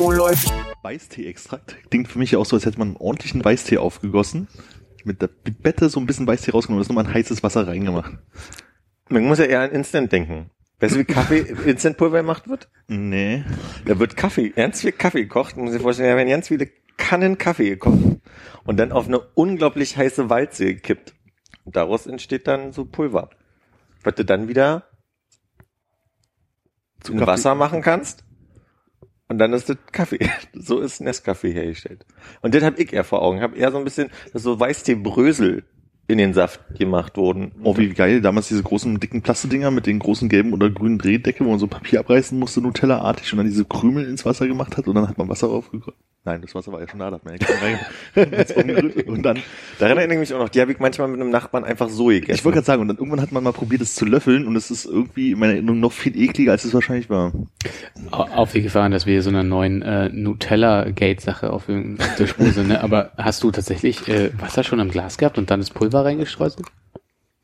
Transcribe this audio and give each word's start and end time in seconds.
Oh, 0.00 0.12
läuft. 0.12 0.52
Weißtee-Extrakt. 0.82 1.76
Klingt 1.90 2.06
für 2.06 2.18
mich 2.18 2.36
auch 2.36 2.46
so, 2.46 2.54
als 2.54 2.64
hätte 2.64 2.78
man 2.78 2.88
einen 2.88 2.96
ordentlichen 2.96 3.44
Weißtee 3.44 3.78
aufgegossen. 3.78 4.46
Mit 5.04 5.20
der 5.20 5.28
Bette 5.28 5.88
so 5.88 5.98
ein 5.98 6.06
bisschen 6.06 6.26
Weißtee 6.26 6.52
rausgenommen 6.52 6.78
und 6.78 6.82
ist 6.82 6.88
nochmal 6.88 7.06
ein 7.06 7.14
heißes 7.14 7.42
Wasser 7.42 7.66
reingemacht. 7.66 8.12
Man 9.08 9.24
muss 9.24 9.38
ja 9.38 9.46
eher 9.46 9.60
an 9.62 9.70
Instant 9.70 10.12
denken. 10.12 10.50
Weißt 10.78 10.94
du, 10.94 11.00
wie 11.00 11.04
Kaffee 11.04 11.38
Instantpulver 11.66 12.18
gemacht 12.18 12.48
wird? 12.48 12.68
Nee. 12.86 13.42
Da 13.84 13.98
wird 13.98 14.16
Kaffee, 14.16 14.50
ganz 14.50 14.82
viel 14.82 14.92
Kaffee 14.92 15.22
gekocht. 15.22 15.56
Man 15.56 15.64
muss 15.64 15.72
sich 15.72 15.82
vorstellen, 15.82 16.10
da 16.10 16.16
werden 16.16 16.28
ganz 16.28 16.46
viele 16.46 16.68
Kannen 16.96 17.36
Kaffee 17.36 17.70
gekocht 17.70 18.20
und 18.64 18.76
dann 18.76 18.92
auf 18.92 19.08
eine 19.08 19.18
unglaublich 19.18 19.96
heiße 19.96 20.30
Walze 20.30 20.66
gekippt. 20.66 21.14
Und 21.64 21.74
daraus 21.74 22.06
entsteht 22.06 22.46
dann 22.46 22.72
so 22.72 22.84
Pulver. 22.84 23.30
Was 24.04 24.14
du 24.14 24.24
dann 24.24 24.46
wieder 24.46 24.84
zu. 27.00 27.18
Wasser 27.18 27.56
machen 27.56 27.82
kannst. 27.82 28.24
Und 29.28 29.38
dann 29.38 29.52
ist 29.52 29.68
das 29.68 29.76
Kaffee. 29.92 30.18
So 30.54 30.80
ist 30.80 31.00
Nescafé 31.00 31.52
hergestellt. 31.52 32.04
Und 32.42 32.54
das 32.54 32.62
habe 32.62 32.80
ich 32.82 32.92
eher 32.92 33.04
vor 33.04 33.22
Augen. 33.22 33.38
Ich 33.38 33.42
habe 33.42 33.56
eher 33.56 33.70
so 33.70 33.78
ein 33.78 33.84
bisschen, 33.84 34.10
dass 34.32 34.42
so 34.42 34.58
Weißtee-Brösel 34.58 35.64
in 36.08 36.18
den 36.18 36.32
Saft 36.32 36.60
gemacht 36.78 37.18
wurden. 37.18 37.52
Oh, 37.62 37.76
wie 37.76 37.90
geil. 37.90 38.22
Damals 38.22 38.48
diese 38.48 38.62
großen, 38.62 38.98
dicken 38.98 39.20
Plastedinger 39.20 39.70
mit 39.70 39.86
den 39.86 39.98
großen 39.98 40.30
gelben 40.30 40.54
oder 40.54 40.70
grünen 40.70 40.98
Drehdecke, 40.98 41.44
wo 41.44 41.50
man 41.50 41.58
so 41.58 41.66
Papier 41.66 42.00
abreißen 42.00 42.38
musste, 42.38 42.62
Nutella-artig, 42.62 43.30
und 43.32 43.36
dann 43.36 43.46
diese 43.46 43.66
Krümel 43.66 44.06
ins 44.06 44.24
Wasser 44.24 44.48
gemacht 44.48 44.78
hat 44.78 44.88
und 44.88 44.94
dann 44.94 45.06
hat 45.06 45.18
man 45.18 45.28
Wasser 45.28 45.48
draufgegossen. 45.48 46.00
Nein, 46.24 46.42
das 46.42 46.54
Wasser 46.54 46.72
war 46.72 46.80
ja 46.80 46.88
schon 46.88 46.98
da, 46.98 47.08
da 47.10 47.16
hat 47.16 47.24
man 47.24 47.34
ja 47.34 47.46
keinen 47.46 47.78
rein- 48.14 48.46
umgerührt. 48.82 49.06
Und 49.08 49.22
dann, 49.22 49.38
Daran 49.78 49.96
erinnere 49.96 50.16
ich 50.16 50.20
mich 50.20 50.34
auch 50.34 50.40
noch. 50.40 50.48
Die 50.50 50.60
habe 50.60 50.72
ich 50.72 50.78
manchmal 50.78 51.08
mit 51.08 51.20
einem 51.20 51.30
Nachbarn 51.30 51.64
einfach 51.64 51.88
so 51.88 52.06
gegessen. 52.06 52.32
ich 52.34 52.44
wollte 52.44 52.56
gerade 52.56 52.66
sagen, 52.66 52.82
und 52.82 52.88
dann 52.88 52.98
irgendwann 52.98 53.22
hat 53.22 53.32
man 53.32 53.42
mal 53.44 53.52
probiert, 53.52 53.80
es 53.80 53.94
zu 53.94 54.04
löffeln 54.04 54.46
und 54.46 54.54
es 54.56 54.70
ist 54.70 54.84
irgendwie 54.84 55.30
in 55.32 55.38
meiner 55.38 55.54
Erinnerung 55.54 55.80
noch 55.80 55.92
viel 55.92 56.14
ekliger, 56.20 56.52
als 56.52 56.64
es 56.64 56.74
wahrscheinlich 56.74 57.08
war. 57.08 57.32
Au- 58.10 58.24
Auf 58.24 58.52
die 58.52 58.60
Gefahr, 58.62 58.90
dass 58.90 59.06
wir 59.06 59.12
hier 59.14 59.22
so 59.22 59.30
einer 59.30 59.42
neuen 59.44 59.80
äh, 59.80 60.10
Nutella-Gate-Sache 60.10 61.50
auf, 61.50 61.66
dem- 61.66 61.96
Spur 62.26 62.50
sind. 62.50 62.68
Ne? 62.68 62.82
Aber 62.82 63.12
hast 63.16 63.42
du 63.42 63.50
tatsächlich 63.50 64.06
äh, 64.08 64.30
Wasser 64.38 64.64
schon 64.64 64.80
im 64.80 64.90
Glas 64.90 65.16
gehabt 65.18 65.38
und 65.38 65.50
dann 65.50 65.60
das 65.60 65.70
Pulver 65.70 66.04
reingestreuselt? 66.04 66.66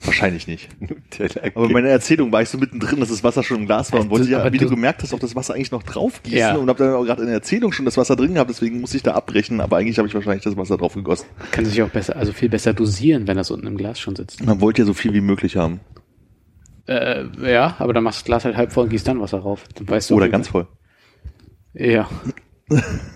Wahrscheinlich 0.04 0.46
nicht. 0.46 0.68
Aber 1.54 1.66
in 1.66 1.72
meiner 1.72 1.88
Erzählung 1.88 2.30
war 2.32 2.42
ich 2.42 2.48
so 2.48 2.58
mittendrin, 2.58 3.00
dass 3.00 3.08
das 3.08 3.24
Wasser 3.24 3.42
schon 3.42 3.60
im 3.60 3.66
Glas 3.66 3.92
war 3.92 4.00
und 4.00 4.10
wollte 4.10 4.28
ja, 4.28 4.52
wie 4.52 4.58
du 4.58 4.68
gemerkt 4.68 5.02
hast, 5.02 5.14
auch 5.14 5.18
das 5.18 5.34
Wasser 5.34 5.54
eigentlich 5.54 5.70
noch 5.70 5.82
draufgießen 5.82 6.38
Ja. 6.38 6.54
und 6.56 6.68
habe 6.68 6.78
dann 6.84 6.94
auch 6.94 7.04
gerade 7.04 7.22
in 7.22 7.26
der 7.28 7.36
Erzählung 7.36 7.72
schon 7.72 7.84
das 7.84 7.96
Wasser 7.96 8.16
drin 8.16 8.34
gehabt, 8.34 8.50
deswegen 8.50 8.80
muss 8.80 8.94
ich 8.94 9.02
da 9.02 9.12
abbrechen, 9.14 9.60
aber 9.60 9.78
eigentlich 9.78 9.98
habe 9.98 10.06
ich 10.08 10.14
wahrscheinlich 10.14 10.44
das 10.44 10.56
Wasser 10.56 10.76
drauf 10.76 10.94
gegossen. 10.94 11.26
Kann 11.52 11.64
sich 11.64 11.80
auch 11.82 11.88
besser, 11.88 12.16
also 12.16 12.32
viel 12.32 12.48
besser 12.48 12.74
dosieren, 12.74 13.26
wenn 13.26 13.36
das 13.36 13.50
unten 13.50 13.66
im 13.66 13.76
Glas 13.76 13.98
schon 14.00 14.14
sitzt. 14.16 14.44
Man 14.44 14.60
wollte 14.60 14.82
ja 14.82 14.86
so 14.86 14.94
viel 14.94 15.14
wie 15.14 15.20
möglich 15.20 15.56
haben. 15.56 15.80
Äh, 16.86 17.24
ja, 17.42 17.76
aber 17.78 17.94
dann 17.94 18.04
machst 18.04 18.18
du 18.18 18.20
das 18.22 18.26
Glas 18.26 18.44
halt 18.44 18.56
halb 18.56 18.72
voll 18.72 18.84
und 18.84 18.90
gießt 18.90 19.08
dann 19.08 19.20
Wasser 19.20 19.38
rauf. 19.38 19.64
Dann 19.74 19.88
weißt 19.88 20.10
du 20.10 20.14
Oder 20.16 20.28
ganz 20.28 20.48
voll. 20.48 20.66
Ja. 21.72 22.08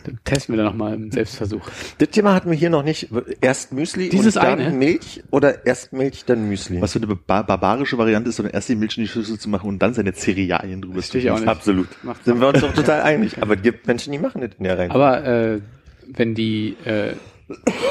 Dann 0.05 0.19
testen 0.25 0.55
wir 0.55 0.63
dann 0.63 0.73
nochmal 0.73 0.95
im 0.95 1.11
Selbstversuch. 1.11 1.69
Das 1.99 2.09
Thema 2.11 2.35
hatten 2.35 2.51
wir 2.51 2.57
hier 2.57 2.71
noch 2.71 2.83
nicht. 2.83 3.09
Erst 3.41 3.73
Müsli 3.73 4.09
Dieses 4.09 4.37
und 4.37 4.45
dann 4.45 4.59
eine? 4.61 4.71
Milch 4.77 5.23
oder 5.31 5.67
erst 5.67 5.93
Milch, 5.93 6.25
dann 6.25 6.49
Müsli. 6.49 6.81
Was 6.81 6.93
für 6.93 6.99
eine 7.03 7.15
bar 7.15 7.45
barbarische 7.47 7.99
Variante 7.99 8.31
ist, 8.31 8.37
sondern 8.37 8.55
erst 8.55 8.69
die 8.69 8.75
Milch 8.77 8.97
in 8.97 9.05
die 9.05 9.09
Schüssel 9.09 9.39
zu 9.39 9.49
machen 9.49 9.69
und 9.69 9.79
dann 9.81 9.95
seine 9.95 10.13
Cerealien 10.13 10.83
drüber 10.83 11.01
zu 11.03 11.17
nicht. 11.17 11.31
Absolut. 11.31 11.89
Macht- 12.05 12.25
Sind 12.25 12.41
wir 12.41 12.49
uns 12.49 12.61
doch 12.61 12.73
total 12.75 13.03
einig. 13.03 13.41
Aber 13.43 13.55
es 13.55 13.63
gibt 13.63 13.87
Menschen, 13.87 14.13
die 14.13 14.19
machen 14.19 14.41
das 14.41 14.51
in 14.59 14.65
der 14.65 14.79
Reihenfolge. 14.79 15.05
Aber 15.05 15.25
äh, 15.27 15.61
wenn 16.07 16.35
die 16.35 16.77
äh, 16.85 17.15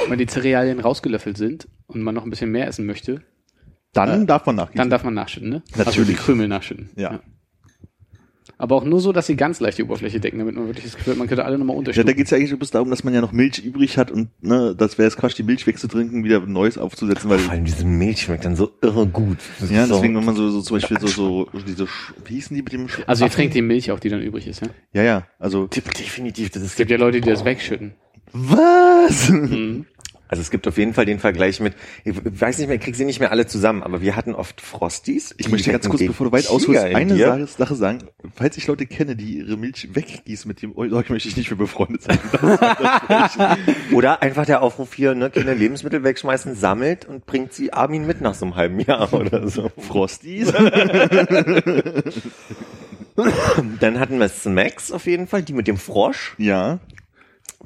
wenn 0.08 0.20
die 0.20 0.28
Cerealien 0.28 0.80
rausgelöffelt 0.80 1.38
sind 1.38 1.68
und 1.88 2.02
man 2.02 2.14
noch 2.14 2.24
ein 2.24 2.30
bisschen 2.30 2.52
mehr 2.52 2.68
essen 2.68 2.86
möchte, 2.86 3.22
Dann 3.94 4.28
darf 4.28 4.46
man 4.46 4.56
nachgießen. 4.56 4.78
dann 4.78 4.90
darf 4.90 5.04
man 5.04 5.14
nachschütten, 5.16 5.50
ne? 5.50 5.64
Also 5.72 5.84
die 5.92 6.00
Natürlich. 6.00 6.18
Krümel 6.18 6.48
nachschütten. 6.48 6.90
Ja. 6.96 7.20
Aber 8.60 8.76
auch 8.76 8.84
nur 8.84 9.00
so, 9.00 9.12
dass 9.12 9.28
sie 9.28 9.36
ganz 9.36 9.60
leicht 9.60 9.78
die 9.78 9.84
Oberfläche 9.84 10.20
decken, 10.20 10.40
damit 10.40 10.56
man 10.56 10.66
wirklich 10.66 10.86
das 10.86 10.96
Gefühl 10.96 11.14
hat, 11.14 11.20
man 11.20 11.28
könnte 11.28 11.46
alle 11.46 11.60
nochmal 11.60 11.76
Ja, 11.76 11.80
unterstützen. 11.80 12.08
da 12.08 12.14
geht 12.14 12.26
es 12.26 12.32
ja 12.32 12.38
eigentlich 12.38 12.58
bloß 12.58 12.72
darum, 12.72 12.90
dass 12.90 13.04
man 13.04 13.14
ja 13.14 13.22
noch 13.22 13.32
Milch 13.32 13.60
übrig 13.60 13.98
hat 14.00 14.10
und 14.10 14.30
ne, 14.42 14.74
das 14.76 14.98
wäre 14.98 15.08
es 15.08 15.16
Quatsch, 15.16 15.38
die 15.38 15.44
Milch 15.44 15.68
wegzutrinken, 15.68 16.24
wieder 16.24 16.40
Neues 16.40 16.78
aufzusetzen, 16.80 17.30
weil 17.30 17.38
Vor 17.40 17.52
allem 17.54 17.66
diese 17.66 17.86
Milch 17.86 18.22
schmeckt 18.24 18.46
dann 18.46 18.56
so 18.56 18.72
irre 18.82 19.06
gut. 19.06 19.38
Das 19.60 19.70
ja, 19.70 19.86
so- 19.86 19.94
deswegen, 19.96 20.16
wenn 20.16 20.26
man 20.26 20.36
so, 20.36 20.50
so 20.50 20.62
zum 20.62 20.78
Beispiel 20.78 21.00
so, 21.00 21.08
so 21.08 21.48
diese, 21.68 21.84
Sch- 21.84 22.14
wie 22.26 22.34
hießen 22.36 22.56
die 22.56 22.64
mit 22.64 22.74
dem 22.74 22.88
Sch 22.90 23.00
also 23.06 23.26
ihr 23.26 23.32
trinkt 23.32 23.54
die 23.54 23.62
Milch 23.62 23.92
auch, 23.92 24.00
die 24.00 24.10
dann 24.10 24.22
übrig 24.22 24.48
ist, 24.48 24.62
ja? 24.62 24.68
Ja, 24.94 25.04
ja, 25.04 25.28
also 25.38 25.68
Definitiv, 25.68 26.50
das 26.50 26.64
Es 26.64 26.70
ist 26.70 26.78
gibt 26.78 26.90
ja 26.90 26.98
Leute, 26.98 27.22
die 27.22 27.30
das 27.30 27.46
wegschütten. 27.46 27.94
was? 28.34 29.32
Also 30.28 30.42
es 30.42 30.52
gibt 30.52 30.68
auf 30.68 30.78
jeden 30.78 30.94
Fall 30.94 31.06
den 31.06 31.20
Vergleich 31.20 31.60
mit, 31.60 31.74
ich 32.04 32.16
weiß 32.16 32.58
nicht 32.58 32.68
mehr, 32.68 32.76
ich 32.78 32.82
krieg 32.82 32.96
sie 32.96 33.06
nicht 33.06 33.20
mehr 33.20 33.32
alle 33.32 33.48
zusammen, 33.48 33.84
aber 33.84 34.02
wir 34.02 34.16
hatten 34.16 34.36
oft 34.36 34.62
Frosties. 34.62 35.34
Ich 35.38 35.50
möchte 35.50 35.72
ganz 35.72 35.88
kurz, 35.88 36.06
bevor 36.06 36.28
du 36.28 36.32
weit 36.32 36.48
ausholst, 36.48 36.86
in 36.86 36.96
eine 36.96 37.16
dir. 37.16 37.48
Sache, 37.48 37.76
sagen. 37.76 38.00
Falls 38.36 38.58
ich 38.58 38.68
Leute 38.68 38.86
kenne, 38.86 39.16
die 39.16 39.38
ihre 39.40 39.58
Milch 39.58 39.90
weggießen 39.94 40.48
mit 40.48 40.62
dem 40.62 40.74
Öl, 40.78 40.90
möchte 40.90 41.28
ich 41.28 41.38
nicht 41.38 41.50
mehr 41.50 41.58
befreundet 41.58 42.04
sein. 42.04 42.20
Oder 43.94 44.22
einfach 44.22 44.46
der 44.46 44.62
Aufruf 44.62 44.94
hier, 44.94 45.16
ne, 45.16 45.30
keine 45.30 45.54
Lebensmittel 45.54 46.04
wegschmeißen, 46.04 46.56
sammelt 46.56 47.06
und 47.06 47.26
bringt 47.26 47.54
sie 47.54 47.74
Armin 47.74 48.06
mit 48.06 48.22
nach 48.22 48.34
so 48.34 48.46
einem 48.46 48.56
halben 48.56 48.80
Jahr 48.80 49.14
oder 49.18 49.48
so. 49.48 49.72
Frosties? 49.78 50.52
Dann 53.80 54.00
hatten 54.00 54.20
wir 54.20 54.30
Smacks 54.30 54.92
auf 54.92 55.06
jeden 55.06 55.28
Fall, 55.28 55.44
die 55.44 55.54
mit 55.54 55.68
dem 55.68 55.78
Frosch. 55.78 56.36
ja, 56.38 56.80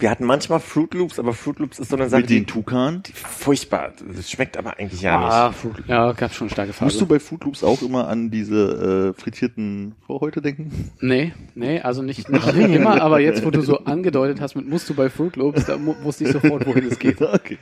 Wir 0.02 0.10
hatten 0.10 0.26
manchmal 0.26 0.60
Fruit 0.60 0.92
Loops, 0.96 1.20
aber 1.20 1.32
Fruit 1.34 1.60
Loops 1.60 1.78
ist 1.78 1.90
so 1.92 1.96
eine 1.96 2.10
Sache, 2.10 2.22
mit 2.22 2.30
den 2.32 2.40
die, 2.40 2.46
Tukan. 2.46 3.04
die 3.04 3.12
furchtbar, 3.14 3.92
das 4.16 4.32
schmeckt 4.32 4.58
aber 4.58 4.78
eigentlich 4.80 5.00
ja 5.02 5.20
nicht. 5.20 5.32
Ah, 5.32 5.52
Fruit- 5.52 5.84
ja, 5.88 6.12
gab 6.14 6.34
schon 6.34 6.50
starke 6.50 6.74
Phase. 6.74 6.86
Musst 6.86 7.00
du 7.02 7.06
bei 7.06 7.20
Food 7.20 7.44
Loops 7.44 7.64
auch 7.64 7.82
immer 7.84 8.08
an 8.08 8.32
diese 8.32 9.14
äh, 9.16 9.22
frittierten 9.22 9.94
Vorhäute 10.08 10.42
denken? 10.42 10.90
Nee, 11.02 11.34
nee, 11.54 11.80
also 11.82 12.02
nicht, 12.02 12.28
nicht 12.30 12.48
immer, 12.56 13.00
aber 13.00 13.20
jetzt, 13.20 13.46
wo 13.46 13.52
du 13.52 13.62
so 13.62 13.78
angedeutet 13.86 14.42
hast, 14.42 14.56
mit 14.56 14.68
musst 14.68 14.90
du 14.90 14.96
bei 14.96 15.10
Fruit 15.12 15.36
Loops, 15.36 15.66
da 15.66 15.78
mu 15.78 15.94
wusste 16.02 16.24
ich 16.24 16.32
sofort, 16.32 16.66
wohin 16.66 16.88
es 16.88 16.98
geht. 16.98 17.18
Okay. 17.22 17.58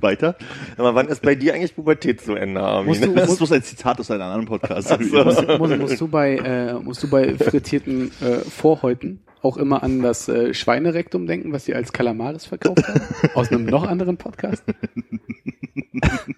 Weiter? 0.00 0.36
Aber 0.76 0.94
wann 0.94 1.08
ist 1.08 1.22
bei 1.22 1.34
dir 1.34 1.54
eigentlich 1.54 1.74
Pubertät 1.74 2.20
zu 2.20 2.34
Ende, 2.34 2.60
Armin? 2.60 2.88
Musst 2.88 3.04
du- 3.04 3.14
Das 3.14 3.30
ist 3.30 3.36
bloß 3.38 3.52
ein 3.52 3.62
Zitat 3.62 3.98
aus 4.00 4.10
einem 4.10 4.22
anderen 4.22 4.44
Podcast. 4.46 4.90
Musst, 5.00 5.12
musst, 5.58 5.78
musst, 5.78 6.00
du 6.00 6.08
bei, 6.08 6.36
äh, 6.36 6.74
musst 6.74 7.02
du 7.02 7.08
bei 7.10 7.34
frittierten 7.36 8.10
äh, 8.20 8.38
Vorhäuten 8.40 9.20
auch 9.42 9.56
immer 9.56 9.82
an 9.82 10.02
das 10.02 10.28
äh, 10.28 10.54
Schweinerektum 10.54 11.26
denken, 11.26 11.52
was 11.52 11.64
sie 11.64 11.74
als 11.74 11.92
Kalamaris 11.92 12.46
verkauft 12.46 12.86
haben? 12.86 13.00
Aus 13.34 13.50
einem 13.50 13.64
noch 13.64 13.86
anderen 13.86 14.16
Podcast? 14.16 14.64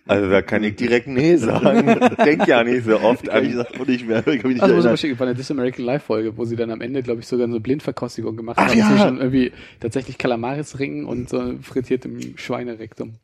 Also 0.06 0.30
da 0.30 0.42
kann 0.42 0.62
ich 0.64 0.76
direkt 0.76 1.06
nee 1.06 1.36
sagen. 1.36 2.00
Denk 2.24 2.46
ja 2.46 2.62
nicht 2.64 2.84
so 2.84 3.00
oft 3.00 3.24
ich 3.28 3.32
an. 3.32 3.56
das 3.56 3.66
auch 3.80 3.86
nicht 3.86 4.06
mehr. 4.06 4.22
Kann 4.22 4.34
mich 4.34 4.44
nicht 4.44 4.62
Also 4.62 4.74
muss 4.88 5.04
ich 5.04 5.10
mal 5.10 5.16
bei 5.16 5.24
der 5.26 5.34
This 5.34 5.50
American 5.50 5.84
Life 5.84 6.06
Folge, 6.06 6.36
wo 6.36 6.44
sie 6.44 6.56
dann 6.56 6.70
am 6.70 6.80
Ende, 6.80 7.02
glaube 7.02 7.20
ich, 7.20 7.26
sogar 7.26 7.46
so 7.46 7.52
eine 7.52 7.60
Blindverkostigung 7.60 8.36
gemacht 8.36 8.58
Ach 8.58 8.68
haben. 8.68 8.78
ja. 8.78 8.88
Zwischen 8.88 9.19
irgendwie 9.19 9.52
tatsächlich 9.80 10.19
Kalamaris-Ringen 10.19 11.04
und 11.04 11.28
so 11.28 11.54
frittiertem 11.62 12.36
Schweinerektum. 12.36 13.14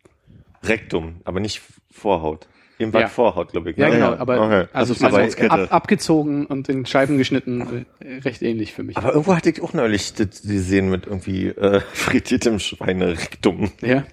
Rektum, 0.65 1.17
aber 1.25 1.41
nicht 1.41 1.63
Vorhaut. 1.91 2.49
Jedenfalls 2.79 3.03
Ja. 3.03 3.09
Vorhaut, 3.09 3.53
glaube 3.53 3.71
ich. 3.71 3.77
Ja, 3.77 3.89
ne? 3.89 3.95
genau, 3.97 4.13
aber 4.15 4.41
Okay. 4.41 4.67
also 4.73 4.95
Also 5.05 5.47
ab, 5.49 5.73
abgezogen 5.73 6.47
und 6.47 6.69
in 6.69 6.87
Scheiben 6.87 7.19
geschnitten, 7.19 7.87
äh, 8.01 8.21
recht 8.21 8.43
ähnlich 8.43 8.73
für 8.73 8.83
mich. 8.85 8.97
Aber 8.97 9.11
irgendwo 9.11 9.35
hatte 9.35 9.51
ich 9.51 9.61
auch 9.63 9.73
neulich 9.73 10.15
das 10.15 10.43
gesehen 10.43 10.89
mit 10.91 11.07
irgendwie 11.07 11.49
äh, 11.49 11.81
frittiertem 11.93 12.59
Schweinerektum. 12.59 13.73
ja. 13.83 14.05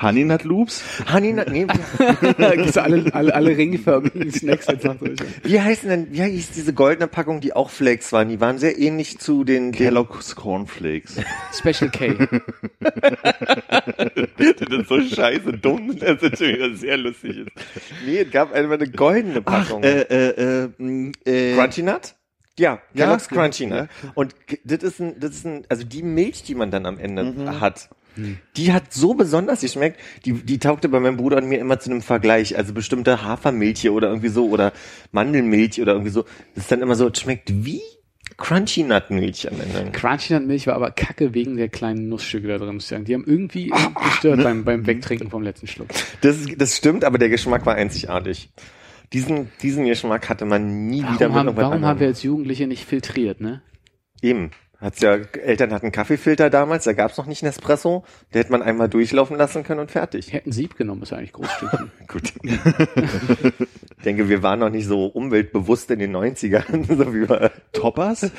Hanin 0.00 0.32
hat 0.32 0.44
Loops. 0.44 0.82
Honey, 1.12 1.32
Nut- 1.32 1.48
nee, 1.50 1.66
Gibt's 2.56 2.76
alle, 2.76 3.12
alle, 3.14 3.34
alle 3.34 3.56
ringförmigen 3.56 4.30
Snacks 4.32 4.68
einfach 4.68 4.96
durch. 4.96 5.18
wie 5.42 5.60
heißen 5.60 5.88
denn, 5.88 6.06
wie 6.12 6.22
hieß 6.22 6.50
diese 6.52 6.72
goldene 6.72 7.06
Packung, 7.08 7.40
die 7.40 7.52
auch 7.54 7.70
Flakes 7.70 8.12
waren? 8.12 8.28
Die 8.28 8.40
waren 8.40 8.58
sehr 8.58 8.78
ähnlich 8.78 9.18
zu 9.18 9.44
den, 9.44 9.72
den 9.72 9.72
Kellogg's 9.72 10.36
Cornflakes. 10.36 11.16
Special 11.52 11.90
K. 11.90 12.14
das 14.38 14.68
ist 14.80 14.88
so 14.88 15.00
scheiße 15.00 15.52
dumm, 15.54 15.98
dass 15.98 16.20
das 16.20 16.38
schon 16.38 16.48
wieder 16.48 16.74
sehr 16.74 16.96
lustig 16.96 17.38
ist. 17.38 17.50
Nee, 18.04 18.18
es 18.20 18.30
gab 18.30 18.52
einmal 18.52 18.76
eine 18.78 18.88
goldene 18.90 19.42
Packung. 19.42 19.82
äh, 19.82 20.00
äh, 20.02 20.64
äh, 20.64 20.68
mh, 20.78 21.12
äh, 21.24 21.54
Crunchy 21.54 21.82
Nut? 21.82 22.14
Ja, 22.58 22.80
Ja, 22.94 23.04
Kellogg's 23.04 23.28
genau. 23.28 23.42
Crunchy 23.42 23.66
Nut. 23.66 23.88
Und 24.14 24.34
das 24.64 24.82
ist 24.82 25.00
ein, 25.00 25.18
das 25.20 25.30
ist 25.32 25.46
ein, 25.46 25.64
also 25.68 25.84
die 25.84 26.02
Milch, 26.02 26.42
die 26.42 26.54
man 26.54 26.70
dann 26.70 26.86
am 26.86 26.98
Ende 26.98 27.24
Mhm. 27.24 27.60
hat, 27.60 27.88
die 28.56 28.72
hat 28.72 28.92
so 28.92 29.14
besonders 29.14 29.60
geschmeckt, 29.60 30.00
die, 30.24 30.32
die 30.32 30.58
taugte 30.58 30.88
bei 30.88 31.00
meinem 31.00 31.16
Bruder 31.16 31.38
und 31.38 31.48
mir 31.48 31.58
immer 31.58 31.78
zu 31.78 31.90
einem 31.90 32.02
Vergleich. 32.02 32.56
Also 32.56 32.72
bestimmte 32.72 33.22
Hafermilch 33.22 33.80
hier 33.80 33.92
oder 33.92 34.08
irgendwie 34.08 34.28
so 34.28 34.48
oder 34.48 34.72
Mandelmilch 35.12 35.80
oder 35.80 35.92
irgendwie 35.92 36.10
so. 36.10 36.24
Das 36.54 36.64
ist 36.64 36.72
dann 36.72 36.82
immer 36.82 36.94
so, 36.94 37.08
es 37.08 37.20
schmeckt 37.20 37.52
wie 37.64 37.82
Crunchy 38.36 38.82
Nut 38.82 39.10
Milch 39.10 39.50
am 39.50 39.60
Ende. 39.60 39.92
Crunchy 39.92 40.34
Nut 40.34 40.46
Milch 40.46 40.66
war 40.66 40.74
aber 40.74 40.90
kacke 40.90 41.32
wegen 41.32 41.56
der 41.56 41.68
kleinen 41.68 42.08
Nussstücke 42.08 42.48
da 42.48 42.58
drin, 42.58 42.74
muss 42.74 42.84
ich 42.84 42.88
sagen. 42.88 43.04
Die 43.04 43.14
haben 43.14 43.24
irgendwie 43.26 43.72
gestört 44.04 44.42
beim, 44.42 44.64
beim 44.64 44.86
Wegtrinken 44.86 45.30
vom 45.30 45.42
letzten 45.42 45.66
Schluck. 45.66 45.88
Das, 46.20 46.36
das 46.56 46.76
stimmt, 46.76 47.04
aber 47.04 47.18
der 47.18 47.28
Geschmack 47.28 47.64
war 47.64 47.74
einzigartig. 47.76 48.50
Diesen, 49.12 49.50
diesen 49.62 49.86
Geschmack 49.86 50.28
hatte 50.28 50.44
man 50.44 50.88
nie 50.88 51.02
wieder 51.02 51.32
Warum, 51.32 51.34
mit 51.34 51.36
haben, 51.36 51.56
warum 51.56 51.56
haben 51.56 51.72
anderem. 51.72 52.00
wir 52.00 52.06
als 52.08 52.22
Jugendliche 52.22 52.66
nicht 52.66 52.84
filtriert, 52.84 53.40
ne? 53.40 53.62
Eben. 54.20 54.50
Hat's 54.78 55.00
ja, 55.00 55.14
Eltern 55.14 55.72
hatten 55.72 55.90
Kaffeefilter 55.90 56.50
damals, 56.50 56.84
da 56.84 56.92
gab's 56.92 57.16
noch 57.16 57.26
nicht 57.26 57.42
Nespresso. 57.42 58.04
Der 58.34 58.42
hätte 58.42 58.52
man 58.52 58.62
einmal 58.62 58.90
durchlaufen 58.90 59.36
lassen 59.36 59.64
können 59.64 59.80
und 59.80 59.90
fertig. 59.90 60.28
Ich 60.28 60.34
hätte 60.34 60.50
ein 60.50 60.52
Sieb 60.52 60.76
genommen, 60.76 61.02
ist 61.02 61.12
ja 61.12 61.18
eigentlich 61.18 61.32
Großstückchen. 61.32 61.90
Gut. 62.08 62.34
ich 62.42 64.04
denke, 64.04 64.28
wir 64.28 64.42
waren 64.42 64.58
noch 64.58 64.68
nicht 64.68 64.86
so 64.86 65.06
umweltbewusst 65.06 65.90
in 65.90 65.98
den 65.98 66.14
90ern, 66.14 66.86
so 66.88 67.14
wie 67.14 67.26
wir. 67.26 67.52
Toppers? 67.72 68.30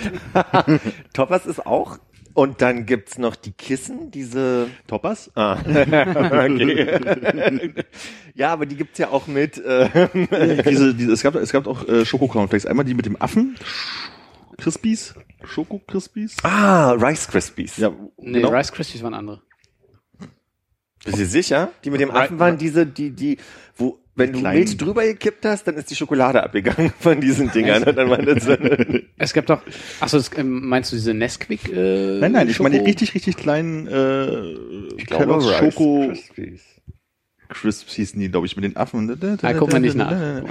Toppers 1.13 1.48
ist 1.48 1.66
auch. 1.66 1.98
Und 2.36 2.62
dann 2.62 2.86
gibt's 2.86 3.18
noch 3.18 3.36
die 3.36 3.51
Kissen, 3.51 4.12
diese. 4.12 4.68
Toppers? 4.86 5.31
Ah. 5.34 5.57
okay. 5.60 7.74
ja, 8.36 8.54
aber 8.54 8.68
die 8.68 8.75
gibt's 8.75 9.00
ja 9.00 9.10
auch 9.10 9.25
mit. 9.25 9.57
Äh, 9.57 9.89
diese, 10.63 10.94
diese, 10.94 11.13
es 11.13 11.24
gab, 11.24 11.34
es 11.34 11.51
gab 11.51 11.66
auch 11.66 11.88
äh, 11.88 12.06
Schoko-Cornflakes. 12.06 12.68
Einmal 12.68 12.86
die 12.86 12.94
mit 12.94 13.07
dem 13.07 13.19
Affen. 13.19 13.56
Crispies? 14.57 15.13
Schoko-Crispies? 15.44 16.38
ah, 16.44 16.92
Rice 16.94 17.27
Krispies. 17.27 17.77
Ja, 17.77 17.92
Nee, 18.18 18.39
genau. 18.42 18.50
Rice 18.50 18.71
Krispies 18.71 19.04
waren 19.04 19.13
andere. 19.13 19.42
Bist 21.06 21.19
du 21.19 21.25
sicher? 21.25 21.71
Die 21.83 21.89
mit 21.92 22.01
dem 22.01 22.12
Affen 22.12 22.39
waren 22.39 22.57
diese, 22.57 22.86
die, 22.86 23.12
die, 23.12 23.38
wo, 23.75 24.00
wenn 24.15 24.33
du. 24.33 24.39
Milch 24.39 24.75
drüber 24.77 25.04
gekippt 25.06 25.45
hast, 25.45 25.65
dann 25.68 25.75
ist 25.75 25.89
die 25.92 25.95
Schokolade 25.95 26.42
abgegangen 26.44 26.92
von 27.00 27.21
diesen 27.21 27.51
Dingern. 27.51 27.83
Und 27.83 27.95
dann 27.95 28.09
war 28.09 28.18
das 28.18 28.48
Es 29.18 29.33
gab 29.33 29.45
doch, 29.45 29.62
achso, 30.00 30.19
ähm, 30.36 30.68
meinst 30.68 30.92
du 30.92 30.95
diese 30.95 31.13
Nesquik? 31.13 31.71
Äh, 31.71 32.19
Nein, 32.19 32.31
nein, 32.31 32.50
ich 32.50 32.60
meine 32.60 32.74
die 32.74 32.80
Schoko? 32.80 32.88
richtig, 32.88 33.13
richtig 33.15 33.38
kleinen 33.38 33.88
äh, 33.88 35.03
Kellogg's 35.06 35.45
Schoko 35.56 36.07
Krispies. 36.07 36.62
Crisps 37.50 37.94
hießen 37.94 38.19
die, 38.19 38.30
glaube 38.30 38.48
ich, 38.48 38.56
mit 38.57 38.65
den 38.65 38.75
Affen. 38.75 39.10
Ah, 39.42 39.53
guck 39.53 39.71
mal 39.71 39.80
nicht 39.80 39.95
nach. 39.95 40.42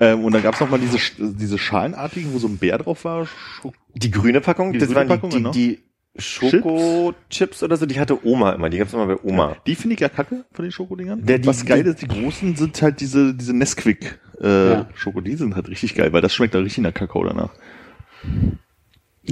Ähm, 0.00 0.24
und 0.24 0.32
dann 0.32 0.42
gab's 0.42 0.58
noch 0.60 0.70
mal 0.70 0.80
diese, 0.80 0.96
diese 1.18 1.58
Schalenartigen, 1.58 2.32
wo 2.32 2.38
so 2.38 2.48
ein 2.48 2.56
Bär 2.56 2.78
drauf 2.78 3.04
war. 3.04 3.26
Schoko 3.26 3.74
Die 3.94 4.10
grüne 4.10 4.40
Packung, 4.40 4.72
Die 4.72 4.78
das 4.78 4.88
grüne 4.88 5.00
waren 5.00 5.08
Packung, 5.08 5.30
die, 5.30 5.36
genau. 5.36 5.50
die 5.52 5.78
Schoko-Chips 6.16 7.62
oder 7.62 7.76
so, 7.76 7.86
die 7.86 8.00
hatte 8.00 8.26
Oma 8.26 8.52
immer, 8.52 8.68
die 8.70 8.78
gab's 8.78 8.92
immer 8.92 9.06
bei 9.06 9.16
Oma. 9.22 9.56
Die 9.66 9.74
finde 9.76 9.94
ich 9.94 10.00
ja 10.00 10.08
kacke 10.08 10.44
von 10.52 10.64
den 10.64 10.72
Schokodingern. 10.72 11.24
Der- 11.24 11.38
die- 11.38 11.46
Was 11.48 11.64
geil 11.64 11.84
die- 11.84 11.90
ist, 11.90 12.02
die 12.02 12.08
großen 12.08 12.56
sind 12.56 12.80
halt 12.82 13.00
diese, 13.00 13.34
diese 13.34 13.54
Nesquik 13.54 14.18
äh, 14.42 14.70
Ja. 14.72 14.88
Schoko, 14.94 15.20
die 15.20 15.36
sind 15.36 15.54
halt 15.54 15.68
richtig 15.68 15.94
geil, 15.94 16.12
weil 16.12 16.22
das 16.22 16.34
schmeckt 16.34 16.54
da 16.54 16.58
richtig 16.60 16.82
nach 16.82 16.94
Kakao 16.94 17.22
danach. 17.24 17.50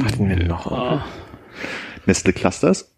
Hatten 0.03 0.29
wir 0.29 0.37
noch? 0.45 0.71
Ah, 0.71 1.05
Nestle 2.07 2.33
Clusters. 2.33 2.95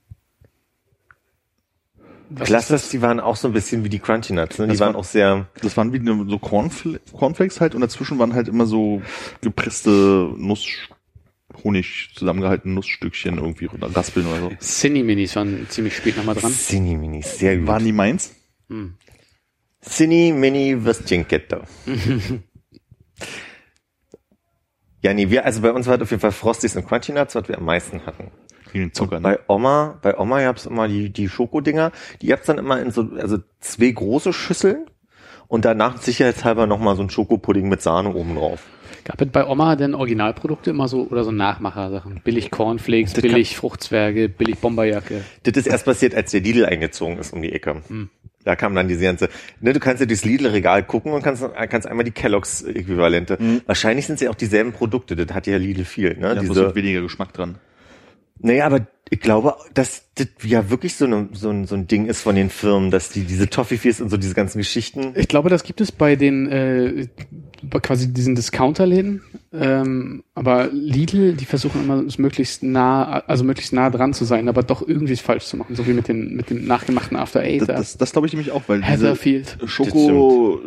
Was 2.30 2.46
Clusters, 2.48 2.88
die 2.90 3.02
waren 3.02 3.20
auch 3.20 3.36
so 3.36 3.48
ein 3.48 3.52
bisschen 3.52 3.84
wie 3.84 3.88
die 3.88 3.98
Crunchy 3.98 4.32
Nuts, 4.32 4.58
ne? 4.58 4.66
Die 4.66 4.72
Das 4.72 4.80
waren 4.80 4.94
war- 4.94 5.00
auch 5.00 5.04
sehr, 5.04 5.46
Das 5.62 5.76
waren 5.76 5.92
wie 5.92 5.98
ne, 5.98 6.24
so 6.28 6.38
Cornfl 6.38 7.00
Cornflakes 7.12 7.60
halt 7.60 7.74
und 7.74 7.80
dazwischen 7.80 8.18
waren 8.18 8.34
halt 8.34 8.48
immer 8.48 8.66
so 8.66 9.02
gepresste 9.40 10.32
Nuss, 10.36 10.66
Honig 11.64 12.10
zusammengehaltene 12.14 12.72
Nussstückchen 12.74 13.36
irgendwie 13.38 13.68
oder 13.68 13.94
raspeln 13.94 14.26
oder 14.26 14.40
so. 14.40 14.50
Cine-Minis 14.60 15.34
waren 15.36 15.66
ziemlich 15.68 15.96
spät 15.96 16.16
nochmal 16.16 16.36
dran. 16.36 16.52
Cine 16.52 16.96
Mini, 16.96 17.22
sehr 17.22 17.58
gut. 17.58 17.66
Waren 17.66 17.84
die 17.84 17.92
meins? 17.92 18.32
Hm. 18.68 18.94
Cine 19.82 20.32
Mini 20.32 20.84
Würstchenkette. 20.84 21.62
ja, 25.02 25.14
nee, 25.14 25.30
wir, 25.30 25.44
also 25.44 25.62
bei 25.62 25.72
uns 25.72 25.86
war 25.86 26.00
auf 26.00 26.10
jeden 26.10 26.20
Fall 26.20 26.32
Frosties 26.32 26.76
und 26.76 26.86
Crunchy 26.86 27.12
Nuts, 27.12 27.34
was 27.34 27.48
wir 27.48 27.58
am 27.58 27.64
meisten 27.64 28.04
hatten. 28.06 28.30
Den 28.72 28.92
Zucker, 28.92 29.20
ne? 29.20 29.22
Bei 29.22 29.38
Oma, 29.48 29.98
bei 30.02 30.18
Oma 30.18 30.40
gab's 30.42 30.66
immer 30.66 30.88
die, 30.88 31.10
die 31.10 31.28
Schokodinger. 31.28 31.92
Die 32.22 32.26
gab's 32.26 32.46
dann 32.46 32.58
immer 32.58 32.80
in 32.80 32.90
so, 32.90 33.08
also 33.18 33.38
zwei 33.60 33.90
große 33.90 34.32
Schüsseln 34.32 34.86
und 35.48 35.64
danach 35.64 36.00
sicherheitshalber 36.00 36.66
nochmal 36.66 36.96
so 36.96 37.02
ein 37.02 37.10
Schokopudding 37.10 37.68
mit 37.68 37.82
Sahne 37.82 38.14
oben 38.14 38.36
drauf. 38.36 38.62
Gab 39.04 39.20
es 39.20 39.28
bei 39.28 39.46
Oma 39.46 39.76
denn 39.76 39.94
Originalprodukte 39.94 40.70
immer 40.70 40.86
so 40.86 41.08
oder 41.08 41.24
so 41.24 41.32
Nachmachersachen? 41.32 42.20
Billig 42.22 42.50
Cornflakes, 42.50 43.14
Das 43.14 43.22
billig 43.22 43.56
Fruchtzwerge, 43.56 44.28
billig 44.28 44.58
Bomberjacke. 44.58 45.24
Das 45.42 45.56
ist 45.56 45.66
erst 45.66 45.84
passiert, 45.84 46.14
als 46.14 46.30
der 46.30 46.40
Lidl 46.40 46.66
eingezogen 46.66 47.18
ist 47.18 47.32
um 47.32 47.42
die 47.42 47.52
Ecke. 47.52 47.82
Da 48.44 48.56
kam 48.56 48.74
dann 48.74 48.88
diese 48.88 49.04
ganze, 49.04 49.28
ne, 49.60 49.72
du 49.72 49.80
kannst 49.80 50.00
ja 50.00 50.06
durchs 50.06 50.24
Lidl-Regal 50.24 50.82
gucken 50.84 51.12
und 51.12 51.22
kannst, 51.22 51.44
kannst 51.68 51.86
einmal 51.86 52.04
die 52.04 52.10
Kelloggs-Äquivalente. 52.10 53.38
Wahrscheinlich 53.66 54.06
sind 54.06 54.14
es 54.16 54.20
ja 54.22 54.30
auch 54.30 54.34
dieselben 54.34 54.72
Produkte, 54.72 55.16
das 55.16 55.34
hat 55.34 55.46
ja 55.46 55.56
Lidl 55.56 55.84
viel, 55.84 56.16
ne? 56.16 56.28
Ja, 56.28 56.34
bloß 56.34 56.48
diese, 56.48 56.66
mit 56.66 56.74
weniger 56.74 57.02
Geschmack 57.02 57.32
dran. 57.32 57.58
Naja, 58.42 58.66
aber 58.66 58.86
ich 59.12 59.20
glaube, 59.20 59.56
dass 59.74 60.04
das 60.14 60.28
ja 60.42 60.70
wirklich 60.70 60.94
so, 60.94 61.04
eine, 61.04 61.28
so, 61.32 61.50
ein, 61.50 61.66
so 61.66 61.74
ein 61.74 61.88
Ding 61.88 62.06
ist 62.06 62.22
von 62.22 62.36
den 62.36 62.48
Firmen, 62.48 62.90
dass 62.90 63.10
die 63.10 63.24
diese 63.24 63.50
Toffees 63.50 64.00
und 64.00 64.08
so 64.08 64.16
diese 64.16 64.34
ganzen 64.34 64.58
Geschichten. 64.58 65.12
Ich 65.16 65.26
glaube, 65.26 65.50
das 65.50 65.64
gibt 65.64 65.80
es 65.80 65.90
bei 65.90 66.14
den 66.14 66.46
äh, 66.48 67.08
bei 67.62 67.80
quasi 67.80 68.12
diesen 68.12 68.36
Discounterläden. 68.36 69.22
Ähm, 69.52 70.22
aber 70.34 70.68
Lidl, 70.68 71.34
die 71.34 71.44
versuchen 71.44 71.82
immer 71.82 72.04
es 72.04 72.18
möglichst 72.18 72.62
nah, 72.62 73.20
also 73.26 73.42
möglichst 73.42 73.72
nah 73.72 73.90
dran 73.90 74.14
zu 74.14 74.24
sein, 74.24 74.48
aber 74.48 74.62
doch 74.62 74.86
irgendwie 74.86 75.12
es 75.12 75.20
falsch 75.20 75.46
zu 75.46 75.56
machen, 75.56 75.74
so 75.74 75.86
wie 75.88 75.92
mit 75.92 76.06
den 76.06 76.36
mit 76.36 76.50
dem 76.50 76.64
nachgemachten 76.66 77.16
After 77.16 77.40
Eight. 77.40 77.62
Das, 77.62 77.66
da. 77.66 77.74
das, 77.74 77.98
das 77.98 78.12
glaube 78.12 78.28
ich 78.28 78.32
nämlich 78.32 78.52
auch, 78.52 78.62
weil 78.68 78.80
diese 78.80 78.92
Heatherfield. 78.92 79.58
Schoko 79.66 80.60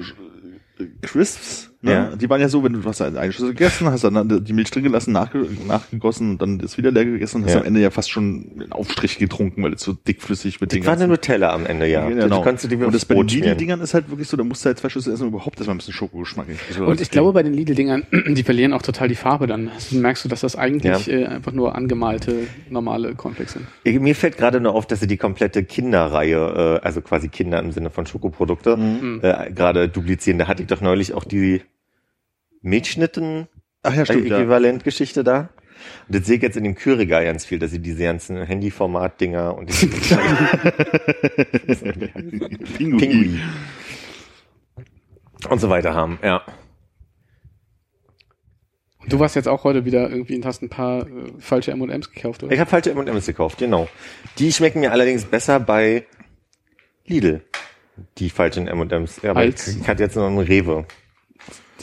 Crisps? 1.02 1.73
Ja. 1.92 2.16
die 2.16 2.30
waren 2.30 2.40
ja 2.42 2.48
so, 2.50 2.64
wenn 2.64 2.74
du 2.74 2.84
hast 2.86 3.02
eine 3.02 3.32
Schüssel 3.32 3.50
gegessen, 3.50 3.88
hast 3.88 4.04
dann 4.04 4.44
die 4.44 4.54
Milch 4.54 4.72
drin 4.72 4.84
gelassen, 4.84 5.12
nachge 5.12 5.46
nachgegossen 5.68 6.32
und 6.32 6.42
dann 6.42 6.60
ist 6.60 6.78
wieder 6.78 6.92
leer 6.92 7.06
gegessen 7.06 7.38
und 7.38 7.46
hast 7.46 7.54
Ja. 7.56 7.60
am 7.60 7.66
Ende 7.66 7.82
ja 7.82 7.90
fast 7.90 8.10
schon 8.12 8.52
einen 8.56 8.72
Aufstrich 8.72 9.18
getrunken, 9.18 9.64
weil 9.64 9.74
es 9.74 9.82
so 9.82 9.94
dickflüssig 9.94 10.62
mit 10.62 10.72
Das 10.72 10.78
den 10.78 10.86
war 10.86 10.94
eine 10.94 11.00
ganzen- 11.02 11.10
Nutella 11.12 11.54
am 11.54 11.66
Ende, 11.66 11.88
ja. 11.88 12.08
genau. 12.08 12.38
Du 12.38 12.42
kannst 12.44 12.64
du 12.64 12.68
die 12.68 12.76
und 12.78 12.94
das 12.94 13.06
bei 13.06 13.16
den. 13.16 13.28
Lidl-Dingern 13.28 13.82
ist 13.82 13.94
halt 13.94 14.10
wirklich 14.10 14.28
so, 14.28 14.38
da 14.38 14.44
musst 14.44 14.64
du 14.64 14.68
halt 14.68 14.80
zwei 14.80 14.90
Schüssel 14.90 15.14
essen, 15.14 15.24
um 15.24 15.30
überhaupt 15.30 15.58
erstmal 15.60 15.76
ein 15.76 15.78
bisschen 15.80 15.94
Schokogeschmack 15.94 16.48
Und 16.86 17.02
ich 17.02 17.10
glaube, 17.12 17.34
bei 17.34 17.44
den 17.44 17.54
Lidl-Dingern, 17.54 18.04
die 18.30 18.44
verlieren 18.44 18.74
auch 18.74 18.82
total 18.82 19.08
die 19.08 19.16
Farbe 19.16 19.48
dann. 19.48 19.70
Also 19.70 19.98
merkst 19.98 20.24
du, 20.26 20.30
dass 20.30 20.42
das 20.42 20.56
eigentlich 20.56 21.08
Ja. 21.08 21.14
äh, 21.14 21.26
einfach 21.26 21.52
nur 21.52 21.76
angemalte, 21.76 22.48
normale 22.70 23.14
Cornflakes 23.16 23.54
sind. 23.54 24.02
Mir 24.02 24.16
fällt 24.16 24.38
gerade 24.38 24.60
nur 24.62 24.74
auf, 24.74 24.86
dass 24.88 25.00
sie 25.00 25.08
die 25.08 25.18
komplette 25.18 25.64
Kinderreihe, 25.64 26.80
äh, 26.82 26.86
also 26.86 27.02
quasi 27.02 27.30
Kinder 27.30 27.60
im 27.60 27.72
Sinne 27.72 27.90
von 27.90 28.06
Schokoprodukte, 28.06 28.78
Mhm. 28.78 29.20
äh, 29.22 29.52
gerade 29.52 29.90
duplizieren. 29.90 30.40
Da 30.40 30.48
hatte 30.48 30.62
ich 30.64 30.68
doch 30.68 30.82
neulich 30.82 31.14
auch 31.14 31.24
die 31.24 31.62
Milchschnitten 32.64 33.48
Ach 33.84 33.94
ja, 33.94 34.06
stimmt, 34.06 34.28
ja. 34.28 34.40
Äquivalentgeschichte 34.40 35.24
da. 35.24 35.50
Und 36.08 36.16
das 36.16 36.26
sehe 36.26 36.38
ich 36.38 36.42
jetzt 36.42 36.58
in 36.58 36.64
dem 36.64 36.76
Kühlregal 36.76 37.26
ganz 37.26 37.46
viel, 37.46 37.60
dass 37.60 37.72
sie 37.72 37.80
diese 37.80 38.04
ganzen 38.04 38.44
Handyformat-Dinger 38.44 39.56
und 39.56 39.70
die 39.70 39.88
Pinguin. 42.78 42.98
Pinguin 42.98 43.42
und 45.50 45.60
so 45.60 45.70
weiter 45.70 45.94
haben, 45.94 46.20
ja. 46.24 46.42
Und 49.00 49.12
du 49.12 49.20
warst 49.20 49.36
jetzt 49.36 49.48
auch 49.48 49.66
heute 49.66 49.84
wieder 49.84 50.10
irgendwie 50.10 50.36
und 50.36 50.46
hast 50.46 50.62
ein 50.62 50.70
paar 50.70 51.06
äh, 51.06 51.34
falsche 51.40 51.72
M&M's 51.72 52.12
gekauft, 52.12 52.44
oder? 52.44 52.54
Ich 52.54 52.60
habe 52.60 52.70
falsche 52.70 52.92
M&M's 52.92 53.26
gekauft, 53.26 53.58
genau. 53.58 53.90
Die 54.38 54.54
schmecken 54.54 54.80
mir 54.80 54.94
allerdings 54.94 55.26
besser 55.26 55.60
bei 55.60 56.06
Lidl. 57.06 57.42
Die 58.18 58.30
falschen 58.30 58.68
M&M's. 58.68 59.22
Ja, 59.22 59.32
aber 59.32 59.42
Als? 59.42 59.68
ich 59.68 59.88
hatte 59.88 60.04
jetzt 60.04 60.16
noch 60.16 60.28
einen 60.28 60.40
Rewe. 60.40 60.86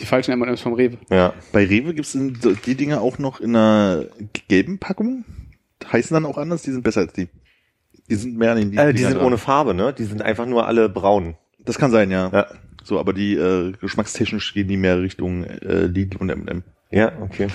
Die 0.01 0.07
falschen 0.07 0.33
M&M's 0.33 0.61
vom 0.61 0.73
Rewe. 0.75 0.97
Ja. 1.11 1.35
Bei 1.53 1.65
Rewe 1.65 1.95
gibt's 1.95 2.15
in- 2.15 2.35
so- 2.41 2.53
die 2.55 2.75
Dinger 2.75 3.01
auch 3.03 3.19
noch 3.19 3.41
in 3.41 3.55
einer 3.55 4.07
gelben 4.49 4.79
Packung. 4.79 5.25
Heißen 5.93 6.15
dann 6.15 6.27
auch 6.27 6.39
anders, 6.39 6.63
die 6.63 6.71
sind 6.73 6.83
besser 6.83 7.01
als 7.03 7.13
die. 7.13 7.29
Die 8.09 8.15
sind 8.17 8.37
mehr 8.37 8.57
in 8.57 8.71
die 8.71 8.77
Äh, 8.79 8.89
die 8.89 8.99
Dinger 8.99 9.09
sind 9.11 9.19
dran. 9.19 9.27
ohne 9.27 9.39
Farbe, 9.39 9.75
ne? 9.75 9.93
Die 9.93 10.05
sind 10.05 10.23
einfach 10.23 10.47
nur 10.47 10.67
alle 10.67 10.89
braun. 10.89 11.37
Das 11.65 11.79
kann 11.79 11.91
sein, 11.91 12.11
ja. 12.11 12.31
Ja. 12.33 12.47
So, 12.83 12.99
aber 12.99 13.13
die 13.13 13.35
äh, 13.35 13.73
geschmackstechnisch 13.81 14.55
gehen 14.55 14.69
die 14.69 14.77
mehr 14.79 15.01
Richtung 15.01 15.45
äh, 15.45 15.85
Lidl 15.87 16.17
und 16.17 16.31
M&M. 16.31 16.63
Ja, 16.91 17.13
okay. 17.21 17.49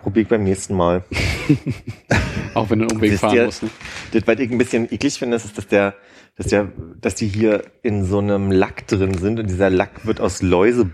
Probier 0.00 0.22
ich 0.22 0.28
beim 0.28 0.42
nächsten 0.44 0.74
Mal. 0.74 1.04
Auch 2.54 2.68
wenn 2.70 2.80
du 2.80 2.86
einen 2.86 2.96
Umweg 2.96 3.18
fahren 3.18 3.44
musst. 3.46 3.62
Ne? 3.62 3.70
Das, 4.12 4.26
was 4.26 4.38
ich 4.38 4.50
ein 4.50 4.58
bisschen 4.58 4.92
eklig 4.92 5.18
finde, 5.18 5.36
ist, 5.36 5.56
dass 5.56 5.66
der, 5.68 5.94
dass 6.36 6.46
der, 6.48 6.72
dass 7.00 7.14
die 7.14 7.28
hier 7.28 7.62
in 7.82 8.04
so 8.04 8.18
einem 8.18 8.50
Lack 8.50 8.86
drin 8.88 9.14
sind 9.14 9.38
und 9.38 9.48
dieser 9.48 9.70
Lack 9.70 10.04
wird 10.06 10.20
aus 10.20 10.42
Läuse, 10.42 10.90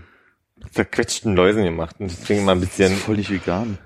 verquetschten 0.71 1.35
Läusen 1.35 1.63
gemacht. 1.63 1.95
Und 1.99 2.11
deswegen 2.11 2.45
mal 2.45 2.53
ein 2.53 2.59
bisschen, 2.59 2.91
Voll 2.93 3.17
nicht 3.17 3.31
vegan. 3.31 3.77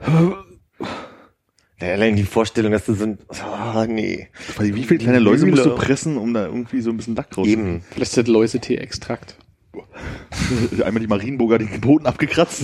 ja, 1.80 1.88
allein 1.94 2.16
die 2.16 2.24
Vorstellung, 2.24 2.72
dass 2.72 2.86
du 2.86 2.94
so 2.94 3.06
ein, 3.06 3.18
oh, 3.30 3.86
nee. 3.88 4.28
Weil 4.58 4.75
Wie 4.75 4.84
viele 4.84 5.00
kleine 5.00 5.20
Läuse 5.20 5.46
musst 5.46 5.66
du 5.66 5.75
pressen, 5.75 6.18
um 6.18 6.34
da 6.34 6.46
irgendwie 6.46 6.82
so 6.82 6.90
ein 6.92 6.98
bisschen 6.98 7.16
Lack 7.16 7.38
raus 7.38 7.48
Eben. 7.48 7.82
Vielleicht 7.92 8.12
ist 8.12 8.18
das 8.18 8.28
Läusetee-Extrakt. 8.28 9.38
Einmal 10.84 11.00
die 11.01 11.08
Marienburger 11.08 11.58
den 11.58 11.80
Boden 11.80 12.06
abgekratzt. 12.06 12.63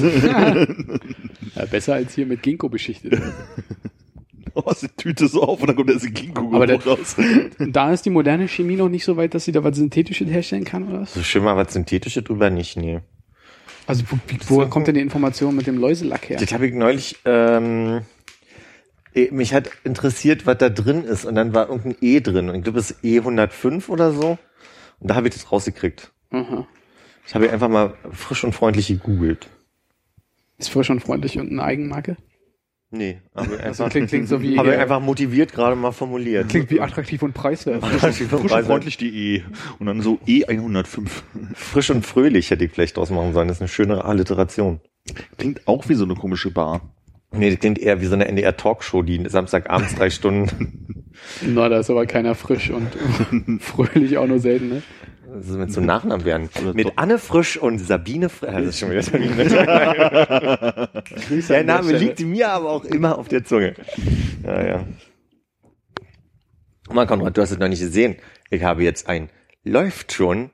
Ja, 1.56 1.66
besser 1.72 1.94
als 1.96 2.14
hier 2.16 2.26
mit 2.26 2.44
Ginkgo 2.44 2.68
beschichtet. 2.70 3.22
aus 4.66 4.80
der 4.82 4.96
Tüte 4.96 5.28
so 5.28 5.44
auf 5.44 5.62
und 5.62 5.68
dann 5.68 5.76
kommt 5.76 5.90
der 5.90 5.98
Ginkgo 5.98 6.54
Aber 6.54 6.68
der- 6.68 6.84
raus. 6.84 7.16
Und 7.60 7.74
da 7.76 7.94
ist 7.94 8.06
die 8.06 8.10
moderne 8.10 8.48
Chemie 8.48 8.76
noch 8.76 8.90
nicht 8.90 9.06
so 9.06 9.18
weit, 9.18 9.34
dass 9.34 9.46
sie 9.46 9.52
da 9.52 9.64
was 9.64 9.78
Synthetisches 9.78 10.28
herstellen 10.28 10.64
kann, 10.66 10.88
oder 10.90 11.02
was? 11.02 11.14
So 11.14 11.24
schön 11.24 11.44
mal 11.44 11.56
was 11.56 11.74
Synthetisches 11.74 12.24
drüber 12.24 12.50
nicht, 12.50 12.78
nee. 12.78 13.00
Also 13.88 14.04
wo, 14.10 14.18
woher 14.48 14.68
kommt 14.68 14.88
denn 14.88 14.96
die 14.96 15.02
Information 15.02 15.56
mit 15.56 15.66
dem 15.66 15.78
Läuselack 15.78 16.30
her? 16.30 16.38
Das 16.38 16.52
habe 16.52 16.68
ich 16.68 16.74
neulich, 16.74 17.18
ähm, 17.24 18.02
eh, 19.16 19.32
mich 19.32 19.54
hat 19.54 19.72
interessiert, 19.86 20.46
was 20.46 20.58
da 20.58 20.70
drin 20.70 21.06
ist. 21.06 21.26
Und 21.26 21.36
dann 21.36 21.54
war 21.54 21.70
irgendein 21.70 21.96
E 22.02 22.20
drin. 22.20 22.50
Und 22.50 22.56
ich 22.56 22.64
glaube, 22.64 22.78
das 22.78 22.92
ist 22.92 23.04
E105 23.04 23.88
oder 23.88 24.12
so. 24.12 24.38
Und 25.00 25.10
da 25.10 25.16
habe 25.16 25.30
ich 25.30 25.34
das 25.34 25.52
rausgekriegt. 25.52 26.12
Aha. 26.32 26.68
Ich 27.26 27.34
habe 27.34 27.50
einfach 27.50 27.70
mal 27.70 27.94
frisch 28.12 28.44
und 28.44 28.54
freundlich 28.54 28.88
gegoogelt. 28.88 29.48
Ist 30.58 30.70
frisch 30.70 30.90
und 30.90 31.00
freundlich 31.00 31.40
und 31.40 31.50
eine 31.52 31.64
Eigenmarke? 31.64 32.18
Nee, 32.90 33.20
habe 33.36 33.56
ich 33.56 33.64
Also 33.64 33.84
einfach, 33.84 33.92
klingt, 33.92 34.10
klingt 34.10 34.30
so 34.30 34.42
wie 34.42 34.56
äh, 34.56 34.78
einfach 34.78 35.02
motiviert 35.02 35.52
gerade 35.52 35.76
mal 35.76 35.92
formuliert. 35.92 36.48
klingt 36.48 36.70
wie 36.72 36.80
attraktiv 36.80 37.22
und 37.22 37.34
preiswert. 37.34 37.86
Frisch 37.86 38.22
und 38.22 38.66
freundlich.de 38.66 39.42
und 39.80 39.88
dann 39.88 40.02
so 40.02 40.20
E 40.26 40.46
E105. 40.46 41.10
Frisch 41.54 41.90
und 41.90 42.06
fröhlich 42.06 42.50
hätte 42.50 42.64
ich 42.64 42.72
vielleicht 42.72 42.96
draus 42.96 43.10
machen 43.10 43.34
sollen. 43.34 43.50
Das 43.50 43.58
ist 43.58 43.62
eine 43.62 43.68
schöne 43.68 44.06
Alliteration. 44.06 44.80
Klingt 45.38 45.68
auch 45.68 45.90
wie 45.90 45.96
so 45.96 46.06
eine 46.06 46.16
komische 46.16 46.50
Bar. 46.52 46.94
Nee, 47.32 47.50
das 47.50 47.60
klingt 47.60 47.78
eher 47.78 48.00
wie 48.00 48.06
so 48.06 48.14
eine 48.16 48.26
NDR-Talkshow, 48.30 49.02
die 49.02 49.28
Samstagabends 49.28 49.96
drei 49.96 50.10
Stunden 50.10 51.04
Na, 51.42 51.68
da 51.68 51.80
ist 51.80 51.90
aber 51.90 52.06
keiner 52.06 52.36
frisch 52.36 52.70
und 52.70 53.62
fröhlich 53.62 54.18
auch 54.18 54.28
nur 54.28 54.40
selten, 54.40 54.70
ne? 54.70 54.84
Das 55.38 55.50
ist 55.50 55.58
mit 55.58 55.72
so 55.72 55.82
Nachnamen 55.82 56.26
werden. 56.26 56.50
Oder 56.62 56.74
Mit. 56.74 56.94
Anne 56.96 57.20
Frisch 57.20 57.58
und 57.58 57.80
Sabine 57.80 58.30
Frisch. 58.30 58.52
Das 58.52 58.66
ist 58.66 58.80
schon 58.80 58.92
wieder 58.92 59.04
Sabine. 59.04 60.90
Der 61.50 61.64
Name 61.64 61.92
liegt 61.94 62.20
mir 62.20 62.50
aber 62.50 62.70
auch 62.70 62.86
immer 62.86 63.18
auf 63.18 63.28
der 63.28 63.44
Zunge. 63.44 63.76
Ja, 64.44 64.68
ja. 64.68 64.86
Man 66.90 67.08
Konrad, 67.08 67.38
du 67.38 67.42
hast 67.42 67.52
es 67.52 67.60
noch 67.60 67.68
nicht 67.68 67.82
gesehen. 67.82 68.16
Ich 68.50 68.64
habe 68.64 68.84
jetzt 68.84 69.08
ein 69.08 69.30
läuft 69.64 70.14
schon 70.14 70.50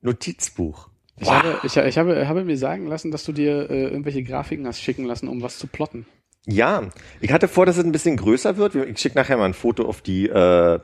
Notizbuch. 0.00 0.88
Ich, 1.18 1.30
habe, 1.30 1.60
ich, 1.62 1.76
ich 1.76 1.98
habe, 1.98 2.26
habe 2.26 2.44
mir 2.44 2.56
sagen 2.56 2.86
lassen, 2.86 3.10
dass 3.10 3.24
du 3.24 3.32
dir 3.32 3.70
äh, 3.70 3.84
irgendwelche 3.84 4.22
Grafiken 4.22 4.66
hast 4.66 4.80
schicken 4.80 5.04
lassen, 5.04 5.28
um 5.28 5.42
was 5.42 5.58
zu 5.58 5.66
plotten. 5.66 6.06
Ja, 6.46 6.88
ich 7.20 7.32
hatte 7.32 7.48
vor, 7.48 7.66
dass 7.66 7.76
es 7.76 7.84
ein 7.84 7.92
bisschen 7.92 8.16
größer 8.16 8.56
wird. 8.56 8.74
Ich 8.74 8.98
schicke 8.98 9.18
nachher 9.18 9.36
mal 9.36 9.44
ein 9.44 9.54
Foto 9.54 9.84
auf 9.84 10.00
die 10.00 10.26
äh, 10.26 10.80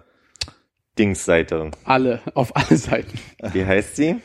Dings-Seite. 0.98 1.70
Alle, 1.84 2.20
auf 2.34 2.54
alle 2.56 2.76
Seiten. 2.76 3.18
Wie 3.52 3.64
heißt 3.64 3.96
sie? 3.96 4.16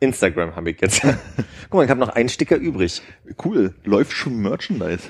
Instagram 0.00 0.56
habe 0.56 0.70
ich 0.70 0.80
jetzt. 0.80 1.02
Guck 1.70 1.74
mal, 1.74 1.84
ich 1.84 1.90
habe 1.90 2.00
noch 2.00 2.08
einen 2.10 2.28
Sticker 2.28 2.56
übrig. 2.56 3.02
Cool. 3.44 3.74
Läuft 3.84 4.12
schon 4.12 4.36
Merchandise. 4.36 5.08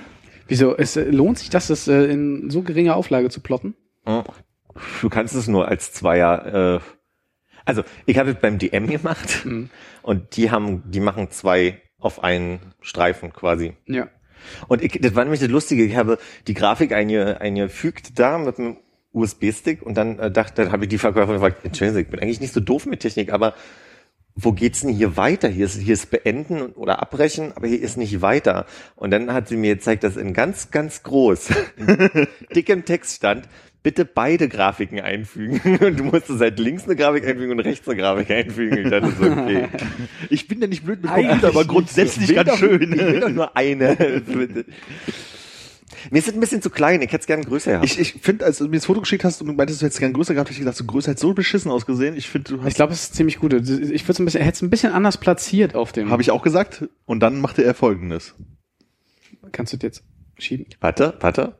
Wieso? 0.49 0.76
Es 0.76 0.97
äh, 0.97 1.05
lohnt 1.05 1.38
sich 1.38 1.50
das, 1.50 1.69
das 1.69 1.87
äh, 1.88 2.05
in 2.07 2.50
so 2.50 2.62
geringer 2.62 2.97
Auflage 2.97 3.31
zu 3.31 3.40
plotten? 3.40 3.75
Du 4.05 5.09
kannst 5.09 5.35
es 5.35 5.47
nur 5.47 5.69
als 5.69 5.93
Zweier. 5.93 6.76
Äh, 6.76 6.81
also 7.64 7.85
ich 8.07 8.19
habe 8.19 8.31
es 8.31 8.37
beim 8.40 8.59
DM 8.59 8.88
gemacht 8.88 9.45
Mhm. 9.45 9.71
und 10.02 10.37
die 10.37 10.50
haben, 10.50 10.83
die 10.90 11.00
machen 11.00 11.31
zwei 11.31 11.81
auf 11.99 12.25
einen 12.25 12.59
Streifen 12.81 13.33
quasi. 13.33 13.75
Ja. 13.87 14.09
Und 14.69 14.83
ich, 14.83 14.99
das 15.00 15.14
war 15.14 15.23
nämlich 15.25 15.40
das 15.40 15.50
Lustige. 15.50 15.85
Ich 15.85 15.97
habe 15.97 16.19
die 16.47 16.55
Grafik 16.55 16.93
einge, 16.93 17.40
eingefügt 17.40 18.19
da 18.19 18.38
mit 18.38 18.59
einem 18.59 18.79
USB-Stick 19.12 19.83
und 19.83 19.95
dann 19.97 20.19
äh, 20.19 20.31
dachte, 20.31 20.62
dann 20.62 20.73
habe 20.73 20.85
ich 20.85 20.88
die 20.88 20.99
Verkäuferin 20.99 21.40
gefragt, 21.40 21.64
Entschuldigung, 21.64 22.02
ich 22.02 22.09
bin 22.09 22.21
eigentlich 22.21 22.40
nicht 22.40 22.52
so 22.52 22.61
doof 22.61 22.87
mit 22.87 23.00
Technik, 23.00 23.33
aber 23.33 23.55
wo 24.37 24.52
geht's 24.52 24.81
denn 24.81 24.90
hier 24.90 25.17
weiter? 25.17 25.49
Hier 25.49 25.67
ist, 25.67 25.79
hier 25.79 25.95
ist 25.95 26.11
beenden 26.11 26.73
oder 26.73 27.02
abbrechen, 27.02 27.52
aber 27.55 27.67
hier 27.67 27.81
ist 27.81 27.97
nicht 27.97 28.23
weiter. 28.23 28.67
Und 28.97 29.11
dann 29.11 29.33
hat 29.33 29.49
sie 29.49 29.57
mir 29.57 29.75
gezeigt, 29.75 30.05
dass 30.05 30.17
in 30.17 30.33
ganz, 30.33 30.71
ganz 30.71 31.02
groß, 31.02 31.49
dickem 32.55 32.85
Text 32.85 33.17
stand, 33.17 33.49
bitte 33.83 34.05
beide 34.05 34.49
Grafiken 34.49 35.00
einfügen. 35.00 35.61
Und 35.85 35.99
du 35.99 36.05
musstest 36.05 36.40
halt 36.40 36.59
links 36.59 36.85
eine 36.85 36.97
Grafik 36.97 37.26
einfügen 37.26 37.52
und 37.52 37.61
rechts 37.61 37.88
eine 37.88 37.97
Grafik 37.97 38.31
einfügen. 38.31 38.85
Ich 38.85 38.90
dachte 38.90 39.12
so, 39.19 39.25
okay. 39.25 39.69
Ich 40.29 40.49
bin 40.49 40.61
ja 40.61 40.67
nicht 40.67 40.85
blöd 40.85 41.02
mit 41.02 41.11
Computer, 41.11 41.49
aber 41.49 41.64
grundsätzlich 41.64 42.35
ganz 42.35 42.50
doch, 42.50 42.59
schön. 42.59 42.93
Ich 42.93 42.99
will 42.99 43.21
doch 43.21 43.31
nur 43.31 43.57
eine. 43.57 43.97
Mir 46.11 46.19
ist 46.19 46.28
es 46.28 46.35
ein 46.35 46.40
bisschen 46.40 46.62
zu 46.62 46.71
klein, 46.71 47.02
ich 47.02 47.09
hätte 47.09 47.21
es 47.21 47.26
gerne 47.26 47.45
größer 47.45 47.73
gehabt. 47.73 47.87
Ich, 47.87 47.99
ich 47.99 48.14
finde, 48.23 48.45
als 48.45 48.59
du 48.59 48.64
mir 48.69 48.76
das 48.76 48.87
Foto 48.87 49.00
geschickt 49.00 49.25
hast 49.25 49.40
und 49.40 49.49
du 49.49 49.52
meintest, 49.52 49.80
du 49.83 49.87
hättest 49.87 50.00
gern 50.00 50.12
größer 50.12 50.35
gehabt, 50.35 50.49
hab 50.49 50.52
ich 50.52 50.59
gedacht, 50.59 50.76
so 50.76 50.85
größer 50.85 51.12
hat 51.12 51.19
so 51.19 51.35
beschissen 51.35 51.71
ausgesehen. 51.71 52.16
Ich 52.16 52.28
finde, 52.28 52.52
du 52.54 52.62
hast, 52.62 52.69
Ich 52.69 52.75
glaube, 52.75 52.92
es 52.92 53.02
ist 53.04 53.14
ziemlich 53.14 53.38
gut. 53.38 53.52
Ich 53.52 53.69
würde 53.69 54.12
es 54.12 54.19
ein 54.19 54.25
bisschen, 54.25 54.42
hätte 54.42 54.57
es 54.57 54.62
ein 54.62 54.71
bisschen 54.71 54.92
anders 54.92 55.19
platziert 55.19 55.75
auf 55.75 55.92
dem. 55.92 56.11
habe 56.11 56.23
ich 56.23 56.30
auch 56.30 56.42
gesagt. 56.42 56.88
Und 57.04 57.21
dann 57.21 57.40
machte 57.40 57.62
er 57.62 57.75
folgendes. 57.75 58.35
Kannst 59.52 59.73
du 59.73 59.76
das 59.76 59.83
jetzt 59.85 60.04
schieben? 60.38 60.66
Warte, 60.80 61.16
warte. 61.21 61.59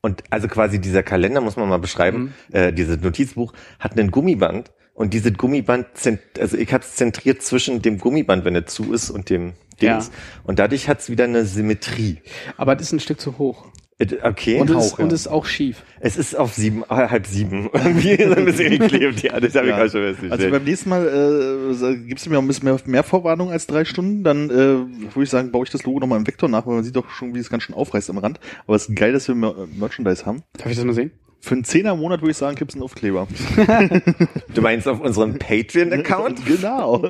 Und 0.00 0.22
also 0.30 0.46
quasi 0.46 0.80
dieser 0.80 1.02
Kalender, 1.02 1.40
muss 1.40 1.56
man 1.56 1.68
mal 1.68 1.78
beschreiben, 1.78 2.34
äh, 2.52 2.72
dieses 2.72 3.00
Notizbuch, 3.00 3.52
hat 3.80 3.98
einen 3.98 4.10
Gummiband 4.10 4.70
und 4.94 5.12
dieses 5.14 5.34
Gummiband, 5.34 5.86
zent 5.94 6.20
also 6.38 6.56
ich 6.56 6.72
habe 6.72 6.84
es 6.84 6.94
zentriert 6.94 7.42
zwischen 7.42 7.82
dem 7.82 7.98
Gummiband, 7.98 8.44
wenn 8.44 8.54
er 8.54 8.66
zu 8.66 8.92
ist, 8.92 9.10
und 9.10 9.30
dem 9.30 9.54
Dings. 9.80 10.06
Ja. 10.08 10.12
Und 10.44 10.58
dadurch 10.58 10.88
hat 10.88 11.00
es 11.00 11.10
wieder 11.10 11.24
eine 11.24 11.44
Symmetrie. 11.44 12.18
Aber 12.56 12.74
das 12.76 12.88
ist 12.88 12.92
ein 12.92 13.00
Stück 13.00 13.20
zu 13.20 13.38
hoch. 13.38 13.66
Okay. 13.98 14.60
Und, 14.60 14.68
es, 14.68 14.76
ist, 14.76 14.92
Hauch, 14.92 14.98
ja. 14.98 15.04
und 15.04 15.12
es 15.12 15.20
ist 15.20 15.28
auch 15.28 15.46
schief. 15.46 15.82
es 16.00 16.18
ist 16.18 16.36
auf 16.36 16.52
sieben, 16.52 16.82
äh, 16.82 16.86
halb 17.08 17.26
sieben. 17.26 17.70
Irgendwie 17.72 18.22
so 18.22 18.34
ein 18.34 18.44
bisschen 18.44 18.78
geklebt. 18.78 19.22
Ja, 19.22 19.40
das 19.40 19.54
habe 19.54 19.68
ich 19.68 19.70
Ja. 19.72 19.76
auch 19.78 19.90
schon 19.90 20.02
festgestellt. 20.02 20.32
Also 20.32 20.50
beim 20.50 20.64
nächsten 20.64 20.90
Mal 20.90 21.06
äh, 21.06 21.96
gibst 22.06 22.26
du 22.26 22.30
mir 22.30 22.36
auch 22.36 22.42
ein 22.42 22.46
bisschen 22.46 22.64
mehr, 22.66 22.78
mehr 22.84 23.02
Vorwarnung 23.02 23.50
als 23.50 23.66
drei 23.66 23.86
Stunden, 23.86 24.22
dann 24.22 24.50
äh, 24.50 24.54
würde 24.54 25.22
ich 25.22 25.30
sagen, 25.30 25.50
baue 25.50 25.64
ich 25.64 25.70
das 25.70 25.84
Logo 25.84 26.00
nochmal 26.00 26.18
im 26.18 26.26
Vektor 26.26 26.50
nach, 26.50 26.66
weil 26.66 26.74
man 26.74 26.84
sieht 26.84 26.94
doch 26.94 27.08
schon, 27.08 27.34
wie 27.34 27.38
es 27.38 27.48
ganz 27.48 27.62
schön 27.62 27.74
aufreißt 27.74 28.10
am 28.10 28.18
Rand. 28.18 28.38
Aber 28.66 28.76
es 28.76 28.86
ist 28.86 28.96
geil, 28.96 29.14
dass 29.14 29.28
wir 29.28 29.34
Mer 29.34 29.54
Merchandise 29.74 30.26
haben. 30.26 30.42
Darf 30.58 30.66
ich 30.66 30.76
das 30.76 30.84
mal 30.84 30.92
sehen? 30.92 31.12
Für 31.40 31.54
einen 31.54 31.64
Zehner 31.64 31.92
im 31.92 32.00
Monat 32.00 32.20
würde 32.22 32.32
ich 32.32 32.36
sagen, 32.36 32.56
gibt's 32.56 32.74
einen 32.74 32.82
Aufkleber. 32.82 33.28
du 34.54 34.62
meinst 34.62 34.88
auf 34.88 35.00
unserem 35.00 35.38
Patreon-Account? 35.38 36.44
genau. 36.46 37.04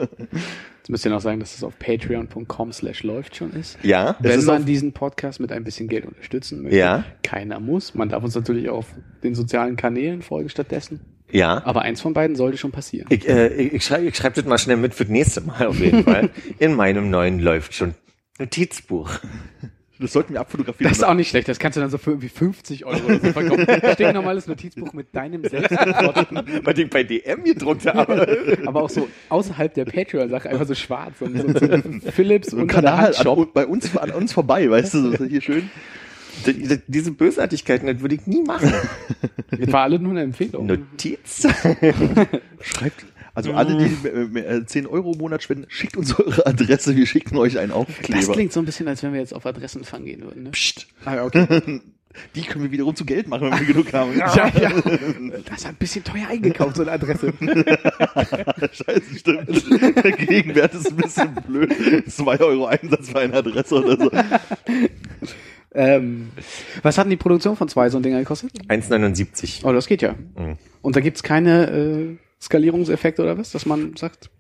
Jetzt 0.86 0.90
müsst 0.90 1.04
ihr 1.04 1.10
noch 1.10 1.20
sagen, 1.20 1.40
dass 1.40 1.54
es 1.54 1.64
auf 1.64 1.78
patreon.com 1.78 2.72
slash 2.72 3.02
läuft 3.02 3.36
schon 3.36 3.52
ist. 3.54 3.78
Ja. 3.82 4.16
Wenn 4.20 4.38
ist 4.38 4.46
man 4.46 4.66
diesen 4.66 4.92
Podcast 4.92 5.40
mit 5.40 5.50
ein 5.52 5.64
bisschen 5.64 5.88
Geld 5.88 6.06
unterstützen 6.06 6.62
möchte. 6.62 6.78
Ja. 6.78 7.04
Keiner 7.22 7.60
muss. 7.60 7.94
Man 7.94 8.08
darf 8.08 8.22
uns 8.22 8.34
natürlich 8.34 8.68
auch 8.68 8.78
auf 8.78 8.94
den 9.22 9.34
sozialen 9.34 9.76
Kanälen 9.76 10.22
folgen 10.22 10.48
stattdessen. 10.48 11.00
Ja. 11.30 11.64
Aber 11.64 11.82
eins 11.82 12.00
von 12.00 12.12
beiden 12.12 12.36
sollte 12.36 12.56
schon 12.56 12.72
passieren. 12.72 13.08
Ich, 13.10 13.28
äh, 13.28 13.48
ich, 13.48 13.72
ich 13.72 13.84
schreibe 13.84 14.14
schreib 14.14 14.34
das 14.34 14.44
mal 14.44 14.58
schnell 14.58 14.76
mit 14.76 14.94
für 14.94 15.04
das 15.04 15.10
nächste 15.10 15.40
Mal 15.40 15.66
auf 15.66 15.80
jeden 15.80 16.04
Fall. 16.04 16.30
In 16.58 16.74
meinem 16.74 17.10
neuen 17.10 17.40
läuft 17.40 17.74
schon 17.74 17.94
Notizbuch. 18.38 19.10
Das 19.98 20.12
sollten 20.12 20.34
wir 20.34 20.40
abfotografieren. 20.40 20.90
Das 20.90 20.98
ist 20.98 21.04
auch 21.04 21.14
nicht 21.14 21.30
schlecht. 21.30 21.48
Das 21.48 21.58
kannst 21.58 21.76
du 21.76 21.80
dann 21.80 21.90
so 21.90 21.98
für 21.98 22.10
irgendwie 22.10 22.28
50 22.28 22.84
Euro 22.84 23.04
oder 23.06 23.18
so 23.20 23.32
verkaufen. 23.32 23.66
Stinknormales 23.94 24.46
Notizbuch 24.46 24.92
mit 24.92 25.14
deinem 25.14 25.42
selbstgeplotteten, 25.44 26.42
Was 26.64 26.78
ich 26.78 26.90
bei 26.90 27.02
DM 27.02 27.44
gedruckt 27.44 27.86
habe. 27.86 28.58
aber 28.66 28.82
auch 28.82 28.90
so 28.90 29.08
außerhalb 29.28 29.72
der 29.74 29.86
Patreon-Sache 29.86 30.50
einfach 30.50 30.66
so 30.66 30.74
schwarz. 30.74 31.14
So, 31.18 31.26
so, 31.26 31.48
so 31.66 32.10
Philips 32.10 32.52
und 32.52 32.66
Kanal 32.66 33.14
an, 33.16 33.46
bei 33.54 33.66
uns 33.66 33.96
an 33.96 34.10
uns 34.10 34.32
vorbei, 34.32 34.68
weißt 34.70 34.94
du, 34.94 35.16
so 35.16 35.24
hier 35.24 35.40
schön. 35.40 35.70
Diese 36.86 37.12
Bösartigkeiten, 37.12 37.86
das 37.86 38.00
würde 38.00 38.16
ich 38.16 38.26
nie 38.26 38.42
machen. 38.42 38.72
Das 39.50 39.72
war 39.72 39.84
alle 39.84 39.98
nur 39.98 40.12
eine 40.12 40.22
Empfehlung. 40.22 40.66
Notiz? 40.66 41.46
Schreibt, 42.60 43.06
also 43.36 43.52
alle, 43.52 43.76
die 43.76 44.08
äh, 44.08 44.56
äh, 44.56 44.64
10 44.64 44.86
Euro 44.86 45.12
im 45.12 45.18
Monat 45.18 45.42
spenden, 45.42 45.66
schickt 45.68 45.98
uns 45.98 46.18
eure 46.18 46.46
Adresse, 46.46 46.96
wir 46.96 47.06
schicken 47.06 47.36
euch 47.36 47.58
einen 47.58 47.70
Aufkleber. 47.70 48.18
Das 48.18 48.32
klingt 48.32 48.50
so 48.50 48.60
ein 48.60 48.64
bisschen, 48.64 48.88
als 48.88 49.02
wenn 49.02 49.12
wir 49.12 49.20
jetzt 49.20 49.34
auf 49.34 49.44
Adressenfang 49.44 50.06
gehen 50.06 50.22
würden. 50.22 50.44
Ne? 50.44 50.50
Psst. 50.52 50.86
Ah, 51.04 51.16
ja, 51.16 51.24
okay. 51.24 51.82
Die 52.34 52.40
können 52.40 52.64
wir 52.64 52.70
wiederum 52.70 52.96
zu 52.96 53.04
Geld 53.04 53.28
machen, 53.28 53.50
wenn 53.50 53.58
wir 53.58 53.66
genug 53.66 53.92
haben. 53.92 54.16
ja, 54.18 54.26
ja. 54.58 54.70
Das 55.44 55.58
ist 55.58 55.66
ein 55.66 55.74
bisschen 55.74 56.02
teuer 56.02 56.28
eingekauft, 56.30 56.76
so 56.76 56.80
eine 56.80 56.92
Adresse. 56.92 57.30
Scheiße, 58.72 59.18
stimmt. 59.18 60.02
Der 60.02 60.12
Gegenwert 60.12 60.72
ist 60.72 60.88
ein 60.88 60.96
bisschen 60.96 61.34
blöd. 61.46 62.10
2 62.10 62.40
Euro 62.40 62.68
Einsatz 62.68 63.10
für 63.10 63.18
eine 63.18 63.34
Adresse 63.34 63.74
oder 63.74 64.02
so. 64.02 64.10
ähm, 65.74 66.30
was 66.82 66.96
hat 66.96 67.04
denn 67.04 67.10
die 67.10 67.16
Produktion 67.18 67.54
von 67.54 67.68
zwei 67.68 67.90
so 67.90 67.98
ein 67.98 68.02
Dinger 68.02 68.20
gekostet? 68.20 68.50
1,79. 68.66 69.60
Oh, 69.64 69.74
das 69.74 69.86
geht 69.86 70.00
ja. 70.00 70.14
Mhm. 70.38 70.56
Und 70.80 70.96
da 70.96 71.00
gibt's 71.00 71.22
keine 71.22 72.18
Skalierungseffekte 72.40 73.22
oder 73.22 73.38
was, 73.38 73.50
dass 73.50 73.66
man 73.66 73.96
sagt, 73.96 74.30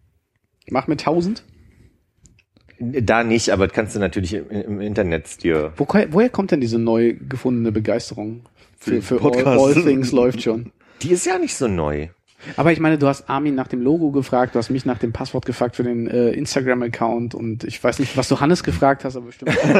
mach 0.68 0.86
mit 0.86 1.00
1000? 1.00 1.44
Da 2.78 3.24
nicht, 3.24 3.50
aber 3.50 3.66
das 3.66 3.74
kannst 3.74 3.96
du 3.96 4.00
natürlich 4.00 4.34
im, 4.34 4.50
im 4.50 4.80
Internet 4.80 5.42
dir. 5.42 5.72
Wo, 5.76 5.86
woher 5.86 6.28
kommt 6.28 6.50
denn 6.50 6.60
diese 6.60 6.78
neu 6.78 7.14
gefundene 7.14 7.72
Begeisterung 7.72 8.42
für, 8.78 9.00
für 9.00 9.14
all, 9.14 9.20
Podcast. 9.20 9.60
all 9.60 9.74
Things 9.82 10.12
läuft 10.12 10.42
schon? 10.42 10.72
Die 11.02 11.10
ist 11.10 11.24
ja 11.24 11.38
nicht 11.38 11.54
so 11.54 11.68
neu. 11.68 12.08
Aber 12.56 12.72
ich 12.72 12.80
meine, 12.80 12.98
du 12.98 13.06
hast 13.06 13.28
Armin 13.28 13.54
nach 13.54 13.68
dem 13.68 13.80
Logo 13.82 14.10
gefragt, 14.10 14.54
du 14.54 14.58
hast 14.58 14.70
mich 14.70 14.84
nach 14.84 14.98
dem 14.98 15.12
Passwort 15.12 15.46
gefragt 15.46 15.76
für 15.76 15.82
den 15.82 16.06
äh, 16.06 16.30
Instagram-Account 16.30 17.34
und 17.34 17.64
ich 17.64 17.82
weiß 17.82 17.98
nicht, 17.98 18.16
was 18.16 18.28
du 18.28 18.40
Hannes 18.40 18.62
gefragt 18.62 19.04
hast, 19.04 19.16
aber 19.16 19.26
bestimmt. 19.26 19.50
Den 19.64 19.70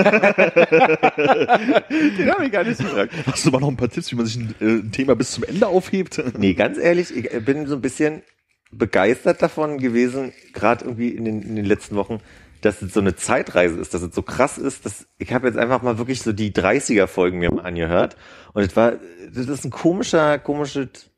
habe 2.31 2.47
ich 2.47 2.53
gar 2.53 2.65
nicht 2.65 2.79
gefragt. 2.79 3.13
Hast 3.27 3.47
du 3.47 3.51
mal 3.51 3.61
noch 3.61 3.69
ein 3.69 3.77
paar 3.77 3.89
Tipps, 3.89 4.11
wie 4.13 4.17
man 4.17 4.27
sich 4.27 4.37
ein, 4.37 4.55
äh, 4.61 4.65
ein 4.65 4.93
Thema 4.93 5.15
bis 5.15 5.33
zum 5.33 5.45
Ende 5.45 5.67
aufhebt? 5.67 6.23
Nee, 6.39 6.55
ganz 6.55 6.77
ehrlich, 6.79 7.17
ich 7.17 7.33
äh, 7.33 7.41
bin 7.41 7.67
so 7.67 7.77
ein 7.77 7.81
bisschen 7.81 8.23
begeistert 8.71 9.43
davon 9.43 9.79
gewesen, 9.79 10.33
gerade 10.53 10.85
irgendwie 10.85 11.09
in 11.09 11.25
den, 11.25 11.43
in 11.43 11.57
den 11.57 11.65
letzten 11.65 11.97
Wochen, 11.97 12.21
dass 12.61 12.83
es 12.83 12.93
so 12.93 13.01
eine 13.01 13.17
Zeitreise 13.17 13.79
ist, 13.79 13.95
dass 13.95 14.03
es 14.03 14.15
so 14.15 14.23
krass 14.23 14.59
ist, 14.59 14.85
dass 14.85 15.07
ich 15.19 15.33
habe 15.33 15.47
jetzt 15.47 15.57
einfach 15.59 15.83
mal 15.83 15.99
wirklich 15.99 16.23
so 16.23 16.33
die 16.33 16.53
30er 16.53 17.07
Folgen 17.07 17.39
mir 17.39 17.53
mal 17.53 17.65
angehört 17.65 18.17
und 18.55 18.63
es 18.63 18.75
war 18.77 18.95
das 19.33 19.49
ist 19.49 19.65
ein 19.65 19.71
komischer 19.71 20.39
komisches 20.39 21.11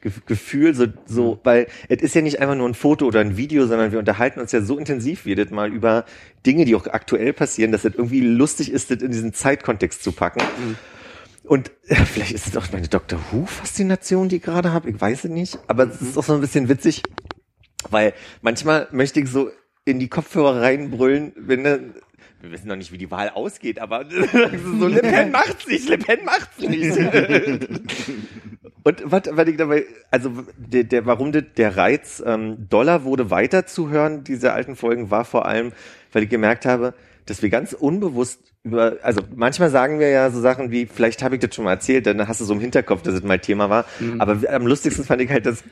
Gefühl, 0.00 0.74
so, 0.74 0.86
so, 1.06 1.40
weil 1.42 1.66
es 1.88 2.02
ist 2.02 2.14
ja 2.14 2.20
nicht 2.20 2.40
einfach 2.40 2.54
nur 2.54 2.68
ein 2.68 2.74
Foto 2.74 3.06
oder 3.06 3.20
ein 3.20 3.36
Video, 3.36 3.66
sondern 3.66 3.92
wir 3.92 3.98
unterhalten 3.98 4.40
uns 4.40 4.52
ja 4.52 4.60
so 4.60 4.78
intensiv 4.78 5.26
jedes 5.26 5.50
Mal 5.50 5.72
über 5.72 6.04
Dinge, 6.44 6.64
die 6.64 6.74
auch 6.74 6.86
aktuell 6.86 7.32
passieren, 7.32 7.72
dass 7.72 7.84
es 7.84 7.94
irgendwie 7.94 8.20
lustig 8.20 8.70
ist, 8.70 8.90
das 8.90 9.02
in 9.02 9.10
diesen 9.10 9.32
Zeitkontext 9.32 10.04
zu 10.04 10.12
packen. 10.12 10.42
Und 11.42 11.72
ja, 11.88 11.96
vielleicht 12.04 12.32
ist 12.32 12.46
es 12.46 12.56
auch 12.56 12.70
meine 12.72 12.88
Dr. 12.88 13.18
Who-Faszination, 13.30 14.28
die 14.28 14.36
ich 14.36 14.42
gerade 14.42 14.72
habe, 14.72 14.90
ich 14.90 15.00
weiß 15.00 15.24
es 15.24 15.30
nicht, 15.30 15.58
aber 15.66 15.84
es 15.84 16.02
ist 16.02 16.18
auch 16.18 16.24
so 16.24 16.34
ein 16.34 16.40
bisschen 16.40 16.68
witzig, 16.68 17.02
weil 17.90 18.12
manchmal 18.42 18.88
möchte 18.92 19.20
ich 19.20 19.30
so 19.30 19.50
in 19.84 19.98
die 19.98 20.08
Kopfhörer 20.08 20.60
reinbrüllen, 20.60 21.32
wenn 21.36 21.64
dann 21.64 21.94
wir 22.40 22.52
wissen 22.52 22.68
noch 22.68 22.76
nicht, 22.76 22.92
wie 22.92 22.98
die 22.98 23.10
Wahl 23.10 23.30
ausgeht, 23.30 23.80
aber 23.80 24.04
so 24.78 24.86
Le 24.88 25.00
Pen 25.00 25.30
macht's 25.30 25.66
nicht, 25.66 25.88
Le 25.88 25.98
Pen 25.98 26.24
macht's 26.24 26.58
nicht. 26.58 26.96
Und 28.86 29.02
was, 29.04 29.22
was 29.32 29.48
ich 29.48 29.56
dabei, 29.56 29.84
also 30.12 30.30
der, 30.56 30.84
der 30.84 31.06
warum 31.06 31.32
der, 31.32 31.42
der 31.42 31.76
Reiz 31.76 32.22
ähm, 32.24 32.68
Dollar 32.68 33.02
wurde 33.02 33.32
weiter 33.32 33.66
zu 33.66 33.90
hören, 33.90 34.22
diese 34.22 34.52
alten 34.52 34.76
Folgen, 34.76 35.10
war 35.10 35.24
vor 35.24 35.44
allem, 35.44 35.72
weil 36.12 36.22
ich 36.22 36.28
gemerkt 36.28 36.66
habe, 36.66 36.94
dass 37.26 37.42
wir 37.42 37.50
ganz 37.50 37.72
unbewusst 37.72 38.52
über, 38.62 38.98
also 39.02 39.22
manchmal 39.34 39.70
sagen 39.70 39.98
wir 39.98 40.10
ja 40.10 40.30
so 40.30 40.40
Sachen 40.40 40.70
wie, 40.70 40.86
vielleicht 40.86 41.24
habe 41.24 41.34
ich 41.34 41.40
das 41.40 41.52
schon 41.52 41.64
mal 41.64 41.72
erzählt, 41.72 42.06
dann 42.06 42.28
hast 42.28 42.40
du 42.40 42.44
so 42.44 42.54
im 42.54 42.60
Hinterkopf, 42.60 43.02
dass 43.02 43.14
es 43.14 43.24
mal 43.24 43.40
Thema 43.40 43.68
war. 43.70 43.86
Aber 44.20 44.38
am 44.48 44.68
lustigsten 44.68 45.04
fand 45.04 45.20
ich 45.20 45.30
halt, 45.32 45.46
dass 45.46 45.64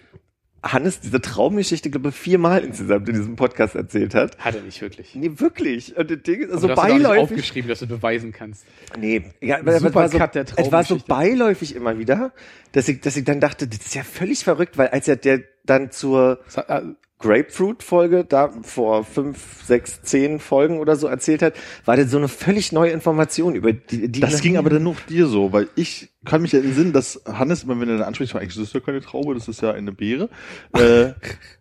Hannes 0.65 1.01
diese 1.01 1.21
Traumgeschichte, 1.21 1.91
glaube 1.91 2.09
ich, 2.09 2.15
viermal 2.15 2.65
insgesamt 2.65 3.09
in 3.09 3.15
diesem 3.17 3.37
Podcast 3.37 3.75
erzählt 3.75 4.15
hat. 4.15 4.39
Hat 4.39 4.55
er 4.55 4.63
nicht 4.63 4.81
wirklich. 4.81 5.15
Nee, 5.15 5.33
wirklich. 5.37 5.97
Und 5.97 6.11
das 6.11 6.23
Ding 6.23 6.41
ist 6.41 6.61
so 6.61 6.69
Aber 6.71 6.75
du 6.75 6.81
hast 6.83 6.89
ihn 6.89 6.91
auch 6.91 6.97
nicht 6.97 7.03
beiläufig. 7.05 7.23
aufgeschrieben, 7.37 7.69
dass 7.69 7.79
du 7.81 7.87
beweisen 7.87 8.33
kannst. 8.33 8.65
Nee, 8.99 9.31
ja, 9.41 9.59
aber 9.59 9.75
es 9.75 9.95
war, 9.95 10.09
so, 10.09 10.19
es 10.19 10.73
war 10.73 10.85
so 10.85 10.99
beiläufig 11.07 11.77
immer 11.77 11.99
wieder, 11.99 12.33
dass 12.73 12.89
ich, 12.89 13.01
dass 13.01 13.17
ich 13.17 13.25
dann 13.25 13.41
dachte, 13.41 13.69
das 13.69 13.81
ist 13.81 13.95
ja 13.95 14.03
völlig 14.03 14.43
verrückt, 14.43 14.79
weil 14.79 14.89
als 14.89 15.07
er 15.07 15.17
der 15.17 15.43
dann 15.65 15.91
zur 15.91 16.41
äh, 16.69 16.81
Grapefruit-Folge 17.25 18.27
da 18.29 18.53
vor 18.63 19.03
fünf, 19.03 19.65
sechs, 19.65 20.03
zehn 20.03 20.41
Folgen 20.41 20.79
oder 20.79 20.95
so 20.95 21.07
erzählt 21.07 21.41
hat, 21.41 21.55
war 21.87 21.97
das 21.97 22.11
so 22.11 22.19
eine 22.19 22.29
völlig 22.29 22.71
neue 22.71 22.91
Information 22.91 23.55
über 23.55 23.73
die, 23.73 24.09
die 24.09 24.21
Das 24.21 24.43
ging 24.43 24.59
aber 24.59 24.69
dann 24.69 24.83
nur 24.83 24.95
dir 25.09 25.27
so, 25.27 25.51
weil 25.51 25.69
ich 25.75 26.11
kann 26.27 26.43
mich 26.43 26.53
ja 26.53 26.59
in 26.59 26.67
den 26.67 26.75
Sinn, 26.75 26.93
dass 26.93 27.23
Hannes, 27.25 27.65
immer 27.65 27.81
wenn 27.81 27.89
er 27.89 27.97
dann 27.97 28.09
anspricht, 28.09 28.37
eigentlich 28.37 28.55
das 28.55 28.65
ist 28.65 28.75
ja 28.75 28.81
keine 28.81 29.01
Traube, 29.01 29.33
das 29.33 29.49
ist 29.49 29.63
ja 29.63 29.73
eine 29.73 29.93
Beere, 29.93 30.29
äh, 30.75 31.13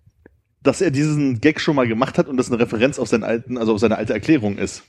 dass 0.63 0.81
er 0.81 0.91
diesen 0.91 1.39
Gag 1.39 1.61
schon 1.61 1.77
mal 1.77 1.87
gemacht 1.87 2.17
hat 2.17 2.27
und 2.27 2.35
das 2.35 2.51
eine 2.51 2.59
Referenz 2.59 2.99
auf 2.99 3.07
seinen 3.07 3.23
alten, 3.23 3.57
also 3.57 3.73
auf 3.73 3.79
seine 3.79 3.97
alte 3.97 4.13
Erklärung 4.13 4.57
ist. 4.57 4.83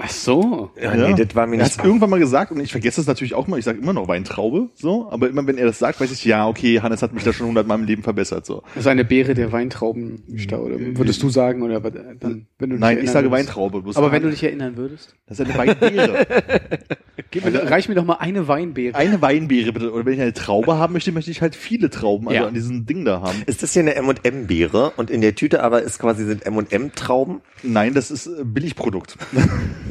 Ach 0.00 0.08
so. 0.08 0.70
ja, 0.80 0.94
nee, 0.94 1.14
das 1.24 1.34
war 1.34 1.46
mir 1.48 1.56
Er 1.56 1.64
hat 1.64 1.70
nicht 1.72 1.78
es 1.80 1.84
irgendwann 1.84 2.08
mal 2.10 2.20
gesagt 2.20 2.52
und 2.52 2.60
ich 2.60 2.70
vergesse 2.70 3.00
es 3.00 3.06
natürlich 3.08 3.34
auch 3.34 3.48
mal. 3.48 3.58
Ich 3.58 3.64
sage 3.64 3.78
immer 3.78 3.92
noch 3.92 4.06
Weintraube, 4.06 4.68
so, 4.74 5.10
aber 5.10 5.28
immer 5.28 5.44
wenn 5.46 5.58
er 5.58 5.66
das 5.66 5.78
sagt, 5.80 6.00
weiß 6.00 6.12
ich, 6.12 6.24
ja, 6.24 6.46
okay, 6.46 6.80
Hannes 6.80 7.02
hat 7.02 7.12
mich 7.12 7.24
da 7.24 7.32
schon 7.32 7.48
hundertmal 7.48 7.78
im 7.80 7.84
Leben 7.84 8.02
verbessert, 8.04 8.46
so. 8.46 8.62
Das 8.74 8.84
ist 8.84 8.86
eine 8.86 9.04
Beere 9.04 9.34
der 9.34 9.50
Weintraubenstau, 9.50 10.60
oder 10.60 10.76
würdest 10.78 11.20
du 11.22 11.30
sagen, 11.30 11.62
oder 11.62 11.82
was, 11.82 11.92
dann, 12.20 12.46
wenn 12.58 12.70
du 12.70 12.76
dich 12.76 12.80
Nein, 12.80 12.98
ich 13.02 13.10
sage 13.10 13.30
würdest. 13.30 13.48
Weintraube. 13.48 13.82
bloß 13.82 13.96
Aber 13.96 14.12
wenn 14.12 14.22
du 14.22 14.30
dich 14.30 14.42
erinnern 14.44 14.76
würdest? 14.76 15.16
das 15.26 15.40
ist 15.40 15.46
eine 15.46 15.58
Weinbeere. 15.58 16.26
Gib 17.30 17.44
mir, 17.44 17.70
reich 17.70 17.88
mir 17.88 17.94
doch 17.96 18.04
mal 18.04 18.14
eine 18.20 18.48
Weinbeere. 18.48 18.94
eine 18.96 19.20
Weinbeere 19.20 19.72
bitte. 19.72 19.92
Oder 19.92 20.06
wenn 20.06 20.14
ich 20.14 20.20
eine 20.20 20.32
Traube 20.32 20.78
haben 20.78 20.92
möchte, 20.94 21.12
möchte 21.12 21.30
ich 21.30 21.42
halt 21.42 21.54
viele 21.56 21.90
Trauben, 21.90 22.28
also 22.28 22.40
Ja. 22.40 22.46
an 22.46 22.54
diesem 22.54 22.86
Ding 22.86 23.04
da 23.04 23.20
haben. 23.20 23.42
Ist 23.46 23.62
das 23.62 23.72
hier 23.74 23.82
eine 23.82 23.96
M&M-Beere 23.96 24.92
und 24.96 25.10
in 25.10 25.20
der 25.20 25.34
Tüte 25.34 25.62
aber 25.62 25.82
ist 25.82 25.98
quasi 25.98 26.24
sind 26.24 26.46
M&M-Trauben? 26.46 27.40
Nein, 27.62 27.92
das 27.92 28.10
ist 28.12 28.28
äh, 28.28 28.44
Billigprodukt. 28.44 29.16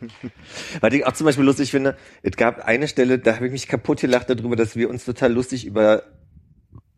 Was 0.80 0.92
ich 0.92 1.06
auch 1.06 1.12
zum 1.12 1.24
Beispiel 1.24 1.44
lustig 1.44 1.70
finde, 1.70 1.96
es 2.22 2.36
gab 2.36 2.64
eine 2.64 2.88
Stelle, 2.88 3.18
da 3.18 3.36
habe 3.36 3.46
ich 3.46 3.52
mich 3.52 3.68
kaputt 3.68 4.00
gelacht 4.00 4.30
darüber, 4.30 4.56
dass 4.56 4.76
wir 4.76 4.90
uns 4.90 5.04
total 5.04 5.32
lustig 5.32 5.66
über 5.66 6.02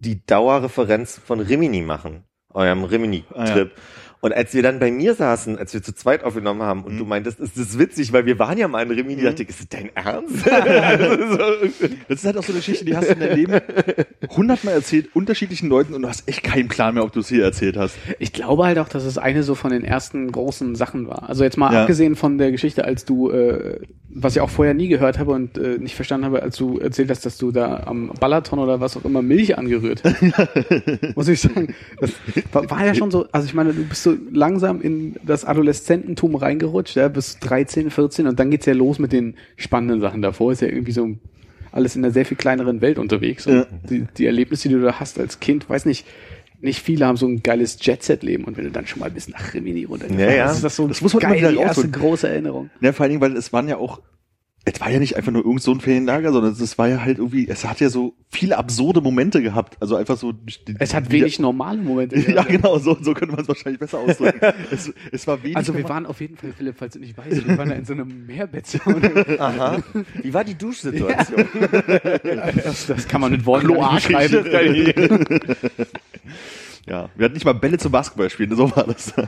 die 0.00 0.24
Dauerreferenz 0.24 1.18
von 1.24 1.40
Rimini 1.40 1.82
machen, 1.82 2.24
eurem 2.52 2.84
Rimini-Trip. 2.84 3.72
Und 4.20 4.32
als 4.34 4.52
wir 4.52 4.62
dann 4.64 4.80
bei 4.80 4.90
mir 4.90 5.14
saßen, 5.14 5.58
als 5.58 5.72
wir 5.74 5.82
zu 5.82 5.94
zweit 5.94 6.24
aufgenommen 6.24 6.62
haben 6.62 6.82
und 6.84 6.98
du 6.98 7.04
meintest, 7.04 7.38
ist 7.38 7.56
das 7.56 7.78
witzig, 7.78 8.12
weil 8.12 8.26
wir 8.26 8.38
waren 8.38 8.58
ja 8.58 8.66
mal 8.66 8.82
in 8.82 8.90
Rimini, 8.90 9.22
dachte 9.22 9.44
ich, 9.44 9.48
ist 9.50 9.60
das 9.60 9.68
dein 9.68 9.90
Ernst? 9.94 10.44
Das 12.08 12.18
ist 12.20 12.24
halt 12.24 12.36
auch 12.36 12.42
so 12.42 12.52
eine 12.52 12.58
Geschichte, 12.58 12.84
die 12.84 12.96
hast 12.96 13.08
du 13.08 13.12
in 13.14 13.20
deinem 13.20 13.36
Leben 13.36 13.60
hundertmal 14.36 14.74
erzählt, 14.74 15.14
unterschiedlichen 15.14 15.68
Leuten 15.68 15.94
und 15.94 16.02
du 16.02 16.08
hast 16.08 16.28
echt 16.28 16.42
keinen 16.42 16.68
Plan 16.68 16.94
mehr, 16.94 17.04
ob 17.04 17.12
du 17.12 17.20
es 17.20 17.28
hier 17.28 17.44
erzählt 17.44 17.76
hast. 17.76 17.96
Ich 18.18 18.32
glaube 18.32 18.64
halt 18.64 18.78
auch, 18.78 18.88
dass 18.88 19.04
es 19.04 19.18
eine 19.18 19.42
so 19.42 19.54
von 19.54 19.70
den 19.70 19.84
ersten 19.84 20.30
großen 20.32 20.74
Sachen 20.74 21.06
war. 21.08 21.28
Also 21.28 21.44
jetzt 21.44 21.56
mal 21.56 21.72
Ja. 21.72 21.82
abgesehen 21.82 22.16
von 22.16 22.38
der 22.38 22.50
Geschichte, 22.50 22.84
als 22.84 23.04
du, 23.04 23.30
äh, 23.30 23.80
was 24.10 24.34
ich 24.36 24.40
auch 24.40 24.50
vorher 24.50 24.74
nie 24.74 24.88
gehört 24.88 25.18
habe 25.18 25.32
und 25.32 25.58
äh, 25.58 25.78
nicht 25.78 25.94
verstanden 25.94 26.26
habe, 26.26 26.42
als 26.42 26.56
du 26.56 26.78
erzählt 26.78 27.10
hast, 27.10 27.24
dass 27.26 27.36
du 27.38 27.52
da 27.52 27.84
am 27.86 28.10
Balaton 28.18 28.58
oder 28.58 28.80
was 28.80 28.96
auch 28.96 29.04
immer 29.04 29.22
Milch 29.22 29.56
angerührt 29.58 30.02
hast. 30.04 30.16
Muss 31.16 31.28
ich 31.28 31.40
sagen. 31.40 31.74
Das 32.00 32.12
war, 32.52 32.68
war 32.70 32.86
ja 32.86 32.94
schon 32.94 33.10
so, 33.10 33.26
also 33.32 33.46
ich 33.46 33.54
meine, 33.54 33.72
du 33.72 33.84
bist 33.84 34.02
so 34.02 34.07
langsam 34.32 34.80
in 34.80 35.16
das 35.24 35.44
Adoleszententum 35.44 36.34
reingerutscht, 36.36 36.96
ja, 36.96 37.08
bis 37.08 37.38
13, 37.40 37.90
14 37.90 38.26
und 38.26 38.38
dann 38.38 38.50
geht's 38.50 38.66
ja 38.66 38.74
los 38.74 38.98
mit 38.98 39.12
den 39.12 39.34
spannenden 39.56 40.00
Sachen. 40.00 40.22
Davor 40.22 40.52
ist 40.52 40.62
ja 40.62 40.68
irgendwie 40.68 40.92
so 40.92 41.08
alles 41.72 41.96
in 41.96 42.04
einer 42.04 42.12
sehr 42.12 42.24
viel 42.24 42.36
kleineren 42.36 42.80
Welt 42.80 42.98
unterwegs. 42.98 43.46
Und 43.46 43.54
Ja. 43.54 43.66
die, 43.90 44.06
die 44.16 44.26
Erlebnisse, 44.26 44.68
die 44.68 44.74
du 44.74 44.80
da 44.82 45.00
hast 45.00 45.18
als 45.20 45.40
Kind, 45.40 45.68
weiß 45.68 45.84
nicht, 45.84 46.06
nicht 46.60 46.80
viele 46.82 47.06
haben 47.06 47.16
so 47.16 47.26
ein 47.26 47.42
geiles 47.42 47.78
Jet-Set-Leben 47.80 48.44
und 48.44 48.56
wenn 48.56 48.64
du 48.64 48.70
dann 48.70 48.86
schon 48.86 49.00
mal 49.00 49.10
bis 49.10 49.28
nach 49.28 49.54
Rimini 49.54 49.84
runtergefahren 49.84 50.28
Ja, 50.30 50.34
ja. 50.36 50.50
ist 50.50 50.64
das 50.64 50.74
so 50.76 50.88
Das 50.88 51.00
muss 51.02 51.12
man 51.14 51.22
geil, 51.22 51.52
die 51.52 51.58
erste 51.58 51.88
große 51.88 52.28
Erinnerung. 52.28 52.70
Ja, 52.80 52.92
vor 52.92 53.04
allen 53.04 53.10
Dingen, 53.10 53.20
weil 53.20 53.36
es 53.36 53.52
waren 53.52 53.68
ja 53.68 53.76
auch, 53.76 54.00
es 54.64 54.80
war 54.82 54.90
ja 54.90 54.98
nicht 54.98 55.16
einfach 55.16 55.32
nur 55.32 55.44
irgend 55.44 55.62
so 55.62 55.72
ein 55.72 55.80
Ferienlager, 55.80 56.30
sondern 56.30 56.52
es 56.52 56.76
war 56.76 56.88
ja 56.88 57.00
halt 57.02 57.16
irgendwie, 57.18 57.48
es 57.48 57.64
hat 57.64 57.80
ja 57.80 57.88
so 57.88 58.14
viele 58.28 58.58
absurde 58.58 59.00
Momente 59.00 59.40
gehabt. 59.42 59.78
Also 59.80 59.96
einfach 59.96 60.18
so. 60.18 60.32
die- 60.32 60.74
Es 60.78 60.92
hat 60.92 61.06
die- 61.06 61.12
wenig 61.12 61.38
normale 61.38 61.80
Momente. 61.80 62.16
Ja, 62.30 62.42
genau, 62.42 62.78
so, 62.78 62.96
so 63.00 63.14
könnte 63.14 63.32
man 63.34 63.40
es 63.42 63.48
wahrscheinlich 63.48 63.80
besser 63.80 63.98
ausdrücken. 63.98 64.40
es, 64.70 64.92
es 65.10 65.26
war 65.26 65.42
wenig. 65.42 65.56
Also 65.56 65.74
wir 65.74 65.88
waren 65.88 66.04
auf 66.04 66.20
jeden 66.20 66.36
Fall, 66.36 66.52
Philipp, 66.56 66.74
falls 66.78 66.92
du 66.92 66.98
nicht 67.00 67.16
weißt, 67.16 67.48
wir 67.48 67.56
waren 67.56 67.68
da 67.70 67.74
in 67.76 67.84
so 67.86 67.94
einem 67.94 68.26
Mehrbettzimmer. 68.26 68.96
Aha. 69.38 69.78
Wie 70.22 70.34
war 70.34 70.44
die 70.44 70.54
Duschsituation? 70.54 71.46
das, 72.64 72.86
das 72.86 73.08
kann 73.08 73.22
man 73.22 73.32
mit 73.32 73.46
Worten 73.46 73.68
beschreiben. 73.68 75.24
Ja, 76.88 77.10
wir 77.16 77.24
hatten 77.24 77.34
nicht 77.34 77.44
mal 77.44 77.52
Bälle 77.52 77.78
zum 77.78 77.92
Basketball 77.92 78.30
spielen, 78.30 78.54
so 78.56 78.74
war 78.74 78.84
das. 78.84 79.12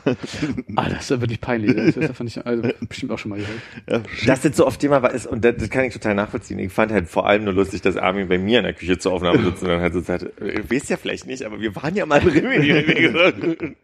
Ah, 0.77 0.89
das 0.89 1.03
ist 1.03 1.11
ja 1.11 1.21
wirklich 1.21 1.41
peinlich. 1.41 1.75
Das, 1.75 1.95
das 1.95 2.17
fand 2.17 2.31
ich 2.31 2.47
also, 2.47 2.69
bestimmt 2.89 3.13
auch 3.13 3.19
schon 3.19 3.31
mal 3.31 3.39
gehört. 3.39 3.61
ja, 3.89 4.27
Dass 4.27 4.41
das 4.41 4.57
so 4.57 4.67
oft 4.67 4.81
Thema 4.81 5.03
war, 5.03 5.13
ist, 5.13 5.27
und 5.27 5.45
das, 5.45 5.57
das 5.57 5.69
kann 5.69 5.85
ich 5.85 5.93
total 5.93 6.15
nachvollziehen. 6.15 6.59
Ich 6.59 6.73
fand 6.73 6.93
halt 6.93 7.09
vor 7.09 7.27
allem 7.27 7.45
nur 7.45 7.53
lustig, 7.53 7.83
dass 7.83 7.97
Armin 7.97 8.29
bei 8.29 8.39
mir 8.39 8.59
in 8.59 8.65
der 8.65 8.75
Küche 8.75 8.99
zur 8.99 9.13
Aufnahme 9.13 9.43
sitzt 9.43 9.63
und 9.63 9.69
dann 9.69 9.81
halt 9.81 9.93
so 9.93 10.01
sagte, 10.01 10.33
ihr 10.41 10.69
wisst 10.71 10.91
ja 10.91 10.97
vielleicht 10.97 11.27
nicht, 11.27 11.45
aber 11.45 11.61
wir 11.61 11.75
waren 11.77 11.95
ja 11.95 12.07
mal 12.07 12.23
in 12.23 12.29
Rimini. 12.29 13.75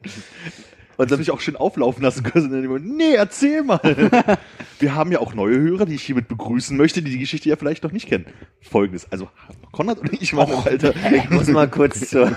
Und 0.97 1.11
dann 1.11 1.19
mich 1.19 1.31
auch 1.31 1.41
schön 1.41 1.57
auflaufen 1.57 2.03
lassen 2.03 2.23
können. 2.23 2.67
Und 2.67 2.83
dann 2.83 2.97
nee, 2.97 3.15
erzähl 3.15 3.63
mal. 3.63 3.81
Wir 4.79 4.95
haben 4.95 5.13
ja 5.13 5.21
auch 5.21 5.35
neue 5.35 5.59
Hörer, 5.59 5.87
die 5.87 5.95
ich 5.95 6.03
hiermit 6.03 6.29
begrüßen 6.29 6.77
möchte, 6.77 7.03
die 7.03 7.11
die 7.11 7.19
Geschichte 7.19 7.49
ja 7.49 7.57
vielleicht 7.57 7.83
noch 7.83 7.93
nicht 7.93 8.09
kennen. 8.09 8.27
Folgendes, 8.61 9.11
also 9.11 9.29
Konrad 9.73 9.99
und 9.99 10.13
ich 10.13 10.35
waren 10.35 10.51
im 10.51 10.59
Alter. 10.59 10.95
Ich 11.15 11.31
muss 11.31 11.49
mal 11.49 11.69
kurz 11.69 12.09
zur. 12.11 12.37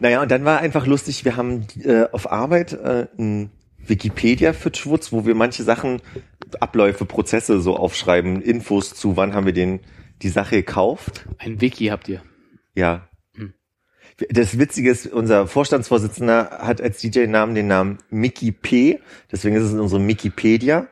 Naja, 0.00 0.22
und 0.22 0.30
dann 0.30 0.44
war 0.44 0.58
einfach 0.58 0.86
lustig, 0.86 1.24
wir 1.24 1.36
haben 1.36 1.66
äh, 1.82 2.04
auf 2.10 2.30
Arbeit 2.30 2.72
äh, 2.72 3.06
ein 3.18 3.50
Wikipedia 3.78 4.52
für 4.52 4.74
Schwutz, 4.74 5.12
wo 5.12 5.26
wir 5.26 5.34
manche 5.34 5.62
Sachen, 5.62 6.00
Abläufe, 6.60 7.04
Prozesse 7.04 7.60
so 7.60 7.76
aufschreiben, 7.76 8.42
Infos 8.42 8.94
zu, 8.94 9.16
wann 9.16 9.34
haben 9.34 9.46
wir 9.46 9.52
den 9.52 9.80
die 10.22 10.28
Sache 10.28 10.56
gekauft. 10.56 11.26
Ein 11.38 11.60
Wiki 11.60 11.86
habt 11.86 12.08
ihr. 12.08 12.22
Ja. 12.74 13.08
Das 14.30 14.58
Witzige 14.58 14.90
ist, 14.90 15.06
unser 15.06 15.46
Vorstandsvorsitzender 15.46 16.58
hat 16.60 16.80
als 16.80 17.00
DJ-Namen 17.00 17.54
den 17.54 17.66
Namen 17.66 17.98
Mickey 18.10 18.52
P. 18.52 19.00
Deswegen 19.32 19.56
ist 19.56 19.64
es 19.64 19.72
unsere 19.72 20.06
Wikipedia. 20.06 20.86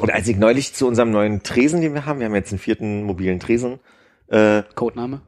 Und 0.00 0.10
als 0.10 0.26
ich 0.26 0.36
neulich 0.36 0.74
zu 0.74 0.88
unserem 0.88 1.10
neuen 1.10 1.42
Tresen, 1.42 1.80
den 1.80 1.94
wir 1.94 2.04
haben, 2.04 2.18
wir 2.20 2.26
haben 2.26 2.34
jetzt 2.34 2.50
einen 2.50 2.58
vierten 2.58 3.04
mobilen 3.04 3.38
Tresen, 3.38 3.78
äh, 4.28 4.62
Codename? 4.74 5.20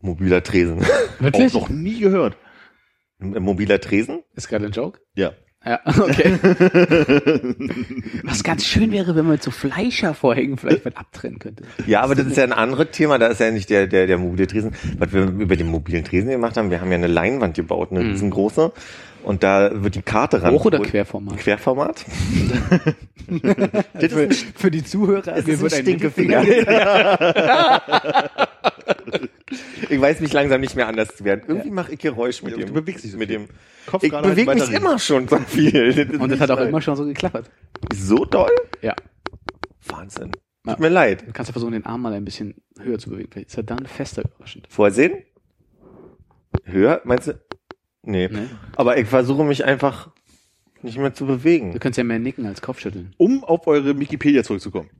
Mobiler 0.00 0.42
Tresen. 0.42 0.80
Wirklich? 1.18 1.54
Auch 1.54 1.68
noch 1.68 1.68
nie 1.68 2.00
gehört. 2.00 2.36
Mobiler 3.18 3.80
Tresen? 3.80 4.22
Ist 4.34 4.48
gerade 4.48 4.66
ein 4.66 4.72
Joke? 4.72 5.00
Ja. 5.14 5.32
Ja, 5.64 5.80
okay. 5.86 6.38
Was 8.22 8.44
ganz 8.44 8.64
schön 8.64 8.92
wäre, 8.92 9.16
wenn 9.16 9.26
man 9.26 9.38
so 9.40 9.50
Fleischervorhängen 9.50 10.56
vielleicht 10.56 10.84
was 10.84 10.94
abtrennen 10.94 11.40
könnte. 11.40 11.64
Ja, 11.86 12.02
aber 12.02 12.14
das 12.14 12.26
ist 12.28 12.36
ja 12.36 12.44
ein 12.44 12.52
anderes 12.52 12.92
Thema, 12.92 13.18
da 13.18 13.26
ist 13.26 13.40
ja 13.40 13.50
nicht 13.50 13.68
der, 13.68 13.88
der, 13.88 14.06
der 14.06 14.18
mobile 14.18 14.46
Tresen. 14.46 14.72
Was 14.98 15.12
wir 15.12 15.24
über 15.24 15.56
den 15.56 15.66
mobilen 15.66 16.04
Tresen 16.04 16.30
gemacht 16.30 16.56
haben, 16.56 16.70
wir 16.70 16.80
haben 16.80 16.90
ja 16.90 16.96
eine 16.96 17.08
Leinwand 17.08 17.56
gebaut, 17.56 17.90
eine 17.90 18.00
riesengroße. 18.00 18.72
Und 19.24 19.42
da 19.42 19.70
wird 19.82 19.94
die 19.94 20.02
Karte 20.02 20.42
ran. 20.42 20.52
Hoch- 20.54 20.64
oder 20.64 20.78
Querformat? 20.80 21.36
Querformat. 21.38 22.04
das 23.94 24.12
Für, 24.12 24.30
für 24.30 24.70
die 24.70 24.84
Zuhörer, 24.84 25.36
Es 25.36 25.46
mir 25.46 25.60
wird 25.60 25.74
ein 25.74 25.82
Stinkefinger. 25.82 26.44
Ich 29.90 29.98
weiß 30.00 30.20
mich 30.20 30.32
langsam 30.34 30.60
nicht 30.60 30.76
mehr 30.76 30.86
anders 30.88 31.16
zu 31.16 31.24
werden. 31.24 31.42
Irgendwie 31.48 31.70
mache 31.70 31.92
ich 31.92 31.98
Geräusch 31.98 32.42
mit 32.42 32.52
Ja, 32.52 32.58
dem. 32.58 32.66
du 32.68 32.74
bewegst 32.74 33.02
dich 33.04 33.12
so 33.12 33.18
mit 33.18 33.28
viel. 33.28 33.38
dem. 33.38 33.48
Kopf 33.86 34.02
Ich 34.02 34.10
gerade 34.10 34.28
bewege 34.28 34.50
halt 34.50 34.60
mich 34.60 34.70
immer 34.72 34.98
schon 34.98 35.26
so 35.26 35.38
viel. 35.38 36.18
Und 36.20 36.30
das 36.30 36.40
hat 36.40 36.50
auch 36.50 36.60
immer 36.60 36.82
schon 36.82 36.96
so 36.96 37.06
geklappert. 37.06 37.50
so 37.94 38.26
doll. 38.26 38.50
Ja. 38.82 38.94
Wahnsinn. 39.86 40.32
Tut 40.66 40.80
mir 40.80 40.90
leid. 40.90 41.22
Du 41.26 41.32
kannst 41.32 41.48
ja 41.48 41.52
versuchen, 41.52 41.72
den 41.72 41.86
Arm 41.86 42.02
mal 42.02 42.12
ein 42.12 42.26
bisschen 42.26 42.56
höher 42.78 42.98
zu 42.98 43.08
bewegen. 43.08 43.30
Vielleicht 43.32 43.48
ist 43.48 43.56
er 43.56 43.62
dann 43.62 43.86
fester 43.86 44.22
überraschend. 44.24 44.66
Vorsehen? 44.68 45.22
Höher, 46.64 47.00
meinst 47.04 47.28
du? 47.28 47.40
Nee. 48.02 48.28
Ne? 48.28 48.48
Aber 48.76 48.98
ich 48.98 49.08
versuche 49.08 49.44
mich 49.44 49.64
einfach 49.64 50.10
nicht 50.82 50.98
mehr 50.98 51.12
zu 51.12 51.26
bewegen. 51.26 51.72
Du 51.72 51.78
kannst 51.78 51.98
ja 51.98 52.04
mehr 52.04 52.18
nicken 52.18 52.46
als 52.46 52.62
Kopfschütteln. 52.62 53.12
Um 53.16 53.42
auf 53.42 53.66
eure 53.66 53.98
Wikipedia 53.98 54.44
zurückzukommen. 54.44 54.90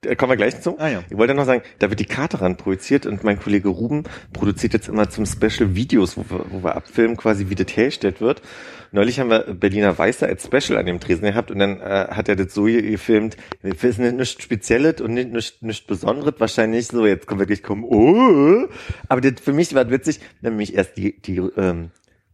Da 0.00 0.14
kommen 0.14 0.32
wir 0.32 0.36
gleich 0.36 0.60
zu. 0.60 0.78
Ah, 0.78 0.88
ja. 0.88 1.04
Ich 1.08 1.16
wollte 1.16 1.34
noch 1.34 1.44
sagen, 1.44 1.62
da 1.78 1.90
wird 1.90 2.00
die 2.00 2.06
Karte 2.06 2.40
ran 2.40 2.56
projiziert 2.56 3.06
und 3.06 3.22
mein 3.22 3.38
Kollege 3.38 3.68
Ruben 3.68 4.04
produziert 4.32 4.72
jetzt 4.72 4.88
immer 4.88 5.10
zum 5.10 5.26
Special 5.26 5.76
Videos, 5.76 6.16
wo 6.16 6.24
wir, 6.28 6.44
wo 6.50 6.64
wir 6.64 6.74
abfilmen, 6.74 7.16
quasi 7.16 7.48
wie 7.50 7.54
das 7.54 7.76
hergestellt 7.76 8.20
wird. 8.20 8.42
Neulich 8.90 9.20
haben 9.20 9.30
wir 9.30 9.54
Berliner 9.54 9.96
Weißer 9.96 10.26
als 10.26 10.46
Special 10.46 10.78
an 10.78 10.86
dem 10.86 10.98
Tresen 10.98 11.24
gehabt 11.24 11.50
und 11.50 11.58
dann 11.58 11.80
äh, 11.80 12.08
hat 12.10 12.28
er 12.28 12.36
das 12.36 12.54
so 12.54 12.66
hier 12.66 12.82
gefilmt. 12.82 13.36
Ist 13.62 13.98
nicht, 13.98 14.16
nichts 14.16 14.42
Spezielles 14.42 15.00
und 15.00 15.14
nicht, 15.14 15.30
nicht, 15.30 15.62
nicht 15.62 15.86
Besonderes. 15.86 16.34
Wahrscheinlich 16.38 16.88
so, 16.88 17.06
jetzt 17.06 17.26
kommt 17.26 17.40
wirklich 17.40 17.62
kommen, 17.62 17.84
oh. 17.84 18.66
Aber 19.08 19.20
das 19.20 19.40
für 19.40 19.52
mich 19.52 19.74
war 19.74 19.88
witzig, 19.90 20.20
nämlich 20.40 20.74
erst 20.74 20.96
die, 20.96 21.20
die, 21.20 21.36
ähm, 21.36 21.90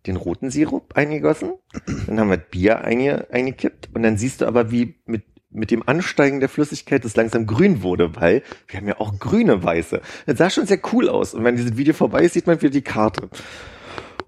den 0.06 0.16
roten 0.16 0.50
Sirup 0.50 0.96
eingegossen, 0.96 1.54
dann 2.06 2.20
haben 2.20 2.30
wir 2.30 2.36
das 2.36 2.50
Bier 2.50 2.84
einge, 2.84 3.26
eingekippt 3.30 3.90
und 3.94 4.02
dann 4.02 4.16
siehst 4.16 4.40
du 4.40 4.46
aber, 4.46 4.70
wie 4.70 4.96
mit 5.06 5.24
mit 5.54 5.70
dem 5.70 5.88
Ansteigen 5.88 6.40
der 6.40 6.48
Flüssigkeit 6.48 7.04
es 7.04 7.16
langsam 7.16 7.46
grün 7.46 7.82
wurde, 7.82 8.16
weil 8.16 8.42
wir 8.66 8.80
haben 8.80 8.88
ja 8.88 9.00
auch 9.00 9.18
grüne 9.18 9.62
Weiße. 9.62 10.00
Das 10.26 10.38
sah 10.38 10.50
schon 10.50 10.66
sehr 10.66 10.80
cool 10.92 11.08
aus. 11.08 11.32
Und 11.32 11.44
wenn 11.44 11.56
dieses 11.56 11.76
Video 11.76 11.94
vorbei 11.94 12.24
ist, 12.24 12.34
sieht 12.34 12.46
man 12.46 12.60
wieder 12.60 12.72
die 12.72 12.82
Karte. 12.82 13.30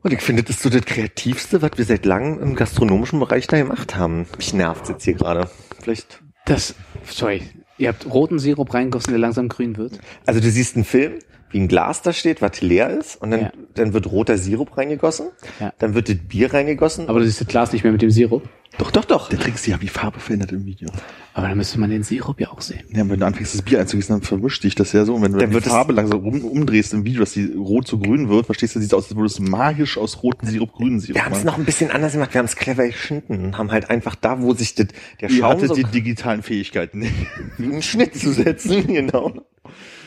Und 0.02 0.12
ich 0.12 0.20
finde, 0.20 0.44
das 0.44 0.56
ist 0.56 0.62
so 0.62 0.70
das 0.70 0.84
Kreativste, 0.84 1.62
was 1.62 1.72
wir 1.76 1.84
seit 1.84 2.06
langem 2.06 2.40
im 2.40 2.54
gastronomischen 2.54 3.18
Bereich 3.18 3.48
da 3.48 3.58
gemacht 3.58 3.96
haben. 3.96 4.26
Mich 4.36 4.54
nervt 4.54 4.88
jetzt 4.88 5.04
hier 5.04 5.14
gerade. 5.14 5.50
Vielleicht. 5.80 6.22
Das, 6.44 6.76
sorry, 7.04 7.42
ihr 7.76 7.88
habt 7.88 8.06
roten 8.06 8.38
Sirup 8.38 8.72
reingossen, 8.72 9.10
der 9.10 9.18
langsam 9.18 9.48
grün 9.48 9.76
wird. 9.76 9.98
Also 10.24 10.38
du 10.40 10.48
siehst 10.48 10.76
einen 10.76 10.84
Film, 10.84 11.14
wie 11.50 11.60
ein 11.60 11.68
Glas 11.68 12.02
da 12.02 12.12
steht, 12.12 12.42
was 12.42 12.60
leer 12.60 12.90
ist, 12.90 13.16
und 13.16 13.30
dann, 13.30 13.40
Ja. 13.40 13.52
dann 13.74 13.92
wird 13.92 14.10
roter 14.10 14.36
Sirup 14.38 14.76
reingegossen, 14.76 15.26
Ja. 15.60 15.72
dann 15.78 15.94
wird 15.94 16.08
das 16.08 16.16
Bier 16.16 16.52
reingegossen. 16.52 17.08
Aber 17.08 17.20
du 17.20 17.26
siehst 17.26 17.40
das 17.40 17.48
Glas 17.48 17.72
nicht 17.72 17.84
mehr 17.84 17.92
mit 17.92 18.02
dem 18.02 18.10
Sirup. 18.10 18.42
doch, 18.78 18.90
doch, 18.90 19.04
doch. 19.06 19.28
Der 19.30 19.38
Trick 19.38 19.54
ist, 19.54 19.66
die 19.66 19.72
haben 19.72 19.80
die 19.80 19.88
Farbe 19.88 20.20
verändert 20.20 20.52
im 20.52 20.66
Video. 20.66 20.88
Aber 21.32 21.48
dann 21.48 21.56
müsste 21.56 21.78
man 21.80 21.88
den 21.88 22.02
Sirup 22.02 22.40
ja 22.40 22.50
auch 22.50 22.60
sehen. 22.60 22.80
Ja, 22.92 23.08
wenn 23.08 23.20
du 23.20 23.24
anfängst, 23.26 23.54
das 23.54 23.62
Bier 23.62 23.80
einzugießen, 23.80 24.14
dann 24.16 24.22
vermischt 24.22 24.64
dich 24.64 24.74
das 24.74 24.92
ja 24.92 25.04
so. 25.04 25.14
Und 25.14 25.22
wenn 25.22 25.32
du 25.32 25.38
Dann 25.38 25.50
die 25.50 25.60
Farbe 25.60 25.92
langsam 25.94 26.26
um, 26.26 26.44
umdrehst 26.44 26.92
im 26.92 27.04
Video, 27.04 27.20
dass 27.20 27.32
die 27.32 27.52
rot 27.54 27.86
zu 27.86 27.98
grün 27.98 28.28
wird, 28.28 28.46
verstehst 28.46 28.74
du, 28.76 28.80
sieht 28.80 28.92
aus, 28.92 29.04
als 29.06 29.16
würde 29.16 29.26
es 29.26 29.38
magisch 29.40 29.96
aus 29.96 30.22
roten 30.22 30.46
Sirup 30.46 30.72
grünen 30.72 31.00
Sirup 31.00 31.14
Wir 31.14 31.24
haben 31.24 31.32
es 31.34 31.44
noch 31.44 31.56
ein 31.56 31.64
bisschen 31.64 31.90
anders 31.90 32.12
gemacht. 32.12 32.34
Wir 32.34 32.40
haben 32.40 32.46
es 32.46 32.56
clever 32.56 32.86
geschnitten 32.86 33.44
und 33.46 33.56
haben 33.58 33.70
halt 33.70 33.88
einfach 33.88 34.14
da, 34.14 34.42
wo 34.42 34.52
sich 34.52 34.74
das, 34.74 34.88
der 35.20 35.30
Ihr 35.30 35.36
Schaum 35.38 35.52
hattet 35.52 35.68
so 35.68 35.74
die 35.74 35.84
digitalen 35.84 36.42
Fähigkeiten. 36.42 37.02
wie 37.58 37.64
einen 37.64 37.82
Schnitt 37.82 38.14
zu 38.14 38.32
setzen, 38.32 38.86
genau. 38.88 39.32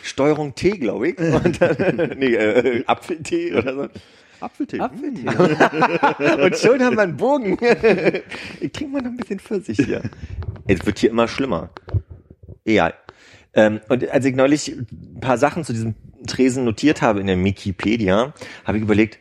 Steuerung 0.03 0.55
T, 0.55 0.71
glaube 0.71 1.09
ich. 1.09 1.15
Dann, 1.59 2.13
nee, 2.17 2.35
äh, 2.35 2.83
Apfeltee 2.85 3.53
oder 3.55 3.73
so. 3.73 3.87
Apfeltee. 4.39 4.79
Und 4.79 6.57
schon 6.57 6.81
haben 6.81 6.95
wir 6.95 7.01
einen 7.01 7.17
Bogen. 7.17 7.57
Ich 8.61 8.71
trinke 8.71 8.93
mal 8.93 9.01
noch 9.01 9.11
ein 9.11 9.17
bisschen 9.17 9.39
Pfirsich 9.39 9.77
hier. 9.83 10.01
Es 10.67 10.85
wird 10.85 10.99
hier 10.99 11.09
immer 11.09 11.27
schlimmer. 11.27 11.71
Egal. 12.63 12.93
Ähm, 13.53 13.81
und 13.89 14.07
als 14.09 14.25
ich 14.25 14.35
neulich 14.35 14.69
ein 14.69 15.19
paar 15.19 15.37
Sachen 15.37 15.63
zu 15.65 15.73
diesem 15.73 15.95
Tresen 16.27 16.63
notiert 16.63 17.01
habe 17.01 17.19
in 17.19 17.27
der 17.27 17.43
Wikipedia, 17.43 18.33
habe 18.63 18.77
ich 18.77 18.83
überlegt, 18.83 19.19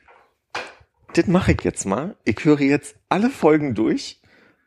das 1.14 1.26
mache 1.26 1.52
ich 1.52 1.62
jetzt 1.62 1.86
mal. 1.86 2.16
Ich 2.24 2.44
höre 2.44 2.60
jetzt 2.60 2.96
alle 3.08 3.30
Folgen 3.30 3.74
durch 3.74 4.20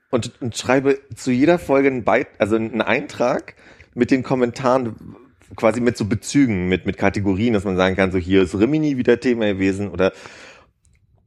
und, 0.10 0.42
und 0.42 0.58
schreibe 0.58 1.00
zu 1.16 1.32
jeder 1.32 1.60
Folge 1.60 1.90
einen, 1.90 2.04
Beit 2.04 2.28
also 2.40 2.56
einen 2.56 2.82
Eintrag 2.82 3.56
mit 3.94 4.12
den 4.12 4.24
Kommentaren, 4.24 5.16
quasi 5.56 5.82
mit 5.82 5.98
so 5.98 6.06
Bezügen, 6.06 6.68
mit, 6.70 6.86
mit 6.86 6.98
Kategorien, 6.98 7.54
dass 7.54 7.64
man 7.64 7.78
sagen 7.78 7.96
kann, 7.96 8.12
so 8.12 8.18
hier 8.18 8.42
ist 8.42 8.58
Rimini 8.58 8.98
wieder 8.98 9.20
Thema 9.20 9.46
gewesen 9.46 9.90
oder 9.90 10.14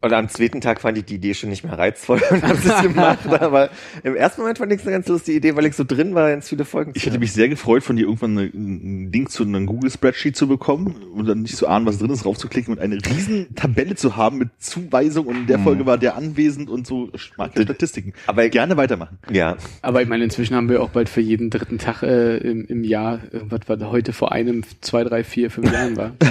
oder 0.05 0.19
am 0.19 0.29
zweiten 0.29 0.61
Tag 0.61 0.81
fand 0.81 0.99
ich 0.99 1.05
die 1.07 1.15
Idee 1.17 1.35
schon 1.35 1.51
nicht 1.51 1.65
mehr 1.65 1.79
reizvoll 1.79 2.21
und 2.31 2.43
habe 2.43 2.55
es 2.65 2.83
gemacht. 2.83 3.27
Aber 3.27 3.71
im 4.03 4.15
ersten 4.15 4.41
Moment 4.43 4.59
fand 4.59 4.73
ich 4.73 4.81
es 4.81 4.87
eine 4.87 4.97
ganz 4.97 5.09
lustige 5.09 5.39
Idee, 5.39 5.57
weil 5.57 5.67
ich 5.67 5.75
so 5.75 5.85
drin 5.85 6.15
war, 6.15 6.31
ganz 6.31 6.49
viele 6.49 6.65
Folgen 6.65 6.93
Ich 6.95 7.07
hätte 7.07 7.19
mich 7.19 7.33
sehr 7.33 7.49
gefreut, 7.49 7.83
von 7.83 7.97
dir 7.97 8.03
irgendwann 8.03 8.39
eine- 8.39 8.51
einen 8.55 9.13
Link 9.13 9.31
zu 9.31 9.43
einem 9.45 9.67
Google-Spreadsheet 9.67 10.37
zu 10.37 10.47
bekommen 10.49 10.97
und 11.15 11.27
dann 11.27 11.43
nicht 11.43 11.57
zu 11.57 11.67
ahnen, 11.69 11.87
was 11.87 11.99
drin 11.99 12.11
ist, 12.11 12.25
raufzuklicken 12.25 12.75
und 12.75 12.81
eine 12.81 12.97
riesen 12.97 13.55
Tabelle 13.55 13.95
zu 13.95 14.17
haben 14.17 14.39
mit 14.39 14.49
Zuweisung 14.59 15.27
und 15.27 15.37
in 15.37 15.47
der 15.47 15.59
Folge 15.59 15.87
war 15.87 15.99
der 15.99 16.17
anwesend 16.17 16.69
und 16.71 16.87
so 16.87 17.11
ich 17.15 17.33
mag 17.37 17.57
ja 17.57 17.63
Statistiken. 17.63 18.13
Aber- 18.27 18.49
gerne 18.49 18.77
weitermachen. 18.77 19.19
Ja, 19.31 19.57
Aber 19.83 20.03
ich 20.03 20.09
meine, 20.09 20.25
inzwischen 20.25 20.55
haben 20.55 20.69
wir 20.69 20.83
auch 20.83 20.91
bald 20.91 21.09
für 21.09 21.21
jeden 21.23 21.51
dritten 21.51 21.79
Tag 21.79 22.03
äh, 22.03 22.37
im, 22.37 22.65
im 22.67 22.85
Jahr, 22.85 23.17
äh, 23.33 23.41
was 23.49 23.61
war 23.69 23.91
heute 23.91 24.13
vor 24.13 24.33
einem, 24.33 24.63
zwei, 24.81 25.03
drei, 25.05 25.25
vier, 25.25 25.51
fünf 25.51 25.73
Jahren 25.73 25.97
war. 25.97 26.13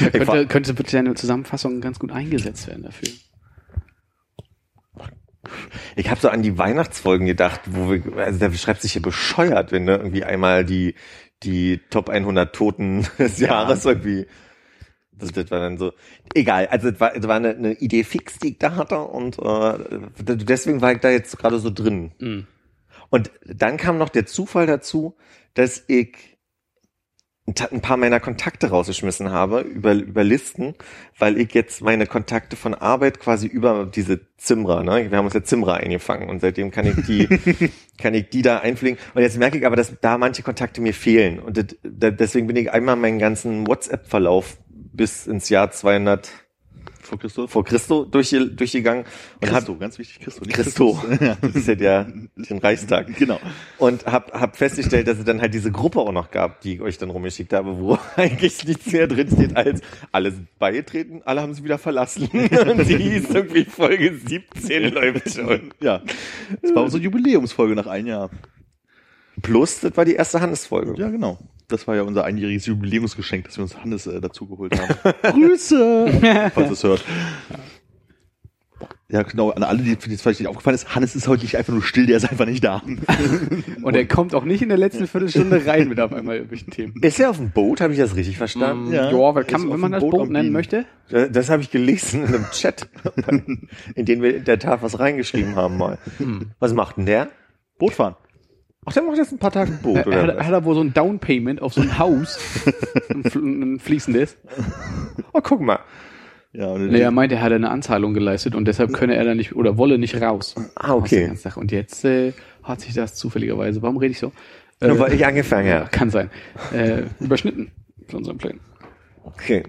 Da 0.00 0.08
könnte, 0.10 0.46
könnte 0.46 0.78
wirklich 0.78 0.96
eine 0.96 1.12
Zusammenfassung 1.14 1.82
ganz 1.82 1.98
gut 1.98 2.10
eingesetzt 2.10 2.66
werden 2.68 2.84
dafür. 2.84 3.09
Ich 5.96 6.10
habe 6.10 6.20
so 6.20 6.28
an 6.28 6.42
die 6.42 6.58
Weihnachtsfolgen 6.58 7.26
gedacht, 7.26 7.60
wo 7.66 7.90
wir, 7.90 8.16
also 8.16 8.38
der 8.38 8.52
schreibt 8.52 8.82
sich 8.82 8.94
ja 8.94 9.00
bescheuert, 9.00 9.72
wenn 9.72 9.86
du 9.86 9.92
irgendwie 9.92 10.24
einmal 10.24 10.64
die 10.64 10.94
die 11.42 11.80
Top 11.90 12.08
100 12.08 12.54
Toten 12.54 13.06
des 13.18 13.38
Jahres 13.38 13.84
irgendwie. 13.84 14.26
Das, 15.12 15.32
das 15.32 15.50
war 15.50 15.60
dann 15.60 15.78
so. 15.78 15.92
Egal, 16.34 16.66
also 16.68 16.90
das 16.90 17.00
war, 17.00 17.12
das 17.12 17.28
war 17.28 17.36
eine, 17.36 17.50
eine 17.50 17.72
Idee 17.74 18.04
fix, 18.04 18.38
die 18.38 18.52
ich 18.52 18.58
da 18.58 18.76
hatte 18.76 18.98
und 19.00 19.38
äh, 19.38 19.78
deswegen 20.18 20.80
war 20.80 20.92
ich 20.92 21.00
da 21.00 21.10
jetzt 21.10 21.36
gerade 21.38 21.58
so 21.58 21.70
drin. 21.70 22.12
Mhm. 22.18 22.46
Und 23.10 23.30
dann 23.44 23.76
kam 23.76 23.98
noch 23.98 24.08
der 24.08 24.26
Zufall 24.26 24.66
dazu, 24.66 25.16
dass 25.54 25.84
ich 25.88 26.38
ein 27.46 27.80
paar 27.80 27.96
meiner 27.96 28.20
Kontakte 28.20 28.70
rausgeschmissen 28.70 29.30
habe 29.30 29.60
über, 29.60 29.94
über 29.94 30.22
Listen, 30.22 30.74
weil 31.18 31.38
ich 31.38 31.52
jetzt 31.54 31.82
meine 31.82 32.06
Kontakte 32.06 32.56
von 32.56 32.74
Arbeit 32.74 33.18
quasi 33.18 33.46
über 33.46 33.86
diese 33.86 34.20
Zimra, 34.36 34.82
ne? 34.82 35.10
Wir 35.10 35.18
haben 35.18 35.24
uns 35.24 35.34
ja 35.34 35.42
Zimra 35.42 35.74
eingefangen 35.74 36.28
und 36.28 36.40
seitdem 36.40 36.70
kann 36.70 36.86
ich 36.86 37.04
die, 37.06 37.28
kann 37.98 38.14
ich 38.14 38.28
die 38.30 38.42
da 38.42 38.58
einpflegen. 38.58 38.98
Und 39.14 39.22
jetzt 39.22 39.38
merke 39.38 39.58
ich 39.58 39.66
aber, 39.66 39.76
dass 39.76 39.92
da 40.00 40.18
manche 40.18 40.42
Kontakte 40.42 40.80
mir 40.80 40.94
fehlen. 40.94 41.40
Und 41.40 41.56
das, 41.56 41.76
da, 41.82 42.10
deswegen 42.10 42.46
bin 42.46 42.56
ich 42.56 42.70
einmal 42.70 42.96
meinen 42.96 43.18
ganzen 43.18 43.66
WhatsApp-Verlauf 43.66 44.58
bis 44.68 45.26
ins 45.26 45.48
Jahr 45.48 45.70
200 45.70 46.30
Vor 47.10 47.18
Christoph? 47.18 47.50
vor 47.50 47.64
Christo 47.64 48.04
durchge, 48.04 48.46
durchgegangen 48.46 49.04
und 49.40 49.48
hab 49.48 49.56
Christo, 49.58 49.76
ganz 49.76 49.98
wichtig, 49.98 50.20
Christo. 50.20 50.44
nicht 50.44 50.54
Christo. 50.54 50.92
Christus. 50.94 51.36
Das 51.40 51.56
ist 51.56 51.66
ja 51.66 51.74
der, 51.74 52.04
den 52.36 52.58
Reichstag. 52.58 53.08
Genau. 53.18 53.40
Und 53.78 54.06
hab, 54.06 54.32
hab 54.32 54.56
festgestellt, 54.56 55.08
dass 55.08 55.18
es 55.18 55.24
dann 55.24 55.40
halt 55.40 55.52
diese 55.52 55.72
Gruppe 55.72 55.98
auch 55.98 56.12
noch 56.12 56.30
gab, 56.30 56.60
die 56.60 56.74
ich 56.74 56.80
euch 56.80 56.98
dann 56.98 57.10
rumgeschickt 57.10 57.52
habe, 57.52 57.78
wo 57.78 57.98
eigentlich 58.16 58.64
nichts 58.64 58.92
mehr 58.92 59.08
drin 59.08 59.28
steht 59.28 59.56
als 59.56 59.80
alle 60.12 60.30
sind 60.30 60.46
beigetreten, 60.60 61.22
alle 61.24 61.42
haben 61.42 61.52
sie 61.52 61.64
wieder 61.64 61.78
verlassen. 61.78 62.28
Und 62.30 62.88
die 62.88 62.96
hieß 62.96 63.30
irgendwie 63.30 63.64
Folge 63.64 64.16
17 64.24 64.94
läuft 64.94 65.34
schon. 65.34 65.72
Ja. 65.80 66.02
Das 66.62 66.74
war 66.74 66.84
unsere 66.84 67.02
Jubiläumsfolge 67.02 67.74
nach 67.74 67.86
einem 67.88 68.06
Jahr. 68.06 68.30
Plus, 69.42 69.80
das 69.80 69.96
war 69.96 70.04
die 70.04 70.14
erste 70.14 70.40
Hannes-Folge. 70.40 70.94
Ja, 70.96 71.10
genau. 71.10 71.38
Das 71.70 71.86
war 71.86 71.96
ja 71.96 72.02
unser 72.02 72.24
einjähriges 72.24 72.66
Jubiläumsgeschenk, 72.66 73.44
dass 73.44 73.56
wir 73.56 73.62
uns 73.62 73.76
Hannes 73.78 74.06
äh, 74.06 74.20
dazu 74.20 74.46
geholt 74.46 74.78
haben. 74.78 75.14
Grüße! 75.22 76.50
Falls 76.54 76.68
ihr 76.68 76.72
es 76.72 76.84
hört. 76.84 77.04
Ja, 79.08 79.22
genau, 79.22 79.50
an 79.50 79.64
alle, 79.64 79.82
die 79.82 79.96
für 79.96 80.08
die 80.08 80.14
es 80.14 80.22
vielleicht 80.22 80.38
nicht 80.38 80.48
aufgefallen 80.48 80.76
ist, 80.76 80.94
Hannes 80.94 81.16
ist 81.16 81.26
heute 81.26 81.42
nicht 81.42 81.56
einfach 81.56 81.72
nur 81.72 81.82
still, 81.82 82.06
der 82.06 82.18
ist 82.18 82.30
einfach 82.30 82.46
nicht 82.46 82.62
da. 82.62 82.80
Und 83.82 83.96
er 83.96 84.06
kommt 84.06 84.36
auch 84.36 84.44
nicht 84.44 84.62
in 84.62 84.68
der 84.68 84.78
letzten 84.78 85.08
Viertelstunde 85.08 85.66
rein 85.66 85.88
mit 85.88 85.98
auf 85.98 86.12
einmal 86.12 86.36
irgendwelchen 86.36 86.70
Themen. 86.70 86.94
Ist 87.02 87.18
er 87.18 87.30
auf 87.30 87.36
dem 87.38 87.50
Boot? 87.50 87.80
Habe 87.80 87.92
ich 87.92 87.98
das 87.98 88.14
richtig 88.14 88.38
verstanden? 88.38 88.92
Ja, 88.92 89.10
Ja, 89.10 89.34
wer 89.34 89.42
er 89.42 89.44
kann, 89.44 89.68
wenn 89.68 89.80
man 89.80 89.92
das 89.92 90.00
Boot 90.00 90.30
nennen 90.30 90.52
möchte. 90.52 90.86
Das, 91.08 91.32
das 91.32 91.50
habe 91.50 91.60
ich 91.60 91.72
gelesen 91.72 92.22
in 92.24 92.34
einem 92.34 92.50
Chat, 92.52 92.88
in 93.96 94.04
den 94.04 94.22
wir 94.22 94.36
in 94.36 94.44
der 94.44 94.60
Tat 94.60 94.80
was 94.82 95.00
reingeschrieben 95.00 95.56
haben 95.56 95.76
mal. 95.76 95.98
Was 96.60 96.72
macht 96.72 96.96
denn 96.96 97.06
der? 97.06 97.30
Boot 97.78 97.94
fahren. 97.94 98.14
Ach, 98.86 98.92
der 98.94 99.02
macht 99.02 99.18
jetzt 99.18 99.32
ein 99.32 99.38
paar 99.38 99.50
Tage 99.52 99.72
ein 99.72 99.78
Boot, 99.82 99.96
Er, 99.98 100.06
oder? 100.06 100.22
hat, 100.22 100.36
was? 100.38 100.46
hat 100.46 100.52
er 100.52 100.64
wohl 100.64 100.74
so 100.74 100.80
ein 100.80 100.94
Downpayment 100.94 101.60
auf 101.60 101.74
so 101.74 101.82
ein 101.82 101.98
Haus, 101.98 102.38
ein, 103.10 103.22
fl- 103.24 103.42
ein 103.74 103.78
fließendes. 103.78 104.38
Oh, 105.32 105.40
guck 105.42 105.60
mal. 105.60 105.80
Ja, 106.52 106.66
und 106.68 106.88
Nee, 106.88 107.00
er 107.00 107.10
meinte, 107.10 107.36
er 107.36 107.42
hat 107.42 107.52
eine 107.52 107.70
Anzahlung 107.70 108.14
geleistet 108.14 108.54
und 108.54 108.64
deshalb 108.66 108.92
könne 108.92 109.14
er 109.16 109.24
da 109.24 109.34
nicht 109.34 109.54
oder 109.54 109.76
wolle 109.76 109.98
nicht 109.98 110.20
raus. 110.20 110.54
Ah, 110.74 110.92
aus 110.92 111.10
der 111.10 111.18
okay. 111.18 111.26
ganzen 111.28 111.42
Sache. 111.42 111.60
Und 111.60 111.70
jetzt 111.72 112.04
äh, 112.04 112.32
hat 112.62 112.80
sich 112.80 112.94
das 112.94 113.14
zufälligerweise, 113.14 113.82
warum 113.82 113.98
rede 113.98 114.12
ich 114.12 114.18
so? 114.18 114.32
Nur 114.80 114.92
Äh, 114.96 114.98
weil 114.98 115.12
ich 115.12 115.24
angefangen 115.26 115.68
ja, 115.68 115.80
habe. 115.80 115.88
kann 115.92 116.08
sein. 116.10 116.30
Äh, 116.72 117.02
überschnitten 117.20 117.70
von 118.08 118.20
unseren 118.20 118.38
Plänen. 118.38 118.60
Okay. 119.24 119.62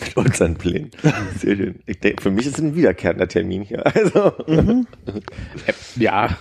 Mit 0.00 0.16
unseren 0.16 0.54
Plänen. 0.54 0.90
Sehr 1.38 1.56
schön. 1.56 1.80
Ich 1.86 1.98
denke, 2.00 2.22
für 2.22 2.30
mich 2.30 2.46
ist 2.46 2.54
es 2.58 2.64
ein 2.64 2.74
wiederkehrender 2.76 3.28
Termin 3.28 3.62
hier. 3.62 3.84
Also, 3.84 4.32
Äh, 4.46 5.72
ja, 5.96 6.38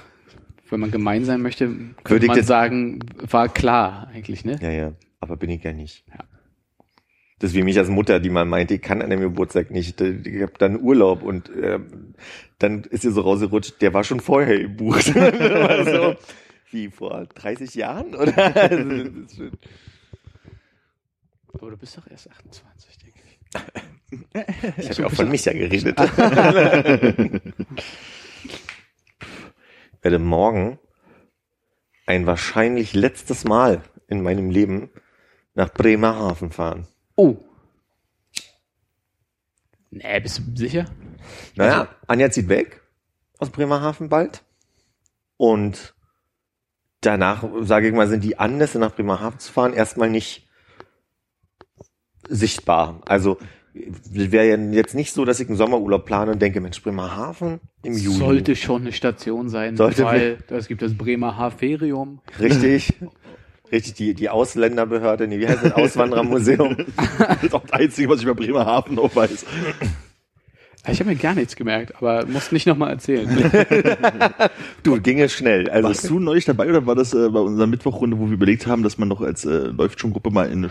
wenn 0.72 0.80
man 0.80 0.92
gemein 0.92 1.26
sein 1.26 1.42
möchte, 1.42 1.70
Würde 1.70 1.94
könnte 2.04 2.26
ich 2.26 2.30
man 2.30 2.38
jetzt- 2.38 2.48
sagen, 2.48 3.00
war 3.30 3.50
klar 3.50 4.08
eigentlich, 4.14 4.44
ne? 4.46 4.58
ja, 4.62 4.72
ja. 4.72 4.94
Aber 5.20 5.38
bin 5.38 5.50
ich 5.52 5.64
ja 5.64 5.72
nicht. 5.74 6.04
Ja. 6.10 6.24
Das 7.40 7.52
ist 7.52 7.56
wie 7.56 7.64
mich 7.64 7.78
als 7.78 7.90
Mutter, 7.90 8.20
die 8.20 8.30
mal 8.30 8.46
meinte, 8.46 8.76
ich 8.76 8.82
kann 8.82 9.02
an 9.02 9.10
dem 9.10 9.20
Geburtstag 9.20 9.72
nicht. 9.72 10.00
Ich 10.00 10.42
habe 10.42 10.54
dann 10.60 10.80
Urlaub 10.82 11.24
und 11.24 11.50
ähm, 11.62 12.14
dann 12.60 12.84
ist 12.84 13.04
ihr 13.04 13.12
so 13.12 13.22
rausgerutscht, 13.22 13.82
der 13.82 13.94
war 13.94 14.04
schon 14.04 14.20
vorher 14.20 14.60
gebucht. 14.60 15.16
also, 15.16 16.16
Wie 16.72 16.90
vor 16.90 17.26
30 17.36 17.76
Jahren, 17.76 18.16
oder? 18.16 18.34
Also, 18.56 19.50
Aber 21.54 21.72
du 21.72 21.78
bist 21.78 21.98
doch 21.98 22.08
erst 22.10 22.30
28, 22.32 22.98
denke 23.00 23.20
ich. 23.28 24.78
ich 24.78 24.90
habe 24.92 25.02
ja 25.02 25.08
auch 25.08 25.12
von 25.12 25.30
Micha 25.32 25.52
geredet. 25.52 25.98
Ich 30.02 30.06
werde 30.06 30.18
morgen 30.18 30.80
ein 32.08 32.26
wahrscheinlich 32.26 32.96
letztes 32.96 33.44
Mal 33.44 33.84
in 34.08 34.24
meinem 34.24 34.50
Leben 34.50 34.90
nach 35.54 35.72
Bremerhaven 35.72 36.52
fahren. 36.52 36.88
Oh. 37.16 37.38
Nee, 39.92 40.20
bist 40.20 40.40
du 40.40 40.58
sicher? 40.58 40.86
Naja, 41.54 41.88
Anja 42.08 42.32
zieht 42.32 42.50
weg 42.50 42.82
aus 43.38 43.52
Bremerhaven 43.52 44.10
bald. 44.10 44.44
Und 45.38 45.94
danach, 47.02 47.44
sage 47.62 47.90
ich 47.90 47.94
mal, 47.94 48.08
sind 48.08 48.24
die 48.24 48.40
Anlässe 48.40 48.80
nach 48.80 48.96
Bremerhaven 48.96 49.38
zu 49.38 49.54
fahren 49.54 49.74
erstmal 49.74 50.10
nicht 50.10 50.50
sichtbar. 52.28 53.02
Also 53.06 53.38
wäre 53.74 54.48
ja 54.48 54.58
jetzt 54.58 54.96
nicht 54.96 55.14
so, 55.14 55.26
dass 55.26 55.40
ich 55.40 55.48
einen 55.48 55.58
Sommerurlaub 55.58 56.06
plane 56.06 56.32
und 56.32 56.42
denke, 56.42 56.60
Mensch, 56.62 56.82
Bremerhaven 56.82 57.60
im 57.84 57.98
Juli. 57.98 58.18
Sollte 58.18 58.56
schon 58.56 58.82
eine 58.82 58.92
Station 58.92 59.50
sein, 59.50 59.78
Sollte 59.78 60.04
weil 60.04 60.38
es 60.50 60.68
gibt 60.68 60.82
das 60.82 60.98
Bremer 60.98 61.38
Haverium. 61.38 62.20
Richtig. 62.40 62.94
Richtig, 63.72 63.94
die, 63.94 64.14
die 64.14 64.28
Ausländerbehörde, 64.30 65.30
nee, 65.30 65.40
wie 65.40 65.48
heißt 65.48 65.64
das, 65.64 65.72
Auswanderermuseum. 65.72 66.76
Das 67.18 67.44
ist 67.44 67.54
auch 67.54 67.62
das 67.62 67.72
Einzige, 67.72 68.10
was 68.10 68.18
ich 68.20 68.26
über 68.26 68.36
Bremerhaven 68.36 68.96
noch 68.96 69.16
weiß. 69.16 69.46
Ich 70.90 71.00
habe 71.00 71.12
mir 71.12 71.16
gar 71.16 71.36
nichts 71.36 71.56
gemerkt, 71.56 71.96
aber 71.96 72.26
musst 72.26 72.52
nicht 72.52 72.66
nochmal 72.66 72.92
erzählen. 72.92 73.30
Du, 74.84 75.00
ginge 75.00 75.30
schnell. 75.30 75.70
Also, 75.70 75.88
Warst 75.88 76.10
du 76.10 76.20
neulich 76.20 76.46
dabei 76.46 76.68
oder 76.68 76.86
war 76.88 76.96
das 76.96 77.14
äh, 77.14 77.30
bei 77.30 77.40
unserer 77.40 77.68
Mittwochrunde, 77.68 78.18
wo 78.20 78.26
wir 78.26 78.34
überlegt 78.34 78.66
haben, 78.66 78.82
dass 78.82 78.98
man 78.98 79.08
noch 79.08 79.22
als 79.22 79.46
äh, 79.46 79.68
läuft 79.68 80.00
schon 80.00 80.12
Gruppe 80.12 80.32
mal 80.32 80.48
in 80.48 80.66
eine 80.66 80.70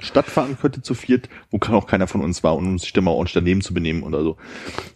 Stadt 0.00 0.26
fahren 0.26 0.58
könnte 0.60 0.82
zu 0.82 0.94
viert, 0.94 1.28
wo 1.50 1.58
kann 1.58 1.74
auch 1.74 1.86
keiner 1.86 2.06
von 2.06 2.20
uns 2.20 2.44
war 2.44 2.54
und 2.56 2.66
um 2.66 2.78
sich 2.78 2.92
dann 2.92 3.04
mal 3.04 3.12
ordentlich 3.12 3.32
daneben 3.34 3.62
zu 3.62 3.72
benehmen 3.72 4.02
oder 4.02 4.22
so. 4.22 4.36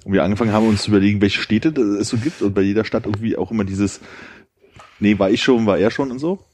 Und 0.04 0.12
wir 0.12 0.22
angefangen 0.22 0.52
haben, 0.52 0.68
uns 0.68 0.82
zu 0.82 0.90
überlegen, 0.90 1.22
welche 1.22 1.40
Städte 1.40 1.70
es 1.80 2.08
so 2.08 2.18
gibt 2.18 2.42
und 2.42 2.54
bei 2.54 2.60
jeder 2.60 2.84
Stadt 2.84 3.06
irgendwie 3.06 3.36
auch 3.36 3.50
immer 3.50 3.64
dieses, 3.64 4.00
nee, 4.98 5.18
war 5.18 5.30
ich 5.30 5.42
schon, 5.42 5.64
war 5.64 5.78
er 5.78 5.90
schon 5.90 6.10
und 6.10 6.18
so. 6.18 6.44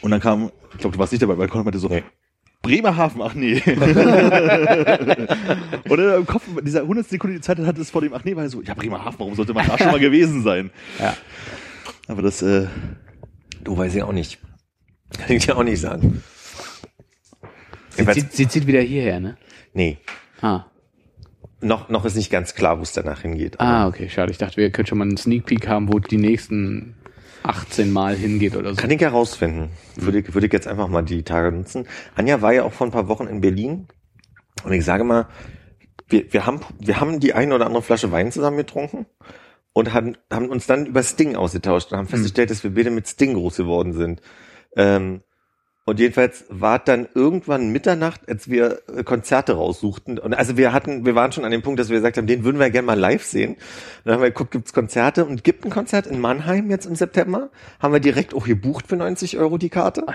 Und 0.00 0.10
dann 0.10 0.20
kam, 0.20 0.50
ich 0.72 0.78
glaube, 0.78 0.94
du 0.94 0.98
warst 0.98 1.12
nicht 1.12 1.22
dabei, 1.22 1.38
weil 1.38 1.46
Conor 1.48 1.64
meinte 1.64 1.78
so, 1.78 1.88
Nee. 1.88 2.02
Bremerhaven, 2.62 3.20
ach 3.20 3.34
nee. 3.34 3.62
und 3.66 3.76
dann 5.98 6.14
im 6.16 6.26
Kopf, 6.26 6.44
dieser 6.62 6.80
100 6.80 7.06
Sekunden 7.06 7.36
die 7.36 7.42
Zeit 7.42 7.58
hat 7.58 7.76
es 7.78 7.90
vor 7.90 8.00
dem, 8.00 8.14
ach 8.14 8.24
nee, 8.24 8.34
war 8.34 8.48
so, 8.48 8.62
ja, 8.62 8.72
Bremerhaven, 8.72 9.18
warum 9.18 9.34
sollte 9.34 9.52
man 9.52 9.66
da 9.66 9.76
schon 9.76 9.88
mal 9.88 10.00
gewesen 10.00 10.42
sein? 10.42 10.70
Ja. 10.98 11.14
Aber 12.08 12.22
das, 12.22 12.40
äh, 12.40 12.66
du 13.62 13.76
weiß 13.76 13.94
ich 13.94 14.02
auch 14.02 14.12
nicht. 14.12 14.38
Kann 15.18 15.36
ich 15.36 15.44
dir 15.44 15.58
auch 15.58 15.62
nicht 15.62 15.80
sagen. 15.80 16.22
Sie, 17.96 18.06
zieht, 18.06 18.32
sie 18.32 18.48
zieht 18.48 18.66
wieder 18.66 18.80
hierher, 18.80 19.20
ne? 19.20 19.36
Nee, 19.72 19.98
Ah. 20.40 20.64
noch, 21.60 21.88
noch 21.88 22.04
ist 22.04 22.16
nicht 22.16 22.30
ganz 22.30 22.54
klar, 22.54 22.78
wo 22.78 22.82
es 22.82 22.92
danach 22.92 23.22
hingeht. 23.22 23.58
Ah, 23.60 23.86
okay, 23.88 24.08
schade. 24.08 24.30
Ich 24.30 24.38
dachte, 24.38 24.56
wir 24.58 24.70
könnten 24.70 24.88
schon 24.90 24.98
mal 24.98 25.04
einen 25.04 25.16
Sneak 25.16 25.46
Peek 25.46 25.66
haben, 25.68 25.92
wo 25.92 25.98
die 25.98 26.18
nächsten 26.18 26.96
18 27.44 27.90
Mal 27.92 28.14
hingeht 28.16 28.56
oder 28.56 28.70
so. 28.74 28.80
Kann 28.80 28.90
ich 28.90 29.00
herausfinden. 29.00 29.70
Würde 29.96 30.18
ich, 30.20 30.34
würde 30.34 30.46
ich 30.46 30.52
jetzt 30.52 30.66
einfach 30.66 30.88
mal 30.88 31.02
die 31.02 31.22
Tage 31.22 31.52
nutzen. 31.54 31.86
Anja 32.14 32.42
war 32.42 32.52
ja 32.52 32.64
auch 32.64 32.72
vor 32.72 32.86
ein 32.86 32.90
paar 32.90 33.08
Wochen 33.08 33.26
in 33.26 33.40
Berlin. 33.40 33.86
Und 34.64 34.72
ich 34.72 34.84
sage 34.84 35.04
mal, 35.04 35.26
wir, 36.08 36.32
wir 36.32 36.46
haben, 36.46 36.60
wir 36.80 37.00
haben 37.00 37.20
die 37.20 37.32
eine 37.34 37.54
oder 37.54 37.66
andere 37.66 37.82
Flasche 37.82 38.12
Wein 38.12 38.32
zusammen 38.32 38.56
getrunken 38.56 39.06
und 39.72 39.92
haben, 39.92 40.16
haben 40.32 40.48
uns 40.48 40.66
dann 40.66 40.86
über 40.86 41.02
Sting 41.02 41.36
ausgetauscht 41.36 41.92
und 41.92 41.98
haben 41.98 42.08
festgestellt, 42.08 42.50
dass 42.50 42.62
wir 42.64 42.74
beide 42.74 42.90
mit 42.90 43.08
Sting 43.08 43.34
groß 43.34 43.56
geworden 43.56 43.92
sind. 43.92 44.20
Ähm, 44.76 45.22
und 45.86 46.00
jedenfalls 46.00 46.46
war 46.48 46.78
dann 46.78 47.06
irgendwann 47.14 47.68
Mitternacht, 47.68 48.26
als 48.26 48.48
wir 48.48 48.80
äh, 48.88 49.04
Konzerte 49.04 49.52
raussuchten. 49.52 50.18
Und 50.18 50.32
also 50.32 50.56
wir 50.56 50.72
hatten, 50.72 51.04
wir 51.04 51.14
waren 51.14 51.30
schon 51.30 51.44
an 51.44 51.50
dem 51.50 51.60
Punkt, 51.60 51.78
dass 51.78 51.90
wir 51.90 51.96
gesagt 51.96 52.16
haben, 52.16 52.26
den 52.26 52.42
würden 52.42 52.58
wir 52.58 52.70
gerne 52.70 52.86
mal 52.86 52.98
live 52.98 53.22
sehen. 53.22 53.52
Und 53.52 53.58
dann 54.04 54.14
haben 54.14 54.22
wir 54.22 54.30
geguckt, 54.30 54.52
gibt's 54.52 54.72
Konzerte 54.72 55.26
und 55.26 55.44
gibt 55.44 55.64
ein 55.66 55.70
Konzert 55.70 56.06
in 56.06 56.20
Mannheim 56.20 56.70
jetzt 56.70 56.86
im 56.86 56.96
September. 56.96 57.50
Haben 57.80 57.92
wir 57.92 58.00
direkt 58.00 58.32
auch 58.32 58.46
gebucht 58.46 58.86
für 58.86 58.96
90 58.96 59.36
Euro 59.36 59.58
die 59.58 59.68
Karte. 59.68 60.06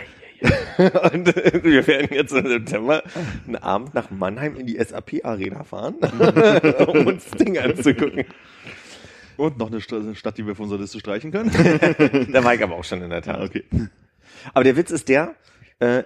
und 1.13 1.37
äh, 1.37 1.63
wir 1.63 1.85
werden 1.85 2.09
jetzt 2.13 2.31
im 2.31 2.47
September 2.47 3.03
einen 3.45 3.57
Abend 3.57 3.93
nach 3.93 4.09
Mannheim 4.09 4.55
in 4.55 4.65
die 4.65 4.83
SAP 4.83 5.23
Arena 5.23 5.63
fahren, 5.65 5.95
um 6.87 7.05
uns 7.05 7.25
das 7.25 7.37
Ding 7.37 7.59
anzugucken. 7.59 8.25
und 9.37 9.59
noch 9.59 9.69
eine 9.69 9.81
Stadt, 9.81 10.37
die 10.37 10.47
wir 10.47 10.55
von 10.55 10.63
unserer 10.63 10.79
Liste 10.79 10.99
streichen 10.99 11.31
können. 11.31 11.51
Da 12.31 12.43
war 12.43 12.55
ich 12.55 12.63
aber 12.63 12.75
auch 12.75 12.83
schon 12.83 13.03
in 13.03 13.11
der 13.11 13.21
Tat. 13.21 13.39
Ah, 13.39 13.43
okay. 13.43 13.65
Aber 14.53 14.63
der 14.63 14.77
Witz 14.77 14.91
ist 14.91 15.09
der, 15.09 15.35
äh, 15.79 16.03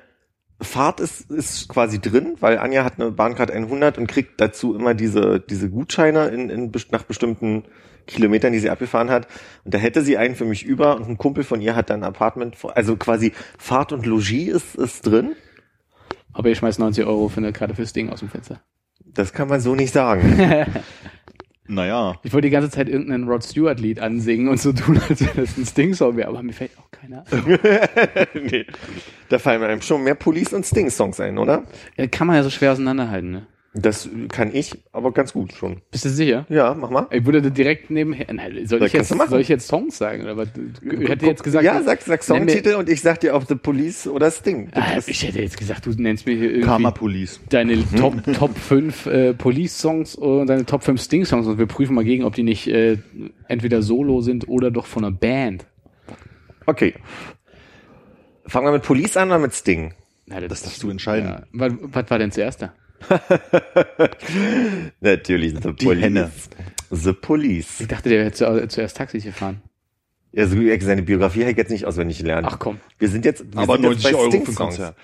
Fahrt 0.62 1.00
ist, 1.02 1.30
ist 1.30 1.68
quasi 1.68 2.00
drin, 2.00 2.36
weil 2.40 2.58
Anja 2.58 2.84
hat 2.86 3.00
eine 3.00 3.12
Bahncard 3.12 3.52
100 3.52 3.98
und 3.98 4.08
kriegt 4.08 4.40
dazu 4.40 4.76
immer 4.76 4.94
diese, 4.94 5.40
diese 5.42 5.70
Gutscheine 5.70 6.28
in, 6.28 6.50
in, 6.50 6.72
nach 6.92 7.04
bestimmten 7.04 7.64
Kilometern, 8.08 8.54
die 8.54 8.60
sie 8.60 8.70
abgefahren 8.70 9.10
hat. 9.10 9.28
Und 9.66 9.74
da 9.74 9.78
hätte 9.78 10.02
sie 10.02 10.18
einen 10.18 10.36
für 10.36 10.46
mich 10.46 10.64
über 10.64 10.96
und 10.96 11.08
ein 11.10 11.18
Kumpel 11.18 11.44
von 11.44 11.60
ihr 11.62 11.76
hat 11.76 11.90
dann 11.90 12.02
ein 12.02 12.08
Apartment, 12.08 12.56
vor- 12.56 12.78
also 12.78 12.96
quasi 12.96 13.34
Fahrt 13.58 13.92
und 13.92 14.06
Logis 14.06 14.50
ist, 14.56 14.76
ist 14.76 15.02
drin. 15.08 15.36
Aber 16.32 16.50
ihr 16.50 16.56
schmeißt 16.56 16.80
90 16.80 17.06
Euro 17.06 17.28
für 17.30 17.38
eine 17.38 17.52
Karte 17.54 17.76
fürs 17.76 17.94
Ding 17.94 18.10
aus 18.10 18.20
dem 18.20 18.30
Fenster. 18.30 18.62
Das 19.06 19.34
kann 19.34 19.48
man 19.50 19.60
so 19.60 19.76
nicht 19.76 19.94
sagen. 19.94 20.66
Naja. 21.68 22.20
Ich 22.24 22.34
wollte 22.34 22.48
die 22.48 22.52
ganze 22.52 22.70
Zeit 22.70 22.90
irgendeinen 22.90 23.28
Rod 23.28 23.44
Stewart 23.44 23.80
Lied 23.80 24.00
ansingen 24.00 24.50
und 24.50 24.60
so 24.60 24.74
tun, 24.74 25.00
als 25.10 25.22
wäre 25.22 25.42
das 25.42 25.58
ein 25.58 25.66
Sting-Song 25.66 26.18
wäre, 26.18 26.28
aber 26.28 26.44
mir 26.44 26.54
fällt 26.54 26.72
auch 26.78 26.92
keiner 26.92 27.24
ein. 27.32 27.60
nee. 28.52 28.66
Da 29.30 29.40
fallen 29.40 29.62
mir 29.62 29.68
einem 29.68 29.82
schon 29.82 30.04
mehr 30.04 30.16
Police 30.16 30.54
und 30.54 30.66
Sting-Songs 30.66 31.20
ein, 31.22 31.38
oder? 31.38 31.64
Ja, 31.98 32.08
Kann 32.08 32.28
man 32.28 32.36
ja 32.36 32.44
so 32.44 32.50
schwer 32.50 32.74
auseinanderhalten, 32.74 33.32
ne? 33.32 33.48
Das 33.76 34.08
kann 34.30 34.54
ich, 34.54 34.72
aber 34.92 35.12
ganz 35.14 35.34
gut 35.34 35.54
schon. 35.54 35.82
Bist 35.90 36.06
du 36.06 36.10
sicher? 36.10 36.46
Ja, 36.48 36.76
mach 36.76 36.92
mal. 36.92 37.08
Ich 37.10 37.26
würde 37.26 37.42
da 37.42 37.50
direkt 37.50 37.90
nebenher. 37.90 38.32
Nein, 38.32 38.68
soll, 38.68 38.78
Das 38.80 38.88
ich 38.90 38.94
jetzt, 38.94 39.10
soll 39.10 39.42
ich 39.42 39.48
jetzt 39.48 39.68
Songs 39.68 39.98
sagen? 39.98 40.22
Oder 40.24 40.38
was? 40.38 40.50
Ich 40.84 41.10
hätte 41.10 41.26
jetzt 41.26 41.44
gesagt. 41.44 41.66
ja, 41.66 41.82
sag, 41.82 42.02
sag 42.04 42.22
Songtitel 42.24 42.76
und 42.76 42.88
ich 42.88 43.02
sag 43.02 43.20
dir, 43.22 43.34
ob 43.34 43.48
The 43.48 43.56
Police 43.56 44.06
oder 44.08 44.30
Sting. 44.30 44.70
Ah, 44.74 45.00
ich 45.08 45.24
hätte 45.24 45.42
jetzt 45.42 45.58
gesagt, 45.58 45.88
du 45.88 45.90
nennst 45.90 46.28
mir 46.28 46.36
hier 46.36 46.50
irgendwie 46.50 46.68
Karma 46.68 46.92
Police. 46.92 47.40
deine 47.50 47.84
Top, 47.96 48.14
Top 48.34 48.56
5 48.56 49.06
äh, 49.08 49.34
Police-Songs 49.34 50.16
und 50.16 50.46
deine 50.46 50.68
Top 50.68 50.84
5 50.84 51.02
Sting-Songs 51.02 51.48
und 51.48 51.58
wir 51.58 51.66
prüfen 51.66 51.96
mal 51.96 52.04
gegen, 52.04 52.26
ob 52.26 52.36
die 52.36 52.44
nicht 52.44 52.68
äh, 52.68 53.00
entweder 53.48 53.82
solo 53.82 54.22
sind 54.22 54.48
oder 54.48 54.70
doch 54.70 54.86
von 54.86 55.04
einer 55.04 55.16
Band. 55.16 55.66
Okay. 56.68 56.94
Fangen 58.46 58.68
wir 58.68 58.72
mit 58.74 58.84
Police 58.84 59.18
an 59.18 59.30
oder 59.30 59.40
mit 59.40 59.54
Sting? 59.56 59.96
Na, 60.28 60.40
Das 60.42 60.62
darfst 60.62 60.84
du 60.84 60.92
entscheiden. 60.92 61.28
Ja. 61.30 61.42
Was, 61.54 61.74
was 61.82 62.10
war 62.12 62.20
denn 62.20 62.32
zuerst 62.32 62.62
da? 62.62 62.74
Natürlich, 65.02 65.54
The 65.62 65.74
Die 65.74 65.86
Police. 65.86 66.04
Henne. 66.04 66.32
The 66.92 67.14
Police. 67.14 67.80
Ich 67.80 67.88
dachte, 67.88 68.10
der 68.10 68.26
hätte 68.26 68.36
zu, 68.38 68.68
zuerst 68.68 68.98
Taxi 68.98 69.20
gefahren. 69.20 69.62
Also 70.36 70.56
seine 70.82 71.04
Biografie 71.04 71.42
habe 71.42 71.52
ich 71.52 71.58
jetzt 71.58 71.70
nicht 71.70 71.86
auswendig 71.86 72.18
gelernt. 72.18 72.48
Ach 72.50 72.58
komm. 72.58 72.80
Wir 72.98 73.10
sind 73.10 73.24
jetzt, 73.26 73.46
wir 73.54 73.62
Aber 73.62 73.76
sind 73.76 73.84
jetzt 73.84 74.04
90 74.04 74.12
bei 74.12 74.18
Euro 74.18 74.32
für 74.32 74.38
Sting-Songs. 74.38 74.58
Konzert. 74.58 74.96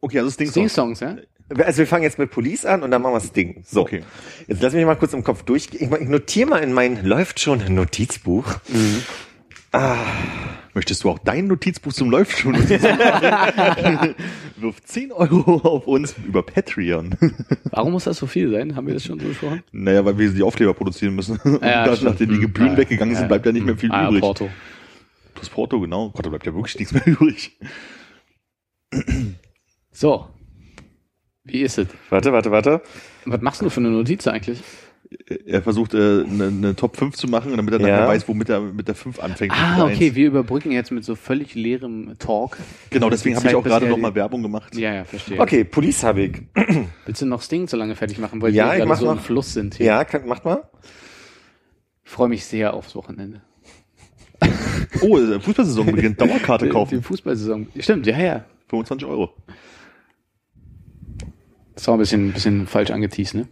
Okay, 0.00 0.18
also 0.18 0.30
Sting 0.30 0.50
Sting-Songs, 0.50 1.00
ja? 1.00 1.16
Also 1.64 1.78
wir 1.78 1.86
fangen 1.86 2.02
jetzt 2.02 2.18
mit 2.18 2.30
Police 2.30 2.66
an 2.66 2.82
und 2.82 2.90
dann 2.90 3.00
machen 3.00 3.14
wir 3.14 3.20
Sting. 3.20 3.64
So. 3.66 3.80
Okay. 3.80 4.02
Jetzt 4.46 4.60
lass 4.60 4.74
mich 4.74 4.84
mal 4.84 4.96
kurz 4.96 5.14
im 5.14 5.24
Kopf 5.24 5.44
durch. 5.44 5.68
Ich, 5.72 5.80
ich 5.80 6.08
notiere 6.08 6.50
mal 6.50 6.58
in 6.58 6.74
mein 6.74 7.04
läuft 7.04 7.40
schon 7.40 7.74
Notizbuch. 7.74 8.56
Möchtest 10.78 11.02
du 11.02 11.10
auch 11.10 11.18
dein 11.18 11.48
Notizbuch 11.48 11.92
zum 11.92 12.08
Läuft 12.08 12.38
schon? 12.38 12.54
Wirf 14.56 14.80
10 14.84 15.10
Euro 15.10 15.54
auf 15.68 15.88
uns 15.88 16.14
über 16.24 16.44
Patreon. 16.44 17.16
Warum 17.72 17.90
muss 17.94 18.04
das 18.04 18.18
so 18.18 18.28
viel 18.28 18.52
sein? 18.52 18.76
Haben 18.76 18.86
wir 18.86 18.94
das 18.94 19.02
schon 19.04 19.18
so 19.18 19.26
besprochen? 19.26 19.64
naja, 19.72 20.04
weil 20.04 20.16
wir 20.18 20.30
die 20.30 20.44
Aufkleber 20.44 20.74
produzieren 20.74 21.16
müssen. 21.16 21.36
Und 21.44 21.62
Ja, 21.64 21.84
stimmt. 21.96 22.10
nachdem 22.12 22.28
die. 22.30 22.38
Gebühren 22.38 22.68
Ja, 22.70 22.76
weggegangen 22.76 23.16
sind, 23.16 23.22
ja. 23.24 23.26
bleibt 23.28 23.44
ja 23.46 23.50
nicht 23.50 23.66
mehr 23.66 23.76
viel 23.76 23.90
Ah, 23.90 24.06
übrig. 24.06 24.20
Porto. 24.20 24.48
Das 25.34 25.48
Porto, 25.48 25.80
genau. 25.80 26.10
Gott, 26.10 26.24
da 26.26 26.30
bleibt 26.30 26.46
ja 26.46 26.54
wirklich 26.54 26.78
nichts 26.78 26.94
mehr 26.94 27.04
übrig. 27.08 27.58
So. 29.90 30.28
Wie 31.42 31.62
ist 31.62 31.76
es? 31.78 31.88
Warte, 32.08 32.32
warte, 32.32 32.52
warte. 32.52 32.82
Was 33.24 33.40
machst 33.40 33.62
du 33.62 33.68
für 33.68 33.80
eine 33.80 33.90
Notiz 33.90 34.28
eigentlich? 34.28 34.60
Er 35.46 35.62
versucht, 35.62 35.94
äh, 35.94 36.22
eine, 36.24 36.48
eine 36.48 36.76
Top 36.76 36.98
5 36.98 37.16
zu 37.16 37.28
machen, 37.28 37.56
damit 37.56 37.72
er 37.72 37.80
Ja. 37.80 37.86
nachher 37.88 38.08
weiß, 38.08 38.28
womit 38.28 38.50
er 38.50 38.60
mit 38.60 38.88
der 38.88 38.94
5 38.94 39.18
anfängt. 39.20 39.54
Ah, 39.56 39.84
okay, 39.84 40.08
Eins. 40.08 40.14
wir 40.16 40.26
überbrücken 40.26 40.70
jetzt 40.70 40.90
mit 40.90 41.02
so 41.02 41.14
völlig 41.14 41.54
leerem 41.54 42.16
Talk. 42.18 42.58
Genau, 42.90 43.08
deswegen 43.08 43.34
habe 43.36 43.48
ich 43.48 43.54
auch 43.54 43.64
gerade 43.64 43.86
er 43.86 43.90
noch 43.90 43.96
die- 43.96 44.02
mal 44.02 44.14
Werbung 44.14 44.42
gemacht. 44.42 44.74
Ja, 44.76 44.92
ja, 44.92 45.04
verstehe. 45.04 45.40
Okay, 45.40 45.64
Police 45.64 46.02
habe 46.04 46.20
ich. 46.22 46.42
Willst 47.06 47.22
du 47.22 47.26
noch 47.26 47.40
Sting 47.40 47.68
so 47.68 47.78
lange 47.78 47.96
fertig 47.96 48.18
machen, 48.18 48.42
weil 48.42 48.54
Ja, 48.54 48.66
wir 48.66 48.78
ich 48.80 48.84
gerade 48.84 49.00
so 49.00 49.10
im 49.10 49.16
noch. 49.16 49.24
Fluss 49.24 49.54
sind 49.54 49.76
hier? 49.76 49.86
Ja, 49.86 50.04
kann, 50.04 50.26
macht 50.26 50.44
mal. 50.44 50.68
Ich 52.04 52.10
freue 52.10 52.28
mich 52.28 52.44
sehr 52.44 52.74
aufs 52.74 52.94
Wochenende. 52.94 53.40
Oh, 55.02 55.18
äh, 55.18 55.38
Fußballsaison 55.40 55.86
beginnt. 55.86 56.20
Dauerkarte 56.20 56.64
Die, 56.64 56.70
die 56.70 56.72
kaufen. 56.74 57.02
Fußballsaison. 57.02 57.68
Stimmt, 57.78 58.06
ja, 58.06 58.18
ja. 58.18 58.44
25 58.68 59.06
Euro. 59.06 59.30
Das 61.74 61.86
war 61.86 61.94
ein 61.94 61.98
bisschen, 62.00 62.28
ein 62.28 62.32
bisschen 62.32 62.66
falsch 62.66 62.90
angeteased, 62.90 63.34
ne? 63.34 63.48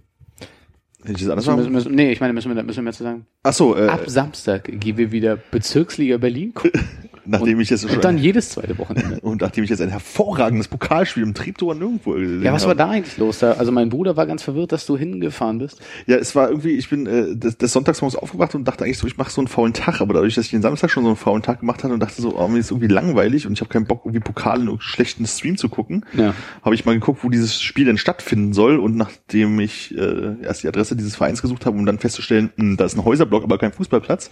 Hätte 1.08 1.20
ich 1.20 1.26
das 1.26 1.30
anders 1.30 1.56
Müssen, 1.56 1.72
müssen, 1.72 1.94
nee, 1.94 2.10
ich 2.10 2.20
meine, 2.20 2.32
müssen 2.32 2.54
wir, 2.54 2.62
müssen 2.62 2.78
wir 2.78 2.82
mehr 2.82 2.92
zu 2.92 3.04
sagen. 3.04 3.26
Achso, 3.42 3.76
äh, 3.76 3.86
Ab 3.86 4.02
Samstag 4.06 4.64
gehen 4.64 4.96
wir 4.96 5.12
wieder 5.12 5.36
Bezirksliga 5.36 6.16
Berlin 6.18 6.52
gucken. 6.52 6.80
nachdem 7.26 7.60
ich 7.60 7.70
jetzt 7.70 7.84
Und 7.84 8.04
dann 8.04 8.18
jedes 8.18 8.50
zweite 8.50 8.78
Wochenende. 8.78 9.20
und 9.22 9.40
nachdem 9.40 9.64
ich 9.64 9.70
jetzt 9.70 9.80
ein 9.80 9.88
hervorragendes 9.90 10.68
Pokalspiel 10.68 11.22
im 11.22 11.34
Treptower 11.34 11.74
nirgendwo 11.74 12.12
gesehen 12.12 12.42
Ja, 12.42 12.52
was 12.52 12.62
habe. 12.66 12.78
war 12.78 12.86
da 12.86 12.92
eigentlich 12.92 13.16
los? 13.18 13.38
Da, 13.38 13.52
also 13.52 13.72
mein 13.72 13.88
Bruder 13.88 14.16
war 14.16 14.26
ganz 14.26 14.42
verwirrt, 14.42 14.72
dass 14.72 14.86
du 14.86 14.96
hingefahren 14.96 15.58
bist. 15.58 15.80
Ja, 16.06 16.16
es 16.16 16.34
war 16.34 16.48
irgendwie, 16.48 16.72
ich 16.72 16.88
bin 16.90 17.06
äh, 17.06 17.36
des, 17.36 17.56
des 17.58 17.72
Sonntagsmorgens 17.72 18.16
aufgewacht 18.20 18.54
und 18.54 18.66
dachte 18.66 18.84
eigentlich 18.84 18.98
so, 18.98 19.06
ich 19.06 19.16
mache 19.16 19.30
so 19.30 19.40
einen 19.40 19.48
faulen 19.48 19.72
Tag, 19.72 20.00
aber 20.00 20.14
dadurch, 20.14 20.34
dass 20.34 20.44
ich 20.46 20.50
den 20.50 20.62
Samstag 20.62 20.90
schon 20.90 21.02
so 21.04 21.08
einen 21.10 21.16
faulen 21.16 21.42
Tag 21.42 21.60
gemacht 21.60 21.84
hatte 21.84 21.92
und 21.94 22.00
dachte 22.00 22.20
so, 22.20 22.36
oh, 22.38 22.48
mir 22.48 22.58
ist 22.58 22.70
irgendwie 22.70 22.88
langweilig 22.88 23.46
und 23.46 23.52
ich 23.54 23.60
habe 23.60 23.68
keinen 23.70 23.86
Bock, 23.86 24.02
irgendwie 24.04 24.20
Pokal 24.20 24.60
in 24.60 24.68
einem 24.68 24.80
schlechten 24.80 25.26
Stream 25.26 25.56
zu 25.56 25.68
gucken, 25.68 26.04
Ja. 26.14 26.34
habe 26.62 26.74
ich 26.74 26.84
mal 26.84 26.92
geguckt, 26.94 27.20
wo 27.22 27.28
dieses 27.30 27.60
Spiel 27.60 27.84
denn 27.86 27.98
stattfinden 27.98 28.52
soll 28.52 28.78
und 28.78 28.96
nachdem 28.96 29.58
ich 29.60 29.96
äh, 29.96 30.36
erst 30.42 30.62
die 30.62 30.68
Adresse 30.68 30.96
dieses 30.96 31.16
Vereins 31.16 31.42
gesucht 31.42 31.66
habe, 31.66 31.76
um 31.76 31.86
dann 31.86 31.98
festzustellen, 31.98 32.50
mh, 32.56 32.76
da 32.76 32.84
ist 32.84 32.96
ein 32.96 33.04
Häuserblock, 33.04 33.44
aber 33.44 33.58
kein 33.58 33.72
Fußballplatz, 33.72 34.30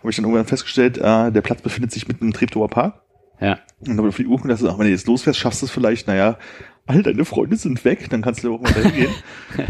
habe 0.00 0.10
ich 0.10 0.16
dann 0.16 0.24
irgendwann 0.24 0.46
festgestellt, 0.46 0.98
äh, 0.98 1.30
der 1.32 1.40
Platz 1.42 1.62
befindet 1.62 1.92
sich 1.92 2.06
mitten 2.08 2.32
Treptower 2.34 2.68
Park 2.68 3.00
Ja. 3.40 3.58
und 3.86 3.96
habe 3.96 4.08
auf 4.08 4.16
die 4.16 4.26
Uhr 4.26 4.38
gedacht, 4.40 4.58
so, 4.60 4.68
ach, 4.68 4.78
wenn 4.78 4.86
du 4.86 4.92
jetzt 4.92 5.06
losfährst, 5.06 5.38
schaffst 5.40 5.62
du 5.62 5.66
es 5.66 5.72
vielleicht, 5.72 6.06
naja, 6.06 6.38
all 6.86 7.02
deine 7.02 7.24
Freunde 7.24 7.56
sind 7.56 7.82
weg, 7.84 8.10
dann 8.10 8.20
kannst 8.22 8.44
du 8.44 8.54
auch 8.54 8.60
mal 8.60 8.72
dahin 8.72 8.92
gehen. 8.92 9.14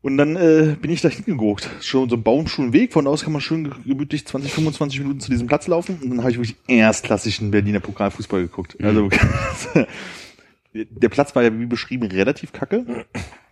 Und 0.00 0.16
dann 0.16 0.36
äh, 0.36 0.76
bin 0.80 0.92
ich 0.92 1.00
da 1.00 1.08
hingeguckt. 1.08 1.68
Schon 1.80 2.08
so 2.08 2.14
ein 2.14 2.22
Baumschulenweg. 2.22 2.92
Von 2.92 3.04
da 3.04 3.10
aus 3.10 3.24
kann 3.24 3.32
man 3.32 3.42
schön 3.42 3.68
gemütlich 3.84 4.24
20, 4.24 4.52
25 4.52 5.00
Minuten 5.00 5.18
zu 5.18 5.28
diesem 5.28 5.48
Platz 5.48 5.66
laufen. 5.66 5.98
Und 6.00 6.10
dann 6.10 6.20
habe 6.20 6.30
ich 6.30 6.36
wirklich 6.38 6.56
erstklassigen 6.68 7.50
Berliner 7.50 7.80
Pokalfußball 7.80 8.42
geguckt. 8.42 8.76
Also 8.80 9.08
der 10.72 11.08
Platz 11.08 11.34
war 11.34 11.42
ja 11.42 11.58
wie 11.58 11.66
beschrieben 11.66 12.06
relativ 12.06 12.52
kacke. 12.52 13.06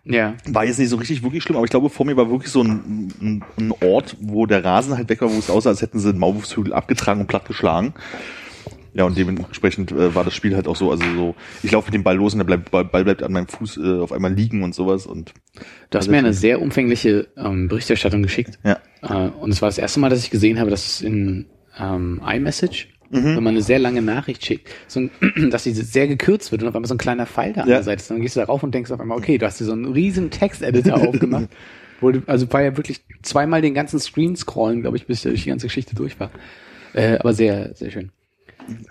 Ja. 0.04 0.34
War 0.46 0.64
jetzt 0.64 0.78
nicht 0.78 0.90
so 0.90 0.96
richtig 0.96 1.22
wirklich 1.22 1.42
schlimm, 1.42 1.56
aber 1.56 1.64
ich 1.64 1.70
glaube, 1.70 1.90
vor 1.90 2.06
mir 2.06 2.16
war 2.16 2.30
wirklich 2.30 2.52
so 2.52 2.62
ein, 2.62 3.12
ein, 3.20 3.44
ein 3.58 3.72
Ort, 3.82 4.16
wo 4.20 4.46
der 4.46 4.64
Rasen 4.64 4.96
halt 4.96 5.08
weg 5.08 5.20
war, 5.20 5.32
wo 5.32 5.38
es 5.38 5.50
aussah, 5.50 5.70
als 5.70 5.82
hätten 5.82 5.98
sie 5.98 6.10
einen 6.10 6.18
Maulwurfshügel 6.18 6.72
abgetragen 6.72 7.20
und 7.20 7.26
plattgeschlagen. 7.26 7.94
Ja, 8.94 9.04
und 9.04 9.18
dementsprechend 9.18 9.92
äh, 9.92 10.14
war 10.14 10.24
das 10.24 10.32
Spiel 10.32 10.54
halt 10.54 10.66
auch 10.66 10.76
so, 10.76 10.90
also 10.90 11.04
so, 11.14 11.34
ich 11.62 11.70
laufe 11.70 11.88
mit 11.88 11.94
dem 11.94 12.02
Ball 12.02 12.16
los 12.16 12.32
und 12.32 12.38
der 12.38 12.44
Ball, 12.44 12.58
Ball, 12.58 12.84
Ball 12.84 13.04
bleibt 13.04 13.22
an 13.22 13.30
meinem 13.30 13.46
Fuß 13.46 13.76
äh, 13.76 14.00
auf 14.00 14.10
einmal 14.10 14.32
liegen 14.32 14.62
und 14.62 14.74
sowas 14.74 15.04
und 15.04 15.34
Du 15.90 15.98
hast 15.98 16.08
mir 16.08 16.16
eine 16.16 16.32
sehr 16.32 16.62
umfängliche 16.62 17.28
ähm, 17.36 17.68
Berichterstattung 17.68 18.22
geschickt. 18.22 18.58
ja. 18.64 18.78
Äh, 19.02 19.28
und 19.28 19.50
es 19.50 19.60
war 19.60 19.68
das 19.68 19.76
erste 19.76 20.00
Mal, 20.00 20.08
dass 20.08 20.20
ich 20.20 20.30
gesehen 20.30 20.58
habe, 20.58 20.70
dass 20.70 20.86
es 20.86 21.02
in 21.02 21.44
ähm, 21.78 22.22
iMessage, 22.26 22.88
wenn 23.10 23.34
man 23.42 23.48
eine 23.54 23.62
sehr 23.62 23.78
lange 23.78 24.02
Nachricht 24.02 24.44
schickt, 24.44 24.68
so 24.88 25.00
ein, 25.00 25.10
dass 25.50 25.64
sie 25.64 25.72
sehr 25.72 26.08
gekürzt 26.08 26.52
wird 26.52 26.62
und 26.62 26.68
auf 26.68 26.74
einmal 26.74 26.88
so 26.88 26.94
ein 26.94 26.98
kleiner 26.98 27.26
Pfeil 27.26 27.52
da 27.52 27.62
an 27.62 27.68
Ja. 27.68 27.76
der 27.76 27.82
Seite 27.84 28.00
ist. 28.00 28.10
Dann 28.10 28.20
gehst 28.20 28.36
du 28.36 28.40
da 28.40 28.46
rauf 28.46 28.62
und 28.62 28.74
denkst 28.74 28.90
auf 28.90 29.00
einmal, 29.00 29.18
okay, 29.18 29.38
du 29.38 29.46
hast 29.46 29.60
dir 29.60 29.64
so 29.64 29.72
einen 29.72 29.86
riesen 29.92 30.30
Texteditor 30.30 30.94
aufgemacht. 31.08 31.48
Wo 32.00 32.10
du, 32.10 32.22
also 32.26 32.52
war 32.52 32.62
ja 32.62 32.76
wirklich 32.76 33.00
zweimal 33.22 33.62
den 33.62 33.72
ganzen 33.74 33.98
Screen 34.00 34.36
scrollen, 34.36 34.82
glaube 34.82 34.96
ich, 34.96 35.06
bis 35.06 35.22
die 35.22 35.34
ganze 35.46 35.66
Geschichte 35.66 35.94
durch 35.94 36.20
war. 36.20 36.30
Äh, 36.92 37.16
aber 37.18 37.32
sehr, 37.32 37.74
sehr 37.74 37.90
schön. 37.90 38.10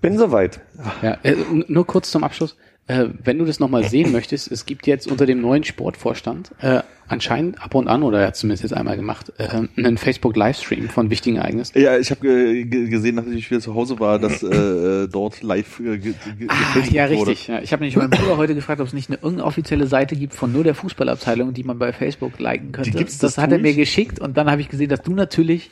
Bin 0.02 0.18
soweit. 0.18 0.62
Ja, 1.02 1.18
äh, 1.24 1.36
nur 1.68 1.86
kurz 1.86 2.10
zum 2.10 2.24
Abschluss. 2.24 2.58
Äh, 2.88 3.08
wenn 3.24 3.40
du 3.40 3.46
das 3.46 3.60
nochmal 3.60 3.84
sehen 3.90 4.12
möchtest, 4.12 4.52
es 4.52 4.66
gibt 4.66 4.86
jetzt 4.88 5.08
unter 5.08 5.26
dem 5.26 5.42
neuen 5.42 5.64
Sportvorstand 5.64 6.52
äh, 6.62 6.82
anscheinend 7.08 7.62
ab 7.62 7.74
und 7.76 7.88
an, 7.88 8.04
oder 8.04 8.20
er 8.22 8.28
hat 8.28 8.36
zumindest 8.36 8.64
jetzt 8.64 8.74
einmal 8.74 8.96
gemacht, 8.96 9.32
äh, 9.38 9.48
einen 9.78 9.98
Facebook-Livestream 9.98 10.90
von 10.90 11.10
wichtigen 11.10 11.38
Ereignissen. 11.38 11.80
Ja, 11.80 11.98
ich 11.98 12.12
habe 12.12 12.22
ge 12.22 12.64
ge 12.66 12.88
gesehen, 12.90 13.16
nachdem 13.16 13.34
ich 13.34 13.50
wieder 13.50 13.62
zu 13.62 13.74
Hause 13.76 14.00
war, 14.00 14.20
dass 14.20 14.44
äh, 14.44 14.48
äh, 14.56 15.08
dort 15.08 15.42
live 15.42 15.80
äh, 15.80 15.98
ge 15.98 16.14
ge 16.38 16.48
Ah, 16.48 16.56
ja, 16.92 17.10
wurde. 17.10 17.30
richtig. 17.32 17.48
Ja, 17.48 17.60
ich 17.62 17.72
habe 17.74 17.84
nämlich 17.84 17.96
meinen 17.96 18.10
Bruder 18.12 18.38
heute 18.38 18.54
gefragt, 18.56 18.82
ob 18.82 18.88
es 18.88 18.94
nicht 18.94 19.10
eine 19.10 19.18
irgendeine 19.18 19.46
offizielle 19.48 19.88
Seite 19.88 20.16
gibt 20.16 20.34
von 20.34 20.52
nur 20.52 20.64
der 20.64 20.76
Fußballabteilung, 20.76 21.54
die 21.54 21.64
man 21.64 21.80
bei 21.80 21.92
Facebook 21.94 22.40
liken 22.40 22.72
könnte. 22.72 22.92
Die 22.92 22.98
gibt's, 22.98 23.18
das, 23.18 23.36
das 23.36 23.44
hat 23.44 23.52
er 23.52 23.60
mir 23.60 23.74
geschickt 23.74 24.20
und 24.20 24.38
dann 24.38 24.50
habe 24.50 24.62
ich 24.62 24.70
gesehen, 24.70 24.90
dass 24.90 25.02
du 25.02 25.14
natürlich 25.14 25.70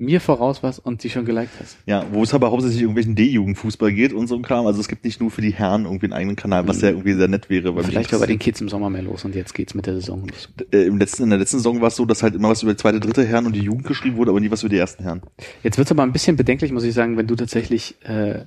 mir 0.00 0.20
voraus 0.20 0.62
warst 0.62 0.84
und 0.84 1.04
die 1.04 1.10
schon 1.10 1.24
geliked 1.24 1.52
hast. 1.60 1.76
Ja, 1.86 2.06
wo 2.10 2.22
es 2.22 2.32
aber 2.32 2.50
hauptsächlich 2.50 2.80
irgendwelchen 2.80 3.14
D-Jugendfußball 3.14 3.92
geht 3.92 4.12
und 4.12 4.26
so 4.26 4.34
ein 4.34 4.42
Kram. 4.42 4.66
Also 4.66 4.80
es 4.80 4.88
gibt 4.88 5.04
nicht 5.04 5.20
nur 5.20 5.30
für 5.30 5.42
die 5.42 5.52
Herren 5.52 5.84
irgendwie 5.84 6.06
einen 6.06 6.14
eigenen 6.14 6.36
Kanal, 6.36 6.66
was 6.66 6.80
ja 6.80 6.88
irgendwie 6.88 7.12
sehr 7.12 7.28
nett 7.28 7.50
wäre. 7.50 7.72
Vielleicht 7.84 8.12
war 8.12 8.18
bei 8.20 8.26
den 8.26 8.38
Kids 8.38 8.60
im 8.60 8.68
Sommer 8.68 8.88
mehr 8.88 9.02
los 9.02 9.24
und 9.24 9.34
jetzt 9.34 9.54
geht's 9.54 9.74
mit 9.74 9.86
der 9.86 9.94
Saison 9.94 10.26
los. 10.26 10.48
äh, 10.72 10.86
im 10.86 10.98
letzten, 10.98 11.24
in 11.24 11.30
der 11.30 11.38
letzten 11.38 11.58
Saison 11.58 11.80
war 11.80 11.88
es 11.88 11.96
so, 11.96 12.06
dass 12.06 12.22
halt 12.22 12.34
immer 12.34 12.48
was 12.48 12.62
über 12.62 12.72
die 12.72 12.78
zweite, 12.78 12.98
dritte 12.98 13.24
Herren 13.26 13.46
und 13.46 13.54
die 13.54 13.60
Jugend 13.60 13.86
geschrieben 13.86 14.16
wurde, 14.16 14.30
aber 14.30 14.40
nie 14.40 14.50
was 14.50 14.62
über 14.62 14.70
die 14.70 14.78
ersten 14.78 15.02
Herren. 15.02 15.22
Jetzt 15.62 15.76
wird's 15.76 15.90
aber 15.90 16.02
ein 16.02 16.12
bisschen 16.12 16.36
bedenklich, 16.36 16.72
muss 16.72 16.84
ich 16.84 16.94
sagen, 16.94 17.16
wenn 17.16 17.26
du 17.26 17.36
tatsächlich 17.36 17.96
äh, 18.04 18.44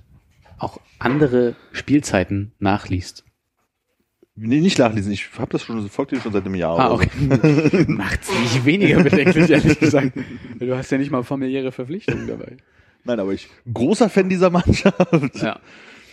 auch 0.58 0.80
andere 0.98 1.56
Spielzeiten 1.72 2.54
nachliest. 2.60 3.26
Nee, 4.36 4.62
nicht 4.62 4.80
nachlesen. 4.80 5.12
Ich 5.12 5.30
habe 5.38 5.52
das 5.52 5.64
schon, 5.64 5.88
folgt 5.90 6.12
dir 6.12 6.20
schon 6.20 6.34
seit 6.34 6.46
einem 6.46 6.56
Jahr. 6.56 6.80
Ah, 6.80 6.92
okay. 6.92 7.86
Macht's 7.88 8.32
nicht 8.32 8.66
weniger 8.66 9.04
bedenklich, 9.04 9.50
ehrlich 9.50 9.80
gesagt. 9.80 10.14
Du 10.60 10.76
hast 10.76 10.92
ja 10.92 10.98
nicht 10.98 11.12
mal 11.12 11.24
familiäre 11.24 11.72
Verpflichtungen 11.72 12.28
dabei. 12.28 12.58
So. 12.58 12.64
Nein, 13.04 13.20
aber 13.20 13.34
ich 13.34 13.48
großer 13.72 14.10
Fan 14.10 14.30
dieser 14.30 14.50
Mannschaft. 14.50 15.36
Ja. 15.36 15.60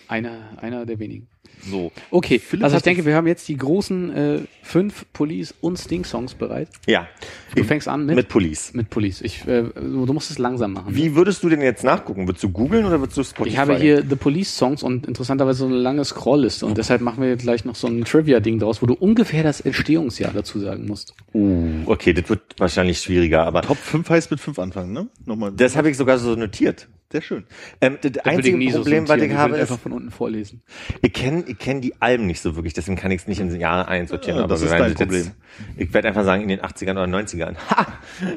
Einer, 0.09 0.59
einer 0.61 0.85
der 0.87 0.99
wenigen. 0.99 1.29
So. 1.69 1.93
Okay, 2.11 2.39
Philipp, 2.39 2.65
also 2.65 2.77
ich 2.77 2.83
denke, 2.83 3.05
wir 3.05 3.15
haben 3.15 3.27
jetzt 3.27 3.49
die 3.49 3.57
großen 3.57 4.17
äh, 4.17 4.39
fünf 4.63 5.07
Police 5.13 5.55
und 5.61 5.79
Sting-Songs 5.79 6.35
bereit. 6.35 6.69
Ja. 6.87 7.09
Du 7.55 7.65
fängst 7.65 7.89
an 7.89 8.07
mit? 8.07 8.17
Mit 8.17 8.29
Police. 8.29 8.73
Mit 8.75 8.91
Police. 8.91 9.21
Ich, 9.23 9.47
äh, 9.47 9.65
du 9.75 10.07
du 10.07 10.15
musst 10.15 10.31
es 10.31 10.39
langsam 10.39 10.73
machen. 10.73 10.95
Wie 10.95 11.15
würdest 11.15 11.43
du 11.43 11.49
denn 11.49 11.61
jetzt 11.61 11.85
nachgucken? 11.85 12.27
Würdest 12.27 12.43
du 12.43 12.51
googeln 12.51 12.85
oder 12.85 13.01
würdest 13.01 13.17
du 13.17 13.23
Spotify? 13.23 13.49
Ich 13.49 13.59
habe 13.59 13.77
hier 13.77 14.05
The 14.09 14.17
Police 14.17 14.57
Songs 14.57 14.83
und 14.83 15.07
interessanterweise 15.07 15.61
so 15.61 15.67
eine 15.67 15.77
lange 15.77 16.05
Scrollliste 16.05 16.67
und 16.67 16.79
deshalb 16.79 17.01
machen 17.01 17.23
wir 17.23 17.37
gleich 17.37 17.65
noch 17.65 17.77
so 17.77 17.87
ein 17.87 18.05
Trivia-Ding 18.05 18.59
draus, 18.59 18.83
wo 18.83 18.87
du 18.87 18.95
ungefähr 18.95 19.43
das 19.43 19.61
Entstehungsjahr 19.61 20.33
dazu 20.33 20.59
sagen 20.59 20.87
musst. 20.87 21.15
Uh, 21.33 21.83
okay, 21.87 22.13
das 22.13 22.29
wird 22.29 22.41
wahrscheinlich 22.59 22.99
schwieriger, 22.99 23.45
aber 23.45 23.63
Top 23.63 23.79
5 23.79 24.09
heißt 24.09 24.31
mit 24.31 24.41
5 24.41 24.59
anfangen, 24.59 24.93
ne? 24.93 25.09
Nochmal. 25.25 25.53
das 25.53 25.77
habe 25.77 25.91
ich 25.91 25.97
sogar 25.97 26.19
so 26.19 26.35
notiert. 26.35 26.89
Sehr 27.13 27.23
schön. 27.23 27.45
Ähm, 27.81 27.99
das 28.01 28.13
Das 28.13 28.25
einzige 28.25 28.57
nie 28.57 28.71
so 28.71 28.79
Problem, 28.79 29.09
was 29.09 29.17
ich 29.21 29.31
Ich 29.31 29.37
habe, 29.37 29.57
ist, 29.57 29.63
einfach 29.63 29.81
von 29.81 29.93
unten 29.93 30.11
vorlesen. 30.13 30.63
ich 31.03 31.13
kenne 31.13 31.45
ich 31.49 31.59
kenn 31.59 31.81
die 31.81 32.01
Alben 32.01 32.27
nicht 32.27 32.41
so 32.41 32.55
wirklich, 32.55 32.73
deswegen 32.73 32.97
kann 32.97 33.11
ich 33.11 33.23
es 33.23 33.27
nicht 33.27 33.41
in 33.41 33.59
Jahre 33.59 33.89
einsortieren. 33.89 34.39
Ja, 34.39 34.45
aber 34.45 34.55
das 34.55 34.63
ist 34.63 34.71
dein 34.71 34.95
Problem. 34.95 35.25
Jetzt, 35.25 35.35
ich 35.77 35.93
werde 35.93 36.07
einfach 36.09 36.25
sagen, 36.25 36.43
in 36.43 36.49
den 36.49 36.61
80ern 36.61 36.93
oder 36.93 37.05
90ern. 37.05 37.57
Ha! 37.69 37.87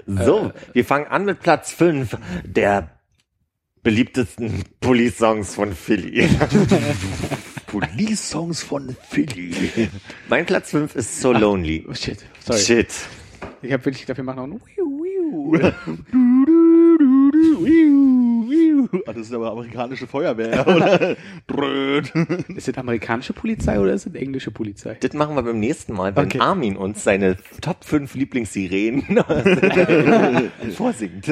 So, 0.07 0.51
wir 0.73 0.85
fangen 0.85 1.05
an 1.05 1.25
mit 1.25 1.41
Platz 1.41 1.71
5 1.71 2.17
der 2.45 2.89
beliebtesten 3.83 4.63
Police-Songs 4.79 5.53
von 5.53 5.73
Philly. 5.73 6.27
Police-Songs 7.67 8.63
von 8.63 8.95
Philly. 9.09 9.89
mein 10.29 10.47
Platz 10.47 10.71
5 10.71 10.95
ist 10.95 11.21
So 11.21 11.31
Lonely. 11.31 11.85
Oh, 11.87 11.93
shit. 11.93 12.25
Sorry. 12.39 12.59
Shit. 12.59 12.87
Ich 13.61 13.71
habe 13.71 13.85
wirklich 13.85 14.07
wir 14.07 14.23
machen 14.23 14.39
auch. 14.39 14.59
Ah, 15.61 15.73
das 19.05 19.17
ist 19.17 19.33
aber 19.33 19.51
amerikanische 19.51 20.07
Feuerwehr, 20.07 20.65
oder? 20.67 21.15
Ist 22.55 22.67
das 22.67 22.77
amerikanische 22.77 23.33
Polizei 23.33 23.79
oder 23.79 23.93
ist 23.93 24.05
das 24.05 24.13
englische 24.15 24.51
Polizei? 24.51 24.97
Das 24.99 25.13
machen 25.13 25.35
wir 25.35 25.41
beim 25.43 25.59
nächsten 25.59 25.93
Mal, 25.93 26.15
wenn 26.15 26.25
Okay. 26.25 26.39
Armin 26.39 26.75
uns 26.77 27.03
seine 27.03 27.37
Top 27.61 27.83
5 27.83 28.13
Lieblingssirenen 28.15 29.03
vorsingt. 30.75 31.25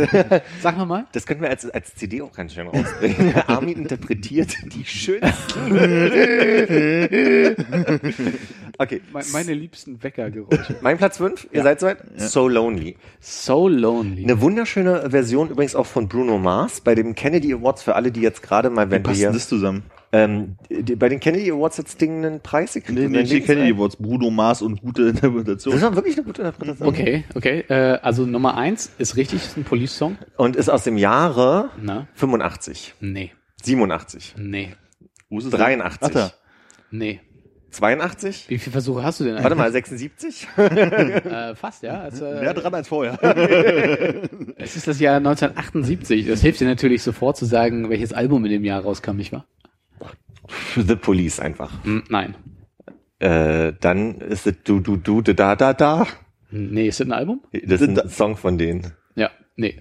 Sag 0.62 0.78
noch 0.78 0.86
mal. 0.88 1.06
Das 1.14 1.26
könnten 1.26 1.44
wir 1.44 1.50
als, 1.50 1.70
als 1.70 1.96
CD 1.96 2.22
auch 2.22 2.32
ganz 2.34 2.54
schön 2.54 2.68
rausbringen. 2.68 3.34
Armin 3.48 3.78
interpretiert 3.80 4.56
die 4.74 4.86
schönsten. 4.86 5.32
okay. 8.78 9.02
Me- 9.14 9.22
Meine 9.34 9.54
liebsten 9.54 10.02
Weckergeräusche. 10.04 10.76
Mein 10.82 10.98
Platz 10.98 11.18
5, 11.18 11.48
ihr 11.52 11.64
seid 11.64 11.80
soweit? 11.80 11.98
So 12.18 12.48
Lonely. 12.48 12.96
So 13.20 13.68
lonely. 13.68 14.24
Eine 14.24 14.42
wunderschöne 14.42 15.10
Version 15.12 15.50
übrigens 15.50 15.76
auch 15.76 15.86
von 15.86 16.01
Bruno 16.10 16.38
Mars 16.38 16.82
bei 16.82 16.96
dem 16.96 17.16
Kennedy 17.16 17.54
Awards 17.54 17.84
für 17.84 17.96
alle, 17.96 18.12
die 18.12 18.22
jetzt 18.22 18.42
gerade 18.42 18.70
mal, 18.70 18.90
wenn 18.90 19.00
wir 19.02 19.04
Passt 19.04 19.20
hier, 19.20 19.32
das 19.32 19.48
zusammen? 19.48 19.84
ähm, 20.14 20.58
die, 20.70 20.96
bei 20.96 21.08
den 21.10 21.20
Kennedy 21.20 21.52
Awards 21.52 21.78
hat 21.78 21.88
Sting 21.90 22.26
einen 22.26 22.42
Preis 22.42 22.74
gekriegt. 22.74 23.00
Nee, 23.00 23.08
nee, 23.08 23.24
die 23.24 23.78
Worts. 23.78 23.96
Bruno 23.96 24.30
Mars 24.30 24.62
und 24.62 24.82
gute 24.82 25.04
Interpretation. 25.10 25.74
Das 25.74 25.84
war 25.84 25.96
wirklich 25.96 26.16
eine 26.18 26.26
gute 26.26 26.42
Interpretation. 26.42 26.88
Okay, 26.88 27.24
okay. 27.36 27.64
Äh, 27.70 28.00
also 28.02 28.26
Nummer 28.26 28.58
eins 28.58 28.92
ist 28.98 29.16
richtig, 29.16 29.42
ist 29.44 29.58
ein 29.58 29.64
Police-Song. 29.64 30.18
Und 30.38 30.56
ist 30.56 30.70
aus 30.70 30.84
dem 30.84 30.98
Jahre 30.98 31.70
Na? 31.82 32.08
85, 32.16 32.96
Nee. 33.00 33.32
87, 33.64 34.36
Nee. 34.38 34.76
Wo 35.30 35.40
ist 35.40 35.46
es 35.46 35.52
83, 35.52 36.00
Ach, 36.02 36.10
da. 36.14 36.32
Nee. 36.92 37.22
82, 37.72 38.50
Wie 38.50 38.58
viele 38.58 38.72
Versuche 38.72 39.04
hast 39.04 39.20
du 39.20 39.24
denn 39.24 39.42
warte 39.42 39.56
mal, 39.56 39.72
76? 39.72 40.48
Äh, 40.58 41.56
fast, 41.56 41.84
ja. 41.84 42.02
Also, 42.02 42.26
Mehr 42.26 42.54
dran 42.54 42.74
als 42.74 42.88
vorher. 42.88 43.18
es 44.58 44.76
ist 44.76 44.88
das 44.88 45.00
Jahr 45.00 45.18
1978. 45.18 46.28
Das 46.28 46.42
hilft 46.42 46.60
dir 46.60 46.68
natürlich 46.68 47.02
sofort 47.02 47.38
zu 47.38 47.46
sagen, 47.46 47.90
welches 47.90 48.14
Album 48.14 48.44
in 48.46 48.52
dem 48.52 48.66
Jahr 48.66 48.82
rauskam, 48.82 49.16
nicht 49.16 49.32
wahr? 49.32 49.46
The 50.76 50.96
Police 50.96 51.40
einfach. 51.40 51.72
Hm, 51.84 52.04
nein. 52.10 52.36
Äh, 53.20 53.74
dann 53.80 54.16
ist 54.20 54.48
es 54.48 54.56
du, 54.64 54.80
du, 54.80 54.98
du, 54.98 55.22
da, 55.22 55.56
da, 55.56 55.74
da. 55.74 56.08
Nee, 56.50 56.88
ist 56.88 57.00
das 57.00 57.08
ein 57.08 57.14
Album? 57.14 57.42
Das 57.54 57.82
ist 57.82 57.98
ein 57.98 58.10
Song 58.10 58.36
von 58.36 58.58
denen. 58.58 58.94
Ja, 59.16 59.30
nee. 59.56 59.80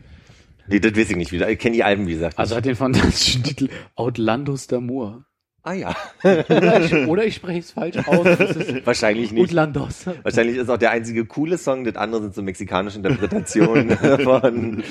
Nee, 0.68 0.78
das 0.78 0.94
weiß 0.94 1.10
ich 1.10 1.16
nicht 1.16 1.32
wieder. 1.32 1.50
Ich 1.50 1.58
kenne 1.58 1.74
die 1.74 1.82
Alben, 1.82 2.06
wie 2.06 2.12
gesagt. 2.12 2.38
Also 2.38 2.54
hat 2.54 2.64
den 2.64 2.76
fantastischen 2.76 3.42
Titel 3.42 3.68
Outlandos 3.96 4.68
d'Amour. 4.68 5.24
Ah 5.62 5.72
ja. 5.72 5.96
Oder 6.22 6.80
ich, 6.80 6.94
oder 6.94 7.24
ich 7.24 7.34
spreche 7.34 7.58
es 7.60 7.70
falsch 7.72 7.96
aus. 8.06 8.24
Das 8.38 8.56
ist 8.56 8.84
Wahrscheinlich 8.86 9.32
nicht. 9.32 9.42
Outlandos. 9.44 10.06
Wahrscheinlich 10.22 10.56
ist 10.56 10.68
auch 10.68 10.78
der 10.78 10.90
einzige 10.90 11.24
coole 11.26 11.58
Song, 11.58 11.84
das 11.84 11.96
andere 11.96 12.22
sind 12.22 12.34
so 12.34 12.42
mexikanische 12.42 12.96
Interpretationen 12.98 13.90
von. 14.24 14.82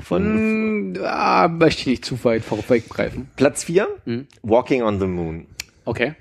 Von 0.00 0.24
Hm, 0.24 0.94
ah, 1.04 1.48
möchte 1.48 1.82
ich 1.82 1.86
nicht 1.86 2.04
zu 2.04 2.22
weit 2.24 2.42
vorweggreifen. 2.44 3.30
Platz 3.36 3.62
4, 3.64 3.86
Hm. 4.04 4.26
Walking 4.42 4.82
on 4.82 4.98
the 4.98 5.06
Moon. 5.06 5.46
Okay. 5.84 6.14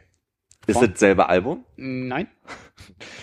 Ist 0.67 0.77
Von- 0.79 0.89
das 0.91 0.99
selbe 0.99 1.27
Album? 1.29 1.65
Nein. 1.75 2.27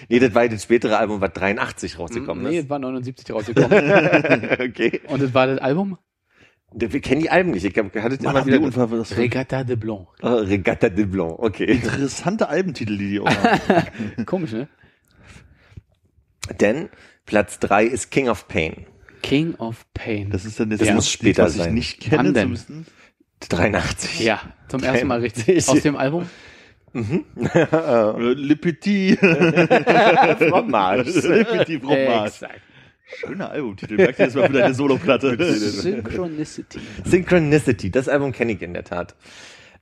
Nee, 0.09 0.19
das 0.19 0.35
war 0.35 0.49
das 0.49 0.63
spätere 0.65 0.99
Album, 0.99 1.21
was 1.21 1.33
83 1.35 1.99
rausgekommen 1.99 2.43
nee, 2.45 2.59
ist. 2.59 2.65
es 2.65 2.71
war 2.71 2.79
79 2.79 3.33
rausgekommen. 3.33 3.79
okay. 4.61 5.01
Und 5.09 5.23
es 5.23 5.33
war 5.35 5.47
das 5.47 5.59
Album 5.59 5.99
Wir 6.75 7.01
kennen 7.01 7.21
die 7.21 7.31
Alben 7.31 7.51
nicht. 7.51 7.65
Ich 7.65 7.77
hab, 7.77 7.95
hatte 7.95 8.17
immer 8.17 8.47
wieder 8.47 8.59
die 8.59 8.65
Unfall, 8.65 8.89
für 8.89 9.17
Regatta 9.17 9.65
de 9.65 9.77
Blanc. 9.77 10.09
Oh, 10.23 10.29
Regatta 10.29 10.89
de 10.89 11.05
Blanc. 11.05 11.39
Okay. 11.39 11.65
interessante 11.65 12.49
Albentitel, 12.49 12.97
die 12.97 13.11
die 13.11 13.21
auch 13.21 13.29
haben. 13.29 14.27
Komisch, 14.27 14.53
ne? 14.53 14.69
Denn 16.61 16.89
Platz 17.27 17.59
3 17.61 17.85
ist 17.85 18.11
King 18.11 18.29
of 18.29 18.49
Pain. 18.49 18.87
King 19.23 19.55
of 19.57 19.87
Pain. 19.95 20.31
Das 20.31 20.45
ist 20.45 20.59
dann 20.59 20.71
jetzt 20.71 20.81
Das 20.81 20.89
das 20.89 20.95
muss 20.97 21.05
Lied, 21.07 21.13
später 21.13 21.45
was 21.45 21.57
ich 21.57 21.63
sein. 21.63 21.75
nicht 21.75 22.01
kenne. 22.01 22.19
Wann 22.19 22.35
denn? 22.35 22.57
zumindest. 22.57 22.93
83. 23.49 24.21
ja, 24.21 24.41
zum 24.69 24.83
ersten 24.83 25.07
Mal 25.09 25.21
richtig. 25.21 25.69
Aus 25.69 25.83
dem 25.83 25.97
Album? 25.97 26.29
Äh, 26.95 27.01
Le 28.35 28.57
Petit. 28.57 29.19
Fromage. 29.19 31.11
Le 31.29 31.45
Petit 31.45 31.81
Fromage. 31.81 32.27
Exakt. 32.27 32.61
Schöner 33.17 33.51
Albumtitel. 33.51 33.97
Merkt 33.97 34.19
ihr 34.19 34.27
das 34.27 34.35
mal 34.35 34.47
für 34.47 34.53
deine 34.53 34.75
Soloplatte? 34.75 35.37
Synchronicity. 35.59 36.81
Synchronicity. 37.05 37.91
Das 37.91 38.09
Album 38.09 38.33
kenne 38.33 38.53
ich 38.53 38.63
in 38.63 38.73
der 38.75 38.85
Tat. 38.85 39.15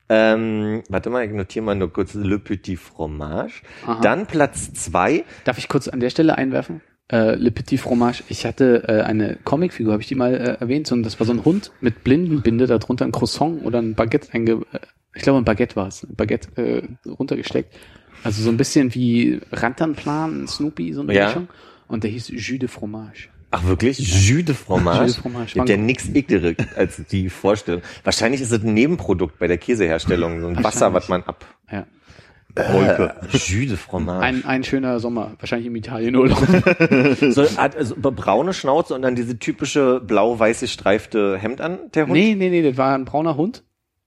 Ähm, 0.08 0.82
warte 0.88 1.08
mal, 1.10 1.24
ich 1.24 1.32
notiere 1.32 1.64
mal 1.64 1.76
nur 1.76 1.92
kurz 1.92 2.14
Le 2.14 2.38
Petit 2.38 2.78
Fromage. 2.78 3.62
Aha. 3.86 4.00
Dann 4.00 4.26
Platz 4.26 4.72
2. 4.72 5.24
Darf 5.44 5.58
ich 5.58 5.68
kurz 5.68 5.86
an 5.86 6.00
der 6.00 6.10
Stelle 6.10 6.36
einwerfen? 6.36 6.80
Äh, 7.12 7.36
Le 7.36 7.52
Petit 7.52 7.78
Fromage. 7.78 8.24
Ich 8.28 8.44
hatte 8.44 8.84
äh, 8.88 9.02
eine 9.02 9.38
Comicfigur, 9.44 9.92
habe 9.92 10.02
ich 10.02 10.08
die 10.08 10.16
mal 10.16 10.34
äh, 10.34 10.56
erwähnt, 10.60 10.88
so, 10.88 10.96
und 10.96 11.04
das 11.04 11.20
war 11.20 11.26
so 11.26 11.32
ein 11.32 11.44
Hund 11.44 11.70
mit 11.80 12.02
Blindenbinde, 12.02 12.66
darunter 12.66 13.04
ein 13.04 13.12
Croissant 13.12 13.64
oder 13.64 13.80
ein 13.80 13.94
Baguette 13.94 14.32
einge... 14.32 14.62
Äh, 14.72 14.80
ich 15.14 15.22
glaube, 15.22 15.38
ein 15.38 15.44
Baguette 15.44 15.74
war 15.74 15.88
es. 15.88 16.04
Ein 16.04 16.14
Baguette 16.14 16.48
äh, 16.56 17.08
runtergesteckt. 17.08 17.74
Also 18.22 18.42
so 18.42 18.50
ein 18.50 18.56
bisschen 18.56 18.94
wie 18.94 19.40
Rantanplan, 19.50 20.46
Snoopy, 20.46 20.92
so 20.92 21.00
eine 21.02 21.14
Ja. 21.14 21.26
Mischung. 21.26 21.48
Und 21.90 22.04
der 22.04 22.10
hieß 22.10 22.28
Jus 22.28 22.58
de 22.58 22.68
Fromage. 22.68 23.28
Ach 23.50 23.64
wirklich? 23.64 23.98
Jus 23.98 24.44
de 24.44 24.54
Fromage? 24.54 25.02
Jus 25.02 25.14
de 25.14 25.22
Fromage. 25.22 25.54
Gibt 25.54 25.68
ja 25.68 25.76
nix 25.76 26.08
ekliger 26.08 26.54
als 26.76 27.02
die 27.10 27.28
Vorstellung. 27.28 27.82
Wahrscheinlich 28.04 28.40
ist 28.40 28.52
es 28.52 28.62
ein 28.62 28.74
Nebenprodukt 28.74 29.38
bei 29.40 29.48
der 29.48 29.58
Käseherstellung. 29.58 30.40
So 30.40 30.46
ein 30.48 30.62
Wasser, 30.62 30.94
was 30.94 31.08
man 31.08 31.22
ab... 31.24 31.44
Ja. 31.70 31.86
Wolke. 32.56 33.14
Jus 33.32 33.68
de 33.68 33.76
Fromage. 33.76 34.20
Ein, 34.24 34.44
ein 34.44 34.64
schöner 34.64 34.98
Sommer, 34.98 35.32
wahrscheinlich 35.38 35.66
im 35.68 35.76
Italienurlaub. 35.76 36.38
so, 37.30 37.42
hat 37.56 37.76
also 37.76 37.94
braune 37.96 38.52
Schnauze 38.52 38.94
und 38.94 39.02
dann 39.02 39.14
diese 39.14 39.38
typische 39.38 40.00
blau-weiß 40.00 40.60
gestreifte 40.60 41.38
Hemd 41.38 41.60
an, 41.60 41.78
der 41.94 42.04
Hund? 42.04 42.12
nee, 42.12 42.34
nee, 42.36 42.50
nee, 42.50 42.62
das 42.62 42.76
war 42.76 42.94
ein 42.94 43.04
brauner 43.04 43.36
Hund. 43.36 43.62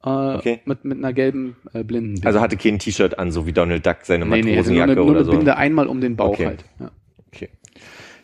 Äh, 0.06 0.10
Okay. 0.10 0.60
mit, 0.66 0.84
mit 0.84 0.98
einer 0.98 1.14
gelben 1.14 1.56
äh, 1.74 1.84
Blindenbinde. 1.86 2.28
Also 2.28 2.42
hatte 2.42 2.58
kein 2.58 2.80
T-Shirt 2.80 3.18
an, 3.18 3.32
so 3.32 3.48
wie 3.48 3.54
Donald 3.54 3.86
Duck 3.86 4.00
seine 4.04 4.26
nee, 4.26 4.42
nee, 4.42 4.58
also 4.58 4.72
nur 4.72 4.80
Matrosenjacke 4.86 4.92
eine, 4.92 4.96
nur 5.02 5.06
oder 5.10 5.20
eine 5.20 5.26
so. 5.26 5.32
Binde 5.32 5.56
einmal 5.58 5.88
um 5.88 6.02
den 6.02 6.16
Bauch 6.18 6.30
Okay. 6.34 6.46
halt. 6.48 6.66
Ja. 6.82 6.92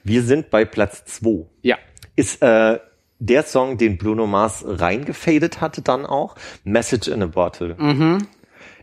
Wir 0.09 0.23
sind 0.23 0.49
bei 0.49 0.65
Platz 0.65 1.05
2. 1.05 1.45
ja. 1.61 1.77
Ist 2.15 2.41
äh, 2.41 2.79
der 3.19 3.43
Song, 3.43 3.77
den 3.77 3.97
Bruno 3.99 4.25
Mars 4.25 4.65
reingefadet 4.67 5.61
hatte 5.61 5.83
dann 5.83 6.05
auch, 6.07 6.35
Message 6.63 7.07
in 7.09 7.21
a 7.21 7.27
Bottle. 7.27 7.75
Mhm. 7.77 8.17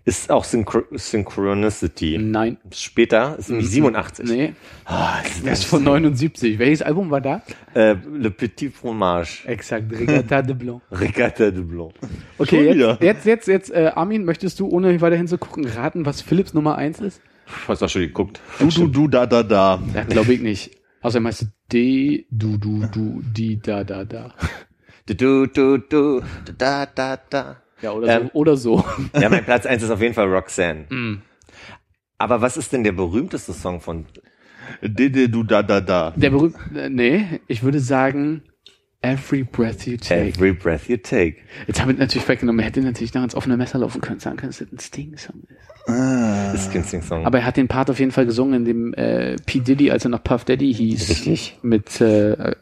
Ist 0.04 0.30
auch 0.30 0.44
Synchro 0.44 0.82
Synchronicity. 0.92 2.16
Nein. 2.16 2.58
Später, 2.72 3.36
ist 3.38 3.48
nämlich 3.50 3.68
87. 3.68 4.24
Nee. 4.28 4.52
Ah, 4.84 5.16
das 5.20 5.42
Das 5.42 5.58
ist 5.58 5.64
von 5.64 5.82
79. 5.82 6.60
Welches 6.60 6.82
Album 6.82 7.10
war 7.10 7.20
da? 7.20 7.42
äh, 7.74 7.96
Le 8.08 8.30
Petit 8.30 8.72
Fromage. 8.72 9.46
Exakt, 9.46 9.90
Regatta 9.92 10.42
de 10.42 10.54
Blanc. 10.54 10.80
Regatta 10.92 11.50
de 11.50 11.62
Blanc. 11.62 11.92
Okay, 12.38 12.72
jetzt, 12.72 13.02
jetzt, 13.02 13.26
jetzt, 13.26 13.48
jetzt, 13.48 13.70
äh, 13.72 13.90
Armin, 13.96 14.24
möchtest 14.24 14.60
du, 14.60 14.68
ohne 14.68 15.00
weiterhin 15.00 15.26
zu 15.26 15.38
gucken, 15.38 15.66
raten, 15.66 16.06
was 16.06 16.22
Philips 16.22 16.54
Nummer 16.54 16.76
1 16.78 17.00
ist? 17.00 17.20
Hast 17.66 17.82
du 17.82 17.88
schon 17.88 18.02
geguckt? 18.02 18.40
Du, 18.60 18.68
du, 18.68 18.86
du, 18.86 19.08
da, 19.08 19.26
da, 19.26 19.42
da. 19.42 19.82
Ja, 19.92 20.04
glaube 20.04 20.32
ich 20.32 20.40
nicht. 20.40 20.70
Außerdem 21.06 21.28
heißt 21.28 21.42
es 21.42 21.48
D, 21.72 22.26
du, 22.32 22.58
du, 22.58 22.84
du, 22.92 23.22
die, 23.22 23.60
da, 23.60 23.84
da, 23.84 24.04
da. 24.04 24.34
Du, 25.06 25.14
du, 25.14 25.46
du, 25.46 25.78
du, 25.78 26.20
da, 26.58 26.84
da, 26.86 27.16
da. 27.30 27.62
Ja, 27.80 27.92
oder 27.92 28.08
Ähm, 28.08 28.22
so. 28.24 28.30
Oder 28.32 28.56
so. 28.56 28.84
Ja, 29.14 29.28
mein 29.28 29.44
Platz 29.44 29.66
1 29.66 29.84
ist 29.84 29.90
auf 29.90 30.00
jeden 30.00 30.14
Fall 30.14 30.26
Roxanne. 30.26 30.86
Mm. 30.90 31.22
Aber 32.18 32.40
was 32.40 32.56
ist 32.56 32.72
denn 32.72 32.82
der 32.82 32.90
berühmteste 32.90 33.52
Song 33.52 33.80
von 33.80 34.06
De, 34.82 35.08
de, 35.08 35.28
du, 35.28 35.44
da, 35.44 35.62
da, 35.62 35.80
da. 35.80 36.10
Der 36.16 36.30
berühmte, 36.30 36.58
äh, 36.74 36.88
nee, 36.88 37.40
ich 37.46 37.62
würde 37.62 37.78
sagen, 37.78 38.42
Every 39.06 39.44
Breath 39.44 39.86
You 39.86 39.96
Take. 39.96 40.30
Every 40.30 40.52
Breath 40.52 40.88
You 40.88 40.96
Take? 40.96 41.36
Jetzt 41.68 41.80
habe 41.80 41.92
ich 41.92 41.98
natürlich 41.98 42.28
weggenommen. 42.28 42.58
Er 42.58 42.66
hätte 42.66 42.80
natürlich 42.80 43.14
noch 43.14 43.22
ins 43.22 43.36
offene 43.36 43.56
Messer 43.56 43.78
laufen 43.78 44.00
können, 44.00 44.18
sagen 44.18 44.36
können, 44.36 44.50
dass 44.50 44.58
das 44.58 44.72
ein 44.72 44.80
Sting-Song 44.80 45.42
ist. 45.48 45.76
Das 45.86 46.66
ist 46.66 46.72
kein 46.72 46.82
Sing-Song. 46.82 47.24
Aber 47.24 47.38
er 47.38 47.44
hat 47.44 47.56
den 47.56 47.68
Part 47.68 47.88
auf 47.88 48.00
jeden 48.00 48.10
Fall 48.10 48.26
gesungen, 48.26 48.54
in 48.54 48.64
dem 48.64 48.94
äh, 48.94 49.36
P. 49.46 49.60
Diddy, 49.60 49.92
als 49.92 50.04
er 50.04 50.10
noch 50.10 50.24
Puff 50.24 50.44
Daddy 50.44 50.74
hieß. 50.74 51.08
Richtig. 51.08 51.56
Mit, 51.62 52.00
äh, 52.00 52.56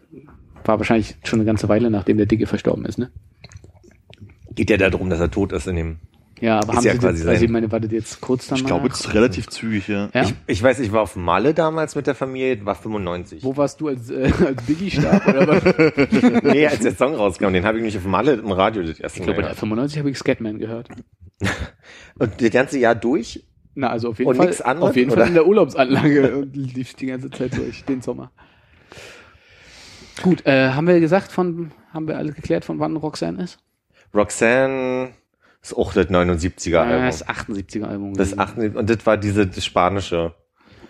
war 0.64 0.78
wahrscheinlich 0.78 1.16
schon 1.24 1.38
eine 1.40 1.46
ganze 1.46 1.70
Weile, 1.70 1.90
nachdem 1.90 2.18
der 2.18 2.26
Dicke 2.26 2.46
verstorben 2.46 2.84
ist, 2.84 2.98
ne? 2.98 3.10
Geht 4.54 4.68
ja 4.68 4.76
darum, 4.76 5.08
dass 5.08 5.20
er 5.20 5.30
tot 5.30 5.52
ist 5.52 5.66
in 5.66 5.76
dem. 5.76 5.96
Ja, 6.40 6.58
aber 6.58 6.72
Ist 6.72 6.76
haben 6.78 6.84
ja 6.84 6.92
sie 6.92 6.98
quasi 6.98 7.18
das, 7.22 7.28
also 7.28 7.44
ich 7.44 7.50
meine, 7.50 7.70
wartet 7.70 7.92
jetzt 7.92 8.20
kurz 8.20 8.48
danach? 8.48 8.60
Ich 8.60 8.66
glaube, 8.66 8.88
es 8.88 9.00
ist 9.00 9.14
relativ 9.14 9.48
zügig, 9.48 9.88
ja. 9.88 10.08
ja? 10.12 10.22
Ich, 10.22 10.34
ich 10.46 10.62
weiß, 10.62 10.80
ich 10.80 10.92
war 10.92 11.02
auf 11.02 11.16
Malle 11.16 11.54
damals 11.54 11.94
mit 11.94 12.06
der 12.06 12.14
Familie, 12.14 12.64
war 12.66 12.74
95. 12.74 13.44
Wo 13.44 13.56
warst 13.56 13.80
du 13.80 13.88
als, 13.88 14.10
äh, 14.10 14.32
als 14.44 14.62
Biggie 14.64 14.90
starb? 14.90 15.26
Oder 15.28 15.48
was? 15.48 16.42
Nee, 16.42 16.66
als 16.66 16.80
der 16.80 16.94
Song 16.94 17.14
rauskam, 17.14 17.52
den 17.52 17.64
habe 17.64 17.78
ich 17.78 17.84
nicht 17.84 17.96
auf 17.96 18.04
Malle 18.04 18.34
im 18.34 18.50
Radio 18.50 18.82
das 18.82 18.98
erste 18.98 19.20
Ich 19.20 19.26
Mal 19.26 19.26
glaube, 19.26 19.36
bei 19.36 19.42
gehört. 19.42 19.58
95 19.58 19.98
habe 19.98 20.10
ich 20.10 20.18
Scatman 20.18 20.58
gehört. 20.58 20.88
Und 22.18 22.40
das 22.40 22.50
ganze 22.50 22.78
Jahr 22.78 22.94
durch? 22.94 23.44
Na, 23.74 23.88
also 23.90 24.10
auf 24.10 24.18
jeden 24.18 24.30
Und 24.30 24.36
Fall, 24.36 24.46
nix 24.46 24.60
anderes, 24.60 24.90
auf 24.90 24.96
jeden 24.96 25.10
oder? 25.10 25.20
Fall 25.20 25.28
in 25.28 25.34
der 25.34 25.46
Urlaubsanlage 25.46 26.36
und 26.36 26.54
lief 26.54 26.94
die 26.94 27.06
ganze 27.06 27.28
Zeit 27.30 27.56
durch, 27.56 27.84
den 27.84 28.02
Sommer. 28.02 28.30
Gut, 30.22 30.46
äh, 30.46 30.70
haben 30.70 30.86
wir 30.86 31.00
gesagt 31.00 31.32
von, 31.32 31.72
haben 31.92 32.06
wir 32.06 32.16
alle 32.16 32.32
geklärt, 32.32 32.64
von 32.64 32.78
wann 32.78 32.96
Roxanne 32.96 33.42
ist? 33.42 33.58
Roxanne 34.14 35.10
ist 35.64 35.74
auch 35.76 35.92
das 35.94 36.06
79er 36.08 36.74
Äh, 36.74 36.76
Album. 36.78 37.06
das 37.06 37.26
78er 37.26 37.84
Album. 37.84 38.14
Das 38.14 38.38
78, 38.38 38.76
und 38.78 38.90
das 38.90 39.04
war 39.06 39.16
diese 39.16 39.46
das 39.46 39.64
spanische 39.64 40.34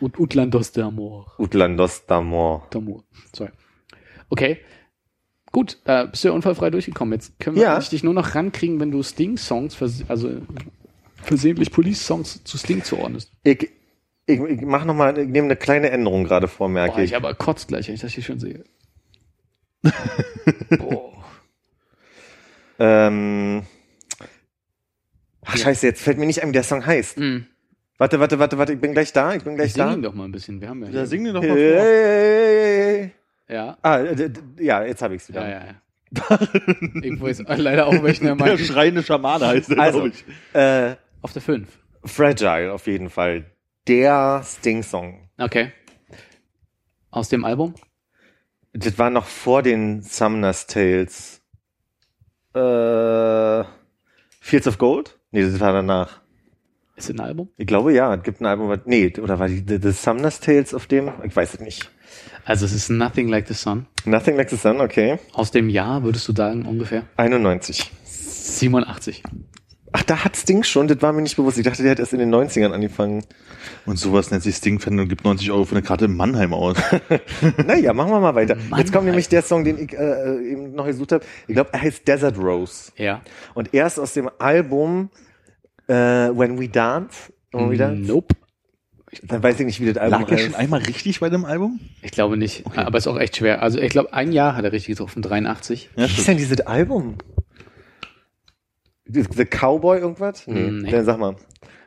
Ut 0.00 0.18
Utlandos 0.18 0.72
de 0.72 0.82
Amor. 0.84 1.32
Utlandos 1.38 2.02
d'Amor. 2.08 2.68
D'Amour. 2.70 3.04
Sorry. 3.34 3.50
Okay. 4.28 4.58
Gut, 5.52 5.78
äh, 5.84 6.08
bist 6.08 6.24
du 6.24 6.28
ja 6.28 6.34
unfallfrei 6.34 6.70
durchgekommen. 6.70 7.12
Jetzt 7.12 7.38
können 7.38 7.54
wir 7.56 7.62
Ja. 7.62 7.78
dich 7.78 8.02
nur 8.02 8.12
noch 8.12 8.34
rankriegen, 8.34 8.80
wenn 8.80 8.90
du 8.90 9.02
Sting-Songs, 9.04 9.78
also 10.08 10.30
versehentlich 11.22 11.70
Police-Songs 11.70 12.42
zu 12.42 12.58
Sting 12.58 12.82
zuordnest. 12.82 13.30
Ich, 13.44 13.70
ich, 14.26 14.40
ich 14.40 14.60
mach 14.62 14.84
noch 14.84 14.94
mal, 14.94 15.16
ich 15.16 15.28
nehme 15.28 15.46
eine 15.46 15.56
kleine 15.56 15.90
Änderung 15.90 16.24
gerade 16.24 16.48
vor, 16.48 16.68
merke 16.68 16.94
Boah, 16.96 17.02
ich. 17.02 17.10
ich 17.12 17.16
aber 17.16 17.32
kotzt 17.34 17.68
gleich, 17.68 17.86
wenn 17.86 17.94
ich 17.94 18.00
das 18.00 18.12
hier 18.12 18.24
schon 18.24 18.40
sehe. 18.40 18.64
Boah. 20.78 21.12
Ähm, 22.80 23.62
ach, 25.44 25.56
scheiße, 25.56 25.86
jetzt 25.86 26.02
fällt 26.02 26.18
mir 26.18 26.26
nicht 26.26 26.42
ein, 26.42 26.48
wie 26.48 26.52
der 26.52 26.62
Song 26.62 26.84
heißt. 26.84 27.16
Hm. 27.16 27.46
Warte, 27.98 28.18
warte, 28.20 28.38
warte, 28.38 28.58
warte, 28.58 28.72
ich 28.72 28.80
bin 28.80 28.92
gleich 28.92 29.12
da, 29.12 29.34
ich 29.34 29.44
bin 29.44 29.54
gleich 29.56 29.72
Sing 29.72 29.84
da. 29.84 29.92
ihn 29.94 30.02
doch 30.02 30.14
mal 30.14 30.24
ein 30.24 30.32
bisschen. 30.32 30.60
Wir 30.60 30.68
haben 30.68 30.84
ja. 30.84 30.90
Da 30.90 31.06
sing 31.06 31.22
dir 31.24 31.32
doch 31.32 31.40
mal 31.42 31.48
vor. 31.48 31.56
Hey. 31.56 33.12
Ja. 33.48 33.78
Ah, 33.82 34.00
ja, 34.58 34.84
jetzt 34.84 35.00
habe 35.02 35.14
ich's 35.14 35.28
wieder. 35.28 35.42
Ja, 35.48 35.48
ja, 35.48 35.66
ja. 35.66 35.74
ich 37.02 37.20
weiß 37.20 37.42
leider 37.58 37.86
auch, 37.86 38.02
welchen 38.02 38.26
er 38.26 38.36
Der 38.36 38.46
meint. 38.46 38.60
schreiende 38.60 39.02
Schamane 39.02 39.46
heißt 39.46 39.70
der, 39.70 39.78
Also, 39.78 40.00
glaub 40.02 40.12
ich. 40.12 40.24
äh, 40.54 40.96
Auf 41.22 41.32
der 41.32 41.42
5. 41.42 41.68
Fragile 42.04 42.72
auf 42.72 42.86
jeden 42.86 43.10
Fall. 43.10 43.44
Der 43.86 44.42
Sting-Song. 44.44 45.28
Okay. 45.38 45.72
Aus 47.10 47.28
dem 47.28 47.44
Album? 47.44 47.74
Das 48.72 48.98
war 48.98 49.10
noch 49.10 49.26
vor 49.26 49.62
den 49.62 50.02
Sumner's 50.02 50.66
Tales. 50.66 51.40
Äh, 52.54 53.64
Fields 54.40 54.66
of 54.66 54.78
Gold? 54.78 55.18
Nee, 55.34 55.42
das 55.42 55.58
war 55.58 55.72
danach. 55.72 56.20
Ist 56.94 57.10
es 57.10 57.16
ein 57.16 57.18
Album? 57.18 57.48
Ich 57.56 57.66
glaube 57.66 57.92
ja, 57.92 58.14
es 58.14 58.22
gibt 58.22 58.40
ein 58.40 58.46
Album, 58.46 58.68
was, 58.68 58.78
nee, 58.84 59.12
oder 59.20 59.40
war 59.40 59.48
die 59.48 59.64
The, 59.66 59.80
the 59.82 59.90
Sumner's 59.90 60.38
Tales 60.38 60.72
auf 60.72 60.86
dem? 60.86 61.10
Ich 61.24 61.34
weiß 61.34 61.54
es 61.54 61.60
nicht. 61.60 61.90
Also 62.44 62.64
es 62.66 62.72
ist 62.72 62.88
Nothing 62.88 63.26
Like 63.26 63.48
the 63.48 63.54
Sun. 63.54 63.86
Nothing 64.04 64.36
Like 64.36 64.48
the 64.48 64.56
Sun, 64.56 64.80
okay. 64.80 65.18
Aus 65.32 65.50
dem 65.50 65.68
Jahr, 65.68 66.04
würdest 66.04 66.28
du 66.28 66.32
sagen, 66.32 66.64
ungefähr? 66.66 67.02
91. 67.16 67.90
87. 68.04 69.24
Ach, 69.96 70.02
da 70.02 70.24
hat 70.24 70.36
Sting 70.36 70.62
schon, 70.62 70.88
das 70.88 71.02
war 71.02 71.12
mir 71.12 71.22
nicht 71.22 71.36
bewusst. 71.36 71.56
Ich 71.58 71.64
dachte, 71.64 71.82
der 71.82 71.92
hat 71.92 71.98
erst 71.98 72.12
in 72.12 72.18
den 72.20 72.32
90ern 72.32 72.72
angefangen. 72.72 73.24
Und 73.86 73.96
sowas 73.96 74.30
nennt 74.30 74.42
sich 74.42 74.56
Sting-Fan 74.56 74.98
und 74.98 75.08
gibt 75.08 75.24
90 75.24 75.50
Euro 75.52 75.64
für 75.64 75.76
eine 75.76 75.82
Karte 75.82 76.06
in 76.06 76.16
Mannheim 76.16 76.52
aus. 76.52 76.76
naja, 77.66 77.92
machen 77.92 78.10
wir 78.10 78.18
mal 78.18 78.34
weiter. 78.34 78.56
Mann, 78.68 78.80
Jetzt 78.80 78.92
kommt 78.92 79.06
nämlich 79.06 79.28
der 79.28 79.42
Song, 79.42 79.64
den 79.64 79.78
ich 79.78 79.92
äh, 79.92 80.50
eben 80.50 80.74
noch 80.74 80.86
gesucht 80.86 81.12
habe. 81.12 81.24
Ich 81.46 81.54
glaube, 81.54 81.70
er 81.72 81.82
heißt 81.82 82.08
Desert 82.08 82.38
Rose. 82.38 82.92
Ja. 82.96 83.22
Und 83.54 83.72
er 83.72 83.86
ist 83.86 83.98
aus 83.98 84.14
dem 84.14 84.30
Album 84.38 85.10
äh, 85.88 85.94
When 85.94 86.58
We 86.60 86.68
Dance. 86.68 87.32
When 87.52 87.70
We 87.70 87.76
Dance? 87.76 88.10
Nope. 88.10 88.34
Dann 89.22 89.42
weiß 89.44 89.60
ich 89.60 89.66
nicht, 89.66 89.80
wie 89.80 89.86
das 89.92 89.96
Album 89.96 90.22
Lag 90.22 90.30
er 90.30 90.38
schon 90.38 90.54
einmal 90.56 90.80
richtig 90.80 91.20
bei 91.20 91.30
dem 91.30 91.44
Album? 91.44 91.78
Ich 92.02 92.10
glaube 92.10 92.36
nicht, 92.36 92.64
aber 92.76 92.98
ist 92.98 93.06
auch 93.06 93.16
echt 93.18 93.36
schwer. 93.36 93.62
Also 93.62 93.78
ich 93.78 93.90
glaube, 93.90 94.12
ein 94.12 94.32
Jahr 94.32 94.56
hat 94.56 94.64
er 94.64 94.72
richtig 94.72 94.96
getroffen, 94.96 95.22
83. 95.22 95.90
Ja, 95.96 96.08
Wie 96.08 96.12
ist 96.18 96.26
denn 96.26 96.36
dieses 96.36 96.60
Album? 96.62 97.16
The 99.06 99.24
the 99.36 99.44
Cowboy 99.44 99.98
irgendwas? 99.98 100.46
Nee, 100.46 100.70
Mm, 100.70 100.78
nee. 100.82 100.90
Dann 100.90 101.04
sag 101.04 101.18
mal. 101.18 101.36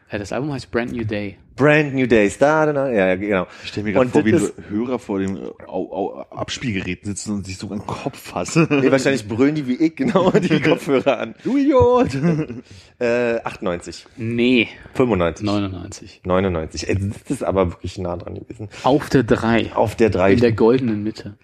Ja, 0.09 0.17
das 0.19 0.31
Album 0.31 0.53
heißt 0.53 0.71
Brand 0.71 0.93
New 0.93 1.03
Day. 1.03 1.37
Brand 1.57 1.93
New 1.93 2.07
Days. 2.07 2.37
Da, 2.37 2.65
da, 2.65 2.71
da. 2.71 2.89
Ja, 2.89 3.15
genau. 3.15 3.45
Ich 3.63 3.69
stelle 3.69 3.85
mir 3.85 3.93
gerade 3.93 4.09
vor, 4.09 4.23
wie 4.23 4.29
ist- 4.31 4.53
Hörer 4.69 4.99
vor 4.99 5.19
dem 5.19 5.37
Au 5.67 5.91
Au 5.91 6.21
Abspielgerät 6.29 7.03
sitzen 7.03 7.33
und 7.33 7.45
sich 7.45 7.57
so 7.57 7.67
an 7.71 7.79
den 7.79 7.87
Kopf 7.87 8.17
fassen. 8.17 8.67
Nee, 8.81 8.89
wahrscheinlich 8.91 9.27
brüllen 9.27 9.55
die 9.55 9.67
wie 9.67 9.75
ich, 9.75 9.95
genau, 9.97 10.31
die 10.39 10.61
Kopfhörer 10.61 11.19
an. 11.19 11.35
Du 11.43 11.57
Idiot! 11.57 12.09
Äh, 12.99 13.39
98. 13.43 14.05
Nee, 14.17 14.69
95. 14.95 15.45
99. 15.45 16.21
99. 16.23 16.89
Ey, 16.89 16.97
das 16.99 17.29
ist 17.29 17.43
aber 17.43 17.69
wirklich 17.71 17.97
nah 17.99 18.15
dran 18.17 18.35
gewesen. 18.35 18.69
Auf 18.83 19.09
der 19.09 19.23
3. 19.23 19.73
Auf 19.75 19.95
der 19.95 20.09
3. 20.09 20.33
In 20.33 20.39
der 20.39 20.53
goldenen 20.53 21.03
Mitte. 21.03 21.37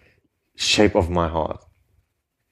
Shape 0.56 0.98
of 0.98 1.10
My 1.10 1.30
Heart. 1.30 1.60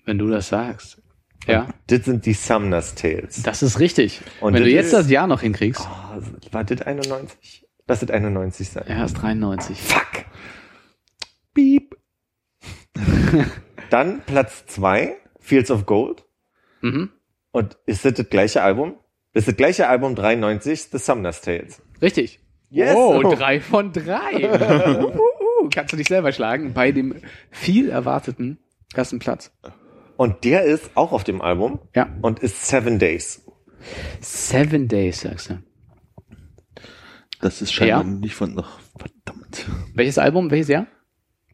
Wenn 0.05 0.18
du 0.20 0.28
das 0.28 0.49
sagst. 0.49 1.01
Ja, 1.48 1.68
Das 1.88 2.06
sind 2.06 2.26
die 2.26 2.34
Sumner's 2.34 2.94
Tales. 2.96 3.42
das 3.44 3.64
ist 3.64 3.80
richtig. 3.80 4.22
Und 4.42 4.54
Wenn 4.54 4.64
du 4.64 4.70
jetzt 4.70 4.88
ist- 4.88 4.94
das 4.94 5.10
Jahr 5.10 5.28
noch 5.28 5.42
hinkriegst. 5.42 5.82
Oh, 5.82 6.22
war 6.54 6.64
das 6.64 6.82
91? 6.82 7.66
Lass 7.88 8.00
das 8.02 8.10
91 8.12 8.70
sein. 8.70 8.86
Ja, 8.88 9.04
ist 9.04 9.14
93. 9.16 9.82
Fuck. 9.82 10.26
Beep. 11.54 11.96
Dann 13.89 14.22
Platz 14.26 14.66
2, 14.68 15.16
Fields 15.39 15.72
of 15.72 15.86
Gold. 15.86 16.24
Mhm. 16.82 17.10
Und 17.52 17.78
ist 17.86 18.06
das 18.06 18.14
das 18.14 18.30
gleiche 18.30 18.62
Album? 18.64 18.96
Das 19.34 19.42
ist 19.42 19.48
das 19.50 19.58
gleiche 19.58 19.88
Album 19.88 20.16
93, 20.16 20.84
The 20.92 20.98
Sumner's 20.98 21.42
Tales. 21.42 21.82
Richtig. 22.02 22.39
Yes. 22.70 22.96
Oh, 22.96 23.22
drei 23.22 23.60
von 23.60 23.92
drei. 23.92 24.48
uh, 24.50 25.18
uh, 25.18 25.64
uh. 25.66 25.70
Kannst 25.74 25.92
du 25.92 25.98
dich 25.98 26.08
selber 26.08 26.32
schlagen 26.32 26.74
bei 26.74 26.92
dem 26.94 27.16
viel 27.50 27.89
erwarteten 27.89 28.60
ersten 28.94 29.20
Platz. 29.20 29.52
Und 30.22 30.43
der 30.43 30.65
ist 30.65 30.91
auch 30.93 31.13
auf 31.13 31.24
dem 31.24 31.41
Album 31.41 31.80
Ja. 31.95 32.07
und 32.22 32.38
ist 32.41 32.67
Seven 32.67 32.99
Days. 32.99 33.43
Seven 34.19 34.88
Days, 34.88 35.22
sagst 35.22 35.49
du. 35.49 35.57
Das 37.41 37.59
ist 37.63 37.74
scheinbar 37.74 38.03
Ja. 38.03 38.07
nicht 38.07 38.36
von. 38.36 38.55
Ach, 38.59 38.80
verdammt. 38.99 39.65
Welches 39.95 40.19
Album, 40.19 40.51
welches 40.51 40.67
Jahr? 40.67 40.86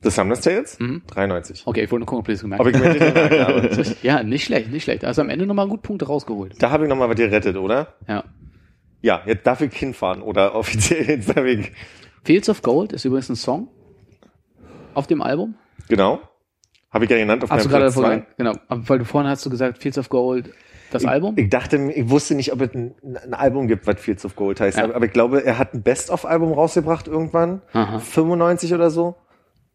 The 0.03 0.09
Sumner's 0.09 0.41
Tales? 0.41 0.77
Mhm. 0.81 1.01
93. 1.07 1.63
Okay, 1.65 1.85
ich 1.85 1.91
wollte 1.91 2.01
nur 2.01 2.07
gucken, 2.07 2.19
ob 2.19 2.25
du 2.25 2.33
das 2.33 2.41
gemerkt 2.41 2.59
Ob 2.61 2.67
ich 2.67 2.73
das 2.81 2.93
gemerkt 2.97 3.39
habe. 3.39 3.69
hast. 3.77 4.03
Ja, 4.03 4.21
nicht 4.21 4.43
schlecht, 4.43 4.69
nicht 4.69 4.83
schlecht. 4.83 5.05
Also 5.05 5.21
am 5.21 5.29
Ende 5.29 5.45
nochmal 5.45 5.69
gut 5.69 5.81
Punkte 5.81 6.05
rausgeholt. 6.05 6.61
Da 6.61 6.69
habe 6.69 6.83
ich 6.83 6.89
nochmal 6.89 7.07
was 7.07 7.15
gerettet, 7.15 7.55
oder? 7.55 7.93
Ja. 8.05 8.25
Ja, 9.01 9.21
jetzt 9.25 9.47
darf 9.47 9.61
ich 9.61 9.73
hinfahren 9.73 10.21
oder 10.21 10.55
offiziell 10.55 11.07
jetzt 11.07 11.29
darf 11.29 11.45
ich. 11.45 11.71
Fields 12.25 12.49
of 12.49 12.61
Gold 12.63 12.91
ist 12.91 13.05
übrigens 13.05 13.29
ein 13.29 13.37
Song 13.37 13.69
auf 14.93 15.07
dem 15.07 15.21
Album. 15.21 15.55
Genau. 15.87 16.19
Habe 16.89 17.05
ich 17.05 17.11
ja 17.11 17.17
genannt 17.17 17.43
auf 17.43 17.49
Hast 17.49 17.69
meinem 17.69 17.79
Platz 17.81 17.93
vorhin, 17.95 18.25
genau, 18.37 18.53
weil 18.69 18.99
du 18.99 19.05
vorhin 19.05 19.29
hast 19.29 19.45
du 19.45 19.49
gesagt, 19.49 19.77
Fields 19.79 19.97
of 19.97 20.09
Gold, 20.09 20.51
das 20.91 21.03
Album? 21.05 21.33
Ich 21.37 21.49
dachte, 21.49 21.91
ich 21.93 22.09
wusste 22.09 22.33
nicht, 22.35 22.53
ob 22.53 22.61
es 22.61 22.73
ein, 22.73 22.95
ein 23.03 23.33
Album 23.33 23.67
gibt, 23.67 23.87
was 23.87 23.99
Fields 23.99 24.23
of 24.23 24.35
Gold 24.35 24.61
heißt. 24.61 24.77
Ja. 24.77 24.85
Aber, 24.85 24.95
aber 24.95 25.05
ich 25.05 25.11
glaube, 25.11 25.43
er 25.43 25.57
hat 25.57 25.73
ein 25.73 25.83
Best-of-Album 25.83 26.53
rausgebracht 26.53 27.07
irgendwann. 27.07 27.61
Aha. 27.73 27.99
95 27.99 28.73
oder 28.73 28.89
so. 28.89 29.15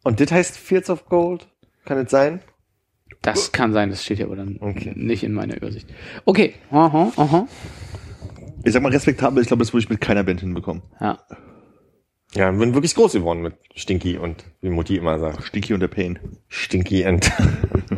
Und 0.05 0.21
das 0.21 0.33
heißt 0.33 0.57
Fields 0.57 0.89
of 0.89 1.07
Gold? 1.07 1.49
Kann 1.85 1.99
es 1.99 2.11
sein? 2.11 2.41
Das 3.21 3.53
kann 3.53 3.73
sein, 3.73 3.91
das 3.91 4.03
steht 4.03 4.19
ja 4.19 4.27
aber 4.27 4.37
dann 4.37 4.57
Okay. 4.61 4.93
nicht 4.97 5.23
in 5.23 5.33
meiner 5.33 5.57
Übersicht. 5.57 5.89
Okay, 6.25 6.55
aha, 6.71 7.13
aha. 7.17 7.47
Ich 8.65 8.73
sag 8.73 8.83
mal 8.83 8.91
respektabel, 8.91 9.43
ich 9.43 9.49
glaube, 9.49 9.63
das 9.63 9.73
würde 9.73 9.85
ich 9.85 9.91
mit 9.91 10.01
keiner 10.01 10.25
Band 10.25 10.41
hinbekommen. 10.41 10.83
Ja. 11.01 11.19
Ja, 12.35 12.51
ich 12.51 12.59
bin 12.59 12.72
wirklich 12.72 12.95
groß 12.95 13.12
geworden 13.12 13.43
mit 13.43 13.55
Stinky 13.74 14.16
und 14.16 14.45
wie 14.62 14.70
Mutti 14.70 14.97
immer 14.97 15.18
sagt. 15.18 15.45
Stinky 15.45 15.74
und 15.74 15.80
der 15.80 15.89
Pain. 15.89 16.18
Stinky 16.49 17.05
and, 17.05 17.30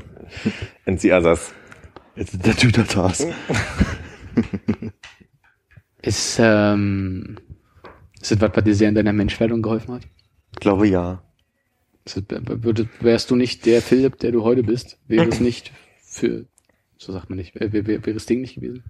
and 0.86 1.00
the 1.00 1.12
others. 1.12 1.52
Jetzt 2.16 2.44
der 2.44 2.56
Tütertas. 2.56 3.26
Ist, 6.02 6.38
ähm, 6.38 7.36
ist 8.20 8.32
das 8.32 8.40
was, 8.40 8.50
was 8.54 8.64
dir 8.64 8.74
sehr 8.74 8.88
in 8.88 8.94
deiner 8.94 9.12
Menschwerdung 9.12 9.62
geholfen 9.62 9.94
hat? 9.94 10.02
Ich 10.52 10.60
glaube 10.60 10.86
ja. 10.86 11.22
Ist 12.04 12.22
das, 12.28 12.42
wärst 13.00 13.30
du 13.30 13.36
nicht 13.36 13.64
der 13.64 13.80
Philipp, 13.80 14.18
der 14.18 14.32
du 14.32 14.42
heute 14.42 14.62
bist, 14.62 14.98
wäre 15.06 15.28
es 15.28 15.40
nicht 15.40 15.72
für, 16.02 16.44
so 16.98 17.12
sagt 17.12 17.30
man 17.30 17.38
nicht, 17.38 17.54
wäre, 17.54 17.72
wäre, 17.72 17.86
wäre 17.86 18.12
das 18.12 18.26
Ding 18.26 18.42
nicht 18.42 18.56
gewesen? 18.56 18.84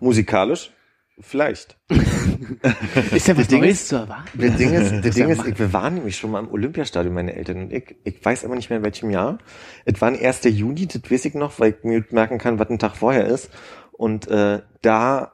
Musikalisch? 0.00 0.72
Vielleicht. 1.20 1.76
Ist 3.12 3.26
ja 3.26 3.36
was 3.36 3.50
Neues 3.50 3.88
zu 3.88 3.96
erwarten. 3.96 4.38
Das 4.38 4.56
Ding 4.56 4.72
ist, 4.72 4.92
das 4.92 5.00
Das 5.00 5.14
Ding 5.16 5.28
ist, 5.28 5.44
ich, 5.46 5.58
wir 5.58 5.72
waren 5.72 5.94
nämlich 5.94 6.16
schon 6.16 6.30
mal 6.30 6.38
im 6.40 6.50
Olympiastadion, 6.50 7.12
meine 7.12 7.34
Eltern 7.34 7.62
und 7.62 7.72
ich. 7.72 7.96
Ich 8.04 8.24
weiß 8.24 8.44
aber 8.44 8.54
nicht 8.54 8.70
mehr 8.70 8.78
in 8.78 8.84
welchem 8.84 9.10
Jahr. 9.10 9.38
Es 9.84 10.00
war 10.00 10.08
ein 10.08 10.18
1. 10.18 10.44
Juni, 10.44 10.86
das 10.86 11.02
weiß 11.10 11.24
ich 11.24 11.34
noch, 11.34 11.58
weil 11.58 11.70
ich 11.76 11.84
mir 11.84 12.04
merken 12.10 12.38
kann, 12.38 12.58
was 12.58 12.70
ein 12.70 12.78
Tag 12.78 12.96
vorher 12.96 13.26
ist. 13.26 13.50
Und 13.92 14.28
äh, 14.28 14.60
da 14.82 15.32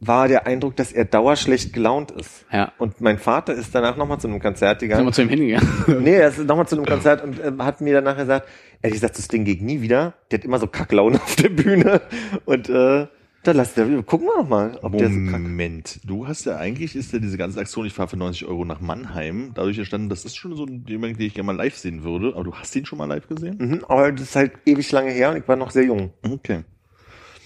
war 0.00 0.26
der 0.28 0.46
Eindruck, 0.46 0.76
dass 0.76 0.92
er 0.92 1.04
dauerschlecht 1.04 1.72
gelaunt 1.72 2.10
ist. 2.10 2.44
Ja. 2.50 2.72
Und 2.78 3.00
mein 3.00 3.18
Vater 3.18 3.52
ist 3.52 3.74
danach 3.74 3.96
nochmal 3.96 4.18
zu 4.18 4.26
einem 4.28 4.40
Konzert 4.40 4.80
Sind 4.80 4.88
wir 4.88 4.96
gegangen. 4.96 5.12
zu 5.12 5.22
ihm 5.22 5.28
hingegangen? 5.28 5.68
Nee, 6.02 6.14
er 6.16 6.28
ist 6.28 6.38
nochmal 6.38 6.66
zu 6.66 6.76
einem 6.76 6.86
Konzert 6.86 7.22
und 7.22 7.38
äh, 7.38 7.52
hat 7.58 7.80
mir 7.80 7.94
danach 7.94 8.16
gesagt, 8.16 8.48
ehrlich 8.80 9.00
gesagt, 9.00 9.18
das 9.18 9.28
Ding 9.28 9.44
geht 9.44 9.62
nie 9.62 9.80
wieder. 9.80 10.14
Der 10.30 10.38
hat 10.38 10.44
immer 10.44 10.58
so 10.58 10.66
Kacklaune 10.66 11.16
auf 11.22 11.36
der 11.36 11.50
Bühne. 11.50 12.00
Und 12.46 12.68
äh, 12.68 13.06
dann 13.44 13.56
lass 13.56 13.74
der, 13.74 13.86
gucken 14.02 14.28
wir 14.28 14.42
noch 14.42 14.48
mal, 14.48 14.78
ob 14.82 14.96
der 14.96 15.08
so. 15.08 15.14
Moment, 15.18 16.00
du 16.04 16.26
hast 16.28 16.44
ja 16.46 16.56
eigentlich, 16.56 16.94
ist 16.94 17.12
ja 17.12 17.18
diese 17.18 17.36
ganze 17.36 17.58
Aktion, 17.60 17.86
ich 17.86 17.92
fahre 17.92 18.08
für 18.08 18.16
90 18.16 18.46
Euro 18.46 18.64
nach 18.64 18.80
Mannheim, 18.80 19.50
dadurch 19.54 19.78
entstanden, 19.78 20.08
das 20.08 20.24
ist 20.24 20.36
schon 20.36 20.54
so 20.54 20.64
ein 20.64 20.84
jemand, 20.86 21.18
den 21.18 21.26
ich 21.26 21.34
gerne 21.34 21.46
mal 21.46 21.56
live 21.56 21.76
sehen 21.76 22.04
würde, 22.04 22.34
aber 22.34 22.44
du 22.44 22.54
hast 22.54 22.74
den 22.74 22.86
schon 22.86 22.98
mal 22.98 23.06
live 23.06 23.26
gesehen? 23.26 23.56
Mhm, 23.58 23.84
aber 23.88 24.12
das 24.12 24.22
ist 24.22 24.36
halt 24.36 24.52
ewig 24.64 24.90
lange 24.92 25.10
her 25.10 25.30
und 25.30 25.38
ich 25.38 25.48
war 25.48 25.56
noch 25.56 25.70
sehr 25.70 25.84
jung. 25.84 26.12
Okay. 26.22 26.64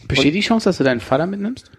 Besteht 0.07 0.35
die 0.35 0.41
Chance, 0.41 0.69
dass 0.69 0.79
du 0.79 0.85
deinen 0.85 1.01
Vater 1.01 1.27
mitnimmst? 1.27 1.71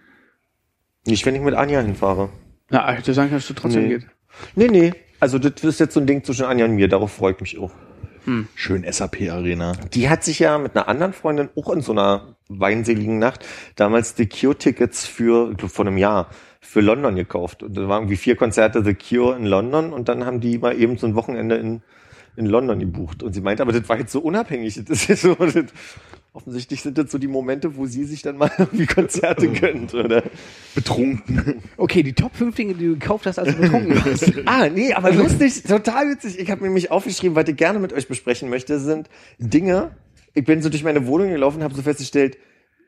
Nicht, 1.06 1.26
wenn 1.26 1.36
ich 1.36 1.42
mit 1.42 1.54
Anja 1.54 1.80
hinfahre. 1.82 2.30
Na, 2.70 2.92
ich 2.94 3.00
würde 3.00 3.14
sagen, 3.14 3.32
dass 3.32 3.48
du 3.48 3.54
trotzdem 3.54 3.84
Nee. 3.84 3.90
geht. 3.90 4.08
Nee, 4.56 4.68
nee. 4.68 4.94
Also 5.20 5.40
das 5.40 5.64
ist 5.64 5.80
jetzt 5.80 5.94
so 5.94 6.00
ein 6.00 6.08
Ding 6.08 6.24
zwischen 6.24 6.46
Anja 6.46 6.66
und 6.66 6.76
mir, 6.76 6.88
darauf 6.88 7.14
freue 7.14 7.34
ich 7.34 7.40
mich 7.40 7.58
auch. 7.58 7.72
Schön 8.56 8.86
SAP-Arena. 8.90 9.72
Die 9.94 10.10
hat 10.10 10.24
sich 10.24 10.40
ja 10.40 10.58
mit 10.58 10.76
einer 10.76 10.90
anderen 10.90 11.14
Freundin 11.14 11.48
auch 11.56 11.70
in 11.70 11.82
so 11.82 11.94
einer 11.94 12.36
weinseligen 12.50 13.20
Nacht 13.20 13.46
damals 13.78 14.16
die 14.16 14.28
Cure-Tickets 14.28 15.06
für, 15.06 15.52
ich 15.52 15.58
glaub, 15.58 15.72
vor 15.72 15.88
einem 15.88 15.98
Jahr, 15.98 16.30
für 16.60 16.82
London 16.82 17.16
gekauft. 17.16 17.64
Und 17.64 17.78
da 17.78 17.88
waren 17.88 18.02
irgendwie 18.02 18.18
vier 18.18 18.36
Konzerte 18.36 18.84
The 18.84 18.96
Cure 18.96 19.38
in 19.38 19.46
London 19.46 19.94
und 19.94 20.10
dann 20.10 20.26
haben 20.26 20.42
die 20.42 20.58
mal 20.58 20.78
eben 20.78 20.98
so 20.98 21.08
ein 21.08 21.16
Wochenende 21.16 21.56
in, 21.56 21.82
in 22.36 22.48
London 22.48 22.80
gebucht. 22.80 23.24
Und 23.24 23.32
sie 23.32 23.40
meinte, 23.40 23.64
aber 23.64 23.72
das 23.72 23.88
war 23.88 23.98
jetzt 23.98 24.12
so 24.12 24.20
unabhängig. 24.20 24.76
Das 24.86 25.02
ist 25.02 25.08
jetzt 25.08 25.22
so, 25.22 25.36
das, 25.36 25.54
offensichtlich 26.38 26.84
sind 26.84 26.98
das 27.00 27.12
so 27.12 27.18
die 27.18 27.28
Momente, 27.28 27.76
wo 27.76 27.88
sie 27.88 28.06
sich 28.06 28.22
dann 28.22 28.38
mal 28.38 28.52
irgendwie 28.58 28.86
Konzerte 28.86 29.50
gönnt, 29.50 29.94
oder? 29.94 30.24
Betrunken. 30.76 31.64
Okay, 31.78 32.04
die 32.04 32.14
Top 32.14 32.36
5 32.36 32.56
Dinge, 32.56 32.74
die 32.74 32.86
du 32.86 32.94
gekauft 32.94 33.26
hast, 33.26 33.40
als 33.40 33.56
du 33.56 33.62
betrunken 33.62 33.96
warst. 34.06 34.34
Ah, 34.46 34.70
nee, 34.70 34.94
aber 34.94 35.12
lustig, 35.12 35.64
total 35.64 36.10
witzig. 36.10 36.40
Ich 36.40 36.50
habe 36.52 36.64
nämlich 36.64 36.92
aufgeschrieben, 36.92 37.36
was 37.36 37.48
ich 37.48 37.56
gerne 37.56 37.80
mit 37.80 37.94
euch 37.94 38.08
besprechen 38.08 38.50
möchte, 38.50 38.80
sind 38.80 39.10
Dinge. 39.40 39.92
Ich 40.34 40.46
bin 40.46 40.62
so 40.62 40.70
durch 40.70 40.84
meine 40.84 41.08
Wohnung 41.08 41.30
gelaufen, 41.30 41.64
habe 41.64 41.74
so 41.74 41.82
festgestellt, 41.82 42.38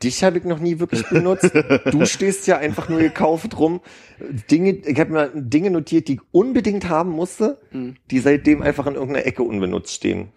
dich 0.03 0.23
habe 0.23 0.37
ich 0.37 0.43
noch 0.43 0.59
nie 0.59 0.79
wirklich 0.79 1.07
benutzt. 1.09 1.51
Du 1.91 2.05
stehst 2.05 2.47
ja 2.47 2.57
einfach 2.57 2.89
nur 2.89 2.99
gekauft 2.99 3.57
rum. 3.59 3.81
Dinge, 4.49 4.71
ich 4.71 4.99
habe 4.99 5.11
mir 5.11 5.31
Dinge 5.33 5.71
notiert, 5.71 6.07
die 6.07 6.13
ich 6.13 6.21
unbedingt 6.31 6.87
haben 6.89 7.11
musste, 7.11 7.59
die 8.09 8.19
seitdem 8.19 8.61
einfach 8.61 8.87
in 8.87 8.95
irgendeiner 8.95 9.25
Ecke 9.25 9.43
unbenutzt 9.43 9.93
stehen. 9.93 10.29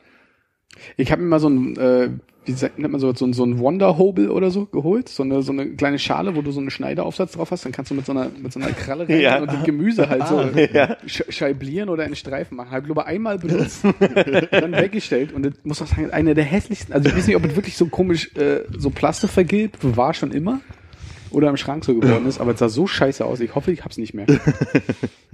Ich 0.97 1.13
habe 1.13 1.23
mir 1.23 1.29
mal 1.29 1.41
so 1.41 1.49
ein, 1.49 1.77
äh, 1.77 2.11
wie 2.45 2.53
sagt, 2.53 2.79
nennt 2.79 2.91
man 2.93 3.01
so, 3.01 3.15
so, 3.15 3.25
ein- 3.25 3.33
so 3.33 3.45
ein 3.45 3.59
Wonder-Hobel 3.59 4.31
oder 4.31 4.51
so 4.51 4.67
geholt. 4.67 5.09
So 5.09 5.23
eine, 5.23 5.43
so 5.43 5.53
eine 5.53 5.67
kleine 5.71 5.99
Schale, 5.99 6.35
wo 6.35 6.43
du 6.43 6.51
so 6.51 6.61
einen 6.61 6.71
Schneideaufsatz 6.71 7.33
drauf 7.33 7.51
hast. 7.51 7.65
Dann 7.65 7.73
kannst 7.73 7.91
du 7.91 7.95
mit 7.95 8.05
so 8.07 8.13
einer, 8.13 8.31
mit 8.43 8.53
so 8.53 8.59
einer 8.61 8.71
Kralle 8.73 9.09
rein 9.09 9.21
Ja. 9.21 9.39
und 9.41 9.47
das 9.53 9.63
Gemüse 9.65 10.09
halt 10.09 10.27
so 10.27 10.41
ja. 10.73 10.97
sch 11.07 11.23
scheiblieren 11.29 11.89
oder 11.89 12.05
in 12.05 12.17
Streifen 12.17 12.57
machen. 12.57 12.71
Hab 12.73 12.81
ich 12.81 12.87
glaube 12.87 13.07
einmal 13.07 13.39
benutzt, 13.39 13.83
dann 14.51 14.73
weggestellt. 14.73 15.33
Und 15.33 15.45
das 15.45 15.53
muss 15.65 15.81
auch 15.83 15.87
sagen, 15.87 16.11
eine 16.11 16.35
der 16.35 16.45
hässlichsten, 16.45 16.93
also 16.95 17.09
ich 17.09 17.17
weiß 17.17 17.27
nicht, 17.29 17.37
ob 17.37 17.45
es 17.45 17.55
wirklich 17.55 17.77
so 17.77 17.87
komisch, 17.87 18.35
äh, 18.37 18.61
so 18.77 18.91
Plaste 18.91 19.29
vergilbt, 19.29 19.79
war 19.97 20.13
schon 20.15 20.33
immer. 20.33 20.61
Oder 21.31 21.49
im 21.49 21.57
Schrank 21.57 21.83
so 21.83 21.95
geworden 21.99 22.27
ist, 22.27 22.41
aber 22.43 22.53
es 22.53 22.59
sah 22.59 22.69
so 22.69 22.87
scheiße 22.87 23.25
aus. 23.25 23.41
Ich 23.41 23.55
hoffe, 23.55 23.73
ich 23.73 23.85
hab's 23.85 23.97
nicht 23.99 24.13
mehr. 24.15 24.27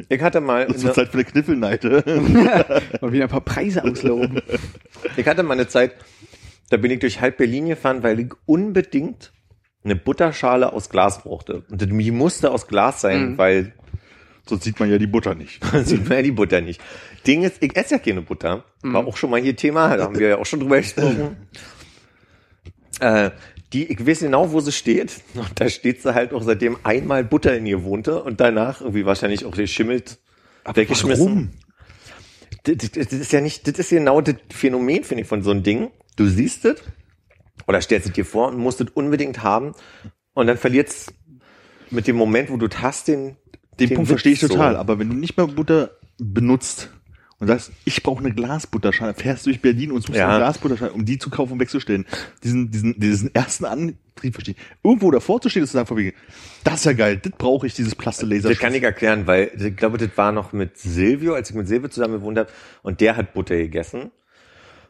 Ich 0.09 0.23
hatte 0.23 0.41
mal, 0.41 0.63
Es 0.71 0.85
wird 0.85 0.95
Zeit 0.95 1.09
für 1.09 1.15
eine 1.15 1.25
Kniffelneite. 1.25 2.05
Mal 3.01 3.13
wieder 3.13 3.25
ein 3.25 3.29
paar 3.29 3.41
Preise 3.41 3.83
ausloben. 3.83 4.41
ich 5.17 5.27
hatte 5.27 5.43
mal 5.43 5.55
eine 5.55 5.67
Zeit, 5.67 5.93
da 6.71 6.77
bin 6.77 6.91
ich 6.91 7.01
durch 7.01 7.21
halb 7.21 7.39
Berlin 7.39 7.67
gefahren, 7.67 8.03
weil 8.03 8.21
ich 8.21 8.33
unbedingt 8.47 9.33
eine 9.85 9.97
Butterschale 9.97 10.73
aus 10.73 10.91
Glas 10.91 11.23
brauchte. 11.23 11.65
Und 11.71 11.81
die 11.81 12.11
musste 12.11 12.51
aus 12.51 12.67
Glas 12.67 13.01
sein, 13.01 13.39
weil 13.39 13.73
Sonst 14.49 14.65
sieht 14.65 14.81
man 14.81 14.91
ja 14.91 14.99
die 14.99 15.07
Butter 15.07 15.35
nicht. 15.35 15.63
sieht 15.85 16.09
man 16.09 16.19
ja 16.19 16.23
die 16.23 16.33
Butter 16.33 16.61
nicht. 16.61 16.81
Ding 17.27 17.43
ist, 17.43 17.63
ich 17.63 17.77
esse 17.77 17.97
ja 17.97 17.99
keine 17.99 18.23
Butter. 18.23 18.65
War 18.83 19.07
auch 19.07 19.17
schon 19.17 19.31
mal 19.31 19.41
hier 19.41 19.55
Thema, 19.55 19.97
da 19.97 20.05
haben 20.05 20.19
wir 20.19 20.29
ja 20.29 20.39
auch 20.39 20.47
schon 20.47 20.61
drüber 20.61 20.79
gesprochen. 20.79 21.37
äh, 23.01 23.31
Die, 23.73 23.93
ich 23.93 24.07
weiß 24.07 24.21
genau, 24.21 24.51
wo 24.53 24.61
sie 24.61 24.73
steht. 24.73 25.21
Und 25.35 25.61
da 25.61 25.69
steht 25.69 26.01
sie 26.01 26.15
halt 26.15 26.33
auch 26.33 26.43
seitdem 26.43 26.79
einmal 26.85 27.25
Butter 27.25 27.55
in 27.57 27.67
ihr 27.67 27.85
wohnte 27.85 28.23
und 28.23 28.41
danach 28.41 28.81
irgendwie 28.81 29.05
wahrscheinlich 29.05 29.45
auch 29.45 29.55
geschimmelt, 29.55 30.19
weggeschmissen. 30.73 31.27
Warum? 31.27 31.51
Das, 32.65 32.77
das, 32.79 33.09
das 33.09 33.13
ist 33.13 33.33
ja 33.33 33.43
nicht, 33.43 33.69
das 33.69 33.79
ist 33.79 33.91
genau 33.91 34.23
das 34.23 34.37
Phänomen, 34.51 35.05
finde 35.05 35.23
ich, 35.23 35.29
von 35.29 35.43
so 35.43 35.51
einem 35.51 35.63
Ding. 35.63 35.91
Du 36.19 36.27
siehst 36.27 36.65
es 36.65 36.83
oder 37.67 37.81
stellst 37.81 38.09
es 38.09 38.13
dir 38.13 38.25
vor 38.25 38.49
und 38.49 38.59
musst 38.59 38.81
es 38.81 38.89
unbedingt 38.93 39.43
haben 39.43 39.73
und 40.35 40.47
dann 40.49 40.59
verliert 40.59 40.89
es 40.89 41.13
mit 41.91 42.07
dem 42.07 42.17
Moment, 42.17 42.51
wo 42.51 42.57
du 42.57 42.69
hast, 42.69 43.09
den, 43.09 43.37
Den, 43.79 43.95
Punkt 43.95 44.09
verstehe 44.09 44.33
ich 44.33 44.41
total, 44.41 44.75
So. 44.75 44.79
aber 44.81 44.99
wenn 44.99 45.09
du 45.09 45.15
nicht 45.15 45.37
mehr 45.37 45.47
Butter 45.47 45.93
benutzt 46.19 46.91
und 47.39 47.47
sagst, 47.47 47.71
ich 47.85 48.03
brauche 48.03 48.19
eine 48.19 48.35
Glasbutterschale, 48.35 49.15
fährst 49.15 49.47
durch 49.47 49.63
Berlin 49.63 49.93
und 49.93 50.03
suchst 50.03 50.19
Ja. 50.19 50.29
eine 50.29 50.39
Glasbutterschale, 50.39 50.93
um 50.93 51.05
die 51.05 51.19
zu 51.19 51.31
kaufen 51.31 51.53
und 51.53 51.61
wegzustellen, 51.61 52.05
diesen, 52.43 52.73
diesen, 52.73 52.99
diesen 52.99 53.33
ersten 53.33 53.65
Antrieb 53.65 54.35
verstehe 54.35 54.57
ich. 54.59 54.61
Irgendwo 54.83 55.13
davor 55.13 55.41
zu 55.41 55.49
stehen 55.49 55.63
und 55.63 55.69
zu 55.69 55.75
sagen, 55.75 55.87
von 55.87 55.97
wegen, 55.99 56.17
das 56.65 56.81
ist 56.81 56.85
ja 56.87 56.93
geil, 56.95 57.21
das 57.23 57.33
brauche 57.39 57.69
ich, 57.69 57.75
dieses 57.75 57.95
Plastelaser. 57.95 58.49
Das 58.49 58.59
kann 58.59 58.75
ich 58.75 58.83
erklären, 58.83 59.29
weil 59.29 59.53
ich 59.57 59.77
glaube, 59.77 59.99
das 59.99 60.11
war 60.17 60.33
noch 60.33 60.53
mit 60.53 60.79
Silvio, 60.79 61.35
als 61.35 61.51
ich 61.51 61.55
mit 61.57 61.69
Silvio 61.69 61.89
zusammen 61.89 62.15
gewohnt 62.15 62.39
habe, 62.39 62.51
und 62.83 63.01
der 63.01 63.17
hat 63.17 63.35
Butter 63.35 63.57
gegessen. 63.57 64.11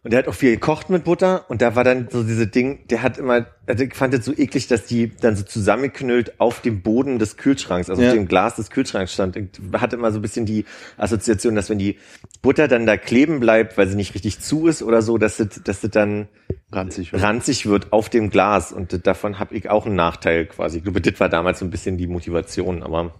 Und 0.04 0.12
der 0.12 0.20
hat 0.20 0.28
auch 0.28 0.34
viel 0.34 0.52
gekocht 0.52 0.90
mit 0.90 1.02
Butter 1.04 1.44
und 1.48 1.60
da 1.60 1.74
war 1.74 1.82
dann 1.82 2.08
so 2.10 2.22
diese 2.22 2.46
Ding, 2.46 2.86
der 2.88 3.02
hat 3.02 3.18
immer, 3.18 3.46
also 3.66 3.82
ich 3.84 3.94
fand 3.94 4.14
das 4.14 4.24
so 4.24 4.32
eklig, 4.32 4.68
dass 4.68 4.86
die 4.86 5.10
dann 5.16 5.34
so 5.34 5.42
zusammengeknüllt 5.42 6.40
auf 6.40 6.60
dem 6.60 6.82
Boden 6.82 7.18
des 7.18 7.36
Kühlschranks, 7.36 7.90
also 7.90 8.00
Ja. 8.02 8.08
auf 8.08 8.14
dem 8.14 8.28
Glas 8.28 8.54
des 8.56 8.70
Kühlschranks 8.70 9.12
stand. 9.12 9.36
Ich 9.36 9.48
hatte 9.72 9.96
immer 9.96 10.12
so 10.12 10.20
ein 10.20 10.22
bisschen 10.22 10.46
die 10.46 10.64
Assoziation, 10.96 11.56
dass 11.56 11.68
wenn 11.68 11.78
die 11.78 11.98
Butter 12.42 12.68
dann 12.68 12.86
da 12.86 12.96
kleben 12.96 13.40
bleibt, 13.40 13.76
weil 13.76 13.88
sie 13.88 13.96
nicht 13.96 14.14
richtig 14.14 14.38
zu 14.40 14.68
ist 14.68 14.82
oder 14.82 15.02
so, 15.02 15.18
dass 15.18 15.38
das, 15.38 15.60
dass 15.64 15.80
das 15.80 15.90
dann 15.90 16.28
ranzig. 16.70 17.12
wird. 17.12 17.22
ranzig 17.22 17.66
wird 17.66 17.92
auf 17.92 18.08
dem 18.08 18.30
Glas 18.30 18.72
und 18.72 19.06
davon 19.06 19.38
habe 19.40 19.54
ich 19.56 19.68
auch 19.68 19.84
einen 19.86 19.96
Nachteil 19.96 20.46
quasi. 20.46 20.78
Ich 20.78 20.84
glaube, 20.84 21.00
das 21.00 21.18
war 21.18 21.28
damals 21.28 21.58
so 21.58 21.64
ein 21.64 21.70
bisschen 21.70 21.96
die 21.98 22.06
Motivation, 22.06 22.82
aber 22.84 23.14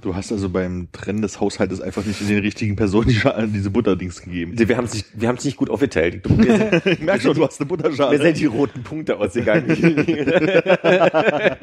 Du 0.00 0.14
hast 0.14 0.32
also 0.32 0.48
beim 0.48 0.88
Trennen 0.92 1.22
des 1.22 1.40
Haushaltes 1.40 1.80
einfach 1.80 2.04
nicht 2.04 2.20
den 2.28 2.38
richtigen 2.38 2.76
Personen 2.76 3.08
die 3.08 3.46
diese 3.48 3.70
Butterdings 3.70 4.20
gegeben. 4.22 4.52
wir 4.58 4.76
haben 4.76 4.84
es 4.84 4.94
nicht, 4.94 5.06
wir 5.14 5.28
haben 5.28 5.36
es 5.38 5.44
nicht 5.44 5.56
gut 5.56 5.70
aufgeteilt. 5.70 6.26
Sind, 6.26 6.86
Ich 6.86 7.00
merke 7.00 7.22
schon, 7.22 7.34
du 7.34 7.44
hast 7.44 7.60
eine 7.60 7.66
Mir 7.70 7.76
Butterschale. 7.76 8.18
sind 8.20 8.38
die 8.38 8.46
roten 8.46 8.82
Punkte 8.82 9.16
ausgegangen. 9.18 9.66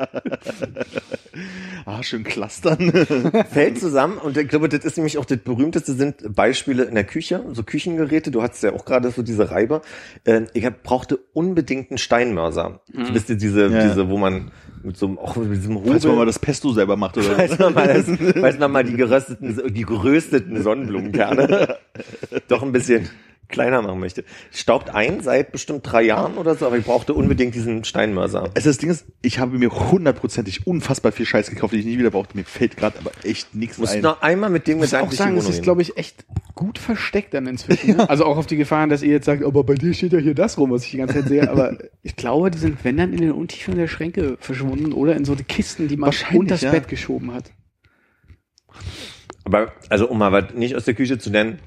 Ah, 1.86 2.04
schön 2.04 2.24
clustern. 2.24 2.92
Fällt 3.52 3.80
zusammen 3.80 4.18
und 4.18 4.38
ich 4.38 4.48
glaube, 4.48 4.70
das 4.70 4.86
ist 4.86 4.98
nämlich 4.98 5.18
auch 5.18 5.26
das 5.26 5.40
berühmteste 5.40 5.94
sind 5.94 6.36
Beispiele 6.36 6.84
in 6.84 6.94
der 6.96 7.04
Küche, 7.06 7.44
so 7.54 7.64
Küchengeräte. 7.64 8.30
Du 8.32 8.42
hattest 8.44 8.64
ja 8.64 8.74
auch 8.74 8.86
gerade 8.86 9.10
so 9.12 9.24
diese 9.24 9.50
Reibe. 9.50 9.82
Äh, 10.26 10.42
Ich 10.54 10.68
brauchte 10.84 11.18
unbedingt 11.34 11.90
einen 11.90 11.98
Steinmörser. 11.98 12.82
Du 12.94 13.14
bist 13.14 13.30
ja 13.30 13.36
diese, 13.36 13.68
Ja. 13.68 13.88
diese, 13.88 14.10
wo 14.10 14.18
man 14.18 14.52
mit 14.84 14.98
so 14.98 15.08
einem, 15.08 15.18
auch 15.18 15.36
mit 15.36 15.52
diesem 15.58 15.76
Hobel, 15.76 15.92
Falls 15.92 16.06
man 16.06 16.16
mal 16.16 16.26
das 16.26 16.40
Pesto 16.40 16.72
selber 16.72 16.98
macht 16.98 17.18
oder 17.18 17.36
falls 17.36 17.58
man 17.60 17.74
mal, 17.74 17.88
das, 17.88 18.06
falls 18.40 18.60
man 18.60 18.72
mal 18.72 18.84
die 18.84 18.96
gerösteten, 18.96 19.74
die 19.74 19.84
gerösteten 19.84 20.62
Sonnenblumenkerne 20.62 21.78
doch 22.48 22.64
ein 22.64 22.72
bisschen 22.72 23.10
kleiner 23.52 23.82
machen 23.82 24.00
möchte. 24.00 24.24
Staubt 24.52 24.90
ein 24.90 25.22
seit 25.22 25.52
bestimmt 25.52 25.82
drei 25.84 26.02
Jahren 26.04 26.38
oder 26.38 26.56
so, 26.56 26.66
aber 26.66 26.78
ich 26.78 26.86
brauchte 26.86 27.14
unbedingt 27.14 27.54
diesen 27.54 27.84
Steinmörser. 27.84 28.50
Es 28.54 28.64
das 28.64 28.78
Ding 28.78 28.90
ist, 28.90 29.06
ich 29.22 29.40
habe 29.40 29.58
mir 29.58 29.70
hundertprozentig 29.70 30.66
unfassbar 30.66 31.12
viel 31.12 31.26
Scheiß 31.26 31.50
gekauft, 31.50 31.74
den 31.74 31.82
ich 31.82 31.86
nie 31.86 32.00
wieder 32.00 32.12
brauchte. 32.12 32.38
Mir 32.38 32.46
fällt 32.46 32.78
gerade 32.78 32.98
aber 33.00 33.12
echt 33.24 33.54
nichts 33.54 33.78
Musst 33.78 33.94
ein. 33.94 34.02
noch 34.02 34.22
einmal 34.22 34.50
mit 34.50 34.68
dem 34.68 34.78
Ich 34.78 34.82
muss 34.82 34.90
Gedanken 34.92 35.10
auch 35.10 35.18
sagen, 35.18 35.38
es 35.38 35.50
ist, 35.50 35.62
glaube 35.62 35.82
ich, 35.82 35.98
echt 35.98 36.26
gut 36.56 36.80
versteckt 36.80 37.34
dann 37.34 37.48
inzwischen. 37.48 37.98
Ne? 37.98 38.10
Also 38.10 38.26
auch 38.26 38.38
auf 38.38 38.48
die 38.48 38.58
Gefahren, 38.58 38.90
dass 38.90 39.04
ihr 39.04 39.12
jetzt 39.12 39.26
sagt, 39.26 39.44
aber 39.44 39.64
bei 39.64 39.76
dir 39.76 39.94
steht 39.94 40.14
ja 40.14 40.20
hier 40.20 40.36
das 40.36 40.58
rum, 40.58 40.72
was 40.72 40.86
ich 40.86 40.92
die 40.92 40.98
ganze 40.98 41.16
Zeit 41.16 41.28
sehe. 41.28 41.50
Aber 41.50 41.78
ich 42.04 42.16
glaube, 42.16 42.52
die 42.52 42.58
sind, 42.58 42.84
wenn 42.84 42.98
dann, 42.98 43.14
in 43.14 43.20
den 43.20 43.32
Untiefen 43.32 43.76
der 43.76 43.88
Schränke 43.88 44.38
verschwunden 44.40 44.94
oder 44.94 45.16
in 45.16 45.26
so 45.26 45.36
die 45.36 45.44
Kisten, 45.44 45.88
die 45.88 45.98
man 45.98 46.08
Wahrscheinlich, 46.08 46.40
unters 46.40 46.62
ja. 46.62 46.72
Bett 46.72 46.88
geschoben 46.88 47.34
hat. 47.34 47.52
Aber, 49.44 49.74
also 49.90 50.08
um 50.08 50.18
mal 50.18 50.32
was 50.32 50.54
nicht 50.54 50.76
aus 50.76 50.86
der 50.86 50.94
Küche 50.94 51.18
zu 51.18 51.30
nennen, 51.30 51.60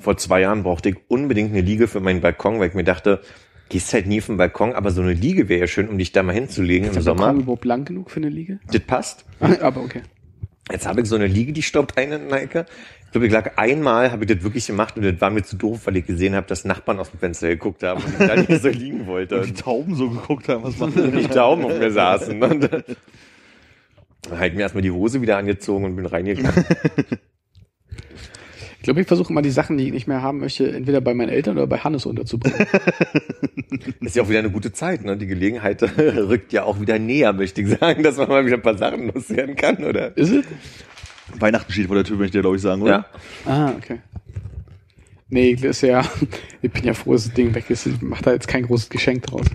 vor 0.00 0.16
zwei 0.16 0.40
Jahren 0.40 0.62
brauchte 0.62 0.90
ich 0.90 0.96
unbedingt 1.08 1.52
eine 1.52 1.60
Liege 1.60 1.88
für 1.88 2.00
meinen 2.00 2.20
Balkon, 2.20 2.60
weil 2.60 2.68
ich 2.68 2.74
mir 2.74 2.84
dachte, 2.84 3.20
gehst 3.68 3.92
halt 3.92 4.06
nie 4.06 4.20
auf 4.20 4.26
den 4.26 4.36
Balkon, 4.36 4.72
aber 4.74 4.90
so 4.90 5.02
eine 5.02 5.12
Liege 5.12 5.48
wäre 5.48 5.60
ja 5.60 5.66
schön, 5.66 5.88
um 5.88 5.98
dich 5.98 6.12
da 6.12 6.22
mal 6.22 6.32
hinzulegen 6.34 6.88
im 6.88 6.96
Ist 6.96 7.06
der 7.06 7.14
Balkon 7.14 7.26
Sommer. 7.26 7.42
überhaupt 7.42 7.64
lang 7.64 7.84
genug 7.84 8.10
für 8.10 8.18
eine 8.18 8.28
Liege? 8.28 8.60
Das 8.70 8.80
passt. 8.80 9.24
aber 9.60 9.80
okay. 9.80 10.02
Jetzt 10.70 10.86
habe 10.86 11.02
ich 11.02 11.08
so 11.08 11.14
eine 11.14 11.26
Liege, 11.26 11.52
die 11.52 11.62
staubt 11.62 11.98
ein 11.98 12.10
in 12.12 12.28
der 12.28 12.42
Ecke. 12.42 12.66
Ich 13.04 13.10
glaube, 13.12 13.26
ich 13.26 13.32
lag 13.32 13.58
einmal, 13.58 14.10
habe 14.10 14.24
ich 14.24 14.32
das 14.32 14.42
wirklich 14.42 14.66
gemacht 14.66 14.96
und 14.96 15.02
das 15.04 15.20
war 15.20 15.30
mir 15.30 15.42
zu 15.42 15.56
doof, 15.56 15.82
weil 15.84 15.96
ich 15.98 16.06
gesehen 16.06 16.34
habe, 16.34 16.46
dass 16.46 16.64
Nachbarn 16.64 16.98
aus 16.98 17.10
dem 17.10 17.20
Fenster 17.20 17.48
geguckt 17.48 17.82
haben 17.82 18.02
und 18.02 18.12
ich 18.18 18.26
da 18.26 18.36
nicht 18.36 18.62
so 18.62 18.68
liegen 18.68 19.06
wollte. 19.06 19.40
die 19.42 19.52
Tauben 19.52 19.94
so 19.94 20.10
geguckt 20.10 20.48
haben, 20.48 20.64
was 20.64 20.76
machen 20.78 21.00
Und 21.00 21.16
die 21.16 21.28
Daumen 21.28 21.64
auf 21.64 21.78
mir 21.78 21.92
saßen. 21.92 22.42
Und 22.42 22.60
dann 22.62 22.82
habe 24.30 24.46
ich 24.48 24.54
mir 24.54 24.62
erstmal 24.62 24.82
die 24.82 24.90
Hose 24.90 25.20
wieder 25.20 25.36
angezogen 25.36 25.84
und 25.84 25.96
bin 25.96 26.06
reingegangen. 26.06 26.64
Ich 28.84 28.86
glaube, 28.86 29.00
ich 29.00 29.06
versuche 29.06 29.32
mal 29.32 29.40
die 29.40 29.50
Sachen, 29.50 29.78
die 29.78 29.86
ich 29.86 29.92
nicht 29.94 30.06
mehr 30.08 30.20
haben 30.20 30.40
möchte, 30.40 30.70
entweder 30.70 31.00
bei 31.00 31.14
meinen 31.14 31.30
Eltern 31.30 31.56
oder 31.56 31.66
bei 31.66 31.78
Hannes 31.78 32.04
unterzubringen. 32.04 32.66
Ist 34.02 34.14
ja 34.14 34.22
auch 34.22 34.28
wieder 34.28 34.40
eine 34.40 34.50
gute 34.50 34.72
Zeit, 34.74 35.06
ne? 35.06 35.16
Die 35.16 35.26
Gelegenheit 35.26 35.82
rückt 35.96 36.52
ja 36.52 36.64
auch 36.64 36.78
wieder 36.78 36.98
näher, 36.98 37.32
möchte 37.32 37.62
ich 37.62 37.78
sagen, 37.78 38.02
dass 38.02 38.18
man 38.18 38.28
mal 38.28 38.44
wieder 38.44 38.56
ein 38.56 38.62
paar 38.62 38.76
Sachen 38.76 39.10
loswerden 39.10 39.56
kann, 39.56 39.82
oder? 39.82 40.14
Ist 40.18 40.32
es? 40.32 40.44
Weihnachten 41.38 41.72
steht 41.72 41.86
vor 41.86 41.96
der 41.96 42.04
Tür, 42.04 42.18
möchte 42.18 42.26
ich 42.26 42.32
dir, 42.32 42.42
glaube 42.42 42.56
ich, 42.56 42.62
sagen, 42.62 42.82
oder? 42.82 43.06
Ja. 43.46 43.50
Ah, 43.50 43.72
okay. 43.74 44.00
Nee, 45.30 45.54
das 45.54 45.64
ist 45.64 45.80
ja, 45.80 46.04
ich 46.60 46.70
bin 46.70 46.84
ja 46.84 46.92
froh, 46.92 47.14
dass 47.14 47.24
das 47.24 47.32
Ding 47.32 47.54
weg 47.54 47.70
ist. 47.70 47.86
Ich 47.86 48.02
mach 48.02 48.20
da 48.20 48.34
jetzt 48.34 48.48
kein 48.48 48.64
großes 48.64 48.90
Geschenk 48.90 49.26
draus. 49.26 49.46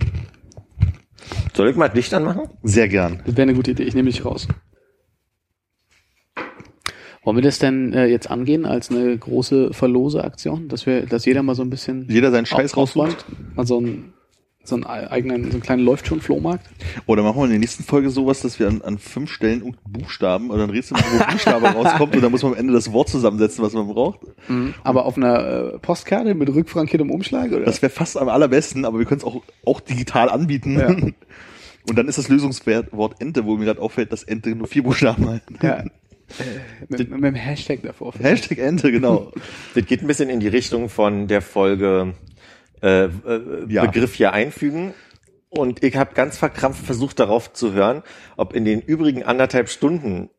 Soll 1.54 1.70
ich 1.70 1.76
mal 1.76 1.86
das 1.86 1.94
Licht 1.94 2.12
anmachen? 2.12 2.48
Sehr 2.64 2.88
gern. 2.88 3.22
Das 3.24 3.36
wäre 3.36 3.42
eine 3.42 3.54
gute 3.54 3.70
Idee. 3.70 3.84
Ich 3.84 3.94
nehme 3.94 4.10
dich 4.10 4.24
raus. 4.24 4.48
Wollen 7.22 7.36
wir 7.36 7.42
das 7.42 7.58
denn 7.58 7.92
äh, 7.92 8.06
jetzt 8.06 8.30
angehen 8.30 8.64
als 8.64 8.90
eine 8.90 9.16
große 9.16 9.74
Verlose-Aktion, 9.74 10.68
dass 10.68 10.86
wir, 10.86 11.04
dass 11.04 11.26
jeder 11.26 11.42
mal 11.42 11.54
so 11.54 11.62
ein 11.62 11.70
bisschen 11.70 12.06
Jeder 12.08 12.30
seinen 12.30 12.46
Scheiß 12.46 12.76
raussucht. 12.76 13.08
aufräumt? 13.08 13.56
Mal 13.56 13.66
so 13.66 13.76
einen, 13.76 14.84
eigenen, 14.84 15.44
so 15.44 15.50
einen 15.50 15.62
kleinen 15.62 15.84
läuft 15.84 16.06
schon 16.06 16.22
Flohmarkt. 16.22 16.66
Oder 17.04 17.22
machen 17.22 17.36
wir 17.36 17.44
in 17.44 17.50
der 17.50 17.58
nächsten 17.58 17.84
Folge 17.84 18.08
sowas, 18.08 18.40
dass 18.40 18.58
wir 18.58 18.68
an, 18.68 18.80
an 18.80 18.96
fünf 18.98 19.30
Stellen 19.30 19.76
Buchstaben 19.86 20.50
oder 20.50 20.64
ein 20.64 20.70
Rätsel, 20.70 20.96
wo 20.96 21.32
Buchstabe 21.32 21.66
rauskommt 21.74 22.16
und 22.16 22.22
dann 22.22 22.30
muss 22.30 22.42
man 22.42 22.52
am 22.52 22.58
Ende 22.58 22.72
das 22.72 22.90
Wort 22.90 23.10
zusammensetzen, 23.10 23.62
was 23.62 23.74
man 23.74 23.86
braucht. 23.86 24.20
Aber 24.82 25.04
auf 25.04 25.18
einer 25.18 25.74
äh, 25.74 25.78
Postkarte 25.78 26.34
mit 26.34 26.48
rückfrankiertem 26.48 27.10
Umschlag 27.10 27.52
oder? 27.52 27.64
Das 27.64 27.82
wäre 27.82 27.90
fast 27.90 28.16
am 28.16 28.30
allerbesten, 28.30 28.86
aber 28.86 28.98
wir 28.98 29.04
können 29.04 29.18
es 29.18 29.24
auch, 29.24 29.42
auch 29.66 29.80
digital 29.80 30.30
anbieten. 30.30 30.78
Ja. 30.78 30.88
Und 31.88 31.96
dann 31.96 32.08
ist 32.08 32.18
das 32.18 32.28
Lösungswort 32.28 33.20
Ente, 33.20 33.44
wo 33.44 33.56
mir 33.56 33.64
gerade 33.64 33.80
auffällt, 33.80 34.12
dass 34.12 34.22
Ente 34.22 34.54
nur 34.54 34.66
vier 34.68 34.82
Buchstaben 34.82 35.28
hat. 35.28 35.42
ja. 35.62 35.84
Mit, 36.88 37.10
mit 37.10 37.24
dem 37.24 37.34
Hashtag 37.34 37.82
davor. 37.82 38.14
Hashtag 38.18 38.58
Ente, 38.58 38.90
genau. 38.92 39.32
Das 39.74 39.86
geht 39.86 40.02
ein 40.02 40.06
bisschen 40.06 40.30
in 40.30 40.40
die 40.40 40.48
Richtung 40.48 40.88
von 40.88 41.26
der 41.28 41.42
Folge 41.42 42.14
äh, 42.82 43.04
äh, 43.04 43.10
Ja. 43.68 43.84
Begriff 43.84 44.14
hier 44.14 44.32
einfügen. 44.32 44.94
Und 45.48 45.82
ich 45.82 45.96
habe 45.96 46.14
ganz 46.14 46.38
verkrampft 46.38 46.84
versucht 46.86 47.18
darauf 47.18 47.52
zu 47.52 47.72
hören, 47.72 48.02
ob 48.36 48.54
in 48.54 48.64
den 48.64 48.80
übrigen 48.80 49.24
anderthalb 49.24 49.68
Stunden, 49.68 50.30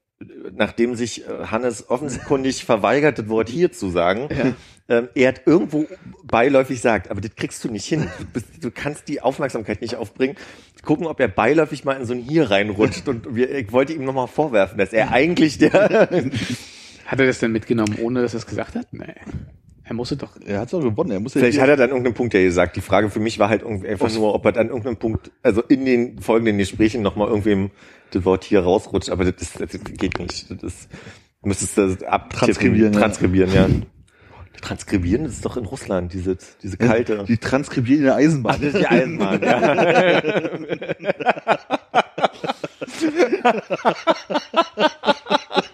nachdem 0.53 0.95
sich 0.95 1.27
äh, 1.27 1.45
Hannes 1.45 1.89
offenkundig 1.89 2.65
verweigert, 2.65 3.19
das 3.19 3.29
Wort 3.29 3.49
hier 3.49 3.71
zu 3.71 3.89
sagen, 3.89 4.55
ähm, 4.89 5.09
er 5.15 5.29
hat 5.29 5.41
irgendwo 5.45 5.87
beiläufig 6.23 6.81
sagt, 6.81 7.09
aber 7.11 7.21
das 7.21 7.35
kriegst 7.35 7.63
du 7.63 7.69
nicht 7.69 7.85
hin. 7.85 8.07
Du, 8.19 8.25
bist, 8.25 8.45
du 8.61 8.71
kannst 8.71 9.07
die 9.07 9.21
Aufmerksamkeit 9.21 9.81
nicht 9.81 9.95
aufbringen. 9.95 10.35
Gucken, 10.83 11.05
ob 11.07 11.19
er 11.19 11.27
beiläufig 11.27 11.85
mal 11.85 11.93
in 11.93 12.05
so 12.05 12.13
ein 12.13 12.19
Hier 12.19 12.49
reinrutscht. 12.49 13.07
Und 13.07 13.35
wir, 13.35 13.53
ich 13.55 13.71
wollte 13.71 13.93
ihm 13.93 14.03
nochmal 14.03 14.27
vorwerfen, 14.27 14.77
dass 14.77 14.93
er 14.93 15.11
eigentlich 15.11 15.57
der 15.57 16.09
Hat 17.05 17.19
er 17.19 17.25
das 17.25 17.39
denn 17.39 17.51
mitgenommen, 17.51 17.97
ohne 18.01 18.21
dass 18.21 18.33
er 18.33 18.37
es 18.37 18.45
gesagt 18.45 18.75
hat? 18.75 18.87
Nee. 18.93 19.15
Er 19.91 19.93
musste 19.93 20.15
doch. 20.15 20.37
Er 20.45 20.61
hat 20.61 20.71
doch 20.71 20.79
gewonnen. 20.79 21.11
Er 21.11 21.19
muss 21.19 21.33
ja 21.33 21.41
Vielleicht 21.41 21.59
hat 21.59 21.67
er 21.67 21.75
dann 21.75 21.89
irgendeinen 21.89 22.13
Punkt 22.13 22.33
ja 22.33 22.41
gesagt. 22.41 22.77
Die 22.77 22.81
Frage 22.81 23.09
für 23.09 23.19
mich 23.19 23.39
war 23.39 23.49
halt 23.49 23.61
irgendwie 23.61 23.89
einfach 23.89 24.09
nur, 24.13 24.33
ob 24.33 24.45
er 24.45 24.53
dann 24.53 24.67
irgendeinen 24.67 24.95
Punkt, 24.95 25.31
also 25.43 25.61
in 25.63 25.83
den 25.83 26.17
folgenden 26.19 26.59
Gesprächen 26.59 27.01
nochmal 27.01 27.27
irgendwem 27.27 27.71
das 28.11 28.23
Wort 28.23 28.45
hier 28.45 28.61
rausrutscht, 28.61 29.09
aber 29.09 29.29
das, 29.29 29.41
ist, 29.41 29.59
das 29.59 29.71
geht 29.83 30.17
nicht. 30.17 30.49
Das 30.49 30.63
ist, 30.63 30.89
du 31.41 31.49
müsstest 31.49 31.77
das 31.77 32.03
abtippen, 32.03 32.39
Transkribieren, 32.39 32.93
ja. 32.93 32.99
Transkribieren, 33.01 33.53
ja. 33.53 33.67
Transkribieren, 34.61 35.25
das 35.25 35.33
ist 35.33 35.43
doch 35.43 35.57
in 35.57 35.65
Russland, 35.65 36.13
diese, 36.13 36.37
diese 36.63 36.77
kalte. 36.77 37.25
die 37.27 37.37
transkribieren 37.37 37.99
in 37.99 38.05
der 38.05 38.15
Eisenbahn. 38.15 38.55
Ach, 38.55 38.61
das 38.61 38.73
ist 38.73 38.79
die 38.79 38.87
Eisenbahn, 38.87 39.43
ja. 39.43 40.21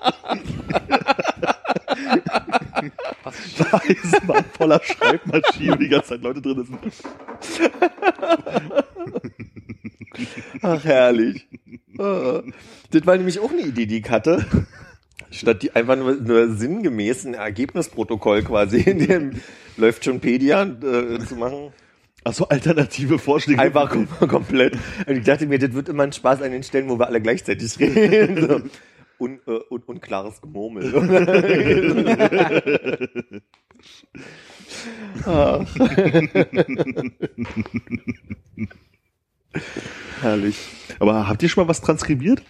Eisenbahn 3.71 4.45
voller 4.57 4.81
Schreibmaschinen, 4.83 5.79
die 5.79 5.89
ganze 5.89 6.09
Zeit 6.09 6.21
Leute 6.21 6.41
drin 6.41 6.65
sind. 6.65 6.79
Ach, 10.61 10.83
herrlich. 10.83 11.47
Ah. 11.97 12.41
Das 12.91 13.05
war 13.05 13.17
nämlich 13.17 13.39
auch 13.39 13.51
eine 13.51 13.61
Idee, 13.61 13.85
die 13.85 13.99
ich 13.99 14.09
hatte. 14.09 14.45
Statt 15.29 15.61
die 15.61 15.75
einfach 15.75 15.95
nur, 15.97 16.15
nur 16.15 16.55
sinngemäß 16.55 17.25
ein 17.25 17.33
Ergebnisprotokoll 17.33 18.43
quasi 18.43 18.79
in 18.81 18.99
dem 19.05 19.31
läuft 19.75 20.05
schon 20.05 20.19
Pedia 20.19 20.63
äh, 20.63 21.19
zu 21.19 21.35
machen. 21.35 21.73
Also 22.23 22.47
alternative 22.49 23.19
Vorschläge. 23.19 23.61
Einfach 23.61 23.89
kom 23.89 24.07
komplett. 24.27 24.73
Und 25.05 25.17
ich 25.17 25.23
dachte 25.23 25.47
mir, 25.47 25.59
das 25.59 25.73
wird 25.73 25.89
immer 25.89 26.03
ein 26.03 26.11
Spaß 26.11 26.41
an 26.41 26.51
den 26.51 26.63
Stellen, 26.63 26.89
wo 26.89 26.99
wir 26.99 27.07
alle 27.07 27.21
gleichzeitig 27.21 27.79
reden. 27.79 28.47
So. 28.47 28.61
Un, 29.19 29.39
äh, 29.47 29.59
un, 29.69 29.81
unklares 29.83 30.41
Gemurmel. 30.41 30.93
Ach. 35.25 35.65
Herrlich. 40.21 40.57
Aber 40.99 41.27
habt 41.27 41.41
ihr 41.41 41.49
schon 41.49 41.63
mal 41.63 41.69
was 41.69 41.81
transkribiert? 41.81 42.43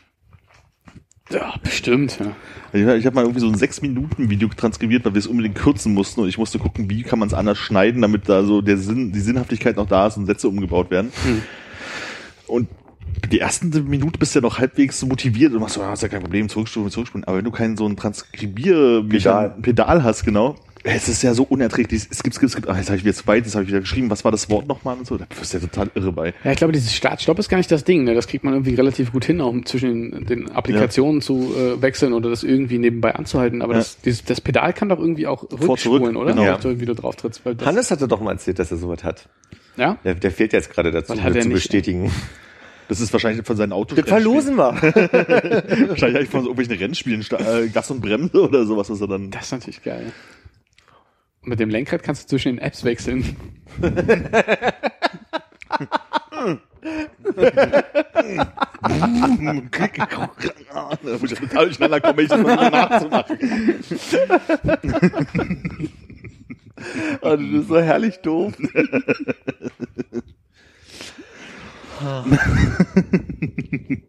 Ja, 1.29 1.55
bestimmt. 1.61 2.19
Ja. 2.19 2.35
Ich, 2.73 2.99
ich 2.99 3.05
habe 3.05 3.15
mal 3.15 3.23
irgendwie 3.23 3.41
so 3.41 3.47
ein 3.47 3.55
sechs 3.55 3.81
Minuten 3.81 4.29
Video 4.29 4.47
transkribiert, 4.47 5.03
weil 5.05 5.13
wir 5.13 5.19
es 5.19 5.27
unbedingt 5.27 5.55
kürzen 5.55 5.93
mussten 5.93 6.21
und 6.21 6.29
ich 6.29 6.37
musste 6.37 6.59
gucken, 6.59 6.89
wie 6.89 7.03
kann 7.03 7.19
man 7.19 7.27
es 7.27 7.33
anders 7.33 7.57
schneiden, 7.57 8.01
damit 8.01 8.29
da 8.29 8.43
so 8.43 8.61
der 8.61 8.77
Sinn, 8.77 9.11
die 9.11 9.19
Sinnhaftigkeit 9.19 9.75
noch 9.75 9.87
da 9.87 10.07
ist 10.07 10.17
und 10.17 10.25
Sätze 10.25 10.47
umgebaut 10.47 10.89
werden. 10.89 11.11
Hm. 11.23 11.41
Und 12.47 12.69
die 13.31 13.39
ersten 13.39 13.69
Minute 13.89 14.17
bist 14.19 14.35
du 14.35 14.39
ja 14.39 14.43
noch 14.43 14.59
halbwegs 14.59 14.99
so 14.99 15.07
motiviert 15.07 15.53
und 15.53 15.59
machst 15.59 15.75
so, 15.75 15.81
ah, 15.81 15.93
ist 15.93 16.01
ja 16.03 16.07
kein 16.07 16.21
Problem, 16.21 16.49
zurückspulen, 16.49 16.89
zurückspulen. 16.89 17.25
Aber 17.25 17.37
wenn 17.37 17.45
du 17.45 17.51
keinen 17.51 17.75
so 17.77 17.87
ein 17.87 17.97
Transkribier 17.97 19.03
Pedal. 19.07 19.55
Pedal 19.61 20.03
hast, 20.03 20.23
genau, 20.23 20.55
es 20.83 21.09
ist 21.09 21.21
ja 21.23 21.33
so 21.33 21.43
unerträglich. 21.43 22.07
Es 22.09 22.23
gibt, 22.23 22.35
es 22.35 22.39
gibt, 22.39 22.49
es 22.51 22.55
gibt, 22.55 22.69
ah, 22.69 22.77
jetzt 22.77 22.87
habe 22.87 22.97
ich 22.97 23.03
wieder 23.03 23.13
zu 23.15 23.27
weit, 23.27 23.43
jetzt 23.43 23.55
habe 23.55 23.63
ich 23.63 23.69
wieder 23.69 23.81
geschrieben, 23.81 24.09
was 24.09 24.23
war 24.23 24.31
das 24.31 24.49
Wort 24.49 24.67
nochmal 24.67 24.95
und 24.97 25.05
so. 25.05 25.17
Da 25.17 25.25
bist 25.37 25.53
du 25.53 25.57
ja 25.57 25.65
total 25.65 25.89
irre 25.95 26.13
bei. 26.13 26.33
ja, 26.43 26.51
ich 26.51 26.57
glaube, 26.57 26.71
dieses 26.71 26.93
Start-Stopp 26.93 27.37
ist 27.39 27.49
gar 27.49 27.57
nicht 27.57 27.71
das 27.71 27.83
Ding. 27.83 28.05
Ne? 28.05 28.13
Das 28.13 28.27
kriegt 28.27 28.43
man 28.45 28.53
irgendwie 28.53 28.75
relativ 28.75 29.11
gut 29.11 29.25
hin, 29.25 29.41
auch 29.41 29.49
um 29.49 29.65
zwischen 29.65 30.11
den, 30.11 30.25
den 30.25 30.51
Applikationen 30.51 31.21
zu 31.21 31.53
äh, 31.57 31.81
wechseln 31.81 32.13
oder 32.13 32.29
das 32.29 32.43
irgendwie 32.43 32.77
nebenbei 32.77 33.15
anzuhalten. 33.15 33.61
Aber 33.61 33.73
Ja. 33.73 33.79
das, 33.79 33.99
dieses, 33.99 34.23
das 34.23 34.39
Pedal 34.39 34.71
kann 34.71 34.87
doch 34.87 34.99
irgendwie 34.99 35.27
auch 35.27 35.43
rückspulen, 35.51 36.15
oder? 36.15 36.31
genau. 36.31 36.43
Ja. 36.43 36.59
Wie 36.79 36.85
du 36.85 36.95
drauf 36.95 37.15
trittst. 37.17 37.45
Weil 37.45 37.55
das, 37.55 37.67
Hannes 37.67 37.91
hatte 37.91 38.07
doch 38.07 38.21
mal 38.21 38.31
erzählt, 38.31 38.59
dass 38.59 38.71
er 38.71 38.77
sowas 38.77 39.03
hat. 39.03 39.27
ja? 39.75 39.97
Der, 40.05 40.15
der 40.15 40.31
fehlt 40.31 40.53
jetzt 40.53 40.71
gerade 40.71 40.91
dazu, 40.91 41.15
zu 41.15 41.21
nicht? 41.21 41.49
bestätigen. 41.49 42.11
Das 42.87 43.01
ist 43.01 43.11
wahrscheinlich 43.11 43.45
von 43.45 43.57
seinen 43.57 43.73
Autos. 43.73 43.97
Das 43.97 44.07
verlosen 44.07 44.55
wir. 44.55 44.73
Wahrscheinlich 44.81 46.17
eigentlich 46.17 46.29
von 46.29 46.41
so 46.41 46.49
irgendwelchen 46.49 46.77
Rennspielen, 46.77 47.25
äh, 47.31 47.67
Gas 47.67 47.91
und 47.91 48.01
Bremse 48.01 48.41
oder 48.41 48.65
sowas, 48.65 48.89
was 48.89 49.01
er 49.01 49.07
dann. 49.07 49.29
Das 49.29 49.45
ist 49.45 49.51
natürlich 49.51 49.83
geil. 49.83 50.13
Und 51.41 51.49
mit 51.49 51.59
dem 51.59 51.69
Lenkrad 51.69 52.01
kannst 52.03 52.23
du 52.23 52.27
zwischen 52.27 52.55
den 52.55 52.59
Apps 52.59 52.83
wechseln. 52.83 53.35
da 61.03 61.17
muss 61.19 61.31
ich 61.31 61.39
total 61.39 61.65
durcheinander 61.65 62.01
kommen, 62.01 62.19
ich 62.19 62.29
das 62.29 62.41
nachzumachen. 62.41 63.39
Also, 67.21 67.43
das 67.43 67.61
ist 67.61 67.67
so 67.67 67.79
herrlich 67.79 68.19
doof. 68.19 68.53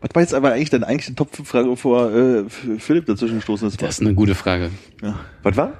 Was 0.00 0.10
war 0.14 0.22
jetzt 0.22 0.34
aber 0.34 0.52
eigentlich 0.52 0.70
deine 0.70 0.86
eigentliche 0.86 1.14
Top-Frage, 1.14 1.68
bevor 1.70 2.12
äh, 2.12 2.44
Philipp 2.78 3.06
dazwischen 3.06 3.36
gestoßen 3.36 3.66
ist? 3.68 3.80
Das 3.80 3.90
ist 3.98 4.02
eine 4.02 4.14
gute 4.14 4.34
Frage. 4.34 4.70
Was 5.42 5.56
war? 5.56 5.72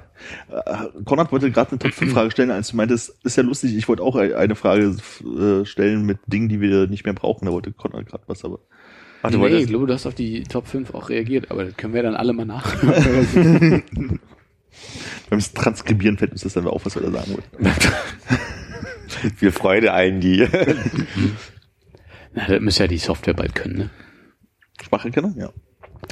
Äh, 0.49 1.03
Konrad 1.05 1.31
wollte 1.31 1.51
gerade 1.51 1.69
eine 1.71 1.77
Top-5-Frage 1.79 2.31
stellen, 2.31 2.49
als 2.51 2.69
du 2.69 2.77
meintest, 2.77 3.13
ist 3.23 3.37
ja 3.37 3.43
lustig, 3.43 3.75
ich 3.77 3.87
wollte 3.87 4.01
auch 4.03 4.15
ein- 4.15 4.33
eine 4.33 4.55
Frage 4.55 4.95
äh, 5.23 5.65
stellen 5.65 6.03
mit 6.05 6.17
Dingen, 6.25 6.49
die 6.49 6.59
wir 6.61 6.87
nicht 6.87 7.05
mehr 7.05 7.13
brauchen. 7.13 7.45
Da 7.45 7.51
wollte 7.51 7.71
Konrad 7.73 8.07
gerade 8.07 8.23
was, 8.27 8.43
aber. 8.43 8.59
Ach, 9.21 9.29
du 9.31 9.37
nee, 9.37 9.45
ich 9.45 9.51
wolltest, 9.51 9.69
glaube, 9.69 9.85
du 9.87 9.93
hast 9.93 10.05
auf 10.07 10.15
die 10.15 10.43
Top 10.43 10.67
5 10.67 10.93
auch 10.95 11.09
reagiert, 11.09 11.51
aber 11.51 11.65
das 11.65 11.75
können 11.77 11.93
wir 11.93 12.01
dann 12.03 12.15
alle 12.15 12.33
mal 12.33 12.45
nach. 12.45 12.75
Beim 15.29 15.39
Transkribieren 15.53 16.17
fällt 16.17 16.31
uns 16.31 16.41
das 16.41 16.53
dann 16.53 16.65
auf, 16.67 16.85
was 16.85 16.95
wir 16.95 17.01
da 17.03 17.11
sagen 17.11 17.33
wollten. 17.33 17.67
viel 19.35 19.51
Freude 19.51 19.93
ein, 19.93 20.19
die. 20.19 20.47
Na, 22.33 22.47
das 22.47 22.61
müsste 22.61 22.83
ja 22.83 22.87
die 22.87 22.97
Software 22.97 23.33
bald 23.33 23.55
können, 23.55 23.77
ne? 23.77 23.89
Spracherkennung? 24.81 25.35
Ja. 25.37 25.51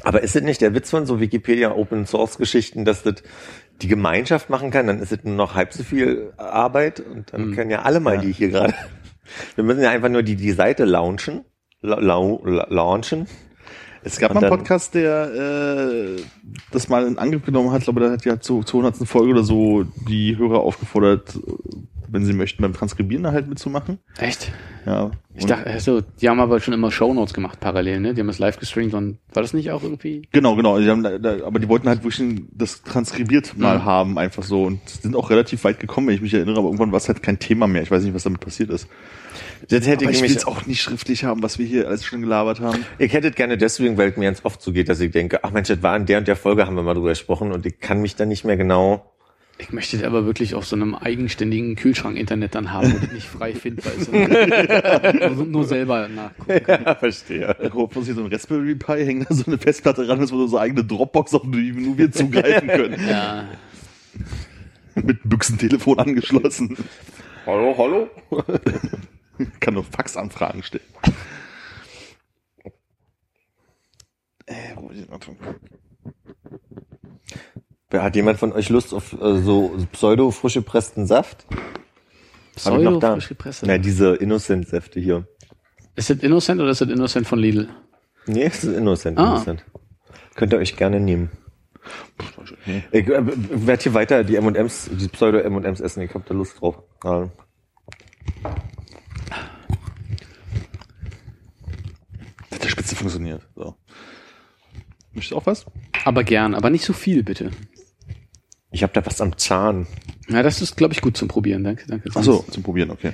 Aber 0.04 0.22
ist 0.22 0.36
es 0.36 0.44
nicht 0.44 0.62
der 0.62 0.74
Witz 0.74 0.90
von 0.90 1.06
so 1.06 1.20
Wikipedia 1.20 1.72
Open 1.72 2.06
Source 2.06 2.38
Geschichten, 2.38 2.86
dass 2.86 3.04
das 3.04 3.16
die 3.82 3.88
Gemeinschaft 3.88 4.50
machen 4.50 4.72
kann, 4.72 4.88
dann 4.88 5.00
ist 5.00 5.12
es 5.12 5.24
nur 5.24 5.36
noch 5.36 5.56
halb 5.56 5.74
so 5.74 5.84
viel 5.84 6.34
Arbeit 6.38 7.00
und 7.00 7.34
dann 7.34 7.54
können 7.54 7.70
ja 7.70 7.82
alle 7.82 8.00
mal 8.00 8.18
die 8.20 8.32
hier 8.32 8.50
gerade. 8.50 8.74
Wir 9.56 9.64
müssen 9.64 9.82
ja 9.82 9.90
einfach 9.90 10.10
nur 10.10 10.24
die, 10.24 10.36
die 10.36 10.52
Seite 10.52 10.86
launchen. 10.86 11.46
La, 11.82 12.00
la, 12.00 12.20
launchen. 12.70 13.28
Es 14.04 14.20
gab 14.20 14.34
mal 14.34 14.44
einen 14.44 14.56
Podcast, 14.56 14.94
der 14.94 15.34
äh, 15.34 16.22
das 16.72 16.90
mal 16.90 17.08
in 17.08 17.18
Angriff 17.18 17.44
genommen 17.44 17.72
hat, 17.72 17.82
glaube, 17.82 18.02
da 18.02 18.12
hat 18.12 18.24
ja 18.24 18.40
zur 18.40 18.64
200. 18.64 19.08
Folge 19.08 19.32
oder 19.32 19.44
so 19.44 19.84
die 20.08 20.38
Hörer 20.38 20.60
aufgefordert, 20.60 21.40
wenn 22.10 22.26
sie 22.26 22.34
möchten, 22.34 22.62
beim 22.62 22.74
Transkribieren 22.74 23.24
da 23.24 23.32
halt 23.32 23.48
mitzumachen. 23.48 24.00
Echt? 24.18 24.52
Ja. 24.86 25.12
Ich 25.34 25.46
dachte, 25.46 25.68
also, 25.70 26.02
die 26.22 26.30
haben 26.30 26.40
aber 26.40 26.60
schon 26.60 26.74
immer 26.74 26.92
Shownotes 26.92 27.34
gemacht 27.34 27.60
parallel, 27.60 28.00
ne? 28.00 28.14
Die 28.14 28.22
haben 28.22 28.28
das 28.28 28.40
live 28.40 28.58
gestreamt 28.60 28.94
und 28.94 29.18
war 29.34 29.42
das 29.44 29.54
nicht 29.54 29.72
auch 29.72 29.84
irgendwie? 29.84 30.22
Genau, 30.32 30.56
genau. 30.56 30.80
Die 30.80 30.90
haben 30.90 31.04
da, 31.04 31.18
da, 31.18 31.46
aber 31.46 31.60
die 31.60 31.68
wollten 31.68 31.90
halt 31.90 32.04
wirklich 32.04 32.44
das 32.54 32.84
transkribiert 32.84 33.58
mal 33.58 33.80
Mhm. 33.80 33.86
haben, 33.86 34.18
einfach 34.18 34.44
so. 34.44 34.64
Und 34.64 34.88
sind 34.88 35.16
auch 35.16 35.30
relativ 35.30 35.64
weit 35.64 35.80
gekommen, 35.80 36.08
wenn 36.08 36.16
ich 36.16 36.22
mich 36.22 36.34
erinnere, 36.34 36.58
aber 36.60 36.68
irgendwann 36.68 36.92
war 36.92 36.98
es 36.98 37.08
halt 37.08 37.22
kein 37.22 37.40
Thema 37.40 37.68
mehr. 37.68 37.82
Ich 37.82 37.92
weiß 37.92 38.04
nicht, 38.04 38.14
was 38.14 38.24
damit 38.24 38.40
passiert 38.40 38.70
ist. 38.70 38.88
Das 39.70 39.88
hätte 39.88 40.06
Aber 40.06 40.14
ich 40.14 40.22
will 40.22 40.32
es 40.36 40.46
auch 40.46 40.66
nicht 40.66 40.82
schriftlich 40.82 41.24
haben, 41.26 41.42
was 41.44 41.58
wir 41.60 41.66
hier 41.66 41.88
alles 41.88 42.06
schon 42.06 42.22
gelabert 42.22 42.62
haben. 42.62 42.86
ich 43.00 43.12
hätte 43.12 43.30
es 43.30 43.36
gerne 43.36 43.58
deswegen, 43.58 43.98
weil 43.98 44.12
es 44.12 44.18
mir 44.18 44.26
ganz 44.26 44.46
oft 44.46 44.62
so 44.62 44.72
geht, 44.72 44.88
dass 44.88 45.00
ich 45.00 45.12
denke, 45.12 45.44
ach 45.44 45.52
Mensch, 45.52 45.68
das 45.68 45.82
war 45.84 45.96
in 45.98 46.06
der 46.06 46.20
und 46.20 46.28
der 46.28 46.36
Folge, 46.36 46.66
haben 46.68 46.76
wir 46.76 46.84
mal 46.84 46.94
drüber 46.94 47.10
gesprochen 47.10 47.52
und 47.52 47.66
ich 47.66 47.80
kann 47.80 48.00
mich 48.02 48.16
dann 48.16 48.28
nicht 48.30 48.46
mehr 48.46 48.58
genau. 48.58 49.12
Ich 49.58 49.72
möchte 49.72 49.98
das 49.98 50.06
aber 50.06 50.26
wirklich 50.26 50.54
auf 50.54 50.66
so 50.66 50.76
einem 50.76 50.96
eigenständigen 50.96 51.76
Kühlschrank-Internet 51.78 52.56
dann 52.56 52.74
haben, 52.74 52.92
wo 52.94 52.98
das 52.98 53.12
nicht 53.12 53.28
frei 53.28 53.54
findbar 53.54 53.94
ist. 53.98 54.12
nur, 54.12 55.46
nur 55.46 55.64
selber 55.64 56.10
nachgucken. 56.10 56.62
Ja, 56.68 56.96
verstehe. 56.96 57.56
Da 57.58 57.70
kommt 57.70 57.96
uns 57.96 58.06
hier 58.06 58.16
so 58.16 58.24
ein 58.26 58.32
Raspberry 58.32 58.76
Pi, 58.76 59.06
hängt 59.06 59.30
da 59.30 59.34
so 59.34 59.46
eine 59.46 59.58
Festplatte 59.58 60.08
ran, 60.10 60.20
das 60.20 60.34
wo 60.34 60.46
so 60.46 60.60
eigene 60.60 60.84
Dropbox, 60.84 61.34
auf 61.36 61.44
die 61.46 61.72
nur 61.72 61.98
wir 61.98 62.12
zugreifen 62.12 62.68
können. 62.68 63.08
Ja. 63.08 63.48
Mit 64.96 65.20
Büchsentelefon 65.24 66.00
angeschlossen. 66.00 66.76
Hallo, 67.46 67.76
hallo? 67.78 68.10
Kann 69.62 69.74
nur 69.74 69.84
Faxanfragen 69.84 70.64
stellen. 70.64 70.84
Äh, 74.48 74.76
wo 74.76 74.90
ist 74.90 75.06
die 75.06 75.10
Ordnung? 75.10 75.38
Hat 78.02 78.16
jemand 78.16 78.40
von 78.40 78.52
euch 78.54 78.70
Lust 78.70 78.94
auf 78.94 79.14
äh, 79.14 79.42
so 79.42 79.76
pseudo 79.92 80.32
frisch 80.32 80.56
gepressten 80.56 81.06
Saft? 81.06 81.46
Hab 81.50 81.58
ich 81.58 82.56
Pseudo 82.56 82.92
noch 82.92 83.00
da. 83.00 83.14
frisch 83.14 83.30
gepresst. 83.30 83.64
Na, 83.66 83.78
diese 83.78 84.16
Innocent-Säfte 84.16 85.00
hier. 85.00 85.28
Ist 85.96 86.10
das 86.10 86.18
Innocent 86.20 86.62
oder 86.62 86.72
ist 86.72 86.82
das 86.82 86.90
Innocent 86.90 87.28
von 87.28 87.40
Lidl? 87.40 87.70
Nee, 88.28 88.44
es 88.46 88.64
ist 88.64 88.76
Innocent. 88.76 89.18
Ah. 89.18 89.34
Innocent. 89.34 89.66
Könnt 90.36 90.54
ihr 90.54 90.60
euch 90.60 90.76
gerne 90.76 91.00
nehmen. 91.00 91.32
Ich 92.92 93.08
äh, 93.08 93.22
werde 93.26 93.84
hier 93.84 93.94
weiter 93.94 94.24
die 94.24 94.36
M&M's, 94.36 94.90
die 94.92 95.08
Pseudo-M&M's 95.08 95.80
essen. 95.80 96.02
Ich 96.02 96.14
hab 96.14 96.26
da 96.26 96.34
Lust 96.34 96.60
drauf. 96.60 96.80
Ja. 97.04 97.30
Hat 102.52 102.64
der 102.64 102.70
Spitze 102.70 102.96
funktioniert. 102.96 103.42
So. 103.56 103.76
Möchtest 105.14 105.32
du 105.32 105.38
auch 105.38 105.46
was? 105.46 105.66
Aber 106.04 106.24
gern, 106.24 106.56
aber 106.56 106.70
nicht 106.70 106.86
so 106.86 106.94
viel, 106.94 107.24
bitte. 107.24 107.52
Ich 108.76 108.84
habe 108.84 108.92
da 108.92 109.06
was 109.06 109.22
am 109.22 109.38
Zahn. 109.38 109.88
Ja, 110.28 110.44
das 110.44 110.62
ist, 110.62 110.76
glaube 110.76 110.94
ich, 110.94 111.00
gut 111.00 111.16
zum 111.16 111.30
Probieren. 111.30 111.64
Danke, 111.64 111.86
danke. 111.88 112.10
Ach 112.14 112.24
so, 112.24 112.44
zum 112.52 112.62
Probieren, 112.62 112.92
okay. 112.92 113.14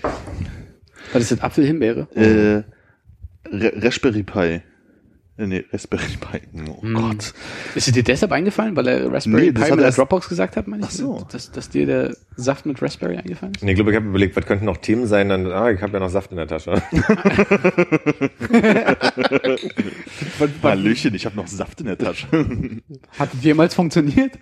Was 1.14 1.22
ist 1.22 1.34
das? 1.34 1.41
Apfel-Himbeere? 1.41 2.07
Äh, 2.16 2.64
Re 3.47 3.72
Raspberry 3.76 4.24
Pi. 4.24 4.62
Äh, 5.38 5.38
nee, 5.38 5.64
Raspberry 5.72 6.18
Pi. 6.20 6.39
Oh 6.68 6.82
Hm. 6.82 6.95
Gott. 6.95 7.36
Ist 7.76 7.88
es 7.88 7.93
dir 7.93 8.01
deshalb 8.01 8.32
eingefallen, 8.32 8.76
weil 8.76 8.88
er 8.88 9.14
Raspberry 9.14 9.45
Nee, 9.45 9.51
Pi 9.51 9.70
mit 9.70 9.82
der 9.82 9.91
Dropbox 9.91 10.30
gesagt 10.30 10.57
hat, 10.57 10.68
meine 10.68 10.82
ich? 10.82 10.88
Ach 10.89 10.93
so. 10.93 11.28
Dass, 11.32 11.51
dass 11.51 11.70
dir 11.70 11.86
der 11.86 12.16
Saft 12.36 12.66
mit 12.66 12.82
Raspberry 12.82 13.18
eingefallen 13.18 13.53
ist? 13.53 13.64
Nee, 13.64 13.74
ich 13.74 13.76
glaube, 13.76 13.91
ich 13.91 13.97
habe 13.97 14.07
überlegt, 14.07 14.36
was 14.36 14.47
könnten 14.47 14.66
noch 14.66 14.78
Themen 14.78 15.05
sein? 15.05 15.30
Dann, 15.30 15.45
ah, 15.45 15.70
ich 15.70 15.84
habe 15.84 15.93
ja 15.93 15.99
noch 15.99 16.09
Saft 16.09 16.32
in 16.32 16.38
der 16.38 16.47
Tasche. 16.47 16.72
Hallöchen, 20.64 21.14
ich 21.14 21.28
habe 21.28 21.36
noch 21.36 21.45
Saft 21.47 21.82
in 21.82 21.86
der 21.86 21.99
Tasche. 21.99 22.26
Hat 23.20 23.30
jemals 23.41 23.76
funktioniert? 23.76 24.39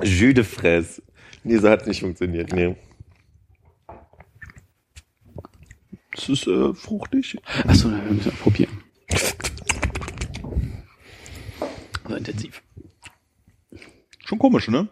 Jus 0.00 0.34
de 0.34 0.44
Fraise. 0.44 1.02
Nee, 1.44 1.58
so 1.58 1.68
hat's 1.68 1.86
nicht 1.86 2.00
funktioniert. 2.00 2.52
Nee. 2.52 2.76
Das 6.14 6.28
ist 6.28 6.46
äh, 6.46 6.74
fruchtig. 6.74 7.38
Achso, 7.66 7.90
wir 7.90 7.98
müssen 7.98 8.24
wir 8.26 8.32
probieren. 8.32 8.82
So 12.08 12.16
intensiv. 12.16 12.62
Schon 14.24 14.38
komisch, 14.38 14.68
ne? 14.68 14.88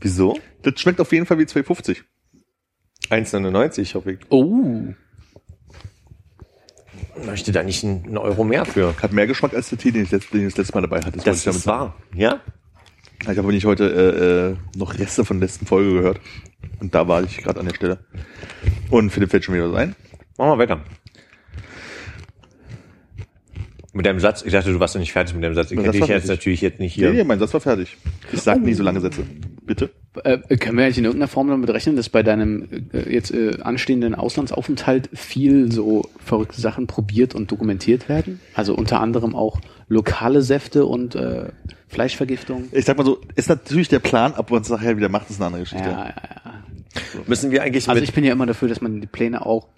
Wieso? 0.00 0.38
Das 0.62 0.80
schmeckt 0.80 1.00
auf 1.00 1.12
jeden 1.12 1.26
Fall 1.26 1.38
wie 1.38 1.44
2,50. 1.44 1.98
1,99 3.10 3.94
hoffe 3.94 4.12
ich. 4.12 4.18
Oh. 4.30 4.94
Möchte 7.24 7.52
da 7.52 7.62
nicht 7.62 7.84
einen 7.84 8.18
Euro 8.18 8.44
mehr 8.44 8.64
für? 8.64 8.94
Hat 9.00 9.12
mehr 9.12 9.26
Geschmack 9.26 9.54
als 9.54 9.68
der 9.68 9.78
Tee, 9.78 9.92
den 9.92 10.04
ich, 10.04 10.10
letzt, 10.10 10.32
den 10.32 10.46
ich 10.46 10.54
das 10.54 10.58
letzte 10.58 10.74
Mal 10.74 10.82
dabei 10.82 11.00
hatte. 11.00 11.12
Das 11.12 11.24
damit 11.44 11.58
ist 11.58 11.66
wahr. 11.66 11.94
Ja? 12.14 12.40
Ich 13.30 13.38
habe 13.38 13.52
nicht 13.52 13.64
heute 13.64 13.84
äh, 13.90 14.52
äh, 14.52 14.78
noch 14.78 14.98
Reste 14.98 15.24
von 15.24 15.40
der 15.40 15.48
letzten 15.48 15.66
Folge 15.66 15.92
gehört. 15.94 16.20
Und 16.80 16.94
da 16.94 17.08
war 17.08 17.22
ich 17.22 17.38
gerade 17.38 17.58
an 17.60 17.66
der 17.66 17.74
Stelle. 17.74 17.98
Und 18.90 19.10
Philipp 19.10 19.30
fällt 19.30 19.44
schon 19.44 19.54
wieder 19.54 19.70
was 19.70 19.78
ein. 19.80 19.96
Machen 20.38 20.50
wir 20.50 20.58
weiter. 20.58 20.80
Mit 23.92 24.04
deinem 24.04 24.20
Satz, 24.20 24.42
ich 24.44 24.52
dachte, 24.52 24.70
du 24.70 24.78
warst 24.78 24.94
noch 24.94 25.00
nicht 25.00 25.12
fertig 25.12 25.34
mit 25.34 25.42
deinem 25.42 25.54
Satz. 25.54 25.70
Ich 25.70 25.76
Mein 25.76 25.86
hätte 25.86 25.98
Satz 25.98 26.02
dich 26.02 26.10
war 26.10 26.16
jetzt 26.16 26.26
fertig. 26.26 26.38
natürlich 26.40 26.60
jetzt 26.60 26.80
nicht 26.80 26.96
Nee, 26.98 27.04
hier. 27.04 27.12
nee, 27.14 27.24
mein 27.24 27.38
Satz 27.38 27.54
war 27.54 27.62
fertig. 27.62 27.96
Ich 28.30 28.42
sag 28.42 28.60
nie 28.60 28.74
so 28.74 28.82
lange 28.82 29.00
Sätze. 29.00 29.22
Bitte? 29.64 29.90
Äh, 30.22 30.38
können 30.58 30.76
wir 30.76 30.84
eigentlich 30.84 30.98
in 30.98 31.04
irgendeiner 31.04 31.28
Form 31.28 31.48
damit 31.48 31.70
rechnen, 31.70 31.96
dass 31.96 32.10
bei 32.10 32.22
deinem 32.22 32.68
äh, 32.92 33.12
jetzt 33.12 33.32
äh, 33.32 33.58
anstehenden 33.62 34.14
Auslandsaufenthalt 34.14 35.08
viel 35.14 35.72
so 35.72 36.04
verrückte 36.22 36.60
Sachen 36.60 36.86
probiert 36.86 37.34
und 37.34 37.50
dokumentiert 37.50 38.08
werden? 38.10 38.38
Also 38.54 38.74
unter 38.74 39.00
anderem 39.00 39.34
auch 39.34 39.60
lokale 39.88 40.42
Säfte 40.42 40.86
und 40.86 41.14
äh, 41.14 41.46
Fleischvergiftung? 41.88 42.64
Ich 42.72 42.84
sag 42.84 42.96
mal 42.98 43.04
so, 43.06 43.18
ist 43.36 43.48
natürlich 43.48 43.88
der 43.88 44.00
Plan, 44.00 44.34
ob 44.36 44.50
man 44.50 44.62
es 44.62 44.68
nachher 44.68 44.96
wieder 44.96 45.08
macht, 45.08 45.30
ist 45.30 45.36
eine 45.40 45.46
andere 45.46 45.60
Ja, 45.62 45.64
Geschichte. 45.64 45.88
ja, 45.88 46.06
ja. 46.06 47.22
Müssen 47.26 47.50
wir 47.50 47.62
eigentlich 47.62 47.88
Also 47.88 48.00
mit, 48.00 48.08
ich 48.08 48.14
bin 48.14 48.24
ja 48.24 48.32
immer 48.32 48.46
dafür, 48.46 48.68
dass 48.68 48.80
man 48.80 49.00
die 49.00 49.06
Pläne 49.06 49.44
auch 49.44 49.68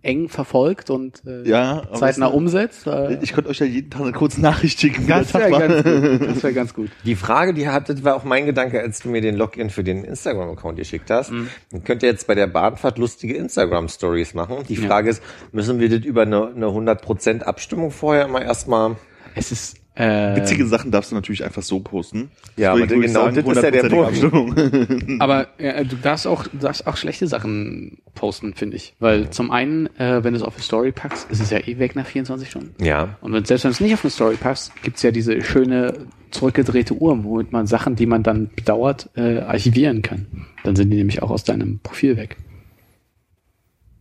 eng 0.00 0.28
verfolgt 0.28 0.90
und 0.90 1.22
äh, 1.26 1.42
Ja, 1.46 1.82
zeitnah 1.92 2.28
umsetzt. 2.28 2.86
Äh, 2.86 3.18
Ich 3.20 3.32
könnte 3.32 3.50
euch 3.50 3.58
ja 3.58 3.66
jeden 3.66 3.90
Tag 3.90 4.02
eine 4.02 4.12
kurze 4.12 4.40
Nachricht 4.40 4.80
schicken. 4.80 5.08
das 5.08 5.34
wäre 5.34 5.50
ganz, 5.50 5.82
gut. 5.82 6.28
Das 6.28 6.42
wär 6.44 6.52
ganz 6.52 6.72
gut. 6.72 6.88
die 7.04 7.16
Frage, 7.16 7.52
die 7.52 7.62
ihr 7.62 7.72
hattet, 7.72 8.04
war 8.04 8.14
auch 8.14 8.22
mein 8.22 8.46
Gedanke, 8.46 8.80
als 8.80 9.00
du 9.00 9.08
mir 9.08 9.20
den 9.20 9.34
Login 9.34 9.70
für 9.70 9.82
den 9.82 10.04
Instagram-Account 10.04 10.78
geschickt 10.78 11.10
hast. 11.10 11.32
Mhm. 11.32 11.48
Dann 11.72 11.82
könnt 11.82 12.04
ihr 12.04 12.08
jetzt 12.10 12.28
bei 12.28 12.36
der 12.36 12.46
Bahnfahrt 12.46 12.96
lustige 12.96 13.34
Instagram-Stories 13.34 14.34
machen. 14.34 14.58
Die 14.68 14.76
Frage 14.76 15.10
ist, 15.10 15.20
müssen 15.50 15.80
wir 15.80 15.88
das 15.88 16.06
über 16.06 16.22
eine, 16.22 16.46
eine 16.54 16.66
100% 16.66 17.40
Abstimmung 17.42 17.90
vorher 17.90 18.26
immer 18.26 18.40
erstmal 18.40 18.94
Es 19.34 19.52
ist 19.52 19.76
äh, 19.98 20.36
Witzige 20.36 20.64
Sachen 20.64 20.92
darfst 20.92 21.10
du 21.10 21.16
natürlich 21.16 21.44
einfach 21.44 21.62
so 21.62 21.80
posten. 21.80 22.30
Ja, 22.56 22.70
aber 22.70 22.86
genau 22.86 23.08
sagen, 23.08 23.34
das 23.34 23.56
ist 23.56 23.62
ja 23.64 23.70
der 23.72 23.90
100%ige 23.90 24.30
Punkt. 24.30 24.60
Aber 25.20 25.48
ja, 25.58 25.82
du 25.82 25.96
darfst 25.96 26.28
auch, 26.28 26.46
du 26.46 26.58
darfst 26.58 26.86
auch 26.86 26.96
schlechte 26.96 27.26
Sachen 27.26 27.98
posten, 28.14 28.54
finde 28.54 28.76
ich. 28.76 28.94
Weil 29.00 29.30
zum 29.30 29.50
einen, 29.50 29.88
äh, 29.98 30.22
wenn 30.22 30.34
du 30.34 30.36
es 30.38 30.44
auf 30.44 30.54
eine 30.54 30.62
Story 30.62 30.92
packst, 30.92 31.28
ist 31.32 31.40
es 31.40 31.50
ja 31.50 31.58
eh 31.58 31.80
weg 31.80 31.96
nach 31.96 32.06
24 32.06 32.48
Stunden. 32.48 32.84
Ja. 32.84 33.16
Und 33.20 33.32
wenn, 33.32 33.44
selbst 33.44 33.64
wenn 33.64 33.70
du 33.70 33.74
es 33.74 33.80
nicht 33.80 33.94
auf 33.94 34.04
eine 34.04 34.12
Story 34.12 34.36
packst, 34.36 34.70
gibt's 34.84 35.02
ja 35.02 35.10
diese 35.10 35.42
schöne 35.42 36.06
zurückgedrehte 36.30 36.94
Uhr, 36.94 37.24
womit 37.24 37.50
man 37.50 37.66
Sachen, 37.66 37.96
die 37.96 38.06
man 38.06 38.22
dann 38.22 38.50
bedauert, 38.54 39.10
äh, 39.16 39.40
archivieren 39.40 40.02
kann. 40.02 40.46
Dann 40.62 40.76
sind 40.76 40.90
die 40.90 40.96
nämlich 40.96 41.22
auch 41.22 41.30
aus 41.30 41.42
deinem 41.42 41.80
Profil 41.80 42.16
weg. 42.16 42.36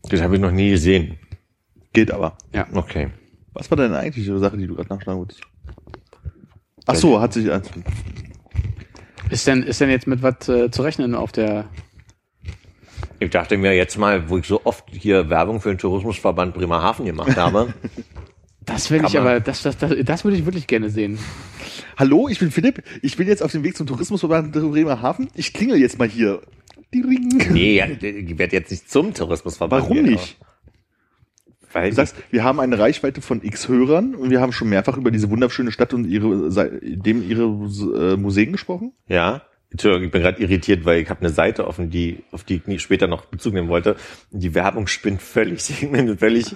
Das 0.09 0.21
habe 0.21 0.35
ich 0.35 0.41
noch 0.41 0.51
nie 0.51 0.69
gesehen. 0.69 1.17
Geht 1.91 2.11
aber. 2.11 2.37
Ja. 2.53 2.67
Okay. 2.71 3.09
Was 3.57 3.71
war 3.71 3.77
denn 3.77 3.93
eigentlich 3.93 4.27
die 4.27 4.37
Sache, 4.39 4.55
die 4.55 4.67
du 4.67 4.75
gerade 4.75 4.89
nachschlagen 4.93 5.19
wolltest? 5.19 5.41
Ach 6.85 6.93
so, 6.95 7.19
hat 7.19 7.33
sich, 7.33 7.49
Ist 9.31 9.47
denn, 9.47 9.63
ist 9.63 9.81
denn 9.81 9.89
jetzt 9.89 10.05
mit 10.05 10.21
was 10.21 10.47
äh, 10.47 10.69
zu 10.69 10.83
rechnen 10.83 11.15
auf 11.15 11.31
der 11.31 11.65
Ich 13.19 13.31
dachte 13.31 13.57
mir 13.57 13.75
jetzt 13.75 13.97
mal, 13.97 14.29
wo 14.29 14.37
ich 14.37 14.45
so 14.45 14.61
oft 14.63 14.85
hier 14.91 15.31
Werbung 15.31 15.59
für 15.59 15.69
den 15.69 15.79
Tourismusverband 15.79 16.53
Bremerhaven 16.53 17.05
gemacht 17.05 17.35
habe. 17.35 17.73
Das 18.67 18.91
will 18.91 19.01
ich 19.05 19.17
aber, 19.17 19.39
das, 19.39 19.61
das, 19.61 19.77
das, 19.77 19.93
das 20.03 20.25
würde 20.25 20.35
ich 20.35 20.43
wirklich 20.43 20.67
gerne 20.67 20.89
sehen. 20.89 21.17
Hallo, 21.95 22.27
ich 22.27 22.37
bin 22.37 22.51
Philipp. 22.51 22.83
Ich 23.01 23.15
bin 23.15 23.25
jetzt 23.25 23.41
auf 23.41 23.53
dem 23.53 23.63
Weg 23.63 23.77
zum 23.77 23.87
Tourismusverband 23.87 24.51
Bremerhaven. 24.51 25.29
Ich 25.35 25.53
klingel 25.53 25.77
jetzt 25.77 25.97
mal 25.97 26.09
hier. 26.09 26.41
Die 26.93 26.99
Ring. 26.99 27.29
nee, 27.53 27.81
ich 27.81 28.37
werde 28.37 28.57
jetzt 28.57 28.69
nicht 28.69 28.91
zum 28.91 29.13
Tourismusverband 29.13 29.83
Warum 29.83 29.95
gehen, 29.95 30.05
nicht? 30.07 30.35
aber- 30.41 30.56
Weil 31.81 31.89
Du 31.89 31.95
sagst, 31.95 32.15
wir 32.31 32.43
haben 32.43 32.59
eine 32.59 32.79
Reichweite 32.79 33.21
von 33.21 33.43
x 33.43 33.67
Hörern 33.67 34.15
und 34.15 34.29
wir 34.29 34.41
haben 34.41 34.51
schon 34.51 34.69
mehrfach 34.69 34.97
über 34.97 35.11
diese 35.11 35.29
wunderschöne 35.29 35.71
Stadt 35.71 35.93
und 35.93 36.05
ihre, 36.05 36.49
dem 36.81 37.27
ihre 37.27 37.43
äh, 37.43 38.17
Museen 38.17 38.51
gesprochen. 38.51 38.93
Ja. 39.07 39.43
Entschuldigung, 39.69 40.05
ich 40.05 40.11
bin 40.11 40.21
gerade 40.21 40.41
irritiert, 40.41 40.85
weil 40.85 41.01
ich 41.01 41.09
habe 41.09 41.19
eine 41.19 41.29
Seite 41.29 41.67
offen, 41.67 41.89
die, 41.89 42.23
auf 42.31 42.45
die 42.45 42.61
ich 42.65 42.81
später 42.81 43.07
noch 43.07 43.25
Bezug 43.25 43.53
nehmen 43.53 43.67
wollte. 43.67 43.97
Die 44.31 44.55
Werbung 44.55 44.87
spinnt 44.87 45.21
völlig. 45.21 45.69
Ich 45.69 45.91
bin 45.91 46.17
völlig. 46.17 46.55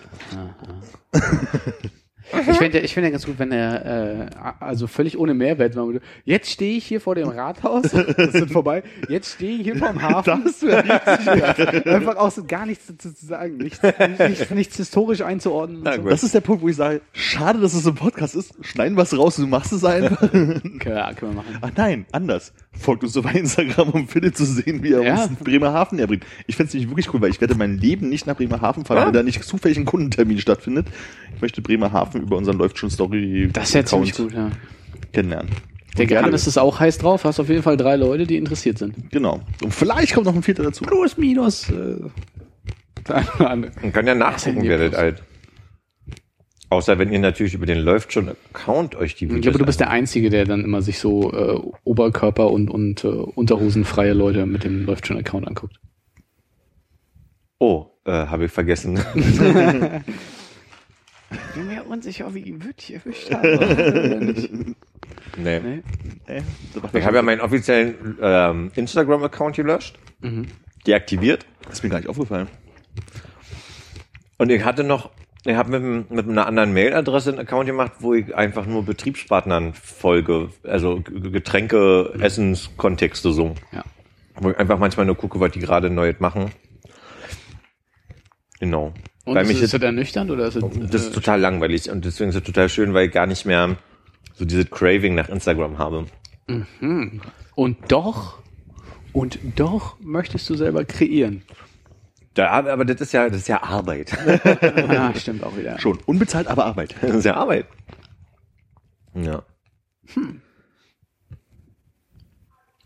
Ich 2.50 2.58
finde 2.58 2.80
ich 2.80 2.94
finde 2.94 3.08
ja 3.08 3.12
ganz 3.12 3.26
gut, 3.26 3.40
wenn 3.40 3.52
er 3.52 3.86
äh, 3.86 4.26
also 4.60 4.88
völlig 4.88 5.18
ohne 5.18 5.34
Mehrwert 5.34 5.76
machen 5.76 5.94
würde. 5.94 6.02
Jetzt 6.24 6.52
stehe 6.52 6.78
ich 6.78 6.86
hier 6.86 7.02
vor 7.02 7.16
dem 7.16 7.28
Rathaus, 7.30 7.84
das 7.92 8.32
sind 8.34 8.52
vorbei. 8.52 8.84
Jetzt 9.10 9.34
stehe 9.34 9.58
ich 9.58 9.64
hier 9.64 9.76
vorm 9.76 10.02
Hafen. 10.02 10.44
Das. 10.46 10.64
Einfach 11.86 12.16
auch 12.18 12.32
so 12.32 12.44
gar 12.44 12.66
nichts 12.66 12.88
dazu 12.88 13.12
zu 13.12 13.26
sagen, 13.26 13.58
nichts, 13.58 13.80
nichts, 14.30 14.50
nichts 14.52 14.78
historisch 14.78 15.22
einzuordnen. 15.22 15.82
Na 15.84 15.96
so. 15.96 16.04
Das 16.04 16.24
ist 16.24 16.34
der 16.34 16.42
Punkt, 16.42 16.62
wo 16.62 16.70
ich 16.70 16.76
sage, 16.76 17.02
schade, 17.14 17.60
dass 17.60 17.74
es 17.74 17.86
ein 17.88 17.96
Podcast 17.96 18.36
ist. 18.36 18.54
Schneiden 18.62 18.96
wir 18.98 19.04
es 19.04 19.18
raus, 19.18 19.36
du 19.38 19.48
machst 19.48 19.74
es 19.74 19.84
einfach. 19.84 20.20
Können 20.32 20.62
wir, 20.84 21.14
können 21.16 21.32
wir 21.34 21.44
machen. 21.44 21.58
Ach 21.62 21.72
nein, 21.76 22.06
anders. 22.12 22.54
Folgt 22.74 23.04
uns 23.04 23.14
so 23.14 23.22
bei 23.22 23.32
Instagram, 23.32 23.90
um 23.90 24.08
Philipp 24.08 24.36
zu 24.36 24.46
sehen, 24.46 24.82
wie 24.84 24.94
er 24.94 25.02
Ja. 25.02 25.14
uns 25.24 25.28
in 25.28 25.36
Bremerhaven 25.36 26.00
erbringt. 26.00 26.26
Ich 26.48 26.56
fände 26.56 26.68
es 26.70 26.74
nämlich 26.74 26.90
wirklich 26.90 27.14
cool, 27.14 27.22
weil 27.22 27.30
ich 27.30 27.42
werde 27.42 27.56
mein 27.56 27.78
Leben 27.78 28.10
nicht 28.10 28.28
nach 28.28 28.36
Bremerhaven 28.38 28.86
fahren, 28.86 29.00
Ja. 29.00 29.06
wenn 29.08 29.14
da 29.14 29.24
nicht 29.24 29.44
zufällig 29.44 29.78
ein 29.78 29.86
Kundentermin 29.86 30.40
stattfindet. 30.40 30.88
Ich 31.42 31.44
möchte 31.44 31.64
Bremerhaven 31.64 32.22
über 32.22 32.38
unseren 32.38 32.60
Läuft 32.60 32.78
schon 32.78 32.92
Story 32.92 33.50
Das 33.52 33.72
ziemlich 33.72 33.92
Account 33.92 34.16
gut, 34.16 34.32
ja. 34.32 34.52
kennenlernen. 35.12 35.50
Der 35.98 36.04
Und 36.04 36.08
gerne- 36.08 36.22
Johannes 36.28 36.46
ist 36.46 36.60
auch 36.60 36.80
heiß 36.80 37.00
drauf, 37.00 37.24
hast 37.24 37.40
auf 37.40 37.50
jeden 37.50 37.64
Fall 37.64 37.78
drei 37.78 37.96
Leute, 37.96 38.28
die 38.28 38.38
interessiert 38.38 38.78
sind. 38.78 39.10
Genau. 39.10 39.40
Und 39.64 39.74
vielleicht 39.74 40.14
kommt 40.14 40.28
noch 40.28 40.36
ein 40.36 40.44
vierter 40.44 40.62
dazu. 40.62 40.84
Plus, 40.84 41.18
minus. 41.18 41.68
Äh. 41.72 41.96
Man 43.40 43.72
kann 43.92 44.06
ja 44.06 44.14
nachgucken, 44.14 44.62
wer 44.62 44.88
das 44.88 44.94
alt. 44.94 45.24
Außer 46.70 47.00
wenn 47.00 47.12
ihr 47.12 47.18
natürlich 47.18 47.56
über 47.56 47.66
den 47.66 47.80
läuft 47.80 48.14
schon 48.14 48.30
Account 48.54 48.94
euch 48.94 49.16
die 49.16 49.26
Ich 49.26 49.32
Videos 49.32 49.42
glaube, 49.42 49.58
du 49.58 49.66
bist 49.66 49.80
der. 49.80 49.90
Einzige, 49.90 50.30
der 50.30 50.46
dann 50.46 50.64
immer 50.64 50.84
sich 50.84 51.00
so 51.00 51.34
äh, 51.34 51.60
Oberkörper 51.86 52.52
und, 52.52 52.70
und 52.70 53.04
äh, 53.04 53.08
unterhosenfreie 53.08 54.14
Leute 54.14 54.46
mit 54.46 54.64
dem 54.64 54.86
läuft 54.86 55.08
schon 55.08 55.18
Account 55.18 55.48
anguckt. 55.48 55.78
Oh, 57.58 57.88
äh, 58.06 58.12
habe 58.12 58.46
ich 58.46 58.52
vergessen. 58.52 59.00
Ich 61.32 61.56
bin 61.56 61.68
mir 61.68 61.86
unsicher, 61.86 62.34
wie 62.34 62.40
ich 62.40 62.64
wirklich 62.64 62.94
erwischt 62.94 63.32
habe. 63.34 64.34
nee. 65.38 65.60
nee. 65.60 65.84
Äh, 66.28 66.42
Ich 66.94 67.06
habe 67.06 67.16
ja 67.16 67.22
meinen 67.22 67.42
offiziellen 67.42 68.18
ähm, 68.22 68.72
Instagram-Account 68.76 69.56
gelöscht, 69.56 69.98
Mhm. 70.22 70.48
deaktiviert. 70.86 71.46
das 71.64 71.74
ist 71.76 71.84
mir 71.84 71.90
gar 71.90 71.98
nicht 72.00 72.10
aufgefallen. 72.10 72.48
Und 74.38 74.50
ich 74.52 74.64
hatte 74.66 74.84
noch, 74.84 75.10
ich 75.46 75.56
habe 75.56 75.80
mit, 75.80 76.12
mit 76.12 76.28
einer 76.28 76.48
anderen 76.48 76.74
Mailadresse 76.74 77.30
einen 77.32 77.40
Account 77.40 77.68
gemacht, 77.68 77.94
wo 78.00 78.14
ich 78.14 78.36
einfach 78.36 78.66
nur 78.66 78.84
Betriebspartnern 78.86 79.74
folge, 79.74 80.50
also 80.64 81.02
Getränke, 81.02 82.14
Essenskontexte 82.20 83.32
so. 83.32 83.56
Ja. 83.72 83.84
Wo 84.36 84.50
ich 84.50 84.58
einfach 84.58 84.80
manchmal 84.80 85.06
nur 85.06 85.16
gucke, 85.18 85.40
was 85.40 85.52
die 85.52 85.60
gerade 85.60 85.90
neu 85.90 86.14
machen. 86.20 86.52
Genau. 88.62 88.94
Und 89.26 89.36
Weil 89.36 89.44
ist, 89.44 89.48
mich 89.50 89.62
ist 89.62 89.74
das 89.74 89.82
ernüchternd 89.82 90.30
oder 90.30 90.46
ist 90.46 90.56
es, 90.56 90.64
das 90.92 91.02
ist 91.02 91.10
äh, 91.10 91.14
total 91.14 91.42
langweilig 91.42 91.90
und 91.90 92.06
deswegen 92.06 92.30
ist 92.30 92.36
es 92.36 92.44
total 92.44 92.70
schön, 92.70 92.94
weil 92.94 93.08
ich 93.08 93.12
gar 93.12 93.26
nicht 93.26 93.46
mehr 93.46 93.76
so 94.36 94.46
dieses 94.46 94.70
Craving 94.70 95.16
nach 95.16 95.30
Instagram 95.30 95.80
habe. 95.80 96.06
hm. 96.48 97.22
Und 97.56 97.92
doch, 97.92 98.38
und 99.14 99.40
doch 99.56 100.00
möchtest 100.00 100.48
du 100.50 100.56
selber 100.56 100.86
kreieren. 100.86 101.42
Da, 102.36 102.50
aber 102.50 102.86
das 102.86 103.02
ist 103.02 103.14
ja, 103.14 103.28
das 103.28 103.40
ist 103.40 103.48
ja 103.48 103.64
Arbeit. 103.64 104.16
ah, 104.90 105.14
stimmt 105.16 105.44
auch 105.44 105.58
wieder. 105.58 105.80
Schon. 105.80 105.98
Unbezahlt, 106.06 106.48
aber 106.48 106.66
Arbeit. 106.66 106.96
Das 107.02 107.16
ist 107.16 107.26
ja 107.26 107.34
Arbeit. 107.34 107.66
Ja. 109.16 109.44
Und 110.16 110.42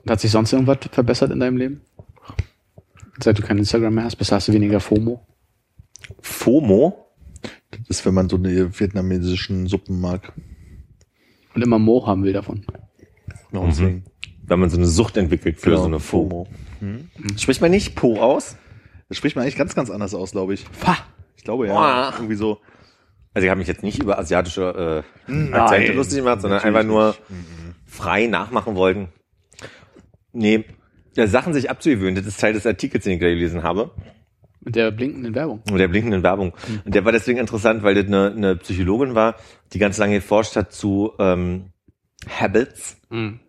Hat 0.08 0.22
sich 0.22 0.32
sonst 0.32 0.54
irgendwas 0.54 0.78
verbessert 0.92 1.32
in 1.32 1.42
deinem 1.42 1.58
Leben? 1.58 1.82
Seit 3.20 3.38
du 3.38 3.44
kein 3.44 3.58
Instagram 3.58 3.94
mehr 3.96 4.06
hast, 4.06 4.16
bist 4.16 4.32
hast 4.32 4.48
du 4.48 4.54
weniger 4.54 4.80
FOMO? 4.80 5.26
FOMO? 6.22 7.08
Das 7.72 7.82
ist, 7.90 8.06
wenn 8.06 8.14
man 8.14 8.30
so 8.30 8.38
eine 8.38 8.80
vietnamesischen 8.80 9.68
Suppen 9.68 10.00
mag. 10.00 10.34
Und 11.54 11.62
immer 11.62 11.80
Mo 11.80 12.06
haben 12.06 12.24
will 12.24 12.34
davon. 12.34 12.66
Genau, 13.52 13.66
deswegen. 13.68 14.06
Wenn 14.44 14.60
man 14.60 14.70
so 14.70 14.78
eine 14.78 14.86
Sucht 14.88 15.18
entwickelt 15.18 15.58
für 15.60 15.72
Genau, 15.72 15.82
so 15.82 15.88
eine 15.88 16.00
FOMO. 16.00 16.48
Spricht 17.38 17.62
man 17.62 17.72
nicht 17.72 17.96
Po 17.96 18.20
aus? 18.20 18.58
Das 19.10 19.18
spricht 19.18 19.36
man 19.36 19.44
eigentlich 19.44 19.56
ganz, 19.58 19.76
ganz 19.76 19.90
anders 19.90 20.14
aus, 20.14 20.32
glaube 20.32 20.54
ich. 20.54 20.66
Fa! 20.72 20.98
Ich 21.36 21.44
glaube 21.44 21.68
ja. 21.68 21.74
Boah. 21.74 22.14
Irgendwie 22.16 22.36
so. 22.36 22.60
Also 23.34 23.46
ich 23.46 23.50
habe 23.50 23.60
mich 23.60 23.68
jetzt 23.68 23.84
nicht 23.84 24.02
über 24.02 24.18
asiatische 24.18 25.04
äh, 25.28 25.32
Nein, 25.32 25.54
Akzente 25.54 25.94
lustig 25.94 26.20
gemacht, 26.20 26.42
sondern 26.42 26.58
natürlich 26.58 26.78
einfach 26.78 26.88
nur 26.88 27.08
nicht. 27.08 27.22
frei 27.86 28.28
nachmachen 28.28 28.76
wollten. 28.76 29.10
Nee, 30.32 30.66
ja, 31.16 31.28
Sachen 31.28 31.54
sich 31.54 31.70
abzugewöhnen, 31.70 32.16
das 32.16 32.26
ist 32.26 32.40
Teil 32.40 32.54
des 32.54 32.66
Artikels, 32.66 33.04
den 33.04 33.14
ich 33.14 33.20
da 33.20 33.28
gelesen 33.28 33.64
habe. 33.64 33.92
Mit 34.66 34.76
der 34.76 34.92
blinkenden 34.92 35.34
Werbung. 35.36 35.62
Mit 35.72 35.80
der 35.80 35.88
blinkenden 35.88 36.24
Werbung. 36.24 36.52
Und 36.84 36.94
der 36.94 37.06
war 37.06 37.12
deswegen 37.14 37.38
interessant, 37.40 37.84
weil 37.84 37.96
das 37.96 38.06
eine, 38.08 38.32
eine 38.36 38.56
Psychologin 38.58 39.16
war, 39.16 39.36
die 39.72 39.80
ganz 39.80 39.98
lange 39.98 40.16
geforscht 40.16 40.56
hat 40.58 40.74
zu 40.74 41.14
ähm, 41.20 41.68
Habits, 42.28 42.98
Mhm. 43.10 43.40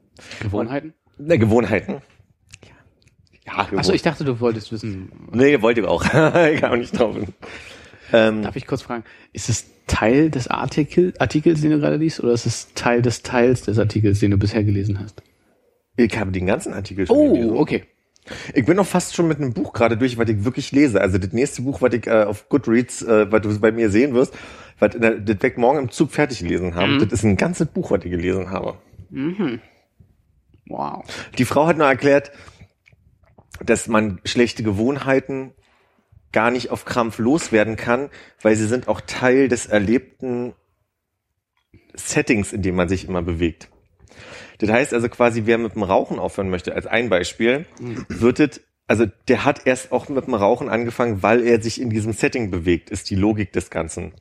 Gewohnheiten? 0.40 0.94
ne, 1.18 1.38
Gewohnheiten. 1.38 2.02
Ja, 3.46 3.66
Achso, 3.76 3.92
ich 3.92 4.02
dachte, 4.02 4.24
du 4.24 4.40
wolltest 4.40 4.72
wissen. 4.72 5.10
Nee, 5.32 5.60
wollte 5.62 5.80
ich 5.80 5.86
auch. 5.86 6.04
ich 6.52 6.60
kam 6.60 6.78
nicht 6.78 6.98
drauf. 6.98 7.16
Ähm, 8.12 8.42
Darf 8.42 8.56
ich 8.56 8.66
kurz 8.66 8.82
fragen, 8.82 9.04
ist 9.32 9.48
es 9.48 9.66
Teil 9.86 10.30
des 10.30 10.48
Artikel, 10.48 11.14
Artikels, 11.18 11.60
den 11.60 11.70
du 11.70 11.78
gerade 11.80 11.96
liest, 11.96 12.20
oder 12.20 12.32
ist 12.32 12.44
es 12.46 12.72
Teil 12.74 13.02
des 13.02 13.22
Teils 13.22 13.62
des 13.62 13.78
Artikels, 13.78 14.20
den 14.20 14.32
du 14.32 14.36
bisher 14.36 14.64
gelesen 14.64 14.98
hast? 15.00 15.22
Ich 15.96 16.16
habe 16.18 16.30
den 16.32 16.46
ganzen 16.46 16.72
Artikel 16.74 17.06
schon 17.06 17.32
gelesen. 17.34 17.50
Oh, 17.52 17.60
okay. 17.60 17.84
Ich 18.54 18.64
bin 18.64 18.78
auch 18.78 18.86
fast 18.86 19.14
schon 19.14 19.28
mit 19.28 19.38
einem 19.38 19.52
Buch 19.52 19.72
gerade 19.72 19.96
durch, 19.96 20.18
was 20.18 20.28
ich 20.28 20.44
wirklich 20.44 20.72
lese. 20.72 21.00
Also 21.00 21.18
das 21.18 21.32
nächste 21.32 21.62
Buch, 21.62 21.80
was 21.82 21.94
ich 21.94 22.06
äh, 22.06 22.24
auf 22.24 22.48
Goodreads, 22.48 23.02
äh, 23.02 23.30
was 23.30 23.42
du 23.42 23.60
bei 23.60 23.72
mir 23.72 23.90
sehen 23.90 24.14
wirst, 24.14 24.34
was 24.78 24.94
in 24.94 25.02
der, 25.02 25.20
das 25.20 25.42
weg 25.42 25.58
morgen 25.58 25.78
im 25.78 25.90
Zug 25.90 26.10
fertig 26.10 26.40
gelesen 26.40 26.74
haben. 26.74 26.96
Mhm. 26.96 27.00
Das 27.00 27.12
ist 27.12 27.24
ein 27.24 27.36
ganzes 27.36 27.68
Buch, 27.68 27.90
was 27.90 28.04
ich 28.04 28.10
gelesen 28.10 28.50
habe. 28.50 28.76
Mhm. 29.10 29.60
Wow. 30.68 31.04
Die 31.38 31.44
Frau 31.44 31.66
hat 31.66 31.78
nur 31.78 31.86
erklärt, 31.86 32.32
dass 33.64 33.88
man 33.88 34.20
schlechte 34.24 34.62
Gewohnheiten 34.62 35.52
gar 36.32 36.50
nicht 36.50 36.70
auf 36.70 36.84
Krampf 36.84 37.18
loswerden 37.18 37.76
kann, 37.76 38.10
weil 38.42 38.56
sie 38.56 38.66
sind 38.66 38.88
auch 38.88 39.00
Teil 39.00 39.48
des 39.48 39.66
erlebten 39.66 40.54
Settings, 41.94 42.52
in 42.52 42.62
dem 42.62 42.74
man 42.74 42.88
sich 42.88 43.08
immer 43.08 43.22
bewegt. 43.22 43.70
Das 44.58 44.70
heißt 44.70 44.94
also 44.94 45.08
quasi, 45.08 45.42
wer 45.44 45.58
mit 45.58 45.74
dem 45.74 45.82
Rauchen 45.82 46.18
aufhören 46.18 46.50
möchte, 46.50 46.74
als 46.74 46.86
ein 46.86 47.08
Beispiel, 47.08 47.66
wird 48.08 48.40
es, 48.40 48.60
also 48.86 49.06
der 49.28 49.44
hat 49.44 49.66
erst 49.66 49.92
auch 49.92 50.08
mit 50.08 50.26
dem 50.26 50.34
Rauchen 50.34 50.68
angefangen, 50.68 51.22
weil 51.22 51.46
er 51.46 51.60
sich 51.60 51.80
in 51.80 51.90
diesem 51.90 52.12
Setting 52.12 52.50
bewegt, 52.50 52.90
ist 52.90 53.10
die 53.10 53.16
Logik 53.16 53.52
des 53.52 53.70
Ganzen. 53.70 54.12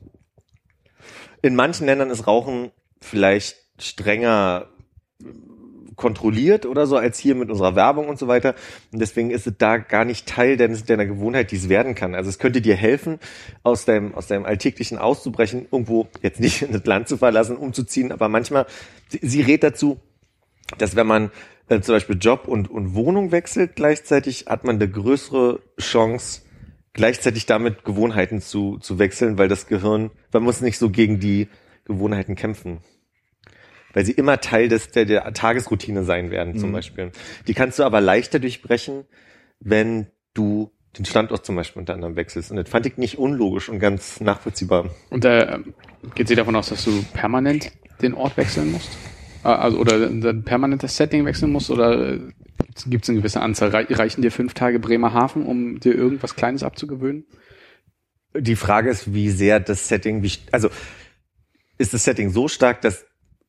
In 1.42 1.54
manchen 1.54 1.86
Ländern 1.86 2.10
ist 2.10 2.26
Rauchen 2.26 2.70
vielleicht 3.00 3.56
strenger 3.78 4.68
kontrolliert 5.96 6.66
oder 6.66 6.86
so 6.86 6.96
als 6.96 7.18
hier 7.18 7.34
mit 7.34 7.50
unserer 7.50 7.74
Werbung 7.74 8.08
und 8.08 8.18
so 8.18 8.28
weiter. 8.28 8.54
Und 8.92 9.00
deswegen 9.00 9.30
ist 9.30 9.46
es 9.46 9.54
da 9.58 9.78
gar 9.78 10.04
nicht 10.04 10.26
Teil 10.26 10.56
deines, 10.56 10.84
deiner 10.84 11.06
Gewohnheit, 11.06 11.50
die 11.50 11.56
es 11.56 11.68
werden 11.68 11.94
kann. 11.94 12.14
Also 12.14 12.28
es 12.28 12.38
könnte 12.38 12.60
dir 12.60 12.76
helfen, 12.76 13.18
aus 13.62 13.86
deinem, 13.86 14.14
aus 14.14 14.26
deinem 14.26 14.44
Alltäglichen 14.44 14.98
auszubrechen, 14.98 15.66
irgendwo 15.70 16.06
jetzt 16.22 16.38
nicht 16.38 16.62
in 16.62 16.72
das 16.72 16.84
Land 16.84 17.08
zu 17.08 17.16
verlassen, 17.16 17.56
umzuziehen, 17.56 18.12
aber 18.12 18.28
manchmal, 18.28 18.66
sie, 19.08 19.20
sie 19.22 19.40
rät 19.40 19.62
dazu, 19.62 19.98
dass 20.78 20.96
wenn 20.96 21.06
man 21.06 21.30
äh, 21.68 21.80
zum 21.80 21.94
Beispiel 21.94 22.16
Job 22.20 22.48
und, 22.48 22.70
und 22.70 22.94
Wohnung 22.94 23.32
wechselt 23.32 23.76
gleichzeitig, 23.76 24.46
hat 24.48 24.64
man 24.64 24.76
eine 24.76 24.88
größere 24.88 25.60
Chance, 25.80 26.42
gleichzeitig 26.92 27.46
damit 27.46 27.84
Gewohnheiten 27.84 28.40
zu, 28.40 28.78
zu 28.78 28.98
wechseln, 28.98 29.38
weil 29.38 29.48
das 29.48 29.66
Gehirn, 29.66 30.10
man 30.32 30.42
muss 30.42 30.60
nicht 30.60 30.78
so 30.78 30.90
gegen 30.90 31.20
die 31.20 31.48
Gewohnheiten 31.84 32.34
kämpfen. 32.34 32.78
Weil 33.92 34.04
sie 34.04 34.12
immer 34.12 34.40
Teil 34.40 34.68
des, 34.68 34.90
der, 34.90 35.06
der 35.06 35.32
Tagesroutine 35.32 36.04
sein 36.04 36.30
werden, 36.30 36.58
zum 36.58 36.70
Beispiel. 36.70 37.12
Die 37.46 37.54
kannst 37.54 37.78
du 37.78 37.84
aber 37.84 38.02
leichter 38.02 38.38
durchbrechen, 38.38 39.04
wenn 39.58 40.08
du 40.34 40.70
den 40.98 41.04
Standort 41.06 41.46
zum 41.46 41.56
Beispiel 41.56 41.80
unter 41.80 41.94
anderem 41.94 42.16
wechselst. 42.16 42.50
Und 42.50 42.58
das 42.58 42.68
fand 42.68 42.86
ich 42.86 42.98
nicht 42.98 43.18
unlogisch 43.18 43.68
und 43.68 43.78
ganz 43.78 44.20
nachvollziehbar. 44.20 44.90
Und 45.10 45.24
da 45.24 45.60
geht 46.14 46.28
sie 46.28 46.34
davon 46.34 46.56
aus, 46.56 46.68
dass 46.68 46.84
du 46.84 47.02
permanent 47.14 47.72
den 48.02 48.14
Ort 48.14 48.36
wechseln 48.36 48.72
musst? 48.72 48.90
Äh, 49.46 49.50
Also, 49.50 49.78
oder 49.78 49.94
ein 50.06 50.42
permanentes 50.44 50.96
Setting 50.96 51.24
wechseln 51.24 51.52
musst? 51.52 51.70
Oder 51.70 52.18
gibt 52.86 53.04
es 53.04 53.08
eine 53.10 53.18
gewisse 53.18 53.40
Anzahl? 53.40 53.70
Rei- 53.70 53.86
Reichen 53.88 54.22
dir 54.22 54.30
fünf 54.32 54.54
Tage 54.54 54.78
Bremerhaven, 54.80 55.46
um 55.46 55.78
dir 55.80 55.94
irgendwas 55.94 56.34
Kleines 56.36 56.62
abzugewöhnen? 56.62 57.24
Die 58.36 58.56
Frage 58.56 58.90
ist, 58.90 59.14
wie 59.14 59.30
sehr 59.30 59.60
das 59.60 59.88
Setting, 59.88 60.22
wie, 60.22 60.32
also 60.52 60.68
ist 61.78 61.94
das 61.94 62.04
Setting 62.04 62.30
so 62.30 62.48
stark, 62.48 62.82
dass 62.82 63.06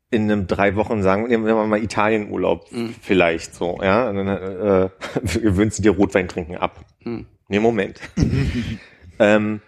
in 0.09 0.23
einem 0.31 0.47
drei 0.47 0.75
Wochen 0.77 1.03
sagen, 1.03 1.27
nehmen 1.27 1.45
wir 1.45 1.55
mal 1.65 1.83
Italienurlaub 1.83 2.69
vielleicht 3.01 3.53
so, 3.53 3.79
ja, 3.81 4.09
und 4.09 4.15
dann 4.15 4.27
äh, 4.27 4.89
gewöhnst 5.41 5.79
du 5.79 5.83
dir 5.83 5.91
Rotwein 5.91 6.29
trinken 6.29 6.55
ab. 6.55 6.85
Mhm. 7.03 7.25
Nee, 7.49 7.59
Moment. 7.59 7.99
ähm, 9.19 9.59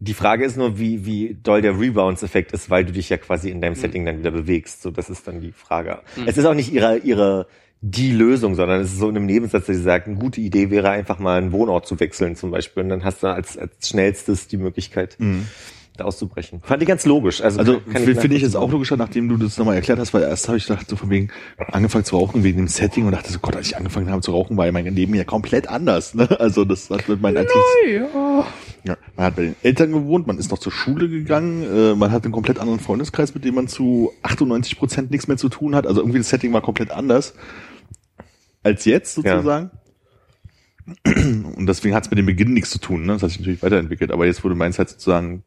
die 0.00 0.14
Frage 0.14 0.44
ist 0.44 0.56
nur, 0.56 0.78
wie, 0.78 1.04
wie 1.06 1.36
doll 1.42 1.60
der 1.60 1.78
Rebounds-Effekt 1.78 2.52
ist, 2.52 2.70
weil 2.70 2.84
du 2.84 2.92
dich 2.92 3.08
ja 3.08 3.16
quasi 3.16 3.50
in 3.50 3.60
deinem 3.60 3.74
Setting 3.74 4.04
dann 4.04 4.18
wieder 4.18 4.30
bewegst. 4.30 4.82
So, 4.82 4.90
das 4.90 5.10
ist 5.10 5.26
dann 5.26 5.40
die 5.40 5.52
Frage. 5.52 6.00
Es 6.24 6.38
ist 6.38 6.44
auch 6.44 6.54
nicht 6.54 6.72
ihre, 6.72 6.98
ihre, 6.98 7.48
die 7.80 8.12
Lösung, 8.12 8.54
sondern 8.54 8.80
es 8.80 8.92
ist 8.92 8.98
so 8.98 9.08
in 9.08 9.16
einem 9.16 9.26
Nebensatz, 9.26 9.66
dass 9.66 9.76
sie 9.76 9.82
sagt, 9.82 10.06
eine 10.06 10.16
gute 10.16 10.40
Idee 10.40 10.70
wäre 10.70 10.90
einfach 10.90 11.18
mal 11.18 11.38
einen 11.38 11.50
Wohnort 11.50 11.86
zu 11.86 11.98
wechseln 11.98 12.36
zum 12.36 12.52
Beispiel. 12.52 12.84
Und 12.84 12.90
dann 12.90 13.04
hast 13.04 13.24
du 13.24 13.26
als, 13.26 13.58
als 13.58 13.88
schnellstes 13.88 14.46
die 14.46 14.56
Möglichkeit, 14.56 15.16
da 15.96 16.04
auszubrechen. 16.04 16.60
Fand 16.62 16.80
ich 16.80 16.88
ganz 16.88 17.04
logisch. 17.04 17.40
Also, 17.40 17.58
Also 17.58 17.80
finde 17.80 18.12
ich 18.12 18.16
jetzt 18.16 18.26
nachvollziehen. 18.26 18.56
auch 18.56 18.70
logischer, 18.70 18.96
nachdem 18.96 19.28
du 19.28 19.36
das 19.36 19.58
nochmal 19.58 19.74
erklärt 19.74 19.98
hast, 19.98 20.14
weil 20.14 20.22
erst 20.22 20.46
habe 20.46 20.58
ich 20.58 20.66
gedacht, 20.66 20.88
so 20.88 20.94
von 20.94 21.10
wegen 21.10 21.30
angefangen 21.72 22.04
zu 22.04 22.16
rauchen 22.16 22.44
wegen 22.44 22.58
dem 22.58 22.68
Setting 22.68 23.06
und 23.06 23.12
dachte 23.12 23.32
so, 23.32 23.40
Gott, 23.40 23.56
als 23.56 23.66
ich 23.66 23.76
angefangen 23.76 24.08
habe 24.10 24.22
zu 24.22 24.30
rauchen, 24.30 24.56
war 24.56 24.70
mein 24.70 24.86
Leben 24.94 25.14
ja 25.14 25.24
komplett 25.24 25.68
anders. 25.68 26.14
Ne? 26.14 26.28
Also 26.38 26.64
das 26.64 26.88
hat 26.90 27.08
mit 27.08 27.20
meinen 27.20 27.38
Alltags... 27.38 27.58
Ja. 27.92 28.46
Ja, 28.84 28.96
man 29.18 29.26
hat 29.26 29.36
bei 29.36 29.42
den 29.42 29.56
Eltern 29.64 29.90
gewohnt, 29.90 30.28
man 30.28 30.38
ist 30.38 30.52
noch 30.52 30.58
zur 30.58 30.70
Schule 30.70 31.08
gegangen, 31.08 31.64
äh, 31.64 31.94
man 31.96 32.12
hat 32.12 32.22
einen 32.22 32.32
komplett 32.32 32.60
anderen 32.60 32.78
Freundeskreis, 32.78 33.34
mit 33.34 33.44
dem 33.44 33.56
man 33.56 33.66
zu 33.66 34.12
98 34.22 34.78
Prozent 34.78 35.10
nichts 35.10 35.26
mehr 35.26 35.36
zu 35.36 35.48
tun 35.48 35.74
hat. 35.74 35.88
Also 35.88 36.00
irgendwie 36.00 36.18
das 36.18 36.28
Setting 36.28 36.52
war 36.52 36.60
komplett 36.60 36.92
anders 36.92 37.34
als 38.62 38.84
jetzt 38.84 39.16
sozusagen. 39.16 39.72
Und 41.04 41.66
deswegen 41.66 41.96
hat 41.96 42.04
es 42.04 42.10
mit 42.10 42.18
dem 42.18 42.26
Beginn 42.26 42.54
nichts 42.54 42.70
zu 42.70 42.78
tun. 42.78 43.06
Ne? 43.06 43.14
Das 43.14 43.24
hat 43.24 43.30
sich 43.30 43.40
natürlich 43.40 43.62
weiterentwickelt. 43.62 44.12
Aber 44.12 44.24
jetzt, 44.24 44.44
wo 44.44 44.48
du 44.48 44.54
meinst, 44.54 44.78
halt 44.78 44.88
sozusagen 44.88 45.42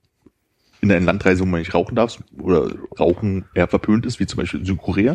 in 0.82 0.91
einer 0.91 1.05
Landreise, 1.05 1.39
wo 1.39 1.45
man 1.45 1.61
nicht 1.61 1.74
rauchen 1.74 1.95
darf 1.95 2.22
oder 2.38 2.74
Rauchen 2.99 3.45
eher 3.53 3.69
verpönt 3.69 4.05
ist, 4.05 4.19
wie 4.19 4.26
zum 4.26 4.38
Beispiel 4.38 4.59
in 4.59 4.65
Südkorea, 4.65 5.13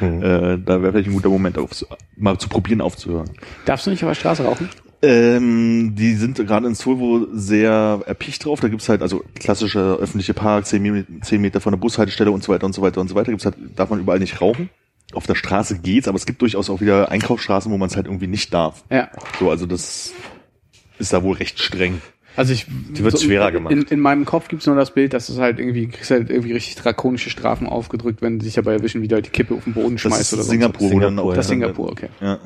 äh, 0.00 0.02
da 0.02 0.82
wäre 0.82 0.92
vielleicht 0.92 1.08
ein 1.08 1.14
guter 1.14 1.30
Moment, 1.30 1.56
auf, 1.56 1.86
mal 2.16 2.36
zu 2.38 2.50
probieren 2.50 2.82
aufzuhören. 2.82 3.30
Darfst 3.64 3.86
du 3.86 3.90
nicht 3.90 4.04
auf 4.04 4.10
der 4.10 4.14
Straße 4.16 4.44
rauchen? 4.44 4.68
Ähm, 5.06 5.94
die 5.94 6.14
sind 6.14 6.36
gerade 6.36 6.66
in 6.66 6.74
wohl 6.98 7.28
sehr 7.32 8.00
erpicht 8.06 8.44
drauf. 8.44 8.60
Da 8.60 8.68
gibt's 8.68 8.88
halt 8.88 9.02
also 9.02 9.22
klassische 9.34 9.78
öffentliche 10.00 10.34
Park, 10.34 10.66
10, 10.66 10.82
Mi- 10.82 11.22
10 11.22 11.40
Meter 11.40 11.60
von 11.60 11.72
der 11.72 11.78
Bushaltestelle 11.78 12.30
und 12.32 12.42
so 12.42 12.52
weiter 12.52 12.66
und 12.66 12.72
so 12.72 12.82
weiter 12.82 13.00
und 13.00 13.08
so 13.08 13.14
weiter. 13.14 13.30
Gibt's 13.30 13.44
halt, 13.44 13.56
darf 13.76 13.90
man 13.90 14.00
überall 14.00 14.18
nicht 14.18 14.40
rauchen. 14.40 14.68
Auf 15.12 15.26
der 15.26 15.36
Straße 15.36 15.78
geht's, 15.78 16.08
aber 16.08 16.16
es 16.16 16.26
gibt 16.26 16.42
durchaus 16.42 16.68
auch 16.68 16.80
wieder 16.80 17.10
Einkaufsstraßen, 17.12 17.70
wo 17.70 17.78
man 17.78 17.88
es 17.88 17.94
halt 17.94 18.06
irgendwie 18.06 18.26
nicht 18.26 18.52
darf. 18.52 18.82
Ja. 18.90 19.08
So, 19.38 19.50
also 19.50 19.64
das 19.66 20.12
ist 20.98 21.12
da 21.12 21.22
wohl 21.22 21.36
recht 21.36 21.60
streng. 21.60 22.00
Also 22.36 22.52
ich, 22.52 22.66
Die 22.68 23.02
wird's 23.02 23.22
schwerer 23.22 23.50
gemacht. 23.50 23.72
In, 23.72 23.82
in 23.84 24.00
meinem 24.00 24.24
Kopf 24.24 24.48
gibt's 24.48 24.66
nur 24.66 24.76
das 24.76 24.92
Bild, 24.92 25.14
dass 25.14 25.28
es 25.28 25.38
halt 25.38 25.58
irgendwie, 25.58 25.88
kriegst 25.88 26.10
halt 26.10 26.30
irgendwie 26.30 26.52
richtig 26.52 26.76
drakonische 26.76 27.30
Strafen 27.30 27.66
aufgedrückt, 27.66 28.20
wenn 28.22 28.40
sie 28.40 28.46
sich 28.46 28.54
dabei 28.54 28.74
erwischen, 28.74 29.02
wie 29.02 29.08
du 29.08 29.14
halt 29.14 29.26
die 29.26 29.30
Kippe 29.30 29.54
auf 29.54 29.64
den 29.64 29.72
Boden 29.72 29.96
schmeißt 29.98 30.34
oder 30.34 30.42
so. 30.42 30.50
Singapur, 30.50 30.88
Singapur, 30.88 31.34
Das 31.34 31.46
dann- 31.46 31.58
Singapur, 31.60 31.90
okay. 31.90 32.08
Ja. 32.20 32.38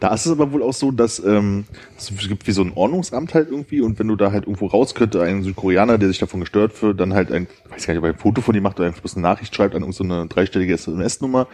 Da 0.00 0.12
ist 0.12 0.26
es 0.26 0.32
aber 0.32 0.52
wohl 0.52 0.62
auch 0.62 0.74
so, 0.74 0.90
dass 0.90 1.18
ähm, 1.24 1.64
es 1.96 2.12
gibt 2.28 2.46
wie 2.46 2.52
so 2.52 2.62
ein 2.62 2.72
Ordnungsamt 2.74 3.32
halt 3.32 3.48
irgendwie 3.50 3.80
und 3.80 3.98
wenn 3.98 4.08
du 4.08 4.16
da 4.16 4.30
halt 4.32 4.44
irgendwo 4.44 4.66
raus 4.66 4.94
könnte, 4.94 5.22
ein 5.22 5.42
Südkoreaner, 5.44 5.96
der 5.96 6.08
sich 6.08 6.18
davon 6.18 6.40
gestört 6.40 6.72
fühlt, 6.74 7.00
dann 7.00 7.14
halt 7.14 7.32
ein, 7.32 7.46
weiß 7.70 7.86
gar 7.86 7.94
nicht, 7.94 7.98
ob 8.02 8.04
er 8.08 8.12
ein 8.12 8.18
Foto 8.18 8.42
von 8.42 8.52
dir 8.54 8.60
macht 8.60 8.78
oder 8.78 8.88
einfach 8.88 9.00
bloß 9.00 9.14
eine 9.16 9.22
Nachricht 9.22 9.54
schreibt 9.54 9.74
an 9.74 9.82
irgendeine 9.82 10.08
so 10.14 10.14
eine 10.20 10.28
dreistellige 10.28 10.74
SMS-Nummer, 10.74 11.46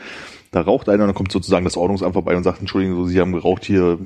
da 0.51 0.63
raucht 0.63 0.89
einer 0.89 1.05
und 1.05 1.09
dann 1.09 1.15
kommt 1.15 1.31
sozusagen 1.31 1.65
das 1.65 1.77
Ordnungsamt 1.77 2.15
vorbei 2.15 2.35
und 2.37 2.43
sagt, 2.43 2.61
Entschuldigung, 2.61 2.97
so, 2.97 3.07
Sie 3.07 3.21
haben 3.21 3.33
geraucht 3.33 3.65
hier 3.65 3.99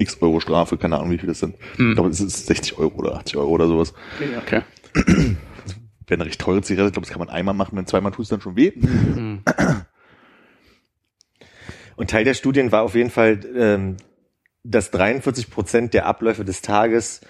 x 0.00 0.18
Euro 0.20 0.40
Strafe, 0.40 0.76
keine 0.78 0.96
Ahnung, 0.96 1.10
wie 1.10 1.18
viel 1.18 1.28
das 1.28 1.40
sind. 1.40 1.56
Ich 1.72 1.94
glaube, 1.94 2.08
es 2.08 2.20
ist 2.20 2.46
60 2.46 2.78
Euro 2.78 2.96
oder 2.96 3.16
80 3.16 3.36
Euro 3.36 3.50
oder 3.50 3.68
sowas. 3.68 3.92
Okay. 4.38 4.62
Wäre 4.94 6.20
eine 6.20 6.24
recht 6.26 6.40
teure 6.40 6.62
Zigarette, 6.62 6.88
ich 6.88 6.92
glaube, 6.94 7.06
das 7.06 7.12
kann 7.12 7.20
man 7.20 7.28
einmal 7.28 7.54
machen, 7.54 7.76
wenn 7.76 7.86
zweimal 7.86 8.12
tut 8.12 8.24
es 8.24 8.28
dann 8.30 8.40
schon 8.40 8.56
weh. 8.56 8.72
Und 11.96 12.10
Teil 12.10 12.24
der 12.24 12.34
Studien 12.34 12.72
war 12.72 12.82
auf 12.82 12.94
jeden 12.94 13.10
Fall, 13.10 13.40
ähm, 13.54 13.96
dass 14.64 14.90
43 14.90 15.50
Prozent 15.50 15.94
der 15.94 16.06
Abläufe 16.06 16.44
des 16.44 16.62
Tages 16.62 17.20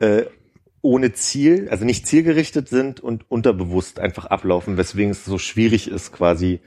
äh, 0.00 0.24
ohne 0.80 1.12
Ziel, 1.12 1.68
also 1.70 1.84
nicht 1.84 2.06
zielgerichtet 2.06 2.68
sind 2.68 3.00
und 3.00 3.30
unterbewusst 3.30 4.00
einfach 4.00 4.26
ablaufen, 4.26 4.76
weswegen 4.76 5.10
es 5.10 5.24
so 5.24 5.38
schwierig 5.38 5.90
ist, 5.90 6.12
quasi 6.12 6.60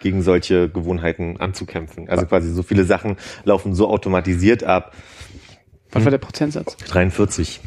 gegen 0.00 0.22
solche 0.22 0.68
Gewohnheiten 0.68 1.38
anzukämpfen. 1.38 2.08
Also 2.08 2.26
quasi 2.26 2.52
so 2.52 2.62
viele 2.62 2.84
Sachen 2.84 3.16
laufen 3.44 3.74
so 3.74 3.88
automatisiert 3.88 4.64
ab. 4.64 4.94
Was 5.92 6.04
war 6.04 6.10
der 6.10 6.18
Prozentsatz? 6.18 6.76
43. 6.76 7.60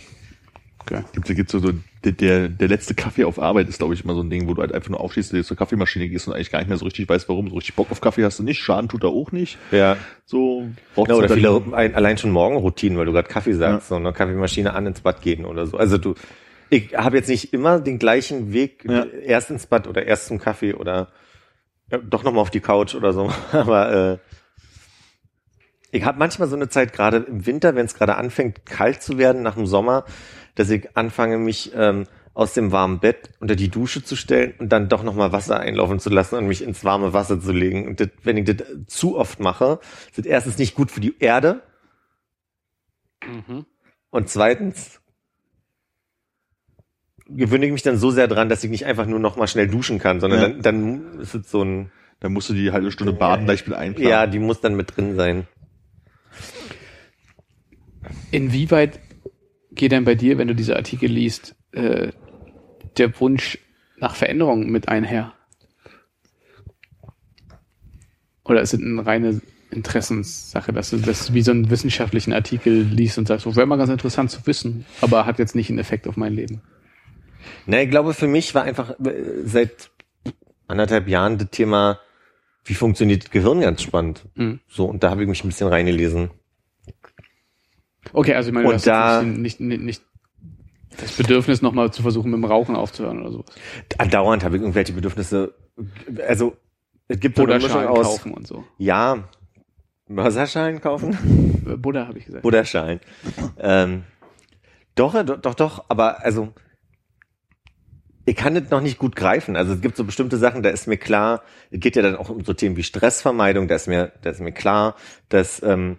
Okay. 0.82 1.04
Gibt 1.14 1.28
gibt's 1.28 1.52
so, 1.52 1.60
so 1.60 1.74
der, 2.04 2.12
der, 2.12 2.50
der 2.50 2.68
letzte 2.68 2.96
Kaffee 2.96 3.24
auf 3.26 3.40
Arbeit 3.40 3.70
ist, 3.70 3.78
glaube 3.78 3.94
ich, 3.94 4.04
immer 4.04 4.16
so 4.16 4.22
ein 4.22 4.30
Ding, 4.30 4.48
wo 4.48 4.54
du 4.56 4.62
halt 4.62 4.74
einfach 4.74 4.90
nur 4.90 5.00
aufstehst, 5.00 5.32
dir 5.32 5.44
zur 5.44 5.56
Kaffeemaschine 5.56 6.10
gehst 6.10 6.28
und 6.28 6.34
eigentlich 6.34 6.52
gar 6.52 6.60
nicht 6.60 6.70
mehr 6.70 6.78
so 6.78 6.86
richtig 6.86 7.08
weißt, 7.08 7.30
warum. 7.30 7.50
So 7.50 7.56
richtig 7.56 7.76
Bock 7.76 7.92
auf 7.92 8.02
Kaffee 8.02 8.24
hast 8.24 8.40
du 8.40 8.44
nicht, 8.44 8.60
Schaden 8.60 8.90
tut 8.90 9.04
er 9.04 9.10
auch 9.10 9.32
nicht. 9.32 9.58
Ja. 9.72 9.98
So 10.26 10.68
braucht's 10.96 11.12
Ja, 11.12 11.16
oder 11.18 11.30
viele 11.30 11.62
ein, 11.74 11.94
allein 11.94 12.18
schon 12.18 12.32
Morgenroutinen, 12.32 12.98
weil 12.98 13.06
du 13.06 13.12
gerade 13.12 13.28
Kaffee 13.28 13.54
sagst, 13.54 13.90
so 13.90 13.96
eine 13.96 14.12
Kaffeemaschine 14.12 14.74
an 14.74 14.88
ins 14.88 15.02
Bad 15.02 15.22
gehen 15.22 15.46
oder 15.46 15.68
so. 15.68 15.78
Also 15.78 15.98
du, 16.00 16.16
ich 16.72 16.96
habe 16.96 17.18
jetzt 17.18 17.30
nicht 17.30 17.54
immer 17.54 17.80
den 17.80 18.00
gleichen 18.00 18.52
Weg, 18.52 18.84
Ja. 18.90 19.06
erst 19.06 19.52
ins 19.52 19.68
Bad 19.68 19.88
oder 19.88 20.06
erst 20.06 20.28
zum 20.28 20.40
Kaffee 20.40 20.74
oder 20.74 21.10
ja, 21.92 21.98
doch 21.98 22.24
nochmal 22.24 22.42
auf 22.42 22.50
die 22.50 22.62
Couch 22.62 22.96
oder 22.96 23.14
so. 23.14 23.32
Aber 23.52 23.92
äh, 24.14 24.18
ich 25.92 26.04
habe 26.06 26.18
manchmal 26.20 26.48
so 26.48 26.56
eine 26.56 26.70
Zeit, 26.70 26.94
gerade 26.94 27.18
im 27.18 27.46
Winter, 27.46 27.76
wenn 27.76 27.86
es 27.86 27.96
gerade 27.96 28.16
anfängt, 28.16 28.66
kalt 28.66 29.02
zu 29.02 29.18
werden 29.18 29.42
nach 29.42 29.56
dem 29.56 29.66
Sommer, 29.66 30.06
dass 30.56 30.70
ich 30.70 30.96
anfange, 30.96 31.38
mich 31.38 31.72
ähm, 31.76 32.08
aus 32.34 32.54
dem 32.54 32.72
warmen 32.72 33.00
Bett 33.00 33.32
unter 33.40 33.58
die 33.58 33.68
Dusche 33.68 34.04
zu 34.04 34.16
stellen 34.16 34.54
und 34.58 34.70
dann 34.70 34.88
doch 34.88 35.04
nochmal 35.04 35.34
Wasser 35.34 35.60
einlaufen 35.60 36.00
zu 36.00 36.10
lassen 36.10 36.36
und 36.36 36.48
mich 36.48 36.64
ins 36.64 36.86
warme 36.86 37.12
Wasser 37.12 37.42
zu 37.42 37.52
legen. 37.52 37.88
Und 37.88 38.00
das, 38.00 38.08
wenn 38.24 38.38
ich 38.38 38.46
das 38.46 38.66
zu 38.88 39.18
oft 39.18 39.42
mache, 39.42 39.80
ist 40.08 40.18
das 40.18 40.26
erstens 40.26 40.58
nicht 40.58 40.76
gut 40.76 40.92
für 40.92 41.02
die 41.02 41.18
Erde 41.20 41.62
Mhm. 43.24 43.66
und 44.10 44.30
zweitens 44.30 45.01
gewöhne 47.36 47.66
ich 47.66 47.72
mich 47.72 47.82
dann 47.84 47.98
so 47.98 48.12
sehr 48.12 48.28
dran, 48.28 48.50
dass 48.50 48.64
ich 48.64 48.70
nicht 48.70 48.86
einfach 48.86 49.06
nur 49.06 49.20
noch 49.20 49.36
mal 49.38 49.48
schnell 49.48 49.68
duschen 49.68 50.00
kann, 50.00 50.20
sondern 50.20 50.42
Ja. 50.42 50.48
dann, 50.50 50.62
dann 50.62 51.20
ist 51.20 51.36
es 51.36 51.50
so 51.50 51.64
ein 51.64 51.92
Dann 52.20 52.34
musst 52.34 52.50
du 52.50 52.54
die 52.54 52.72
halbe 52.72 52.92
Stunde 52.92 53.14
baden 53.14 53.46
gleich 53.46 53.66
mit 53.66 53.76
einplanen. 53.76 54.10
Ja, 54.10 54.28
die 54.28 54.38
muss 54.40 54.62
dann 54.62 54.76
mit 54.76 54.96
drin 54.96 55.16
sein. 55.16 55.48
Inwieweit 58.32 59.00
geht 59.72 59.92
denn 59.92 60.04
bei 60.06 60.16
dir, 60.16 60.38
wenn 60.38 60.48
du 60.48 60.56
diese 60.56 60.76
Artikel 60.76 61.10
liest, 61.10 61.56
äh, 61.72 62.12
der 62.98 63.20
Wunsch 63.20 63.58
nach 63.98 64.16
Veränderung 64.16 64.70
mit 64.70 64.88
einher? 64.88 65.34
Oder 68.44 68.62
ist 68.62 68.74
es 68.74 68.80
eine 68.82 69.06
reine 69.06 69.42
Interessenssache, 69.70 70.74
dass 70.74 70.90
du 70.90 70.98
das 70.98 71.34
wie 71.34 71.42
so 71.42 71.52
einen 71.52 71.70
wissenschaftlichen 71.70 72.34
Artikel 72.34 72.82
liest 72.82 73.18
und 73.18 73.28
sagst, 73.28 73.46
so 73.46 73.56
wäre 73.56 73.66
mal 73.66 73.78
ganz 73.78 73.90
interessant 73.90 74.30
zu 74.30 74.46
wissen, 74.46 74.86
aber 75.00 75.26
hat 75.26 75.40
jetzt 75.40 75.56
nicht 75.56 75.70
einen 75.70 75.80
Effekt 75.80 76.08
auf 76.08 76.18
mein 76.18 76.34
Leben. 76.34 76.62
Na, 77.66 77.82
ich 77.82 77.90
glaube, 77.90 78.14
für 78.14 78.28
mich 78.28 78.54
war 78.56 78.64
einfach 78.64 78.92
äh, 79.00 79.14
seit 79.46 79.92
anderthalb 80.68 81.08
Jahren 81.08 81.38
das 81.38 81.50
Thema, 81.52 82.00
wie 82.66 82.74
funktioniert 82.74 83.24
das 83.24 83.32
Gehirn 83.32 83.62
ganz 83.62 83.82
spannend. 83.82 84.26
Mhm. 84.36 84.60
So, 84.68 84.86
und 84.86 85.04
da 85.04 85.10
habe 85.10 85.24
ich 85.24 85.30
mich 85.30 85.44
ein 85.44 85.48
bisschen 85.48 85.68
reingelesen. 85.68 86.30
Okay, 88.14 88.34
also 88.34 88.50
ich 88.50 88.54
meine, 88.54 88.66
Und 88.68 88.72
du 88.74 88.76
hast 88.78 88.88
da- 88.88 89.22
nicht, 89.24 89.60
nicht, 89.60 89.82
nicht 89.82 90.04
das 91.00 91.14
Bedürfnis, 91.14 91.62
nochmal 91.62 91.92
zu 91.94 92.02
versuchen, 92.02 92.32
mit 92.32 92.38
dem 92.38 92.46
Rauchen 92.46 92.76
aufzuhören 92.76 93.22
oder 93.22 93.32
sowas. 93.32 93.56
Dauernd 94.10 94.44
habe 94.44 94.58
ich 94.58 94.62
irgendwelche 94.62 94.92
Bedürfnisse. 94.94 95.54
Also, 96.28 96.58
es 97.08 97.20
gibt 97.20 97.38
Mischung 97.38 97.48
Buddha-Schalen 97.54 97.88
aus. 97.88 98.06
kaufen 98.08 98.34
und 98.34 98.46
so. 98.48 98.66
Ja, 98.78 99.24
Wasserschalen 100.08 100.82
kaufen? 100.82 101.18
Buddha, 101.82 102.08
habe 102.08 102.18
ich 102.20 102.26
gesagt. 102.26 102.44
Buddha-Schalen. 102.44 103.00
ähm, 103.60 104.04
doch, 104.96 105.14
doch, 105.24 105.40
doch, 105.40 105.54
doch, 105.56 105.86
aber 105.88 106.24
also 106.26 106.54
ich 108.26 108.36
kann 108.36 108.56
das 108.56 108.70
noch 108.70 108.82
nicht 108.82 108.98
gut 108.98 109.16
greifen. 109.16 109.56
Also 109.56 109.74
es 109.74 109.82
gibt 109.82 109.98
so 109.98 110.04
bestimmte 110.04 110.38
Sachen, 110.38 110.64
da 110.64 110.70
ist 110.70 110.88
mir 110.88 110.98
klar, 110.98 111.44
es 111.72 111.80
geht 111.80 111.96
ja 111.96 112.02
dann 112.02 112.16
auch 112.16 112.30
um 112.30 112.44
so 112.44 112.54
Themen 112.54 112.76
wie 112.78 112.84
Stressvermeidung, 112.84 113.68
da 113.68 113.76
ist 113.76 113.88
mir, 113.88 114.12
da 114.22 114.30
ist 114.30 114.42
mir 114.42 114.52
klar, 114.52 114.96
dass 115.30 115.62
ähm, 115.64 115.98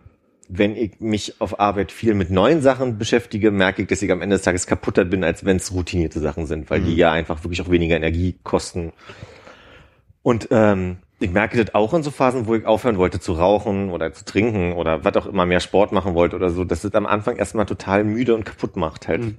wenn 0.49 0.77
ich 0.77 1.01
mich 1.01 1.41
auf 1.41 1.59
Arbeit 1.61 1.93
viel 1.93 2.15
mit 2.15 2.31
neuen 2.31 2.61
Sachen 2.61 2.99
beschäftige, 2.99 3.51
merke 3.51 3.83
ich, 3.83 3.89
dass 3.89 4.03
ich 4.03 4.13
am 4.13 4.21
Ende 4.21 4.37
des 4.37 4.45
Tages 4.45 4.67
kaputter 4.67 5.05
bin, 5.05 5.25
als 5.25 5.45
wenn 5.45 5.57
es 5.57 5.73
routinierte 5.73 6.21
Sachen 6.21 6.47
sind, 6.47 6.71
weil 6.71 6.83
die 6.83 6.95
ja 6.95 7.11
einfach 7.11 7.43
wirklich 7.43 7.63
auch 7.63 7.71
weniger 7.71 7.97
Energie 7.97 8.37
kosten. 8.43 8.93
Und 10.23 10.49
ähm, 10.51 10.99
ich 11.21 11.31
merke 11.31 11.63
das 11.63 11.75
auch 11.75 11.95
in 11.95 12.03
so 12.03 12.11
Phasen, 12.11 12.47
wo 12.47 12.55
ich 12.55 12.67
aufhören 12.67 12.99
wollte 12.99 13.19
zu 13.19 13.33
rauchen 13.33 13.91
oder 13.91 14.13
zu 14.13 14.25
trinken 14.25 14.73
oder 14.73 15.05
was 15.05 15.17
auch 15.17 15.27
immer 15.27 15.47
mehr 15.47 15.61
Sport 15.61 15.93
machen 15.93 16.15
wollte 16.15 16.37
oder 16.37 16.51
so, 16.51 16.65
dass 16.65 16.83
das 16.83 16.95
am 16.95 17.07
Anfang 17.07 17.37
erstmal 17.37 17.67
total 17.67 18.05
müde 18.05 18.35
und 18.35 18.45
kaputt 18.45 18.77
macht 18.77 19.09
halt. 19.09 19.23
Mhm. 19.23 19.39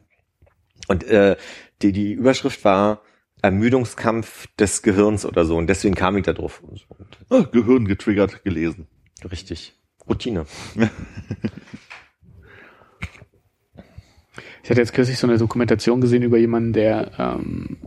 Und 0.88 1.04
äh, 1.06 1.38
die, 1.84 1.92
die 1.92 2.14
Überschrift 2.14 2.64
war 2.66 3.02
Ermüdungskampf 3.42 4.48
des 4.58 4.82
Gehirns 4.82 5.26
oder 5.26 5.46
so 5.46 5.58
und 5.58 5.68
deswegen 5.68 5.96
kam 5.96 6.18
ich 6.18 6.24
da 6.24 6.34
drauf. 6.34 6.62
Und 6.64 6.80
so. 6.80 6.86
Und 6.98 7.18
Ah, 7.30 7.48
Gehirn 7.52 7.86
getriggert 7.86 8.44
gelesen. 8.44 8.88
richtig. 9.30 9.74
Routine. 10.08 10.46
Ich 14.64 14.70
hatte 14.70 14.80
jetzt 14.80 14.94
kürzlich 14.94 15.18
so 15.18 15.28
eine 15.28 15.38
Dokumentation 15.38 16.00
gesehen 16.00 16.24
über 16.24 16.38
jemanden, 16.38 16.72
der, 16.72 17.12
ähm, 17.20 17.78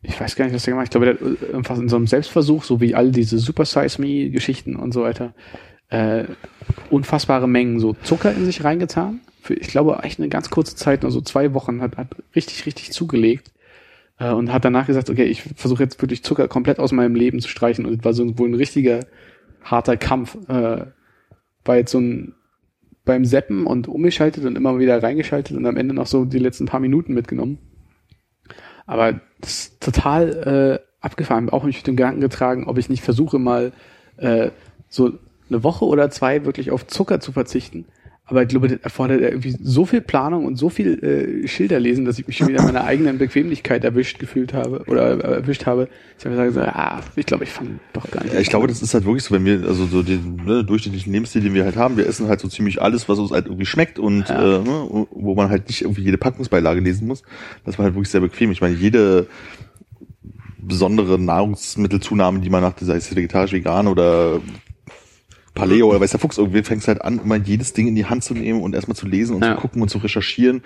ich 0.00 0.20
weiß 0.20 0.36
gar 0.36 0.44
nicht, 0.44 0.54
was 0.54 0.62
der 0.62 0.74
gemacht 0.74 0.94
hat. 0.94 0.94
Ich 0.94 1.00
glaube, 1.00 1.06
der 1.06 1.14
hat 1.32 1.42
irgendwas 1.42 1.78
in 1.80 1.88
so 1.88 1.96
einem 1.96 2.06
Selbstversuch, 2.06 2.62
so 2.62 2.80
wie 2.80 2.94
all 2.94 3.10
diese 3.10 3.38
Super 3.38 3.64
Size 3.64 4.00
Me 4.00 4.30
Geschichten 4.30 4.76
und 4.76 4.92
so 4.92 5.02
weiter, 5.02 5.34
äh, 5.88 6.24
unfassbare 6.90 7.48
Mengen 7.48 7.80
so 7.80 7.94
Zucker 8.04 8.32
in 8.32 8.44
sich 8.44 8.62
reingetan. 8.62 9.22
Für, 9.44 9.52
ich 9.52 9.68
glaube, 9.68 9.98
echt 10.02 10.18
eine 10.18 10.30
ganz 10.30 10.48
kurze 10.48 10.74
Zeit, 10.74 11.02
nur 11.02 11.12
so 11.12 11.20
zwei 11.20 11.52
Wochen, 11.52 11.82
hat, 11.82 11.98
hat 11.98 12.08
richtig, 12.34 12.64
richtig 12.64 12.92
zugelegt. 12.92 13.52
Äh, 14.18 14.30
und 14.30 14.50
hat 14.50 14.64
danach 14.64 14.86
gesagt, 14.86 15.10
okay, 15.10 15.24
ich 15.24 15.42
versuche 15.42 15.82
jetzt 15.82 16.00
wirklich 16.00 16.24
Zucker 16.24 16.48
komplett 16.48 16.78
aus 16.78 16.92
meinem 16.92 17.14
Leben 17.14 17.40
zu 17.40 17.48
streichen. 17.48 17.84
Und 17.84 17.98
es 18.00 18.04
war 18.06 18.14
so 18.14 18.38
wohl 18.38 18.48
ein 18.48 18.54
richtiger 18.54 19.00
harter 19.62 19.98
Kampf. 19.98 20.38
Äh, 20.48 20.86
war 21.66 21.76
jetzt 21.76 21.92
so 21.92 22.00
ein 22.00 22.34
beim 23.04 23.26
Seppen 23.26 23.66
und 23.66 23.86
umgeschaltet 23.86 24.46
und 24.46 24.56
immer 24.56 24.78
wieder 24.78 25.02
reingeschaltet 25.02 25.54
und 25.54 25.66
am 25.66 25.76
Ende 25.76 25.94
noch 25.94 26.06
so 26.06 26.24
die 26.24 26.38
letzten 26.38 26.64
paar 26.64 26.80
Minuten 26.80 27.12
mitgenommen. 27.12 27.58
Aber 28.86 29.20
das 29.42 29.50
ist 29.50 29.82
total 29.82 30.80
äh, 30.80 31.04
abgefahren. 31.04 31.50
Auch 31.50 31.64
mich 31.64 31.76
mit 31.76 31.86
dem 31.86 31.96
Gedanken 31.96 32.22
getragen, 32.22 32.66
ob 32.66 32.78
ich 32.78 32.88
nicht 32.88 33.02
versuche 33.02 33.38
mal 33.38 33.72
äh, 34.16 34.52
so 34.88 35.18
eine 35.50 35.62
Woche 35.62 35.84
oder 35.84 36.08
zwei 36.08 36.46
wirklich 36.46 36.70
auf 36.70 36.86
Zucker 36.86 37.20
zu 37.20 37.32
verzichten. 37.32 37.84
Aber 38.26 38.40
ich 38.42 38.48
glaube, 38.48 38.68
das 38.68 38.78
erfordert 38.80 39.20
irgendwie 39.20 39.54
so 39.62 39.84
viel 39.84 40.00
Planung 40.00 40.46
und 40.46 40.56
so 40.56 40.70
viel 40.70 41.44
äh, 41.44 41.46
Schilder 41.46 41.78
lesen, 41.78 42.06
dass 42.06 42.18
ich 42.18 42.26
mich 42.26 42.38
schon 42.38 42.48
wieder 42.48 42.60
in 42.60 42.64
meiner 42.64 42.84
eigenen 42.86 43.18
Bequemlichkeit 43.18 43.84
erwischt 43.84 44.18
gefühlt 44.18 44.54
habe 44.54 44.82
oder 44.86 45.22
äh, 45.22 45.34
erwischt 45.36 45.66
habe. 45.66 45.88
Ich 46.18 46.24
habe 46.24 46.34
gesagt, 46.36 46.74
ah, 46.74 47.02
ich 47.16 47.26
glaube, 47.26 47.44
ich 47.44 47.50
fange 47.50 47.80
doch 47.92 48.10
gar 48.10 48.24
nicht. 48.24 48.34
Ich 48.34 48.48
glaube, 48.48 48.66
das 48.66 48.80
ist 48.80 48.94
halt 48.94 49.04
wirklich 49.04 49.24
so, 49.24 49.34
wenn 49.34 49.44
wir, 49.44 49.68
also 49.68 49.84
so 49.84 50.02
den 50.02 50.36
ne, 50.36 50.64
durchschnittlichen 50.64 51.12
Lebensstil, 51.12 51.42
den 51.42 51.52
wir 51.52 51.64
halt 51.64 51.76
haben, 51.76 51.98
wir 51.98 52.06
essen 52.06 52.28
halt 52.28 52.40
so 52.40 52.48
ziemlich 52.48 52.80
alles, 52.80 53.10
was 53.10 53.18
uns 53.18 53.30
halt 53.30 53.44
irgendwie 53.44 53.66
schmeckt 53.66 53.98
und 53.98 54.26
Ja. 54.30 54.56
äh, 54.60 54.62
ne, 54.62 55.06
wo 55.10 55.34
man 55.34 55.50
halt 55.50 55.68
nicht 55.68 55.82
irgendwie 55.82 56.02
jede 56.02 56.16
Packungsbeilage 56.16 56.80
lesen 56.80 57.06
muss. 57.06 57.22
Das 57.66 57.76
war 57.78 57.84
halt 57.84 57.94
wirklich 57.94 58.08
sehr 58.10 58.22
bequem. 58.22 58.50
Ich 58.52 58.62
meine, 58.62 58.74
jede 58.74 59.26
besondere 60.58 61.18
Nahrungsmittelzunahme, 61.18 62.40
die 62.40 62.48
man 62.48 62.62
nach 62.62 62.72
dieser 62.72 62.94
vegetarisch, 62.94 63.52
vegan 63.52 63.86
oder 63.86 64.40
Paleo 65.54 65.88
oder 65.88 66.00
weiß 66.00 66.10
der 66.10 66.20
Fuchs, 66.20 66.38
irgendwie 66.38 66.62
fängst 66.62 66.88
halt 66.88 67.02
an, 67.02 67.20
immer 67.22 67.36
jedes 67.36 67.72
Ding 67.72 67.86
in 67.86 67.94
die 67.94 68.06
Hand 68.06 68.24
zu 68.24 68.34
nehmen 68.34 68.60
und 68.60 68.74
erstmal 68.74 68.96
zu 68.96 69.06
lesen 69.06 69.36
und 69.36 69.44
Ja. 69.44 69.54
zu 69.54 69.60
gucken 69.60 69.82
und 69.82 69.88
zu 69.88 69.98
recherchieren. 69.98 70.62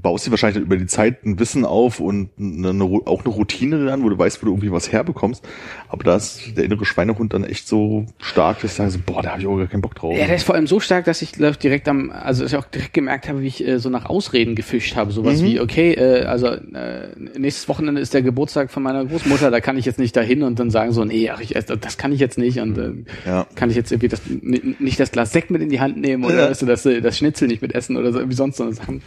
Baust 0.00 0.26
dir 0.26 0.30
wahrscheinlich 0.30 0.62
über 0.62 0.76
die 0.76 0.86
Zeit 0.86 1.24
ein 1.24 1.38
Wissen 1.38 1.64
auf 1.64 2.00
und 2.00 2.30
eine, 2.38 2.82
auch 2.82 3.24
eine 3.24 3.34
Routine 3.34 3.84
dann, 3.84 4.02
wo 4.02 4.08
du 4.08 4.16
weißt, 4.16 4.42
wo 4.42 4.46
du 4.46 4.52
irgendwie 4.52 4.72
was 4.72 4.90
herbekommst. 4.90 5.44
Aber 5.88 6.02
da 6.04 6.16
ist 6.16 6.56
der 6.56 6.64
innere 6.64 6.84
Schweinehund 6.86 7.34
dann 7.34 7.44
echt 7.44 7.68
so 7.68 8.06
stark, 8.18 8.60
dass 8.62 8.70
ich 8.72 8.76
sage 8.78 8.90
so, 8.90 8.98
boah, 9.04 9.22
da 9.22 9.32
habe 9.32 9.42
ich 9.42 9.46
auch 9.46 9.56
gar 9.58 9.66
keinen 9.66 9.82
Bock 9.82 9.94
drauf. 9.94 10.16
Ja, 10.16 10.26
der 10.26 10.36
ist 10.36 10.44
vor 10.44 10.54
allem 10.54 10.66
so 10.66 10.80
stark, 10.80 11.04
dass 11.04 11.20
ich 11.20 11.32
glaub, 11.32 11.58
direkt 11.58 11.88
am, 11.88 12.10
also 12.10 12.42
dass 12.42 12.52
ich 12.52 12.58
auch 12.58 12.64
direkt 12.64 12.94
gemerkt 12.94 13.28
habe, 13.28 13.42
wie 13.42 13.46
ich 13.48 13.66
äh, 13.66 13.78
so 13.78 13.90
nach 13.90 14.06
Ausreden 14.06 14.54
gefischt 14.54 14.96
habe. 14.96 15.12
Sowas 15.12 15.40
Mhm. 15.42 15.46
wie, 15.46 15.60
okay, 15.60 15.92
äh, 15.92 16.24
also 16.24 16.46
äh, 16.46 17.08
nächstes 17.36 17.68
Wochenende 17.68 18.00
ist 18.00 18.14
der 18.14 18.22
Geburtstag 18.22 18.70
von 18.70 18.82
meiner 18.82 19.04
Großmutter, 19.04 19.50
da 19.50 19.60
kann 19.60 19.76
ich 19.76 19.84
jetzt 19.84 19.98
nicht 19.98 20.16
dahin 20.16 20.42
und 20.42 20.58
dann 20.58 20.70
sagen 20.70 20.92
so, 20.92 21.04
nee, 21.04 21.28
ach, 21.30 21.40
ich, 21.40 21.50
das 21.50 21.98
kann 21.98 22.12
ich 22.12 22.20
jetzt 22.20 22.38
nicht 22.38 22.58
und 22.60 22.78
äh, 22.78 22.92
Ja. 23.26 23.46
kann 23.54 23.68
ich 23.68 23.76
jetzt 23.76 23.92
irgendwie 23.92 24.08
das, 24.08 24.22
nicht 24.40 24.98
das 25.00 25.10
Glas 25.12 25.32
Sekt 25.32 25.50
mit 25.50 25.60
in 25.62 25.68
die 25.68 25.80
Hand 25.80 25.96
nehmen 25.98 26.24
oder 26.24 26.44
Ja. 26.44 26.50
weißt 26.50 26.62
du, 26.62 26.66
das, 26.66 26.86
äh, 26.86 27.00
das 27.00 27.18
Schnitzel 27.18 27.48
nicht 27.48 27.60
mit 27.62 27.74
essen 27.74 27.96
oder 27.96 28.12
so, 28.12 28.28
wie 28.28 28.34
sonst 28.34 28.56
so 28.56 28.62
eine 28.64 28.72
Sachen. 28.72 29.02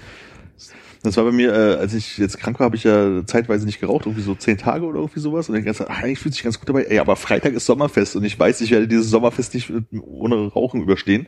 Das 1.06 1.18
war 1.18 1.24
bei 1.24 1.32
mir, 1.32 1.54
äh, 1.54 1.76
als 1.76 1.94
ich 1.94 2.18
jetzt 2.18 2.38
krank 2.40 2.60
war, 2.60 2.66
habe 2.66 2.76
ich 2.76 2.84
ja 2.84 3.26
zeitweise 3.26 3.66
nicht 3.66 3.80
geraucht, 3.80 4.06
irgendwie 4.06 4.24
so 4.24 4.36
zehn 4.36 4.58
Tage 4.58 4.86
oder 4.86 5.00
irgendwie 5.00 5.20
sowas. 5.20 5.48
Und 5.50 5.56
dann 5.56 5.64
ganz, 5.64 5.80
ah, 5.82 5.86
eigentlich 5.88 6.20
fühlt 6.20 6.34
sich 6.34 6.44
ganz 6.44 6.60
gut 6.60 6.68
dabei. 6.68 6.84
Ey, 6.84 7.00
aber 7.00 7.16
Freitag 7.16 7.54
ist 7.54 7.66
Sommerfest 7.66 8.16
und 8.16 8.24
ich 8.24 8.38
weiß, 8.38 8.62
ich 8.62 8.72
werde 8.72 8.88
dieses 8.88 9.10
Sommerfest 9.10 9.54
nicht 9.54 9.70
äh, 9.70 9.82
ohne 10.00 10.48
Rauchen 10.48 10.82
überstehen. 10.82 11.28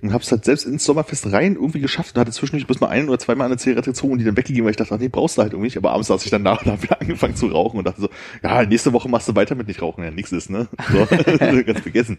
Und 0.00 0.12
habe 0.12 0.22
es 0.22 0.30
halt 0.30 0.44
selbst 0.44 0.64
ins 0.66 0.84
Sommerfest 0.84 1.30
rein 1.32 1.54
irgendwie 1.56 1.80
geschafft 1.80 2.14
und 2.16 2.20
hatte 2.20 2.32
zwischendurch 2.32 2.66
bis 2.66 2.80
mal 2.80 2.88
ein 2.88 3.08
oder 3.08 3.18
zweimal 3.18 3.46
eine 3.46 3.56
Zigarette 3.58 3.90
gezogen 3.90 4.12
und 4.12 4.18
die 4.20 4.24
dann 4.24 4.36
weggegeben, 4.36 4.64
weil 4.64 4.70
ich 4.70 4.76
dachte, 4.76 4.94
ach 4.94 4.98
nee, 4.98 5.08
brauchst 5.08 5.36
du 5.38 5.42
halt 5.42 5.52
irgendwie 5.52 5.66
nicht. 5.66 5.76
Aber 5.76 5.92
abends 5.92 6.08
saß 6.08 6.24
ich 6.24 6.30
dann 6.30 6.44
da 6.44 6.52
und 6.64 6.66
habe 6.66 6.82
wieder 6.82 7.00
angefangen 7.00 7.36
zu 7.36 7.46
rauchen 7.48 7.78
und 7.78 7.86
dachte 7.86 8.00
so, 8.00 8.08
ja, 8.42 8.64
nächste 8.64 8.92
Woche 8.92 9.08
machst 9.08 9.28
du 9.28 9.34
weiter 9.34 9.54
mit 9.54 9.68
nicht 9.68 9.82
rauchen. 9.82 10.04
Ja, 10.04 10.10
nix 10.10 10.32
ist, 10.32 10.50
ne? 10.50 10.68
So, 10.92 11.06
ganz 11.64 11.80
vergessen. 11.80 12.18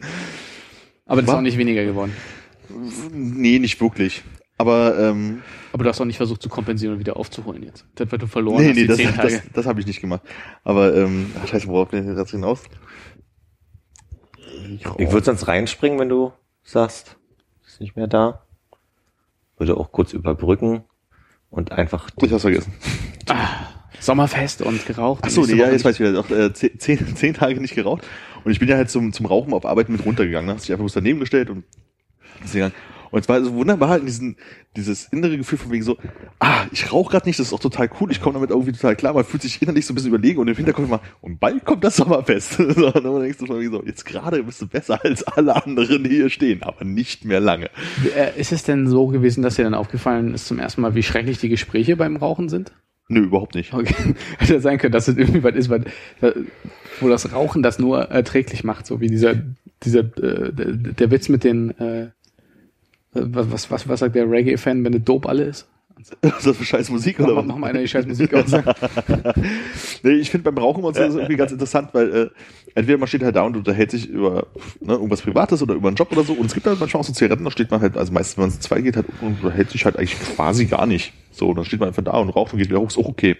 Aber 1.06 1.22
das 1.22 1.24
ist 1.24 1.32
War- 1.32 1.38
auch 1.38 1.41
nicht 1.41 1.58
weniger 1.58 1.86
geworden. 1.86 2.14
Nee, 3.12 3.58
nicht 3.60 3.82
wirklich. 3.82 4.24
Aber 4.60 4.99
ähm, 4.99 5.41
Aber 5.72 5.86
du 5.86 5.89
hast 5.89 6.01
auch 6.01 6.05
nicht 6.05 6.18
versucht 6.18 6.41
zu 6.41 6.49
kompensieren 6.49 6.93
und 6.93 6.99
wieder 6.99 7.16
aufzuholen 7.16 7.64
jetzt. 7.64 7.86
Das, 7.95 8.12
was 8.12 8.20
du 8.20 8.28
verloren 8.28 8.62
nee, 8.62 8.70
hast, 8.70 8.76
nee, 8.76 8.82
die 8.82 8.88
das, 8.88 8.97
zehn 8.97 9.16
Tage. 9.16 9.30
das, 9.30 9.53
das 9.53 9.66
habe 9.66 9.80
ich 9.80 9.88
nicht 9.88 10.01
gemacht. 10.01 10.22
Aber 10.66 10.94
ähm, 10.94 11.31
ach, 11.41 11.48
scheiße, 11.48 11.65
worauf 11.68 11.90
bin 11.90 12.11
ich 12.11 12.18
jetzt 12.18 12.31
hinaus? 12.31 12.64
Ich 14.98 15.11
würde 15.11 15.26
sonst 15.26 15.48
reinspringen, 15.48 15.98
wenn 15.98 16.10
du 16.10 16.34
sagst, 16.61 17.15
ist 17.65 17.80
nicht 17.80 17.95
mehr 17.95 18.07
da. 18.07 18.44
Würde 19.57 19.77
auch 19.77 19.94
kurz 19.94 20.11
überbrücken 20.11 20.84
und 21.49 21.72
einfach 21.72 22.10
Ich 22.22 22.31
hab's 22.31 22.41
vergessen. 22.41 22.73
Sommerfest 24.02 24.61
und 24.61 24.86
geraucht. 24.86 25.23
Ach 25.26 25.30
so, 25.30 25.41
Nächste 25.41 25.56
nee, 25.56 25.61
ja, 25.61 25.72
jetzt 25.72 25.86
weiß 25.86 25.99
ich 25.99 26.02
wieder. 26.02 26.19
Auch, 26.19 26.30
äh, 26.30 26.52
zehn, 26.53 26.77
zehn, 26.77 27.07
zehn 27.15 27.34
Tage 27.34 27.61
nicht 27.61 27.76
geraucht. 27.76 28.06
Und 28.44 28.52
ich 28.52 28.60
bin 28.60 28.68
ja 28.68 28.76
halt 28.76 28.90
zum, 28.90 29.14
zum 29.14 29.26
Rauchen 29.26 29.53
auf 29.53 29.65
Arbeit 29.65 29.88
mit 29.88 30.06
runtergegangen. 30.06 30.48
Ne? 30.48 30.56
Hast 30.56 30.65
dich 30.65 30.72
einfach 30.73 30.84
bloß 30.84 30.94
daneben 30.94 31.22
gestellt 31.22 31.49
und 31.49 31.64
ist 32.44 32.52
gegangen. 32.52 32.73
Und 33.11 33.22
es 33.22 33.30
war 33.30 33.44
so 33.44 33.53
wunderbar 33.53 33.90
halt 33.90 34.07
diesen, 34.07 34.38
dieses 34.76 35.06
innere 35.06 35.38
Gefühl 35.38 35.57
von 35.57 35.72
wegen 35.72 35.84
so, 35.84 35.98
ah, 36.40 36.65
ich 36.72 36.91
rauche 36.91 37.11
gerade 37.11 37.27
nicht, 37.27 37.40
das 37.40 37.48
ist 37.48 37.53
auch 37.53 37.60
total 37.60 37.90
cool, 37.99 38.11
ich 38.11 38.22
komme 38.22 38.36
damit 38.36 38.49
irgendwie 38.49 38.72
total 38.72 38.95
klar, 38.95 39.14
man 39.14 39.23
fühlt 39.23 39.41
sich 39.41 39.61
innerlich 39.61 39.86
so 39.86 39.94
ein 39.94 39.95
bisschen 39.95 40.10
überlegen 40.10 40.40
und 40.40 40.48
im 40.48 40.56
Hinterkopf 40.56 40.86
immer, 40.86 41.02
und 41.22 41.40
bald 41.40 41.65
kommt 41.65 41.84
das 41.84 41.95
Sommerfest. 41.95 42.53
so, 42.57 42.94
und 42.94 43.03
dann 43.03 43.22
denkst 43.22 43.40
du 43.40 43.45
von 43.45 43.60
wegen 43.60 43.72
so, 43.72 43.84
jetzt 43.86 44.06
gerade 44.06 44.44
bist 44.44 44.61
du 44.61 44.68
besser 44.68 45.03
als 45.03 45.23
alle 45.23 45.64
anderen, 45.64 46.03
die 46.03 46.10
hier 46.11 46.30
stehen, 46.30 46.64
aber 46.64 46.86
nicht 46.86 47.26
mehr 47.26 47.40
lange. 47.40 47.69
Äh, 48.15 48.40
ist 48.40 48.52
es 48.52 48.64
denn 48.64 48.88
so 48.88 49.07
gewesen, 49.07 49.41
dass 49.41 49.56
dir 49.56 49.64
dann 49.64 49.73
aufgefallen 49.73 50.34
ist 50.34 50.48
zum 50.48 50.60
ersten 50.60 50.81
Mal, 50.81 50.95
wie 50.95 51.03
schrecklich 51.03 51.40
die 51.40 51.49
Gespräche 51.49 51.95
beim 51.95 52.18
Rauchen 52.18 52.49
sind? 52.49 52.72
Nö, 53.10 53.22
überhaupt 53.22 53.56
nicht. 53.56 53.73
Okay. 53.73 54.15
Hätte 54.38 54.53
ja 54.53 54.60
sein 54.60 54.77
können, 54.77 54.94
dass 54.94 55.07
es 55.07 55.18
irgendwie 55.18 55.44
was 55.44 55.56
ist, 55.56 55.69
was, 55.69 55.81
wo 56.99 57.10
das 57.10 57.34
Rauchen 57.34 57.64
das 57.64 57.80
nur 57.80 58.03
erträglich 58.03 58.64
macht, 58.64 58.86
so 58.86 59.02
wie 59.02 59.07
dieser, 59.07 59.36
dieser, 59.84 60.02
äh, 60.02 60.53
der 60.53 61.11
Witz 61.11 61.27
mit 61.27 61.44
den, 61.44 61.72
äh, 61.80 62.11
was, 63.14 63.52
was, 63.52 63.72
was, 63.72 63.88
was 63.88 63.99
sagt 63.99 64.15
der 64.15 64.30
Reggae-Fan, 64.30 64.84
wenn 64.84 64.91
der 64.91 65.02
Dope 65.02 65.27
alle 65.27 65.44
ist? 65.44 65.68
Ist 66.22 66.48
das 66.48 66.56
für 66.56 66.64
scheiß 66.64 66.90
Musik 66.91 67.19
oder 67.19 67.36
was? 67.36 67.45
mach 67.45 67.57
mal 67.57 67.72
einer 67.72 67.81
die 67.81 67.88
scheiß 67.88 68.06
Musik 68.06 68.34
aus. 68.34 68.52
nee, 70.03 70.11
ich 70.11 70.30
finde 70.30 70.49
beim 70.49 70.57
Rauchen 70.57 70.84
und 70.84 70.95
so 70.95 71.02
irgendwie 71.02 71.36
ganz 71.36 71.52
interessant, 71.52 71.90
weil 71.91 72.15
äh, 72.15 72.30
entweder 72.73 72.98
man 72.98 73.07
steht 73.07 73.22
halt 73.22 73.36
da 73.36 73.41
und 73.41 73.57
unterhält 73.57 73.91
sich 73.91 74.07
über 74.07 74.48
ne, 74.80 74.94
irgendwas 74.94 75.22
Privates 75.22 75.61
oder 75.61 75.73
über 75.73 75.90
einen 75.90 75.98
Job 75.98 76.10
oder 76.14 76.23
so 76.23 76.34
und 76.34 76.45
es 76.45 76.53
gibt 76.53 76.68
halt 76.68 76.80
manchmal 76.80 77.02
auch 77.02 77.06
so 77.06 77.11
Zigaretten, 77.11 77.44
da 77.44 77.52
steht 77.52 77.69
man 77.69 77.81
halt, 77.81 77.98
also 77.98 78.14
meistens, 78.14 78.38
wenn 78.38 78.44
man 78.45 78.52
zu 78.52 78.60
zwei 78.61 78.80
geht, 78.80 78.95
halt 78.95 79.07
und 79.19 79.44
unterhält 79.44 79.72
sich 79.72 79.84
halt 79.84 79.98
eigentlich 79.98 80.18
quasi 80.18 80.68
gar 80.68 80.86
nicht. 80.86 81.11
So, 81.31 81.53
dann 81.53 81.65
steht 81.65 81.81
man 81.81 81.90
einfach 81.90 82.03
da 82.03 82.14
und 82.14 82.30
raucht 82.30 82.53
und 82.53 82.60
geht 82.60 82.69
wieder 82.69 82.80
hoch, 82.80 82.88
ist 82.88 82.98
auch 82.98 83.10
okay. 83.10 83.36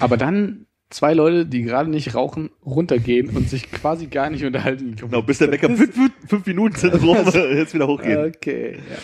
Aber 0.00 0.16
dann 0.16 0.66
zwei 0.90 1.14
Leute, 1.14 1.46
die 1.46 1.62
gerade 1.62 1.90
nicht 1.90 2.14
rauchen, 2.14 2.50
runtergehen 2.64 3.36
und 3.36 3.48
sich 3.48 3.70
quasi 3.70 4.06
gar 4.06 4.30
nicht 4.30 4.44
unterhalten. 4.44 4.96
Genau, 4.96 5.22
bis 5.22 5.38
der 5.38 5.50
Wecker 5.50 5.68
fünf, 5.68 6.12
fünf, 6.26 6.46
Minuten 6.46 6.76
sind 6.76 6.94
rum, 7.02 7.18
jetzt 7.54 7.74
wieder 7.74 7.86
hochgehen. 7.86 8.32
Okay, 8.36 8.74
ja. 8.74 8.96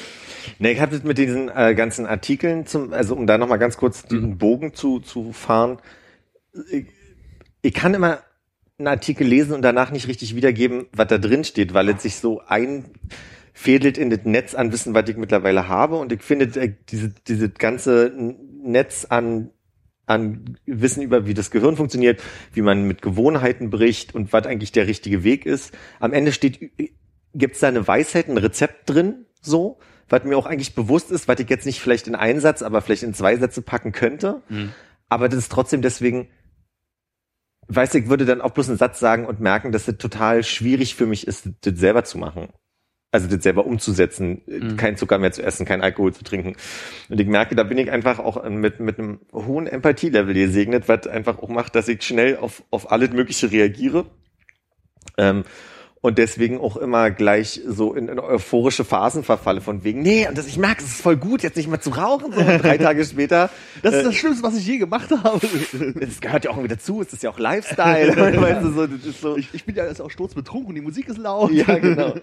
Ne, 0.59 0.73
ich 0.73 0.81
habe 0.81 1.01
mit 1.05 1.19
diesen 1.19 1.49
äh, 1.49 1.75
ganzen 1.75 2.07
Artikeln 2.07 2.67
zum, 2.67 2.93
also 2.93 3.15
um 3.15 3.27
da 3.27 3.39
nochmal 3.39 3.59
ganz 3.59 3.77
kurz 3.77 4.05
den 4.05 4.39
Bogen 4.39 4.75
zu, 4.75 5.01
zu 5.01 5.33
fahren. 5.33 5.79
Ich, 6.71 6.87
ich 7.63 7.75
kann 7.75 7.95
immer 7.95 8.21
einen 8.79 8.89
Artikel 8.89 9.27
lesen 9.27 9.55
und 9.55 9.63
danach 9.63 9.91
nicht 9.91 10.09
richtig 10.09 10.35
wiedergeben, 10.35 10.87
was 10.93 11.09
da 11.09 11.19
drin 11.19 11.45
steht, 11.45 11.75
weil 11.75 11.89
es 11.89 12.03
sich 12.03 12.17
so 12.17 12.43
einfädelt 12.47 13.99
in 13.99 14.11
das 14.11 14.21
Netz 14.25 14.55
an 14.55 14.73
Wissen, 14.73 14.95
was 14.95 15.09
ich 15.09 15.17
mittlerweile 15.17 15.69
habe. 15.69 15.97
Und 15.97 16.13
ich 16.13 16.23
finde, 16.23 16.61
äh, 16.61 16.73
diese, 16.89 17.15
diese 17.27 17.49
ganze 17.51 18.13
Netz 18.63 19.07
an 19.09 19.51
an 20.07 20.59
Wissen 20.67 21.03
über, 21.03 21.27
wie 21.27 21.35
das 21.35 21.51
Gehirn 21.51 21.77
funktioniert, 21.77 22.23
wie 22.53 22.63
man 22.63 22.87
mit 22.87 23.03
Gewohnheiten 23.03 23.71
bricht 23.71 24.15
und 24.15 24.33
was 24.33 24.47
eigentlich 24.47 24.73
der 24.73 24.87
richtige 24.87 25.25
Weg 25.25 25.47
ist. 25.47 25.73
Am 26.01 26.13
Ende 26.13 26.33
steht, 26.33 26.73
gibt's 27.35 27.61
da 27.61 27.69
eine 27.69 27.87
Weisheit, 27.87 28.29
ein 28.29 28.39
Rezept 28.39 28.91
drin, 28.91 29.27
so, 29.41 29.79
was 30.09 30.25
mir 30.25 30.37
auch 30.37 30.47
eigentlich 30.47 30.75
bewusst 30.75 31.11
ist, 31.11 31.29
was 31.29 31.41
ich 31.41 31.49
jetzt 31.49 31.67
nicht 31.67 31.81
vielleicht 31.81 32.07
in 32.07 32.15
einen 32.15 32.41
Satz, 32.41 32.63
aber 32.63 32.83
vielleicht 32.83 33.03
in 33.03 33.15
zwei 33.15 33.37
Sätze 33.37 33.63
packen 33.63 33.93
könnte. 33.93 34.43
Aber 35.09 35.29
das 35.29 35.39
ist 35.39 35.53
trotzdem 35.53 35.81
deswegen, 35.83 36.29
weiß 37.69 37.95
ich, 37.95 38.09
würde 38.09 38.27
dann 38.27 38.41
auch 38.41 38.51
bloß 38.51 38.69
einen 38.69 38.79
Satz 38.79 39.01
sagen 39.01 39.27
und 39.27 39.41
merken, 39.41 39.73
dass 39.73 39.89
es 39.89 39.97
total 39.97 40.43
schwierig 40.45 40.95
für 40.95 41.07
mich 41.07 41.27
ist, 41.27 41.49
das 41.63 41.79
selber 41.79 42.05
zu 42.05 42.19
machen. 42.19 42.49
Also 43.15 43.29
das 43.29 43.45
selber 43.45 43.65
umzusetzen, 43.65 44.43
Mhm. 44.47 44.77
kein 44.77 44.97
Zucker 44.97 45.19
mehr 45.19 45.31
zu 45.31 45.41
essen, 45.41 45.65
kein 45.65 45.83
Alkohol 45.83 46.13
zu 46.13 46.25
trinken. 46.25 46.57
Und 47.09 47.21
ich 47.21 47.29
merke, 47.29 47.55
da 47.55 47.63
bin 47.63 47.79
ich 47.79 47.89
einfach 47.93 48.19
auch 48.19 48.43
mit, 48.49 48.81
mit 48.81 48.99
einem 48.99 49.21
hohen 49.33 49.69
Empathielevel 49.69 50.35
gesegnet, 50.35 50.89
was 50.89 51.07
einfach 51.07 51.39
auch 51.39 51.49
macht, 51.49 51.77
dass 51.77 51.87
ich 51.87 52.03
schnell 52.03 52.37
auf, 52.39 52.65
auf 52.71 52.91
alles 52.91 53.13
Mögliche 53.13 53.53
reagiere. 53.53 54.07
Ähm, 55.17 55.45
und 56.01 56.19
deswegen 56.19 56.61
auch 56.61 56.77
immer 56.77 57.11
gleich 57.11 57.63
so 57.67 57.95
in, 57.95 58.09
in 58.09 58.19
euphorische 58.19 58.85
Phasen 58.85 59.25
verfalle 59.25 59.63
von 59.63 59.85
wegen, 59.85 60.03
nee, 60.03 60.29
und 60.29 60.37
das, 60.37 60.47
ich 60.47 60.59
merke, 60.59 60.83
es 60.83 60.91
ist 60.91 61.01
voll 61.01 61.17
gut, 61.17 61.43
jetzt 61.43 61.57
nicht 61.57 61.69
mehr 61.71 61.81
zu 61.81 61.89
rauchen. 61.91 62.31
So, 62.31 62.41
drei 62.41 62.77
Tage 62.89 63.03
später, 63.07 63.49
Das 63.83 63.95
ist 63.95 64.01
äh, 64.01 64.05
das 64.05 64.15
Schlimmste, 64.15 64.43
was 64.43 64.55
ich 64.59 64.67
je 64.67 64.77
gemacht 64.77 65.11
habe. 65.11 65.41
das 65.99 66.21
gehört 66.21 66.45
ja 66.45 66.51
auch 66.51 66.57
irgendwie 66.57 66.75
dazu, 66.75 67.01
es 67.01 67.11
ist 67.15 67.23
ja 67.23 67.31
auch 67.31 67.39
Lifestyle. 67.39 68.15
weißt 68.43 68.63
du, 68.65 68.73
so, 68.73 68.87
das 68.87 69.07
ist 69.07 69.21
so, 69.23 69.39
Ich, 69.39 69.49
ich 69.55 69.65
bin 69.65 69.77
ja 69.77 69.87
jetzt 69.87 70.03
auch 70.03 70.11
sturzbetrunken 70.11 70.75
die 70.75 70.83
Musik 70.83 71.09
ist 71.09 71.17
laut. 71.17 71.51
ja, 71.53 71.79
genau. 71.79 72.17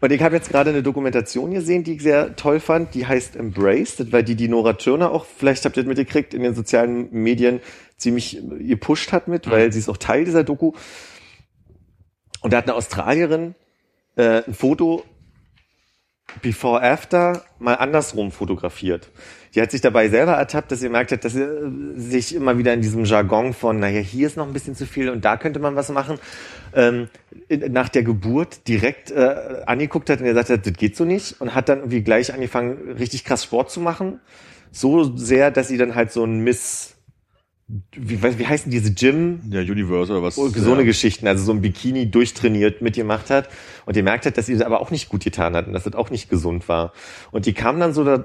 Und 0.00 0.12
ich 0.12 0.22
habe 0.22 0.34
jetzt 0.34 0.50
gerade 0.50 0.70
eine 0.70 0.82
Dokumentation 0.82 1.52
gesehen, 1.52 1.84
die 1.84 1.94
ich 1.94 2.02
sehr 2.02 2.36
toll 2.36 2.60
fand. 2.60 2.94
Die 2.94 3.06
heißt 3.06 3.36
Embrace. 3.36 3.96
Das 3.96 4.12
war 4.12 4.22
die, 4.22 4.34
die 4.34 4.48
Nora 4.48 4.74
Tschirner 4.74 5.10
auch, 5.10 5.24
vielleicht 5.24 5.64
habt 5.64 5.76
ihr 5.76 5.82
das 5.82 5.88
mitgekriegt, 5.88 6.34
in 6.34 6.42
den 6.42 6.54
sozialen 6.54 7.10
Medien 7.12 7.60
ziemlich 7.96 8.42
gepusht 8.58 9.12
hat 9.12 9.28
mit, 9.28 9.50
weil 9.50 9.72
sie 9.72 9.78
ist 9.78 9.88
auch 9.88 9.96
Teil 9.96 10.24
dieser 10.24 10.44
Doku. 10.44 10.72
Und 12.42 12.52
da 12.52 12.58
hat 12.58 12.64
eine 12.64 12.74
Australierin 12.74 13.54
äh, 14.16 14.42
ein 14.46 14.54
Foto 14.54 15.04
Before 16.42 16.82
After 16.82 17.44
mal 17.58 17.74
andersrum 17.74 18.32
fotografiert. 18.32 19.10
Die 19.54 19.62
hat 19.62 19.70
sich 19.70 19.80
dabei 19.80 20.08
selber 20.08 20.32
ertappt, 20.32 20.72
dass 20.72 20.80
sie 20.80 20.86
gemerkt 20.86 21.12
hat, 21.12 21.24
dass 21.24 21.34
sie 21.34 21.42
äh, 21.42 21.70
sich 21.96 22.34
immer 22.34 22.58
wieder 22.58 22.74
in 22.74 22.82
diesem 22.82 23.04
Jargon 23.04 23.54
von, 23.54 23.78
naja, 23.78 24.00
hier 24.00 24.26
ist 24.26 24.36
noch 24.36 24.46
ein 24.46 24.52
bisschen 24.52 24.74
zu 24.74 24.84
viel 24.84 25.10
und 25.10 25.24
da 25.24 25.36
könnte 25.36 25.60
man 25.60 25.76
was 25.76 25.90
machen, 25.90 26.18
ähm, 26.74 27.08
nach 27.48 27.88
der 27.88 28.02
Geburt 28.02 28.66
direkt 28.66 29.12
äh, 29.12 29.62
angeguckt 29.66 30.10
hat 30.10 30.20
und 30.20 30.26
gesagt 30.26 30.50
hat, 30.50 30.66
das 30.66 30.72
geht 30.72 30.96
so 30.96 31.04
nicht 31.04 31.40
und 31.40 31.54
hat 31.54 31.68
dann 31.68 31.78
irgendwie 31.78 32.02
gleich 32.02 32.34
angefangen, 32.34 32.92
richtig 32.98 33.24
krass 33.24 33.44
Sport 33.44 33.70
zu 33.70 33.80
machen. 33.80 34.20
So 34.72 35.16
sehr, 35.16 35.52
dass 35.52 35.68
sie 35.68 35.76
dann 35.76 35.94
halt 35.94 36.10
so 36.10 36.24
ein 36.24 36.40
Miss, 36.40 36.96
wie, 37.66 38.22
wie 38.22 38.46
heißen 38.46 38.70
diese 38.70 38.92
Gym? 38.92 39.40
Ja, 39.50 39.60
Universe 39.60 40.12
oder 40.12 40.22
was. 40.22 40.34
so 40.34 40.50
eine 40.52 40.82
ja. 40.82 40.82
Geschichten, 40.82 41.26
also 41.26 41.44
so 41.44 41.52
ein 41.52 41.62
Bikini 41.62 42.10
durchtrainiert 42.10 42.82
mitgemacht 42.82 43.30
hat 43.30 43.48
und 43.86 43.94
gemerkt 43.94 44.26
hat, 44.26 44.36
dass 44.36 44.46
sie 44.46 44.52
das 44.52 44.62
aber 44.62 44.80
auch 44.80 44.90
nicht 44.90 45.08
gut 45.08 45.24
getan 45.24 45.56
hat 45.56 45.66
und 45.66 45.72
dass 45.72 45.84
das 45.84 45.94
auch 45.94 46.10
nicht 46.10 46.28
gesund 46.28 46.68
war. 46.68 46.92
Und 47.30 47.46
die 47.46 47.54
kam 47.54 47.80
dann 47.80 47.94
so 47.94 48.04
da, 48.04 48.24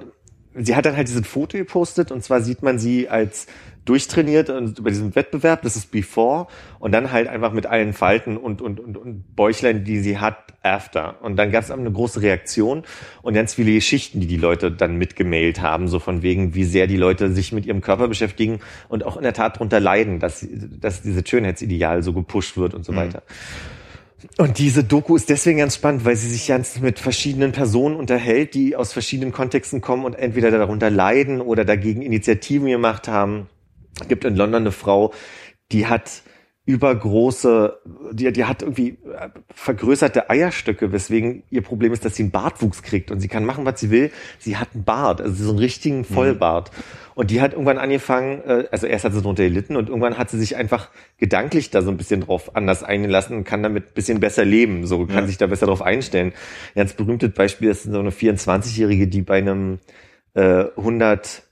sie 0.55 0.75
hat 0.75 0.85
dann 0.85 0.95
halt 0.95 1.07
dieses 1.07 1.25
Foto 1.27 1.57
gepostet 1.57 2.11
und 2.11 2.23
zwar 2.23 2.41
sieht 2.41 2.63
man 2.63 2.79
sie 2.79 3.09
als 3.09 3.47
durchtrainiert 3.85 4.49
und 4.49 4.77
über 4.77 4.89
diesen 4.89 5.15
Wettbewerb, 5.15 5.63
das 5.63 5.75
ist 5.75 5.91
Before 5.91 6.47
und 6.77 6.91
dann 6.91 7.11
halt 7.11 7.27
einfach 7.27 7.51
mit 7.53 7.65
allen 7.65 7.93
Falten 7.93 8.37
und, 8.37 8.61
und, 8.61 8.79
und, 8.79 8.97
und 8.97 9.35
Bäuchlein, 9.35 9.83
die 9.83 9.99
sie 9.99 10.19
hat, 10.19 10.53
After. 10.61 11.15
Und 11.23 11.37
dann 11.37 11.51
gab 11.51 11.63
es 11.63 11.71
eine 11.71 11.91
große 11.91 12.21
Reaktion 12.21 12.83
und 13.21 13.33
ganz 13.33 13.53
viele 13.53 13.71
Geschichten, 13.71 14.19
die 14.19 14.27
die 14.27 14.37
Leute 14.37 14.71
dann 14.71 14.97
mitgemailt 14.97 15.61
haben, 15.61 15.87
so 15.87 15.99
von 15.99 16.21
wegen, 16.21 16.53
wie 16.53 16.65
sehr 16.65 16.85
die 16.85 16.97
Leute 16.97 17.31
sich 17.31 17.51
mit 17.51 17.65
ihrem 17.65 17.81
Körper 17.81 18.07
beschäftigen 18.07 18.59
und 18.89 19.05
auch 19.05 19.17
in 19.17 19.23
der 19.23 19.33
Tat 19.33 19.55
darunter 19.55 19.79
leiden, 19.79 20.19
dass, 20.19 20.45
dass 20.51 21.01
dieses 21.01 21.27
Schönheitsideal 21.27 22.03
so 22.03 22.13
gepusht 22.13 22.57
wird 22.57 22.73
und 22.73 22.85
so 22.85 22.95
weiter. 22.95 23.23
Und 24.37 24.57
diese 24.57 24.83
Doku 24.83 25.15
ist 25.15 25.29
deswegen 25.29 25.59
ganz 25.59 25.75
spannend, 25.75 26.05
weil 26.05 26.15
sie 26.15 26.29
sich 26.29 26.47
ganz 26.47 26.79
mit 26.79 26.99
verschiedenen 26.99 27.51
Personen 27.51 27.95
unterhält, 27.95 28.53
die 28.53 28.75
aus 28.75 28.93
verschiedenen 28.93 29.31
Kontexten 29.31 29.81
kommen 29.81 30.05
und 30.05 30.15
entweder 30.15 30.51
darunter 30.51 30.89
leiden 30.89 31.41
oder 31.41 31.65
dagegen 31.65 32.01
Initiativen 32.01 32.67
gemacht 32.67 33.07
haben. 33.07 33.47
Es 33.99 34.07
gibt 34.07 34.25
in 34.25 34.35
London 34.35 34.63
eine 34.63 34.71
Frau, 34.71 35.13
die 35.71 35.87
hat 35.87 36.23
übergroße, 36.69 37.79
die, 38.11 38.31
die 38.31 38.45
hat 38.45 38.61
irgendwie 38.61 38.89
äh, 38.89 39.29
vergrößerte 39.55 40.29
Eierstöcke, 40.29 40.91
weswegen 40.91 41.41
ihr 41.49 41.63
Problem 41.63 41.93
ist, 41.93 42.05
dass 42.05 42.15
sie 42.15 42.23
einen 42.23 42.31
Bartwuchs 42.31 42.83
kriegt 42.83 43.09
und 43.09 43.19
sie 43.21 43.27
kann 43.27 43.43
machen, 43.43 43.65
was 43.65 43.79
sie 43.79 43.89
will. 43.89 44.11
Sie 44.37 44.55
hat 44.55 44.69
einen 44.75 44.83
Bart, 44.83 45.19
also 45.19 45.45
so 45.45 45.49
einen 45.49 45.57
richtigen 45.57 46.05
Vollbart. 46.05 46.69
Und 47.19 47.31
die 47.31 47.41
hat 47.41 47.51
irgendwann 47.51 47.79
angefangen, 47.79 48.41
äh, 48.45 48.63
also 48.71 48.87
erst 48.87 49.03
hat 49.03 49.11
sie 49.11 49.21
darunter 49.21 49.43
gelitten 49.43 49.75
und 49.75 49.89
irgendwann 49.89 50.17
hat 50.17 50.29
sie 50.29 50.39
sich 50.39 50.55
einfach 50.55 50.89
gedanklich 51.17 51.69
da 51.69 51.81
so 51.81 51.91
ein 51.91 51.97
bisschen 51.97 52.21
drauf 52.21 52.55
anders 52.55 52.81
eingelassen 52.81 53.35
und 53.35 53.43
kann 53.43 53.61
damit 53.61 53.87
ein 53.87 53.93
bisschen 53.93 54.21
besser 54.21 54.45
leben, 54.45 54.87
so 54.87 55.05
kann 55.05 55.23
Ja. 55.23 55.27
sich 55.27 55.37
da 55.37 55.47
besser 55.47 55.65
drauf 55.65 55.81
einstellen. 55.81 56.29
Ein 56.29 56.79
ganz 56.79 56.93
berühmtes 56.93 57.33
Beispiel 57.33 57.71
ist 57.71 57.83
so 57.83 57.99
eine 57.99 58.11
24-Jährige, 58.11 59.09
die 59.09 59.21
bei 59.21 59.39
einem 59.39 59.79
äh, 60.33 60.67
100 60.77 61.43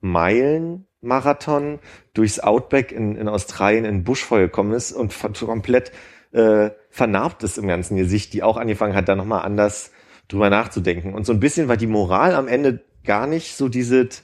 Meilen 0.00 0.86
Marathon 1.00 1.80
durchs 2.14 2.38
Outback 2.38 2.92
in, 2.92 3.16
in 3.16 3.26
Australien 3.26 3.84
in 3.86 4.04
Buschfeuer 4.04 4.42
gekommen 4.42 4.74
ist 4.74 4.92
und 4.92 5.12
komplett 5.40 5.90
äh, 6.30 6.70
vernarbt 6.90 7.42
ist 7.42 7.58
im 7.58 7.66
ganzen 7.66 7.96
Gesicht, 7.96 8.32
die 8.32 8.44
auch 8.44 8.56
angefangen 8.56 8.94
hat, 8.94 9.08
da 9.08 9.16
nochmal 9.16 9.42
anders 9.44 9.90
drüber 10.28 10.50
nachzudenken. 10.50 11.14
Und 11.14 11.26
so 11.26 11.32
ein 11.32 11.40
bisschen 11.40 11.66
war 11.66 11.76
die 11.76 11.88
Moral 11.88 12.32
am 12.36 12.46
Ende 12.46 12.84
gar 13.02 13.26
nicht 13.26 13.56
so 13.56 13.68
dieses 13.68 14.22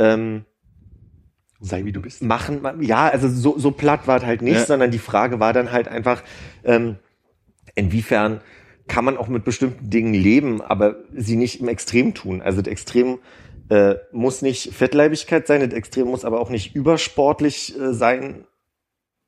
ähm, 0.00 0.44
Sei 1.60 1.84
wie 1.84 1.92
du 1.92 2.00
bist. 2.00 2.22
machen, 2.22 2.62
ja, 2.80 3.08
also 3.08 3.28
so, 3.28 3.58
so 3.58 3.70
platt 3.70 4.06
war 4.06 4.16
es 4.16 4.24
halt 4.24 4.40
nicht, 4.40 4.54
Ja. 4.60 4.64
sondern 4.64 4.90
die 4.90 4.98
Frage 4.98 5.40
war 5.40 5.52
dann 5.52 5.72
halt 5.72 5.88
einfach, 5.88 6.22
ähm, 6.64 6.96
inwiefern 7.74 8.40
kann 8.88 9.04
man 9.04 9.18
auch 9.18 9.28
mit 9.28 9.44
bestimmten 9.44 9.90
Dingen 9.90 10.14
leben, 10.14 10.62
aber 10.62 10.96
sie 11.14 11.36
nicht 11.36 11.60
im 11.60 11.68
Extrem 11.68 12.14
tun. 12.14 12.40
Also 12.42 12.62
das 12.62 12.72
Extrem 12.72 13.18
äh, 13.68 13.96
muss 14.10 14.40
nicht 14.42 14.72
Fettleibigkeit 14.74 15.46
sein, 15.46 15.60
das 15.60 15.74
Extrem 15.74 16.08
muss 16.08 16.24
aber 16.24 16.40
auch 16.40 16.50
nicht 16.50 16.74
übersportlich 16.74 17.78
äh, 17.78 17.92
sein. 17.92 18.46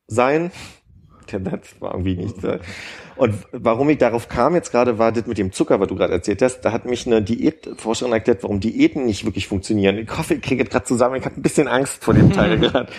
sein. 0.08 0.50
Der 1.30 1.42
Satz 1.42 1.74
war 1.80 1.92
irgendwie 1.92 2.16
nicht. 2.16 2.42
Äh. 2.44 2.58
Und 3.16 3.34
warum 3.52 3.88
ich 3.90 3.98
darauf 3.98 4.28
kam 4.28 4.54
jetzt 4.54 4.70
gerade, 4.72 4.98
war 4.98 5.12
das 5.12 5.26
mit 5.26 5.38
dem 5.38 5.52
Zucker, 5.52 5.80
was 5.80 5.88
du 5.88 5.96
gerade 5.96 6.12
erzählt 6.12 6.42
hast. 6.42 6.62
Da 6.62 6.72
hat 6.72 6.84
mich 6.86 7.06
eine 7.06 7.22
Diätforscherin 7.22 8.12
erklärt, 8.12 8.42
warum 8.42 8.60
Diäten 8.60 9.06
nicht 9.06 9.24
wirklich 9.24 9.48
funktionieren. 9.48 9.98
Ich 9.98 10.10
hoffe, 10.16 10.34
ich 10.34 10.42
kriege 10.42 10.64
es 10.64 10.70
gerade 10.70 10.84
zusammen. 10.84 11.16
Ich 11.16 11.24
habe 11.24 11.36
ein 11.36 11.42
bisschen 11.42 11.68
Angst 11.68 12.02
vor 12.02 12.14
dem 12.14 12.32
Teil 12.32 12.58
gerade. 12.60 12.92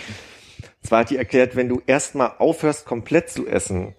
Zwar 0.82 1.00
hat 1.00 1.10
die 1.10 1.16
erklärt, 1.16 1.56
wenn 1.56 1.68
du 1.68 1.82
erstmal 1.86 2.32
aufhörst, 2.38 2.84
komplett 2.84 3.30
zu 3.30 3.46
essen, 3.46 3.94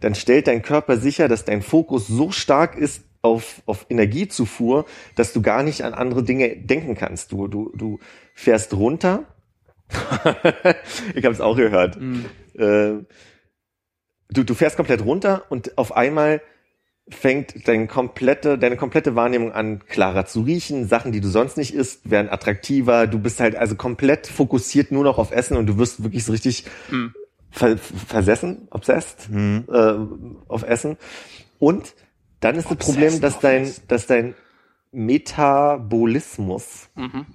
dann 0.00 0.14
stellt 0.14 0.46
dein 0.46 0.62
Körper 0.62 0.96
sicher, 0.96 1.28
dass 1.28 1.44
dein 1.44 1.62
Fokus 1.62 2.06
so 2.06 2.30
stark 2.30 2.76
ist 2.76 3.02
auf, 3.22 3.62
auf 3.66 3.86
Energiezufuhr, 3.88 4.84
dass 5.16 5.32
du 5.32 5.42
gar 5.42 5.62
nicht 5.62 5.82
an 5.82 5.94
andere 5.94 6.22
Dinge 6.22 6.56
denken 6.56 6.94
kannst. 6.94 7.32
Du, 7.32 7.48
du, 7.48 7.72
du 7.74 7.98
fährst 8.34 8.74
runter. 8.74 9.24
ich 11.14 11.24
habe 11.24 11.34
es 11.34 11.40
auch 11.40 11.56
gehört. 11.56 11.98
Äh, 12.56 13.04
du, 14.30 14.44
du 14.44 14.54
fährst 14.54 14.76
komplett 14.76 15.04
runter 15.04 15.44
und 15.48 15.76
auf 15.78 15.96
einmal 15.96 16.40
fängt 17.10 17.66
deine 17.66 17.86
komplette, 17.86 18.58
deine 18.58 18.76
komplette 18.76 19.14
Wahrnehmung 19.14 19.52
an, 19.52 19.80
klarer 19.86 20.26
zu 20.26 20.42
riechen. 20.42 20.86
Sachen, 20.86 21.10
die 21.12 21.20
du 21.20 21.28
sonst 21.28 21.56
nicht 21.56 21.74
isst, 21.74 22.10
werden 22.10 22.28
attraktiver. 22.28 23.06
Du 23.06 23.18
bist 23.18 23.40
halt 23.40 23.56
also 23.56 23.76
komplett 23.76 24.26
fokussiert 24.26 24.92
nur 24.92 25.04
noch 25.04 25.18
auf 25.18 25.30
Essen 25.30 25.56
und 25.56 25.66
du 25.66 25.78
wirst 25.78 26.02
wirklich 26.02 26.24
so 26.24 26.32
richtig 26.32 26.64
ver 27.50 27.78
versessen, 27.78 28.68
obsessed 28.70 29.30
äh, 29.32 29.94
auf 30.48 30.62
Essen. 30.64 30.98
Und 31.58 31.94
dann 32.40 32.56
ist 32.56 32.70
das 32.70 32.76
Problem, 32.76 33.20
dass 33.20 33.40
dein, 33.40 33.72
dass 33.88 34.06
dein 34.06 34.34
Metabolismus 34.92 36.88
Mhm. 36.94 37.26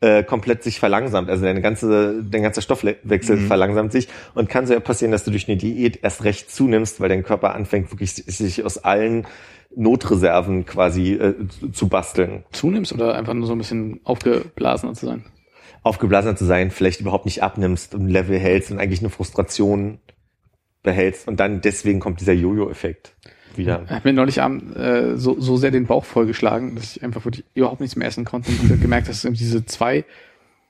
Äh, 0.00 0.22
komplett 0.22 0.62
sich 0.62 0.78
verlangsamt. 0.78 1.30
Also 1.30 1.44
deine 1.44 1.60
ganze, 1.62 2.22
dein 2.22 2.42
ganzer 2.42 2.60
Stoffwechsel 2.62 3.36
Mhm. 3.36 3.46
verlangsamt 3.46 3.92
sich 3.92 4.08
und 4.34 4.48
kann 4.48 4.66
so 4.66 4.74
ja 4.74 4.80
passieren, 4.80 5.12
dass 5.12 5.24
du 5.24 5.30
durch 5.30 5.48
eine 5.48 5.56
Diät 5.56 6.00
erst 6.02 6.24
recht 6.24 6.50
zunimmst, 6.50 7.00
weil 7.00 7.08
dein 7.08 7.22
Körper 7.22 7.54
anfängt, 7.54 7.90
wirklich 7.90 8.12
sich 8.14 8.64
aus 8.64 8.78
allen 8.78 9.26
Notreserven 9.74 10.64
quasi 10.66 11.12
äh, 11.14 11.34
zu- 11.72 11.88
basteln. 11.88 12.44
Zunimmst 12.52 12.92
oder 12.92 13.14
einfach 13.14 13.34
nur 13.34 13.46
so 13.46 13.52
ein 13.52 13.58
bisschen 13.58 14.00
aufgeblasener 14.04 14.94
zu 14.94 15.06
sein? 15.06 15.24
Aufgeblasener 15.82 16.34
zu 16.36 16.44
sein, 16.44 16.70
vielleicht 16.70 17.00
überhaupt 17.00 17.26
nicht 17.26 17.42
abnimmst 17.42 17.94
und 17.94 18.08
Level 18.08 18.38
hältst 18.38 18.70
und 18.70 18.78
eigentlich 18.78 19.00
eine 19.00 19.10
Frustration 19.10 19.98
behältst 20.82 21.28
und 21.28 21.40
dann 21.40 21.60
deswegen 21.60 22.00
kommt 22.00 22.20
dieser 22.20 22.32
Jojo-Effekt 22.32 23.14
wieder. 23.56 23.82
Ich 23.86 23.90
habe 23.90 24.08
mir 24.08 24.14
neulich 24.14 24.42
Abend 24.42 24.76
äh, 24.76 25.16
so, 25.16 25.38
so 25.40 25.56
sehr 25.56 25.70
den 25.70 25.86
Bauch 25.86 26.04
vollgeschlagen, 26.04 26.74
dass 26.74 26.96
ich 26.96 27.02
einfach 27.02 27.24
wirklich 27.24 27.44
überhaupt 27.54 27.80
nichts 27.80 27.96
mehr 27.96 28.08
essen 28.08 28.24
konnte 28.24 28.50
und 28.50 28.80
gemerkt, 28.80 29.08
dass 29.08 29.22
diese 29.22 29.64
zwei, 29.66 30.04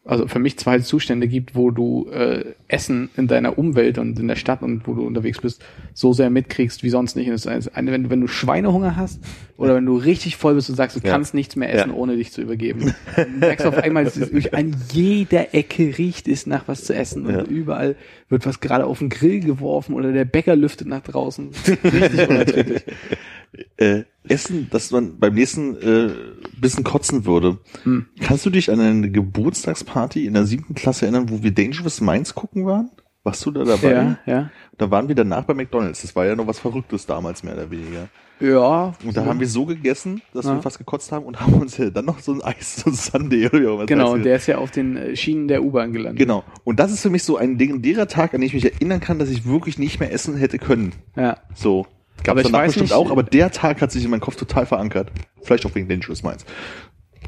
also 0.07 0.29
für 0.29 0.39
mich 0.39 0.57
zwei 0.59 0.79
Zustände 0.79 1.27
gibt, 1.29 1.55
wo 1.57 1.71
du 1.71 2.09
äh, 2.13 2.45
Essen 2.69 3.11
in 3.17 3.27
deiner 3.27 3.59
Umwelt 3.59 3.99
und 3.99 4.19
in 4.21 4.29
der 4.29 4.37
Stadt 4.37 4.63
und 4.63 4.87
wo 4.87 4.95
du 4.95 5.05
unterwegs 5.07 5.41
bist, 5.41 5.63
so 5.95 6.13
sehr 6.13 6.31
mitkriegst 6.31 6.83
wie 6.85 6.91
sonst 6.91 7.17
nicht. 7.17 7.27
Und 7.27 7.33
das 7.35 7.45
ist 7.47 7.75
eine, 7.77 7.91
wenn, 7.93 8.05
du- 8.05 8.11
wenn 8.11 8.21
du 8.21 8.29
Schweinehunger 8.29 8.95
hast 8.97 9.21
oder 9.57 9.75
wenn 9.75 9.85
du 9.85 9.97
richtig 9.97 10.37
voll 10.37 10.55
bist 10.55 10.71
und 10.71 10.77
sagst, 10.77 10.97
du 10.97 11.01
Ja. 11.05 11.13
kannst 11.13 11.35
nichts 11.35 11.57
mehr 11.57 11.73
essen, 11.75 11.91
Ja. 11.91 11.97
ohne 11.97 12.17
dich 12.17 12.31
zu 12.33 12.41
übergeben. 12.41 12.95
Dann 13.17 13.39
merkst 13.41 13.65
du 13.65 13.69
auf 13.71 13.79
einmal, 13.79 14.05
es 14.07 14.17
ist 14.17 14.33
wirklich 14.33 14.55
an 14.55 14.77
jeder 14.93 15.55
Ecke 15.55 15.99
riecht 15.99 16.29
es 16.29 16.47
nach 16.47 16.69
was 16.69 16.85
zu 16.85 16.95
essen 16.95 17.27
und 17.27 17.35
Ja. 17.35 17.43
überall 17.43 17.97
wird 18.29 18.47
was 18.47 18.61
gerade 18.61 18.87
auf 18.87 19.01
den 19.01 19.09
Grill 19.09 19.41
geworfen 19.41 19.95
oder 19.95 20.13
der 20.13 20.25
Bäcker 20.25 20.55
lüftet 20.57 20.87
nach 20.87 21.03
draußen. 21.03 21.51
Richtig 21.85 22.29
unerträglich. 22.29 22.83
äh, 23.77 24.03
Essen, 24.29 24.69
dass 24.71 24.91
man 24.91 25.19
beim 25.19 25.35
nächsten 25.35 25.77
äh, 25.77 26.11
bisschen 26.61 26.85
kotzen 26.85 27.25
würde. 27.27 27.59
Hm. 27.85 28.07
Kannst 28.21 28.45
du 28.45 28.51
dich 28.51 28.71
an 28.71 28.81
eine 28.81 29.11
Geburtstagsparty 29.11 30.27
in 30.27 30.35
der 30.35 30.47
siebten 30.47 30.75
Klasse 30.75 31.05
erinnern, 31.07 31.31
wo 31.31 31.43
wir 31.43 31.53
Dangerous 31.53 32.01
Minds 32.01 32.35
gucken 32.35 32.67
waren? 32.67 32.91
Warst 33.23 33.45
du 33.47 33.51
da 33.51 33.65
dabei? 33.65 33.91
Ja, 33.93 34.19
ja. 34.27 34.51
Da 34.79 34.91
waren 34.91 35.09
wir 35.09 35.15
danach 35.17 35.45
bei 35.45 35.55
McDonalds. 35.55 36.03
Das 36.03 36.15
war 36.15 36.27
ja 36.27 36.37
noch 36.37 36.47
was 36.47 36.59
Verrücktes 36.61 37.07
damals, 37.07 37.43
mehr 37.43 37.55
oder 37.55 37.71
weniger. 37.71 38.09
Ja. 38.39 38.93
Und 39.05 39.17
da 39.17 39.25
haben 39.25 39.41
wir 39.41 39.49
so 39.49 39.65
gegessen, 39.65 40.21
dass 40.35 40.45
Ja. 40.45 40.55
wir 40.55 40.63
fast 40.63 40.79
gekotzt 40.79 41.11
haben 41.11 41.25
und 41.25 41.41
haben 41.41 41.55
uns 41.55 41.77
ja 41.79 41.91
dann 41.91 42.05
noch 42.05 42.21
so 42.21 42.33
ein 42.33 42.43
Eis, 42.43 42.77
so 42.77 42.91
ein 42.91 42.95
Sunday 42.95 43.47
oder 43.47 43.59
immer. 43.59 43.87
Genau, 43.87 44.15
heißt. 44.15 44.25
der 44.25 44.37
ist 44.37 44.47
ja 44.47 44.59
auf 44.59 44.71
den 44.71 45.17
Schienen 45.17 45.49
der 45.49 45.65
U-Bahn 45.65 45.93
gelandet. 45.93 46.19
Genau. 46.19 46.45
Und 46.65 46.79
das 46.79 46.93
ist 46.93 47.01
für 47.03 47.11
mich 47.11 47.25
so 47.25 47.37
ein 47.37 47.59
legendärer 47.59 48.07
Tag, 48.07 48.35
an 48.35 48.41
den 48.43 48.47
ich 48.47 48.55
mich 48.55 48.65
erinnern 48.73 49.01
kann, 49.01 49.19
dass 49.19 49.31
ich 49.31 49.47
wirklich 49.47 49.79
nicht 49.79 49.99
mehr 49.99 50.13
essen 50.13 50.37
hätte 50.37 50.59
können. 50.59 50.93
Ja. 51.17 51.39
So. 51.55 51.87
Gab 52.25 52.33
Aber 52.33 52.41
es 52.41 52.47
danach 52.51 52.65
bestimmt 52.67 52.85
nicht- 52.87 52.93
auch, 52.95 53.11
aber 53.11 53.23
der 53.23 53.51
Tag 53.51 53.81
hat 53.81 53.93
sich 53.93 54.05
in 54.05 54.11
meinem 54.11 54.21
Kopf 54.21 54.37
total 54.37 54.67
verankert. 54.67 55.11
Vielleicht 55.43 55.65
auch 55.67 55.75
wegen 55.75 55.89
Dangerous 55.89 56.23
Minds. 56.23 56.45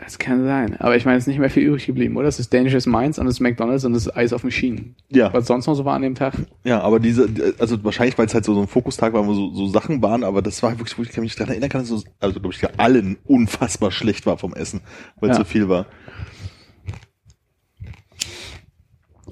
Das 0.04 0.16
kann 0.18 0.44
sein. 0.44 0.76
Aber 0.78 0.96
ich 0.96 1.04
meine, 1.04 1.18
es 1.18 1.24
ist 1.24 1.26
nicht 1.28 1.40
mehr 1.40 1.50
viel 1.50 1.64
übrig 1.64 1.86
geblieben, 1.86 2.16
oder? 2.16 2.28
Es 2.28 2.38
ist 2.38 2.54
Dangerous 2.54 2.86
Minds 2.86 3.18
und 3.18 3.26
es 3.26 3.34
ist 3.34 3.40
McDonalds 3.40 3.84
und 3.84 3.94
es 3.94 4.06
ist 4.06 4.16
Eis 4.16 4.32
auf 4.32 4.42
den 4.42 4.50
Schienen. 4.52 4.94
Ja. 5.10 5.32
Was 5.34 5.46
sonst 5.48 5.66
noch 5.66 5.74
so 5.74 5.84
war 5.84 5.94
an 5.96 6.02
dem 6.02 6.14
Tag? 6.14 6.34
Ja, 6.62 6.80
aber 6.82 7.00
diese, 7.00 7.28
also 7.58 7.82
wahrscheinlich, 7.84 8.16
weil 8.16 8.26
es 8.26 8.34
halt 8.34 8.44
so, 8.44 8.54
so 8.54 8.60
ein 8.60 8.68
Fokustag 8.68 9.12
war, 9.12 9.26
wo 9.26 9.34
so, 9.34 9.52
so 9.54 9.66
Sachen 9.68 10.00
waren, 10.00 10.22
aber 10.22 10.40
das 10.40 10.62
war 10.62 10.78
wirklich, 10.78 10.96
wo 10.98 11.02
ich 11.02 11.16
mich 11.16 11.34
daran 11.34 11.50
erinnern 11.50 11.68
kann, 11.70 11.80
dass 11.80 11.88
so, 11.88 12.02
also 12.20 12.38
glaube 12.40 12.54
ich, 12.54 12.78
allen 12.80 13.18
unfassbar 13.24 13.90
schlecht 13.90 14.24
war 14.24 14.38
vom 14.38 14.54
Essen, 14.54 14.82
weil 15.20 15.30
es 15.30 15.36
Ja. 15.38 15.42
so 15.44 15.48
viel 15.48 15.68
war. 15.68 15.86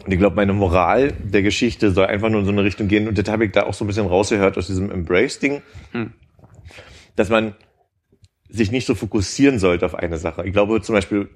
Und 0.07 0.13
ich 0.13 0.19
glaube, 0.21 0.37
meine 0.37 0.53
Moral 0.53 1.13
der 1.13 1.43
Geschichte 1.43 1.91
soll 1.91 2.07
einfach 2.07 2.31
nur 2.31 2.41
in 2.41 2.47
so 2.47 2.53
eine 2.53 2.63
Richtung 2.63 2.87
gehen. 2.87 3.09
Und 3.09 3.19
das 3.19 3.29
habe 3.29 3.45
ich 3.45 3.51
da 3.51 3.65
auch 3.65 3.75
so 3.75 3.85
ein 3.85 3.89
bisschen 3.89 4.07
rausgehört 4.07 4.57
aus 4.57 4.69
diesem 4.69 4.91
Embrace-Ding, 4.93 5.63
Hm. 5.91 6.13
dass 7.17 7.29
man 7.29 7.57
sich 8.49 8.71
nicht 8.71 8.87
so 8.87 8.95
fokussieren 8.95 9.59
sollte 9.59 9.85
auf 9.85 9.97
eine 9.97 10.17
Sache. 10.19 10.47
Ich 10.47 10.53
glaube 10.53 10.81
zum 10.81 10.95
Beispiel, 10.95 11.29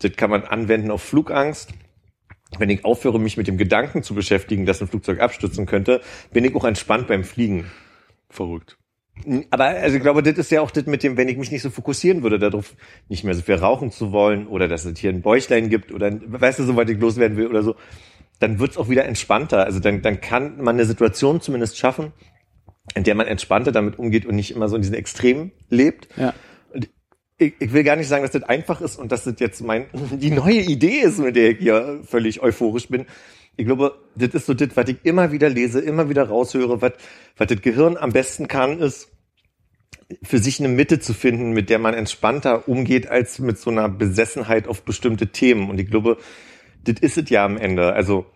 das 0.00 0.12
kann 0.16 0.30
man 0.30 0.42
anwenden 0.42 0.90
auf 0.90 1.00
Flugangst. 1.02 1.72
Wenn 2.58 2.70
ich 2.70 2.84
aufhöre, 2.84 3.20
mich 3.20 3.36
mit 3.36 3.46
dem 3.46 3.56
Gedanken 3.56 4.02
zu 4.02 4.14
beschäftigen, 4.14 4.66
dass 4.66 4.80
ein 4.80 4.88
Flugzeug 4.88 5.20
abstürzen 5.20 5.66
könnte, 5.66 6.00
bin 6.32 6.44
ich 6.44 6.56
auch 6.56 6.64
entspannt 6.64 7.06
beim 7.06 7.22
Fliegen. 7.22 7.70
Verrückt. 8.30 8.78
Aber 9.50 9.64
also 9.64 9.96
ich 9.96 10.02
glaube, 10.02 10.22
das 10.22 10.38
ist 10.38 10.50
ja 10.50 10.60
auch 10.60 10.70
das 10.70 10.86
mit 10.86 11.02
dem, 11.02 11.16
wenn 11.16 11.28
ich 11.28 11.36
mich 11.36 11.50
nicht 11.50 11.62
so 11.62 11.70
fokussieren 11.70 12.22
würde, 12.22 12.38
darauf 12.38 12.74
nicht 13.08 13.24
mehr 13.24 13.34
so 13.34 13.42
viel 13.42 13.56
rauchen 13.56 13.90
zu 13.90 14.12
wollen 14.12 14.46
oder 14.46 14.68
dass 14.68 14.84
es 14.84 14.98
hier 14.98 15.10
ein 15.10 15.22
Bäuchlein 15.22 15.68
gibt 15.68 15.92
oder 15.92 16.12
weißt 16.26 16.60
du, 16.60 16.64
so 16.64 16.76
weit 16.76 16.90
ich 16.90 16.98
loswerden 16.98 17.36
will 17.36 17.48
oder 17.48 17.62
so, 17.62 17.74
dann 18.38 18.58
wird's 18.58 18.76
auch 18.76 18.88
wieder 18.88 19.04
entspannter. 19.04 19.64
Also 19.64 19.80
dann, 19.80 20.02
dann 20.02 20.20
kann 20.20 20.58
man 20.58 20.76
eine 20.76 20.84
Situation 20.84 21.40
zumindest 21.40 21.78
schaffen, 21.78 22.12
in 22.94 23.04
der 23.04 23.14
man 23.14 23.26
entspannter 23.26 23.72
damit 23.72 23.98
umgeht 23.98 24.26
und 24.26 24.36
nicht 24.36 24.50
immer 24.50 24.68
so 24.68 24.76
in 24.76 24.82
diesen 24.82 24.94
Extremen 24.94 25.52
lebt. 25.68 26.08
Ja. 26.16 26.34
Und 26.72 26.88
ich, 27.36 27.54
ich 27.58 27.72
will 27.72 27.84
gar 27.84 27.96
nicht 27.96 28.08
sagen, 28.08 28.22
dass 28.22 28.32
das 28.32 28.44
einfach 28.44 28.80
ist 28.80 28.96
und 28.96 29.12
dass 29.12 29.24
das 29.24 29.34
jetzt 29.38 29.60
mein 29.62 29.86
die 30.12 30.30
neue 30.30 30.60
Idee 30.60 31.00
ist, 31.00 31.18
mit 31.18 31.36
der 31.36 31.50
ich 31.50 31.58
hier 31.58 32.00
völlig 32.04 32.42
euphorisch 32.42 32.88
bin. 32.88 33.06
Ich 33.56 33.66
glaube, 33.66 33.98
das 34.14 34.30
ist 34.30 34.46
so 34.46 34.54
das, 34.54 34.68
was 34.76 34.88
ich 34.88 34.98
immer 35.02 35.32
wieder 35.32 35.48
lese, 35.48 35.80
immer 35.80 36.08
wieder 36.08 36.28
raushöre, 36.28 36.80
was, 36.80 36.92
was 37.36 37.48
das 37.48 37.60
Gehirn 37.60 37.96
am 37.96 38.12
besten 38.12 38.46
kann, 38.46 38.78
ist, 38.78 39.10
für 40.22 40.38
sich 40.38 40.58
eine 40.58 40.68
Mitte 40.68 41.00
zu 41.00 41.12
finden, 41.12 41.50
mit 41.50 41.68
der 41.68 41.78
man 41.78 41.92
entspannter 41.92 42.68
umgeht, 42.68 43.08
als 43.08 43.38
mit 43.40 43.58
so 43.58 43.70
einer 43.70 43.88
Besessenheit 43.88 44.66
auf 44.66 44.82
bestimmte 44.82 45.28
Themen. 45.28 45.68
Und 45.68 45.78
ich 45.78 45.90
glaube, 45.90 46.18
das 46.88 47.00
ist 47.00 47.18
es 47.18 47.30
ja 47.30 47.44
am 47.44 47.56
Ende. 47.56 47.92
Also, 47.92 48.26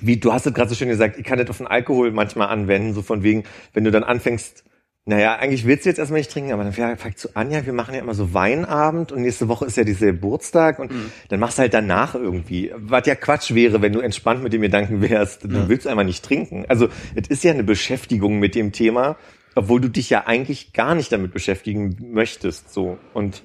wie 0.00 0.16
du 0.16 0.32
hast 0.32 0.46
es 0.46 0.54
gerade 0.54 0.68
so 0.68 0.74
schön 0.74 0.88
gesagt, 0.88 1.18
ich 1.18 1.24
kann 1.24 1.38
das 1.38 1.50
auf 1.50 1.58
den 1.58 1.66
Alkohol 1.66 2.10
manchmal 2.10 2.48
anwenden, 2.48 2.94
so 2.94 3.02
von 3.02 3.22
wegen, 3.22 3.44
wenn 3.72 3.84
du 3.84 3.90
dann 3.90 4.04
anfängst, 4.04 4.64
naja, 5.06 5.36
eigentlich 5.36 5.66
willst 5.66 5.84
du 5.84 5.90
jetzt 5.90 5.98
erstmal 5.98 6.20
nicht 6.20 6.30
trinken, 6.30 6.52
aber 6.52 6.64
dann 6.64 6.72
fragt 6.72 7.18
zu 7.18 7.36
Anja, 7.36 7.66
wir 7.66 7.74
machen 7.74 7.94
ja 7.94 8.00
immer 8.00 8.14
so 8.14 8.32
Weinabend 8.32 9.12
und 9.12 9.20
nächste 9.20 9.48
Woche 9.48 9.66
ist 9.66 9.76
ja 9.76 9.84
dieser 9.84 10.06
Geburtstag 10.06 10.78
und 10.78 10.90
dann 11.28 11.40
machst 11.40 11.58
du 11.58 11.62
halt 11.62 11.74
danach 11.74 12.14
irgendwie, 12.14 12.72
was 12.74 13.06
ja 13.06 13.14
Quatsch 13.14 13.52
wäre, 13.54 13.82
wenn 13.82 13.92
du 13.92 14.00
entspannt 14.00 14.42
mit 14.42 14.54
dem 14.54 14.62
Gedanken 14.62 15.02
wärst, 15.02 15.44
du 15.44 15.68
willst 15.68 15.86
einfach 15.86 16.04
nicht 16.04 16.24
trinken. 16.24 16.64
Also 16.68 16.88
es 17.14 17.28
ist 17.28 17.44
ja 17.44 17.52
eine 17.52 17.64
Beschäftigung 17.64 18.38
mit 18.38 18.54
dem 18.54 18.72
Thema, 18.72 19.16
obwohl 19.54 19.82
du 19.82 19.88
dich 19.90 20.08
ja 20.08 20.26
eigentlich 20.26 20.72
gar 20.72 20.94
nicht 20.94 21.12
damit 21.12 21.34
beschäftigen 21.34 21.96
möchtest, 22.12 22.72
so 22.72 22.96
und 23.12 23.44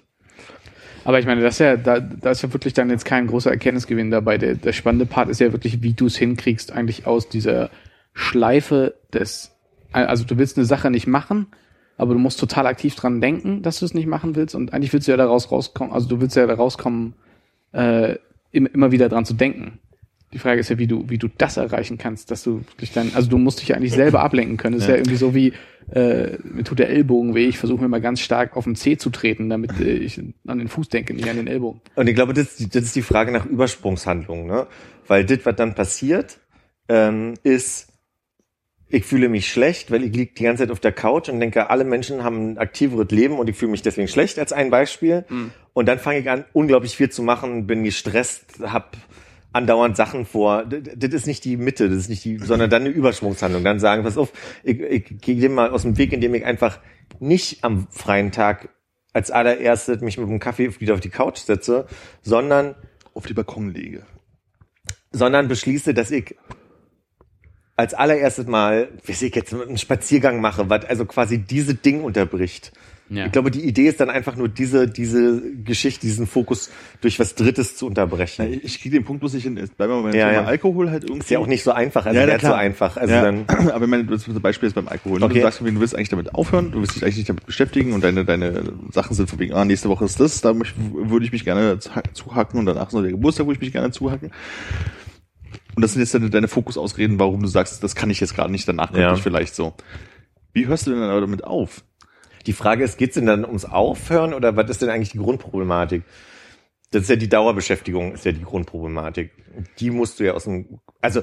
Aber 1.05 1.19
ich 1.19 1.26
meine, 1.26 1.41
das 1.41 1.55
ist 1.55 1.59
ja, 1.59 1.77
da, 1.77 1.99
da 1.99 2.31
ist 2.31 2.41
ja 2.41 2.51
wirklich 2.53 2.73
dann 2.73 2.89
jetzt 2.89 3.05
kein 3.05 3.27
großer 3.27 3.51
Erkenntnisgewinn 3.51 4.11
dabei. 4.11 4.38
Der, 4.38 4.55
der 4.55 4.73
spannende 4.73 5.05
Part 5.05 5.30
ist 5.30 5.39
ja 5.39 5.51
wirklich, 5.51 5.81
wie 5.81 5.93
du 5.93 6.07
es 6.07 6.17
hinkriegst, 6.17 6.71
eigentlich 6.71 7.07
aus 7.07 7.30
dieser 7.30 7.69
Schleife 8.13 8.95
des, 9.13 9.55
also 9.91 10.26
du 10.26 10.38
willst 10.38 10.57
eine 10.57 10.65
Sache 10.65 10.91
nicht 10.91 11.07
machen, 11.07 11.47
aber 11.97 12.13
du 12.13 12.19
musst 12.19 12.39
total 12.39 12.67
aktiv 12.67 12.95
dran 12.95 13.21
denken, 13.21 13.61
dass 13.61 13.80
du 13.80 13.85
es 13.85 13.93
nicht 13.93 14.07
machen 14.07 14.35
willst 14.35 14.55
und 14.55 14.73
eigentlich 14.73 14.93
willst 14.93 15.07
du 15.07 15.11
ja 15.11 15.17
daraus 15.17 15.51
rauskommen, 15.51 15.93
also 15.93 16.07
du 16.07 16.21
willst 16.21 16.35
ja 16.35 16.47
da 16.47 16.53
rauskommen, 16.53 17.13
äh, 17.71 18.15
im, 18.51 18.65
immer 18.67 18.91
wieder 18.91 19.09
dran 19.09 19.26
zu 19.26 19.34
denken. 19.34 19.80
Die 20.31 20.39
Frage 20.39 20.60
ist 20.60 20.69
ja, 20.69 20.77
wie 20.77 20.85
du, 20.85 21.10
wie 21.10 21.18
du 21.18 21.27
das 21.27 21.57
erreichen 21.57 21.97
kannst, 21.97 22.30
dass 22.30 22.43
du 22.43 22.61
wirklich 22.68 22.91
dann, 22.91 23.11
also 23.15 23.30
du 23.30 23.38
musst 23.39 23.61
dich 23.61 23.69
ja 23.69 23.76
eigentlich 23.76 23.93
selber 23.93 24.22
ablenken 24.22 24.57
können. 24.57 24.76
Das 24.76 24.84
ist 24.84 24.89
ja 24.89 24.95
irgendwie 24.95 25.15
so 25.15 25.34
wie, 25.34 25.53
äh, 25.91 26.38
mir 26.43 26.64
tut 26.64 26.77
der 26.77 26.89
Ellbogen 26.89 27.34
weh, 27.34 27.47
ich 27.47 27.57
versuche 27.57 27.81
mir 27.81 27.88
mal 27.88 28.01
ganz 28.01 28.19
stark 28.19 28.56
auf 28.56 28.65
den 28.65 28.76
Zeh 28.76 28.97
zu 28.97 29.10
treten, 29.10 29.49
damit 29.49 29.80
äh, 29.80 29.91
ich 29.93 30.22
an 30.45 30.60
den 30.60 30.68
Fuß 30.68 30.89
denke, 30.89 31.15
nicht 31.15 31.27
an 31.27 31.38
den 31.38 31.47
Ellbogen. 31.47 31.81
Und 31.95 32.07
ich 32.07 32.14
glaube, 32.14 32.34
das, 32.34 32.57
das 32.57 32.84
ist 32.84 32.95
die 32.95 33.01
Frage 33.01 33.31
nach 33.31 33.45
Übersprungshandlungen, 33.45 34.45
ne? 34.45 34.68
Weil 35.07 35.26
das, 35.26 35.39
was 35.43 35.56
dann 35.56 35.73
passiert, 35.73 36.39
ähm, 36.88 37.34
ist, 37.41 37.88
ich 38.88 39.06
fühle 39.06 39.30
mich 39.30 39.51
schlecht, 39.51 39.89
weil 39.89 40.03
ich 40.03 40.15
liege 40.15 40.34
die 40.35 40.43
ganze 40.43 40.64
Zeit 40.64 40.72
auf 40.72 40.80
der 40.80 40.91
Couch 40.91 41.30
und 41.30 41.39
denke, 41.39 41.72
alle 41.72 41.84
Menschen 41.84 42.23
haben 42.23 42.51
ein 42.51 42.57
aktiveres 42.60 43.10
Leben 43.10 43.39
und 43.39 43.49
ich 43.49 43.56
fühle 43.56 43.72
mich 43.72 43.81
deswegen 43.81 44.07
schlecht 44.07 44.38
als 44.38 44.53
ein 44.53 44.69
Beispiel. 44.69 45.26
Und 45.73 45.88
dann 45.88 45.99
fange 45.99 46.19
ich 46.19 46.30
an, 46.30 46.45
unglaublich 46.53 46.95
viel 46.95 47.10
zu 47.10 47.22
machen, 47.22 47.68
bin 47.68 47.84
gestresst, 47.84 48.61
hab 48.64 48.97
andauernd 49.51 49.97
Sachen 49.97 50.26
vor. 50.26 50.65
Das 50.65 51.13
ist 51.13 51.27
nicht 51.27 51.43
die 51.43 51.57
Mitte, 51.57 51.89
das 51.89 51.97
ist 51.99 52.09
nicht 52.09 52.23
die, 52.23 52.38
sondern 52.38 52.69
dann 52.69 52.84
eine 52.84 52.91
Übersprungshandlung. 52.91 53.63
Dann 53.63 53.80
sagen, 53.80 54.03
pass 54.03 54.17
auf, 54.17 54.31
ich, 54.63 54.80
ich 54.80 55.17
gehe 55.19 55.39
dem 55.39 55.55
mal 55.55 55.71
aus 55.71 55.84
dem 55.84 55.97
Weg, 55.97 56.13
indem 56.13 56.35
ich 56.35 56.45
einfach 56.45 56.80
nicht 57.19 57.63
am 57.63 57.88
freien 57.89 58.31
Tag 58.31 58.69
als 59.13 59.31
allererstes 59.31 60.01
mich 60.01 60.17
mit 60.17 60.30
einem 60.30 60.39
Kaffee 60.39 60.80
wieder 60.80 60.93
auf 60.93 60.99
die 60.99 61.09
Couch 61.09 61.39
setze, 61.39 61.88
sondern 62.21 62.76
Auf 63.13 63.26
die 63.26 63.34
Balkon 63.34 63.73
lege. 63.73 64.05
sondern 65.11 65.47
beschließe, 65.47 65.93
dass 65.93 66.11
ich 66.11 66.35
als 67.76 67.93
allererstes 67.93 68.45
mal, 68.45 68.89
weiß 69.07 69.21
ich 69.23 69.34
jetzt, 69.34 69.53
einen 69.53 69.77
Spaziergang 69.77 70.41
mache, 70.41 70.69
was 70.69 70.85
also 70.85 71.05
quasi 71.05 71.39
diese 71.39 71.73
Ding 71.73 72.03
unterbricht. 72.03 72.71
Ja. 73.11 73.26
Ich 73.26 73.31
glaube, 73.31 73.49
die 73.49 73.61
Idee 73.61 73.88
ist 73.88 73.99
dann 73.99 74.10
einfach 74.11 74.36
nur 74.36 74.49
diese, 74.49 74.88
diese 74.88 75.41
Geschichte, 75.64 76.02
diesen 76.02 76.27
Fokus 76.27 76.69
durch 77.02 77.19
was 77.19 77.34
Drittes 77.34 77.76
zu 77.76 77.88
unterbrechen. 77.88 78.60
Ich 78.61 78.80
kriege 78.81 78.98
den 78.98 79.03
Punkt 79.03 79.22
bloß 79.22 79.34
nicht 79.34 79.44
hin. 79.44 79.56
Bleiben 79.56 79.72
wir 79.77 79.88
mal 79.88 80.03
beim 80.03 80.14
Ja, 80.14 80.30
Thema 80.30 80.41
ja. 80.44 80.45
Alkohol 80.48 80.91
halt 80.91 81.03
irgendwie. 81.06 81.22
Ist 81.22 81.30
ja 81.31 81.40
auch 81.40 81.48
nicht 81.48 81.64
so 81.64 81.72
einfach, 81.72 82.06
also 82.06 82.19
Ja, 82.19 82.27
ja, 82.27 82.40
so 82.40 82.53
einfach. 82.53 82.98
Also 82.98 83.14
ja, 83.14 83.23
dann, 83.23 83.45
aber 83.48 83.86
ich 83.86 83.90
meine, 83.90 84.03
das 84.06 84.26
Beispiel 84.26 84.68
ist 84.68 84.76
beim 84.76 84.88
Alkohol. 84.88 85.19
Ne? 85.19 85.26
Okay. 85.26 85.36
Du 85.36 85.41
sagst, 85.41 85.60
du 85.61 85.65
willst 85.80 85.95
eigentlich 85.95 86.10
damit 86.10 86.36
aufhören, 86.36 86.72
du 86.72 86.81
willst 86.81 86.95
dich 86.95 87.03
eigentlich 87.03 87.18
nicht 87.18 87.30
damit 87.30 87.45
beschäftigen 87.48 87.94
und 87.94 88.03
deine, 88.03 88.26
deine 88.26 88.73
Sachen 88.91 89.15
sind 89.15 89.27
von 89.30 89.40
wegen, 89.40 89.53
ah, 89.53 89.65
nächste 89.65 89.90
Woche 89.90 90.06
ist 90.06 90.19
das, 90.19 90.41
da 90.41 90.53
würde 90.56 91.26
ich 91.26 91.31
mich 91.31 91.45
gerne 91.45 91.80
zu- 91.80 91.90
zuhacken 92.14 92.60
und 92.60 92.68
danach 92.68 92.90
ist 92.90 92.94
noch 92.94 93.02
der 93.02 93.11
Geburtstag, 93.11 93.48
wo 93.48 93.52
ich 93.52 93.60
mich 93.60 93.72
gerne 93.72 93.90
zuhacken. 93.91 94.31
Und 95.76 95.81
das 95.81 95.94
sind 95.94 96.02
jetzt 96.02 96.14
deine, 96.14 96.30
deine 96.30 96.48
Fokusausreden, 96.48 97.19
warum 97.19 97.41
du 97.41 97.48
sagst, 97.48 97.84
das 97.84 97.95
kann 97.95 98.10
ich 98.10 98.19
jetzt 98.19 98.36
gerade 98.36 98.52
nicht, 98.52 98.68
danach 98.68 98.88
könnte 98.91 99.02
Ja. 99.02 99.14
ich 99.15 99.22
vielleicht 99.22 99.56
so. 99.56 99.73
Wie 100.53 100.68
hörst 100.68 100.88
du 100.88 100.91
denn 100.91 101.02
aber 101.02 101.22
damit 101.22 101.44
auf? 101.44 101.84
Die 102.45 102.53
Frage 102.53 102.84
ist, 102.84 102.98
geht's 102.98 103.16
denn 103.16 103.26
dann 103.26 103.45
ums 103.45 103.66
Aufhören 103.66 104.34
oder 104.34 104.56
was 104.56 104.70
ist 104.70 104.82
denn 104.82 104.90
eigentlich 104.90 105.11
die 105.11 105.18
Grundproblematik? 105.20 106.03
Das 106.91 107.03
ist 107.03 107.10
ja 107.10 107.16
die 107.16 107.30
Dauerbeschäftigung, 107.30 108.14
ist 108.14 108.26
ja 108.26 108.32
die 108.32 108.44
Grundproblematik. 108.44 109.32
Die 109.80 109.91
musst 109.91 110.20
du 110.20 110.26
ja 110.26 110.34
aus 110.34 110.45
dem, 110.45 110.80
also 111.02 111.22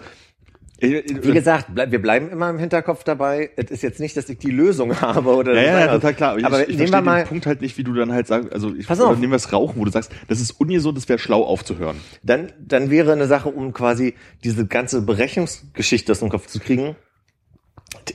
wie 0.78 1.32
gesagt, 1.32 1.68
wir 1.74 2.02
bleiben 2.02 2.28
immer 2.28 2.50
im 2.50 2.58
Hinterkopf 2.58 3.02
dabei. 3.02 3.50
Es 3.56 3.70
ist 3.70 3.82
jetzt 3.82 3.98
nicht, 3.98 4.14
dass 4.16 4.28
ich 4.28 4.36
die 4.38 4.50
Lösung 4.50 5.00
habe 5.00 5.34
oder 5.34 5.54
Ja, 5.54 5.62
ja, 5.62 5.78
ja, 5.80 5.86
so. 5.86 5.92
total 5.94 6.14
klar. 6.14 6.30
Aber, 6.32 6.38
ich, 6.38 6.44
aber 6.46 6.60
ich 6.60 6.68
nehmen 6.68 6.78
verstehe 6.88 6.98
wir 6.98 7.02
mal, 7.02 7.22
den 7.22 7.28
Punkt 7.28 7.46
halt 7.46 7.62
nicht, 7.62 7.78
wie 7.78 7.84
du 7.84 7.94
dann 7.94 8.12
halt 8.12 8.26
sagst, 8.26 8.52
also 8.52 8.74
ich 8.74 8.86
Pass 8.86 9.00
auf. 9.00 9.18
nehmen 9.18 9.32
wir 9.32 9.36
das 9.36 9.52
Rauchen, 9.54 9.80
wo 9.80 9.86
du 9.86 9.90
sagst, 9.90 10.12
das 10.28 10.38
ist 10.38 10.50
ungesund, 10.52 10.98
das 10.98 11.08
wäre 11.08 11.18
schlau 11.18 11.44
aufzuhören. 11.44 11.96
dann, 12.22 12.52
dann 12.60 12.90
wäre 12.90 13.12
eine 13.12 13.26
Sache, 13.26 13.48
um 13.48 13.72
quasi 13.72 14.14
diese 14.44 14.66
ganze 14.66 15.00
Berechnungsgeschichte 15.00 16.12
aus 16.12 16.20
dem 16.20 16.28
Kopf 16.28 16.46
zu 16.46 16.60
kriegen. 16.60 16.94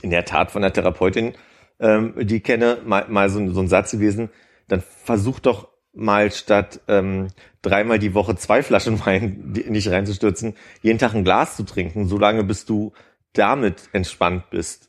In 0.02 0.10
der 0.10 0.24
Tat 0.24 0.52
von 0.52 0.62
der 0.62 0.72
Therapeutin, 0.72 1.32
ähm, 1.82 2.14
die 2.26 2.36
ich 2.36 2.42
kenne, 2.44 2.78
mal, 2.86 3.06
mal 3.08 3.28
so, 3.28 3.38
ein- 3.38 3.52
so 3.52 3.60
ein 3.60 3.68
Satz 3.68 3.90
gewesen. 3.90 4.30
Dann 4.68 4.80
versuch 5.04 5.38
doch 5.40 5.68
mal 5.92 6.30
statt 6.32 6.80
ähm, 6.88 7.28
dreimal 7.60 7.98
die 7.98 8.14
Woche 8.14 8.34
zwei 8.36 8.62
Flaschen 8.62 8.98
Wein 9.04 9.52
die- 9.52 9.68
nicht 9.68 9.88
reinzustürzen, 9.90 10.54
jeden 10.80 10.98
Tag 10.98 11.14
ein 11.14 11.24
Glas 11.24 11.56
zu 11.56 11.64
trinken, 11.64 12.08
solange 12.08 12.44
bis 12.44 12.64
du 12.64 12.92
damit 13.34 13.90
entspannt 13.92 14.48
bist. 14.50 14.88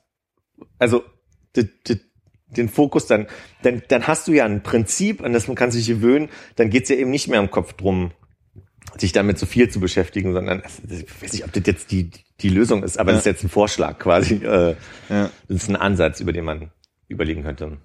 Also 0.79 1.03
den 2.55 2.69
Fokus 2.69 3.07
dann, 3.07 3.27
dann, 3.63 3.81
dann 3.87 4.05
hast 4.07 4.27
du 4.27 4.31
ja 4.33 4.45
ein 4.45 4.61
Prinzip, 4.63 5.23
an 5.23 5.33
das 5.33 5.47
man 5.47 5.55
kann 5.55 5.71
sich 5.71 5.87
gewöhnen, 5.87 6.29
dann 6.55 6.69
geht's 6.69 6.89
ja 6.89 6.95
eben 6.95 7.09
nicht 7.09 7.27
mehr 7.27 7.39
im 7.39 7.49
Kopf 7.51 7.73
drum, 7.73 8.11
sich 8.97 9.11
damit 9.11 9.39
zu 9.39 9.45
viel 9.47 9.69
zu 9.69 9.79
beschäftigen, 9.79 10.33
sondern 10.33 10.61
ich 10.87 11.21
weiß 11.23 11.33
nicht, 11.33 11.45
ob 11.45 11.51
das 11.53 11.63
jetzt 11.65 11.91
die, 11.91 12.11
die 12.41 12.49
Lösung 12.49 12.83
ist, 12.83 12.99
aber 12.99 13.11
Ja. 13.11 13.15
das 13.15 13.21
ist 13.25 13.31
jetzt 13.31 13.43
ein 13.43 13.49
Vorschlag 13.49 13.97
quasi. 13.97 14.35
Äh, 14.35 14.75
Ja. 15.09 15.29
Das 15.47 15.63
ist 15.63 15.69
ein 15.69 15.75
Ansatz, 15.75 16.19
über 16.19 16.31
den 16.31 16.45
man 16.45 16.71
überlegen 17.13 17.43
könnte. 17.43 17.77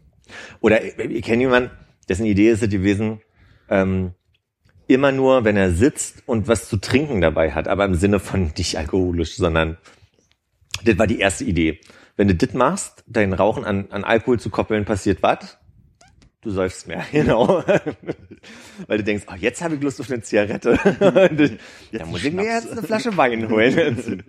Oder 0.61 0.85
ich, 0.85 0.99
ich 0.99 1.25
kenne 1.25 1.43
jemanden, 1.43 1.71
dessen 2.09 2.27
Idee 2.27 2.51
ist 2.51 2.63
es 2.63 2.71
gewesen, 2.71 3.21
ähm, 3.69 4.13
immer 4.87 5.13
nur, 5.13 5.45
wenn 5.45 5.57
er 5.57 5.71
sitzt 5.71 6.23
und 6.27 6.49
was 6.49 6.69
zu 6.69 6.79
trinken 6.79 7.21
dabei 7.21 7.53
hat, 7.53 7.69
aber 7.69 7.85
im 7.85 7.95
Sinne 7.95 8.19
von 8.19 8.53
nicht 8.57 8.77
alkoholisch, 8.77 9.37
sondern 9.37 9.77
das 10.85 10.99
war 10.99 11.07
die 11.07 11.21
erste 11.21 11.45
Idee. 11.45 11.81
Wenn 12.17 12.29
du 12.29 12.35
das 12.35 12.53
machst, 12.53 13.05
dein 13.07 13.33
Rauchen 13.33 13.65
an, 13.65 13.91
an 13.91 14.05
Alkohol 14.05 14.41
zu 14.41 14.51
koppeln, 14.51 14.85
passiert 14.85 15.23
was? 15.23 15.59
Du 16.41 16.51
säufst 16.51 16.89
mehr, 16.89 17.05
genau. 17.13 17.65
Weil 18.87 18.99
du 18.99 19.05
denkst, 19.05 19.25
oh, 19.29 19.37
jetzt 19.37 19.63
habe 19.63 19.75
ich 19.75 19.83
Lust 19.83 20.01
auf 20.01 20.11
eine 20.11 20.23
Zigarette. 20.23 20.79
da 21.93 22.07
muss 22.07 22.25
ich 22.25 22.33
mir 22.33 22.45
jetzt 22.45 22.71
eine 22.71 22.83
Flasche 22.83 23.17
Wein 23.17 23.49
holen. 23.49 24.25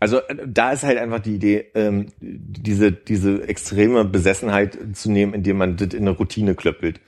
Also 0.00 0.18
äh, 0.18 0.36
da 0.46 0.72
ist 0.72 0.84
halt 0.84 0.98
einfach 0.98 1.20
die 1.20 1.34
Idee, 1.34 1.66
ähm, 1.74 2.06
diese, 2.20 2.92
diese 2.92 3.48
extreme 3.48 4.04
Besessenheit 4.04 4.78
zu 4.94 5.10
nehmen, 5.10 5.34
indem 5.34 5.58
man 5.58 5.76
das 5.76 5.88
in 5.94 6.06
eine 6.06 6.10
Routine 6.10 6.54
klöppelt. 6.54 7.00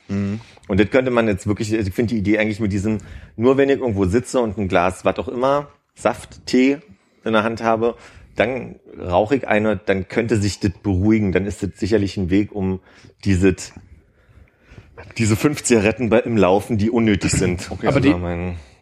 Und 0.68 0.80
das 0.80 0.90
könnte 0.90 1.10
man 1.10 1.28
jetzt 1.28 1.46
wirklich, 1.46 1.72
also 1.74 1.88
ich 1.88 1.94
finde 1.94 2.14
die 2.14 2.20
Idee 2.20 2.38
eigentlich 2.38 2.60
mit 2.60 2.72
diesem, 2.72 2.98
nur 3.36 3.56
wenn 3.56 3.68
ich 3.68 3.78
irgendwo 3.78 4.04
sitze 4.06 4.40
und 4.40 4.58
ein 4.58 4.68
Glas, 4.68 5.04
was 5.04 5.18
auch 5.18 5.28
immer, 5.28 5.68
Saft, 5.94 6.46
Tee 6.46 6.78
in 7.24 7.32
der 7.32 7.44
Hand 7.44 7.62
habe, 7.62 7.96
dann 8.36 8.76
rauche 8.98 9.36
ich 9.36 9.48
eine, 9.48 9.76
dann 9.76 10.08
könnte 10.08 10.36
sich 10.36 10.60
das 10.60 10.70
beruhigen, 10.82 11.32
dann 11.32 11.46
ist 11.46 11.62
das 11.62 11.70
sicherlich 11.74 12.16
ein 12.16 12.30
Weg, 12.30 12.52
um 12.52 12.80
dieses 13.24 13.72
diese 15.18 15.36
fünf 15.36 15.62
Zigaretten 15.62 16.10
im 16.10 16.36
Laufen, 16.36 16.78
die 16.78 16.90
unnötig 16.90 17.32
sind. 17.32 17.66
Okay, 17.70 17.86
aber 17.86 18.00
die- 18.00 18.08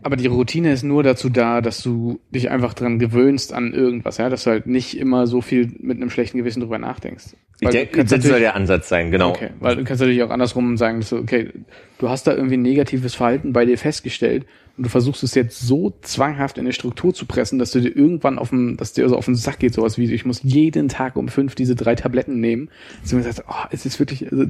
Aber 0.01 0.15
die 0.15 0.29
Routine 0.29 0.73
ist 0.73 0.85
nur 0.85 1.03
dazu 1.03 1.29
da, 1.29 1.61
dass 1.61 1.83
du 1.83 2.21
dich 2.33 2.51
einfach 2.51 2.73
dran 2.73 3.01
gewöhnst 3.01 3.53
an 3.53 3.75
irgendwas, 3.75 4.19
ja, 4.19 4.29
dass 4.29 4.45
du 4.45 4.51
halt 4.51 4.67
nicht 4.69 4.97
immer 4.97 5.27
so 5.27 5.41
viel 5.41 5.73
mit 5.81 5.97
einem 5.97 6.09
schlechten 6.09 6.39
Gewissen 6.39 6.61
drüber 6.61 6.79
nachdenkst. 6.79 7.35
ich 7.59 7.67
Weil 7.67 7.73
du 7.73 7.79
denke, 7.79 8.05
das 8.05 8.23
soll 8.23 8.39
der 8.39 8.55
Ansatz 8.55 8.89
sein, 8.89 9.11
genau. 9.11 9.31
Okay, 9.31 9.51
weil 9.59 9.75
du 9.75 9.83
kannst 9.83 10.01
natürlich 10.01 10.23
auch 10.23 10.31
andersrum 10.31 10.77
sagen, 10.77 11.01
dass 11.01 11.11
du, 11.11 11.17
okay, 11.17 11.51
du 11.99 12.09
hast 12.09 12.29
da 12.29 12.33
irgendwie 12.33 12.57
ein 12.59 12.63
negatives 12.63 13.17
Verhalten 13.17 13.53
bei 13.53 13.65
dir 13.65 13.77
festgestellt 13.77 14.47
und 14.77 14.85
du 14.85 14.89
versuchst 14.89 15.25
es 15.25 15.35
jetzt 15.35 15.59
so 15.59 15.93
zwanghaft 16.03 16.59
in 16.59 16.65
eine 16.67 16.73
Struktur 16.73 17.13
zu 17.13 17.27
pressen, 17.27 17.59
dass 17.59 17.73
du 17.73 17.81
dir 17.81 17.95
irgendwann 17.95 18.39
auf 18.39 18.51
den, 18.51 18.77
dass 18.77 18.93
dir 18.93 19.09
so 19.09 19.17
auf 19.17 19.25
den 19.25 19.35
Sack 19.35 19.59
geht, 19.59 19.75
sowas 19.75 19.99
wie, 19.99 20.15
ich 20.15 20.25
muss 20.25 20.41
jeden 20.45 20.89
Tag 20.89 21.17
um 21.17 21.27
fünf 21.27 21.57
diese 21.57 21.75
drei 21.75 21.97
Tabletten 21.97 22.39
nehmen. 22.39 22.71
Dass 23.01 23.11
du 23.11 23.17
mir 23.17 23.25
sagst, 23.25 23.43
oh, 23.49 23.67
es 23.73 23.85
ist 23.85 23.99
wirklich, 23.99 24.31
also, 24.31 24.47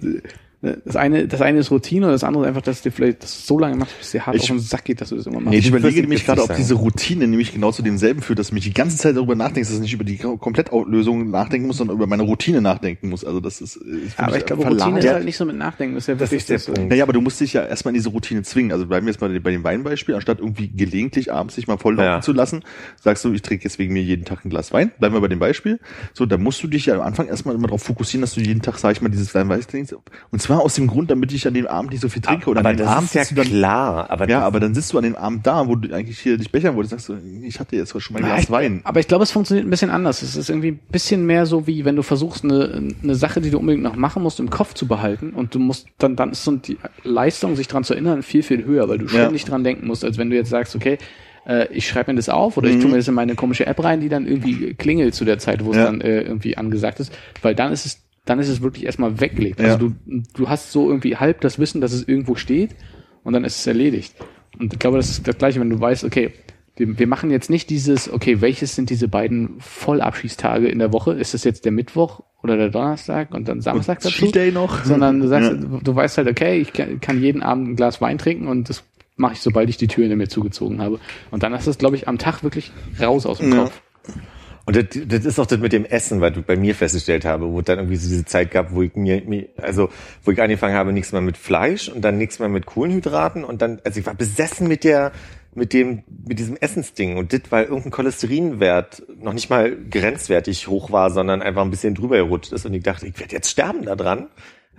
das 0.61 0.97
eine, 0.97 1.29
das 1.29 1.41
eine 1.41 1.61
ist 1.61 1.71
Routine 1.71 2.07
und 2.07 2.13
das 2.13 2.25
andere 2.25 2.43
ist 2.45 2.49
einfach, 2.49 2.63
dass 2.63 2.83
du 2.83 2.91
vielleicht 2.91 3.23
das 3.23 3.47
so 3.47 3.59
lange 3.59 3.77
machst, 3.77 3.97
bis 3.99 4.11
dir 4.11 4.27
hart 4.27 4.35
Ich- 4.35 4.43
auf 4.43 4.49
den 4.49 4.59
Sack 4.59 4.85
geht, 4.85 5.01
dass 5.01 5.11
du 5.11 5.17
das 5.17 5.27
immer 5.27 5.37
machst. 5.41 5.51
Nee, 5.51 5.59
ich 5.59 5.67
Ich 5.67 5.71
überlege 5.71 6.01
nämlich 6.01 6.25
gerade, 6.27 6.43
ob 6.43 6.57
diese 6.57 6.75
Routine 6.75 7.29
nämlich 7.29 7.53
genau 7.53 7.71
zu 7.71 7.83
demselben 7.83 8.23
führt, 8.23 8.39
dass 8.41 8.49
du 8.49 8.55
mich 8.55 8.65
die 8.65 8.75
ganze 8.75 8.97
Zeit 8.97 9.17
darüber 9.17 9.35
nachdenkst, 9.37 9.69
dass 9.69 9.77
ich 9.77 9.83
nicht 9.83 9.93
über 9.95 10.03
die 10.05 10.17
Komplettlösung 10.17 11.31
nachdenken 11.31 11.67
muss, 11.69 11.77
sondern 11.77 11.97
über 11.97 12.07
meine 12.07 12.23
Routine 12.25 12.61
nachdenken 12.61 13.09
muss. 13.09 13.25
Also 13.25 13.39
das 13.41 13.61
ist, 13.61 13.77
ist 13.77 14.15
für 14.15 14.23
aber 14.25 14.37
ich 14.37 14.47
glaube, 14.47 14.63
verlagert. 14.63 14.87
Routine 14.95 15.07
ist 15.07 15.13
halt 15.15 15.25
nicht 15.25 15.37
so 15.37 15.45
mit 15.45 15.57
Nachdenken. 15.57 15.95
Das 15.95 16.05
ist 16.05 16.09
ja 16.09 16.15
Das 16.15 16.23
wirklich 16.33 16.41
ist 16.41 16.49
der 16.49 16.57
das, 16.57 16.67
Punkt. 16.67 16.91
Naja, 16.91 17.05
aber 17.05 17.13
du 17.13 17.21
musst 17.21 17.41
dich 17.41 17.53
ja 17.53 17.65
erstmal 17.65 17.93
in 17.95 17.99
diese 18.01 18.09
Routine 18.09 18.43
zwingen. 18.43 18.73
Also 18.73 18.87
bleiben 18.87 19.07
wir 19.07 19.13
jetzt 19.13 19.21
mal 19.21 19.39
bei 19.41 19.51
dem 19.53 19.63
Weinbeispiel, 19.65 20.15
anstatt 20.17 20.41
irgendwie 20.41 20.69
gelegentlich 20.69 21.33
abends 21.33 21.55
sich 21.55 21.69
mal 21.69 21.79
voll 21.79 21.95
laufen 21.95 22.05
Ja. 22.07 22.21
zu 22.21 22.33
lassen, 22.33 22.63
sagst 23.01 23.25
du, 23.25 23.33
ich 23.33 23.43
trinke 23.43 23.65
jetzt 23.65 23.79
wegen 23.79 23.93
mir 23.93 24.03
jeden 24.03 24.25
Tag 24.25 24.45
ein 24.45 24.51
Glas 24.51 24.73
Wein. 24.73 24.91
Bleiben 24.99 25.15
wir 25.15 25.21
bei 25.21 25.29
dem 25.29 25.39
Beispiel. 25.39 25.79
So, 26.15 26.27
da 26.27 26.37
musst 26.39 26.63
du 26.63 26.67
dich 26.67 26.87
ja 26.87 26.95
am 26.97 27.03
Anfang 27.03 27.29
erstmal 27.29 27.55
immer 27.55 27.69
darauf 27.69 27.83
fokussieren, 27.83 28.23
dass 28.23 28.35
du 28.35 28.41
jeden 28.41 28.63
Tag, 28.63 28.79
sag 28.79 28.93
ich 28.93 29.03
mal, 29.03 29.09
dieses 29.09 29.35
Wein 29.35 29.49
weiß 29.49 29.67
trinkst. 29.69 29.95
Und 30.31 30.43
zwar 30.49 30.61
aus 30.63 30.75
dem 30.75 30.87
Grund, 30.87 31.11
damit 31.11 31.33
ich 31.33 31.47
an 31.47 31.55
dem 31.55 31.67
Abend 31.67 31.93
nicht 31.93 32.01
so 32.01 32.09
viel 32.09 32.23
trinke. 32.23 32.49
Oder 32.51 32.61
aber 32.61 32.71
an 32.71 32.77
dem 32.77 32.87
das 32.87 32.95
Abend 32.97 33.15
ist 33.15 33.31
ja 33.31 33.37
dann, 33.37 33.47
klar. 33.47 34.11
Aber 34.11 34.29
Ja, 34.29 34.41
aber 34.41 34.61
dann 34.61 34.75
sitzt 34.75 34.93
du 34.93 34.99
an 34.99 35.05
dem 35.05 35.15
Abend 35.15 35.47
da, 35.47 35.69
wo 35.69 35.77
du 35.77 35.95
eigentlich 35.95 36.19
hier 36.19 36.39
dich 36.39 36.51
bechern 36.51 36.75
wolltest, 36.75 36.91
sagst 36.93 37.09
du, 37.11 37.19
ich 37.47 37.61
hatte 37.61 37.77
jetzt 37.77 37.91
schon 38.01 38.15
mal 38.15 38.21
ein 38.21 38.27
Ja, 38.29 38.35
Glas 38.35 38.45
ich, 38.45 38.51
Wein. 38.51 38.81
Aber 38.85 38.99
ich 39.01 39.07
glaube, 39.09 39.25
es 39.25 39.31
funktioniert 39.31 39.67
ein 39.67 39.71
bisschen 39.71 39.91
anders. 39.91 40.23
Es 40.23 40.37
ist 40.37 40.49
irgendwie 40.49 40.73
ein 40.73 40.81
bisschen 40.91 41.27
mehr 41.27 41.45
so, 41.47 41.67
wie 41.67 41.85
wenn 41.85 41.97
du 41.97 42.03
versuchst, 42.03 42.45
eine, 42.45 42.93
eine 43.03 43.15
Sache, 43.15 43.41
die 43.41 43.51
du 43.51 43.59
unbedingt 43.59 43.83
noch 43.83 43.95
machen 43.97 44.23
musst, 44.23 44.41
im 44.41 44.49
Kopf 44.51 44.73
zu 44.75 44.87
behalten 44.89 45.31
und 45.31 45.55
du 45.55 45.59
musst 45.59 45.87
dann, 45.99 46.17
dann 46.17 46.31
ist 46.33 46.45
so 46.45 46.53
die 46.57 46.79
Leistung, 47.05 47.55
sich 47.55 47.69
dran 47.69 47.85
zu 47.85 47.93
erinnern, 47.95 48.23
viel, 48.23 48.43
viel 48.43 48.65
höher, 48.65 48.89
weil 48.89 48.99
du 48.99 49.05
Ja. 49.05 49.11
ständig 49.11 49.45
dran 49.45 49.65
denken 49.65 49.87
musst, 49.87 50.05
als 50.05 50.17
wenn 50.19 50.31
du 50.31 50.37
jetzt 50.37 50.49
sagst, 50.51 50.75
okay, 50.75 50.99
äh, 51.47 51.67
ich 51.73 51.87
schreibe 51.87 52.13
mir 52.13 52.17
das 52.17 52.29
auf 52.29 52.57
oder 52.57 52.69
Mhm. 52.69 52.75
ich 52.77 52.81
tue 52.83 52.91
mir 52.91 52.97
das 52.97 53.09
in 53.09 53.15
meine 53.15 53.35
komische 53.35 53.67
App 53.67 53.83
rein, 53.85 54.01
die 54.01 54.09
dann 54.09 54.27
irgendwie 54.27 54.75
klingelt 54.75 55.15
zu 55.15 55.25
der 55.25 55.39
Zeit, 55.39 55.65
wo 55.65 55.71
es 55.73 55.77
Ja. 55.77 55.85
dann 55.85 56.01
äh, 56.01 56.23
irgendwie 56.23 56.57
angesagt 56.57 57.01
ist, 57.01 57.13
weil 57.43 57.55
dann 57.55 57.73
ist 57.73 57.87
es 57.87 58.01
dann 58.29 58.39
ist 58.39 58.49
es 58.49 58.61
wirklich 58.63 58.85
erstmal 58.85 59.21
weggelegt. 59.21 59.61
Ja. 59.61 59.67
Also 59.75 59.89
du, 59.89 60.23
du 60.35 60.49
hast 60.49 60.73
so 60.73 60.89
irgendwie 60.89 61.17
halb 61.17 61.41
das 61.41 61.59
Wissen, 61.59 61.81
dass 61.81 61.93
es 61.93 62.07
irgendwo 62.07 62.35
steht 62.35 62.77
und 63.25 63.33
dann 63.33 63.45
ist 63.45 63.59
es 63.59 63.67
erledigt. 63.67 64.15
Und 64.59 64.73
ich 64.73 64.79
glaube, 64.79 64.97
das 64.97 65.09
ist 65.11 65.27
das 65.27 65.39
Gleiche, 65.39 65.61
wenn 65.61 65.71
du 65.71 65.81
weißt, 65.81 66.05
okay, 66.05 66.33
wir, 66.77 66.99
wir 66.99 67.07
machen 67.07 67.31
jetzt 67.31 67.51
nicht 67.51 67.71
dieses, 67.71 68.13
okay, 68.13 68.41
welches 68.41 68.75
sind 68.75 68.91
diese 68.91 69.09
beiden 69.09 69.61
Vollabschießtage 69.61 70.69
in 70.69 70.79
der 70.79 70.93
Woche? 70.93 71.13
Ist 71.13 71.35
das 71.35 71.45
jetzt 71.45 71.65
der 71.65 71.73
Mittwoch 71.73 72.21
oder 72.43 72.57
der 72.57 72.69
Donnerstag 72.71 73.35
und 73.35 73.49
dann 73.49 73.61
Samstag 73.61 74.01
dazu? 74.01 74.11
Cheat 74.27 74.35
Day 74.35 74.53
noch. 74.53 74.85
Sondern 74.85 75.21
du 75.21 75.27
sagst, 75.29 75.51
Ja. 75.53 75.81
du, 75.83 75.95
weißt 75.95 76.19
halt, 76.19 76.29
okay, 76.29 76.59
ich 76.61 76.73
kann, 76.73 77.01
kann 77.01 77.21
jeden 77.23 77.43
Abend 77.43 77.69
ein 77.69 77.77
Glas 77.77 78.01
Wein 78.01 78.19
trinken 78.19 78.47
und 78.47 78.69
das 78.69 78.85
mache 79.17 79.33
ich, 79.33 79.41
sobald 79.41 79.69
ich 79.69 79.77
die 79.77 79.89
Tür 79.89 80.05
hinter 80.05 80.17
mir 80.17 80.29
zugezogen 80.29 80.81
habe. 80.81 81.01
Und 81.33 81.43
dann 81.43 81.53
hast 81.53 81.67
du 81.67 81.71
es, 81.73 81.79
glaube 81.79 81.97
ich, 81.97 82.07
am 82.07 82.19
Tag 82.19 82.45
wirklich 82.45 82.71
raus 83.01 83.27
aus 83.27 83.39
dem 83.39 83.53
Ja. 83.53 83.65
Kopf. 83.65 83.81
Und 84.69 84.77
das, 84.77 84.85
das 85.07 85.25
ist 85.25 85.39
auch 85.39 85.47
das 85.47 85.61
mit 85.61 85.73
dem 85.73 85.87
Essen, 85.87 86.21
was 86.21 86.37
ich 86.37 86.45
bei 86.45 86.55
mir 86.55 86.75
festgestellt 86.75 87.25
habe, 87.25 87.51
wo 87.51 87.63
dann 87.63 87.79
irgendwie 87.79 87.97
so 87.97 88.07
diese 88.07 88.27
Zeit 88.27 88.51
gab, 88.51 88.75
wo 88.75 88.83
ich 88.83 88.95
mir, 88.97 89.23
also 89.57 89.89
wo 90.25 90.31
ich 90.31 90.43
angefangen 90.43 90.75
habe, 90.75 90.93
nichts 90.93 91.11
mehr 91.11 91.23
mit 91.23 91.39
Fleisch 91.39 91.89
und 91.89 92.03
dann 92.03 92.19
nichts 92.19 92.39
mehr 92.39 92.51
mit 92.51 92.67
Kohlenhydraten 92.67 93.45
und 93.45 93.63
dann, 93.63 93.81
also 93.83 93.99
ich 93.99 94.05
war 94.05 94.13
besessen 94.13 94.69
mit 94.69 94.85
der, 94.85 95.13
mit 95.55 95.73
dem, 95.73 96.03
mit 96.27 96.39
diesem 96.39 96.59
Essensding. 96.59 97.17
Und 97.17 97.33
das, 97.33 97.41
weil 97.49 97.65
irgendein 97.65 97.93
Cholesterinwert 97.93 99.05
noch 99.23 99.33
nicht 99.33 99.49
mal 99.49 99.75
grenzwertig 99.75 100.69
hoch 100.69 100.93
war, 100.93 101.11
sondern 101.11 101.41
einfach 101.41 101.63
ein 101.63 101.71
bisschen 101.71 101.95
drüber 101.95 102.19
gerutscht 102.19 102.53
ist. 102.53 102.67
Und 102.67 102.75
ich 102.75 102.83
dachte, 102.83 103.07
ich 103.07 103.19
werde 103.19 103.37
jetzt 103.37 103.49
sterben 103.49 103.87
da 103.87 103.97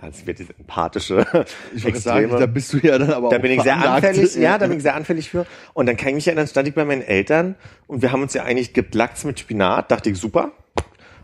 Also 0.00 0.26
wird 0.26 0.38
diese 0.38 0.54
empathische 0.58 1.26
Ich 1.74 1.84
wollte 1.84 1.98
sagen, 1.98 2.30
da 2.30 2.46
bist 2.46 2.72
du 2.72 2.78
ja 2.78 2.98
dann 2.98 3.12
aber 3.12 3.28
da 3.28 3.36
auch 3.36 3.42
bin 3.42 3.52
ich 3.52 3.62
sehr 3.62 3.76
anfällig, 3.76 4.34
ja, 4.36 4.56
da 4.56 4.66
bin 4.66 4.78
ich 4.78 4.82
sehr 4.84 4.94
anfällig 4.94 5.30
für. 5.30 5.46
Und 5.74 5.86
dann 5.86 5.96
kann 5.96 6.10
ich 6.10 6.14
mich 6.14 6.26
erinnern, 6.26 6.46
stand 6.46 6.68
ich 6.68 6.74
bei 6.74 6.84
meinen 6.84 7.02
Eltern 7.02 7.56
und 7.86 8.02
wir 8.02 8.12
haben 8.12 8.22
uns 8.22 8.34
ja 8.34 8.44
eigentlich 8.44 8.72
gibt 8.72 8.94
Lachs 8.94 9.24
mit 9.24 9.38
Spinat, 9.40 9.90
dachte 9.90 10.10
ich, 10.10 10.18
super. 10.18 10.52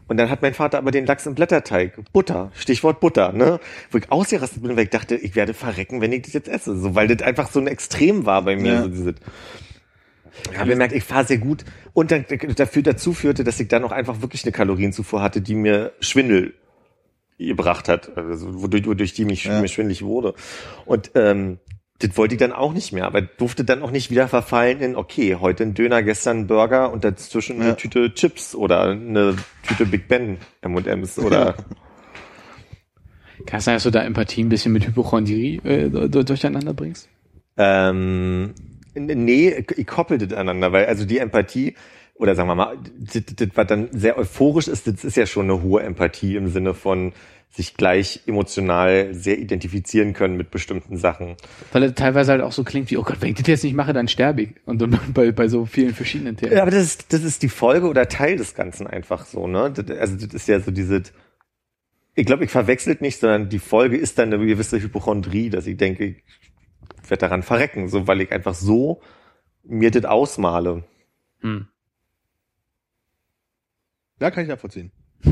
Und 0.09 0.19
dann 0.19 0.31
hat 0.31 0.41
mein 0.43 0.55
Vater 0.55 0.79
aber 0.79 0.93
den 0.93 1.05
Lachs 1.05 1.27
im 1.27 1.35
Blätterteig. 1.35 1.99
Butter, 2.13 2.53
Stichwort 2.55 3.01
Butter, 3.01 3.33
ne? 3.33 3.59
Wo 3.91 3.99
ich 3.99 4.13
ausgerastet 4.13 4.63
bin, 4.63 4.77
weil 4.77 4.85
ich 4.85 4.91
dachte, 4.91 5.17
ich 5.17 5.35
werde 5.35 5.53
verrecken, 5.53 6.01
wenn 6.01 6.13
ich 6.13 6.23
das 6.23 6.33
jetzt 6.33 6.49
esse. 6.49 6.79
So, 6.79 6.95
weil 6.95 7.09
das 7.09 7.27
einfach 7.27 7.51
so 7.51 7.59
ein 7.59 7.67
Extrem 7.67 8.25
war 8.25 8.43
bei 8.43 8.57
mir. 8.57 8.73
Ja. 8.73 8.83
So 8.83 8.89
diese, 8.89 9.15
ich 10.53 10.59
habe 10.59 10.71
gemerkt, 10.71 10.95
ich 10.95 11.03
fahre 11.03 11.25
sehr 11.25 11.39
gut. 11.39 11.65
Und 11.93 12.13
dann 12.13 12.25
dafür, 12.57 12.83
dazu 12.83 13.15
führte, 13.15 13.43
dass 13.43 13.59
ich 13.59 13.67
dann 13.67 13.83
auch 13.85 13.91
einfach 13.91 14.21
wirklich 14.21 14.45
eine 14.45 14.53
Kalorienzufuhr 14.53 15.23
hatte, 15.23 15.41
die 15.41 15.55
mir 15.55 15.93
Schwindel 15.99 16.55
gebracht 17.39 17.89
hat, 17.89 18.17
also 18.17 18.63
wodurch, 18.63 18.87
wodurch 18.87 19.13
die 19.15 19.25
mich 19.25 19.45
Ja. 19.45 19.61
mir 19.61 19.69
schwindelig 19.69 20.03
wurde. 20.03 20.35
Und 20.87 21.11
ähm, 21.15 21.59
das 21.99 22.17
wollte 22.17 22.35
ich 22.35 22.39
dann 22.39 22.53
auch 22.53 22.73
nicht 22.75 22.93
mehr, 22.93 23.07
aber 23.07 23.23
durfte 23.23 23.65
dann 23.65 23.83
auch 23.83 23.91
nicht 23.91 24.11
wieder 24.11 24.29
verfallen 24.29 24.81
in, 24.81 24.97
okay, 24.97 25.37
heute 25.37 25.63
ein 25.65 25.73
Döner, 25.75 26.03
gestern 26.03 26.41
ein 26.41 26.47
Burger 26.47 26.93
und 26.93 27.05
dazwischen 27.05 27.59
Ja. 27.59 27.65
eine 27.69 27.77
Tüte 27.77 28.13
Chips 28.15 28.55
oder 28.55 28.83
eine 28.91 29.37
Tüte 29.67 29.87
Big 29.87 30.07
Ben 30.09 30.39
M&M's 30.63 31.19
oder 31.19 31.55
Kann 33.47 33.59
es 33.59 33.65
sein, 33.65 33.77
dass 33.77 33.83
du 33.85 33.91
da 33.91 34.03
Empathie 34.03 34.43
ein 34.43 34.49
bisschen 34.49 34.73
mit 34.73 34.87
Hypochondrie 34.87 35.61
äh, 35.65 35.89
du- 35.91 36.25
durcheinander 36.25 36.75
bringst? 36.75 37.09
ähm, 37.59 38.55
nee, 38.95 39.65
ich 39.77 39.87
koppel 39.87 40.19
das 40.19 40.33
aneinander, 40.33 40.73
weil 40.73 40.87
also 40.87 41.05
die 41.07 41.19
Empathie 41.19 41.75
oder 42.19 42.35
sagen 42.35 42.49
wir 42.49 42.55
mal, 42.55 42.79
das, 42.99 43.23
das, 43.37 43.49
was 43.55 43.67
dann 43.67 43.89
sehr 43.93 44.19
euphorisch 44.19 44.69
ist, 44.69 44.87
das 44.87 45.05
ist 45.05 45.17
ja 45.17 45.27
schon 45.27 45.51
eine 45.51 45.63
hohe 45.63 45.83
Empathie 45.83 46.37
im 46.37 46.49
Sinne 46.49 46.75
von 46.75 47.13
sich 47.51 47.75
gleich 47.75 48.21
emotional 48.27 49.15
sehr 49.15 49.39
identifizieren 49.39 50.13
können 50.13 50.37
mit 50.37 50.51
bestimmten 50.51 50.99
Sachen. 50.99 51.37
Weil 51.73 51.85
er 51.85 51.95
teilweise 51.95 52.33
halt 52.33 52.43
auch 52.43 52.53
so 52.53 52.65
klingt 52.65 52.91
wie, 52.91 52.99
oh 52.99 53.03
Gott, 53.03 53.17
wenn 53.21 53.31
ich 53.31 53.37
das 53.37 53.47
jetzt 53.47 53.65
nicht 53.65 53.75
mache, 53.75 53.93
dann 53.93 54.09
sterbe 54.09 54.43
ich. 54.43 54.51
Und 54.67 54.83
dann 54.83 54.99
bei, 55.15 55.33
bei 55.33 55.49
so 55.49 55.65
vielen 55.65 55.95
verschiedenen 55.95 56.37
Themen. 56.37 56.53
Ja, 56.53 56.63
aber 56.63 56.71
das 56.71 56.83
ist, 56.83 57.13
das 57.13 57.23
ist 57.23 57.43
die 57.43 57.49
Folge 57.49 57.89
oder 57.89 58.09
Teil 58.09 58.37
des 58.37 58.55
Ganzen 58.55 58.87
einfach 58.87 59.25
so, 59.25 59.47
ne? 59.47 59.73
Das, 59.73 59.97
also 59.99 60.17
das 60.17 60.35
ist 60.35 60.49
ja 60.49 60.61
so 60.61 60.71
diese, 60.71 61.03
ich 62.15 62.27
glaube, 62.27 62.45
ich 62.45 62.51
verwechselt 62.51 63.01
nicht, 63.01 63.21
sondern 63.21 63.49
die 63.49 63.59
Folge 63.59 63.97
ist 63.97 64.19
dann 64.19 64.33
eine 64.33 64.45
gewisse 64.45 64.81
Hypochondrie, 64.81 65.49
dass 65.49 65.67
ich 65.67 65.77
denke, 65.77 66.05
ich 66.05 66.23
werde 67.09 67.21
daran 67.21 67.43
verrecken, 67.43 67.89
so 67.89 68.07
weil 68.07 68.21
ich 68.21 68.33
einfach 68.33 68.55
so 68.55 69.01
mir 69.65 69.91
das 69.91 70.05
ausmale. 70.05 70.85
Hm. 71.41 71.69
Ja, 74.21 74.31
kann 74.31 74.43
ich 74.45 74.49
nachvollziehen. 74.49 74.91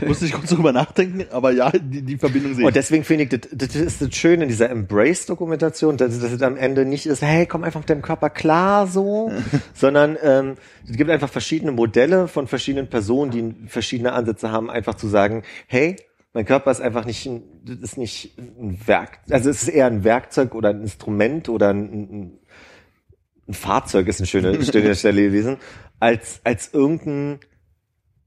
Ja. 0.00 0.08
Musste 0.08 0.26
ich 0.26 0.32
kurz 0.32 0.50
drüber 0.50 0.72
nachdenken, 0.72 1.24
aber 1.30 1.52
ja, 1.52 1.70
die, 1.70 2.02
die 2.02 2.18
Verbindung 2.18 2.52
sehe 2.52 2.62
ich. 2.62 2.66
Und 2.66 2.76
deswegen 2.76 3.04
finde 3.04 3.24
ich, 3.24 3.30
das, 3.30 3.40
das 3.50 3.74
ist 3.74 4.02
das 4.02 4.14
Schöne 4.14 4.44
in 4.44 4.48
dieser 4.48 4.68
Embrace-Dokumentation, 4.68 5.96
dass, 5.96 6.18
dass 6.20 6.32
es 6.32 6.42
am 6.42 6.56
Ende 6.56 6.84
nicht 6.84 7.06
ist, 7.06 7.22
hey, 7.22 7.46
komm 7.46 7.64
einfach 7.64 7.80
mit 7.80 7.90
deinem 7.90 8.02
Körper 8.02 8.30
klar 8.30 8.86
so, 8.86 9.32
sondern 9.74 10.18
ähm, 10.22 10.56
es 10.88 10.96
gibt 10.96 11.10
einfach 11.10 11.30
verschiedene 11.30 11.72
Modelle 11.72 12.28
von 12.28 12.46
verschiedenen 12.46 12.88
Personen, 12.88 13.30
die 13.30 13.68
verschiedene 13.68 14.12
Ansätze 14.12 14.50
haben, 14.50 14.70
einfach 14.70 14.94
zu 14.94 15.08
sagen, 15.08 15.42
hey, 15.66 15.96
mein 16.32 16.44
Körper 16.44 16.70
ist 16.70 16.82
einfach 16.82 17.06
nicht 17.06 17.24
ein, 17.24 17.42
das 17.64 17.78
ist 17.78 17.96
nicht 17.96 18.36
ein 18.36 18.78
Werk, 18.86 19.20
also 19.30 19.48
es 19.48 19.62
ist 19.62 19.68
eher 19.68 19.86
ein 19.86 20.04
Werkzeug 20.04 20.54
oder 20.54 20.70
ein 20.70 20.82
Instrument 20.82 21.48
oder 21.48 21.70
ein, 21.70 21.92
ein, 21.92 22.38
ein 23.48 23.54
Fahrzeug 23.54 24.08
ist 24.08 24.20
eine 24.20 24.26
schöne, 24.26 24.62
schöne 24.70 24.94
Stelle 24.94 25.22
gewesen, 25.22 25.56
als, 26.00 26.40
als 26.44 26.74
irgendein, 26.74 27.40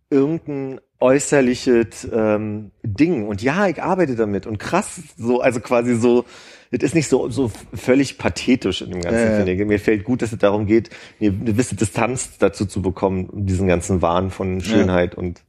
irgendein 0.10 0.80
äußerliches 0.99 2.07
ähm, 2.11 2.72
Ding. 2.84 3.27
Und 3.27 3.41
ja, 3.41 3.68
ich 3.68 3.81
arbeite 3.81 4.15
damit 4.15 4.45
und 4.48 4.57
krass, 4.57 5.02
so, 5.18 5.41
also 5.41 5.60
quasi 5.60 5.95
so, 5.95 6.26
das 6.72 6.84
ist 6.84 6.95
nicht 6.95 7.07
so, 7.07 7.30
so 7.30 7.52
völlig 7.73 8.18
pathetisch 8.18 8.81
in 8.81 8.91
dem 8.91 9.02
Ganzen, 9.02 9.19
Ja, 9.19 9.31
ja. 9.31 9.38
finde 9.38 9.53
ich. 9.53 9.65
Mir 9.65 9.80
fällt 9.80 10.03
gut, 10.03 10.22
dass 10.22 10.31
es 10.31 10.40
darum 10.40 10.65
geht, 10.65 10.90
eine 11.19 11.31
gewisse 11.31 11.76
Distanz 11.76 12.38
dazu 12.38 12.65
zu 12.65 12.81
bekommen, 12.81 13.30
um 13.30 13.45
diesen 13.45 13.68
ganzen 13.68 14.02
Wahn 14.02 14.30
von 14.30 14.61
Schönheit 14.61 15.15
und 15.15 15.41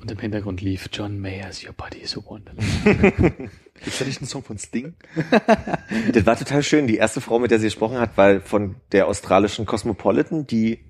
Und 0.00 0.10
im 0.10 0.18
Hintergrund 0.18 0.60
lief 0.62 0.88
John 0.92 1.20
Mayers 1.20 1.64
Your 1.64 1.74
Body 1.74 1.98
is 1.98 2.16
a 2.16 2.20
Wonderland. 2.24 2.62
Gibt's 3.84 3.98
da 3.98 4.04
nicht 4.04 4.20
einen 4.20 4.28
Song 4.28 4.42
von 4.42 4.58
Sting? 4.58 4.94
Das 6.12 6.26
war 6.26 6.36
total 6.36 6.62
schön. 6.62 6.86
Die 6.86 6.96
erste 6.96 7.20
Frau, 7.20 7.38
mit 7.38 7.50
der 7.50 7.58
sie 7.58 7.66
gesprochen 7.66 7.98
hat, 7.98 8.16
war 8.16 8.40
von 8.40 8.76
der 8.92 9.06
australischen 9.06 9.66
Cosmopolitan. 9.66 10.46
Die 10.46 10.80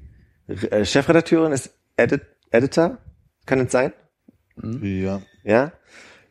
äh, 0.46 0.84
Chefredakteurin 0.84 1.52
ist 1.52 1.74
Edit 1.96 2.22
Editor, 2.50 2.98
kann 3.46 3.60
es 3.60 3.72
sein? 3.72 3.92
Ja. 4.82 5.22
Ja. 5.44 5.72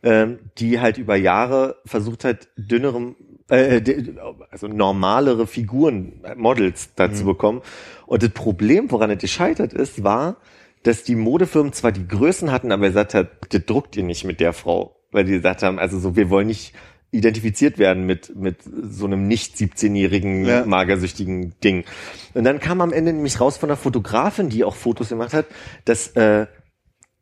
Ähm, 0.04 0.40
die 0.58 0.80
halt 0.80 0.98
über 0.98 1.16
Jahre 1.16 1.78
versucht 1.86 2.24
hat, 2.24 2.48
dünnerem, 2.56 3.16
äh, 3.50 3.82
d- 3.82 4.16
also 4.52 4.68
normalere 4.68 5.48
Figuren, 5.48 6.24
äh, 6.24 6.36
Models 6.36 6.94
dazu 6.96 7.26
bekommen. 7.26 7.62
Und 8.06 8.22
das 8.22 8.30
Problem, 8.30 8.92
woran 8.92 9.10
es 9.10 9.20
gescheitert 9.20 9.74
ist, 9.74 10.04
war, 10.04 10.38
dass 10.84 11.04
die 11.04 11.16
Modefirmen 11.16 11.74
zwar 11.74 11.92
die 11.92 12.08
Größen 12.08 12.52
hatten, 12.52 12.72
aber 12.72 12.84
er 12.84 12.90
gesagt 12.90 13.14
hat, 13.16 13.30
das 13.50 13.66
druckt 13.66 13.96
ihr 13.98 14.04
nicht 14.04 14.24
mit 14.24 14.40
der 14.40 14.54
Frau. 14.54 14.96
Weil 15.12 15.24
die 15.26 15.32
gesagt 15.34 15.64
haben, 15.64 15.80
also 15.80 16.00
so, 16.00 16.16
wir 16.16 16.30
wollen 16.30 16.48
nicht 16.48 16.74
identifiziert 17.12 17.78
werden 17.78 18.06
mit, 18.06 18.36
mit 18.36 18.58
so 18.64 19.06
einem 19.06 19.28
nicht 19.28 19.56
17-jährigen, 19.56 20.46
Ja. 20.46 20.66
magersüchtigen 20.66 21.54
Ding. 21.64 21.86
Und 22.34 22.44
dann 22.44 22.60
kam 22.60 22.82
am 22.82 22.92
Ende 22.92 23.14
nämlich 23.14 23.40
raus 23.40 23.58
von 23.58 23.70
der 23.70 23.78
Fotografin, 23.78 24.50
die 24.50 24.64
auch 24.64 24.76
Fotos 24.76 25.10
gemacht 25.10 25.34
hat, 25.34 25.46
dass, 25.86 26.10
äh, 26.18 26.48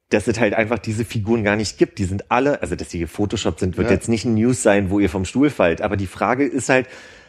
dass 0.09 0.27
es 0.27 0.39
halt 0.39 0.53
einfach 0.53 0.79
diese 0.79 1.05
Figuren 1.05 1.43
gar 1.43 1.55
nicht 1.55 1.77
gibt. 1.77 1.99
Die 1.99 2.05
sind 2.05 2.31
alle, 2.31 2.61
also 2.61 2.75
dass 2.75 2.89
die 2.89 2.99
gefotoshoppt 2.99 3.59
sind, 3.59 3.77
wird 3.77 3.87
Ja. 3.89 3.93
jetzt 3.93 4.09
nicht 4.09 4.25
ein 4.25 4.33
News 4.35 4.63
sein, 4.63 4.89
wo 4.89 4.99
ihr 4.99 5.09
vom 5.09 5.25
Stuhl 5.25 5.49
fallt. 5.49 5.81
Aber 5.81 5.97
die 5.97 6.07
Frage 6.07 6.45
ist 6.45 6.69
halt, 6.69 6.87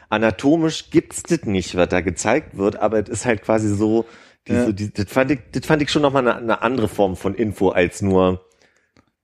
anatomisch 0.08 0.90
gibt's 0.90 1.22
das 1.24 1.42
nicht, 1.44 1.74
was 1.76 1.88
da 1.88 2.00
gezeigt 2.00 2.56
wird, 2.56 2.76
aber 2.76 2.98
es 3.00 3.08
ist 3.08 3.26
halt 3.26 3.42
quasi 3.42 3.68
so, 3.74 4.06
diese, 4.48 4.66
Ja. 4.66 4.72
die, 4.72 4.92
das, 4.92 5.06
fand 5.10 5.30
ich, 5.32 5.40
das 5.52 5.66
fand 5.66 5.82
ich 5.82 5.90
schon 5.90 6.02
nochmal 6.02 6.26
eine, 6.26 6.36
eine 6.36 6.62
andere 6.62 6.88
Form 6.88 7.16
von 7.16 7.34
Info 7.34 7.70
als 7.70 8.02
nur, 8.02 8.46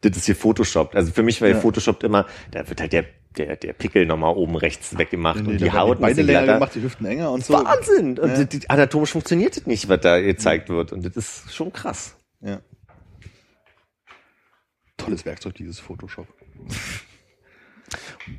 das 0.01 0.17
ist 0.17 0.27
hier 0.27 0.35
Photoshoppt. 0.37 0.97
Also 0.97 1.13
für 1.13 1.23
mich 1.23 1.41
war 1.41 1.49
ja. 1.49 1.57
Photoshoppt 1.59 2.03
immer, 2.05 2.27
da 2.51 2.69
wird 2.69 2.81
halt 2.81 2.93
der, 2.93 3.05
der, 3.39 3.57
der 3.57 3.73
Pickel 3.73 4.07
nochmal 4.07 4.35
oben 4.35 4.57
rechts 4.57 4.97
weggemacht 4.99 5.47
und 5.47 5.61
die 5.61 5.73
Haut 5.73 6.01
bisschen 6.01 6.27
länger 6.27 6.43
glatter. 6.43 6.55
gemacht, 6.55 6.75
die 6.75 6.83
Hüften 6.83 7.07
enger 7.07 7.31
und 7.33 7.45
so. 7.45 7.55
Wahnsinn! 7.55 8.19
Und 8.19 8.31
Ja. 8.31 8.45
die, 8.45 8.59
die, 8.61 8.71
anatomisch 8.71 9.11
funktioniert 9.13 9.57
das 9.57 9.67
nicht, 9.67 9.89
was 9.89 10.01
da 10.01 10.21
gezeigt 10.21 10.69
wird. 10.69 10.93
Und 10.93 11.05
das 11.05 11.17
ist 11.17 11.55
schon 11.55 11.73
krass. 11.73 12.17
Ja. 12.41 12.61
Tolles 14.97 15.25
Werkzeug, 15.25 15.55
dieses 15.55 15.81
Photoshop. 15.81 16.29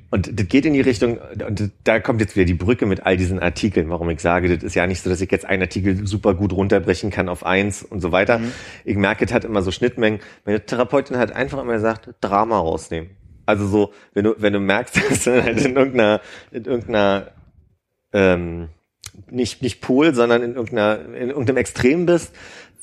Und 0.09 0.39
das 0.39 0.47
geht 0.47 0.65
in 0.65 0.73
die 0.73 0.81
Richtung, 0.81 1.19
und 1.47 1.71
da 1.83 1.99
kommt 1.99 2.21
jetzt 2.21 2.35
wieder 2.35 2.45
die 2.45 2.53
Brücke 2.53 2.85
mit 2.85 3.05
all 3.05 3.17
diesen 3.17 3.39
Artikeln, 3.39 3.89
warum 3.89 4.09
ich 4.09 4.19
sage, 4.19 4.53
das 4.55 4.63
ist 4.63 4.75
ja 4.75 4.87
nicht 4.87 5.01
so, 5.01 5.09
dass 5.09 5.21
ich 5.21 5.29
jetzt 5.29 5.45
einen 5.45 5.61
Artikel 5.61 6.07
super 6.07 6.33
gut 6.33 6.53
runterbrechen 6.53 7.11
kann 7.11 7.29
auf 7.29 7.45
eins 7.45 7.83
und 7.83 7.99
so 7.99 8.11
weiter. 8.11 8.39
Ich 8.85 8.95
merke, 8.95 9.25
es 9.25 9.33
hat 9.33 9.43
immer 9.43 9.61
so 9.61 9.71
Schnittmengen. 9.71 10.21
Meine 10.45 10.65
Therapeutin 10.65 11.17
hat 11.17 11.33
einfach 11.33 11.61
immer 11.61 11.73
gesagt, 11.73 12.09
Drama 12.21 12.57
rausnehmen. 12.59 13.11
Also 13.45 13.67
so, 13.67 13.93
wenn 14.13 14.25
du, 14.25 14.35
wenn 14.37 14.53
du 14.53 14.59
merkst, 14.59 14.97
dass 15.09 15.23
du 15.23 15.43
halt 15.43 15.63
in 15.65 15.75
irgendeiner, 15.75 16.21
in 16.51 16.65
irgendeiner, 16.65 17.31
ähm, 18.13 18.69
nicht, 19.29 19.61
nicht 19.61 19.81
Pol, 19.81 20.13
sondern 20.13 20.41
in 20.43 20.55
irgendeiner, 20.55 20.99
in 21.15 21.29
irgendeinem 21.29 21.57
Extrem 21.57 22.05
bist, 22.05 22.33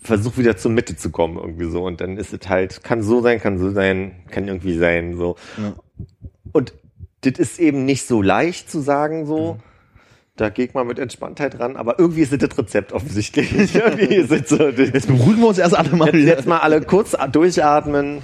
versuch 0.02 0.38
wieder 0.38 0.56
zur 0.56 0.70
Mitte 0.70 0.96
zu 0.96 1.10
kommen, 1.10 1.36
irgendwie 1.36 1.70
so. 1.70 1.84
Und 1.84 2.00
dann 2.00 2.16
ist 2.16 2.32
es 2.32 2.48
halt, 2.48 2.82
kann 2.82 3.02
so 3.02 3.20
sein, 3.20 3.40
kann 3.40 3.58
so 3.58 3.70
sein, 3.70 4.24
kann 4.30 4.48
irgendwie 4.48 4.78
sein, 4.78 5.16
so. 5.16 5.36
Ja. 5.58 5.74
Und 6.52 6.72
das 7.22 7.38
ist 7.38 7.58
eben 7.58 7.84
nicht 7.84 8.06
so 8.06 8.22
leicht 8.22 8.70
zu 8.70 8.80
sagen, 8.80 9.26
so. 9.26 9.58
Da 10.36 10.48
geht 10.48 10.74
man 10.74 10.86
mit 10.86 10.98
Entspanntheit 10.98 11.60
ran, 11.60 11.76
aber 11.76 11.98
irgendwie 11.98 12.22
ist 12.22 12.32
das 12.32 12.38
das 12.38 12.56
Rezept 12.56 12.94
offensichtlich. 12.94 13.52
irgendwie 13.74 14.14
ist 14.14 14.32
es 14.32 14.48
so. 14.48 14.68
Jetzt 14.68 15.06
beruhigen 15.06 15.40
wir 15.40 15.48
uns 15.48 15.58
erst 15.58 15.76
alle 15.76 15.94
mal 15.94 16.14
Jetzt, 16.14 16.26
jetzt 16.26 16.46
mal 16.46 16.60
alle 16.60 16.80
kurz 16.80 17.14
durchatmen. 17.30 18.22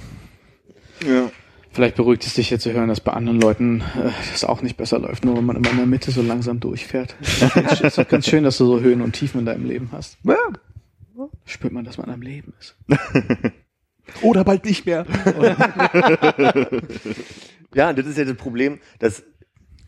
Ja. 1.05 1.29
Vielleicht 1.77 1.95
beruhigt 1.95 2.25
es 2.25 2.33
dich 2.33 2.49
jetzt 2.49 2.63
zu 2.63 2.73
hören, 2.73 2.87
dass 2.89 3.01
bei 3.01 3.13
anderen 3.13 3.39
Leuten 3.39 3.81
äh, 3.81 4.09
das 4.31 4.43
auch 4.43 4.63
nicht 4.63 4.77
besser 4.77 4.97
läuft, 4.97 5.23
nur 5.23 5.37
wenn 5.37 5.45
man 5.45 5.57
immer 5.57 5.69
in 5.69 5.77
der 5.77 5.85
Mitte 5.85 6.09
so 6.09 6.23
langsam 6.23 6.59
durchfährt. 6.59 7.15
Es 7.21 7.81
ist 7.81 7.99
doch 7.99 8.07
ganz 8.07 8.25
schön, 8.27 8.43
dass 8.43 8.57
du 8.57 8.65
so 8.65 8.79
Höhen 8.79 8.99
und 8.99 9.11
Tiefen 9.11 9.41
in 9.41 9.45
deinem 9.45 9.63
Leben 9.63 9.89
hast. 9.91 10.17
Ja. 10.23 10.37
Spürt 11.45 11.73
man, 11.73 11.85
dass 11.85 11.99
man 11.99 12.09
am 12.09 12.23
Leben 12.23 12.55
ist. 12.59 12.75
Oder 14.23 14.43
bald 14.43 14.65
nicht 14.65 14.87
mehr. 14.87 15.05
Ja, 17.75 17.89
und 17.89 17.99
das 17.99 18.07
ist 18.07 18.17
ja 18.17 18.23
das 18.25 18.37
Problem, 18.37 18.79
dass 18.97 19.23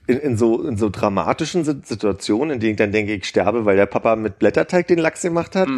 in, 0.05 0.17
in 0.19 0.37
so 0.37 0.61
in 0.67 0.77
so 0.77 0.89
dramatischen 0.89 1.63
Si- 1.63 1.81
Situationen, 1.83 2.51
in 2.55 2.59
denen 2.59 2.71
ich 2.71 2.77
dann 2.77 2.91
denke, 2.91 3.13
ich 3.13 3.25
sterbe, 3.25 3.65
weil 3.65 3.77
der 3.77 3.85
Papa 3.87 4.15
mit 4.15 4.37
Blätterteig 4.37 4.85
den 4.87 4.99
Lachs 4.99 5.21
gemacht 5.21 5.55
hat, 5.55 5.69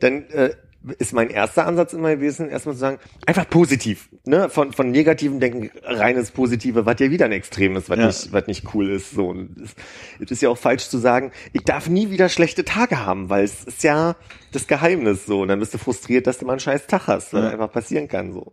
dann 0.00 0.24
äh, 0.30 0.50
ist 0.98 1.12
mein 1.12 1.30
erster 1.30 1.66
Ansatz 1.66 1.92
immer 1.94 2.14
gewesen, 2.14 2.48
erstmal 2.50 2.74
zu 2.74 2.80
sagen, 2.80 2.98
einfach 3.26 3.48
positiv, 3.48 4.08
ne, 4.26 4.48
von 4.50 4.72
von 4.72 4.90
negativen 4.90 5.40
Denken 5.40 5.70
reines 5.82 6.30
Positive, 6.30 6.84
was 6.86 6.96
ja 7.00 7.10
wieder 7.10 7.24
ein 7.24 7.32
Extrem 7.32 7.76
ist, 7.76 7.88
was 7.88 7.98
Ja. 7.98 8.06
nicht 8.06 8.32
was 8.32 8.46
nicht 8.46 8.74
cool 8.74 8.90
ist, 8.90 9.12
so. 9.12 9.28
Und 9.28 9.56
Es 9.62 9.74
es 10.20 10.30
ist 10.30 10.42
ja 10.42 10.48
auch 10.50 10.58
falsch 10.58 10.88
zu 10.88 10.98
sagen, 10.98 11.32
ich 11.52 11.64
darf 11.64 11.88
nie 11.88 12.10
wieder 12.10 12.28
schlechte 12.28 12.64
Tage 12.64 13.04
haben, 13.04 13.30
weil 13.30 13.44
es 13.44 13.64
ist 13.64 13.82
ja 13.82 14.16
das 14.52 14.66
Geheimnis 14.66 15.26
so. 15.26 15.40
Und 15.42 15.48
dann 15.48 15.58
bist 15.60 15.72
du 15.74 15.78
frustriert, 15.78 16.26
dass 16.26 16.38
du 16.38 16.44
mal 16.46 16.52
einen 16.52 16.60
scheiß 16.60 16.86
Tag 16.86 17.06
hast, 17.06 17.32
weil 17.32 17.44
Ja. 17.44 17.50
einfach 17.50 17.72
passieren 17.72 18.06
kann 18.08 18.32
so. 18.32 18.52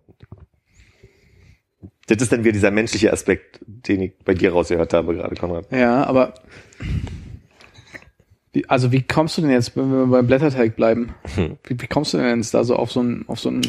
Das 2.08 2.22
ist 2.22 2.32
dann 2.32 2.44
wieder 2.44 2.54
dieser 2.54 2.72
menschliche 2.72 3.12
Aspekt, 3.14 3.60
den 3.66 4.02
ich 4.02 4.14
bei 4.26 4.34
dir 4.34 4.52
rausgehört 4.52 4.94
habe 4.94 5.16
gerade, 5.16 5.36
Konrad. 5.36 5.72
Ja, 5.72 6.04
aber 6.04 6.34
wie, 8.54 8.68
also 8.68 8.92
wie 8.92 9.02
kommst 9.02 9.38
du 9.38 9.42
denn 9.42 9.52
jetzt, 9.52 9.76
wenn 9.78 9.92
wir 9.92 10.06
beim 10.08 10.28
Blätterteig 10.28 10.76
bleiben, 10.76 11.14
Hm. 11.36 11.58
wie, 11.66 11.82
wie 11.82 11.88
kommst 11.88 12.14
du 12.14 12.18
denn 12.18 12.38
jetzt 12.38 12.54
da 12.54 12.64
so 12.64 12.76
auf 12.76 12.92
so 12.92 13.00
einen, 13.00 13.26
auf 13.28 13.40
so 13.40 13.50
einen 13.50 13.62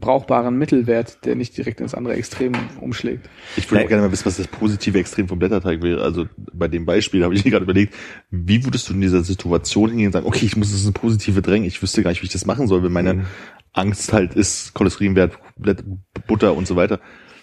brauchbaren 0.00 0.56
Mittelwert, 0.56 1.24
der 1.26 1.34
nicht 1.34 1.56
direkt 1.56 1.80
ins 1.80 1.94
andere 1.94 2.14
Extrem 2.14 2.52
umschlägt? 2.80 3.28
Ich 3.56 3.70
würde 3.70 3.84
auch 3.84 3.88
gerne 3.88 4.02
mal 4.02 4.12
wissen, 4.12 4.24
was 4.26 4.38
das 4.38 4.46
positive 4.48 4.98
Extrem 4.98 5.28
vom 5.28 5.38
Blätterteig 5.38 5.82
wäre. 5.82 6.02
Also 6.02 6.26
bei 6.52 6.68
dem 6.68 6.86
Beispiel 6.86 7.22
habe 7.22 7.34
ich 7.34 7.44
mir 7.44 7.50
gerade 7.50 7.64
überlegt, 7.64 7.94
wie 8.30 8.64
würdest 8.64 8.88
du 8.88 8.94
in 8.94 9.00
dieser 9.00 9.22
Situation 9.22 9.90
hingehen 9.90 10.06
und 10.06 10.12
sagen, 10.12 10.26
okay, 10.26 10.46
ich 10.46 10.56
muss 10.56 10.72
das 10.72 10.86
in 10.86 10.92
positive 10.92 11.42
drängen. 11.42 11.66
Ich 11.66 11.82
wüsste 11.82 12.02
gar 12.02 12.10
nicht, 12.10 12.22
wie 12.22 12.26
ich 12.26 12.32
das 12.32 12.46
machen 12.46 12.66
soll, 12.66 12.82
wenn 12.82 12.92
meine 12.92 13.26
Angst 13.72 14.12
halt 14.12 14.34
ist, 14.34 14.74
Cholesterinwert, 14.74 15.38
Butter 16.26 16.56
und 16.56 16.66
so 16.66 16.76
weiter. 16.76 17.00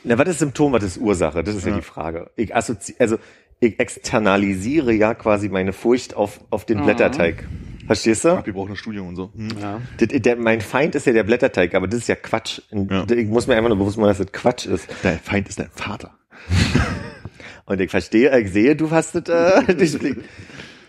Na, 0.08 0.18
was 0.18 0.28
ist 0.30 0.40
Symptom, 0.40 0.72
was 0.74 0.84
ist 0.84 0.98
Ursache? 0.98 1.44
Das 1.44 1.56
ist 1.56 1.66
ja, 1.66 1.72
Ja. 1.72 1.78
die 1.78 1.84
Frage. 1.84 2.30
Ich 2.36 2.56
assozi 2.56 2.96
also 3.00 3.18
ich 3.60 3.80
externalisiere 3.80 4.94
ja 4.94 5.14
quasi 5.16 5.50
meine 5.50 5.74
Furcht 5.74 6.16
auf, 6.16 6.40
auf 6.52 6.66
den 6.66 6.84
Blätterteig. 6.84 7.48
Verstehst 7.88 8.26
du? 8.26 8.30
Ach, 8.30 8.46
wir 8.46 8.54
brauchen 8.54 8.68
eine 8.70 8.76
Studie 8.78 9.00
und 9.00 9.16
so. 9.16 9.32
Hm. 9.36 9.50
Ja. 9.60 9.82
Das, 9.98 10.10
der, 10.10 10.36
mein 10.36 10.62
Feind 10.62 10.94
ist 10.96 11.08
ja 11.08 11.14
der 11.14 11.24
Blätterteig, 11.24 11.74
aber 11.74 11.88
das 11.88 12.02
ist 12.02 12.08
ja 12.08 12.16
Quatsch. 12.16 12.62
Ja. 12.72 13.06
Ich 13.10 13.28
muss 13.28 13.48
mir 13.48 13.56
einfach 13.56 13.70
nur 13.70 13.78
bewusst 13.78 13.98
machen, 13.98 14.10
dass 14.10 14.18
das 14.18 14.32
Quatsch 14.32 14.66
ist. 14.68 14.88
Dein 15.04 15.20
Feind 15.20 15.48
ist 15.50 15.60
dein 15.60 15.70
Vater. 15.72 16.18
Und 17.66 17.82
ich 17.82 17.90
verstehe, 17.90 18.38
ich 18.40 18.52
sehe, 18.52 18.76
du 18.76 18.92
hast 18.92 19.16
das, 19.16 19.28
äh, 19.68 19.76
dich, 19.76 19.98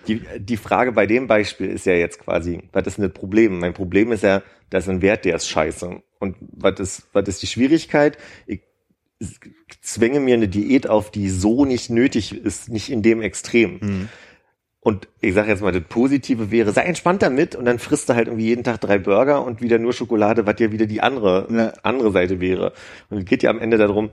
Die, 0.06 0.22
die 0.38 0.56
Frage 0.56 0.92
bei 0.92 1.06
dem 1.06 1.26
Beispiel 1.26 1.68
ist 1.70 1.86
ja 1.86 1.94
jetzt 1.94 2.18
quasi, 2.20 2.60
was 2.72 2.86
ist 2.86 2.98
denn 2.98 3.04
das 3.04 3.14
Problem? 3.14 3.58
Mein 3.60 3.74
Problem 3.74 4.12
ist 4.12 4.22
ja, 4.22 4.42
da 4.70 4.78
ist 4.78 4.88
ein 4.88 5.00
Wert, 5.02 5.24
der 5.24 5.36
ist 5.36 5.48
scheiße. 5.48 6.02
Und 6.18 6.36
was 6.40 6.80
ist, 6.80 7.08
was 7.12 7.28
ist 7.28 7.42
die 7.42 7.46
Schwierigkeit? 7.46 8.18
Ich 8.46 8.60
zwänge 9.82 10.20
mir 10.20 10.34
eine 10.34 10.48
Diät 10.48 10.88
auf, 10.88 11.10
die 11.10 11.28
so 11.28 11.64
nicht 11.64 11.90
nötig 11.90 12.32
ist, 12.32 12.68
nicht 12.68 12.90
in 12.90 13.02
dem 13.02 13.20
Extrem. 13.20 13.80
Hm. 13.80 14.08
Und 14.80 15.08
ich 15.20 15.34
sage 15.34 15.50
jetzt 15.50 15.60
mal, 15.60 15.72
das 15.72 15.82
Positive 15.88 16.50
wäre, 16.50 16.72
sei 16.72 16.82
entspannt 16.82 17.22
damit 17.22 17.56
und 17.56 17.64
dann 17.64 17.78
frisst 17.78 18.08
du 18.08 18.14
halt 18.14 18.28
irgendwie 18.28 18.46
jeden 18.46 18.64
Tag 18.64 18.80
drei 18.80 18.98
Burger 18.98 19.44
und 19.44 19.60
wieder 19.60 19.78
nur 19.78 19.92
Schokolade, 19.92 20.46
was 20.46 20.54
ja 20.60 20.70
wieder 20.70 20.86
die 20.86 21.00
andere, 21.00 21.46
Ja. 21.50 21.72
andere 21.82 22.12
Seite 22.12 22.40
wäre. 22.40 22.72
Und 23.10 23.18
es 23.18 23.24
geht 23.24 23.42
ja 23.42 23.50
am 23.50 23.58
Ende 23.58 23.76
darum, 23.76 24.10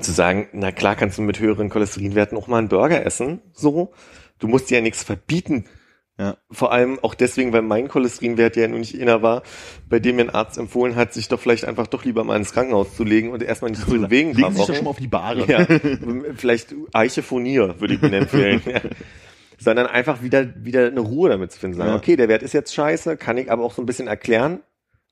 zu 0.00 0.12
sagen, 0.12 0.48
na 0.52 0.72
klar 0.72 0.96
kannst 0.96 1.18
du 1.18 1.22
mit 1.22 1.38
höheren 1.38 1.68
Cholesterinwerten 1.68 2.36
auch 2.36 2.48
mal 2.48 2.58
einen 2.58 2.68
Burger 2.68 3.04
essen, 3.06 3.40
so. 3.52 3.92
Du 4.38 4.48
musst 4.48 4.70
dir 4.70 4.76
ja 4.76 4.80
nichts 4.82 5.02
verbieten. 5.02 5.64
Ja. 6.18 6.36
Vor 6.50 6.72
allem 6.72 6.98
auch 7.02 7.14
deswegen, 7.14 7.52
weil 7.52 7.62
mein 7.62 7.86
Cholesterinwert 7.86 8.56
ja 8.56 8.66
nun 8.66 8.80
nicht 8.80 8.98
inner 8.98 9.22
war, 9.22 9.42
bei 9.88 10.00
dem 10.00 10.16
mir 10.16 10.22
ein 10.22 10.30
Arzt 10.30 10.58
empfohlen 10.58 10.96
hat, 10.96 11.12
sich 11.12 11.28
doch 11.28 11.38
vielleicht 11.38 11.64
einfach 11.64 11.86
doch 11.86 12.04
lieber 12.04 12.24
mal 12.24 12.36
ins 12.36 12.52
Krankenhaus 12.52 12.96
zu 12.96 13.04
legen 13.04 13.30
und 13.30 13.40
erstmal 13.42 13.70
nicht 13.70 13.82
zu 13.82 13.90
bewegen. 13.90 14.32
Legen 14.34 14.50
Sie 14.50 14.56
sich 14.58 14.66
doch 14.66 14.74
schon 14.74 14.84
mal 14.84 14.90
auf 14.90 14.98
die 14.98 15.06
Bahre. 15.06 15.46
Ja, 15.46 15.64
vielleicht 16.34 16.74
Eichephonier 16.92 17.80
würde 17.80 17.94
ich 17.94 18.02
Ihnen 18.02 18.14
empfehlen. 18.14 18.60
ja. 18.66 18.80
Sondern 19.58 19.86
einfach 19.86 20.22
wieder, 20.22 20.52
wieder 20.64 20.86
eine 20.88 21.00
Ruhe 21.00 21.30
damit 21.30 21.52
zu 21.52 21.60
finden. 21.60 21.76
Sagen, 21.76 21.90
Ja. 21.90 21.96
okay, 21.96 22.16
der 22.16 22.28
Wert 22.28 22.42
ist 22.42 22.52
jetzt 22.52 22.74
scheiße, 22.74 23.16
kann 23.16 23.38
ich 23.38 23.50
aber 23.50 23.62
auch 23.62 23.72
so 23.72 23.80
ein 23.82 23.86
bisschen 23.86 24.08
erklären, 24.08 24.60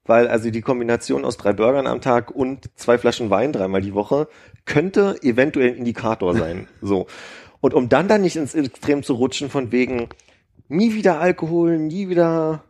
weil 0.05 0.27
also 0.27 0.51
die 0.51 0.61
Kombination 0.61 1.25
aus 1.25 1.37
drei 1.37 1.53
Burgern 1.53 1.87
am 1.87 2.01
Tag 2.01 2.33
und 2.33 2.69
zwei 2.77 2.99
Flaschen 2.99 3.31
Wein 3.31 3.53
dreimal 3.53 3.81
die 3.81 3.95
Woche 3.95 4.27
könnte 4.65 5.17
eventuell 5.23 5.71
ein 5.71 5.77
Indikator 5.77 6.37
sein. 6.37 6.67
So. 6.83 7.07
Und 7.61 7.75
um 7.75 7.89
dann 7.89 8.09
dann 8.09 8.23
nicht 8.23 8.37
ins 8.37 8.55
Extrem 8.55 9.03
zu 9.03 9.15
rutschen 9.15 9.51
von 9.51 9.73
wegen 9.73 10.09
nie 10.69 10.95
wieder 10.95 11.21
Alkohol, 11.21 11.79
nie 11.79 12.09
wieder 12.09 12.65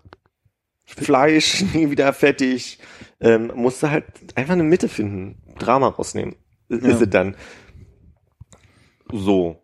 Fleisch, 0.84 1.62
nie 1.74 1.90
wieder 1.90 2.12
fettig, 2.12 2.78
ähm, 3.20 3.50
musst 3.54 3.82
du 3.82 3.90
halt 3.90 4.04
einfach 4.34 4.52
eine 4.54 4.62
Mitte 4.62 4.88
finden, 4.88 5.42
Drama 5.58 5.88
rausnehmen. 5.88 6.36
Ist 6.68 6.84
Ja. 6.84 6.90
es 7.00 7.10
dann. 7.10 7.36
So. 9.12 9.62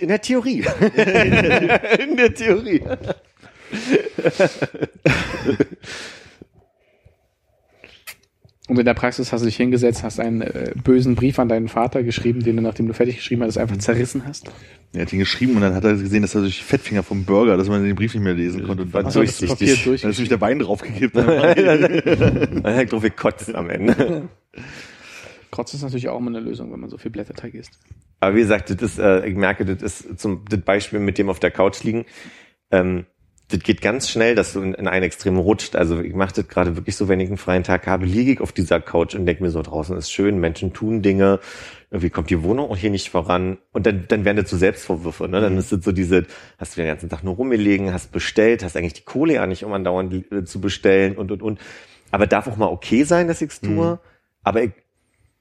In 0.00 0.08
der 0.08 0.20
Theorie. 0.20 0.64
In 1.98 2.16
der 2.16 2.34
Theorie. 2.34 2.82
Und 8.68 8.78
in 8.78 8.84
der 8.84 8.94
Praxis 8.94 9.32
hast 9.32 9.42
du 9.42 9.46
dich 9.46 9.56
hingesetzt, 9.56 10.02
hast 10.02 10.18
einen 10.18 10.40
äh, 10.40 10.72
bösen 10.82 11.14
Brief 11.14 11.38
an 11.38 11.48
deinen 11.48 11.68
Vater 11.68 12.02
geschrieben, 12.02 12.42
den 12.42 12.56
du, 12.56 12.62
nachdem 12.62 12.88
du 12.88 12.94
fertig 12.94 13.16
geschrieben 13.16 13.44
hast, 13.44 13.58
einfach 13.58 13.76
zerrissen 13.76 14.24
hast. 14.26 14.50
Er 14.92 15.02
hat 15.02 15.12
ihn 15.12 15.20
geschrieben 15.20 15.54
und 15.54 15.60
dann 15.60 15.74
hat 15.74 15.84
er 15.84 15.94
gesehen, 15.94 16.22
dass 16.22 16.34
er 16.34 16.40
durch 16.40 16.58
die 16.58 16.64
Fettfinger 16.64 17.04
vom 17.04 17.24
Burger, 17.24 17.56
dass 17.56 17.68
man 17.68 17.84
den 17.84 17.94
Brief 17.94 18.14
nicht 18.14 18.24
mehr 18.24 18.34
lesen 18.34 18.64
konnte. 18.64 18.82
Und 18.82 18.94
dann, 18.94 19.04
War 19.04 19.08
Hast 19.08 19.16
du 19.16 19.20
das 19.20 19.38
durchsichtig. 19.38 19.82
Papier 19.82 19.98
dann 19.98 20.10
ist 20.10 20.18
nämlich 20.18 20.28
der 20.28 20.40
Wein 20.40 20.58
draufgekippt. 20.58 21.14
Man 22.64 22.76
hat 22.76 22.92
drauf 22.92 23.02
gekotzt 23.02 23.54
am 23.54 23.70
Ende. 23.70 24.28
Kotz 25.50 25.72
ist 25.72 25.82
natürlich 25.82 26.08
auch 26.08 26.18
immer 26.18 26.30
eine 26.30 26.40
Lösung, 26.40 26.72
wenn 26.72 26.80
man 26.80 26.90
so 26.90 26.98
viel 26.98 27.10
Blätterteig 27.10 27.54
isst. 27.54 27.78
Aber 28.20 28.34
wie 28.34 28.40
gesagt, 28.40 28.68
das 28.68 28.82
ist, 28.82 28.98
äh, 28.98 29.26
ich 29.26 29.36
merke, 29.36 29.64
das 29.64 30.00
ist 30.00 30.18
zum 30.18 30.44
das 30.50 30.60
Beispiel 30.60 30.98
mit 30.98 31.18
dem 31.18 31.30
auf 31.30 31.38
der 31.38 31.50
Couch 31.50 31.82
liegen. 31.82 32.04
Ähm, 32.70 33.06
das 33.48 33.60
geht 33.60 33.80
ganz 33.80 34.10
schnell, 34.10 34.34
dass 34.34 34.54
du 34.54 34.60
in, 34.60 34.74
in 34.74 34.88
ein 34.88 35.04
Extrem 35.04 35.38
rutscht. 35.38 35.76
Also 35.76 36.00
ich 36.00 36.14
mache 36.14 36.34
das 36.34 36.48
gerade 36.48 36.74
wirklich 36.74 36.96
so, 36.96 37.06
wenn 37.08 37.20
ich 37.20 37.28
einen 37.28 37.36
freien 37.36 37.62
Tag 37.62 37.86
habe, 37.86 38.04
liege 38.04 38.32
ich 38.32 38.40
auf 38.40 38.50
dieser 38.50 38.80
Couch 38.80 39.14
und 39.14 39.24
denke 39.24 39.44
mir 39.44 39.50
so, 39.50 39.62
draußen 39.62 39.96
ist 39.96 40.10
schön, 40.10 40.40
Menschen 40.40 40.72
tun 40.72 41.00
Dinge, 41.00 41.38
irgendwie 41.90 42.10
kommt 42.10 42.28
die 42.30 42.42
Wohnung 42.42 42.70
auch 42.70 42.76
hier 42.76 42.90
nicht 42.90 43.08
voran. 43.08 43.58
Und 43.72 43.86
dann, 43.86 44.06
dann 44.08 44.24
werden 44.24 44.38
das 44.38 44.50
so 44.50 44.56
Selbstvorwürfe. 44.56 45.28
Ne? 45.28 45.40
Dann 45.40 45.56
ist 45.58 45.70
das 45.70 45.84
so 45.84 45.92
diese, 45.92 46.26
hast 46.58 46.76
du 46.76 46.80
den 46.80 46.88
ganzen 46.88 47.08
Tag 47.08 47.22
nur 47.22 47.36
rumgelegen, 47.36 47.92
hast 47.92 48.10
bestellt, 48.10 48.64
hast 48.64 48.76
eigentlich 48.76 48.94
die 48.94 49.04
Kohle 49.04 49.34
ja 49.34 49.46
nicht, 49.46 49.64
um 49.64 49.72
andauernd 49.72 50.32
äh, 50.32 50.44
zu 50.44 50.60
bestellen 50.60 51.16
und, 51.16 51.30
und, 51.30 51.42
und. 51.42 51.60
Aber 52.10 52.26
darf 52.26 52.48
auch 52.48 52.56
mal 52.56 52.66
okay 52.66 53.04
sein, 53.04 53.28
dass 53.28 53.42
ich's 53.42 53.60
tue. 53.60 54.00
Aber 54.42 54.62
ich 54.62 54.72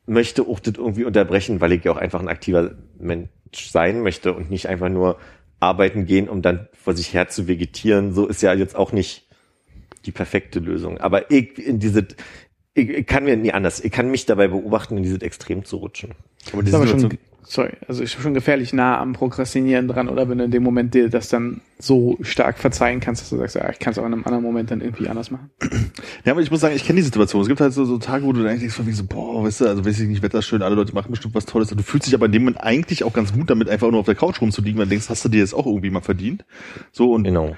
möchte 0.05 0.43
auch 0.43 0.59
das 0.59 0.75
irgendwie 0.77 1.05
unterbrechen, 1.05 1.59
weil 1.59 1.71
ich 1.71 1.83
ja 1.83 1.91
auch 1.91 1.97
einfach 1.97 2.19
ein 2.19 2.27
aktiver 2.27 2.71
Mensch 2.99 3.29
sein 3.53 4.01
möchte 4.01 4.33
und 4.33 4.51
nicht 4.51 4.67
einfach 4.67 4.89
nur 4.89 5.17
arbeiten 5.65 6.05
gehen, 6.05 6.29
um 6.29 6.41
dann 6.41 6.67
vor 6.73 6.95
sich 6.95 7.13
her 7.13 7.27
zu 7.27 7.47
vegetieren. 7.47 8.13
So 8.13 8.27
ist 8.27 8.41
ja 8.41 8.53
jetzt 8.53 8.75
auch 8.75 8.91
nicht 8.91 9.27
die 10.05 10.11
perfekte 10.11 10.59
Lösung. 10.59 10.99
Aber 10.99 11.31
ich 11.31 11.57
in 11.57 11.79
diese, 11.79 12.07
ich, 12.73 12.89
ich 12.89 13.07
kann 13.07 13.25
mir 13.25 13.35
nie 13.35 13.51
anders, 13.51 13.83
ich 13.83 13.91
kann 13.91 14.09
mich 14.09 14.25
dabei 14.25 14.47
beobachten, 14.47 14.97
in 14.97 15.03
dieses 15.03 15.21
Extrem 15.21 15.65
zu 15.65 15.77
rutschen. 15.77 16.11
Aber 16.53 16.61
die 16.61 16.69
ist 16.69 16.75
aber 16.75 16.87
schon, 16.87 17.17
sorry, 17.47 17.73
also 17.87 18.03
ist 18.03 18.13
schon 18.13 18.33
gefährlich 18.33 18.73
nah 18.73 18.99
am 18.99 19.13
Prokrastinieren 19.13 19.87
dran, 19.87 20.09
oder 20.09 20.29
wenn 20.29 20.37
du 20.37 20.45
in 20.45 20.51
dem 20.51 20.63
Moment 20.63 20.93
dir 20.93 21.09
das 21.09 21.29
dann 21.29 21.61
so 21.77 22.17
stark 22.21 22.57
verzeihen 22.57 22.99
kannst, 22.99 23.21
dass 23.21 23.29
du 23.29 23.37
sagst, 23.37 23.55
ja, 23.55 23.69
ich 23.69 23.79
kann 23.79 23.91
es 23.91 23.99
auch 23.99 24.05
in 24.05 24.13
einem 24.13 24.23
anderen 24.23 24.43
Moment 24.43 24.71
dann 24.71 24.81
irgendwie 24.81 25.07
anders 25.07 25.31
machen. 25.31 25.49
ja, 26.23 26.31
aber 26.31 26.41
ich 26.41 26.51
muss 26.51 26.61
sagen, 26.61 26.75
ich 26.75 26.85
kenne 26.85 26.97
die 26.97 27.03
Situation. 27.03 27.41
Es 27.41 27.47
gibt 27.47 27.61
halt 27.61 27.73
so, 27.73 27.85
so 27.85 27.97
Tage, 27.97 28.25
wo 28.25 28.33
du 28.33 28.41
eigentlich 28.41 28.59
denkst, 28.61 28.75
von 28.75 28.85
wegen 28.85 28.95
so, 28.95 29.05
boah, 29.05 29.43
weißt 29.43 29.61
du, 29.61 29.67
also 29.67 29.85
weiß 29.85 29.99
ich 29.99 30.07
nicht, 30.07 30.21
Wetter 30.21 30.41
schön, 30.41 30.61
alle 30.61 30.75
Leute 30.75 30.93
machen 30.93 31.11
bestimmt 31.11 31.35
was 31.35 31.45
Tolles. 31.45 31.71
Und 31.71 31.79
du 31.79 31.83
fühlst 31.83 32.07
dich 32.07 32.13
aber 32.15 32.27
in 32.27 32.31
dem 32.31 32.43
Moment 32.43 32.61
eigentlich 32.61 33.03
auch 33.03 33.13
ganz 33.13 33.33
gut 33.33 33.49
damit, 33.49 33.69
einfach 33.69 33.89
nur 33.91 33.99
auf 33.99 34.05
der 34.05 34.15
Couch 34.15 34.41
rumzuliegen, 34.41 34.77
weil 34.79 34.85
du 34.85 34.91
denkst, 34.91 35.09
hast 35.09 35.25
du 35.25 35.29
dir 35.29 35.39
jetzt 35.39 35.53
auch 35.53 35.65
irgendwie 35.65 35.89
mal 35.89 36.01
verdient. 36.01 36.45
So, 36.91 37.11
und 37.13 37.23
Genau. 37.25 37.55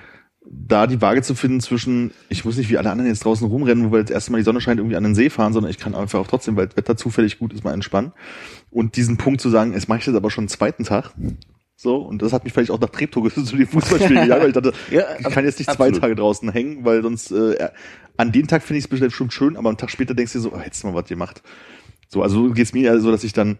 da 0.49 0.87
die 0.87 1.01
Waage 1.01 1.21
zu 1.21 1.35
finden 1.35 1.59
zwischen, 1.59 2.11
ich 2.29 2.45
muss 2.45 2.57
nicht 2.57 2.69
wie 2.69 2.77
alle 2.77 2.89
anderen 2.89 3.09
jetzt 3.09 3.25
draußen 3.25 3.45
rumrennen, 3.47 3.87
wo 3.87 3.91
wir 3.91 3.99
jetzt 3.99 4.11
erstmal 4.11 4.39
die 4.39 4.45
Sonne 4.45 4.61
scheint, 4.61 4.79
irgendwie 4.79 4.95
an 4.95 5.03
den 5.03 5.13
See 5.13 5.29
fahren, 5.29 5.53
sondern 5.53 5.69
ich 5.69 5.77
kann 5.77 5.93
einfach 5.93 6.19
auch 6.19 6.27
trotzdem, 6.27 6.55
weil 6.55 6.67
das 6.67 6.77
Wetter 6.77 6.95
zufällig 6.97 7.37
gut 7.37 7.53
ist, 7.53 7.63
mal 7.63 7.73
entspannen. 7.73 8.13
Und 8.77 8.95
diesen 8.95 9.17
Punkt 9.17 9.41
zu 9.41 9.49
sagen, 9.49 9.73
jetzt 9.73 9.89
mache 9.89 9.99
ich 9.99 10.05
das 10.05 10.13
aber 10.15 10.29
schon 10.29 10.43
einen 10.43 10.49
zweiten 10.49 10.83
Tag. 10.83 11.11
So, 11.75 11.97
und 11.97 12.21
das 12.21 12.31
hat 12.33 12.43
mich 12.43 12.53
vielleicht 12.53 12.69
auch 12.71 12.79
nach 12.79 12.89
Treptow 12.89 13.27
zu 13.33 13.55
dem 13.55 13.67
Fußballspiel 13.67 14.15
gejagt, 14.21 14.41
weil 14.41 14.49
ich 14.49 14.53
dachte, 14.53 14.73
Ja, 14.91 15.03
ich 15.17 15.25
kann 15.29 15.45
jetzt 15.45 15.57
nicht 15.59 15.69
absolut. 15.69 15.95
zwei 15.95 15.99
Tage 15.99 16.15
draußen 16.15 16.51
hängen, 16.51 16.85
weil 16.85 17.01
sonst, 17.01 17.31
äh, 17.31 17.69
an 18.17 18.31
dem 18.31 18.47
Tag 18.47 18.61
finde 18.63 18.77
ich 18.79 18.85
es 18.85 18.87
bestimmt 18.89 19.33
schön, 19.33 19.57
aber 19.57 19.69
am 19.69 19.77
Tag 19.77 19.89
später 19.89 20.13
denkst 20.13 20.33
du 20.33 20.39
dir 20.39 20.43
so, 20.43 20.53
oh, 20.53 20.59
hättest 20.59 20.83
du 20.83 20.87
mal 20.87 20.93
was 20.95 21.07
gemacht. 21.09 21.41
So, 22.07 22.21
also 22.23 22.49
geht's 22.51 22.73
mir 22.73 22.83
eher 22.85 22.99
so, 22.99 23.11
dass 23.11 23.23
ich 23.23 23.33
dann 23.33 23.59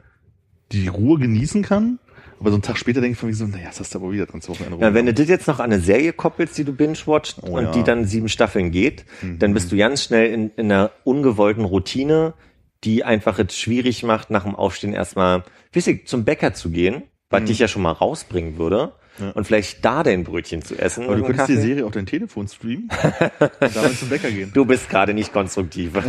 die 0.72 0.88
Ruhe 0.88 1.18
genießen 1.20 1.64
kann, 1.64 1.98
aber 2.40 2.50
so 2.52 2.56
einen 2.58 2.62
Tag 2.64 2.78
später 2.78 3.02
denke 3.02 3.14
ich 3.14 3.20
von 3.20 3.30
mir 3.30 3.36
so, 3.36 3.46
naja, 3.48 3.66
das 3.68 3.80
hast 3.80 3.96
du 3.96 4.00
aber 4.00 4.12
wieder 4.12 4.26
dran 4.28 4.42
zu 4.42 4.52
Wochenende 4.52 4.78
Ja, 4.86 4.94
wenn 4.94 5.06
du 5.08 5.14
das 5.14 5.28
jetzt 5.28 5.48
noch 5.48 5.60
an 5.60 5.72
eine 5.72 5.80
Serie 5.80 6.14
koppelst, 6.14 6.58
die 6.58 6.64
du 6.64 6.74
binge-watcht 6.74 7.38
Oh 7.44 7.58
und 7.58 7.64
ja. 7.66 7.72
die 7.72 7.84
dann 7.84 8.06
sieben 8.06 8.30
Staffeln 8.30 8.70
geht, 8.72 9.06
Mhm. 9.24 9.40
dann 9.40 9.54
bist 9.54 9.72
du 9.72 9.78
ganz 9.78 10.04
schnell 10.04 10.32
in, 10.32 10.52
in 10.58 10.72
einer 10.72 10.92
ungewollten 11.04 11.66
Routine, 11.66 12.34
die 12.84 13.04
einfach 13.04 13.40
es 13.40 13.58
schwierig 13.58 14.04
macht, 14.04 14.30
nach 14.30 14.44
dem 14.44 14.56
Aufstehen 14.56 14.94
erstmal, 14.94 15.44
ich, 15.74 16.08
zum 16.08 16.26
Bäcker 16.26 16.54
zu 16.54 16.70
gehen, 16.70 17.04
was 17.30 17.44
dich 17.46 17.60
ja 17.60 17.68
schon 17.68 17.82
mal 17.82 17.92
rausbringen 17.92 18.58
würde. 18.58 18.94
Mhm. 19.18 19.26
Ja. 19.26 19.32
Und 19.32 19.46
vielleicht 19.46 19.84
da 19.84 20.04
dein 20.04 20.24
Brötchen 20.24 20.62
zu 20.62 20.76
essen. 20.76 21.06
Aber 21.06 21.16
du 21.16 21.24
könntest 21.24 21.50
die. 21.50 21.56
Serie 21.56 21.86
auf 21.86 21.92
dein 21.92 22.06
Telefon 22.06 22.48
streamen 22.48 22.90
und 23.60 23.76
damit 23.76 23.98
zum 23.98 24.10
Bäcker 24.10 24.30
gehen. 24.30 24.52
Du 24.54 24.64
bist 24.66 24.90
gerade 24.90 25.16
nicht 25.16 25.34
konstruktiv. 25.34 25.94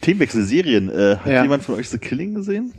Themenwechsel 0.00 0.44
Serien. 0.44 0.90
Äh, 0.90 1.16
hat 1.16 1.26
Ja. 1.26 1.42
jemand 1.42 1.64
von 1.64 1.76
euch 1.76 1.88
The 1.88 1.98
Killing 1.98 2.34
gesehen? 2.34 2.72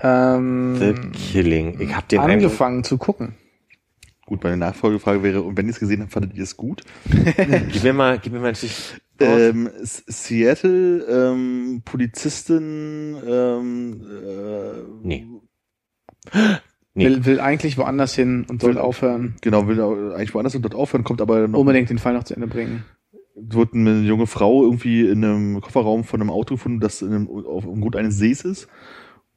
Ähm, 0.00 0.76
The 0.78 0.94
Killing. 1.10 1.80
Ich 1.80 1.94
hab 1.94 2.08
den 2.08 2.20
Eindruck, 2.20 2.32
angefangen 2.34 2.84
zu 2.84 2.98
gucken. 2.98 3.34
Gut, 4.26 4.42
meine 4.42 4.56
Nachfolgefrage 4.56 5.22
wäre, 5.22 5.42
und 5.42 5.56
wenn 5.56 5.66
ihr 5.66 5.72
es 5.72 5.78
gesehen 5.78 6.00
habt, 6.00 6.12
fandet 6.12 6.34
ihr 6.34 6.42
es 6.42 6.56
gut? 6.56 6.82
gib 7.04 7.84
mir 7.84 7.92
mal, 7.92 8.18
gib 8.18 8.32
mir 8.32 8.40
mal 8.40 8.48
ein 8.48 8.54
Stich. 8.54 8.94
Ähm, 9.20 9.70
Seattle, 9.82 11.04
ähm, 11.08 11.82
Polizistin, 11.84 13.16
ähm, 13.26 14.00
äh, 14.02 14.82
Nee. 15.02 15.26
Nee. 16.96 17.06
Will, 17.06 17.24
will 17.24 17.40
eigentlich 17.40 17.76
woanders 17.76 18.14
hin 18.14 18.46
und 18.48 18.62
soll 18.62 18.78
aufhören. 18.78 19.34
Genau, 19.40 19.66
will 19.66 19.80
eigentlich 20.12 20.32
woanders 20.32 20.54
und 20.54 20.62
dort 20.62 20.76
aufhören, 20.76 21.02
kommt 21.02 21.20
aber 21.20 21.48
noch, 21.48 21.58
Unbedingt 21.58 21.90
den 21.90 21.98
Fall 21.98 22.14
noch 22.14 22.22
zu 22.22 22.34
Ende 22.34 22.46
bringen. 22.46 22.84
wird 23.34 23.74
eine 23.74 24.02
junge 24.02 24.28
Frau 24.28 24.62
irgendwie 24.62 25.08
in 25.08 25.24
einem 25.24 25.60
Kofferraum 25.60 26.04
von 26.04 26.20
einem 26.20 26.30
Auto 26.30 26.54
gefunden, 26.54 26.78
das 26.78 27.02
in 27.02 27.12
einem, 27.12 27.28
auf 27.28 27.64
dem 27.64 27.80
Grund 27.80 27.96
eines 27.96 28.16
Sees 28.16 28.42
ist. 28.44 28.68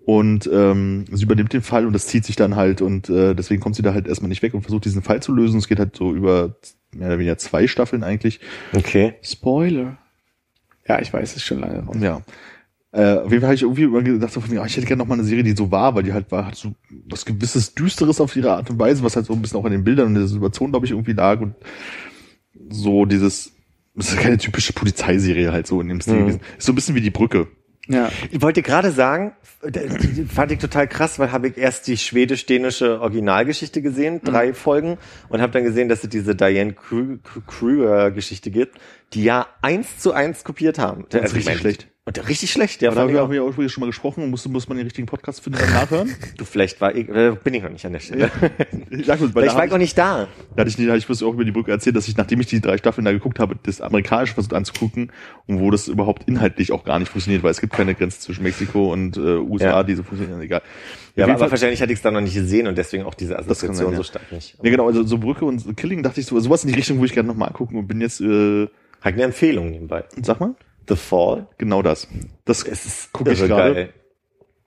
Und 0.06 0.48
ähm, 0.54 1.06
sie 1.12 1.24
übernimmt 1.24 1.52
den 1.52 1.64
Fall 1.64 1.88
und 1.88 1.94
das 1.94 2.06
zieht 2.06 2.26
sich 2.26 2.36
dann 2.36 2.56
halt 2.56 2.84
und 2.84 3.10
äh, 3.10 3.34
deswegen 3.34 3.60
kommt 3.60 3.76
sie 3.76 3.82
da 3.82 3.92
halt 3.96 4.08
erstmal 4.08 4.30
nicht 4.30 4.44
weg 4.44 4.54
und 4.54 4.62
versucht 4.62 4.86
diesen 4.86 5.02
Fall 5.02 5.24
zu 5.24 5.34
lösen. 5.34 5.58
Es 5.58 5.68
geht 5.68 5.80
halt 5.80 5.96
so 5.96 6.14
über 6.14 6.58
mehr 6.98 7.08
oder 7.08 7.20
weniger 7.20 7.38
zwei 7.38 7.68
Staffeln 7.68 8.04
eigentlich. 8.04 8.40
Okay. 8.74 9.14
Spoiler. 9.22 9.98
Ja, 10.88 11.00
ich 11.02 11.12
weiß, 11.12 11.32
es 11.32 11.38
ist 11.38 11.44
schon 11.46 11.60
lange 11.60 11.80
raus. 11.84 11.98
Ja. 12.00 12.22
Äh, 12.94 13.18
auf 13.20 13.32
jeden 13.32 13.42
Fall 13.42 13.48
habe 13.50 13.56
ich 13.56 13.64
irgendwie 13.64 13.84
immer 13.84 14.02
gedacht, 14.02 14.32
so 14.32 14.40
von 14.40 14.50
mir, 14.50 14.62
ah, 14.62 14.66
ich 14.66 14.78
hätte 14.78 14.88
gerne 14.88 15.00
noch 15.00 15.08
mal 15.08 15.16
eine 15.16 15.24
Serie, 15.26 15.44
die 15.44 15.52
so 15.56 15.70
war, 15.72 15.94
weil 15.96 16.04
die 16.04 16.14
halt 16.14 16.32
war, 16.32 16.46
hat 16.48 16.56
so 16.56 16.74
was 17.10 17.26
gewisses 17.26 17.76
Düsteres 17.76 18.22
auf 18.22 18.36
ihre 18.36 18.54
Art 18.54 18.70
und 18.70 18.80
Weise, 18.80 19.04
was 19.04 19.16
halt 19.16 19.26
so 19.26 19.34
ein 19.34 19.42
bisschen 19.42 19.60
auch 19.60 19.66
in 19.66 19.74
den 19.74 19.84
Bildern 19.84 20.08
und 20.08 20.14
der 20.16 20.28
Situation, 20.28 20.72
glaube 20.72 20.86
ich, 20.86 20.92
irgendwie 20.94 21.12
lag 21.14 21.42
und 21.42 21.54
so 22.70 23.06
dieses, 23.06 23.52
das 23.94 24.10
ist 24.14 24.18
keine 24.20 24.38
typische 24.38 24.74
Polizeiserie 24.74 25.52
halt 25.52 25.68
so 25.68 25.82
in 25.82 25.90
dem 25.90 26.02
Stil 26.02 26.16
Mhm. 26.16 26.20
gewesen. 26.22 26.42
Ist 26.58 26.66
so 26.66 26.72
ein 26.72 26.76
bisschen 26.76 26.96
wie 26.96 27.02
die 27.02 27.12
Brücke. 27.12 27.48
Ja. 27.88 28.12
Ich 28.32 28.42
wollte 28.42 28.62
gerade 28.62 28.92
sagen, 28.92 29.34
fand 30.30 30.52
ich 30.52 30.60
total 30.60 30.88
krass, 30.88 31.20
weil 31.20 31.32
habe 31.32 31.48
ich 31.50 31.58
erst 31.58 31.88
die 31.88 31.98
schwedisch-dänische 31.98 33.02
Originalgeschichte 33.02 33.82
gesehen, 33.82 34.22
drei 34.24 34.54
Folgen, 34.54 34.98
und 35.30 35.42
habe 35.42 35.52
dann 35.54 35.64
gesehen, 35.64 35.90
dass 35.90 36.04
es 36.04 36.10
diese 36.10 36.36
Diane 36.36 36.74
Kruger-Geschichte 36.74 38.52
gibt, 38.52 38.78
die 39.14 39.24
ja 39.24 39.48
eins 39.62 40.00
zu 40.00 40.14
eins 40.14 40.44
kopiert 40.44 40.80
haben. 40.80 41.06
Das 41.10 41.20
ist 41.20 41.24
Also 41.24 41.38
ich 41.38 41.48
richtig 41.48 41.62
schlecht. 41.62 41.88
Und 42.08 42.16
der 42.16 42.30
richtig 42.30 42.52
schlecht, 42.52 42.82
ja. 42.82 42.88
Aber 42.90 42.96
da 42.96 43.02
haben 43.20 43.32
wir, 43.34 43.44
auch. 43.44 43.54
schon 43.70 43.82
mal 43.82 43.88
gesprochen 43.88 44.24
und 44.24 44.30
musste, 44.30 44.48
muss 44.48 44.70
man 44.70 44.78
den 44.78 44.86
richtigen 44.88 45.08
Podcast 45.08 45.42
finden 45.44 45.60
und 45.62 45.70
nachhören. 45.72 46.16
Du, 46.38 46.46
vielleicht 46.46 46.80
war 46.80 46.96
ich, 46.96 47.10
äh, 47.10 47.36
bin 47.44 47.54
ich 47.54 47.62
noch 47.62 47.70
nicht 47.70 47.86
an 47.86 47.92
der 47.92 48.00
Stelle. 48.00 48.32
Ich 48.90 49.06
sag 49.06 49.20
weil 49.20 49.28
Vielleicht 49.28 49.54
da 49.54 49.58
war 49.58 49.66
ich 49.66 49.72
auch 49.74 49.78
nicht 49.78 49.98
da. 49.98 50.30
Da 50.56 50.62
hatte 50.62 50.70
ich, 50.70 50.78
nicht- 50.78 50.90
hatte 50.90 51.00
ich 51.00 51.24
auch 51.24 51.34
über 51.34 51.44
die 51.44 51.52
Brücke 51.52 51.72
erzählt, 51.72 51.98
dass 51.98 52.08
ich, 52.08 52.16
nachdem 52.16 52.40
ich 52.40 52.48
die 52.48 52.62
drei 52.62 52.78
Staffeln 52.78 53.04
da 53.04 53.12
geguckt 53.12 53.40
habe, 53.40 53.58
das 53.62 53.82
amerikanische 53.82 54.36
versucht 54.36 54.54
anzugucken 54.54 55.12
und 55.48 55.60
wo 55.60 55.70
das 55.70 55.90
überhaupt 55.90 56.30
inhaltlich 56.30 56.72
auch 56.72 56.86
gar 56.86 56.98
nicht 56.98 57.12
funktioniert, 57.12 57.44
weil 57.44 57.52
es 57.52 57.60
gibt 57.60 57.74
keine 57.74 57.94
Grenze 57.94 58.22
zwischen 58.22 58.44
Mexiko 58.44 58.94
und 58.94 59.18
äh, 59.18 59.20
USA, 59.20 59.66
Ja. 59.66 59.84
die 59.84 59.96
so 59.96 60.04
funktionieren, 60.04 60.40
egal. 60.40 60.62
Ja, 61.18 61.26
aber, 61.26 61.34
aber 61.34 61.40
Fall- 61.42 61.52
wahrscheinlich 61.52 61.82
hatte 61.82 61.92
ich 61.92 62.00
es 62.00 62.04
dann 62.04 62.14
noch 62.14 62.22
nicht 62.22 62.36
gesehen 62.36 62.68
und 62.68 62.78
deswegen 62.78 63.04
auch 63.04 63.16
diese 63.16 63.38
Assoziation 63.38 63.76
sein, 63.76 63.92
ja. 63.92 63.98
so 63.98 64.04
stark 64.04 64.32
nicht. 64.32 64.56
Ja, 64.64 64.70
genau, 64.70 64.88
also 64.88 65.04
so 65.04 65.18
Brücke 65.18 65.44
und 65.44 65.76
Killing 65.76 66.04
dachte 66.04 66.22
ich 66.22 66.26
so, 66.28 66.40
sowas 66.40 66.64
in 66.64 66.70
die 66.70 66.76
Richtung, 66.76 67.00
wo 67.00 67.04
ich 67.04 67.12
gerne 67.12 67.28
nochmal 67.28 67.50
angucken 67.50 67.76
und 67.78 67.88
bin 67.88 68.00
jetzt, 68.00 68.22
äh, 68.22 68.68
Hat 69.02 69.14
eine 69.14 69.24
Empfehlung 69.24 69.72
nebenbei. 69.72 70.06
sag 70.22 70.40
mal, 70.40 70.56
The 70.88 70.96
Fall. 70.96 71.48
genau 71.58 71.82
das. 71.82 72.08
Das 72.46 72.64
ist 72.64 73.12
gucke 73.14 73.32
ich 73.34 73.40
gerade. 73.40 73.74
geil. 73.74 73.94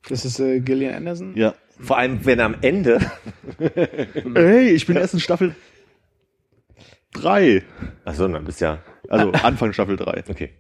Das 0.08 0.24
ist 0.24 0.38
äh, 0.40 0.60
Gillian 0.60 0.94
Anderson. 0.94 1.34
Ja. 1.36 1.54
Vor 1.78 1.96
allem, 1.98 2.24
wenn 2.26 2.40
am 2.40 2.56
Ende, 2.60 3.00
Hey, 4.34 4.70
ich 4.70 4.86
bin 4.86 4.96
erst 4.96 5.14
in 5.14 5.20
Staffel 5.20 5.54
drei. 7.12 7.62
achso, 8.04 8.28
dann 8.28 8.44
bist 8.44 8.60
ja, 8.60 8.78
Also 9.08 9.30
Anfang 9.32 9.72
Staffel 9.72 9.96
drei. 9.96 10.22
okay. 10.28 10.50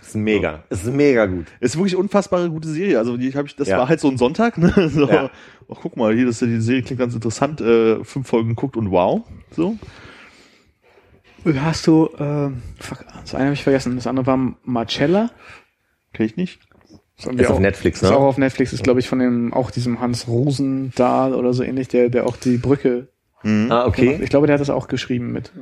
Ist 0.00 0.16
mega. 0.16 0.64
Ist 0.68 0.84
mega 0.86 1.24
gut. 1.26 1.46
Ist 1.60 1.76
wirklich 1.76 1.96
unfassbare 1.96 2.50
gute 2.50 2.68
Serie. 2.68 2.98
Also 2.98 3.16
die 3.16 3.32
habe 3.34 3.48
ich, 3.48 3.56
das 3.56 3.68
Ja. 3.68 3.78
war 3.78 3.88
halt 3.88 4.00
so 4.00 4.08
ein 4.08 4.18
Sonntag. 4.18 4.58
Ne? 4.58 4.70
So, 4.90 5.08
Ja. 5.08 5.30
ach, 5.70 5.78
guck 5.80 5.96
mal, 5.96 6.14
hier, 6.14 6.26
das, 6.26 6.40
die 6.40 6.60
Serie 6.60 6.82
klingt 6.82 7.00
ganz 7.00 7.14
interessant. 7.14 7.60
Äh, 7.62 8.04
fünf 8.04 8.28
Folgen 8.28 8.50
geguckt 8.50 8.76
und 8.76 8.90
wow. 8.90 9.22
So. 9.56 9.76
Hast 11.44 11.86
du, 11.86 12.06
äh, 12.18 12.50
fuck, 12.82 13.04
das 13.22 13.34
eine 13.34 13.44
habe 13.46 13.54
ich 13.54 13.62
vergessen, 13.62 13.96
das 13.96 14.06
andere 14.06 14.26
war 14.26 14.54
Marcella. 14.64 15.30
Kenn 16.12 16.26
ich 16.26 16.36
nicht. 16.36 16.60
Ist 17.16 17.38
wir 17.38 17.48
auf 17.50 17.56
auch- 17.56 17.60
Netflix, 17.60 18.02
Ist 18.02 18.10
ne? 18.10 18.16
auch 18.16 18.22
auf 18.22 18.38
Netflix, 18.38 18.72
ist 18.72 18.82
glaube 18.82 19.00
ich 19.00 19.08
von 19.08 19.18
dem, 19.18 19.52
auch 19.52 19.70
diesem 19.70 20.00
Hans 20.00 20.26
Rosendahl 20.26 21.34
oder 21.34 21.52
so 21.52 21.62
ähnlich, 21.62 21.88
der, 21.88 22.08
der 22.08 22.26
auch 22.26 22.36
die 22.36 22.56
Brücke 22.56 23.08
Mhm. 23.42 23.70
Ah, 23.70 23.82
gemacht. 23.84 23.86
okay. 23.88 24.20
Ich 24.22 24.30
glaube, 24.30 24.46
der 24.46 24.54
hat 24.54 24.60
das 24.60 24.70
auch 24.70 24.88
geschrieben 24.88 25.32
mit. 25.32 25.52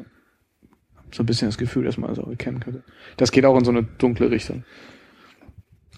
So 1.10 1.24
ein 1.24 1.26
bisschen 1.26 1.48
das 1.48 1.58
Gefühl, 1.58 1.84
dass 1.84 1.98
man 1.98 2.08
das 2.08 2.18
auch 2.20 2.30
kennen 2.38 2.60
könnte. 2.60 2.84
Das 3.16 3.32
geht 3.32 3.44
auch 3.44 3.58
in 3.58 3.64
so 3.64 3.70
eine 3.72 3.82
dunkle 3.82 4.30
Richtung. 4.30 4.64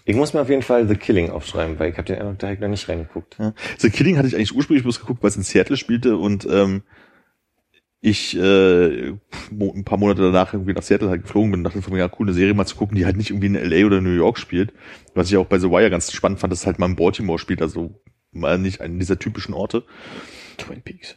Ich 0.03 0.15
muss 0.15 0.33
mir 0.33 0.41
auf 0.41 0.49
jeden 0.49 0.61
Fall 0.61 0.87
The 0.87 0.95
Killing 0.95 1.29
aufschreiben, 1.29 1.79
weil 1.79 1.91
ich 1.91 1.97
habe 1.97 2.05
den 2.13 2.21
hab 2.21 2.43
ich 2.51 2.59
noch 2.59 2.67
nicht 2.67 2.87
reingeguckt. 2.89 3.37
Ja. 3.39 3.53
The 3.79 3.89
Killing 3.89 4.17
hatte 4.17 4.27
ich 4.27 4.35
eigentlich 4.35 4.53
ursprünglich 4.55 4.83
bloß 4.83 4.99
geguckt, 4.99 5.23
weil 5.23 5.29
es 5.29 5.37
in 5.37 5.43
Seattle 5.43 5.77
spielte 5.77 6.17
und 6.17 6.45
ähm, 6.51 6.83
ich 8.05 8.37
äh, 8.37 9.13
ein 9.51 9.83
paar 9.83 9.97
Monate 9.97 10.21
danach 10.21 10.53
irgendwie 10.53 10.73
nach 10.73 10.83
Seattle 10.83 11.09
halt 11.09 11.23
geflogen 11.23 11.49
bin 11.49 11.59
und 11.61 11.63
dachte 11.63 11.91
mir, 11.91 11.97
ja, 11.97 12.11
cool, 12.19 12.27
eine 12.27 12.33
Serie 12.33 12.53
mal 12.53 12.67
zu 12.67 12.75
gucken, 12.75 12.95
die 12.95 13.05
halt 13.05 13.17
nicht 13.17 13.31
irgendwie 13.31 13.47
in 13.47 13.55
LA 13.55 13.83
oder 13.87 13.99
New 13.99 14.15
York 14.15 14.37
spielt. 14.37 14.73
Was 15.15 15.27
ich 15.31 15.37
auch 15.37 15.47
bei 15.47 15.57
The 15.57 15.71
Wire 15.71 15.89
ganz 15.89 16.11
spannend 16.11 16.39
fand, 16.39 16.53
dass 16.53 16.67
halt 16.67 16.77
mal 16.77 16.85
in 16.85 16.95
Baltimore 16.95 17.39
spielt, 17.39 17.63
also 17.63 17.99
mal 18.31 18.59
nicht 18.59 18.79
einen 18.79 18.99
dieser 18.99 19.17
typischen 19.17 19.55
Orte. 19.55 19.83
Twin 20.57 20.83
Peaks. 20.83 21.15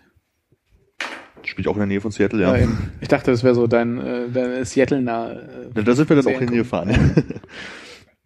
Spielt 1.44 1.68
auch 1.68 1.74
in 1.74 1.80
der 1.80 1.86
Nähe 1.88 2.00
von 2.00 2.10
Seattle, 2.10 2.40
ja. 2.40 2.56
Ja. 2.56 2.68
Ich 3.02 3.08
dachte, 3.08 3.30
das 3.32 3.44
wäre 3.44 3.54
so 3.54 3.66
dein, 3.66 3.98
äh, 3.98 4.30
dein 4.32 4.64
Seattle 4.64 5.02
nah. 5.02 5.32
Äh, 5.32 5.70
Ja, 5.74 5.82
da 5.82 5.94
sind 5.94 6.08
wir 6.08 6.16
dann 6.16 6.34
auch 6.34 6.38
hingefahren. 6.38 7.24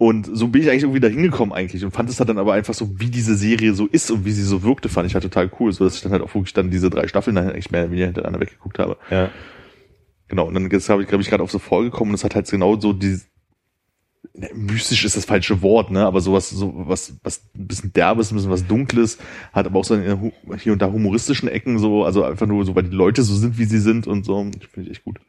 Und 0.02 0.28
so 0.32 0.48
bin 0.48 0.62
ich 0.62 0.68
eigentlich 0.68 0.82
irgendwie 0.82 0.98
da 0.98 1.06
hingekommen 1.06 1.54
eigentlich 1.54 1.84
und 1.84 1.92
fand 1.92 2.10
es 2.10 2.18
halt 2.18 2.28
dann 2.28 2.38
aber 2.38 2.54
einfach 2.54 2.74
so, 2.74 2.98
wie 2.98 3.08
diese 3.08 3.36
Serie 3.36 3.72
so 3.72 3.86
ist 3.86 4.10
und 4.10 4.24
wie 4.24 4.32
sie 4.32 4.42
so 4.42 4.64
wirkte, 4.64 4.88
fand 4.88 5.06
ich 5.06 5.14
halt 5.14 5.22
total 5.22 5.48
cool, 5.60 5.70
so 5.72 5.84
dass 5.84 5.94
ich 5.94 6.02
dann 6.02 6.10
halt 6.10 6.22
auch 6.22 6.34
wirklich 6.34 6.52
dann 6.54 6.72
diese 6.72 6.90
drei 6.90 7.06
Staffeln 7.06 7.36
dann 7.36 7.50
eigentlich 7.50 7.70
mehr 7.70 7.82
oder 7.82 7.90
weniger 7.92 8.06
hintereinander 8.06 8.40
weggeguckt 8.40 8.80
habe. 8.80 8.96
Ja. 9.12 9.30
Genau, 10.26 10.48
und 10.48 10.54
dann 10.54 10.68
jetzt 10.70 10.88
habe 10.88 11.02
ich, 11.02 11.08
glaube 11.08 11.22
ich, 11.22 11.30
gerade 11.30 11.44
auf 11.44 11.52
so 11.52 11.60
vorgekommen 11.60 12.10
und 12.10 12.14
es 12.16 12.24
hat 12.24 12.34
halt 12.34 12.50
genau 12.50 12.80
so 12.80 12.92
dieses 12.92 13.28
ne, 14.34 14.50
mystisch 14.54 15.04
ist 15.04 15.16
das 15.16 15.24
falsche 15.24 15.62
Wort, 15.62 15.92
ne, 15.92 16.04
aber 16.04 16.20
sowas, 16.20 16.50
so 16.50 16.72
was, 16.74 17.14
was 17.22 17.42
ein 17.56 17.68
bisschen 17.68 17.92
derbes, 17.92 18.32
ein 18.32 18.34
bisschen 18.34 18.50
was 18.50 18.66
dunkles, 18.66 19.18
hat 19.52 19.66
aber 19.66 19.78
auch 19.78 19.84
so 19.84 19.94
in 19.94 20.20
hu- 20.20 20.32
hier 20.58 20.72
und 20.72 20.82
da 20.82 20.90
humoristischen 20.90 21.48
Ecken 21.48 21.78
so, 21.78 22.04
also 22.04 22.24
einfach 22.24 22.48
nur 22.48 22.64
so, 22.64 22.74
weil 22.74 22.82
die 22.82 22.96
Leute 22.96 23.22
so 23.22 23.36
sind, 23.36 23.56
wie 23.56 23.66
sie 23.66 23.78
sind 23.78 24.08
und 24.08 24.24
so, 24.24 24.42
finde 24.72 24.90
ich 24.90 24.90
echt 24.90 25.04
gut. 25.04 25.20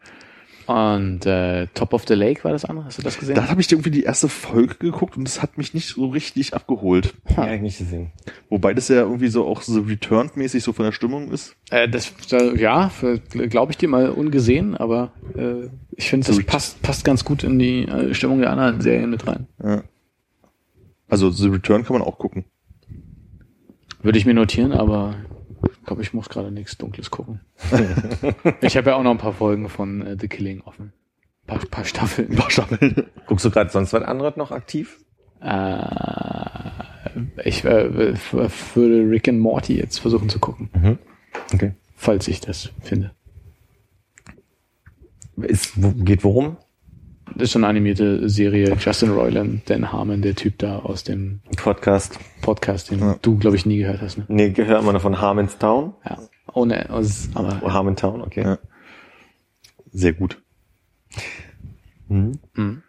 Und 0.66 1.26
äh, 1.26 1.68
Top 1.74 1.94
of 1.94 2.06
the 2.08 2.14
Lake 2.14 2.44
war 2.44 2.52
das 2.52 2.66
andere? 2.66 2.86
Hast 2.86 2.98
du 2.98 3.02
das 3.02 3.20
gesehen? 3.20 3.36
Da 3.36 3.50
habe 3.50 3.60
ich 3.60 3.72
irgendwie 3.72 3.92
die 3.92 4.04
erste 4.04 4.30
Folge 4.30 4.76
geguckt 4.76 5.18
und 5.18 5.26
das 5.26 5.42
hat 5.42 5.58
mich 5.58 5.74
nicht 5.74 5.88
so 5.88 6.08
richtig 6.08 6.54
abgeholt. 6.54 7.14
Ja, 7.30 7.38
hab 7.38 7.52
ich 7.52 7.62
nicht 7.62 7.78
gesehen. 7.78 8.12
Wobei 8.50 8.74
das 8.74 8.88
ja 8.88 9.02
irgendwie 9.02 9.28
so 9.28 9.46
auch 9.46 9.62
so 9.62 9.82
returned-mäßig 9.82 10.64
so 10.64 10.74
von 10.74 10.86
der 10.86 10.92
Stimmung 10.92 11.32
ist. 11.32 11.56
Äh, 11.70 11.90
das, 11.90 12.14
da, 12.30 12.54
ja, 12.54 12.92
glaube 13.32 13.72
ich 13.72 13.78
dir 13.78 13.90
mal 13.90 14.10
ungesehen, 14.10 14.76
aber 14.78 15.12
äh, 15.36 15.70
ich 15.92 16.10
finde, 16.10 16.28
das 16.28 16.42
passt, 16.44 16.82
passt 16.82 17.04
ganz 17.04 17.26
gut 17.26 17.44
in 17.44 17.60
die 17.60 17.86
äh, 17.86 18.14
Stimmung 18.14 18.40
der 18.40 18.52
anderen 18.52 18.82
Serien 18.82 19.10
mit 19.10 19.28
rein. 19.28 19.48
Ja. 19.64 19.84
Also 21.10 21.30
The 21.30 21.50
Return 21.50 21.84
kann 21.84 21.98
man 21.98 22.08
auch 22.08 22.18
gucken. 22.18 22.46
Würde 24.02 24.18
ich 24.18 24.26
mir 24.26 24.34
notieren, 24.34 24.72
aber 24.72 25.16
ich 25.72 25.86
glaube, 25.86 26.02
ich 26.02 26.14
muss 26.14 26.30
gerade 26.30 26.52
nichts 26.52 26.78
Dunkles 26.78 27.12
gucken. 27.12 27.42
ich 28.62 28.78
habe 28.78 28.90
ja 28.92 28.96
auch 28.96 29.04
noch 29.04 29.12
ein 29.12 29.18
paar 29.18 29.34
Folgen 29.34 29.70
von 29.70 30.02
äh, 30.06 30.18
The 30.20 30.28
Killing 30.28 30.62
offen. 30.62 30.94
Ein 31.44 31.48
paar, 31.48 31.60
paar 31.70 31.86
Staffeln. 31.86 32.32
Ein 32.32 32.36
paar 32.38 32.50
Staffeln. 32.52 33.06
Guckst 33.28 33.46
du 33.46 33.52
gerade 33.52 33.70
sonst 33.70 33.94
was 33.94 34.04
anderes 34.04 34.36
noch 34.38 34.52
aktiv? 34.52 35.00
Äh, 35.42 35.86
ich 37.44 37.66
äh, 37.66 38.16
würde 38.76 39.10
Rick 39.10 39.28
and 39.28 39.40
Morty 39.40 39.78
jetzt 39.78 40.00
versuchen 40.00 40.30
zu 40.30 40.40
gucken, 40.40 40.70
Okay. 41.54 41.74
falls 41.96 42.28
ich 42.28 42.40
das 42.40 42.72
finde. 42.82 43.12
Ist, 45.38 45.74
geht 46.06 46.24
worum? 46.24 46.58
Das 47.36 47.44
ist 47.44 47.52
so 47.54 47.60
eine 47.60 47.68
animierte 47.68 48.30
Serie. 48.30 48.76
Justin 48.80 49.12
Roiland, 49.12 49.70
Dan 49.70 49.92
Harmon, 49.92 50.22
der 50.22 50.36
Typ 50.36 50.58
da 50.60 50.80
aus 50.80 51.04
dem 51.04 51.40
Podcast. 51.58 52.20
Podcast, 52.42 52.92
den 52.92 53.00
Ja. 53.00 53.16
du, 53.22 53.38
glaube 53.38 53.56
ich, 53.56 53.66
nie 53.66 53.78
gehört 53.78 54.02
hast. 54.02 54.18
Ne? 54.18 54.26
Nee, 54.28 54.50
gehört 54.52 54.82
immer 54.82 54.94
noch 54.94 55.02
von 55.02 55.20
Harmonstown. 55.20 55.94
Ja. 56.08 56.20
Ohne, 56.54 56.90
aus, 56.90 57.30
aber 57.34 57.62
Oh, 57.64 57.72
Harmontown, 57.72 58.22
okay. 58.22 58.44
Ja. 58.44 58.60
Sehr 59.92 60.14
gut. 60.14 60.42
Mhm. 62.08 62.40
Mhm. 62.56 62.84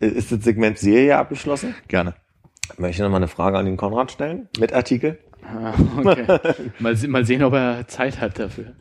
Ist 0.00 0.32
das 0.32 0.42
Segment 0.44 0.78
Serie 0.78 1.16
abgeschlossen? 1.16 1.74
Gerne. 1.88 2.14
Möchte 2.76 2.96
ich 2.96 3.00
noch 3.02 3.10
mal 3.10 3.16
eine 3.18 3.28
Frage 3.28 3.56
an 3.56 3.64
den 3.64 3.76
Konrad 3.76 4.10
stellen? 4.12 4.48
Mit 4.58 4.72
Artikel? 4.72 5.18
Ah, 5.42 5.72
okay. 5.96 6.26
mal, 6.80 6.96
mal 7.08 7.24
sehen, 7.24 7.42
ob 7.44 7.54
er 7.54 7.86
Zeit 7.88 8.20
hat 8.20 8.38
dafür. 8.38 8.74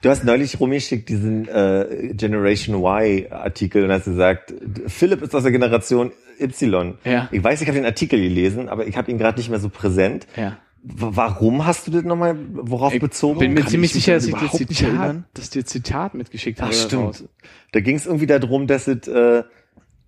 Du 0.00 0.08
hast 0.10 0.22
neulich 0.24 0.60
rumgeschickt 0.60 1.08
diesen 1.08 1.48
äh, 1.48 2.12
Generation 2.14 2.76
Y 2.76 3.32
Artikel 3.32 3.84
und 3.84 3.90
hast 3.90 4.04
gesagt, 4.04 4.54
Philipp 4.86 5.22
ist 5.22 5.34
aus 5.34 5.42
der 5.42 5.50
Generation 5.52 6.12
Y. 6.40 6.94
Ja. 7.04 7.28
Ich 7.32 7.42
weiß, 7.42 7.60
ich 7.60 7.66
habe 7.68 7.78
den 7.78 7.84
Artikel 7.86 8.20
gelesen, 8.20 8.68
aber 8.68 8.86
ich 8.86 8.96
habe 8.96 9.10
ihn 9.10 9.18
gerade 9.18 9.38
nicht 9.38 9.50
mehr 9.50 9.58
so 9.58 9.68
präsent. 9.68 10.26
Ja. 10.36 10.56
Warum 10.84 11.66
hast 11.66 11.88
du 11.88 11.90
das 11.90 12.04
nochmal, 12.04 12.36
worauf 12.52 12.94
Ich 12.94 13.00
bezogen? 13.00 13.40
bin 13.40 13.52
mir 13.54 13.62
Kann 13.62 13.70
ziemlich 13.70 13.90
ich 13.90 14.04
sicher, 14.04 14.14
dass 14.14 14.26
ich 14.26 14.40
nicht 14.40 14.54
Zitat, 14.56 15.16
dass 15.34 15.50
dir 15.50 15.64
Zitat 15.66 16.14
mitgeschickt 16.14 16.60
Ach, 16.60 16.66
habe. 16.66 16.74
stimmt. 16.74 17.02
daraus. 17.02 17.24
Da 17.72 17.80
ging 17.80 17.96
es 17.96 18.06
irgendwie 18.06 18.26
darum, 18.26 18.68
dass 18.68 18.86
es, 18.86 19.08
äh, 19.08 19.42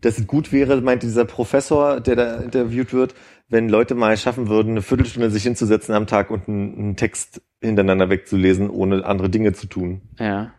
dass 0.01 0.19
es 0.19 0.27
gut 0.29 0.53
wäre, 0.53 0.81
meinte 0.81 1.07
dieser 1.07 1.25
Professor, 1.25 2.01
der 2.01 2.15
da 2.15 2.37
interviewt 2.37 2.93
wird, 2.93 3.15
wenn 3.51 3.69
Leute 3.69 3.95
mal 3.95 4.17
schaffen 4.17 4.49
würden, 4.49 4.71
eine 4.71 4.83
Viertelstunde 4.83 5.31
sich 5.31 5.43
hinzusetzen 5.43 5.95
am 5.95 6.07
Tag 6.07 6.31
und 6.31 6.49
einen, 6.49 6.79
einen 6.79 6.97
Text 6.97 7.43
hintereinander 7.61 8.09
wegzulesen, 8.09 8.71
ohne 8.71 9.05
andere 9.05 9.29
Dinge 9.29 9.53
zu 9.53 9.67
tun. 9.67 10.01
Ja. 10.19 10.53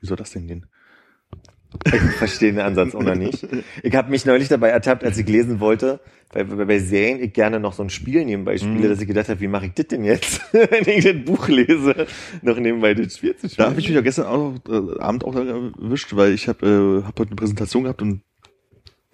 Wie 0.00 0.06
soll 0.06 0.16
das 0.16 0.30
denn 0.32 0.46
gehen? 0.46 0.66
Ich 1.84 2.00
verstehe 2.16 2.50
den 2.52 2.60
Ansatz 2.60 2.94
oder 2.94 3.14
nicht. 3.14 3.46
Ich 3.82 3.94
habe 3.94 4.10
mich 4.10 4.24
neulich 4.24 4.48
dabei 4.48 4.70
ertappt, 4.70 5.04
als 5.04 5.18
ich 5.18 5.28
lesen 5.28 5.60
wollte, 5.60 6.00
weil 6.32 6.46
bei, 6.46 6.64
bei 6.64 6.78
Serien 6.78 7.22
ich 7.22 7.34
gerne 7.34 7.60
noch 7.60 7.74
so 7.74 7.82
ein 7.82 7.90
Spiel 7.90 8.24
nebenbei 8.24 8.56
spiele, 8.56 8.86
Mhm. 8.86 8.88
dass 8.88 9.00
ich 9.02 9.06
gedacht 9.06 9.28
habe, 9.28 9.38
wie 9.40 9.48
mache 9.48 9.66
ich 9.66 9.74
das 9.74 9.86
denn 9.88 10.02
jetzt, 10.02 10.40
wenn 10.52 10.88
ich 10.88 11.04
das 11.04 11.24
Buch 11.26 11.46
lese, 11.48 12.06
noch 12.40 12.58
nebenbei 12.58 12.94
das 12.94 13.18
Spiel 13.18 13.36
zu 13.36 13.48
Da 13.48 13.52
spielen. 13.52 13.68
habe 13.68 13.80
ich 13.80 13.86
mich 13.86 13.94
ja 13.94 14.00
gestern 14.00 14.26
auch, 14.26 14.54
äh, 14.66 14.98
Abend 14.98 15.24
auch 15.24 15.34
erwischt, 15.36 16.16
weil 16.16 16.32
ich 16.32 16.48
habe 16.48 17.02
äh, 17.02 17.06
hab 17.06 17.18
heute 17.20 17.30
eine 17.30 17.36
Präsentation 17.36 17.82
gehabt 17.82 18.00
und 18.00 18.22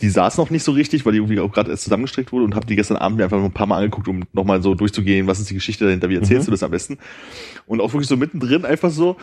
die 0.00 0.08
saß 0.08 0.38
noch 0.38 0.50
nicht 0.50 0.64
so 0.64 0.72
richtig, 0.72 1.06
weil 1.06 1.12
die 1.12 1.18
irgendwie 1.18 1.38
auch 1.38 1.52
gerade 1.52 1.70
erst 1.70 1.84
zusammengestrickt 1.84 2.32
wurde 2.32 2.44
und 2.44 2.56
habe 2.56 2.66
die 2.66 2.74
gestern 2.74 2.96
Abend 2.96 3.16
mir 3.16 3.24
einfach 3.24 3.38
noch 3.38 3.44
ein 3.44 3.52
paar 3.52 3.66
Mal 3.68 3.76
angeguckt, 3.78 4.08
um 4.08 4.24
nochmal 4.32 4.60
so 4.60 4.74
durchzugehen, 4.74 5.28
was 5.28 5.38
ist 5.38 5.50
die 5.50 5.54
Geschichte 5.54 5.84
dahinter, 5.84 6.08
wie 6.08 6.16
erzählst 6.16 6.42
Mhm. 6.42 6.46
du 6.46 6.50
das 6.50 6.62
am 6.64 6.72
besten? 6.72 6.98
Und 7.66 7.80
auch 7.80 7.92
wirklich 7.92 8.08
so 8.08 8.16
mittendrin 8.16 8.64
einfach 8.64 8.90
so, 8.90 9.16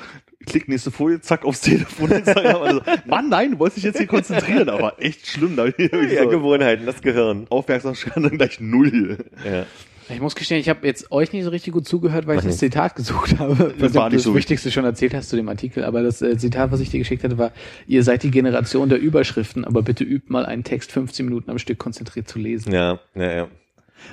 klick 0.45 0.69
nächste 0.69 0.89
Folie, 0.89 1.19
zack, 1.19 1.43
aufs 1.43 1.60
Telefon. 1.61 2.11
Also, 2.14 2.81
Mann, 3.06 3.27
nein, 3.30 3.52
du 3.52 3.60
wolltest 3.60 3.77
dich 3.77 3.84
jetzt 3.84 3.98
hier 3.98 4.07
konzentrieren, 4.07 4.69
aber 4.69 4.95
echt 5.02 5.27
schlimm. 5.27 5.57
Da 5.57 5.65
ja, 5.68 6.23
so 6.23 6.30
Gewohnheiten, 6.30 6.85
das 6.85 7.02
Gehirn. 7.02 7.48
Aufmerksamkeit 7.49 8.15
dann 8.15 8.30
gleich 8.38 8.60
null. 8.61 9.18
Ja. 9.45 9.65
Ich 10.10 10.19
muss 10.19 10.36
gestehen, 10.36 10.60
ich 10.60 10.68
habe 10.69 10.86
jetzt 10.88 11.11
euch 11.11 11.32
nicht 11.32 11.44
so 11.44 11.49
richtig 11.49 11.73
gut 11.73 11.88
zugehört, 11.88 12.28
weil 12.28 12.36
ich 12.38 12.44
Was 12.44 12.52
das 12.52 12.57
Zitat 12.57 12.95
gesucht 12.95 13.40
habe. 13.40 13.73
Das 13.78 13.91
Ich 13.91 13.95
war 13.95 14.10
nicht 14.10 14.19
du 14.19 14.23
so 14.23 14.30
das 14.32 14.38
Wichtigste 14.38 14.72
schon 14.72 14.84
erzählt 14.86 15.14
hast 15.14 15.30
zu 15.30 15.36
dem 15.36 15.48
Artikel, 15.49 15.84
aber 15.84 16.03
das 16.03 16.22
äh, 16.22 16.38
Zitat, 16.38 16.72
was 16.72 16.80
ich 16.80 16.90
dir 16.90 16.99
geschickt 16.99 17.23
hatte, 17.23 17.38
war, 17.38 17.52
ihr 17.88 18.03
seid 18.03 18.23
die 18.23 18.32
Generation 18.32 18.90
der 18.90 18.99
Überschriften, 18.99 19.64
aber 19.65 19.82
bitte 19.84 20.03
übt 20.03 20.26
mal 20.32 20.45
einen 20.45 20.64
Text 20.64 20.91
15 20.91 21.26
Minuten 21.26 21.49
am 21.52 21.60
Stück 21.60 21.78
konzentriert 21.78 22.28
zu 22.28 22.40
lesen. 22.40 22.73
Ja, 22.73 22.99
ja, 23.15 23.32
ja. 23.34 23.48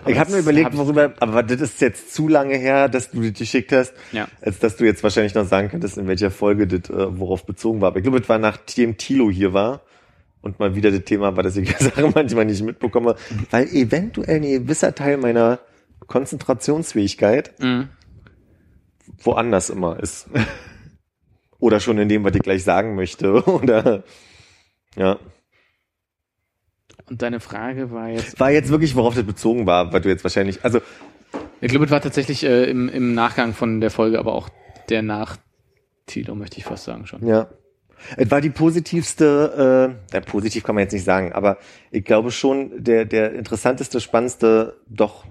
ich 0.06 0.12
Aber 0.12 0.20
habe 0.20 0.30
mir 0.30 0.36
das 0.36 0.42
überlegt, 0.44 0.70
ich- 0.72 0.78
worüber, 0.78 1.14
aber 1.20 1.42
das 1.42 1.60
ist 1.60 1.80
jetzt 1.80 2.14
zu 2.14 2.28
lange 2.28 2.56
her, 2.56 2.88
dass 2.88 3.10
du 3.10 3.22
das 3.22 3.32
geschickt 3.38 3.72
hast, 3.72 3.92
Ja. 4.12 4.28
als 4.40 4.58
dass 4.60 4.76
du 4.76 4.84
jetzt 4.84 5.02
wahrscheinlich 5.02 5.34
noch 5.34 5.46
sagen 5.46 5.68
könntest, 5.70 5.98
in 5.98 6.06
welcher 6.06 6.30
Folge 6.30 6.66
das, 6.66 6.90
äh, 6.90 7.18
worauf 7.18 7.44
bezogen 7.46 7.80
war. 7.80 7.88
Aber 7.88 7.96
ich 7.98 8.02
glaube, 8.04 8.18
es 8.18 8.28
war 8.28 8.38
nachdem 8.38 8.96
Tilo 8.98 9.30
hier 9.30 9.52
war, 9.52 9.80
Und 10.40 10.60
mal 10.60 10.76
wieder 10.76 10.92
das 10.92 11.02
Thema 11.02 11.34
war, 11.36 11.42
dass 11.42 11.56
ich 11.56 11.68
Sachen 11.78 12.12
manchmal 12.14 12.44
nicht 12.44 12.62
mitbekomme, 12.62 13.16
weil 13.50 13.66
eventuell 13.74 14.36
ein 14.36 14.42
gewisser 14.42 14.94
Teil 14.94 15.16
meiner 15.16 15.58
Konzentrationsfähigkeit 16.08 17.54
Mhm. 17.60 17.88
woanders 19.22 19.70
immer 19.70 20.00
ist. 20.00 20.28
Oder 21.60 21.80
schon 21.80 21.98
in 21.98 22.08
dem, 22.08 22.24
was 22.24 22.34
ich 22.34 22.42
gleich 22.42 22.64
sagen 22.64 22.94
möchte. 22.96 23.44
Oder 23.46 24.02
ja. 24.96 25.18
Und 27.08 27.22
deine 27.22 27.40
Frage 27.40 27.90
war 27.90 28.08
jetzt, 28.08 28.38
War 28.38 28.50
jetzt 28.50 28.68
wirklich, 28.70 28.94
worauf 28.96 29.14
das 29.14 29.24
bezogen 29.24 29.66
war, 29.66 29.92
weil 29.92 30.00
du 30.00 30.08
jetzt 30.08 30.24
wahrscheinlich, 30.24 30.64
also 30.64 30.80
ich 31.60 31.70
glaube, 31.70 31.86
es 31.86 31.90
war 31.90 32.00
tatsächlich 32.00 32.44
äh, 32.44 32.64
im, 32.70 32.88
im 32.88 33.14
Nachgang 33.14 33.54
von 33.54 33.80
der 33.80 33.90
Folge, 33.90 34.18
aber 34.18 34.34
auch 34.34 34.48
der 34.90 35.02
Nach-Tilo, 35.02 36.34
möchte 36.34 36.58
ich 36.58 36.64
fast 36.64 36.84
sagen 36.84 37.06
schon. 37.06 37.26
Ja. 37.26 37.48
Es 38.16 38.30
war 38.30 38.40
die 38.40 38.50
positivste, 38.50 39.96
äh, 40.12 40.14
ja, 40.14 40.20
positiv 40.20 40.62
kann 40.62 40.74
man 40.76 40.82
jetzt 40.82 40.92
nicht 40.92 41.04
sagen, 41.04 41.32
aber 41.32 41.58
ich 41.90 42.04
glaube 42.04 42.30
schon 42.30 42.84
der, 42.84 43.04
der 43.06 43.32
interessanteste, 43.32 44.00
spannendste, 44.00 44.76
doch 44.86 45.24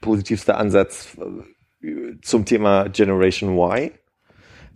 positivste 0.00 0.56
Ansatz 0.56 1.16
äh, 1.82 2.16
zum 2.22 2.44
Thema 2.44 2.88
Generation 2.88 3.56
Y. 3.56 3.90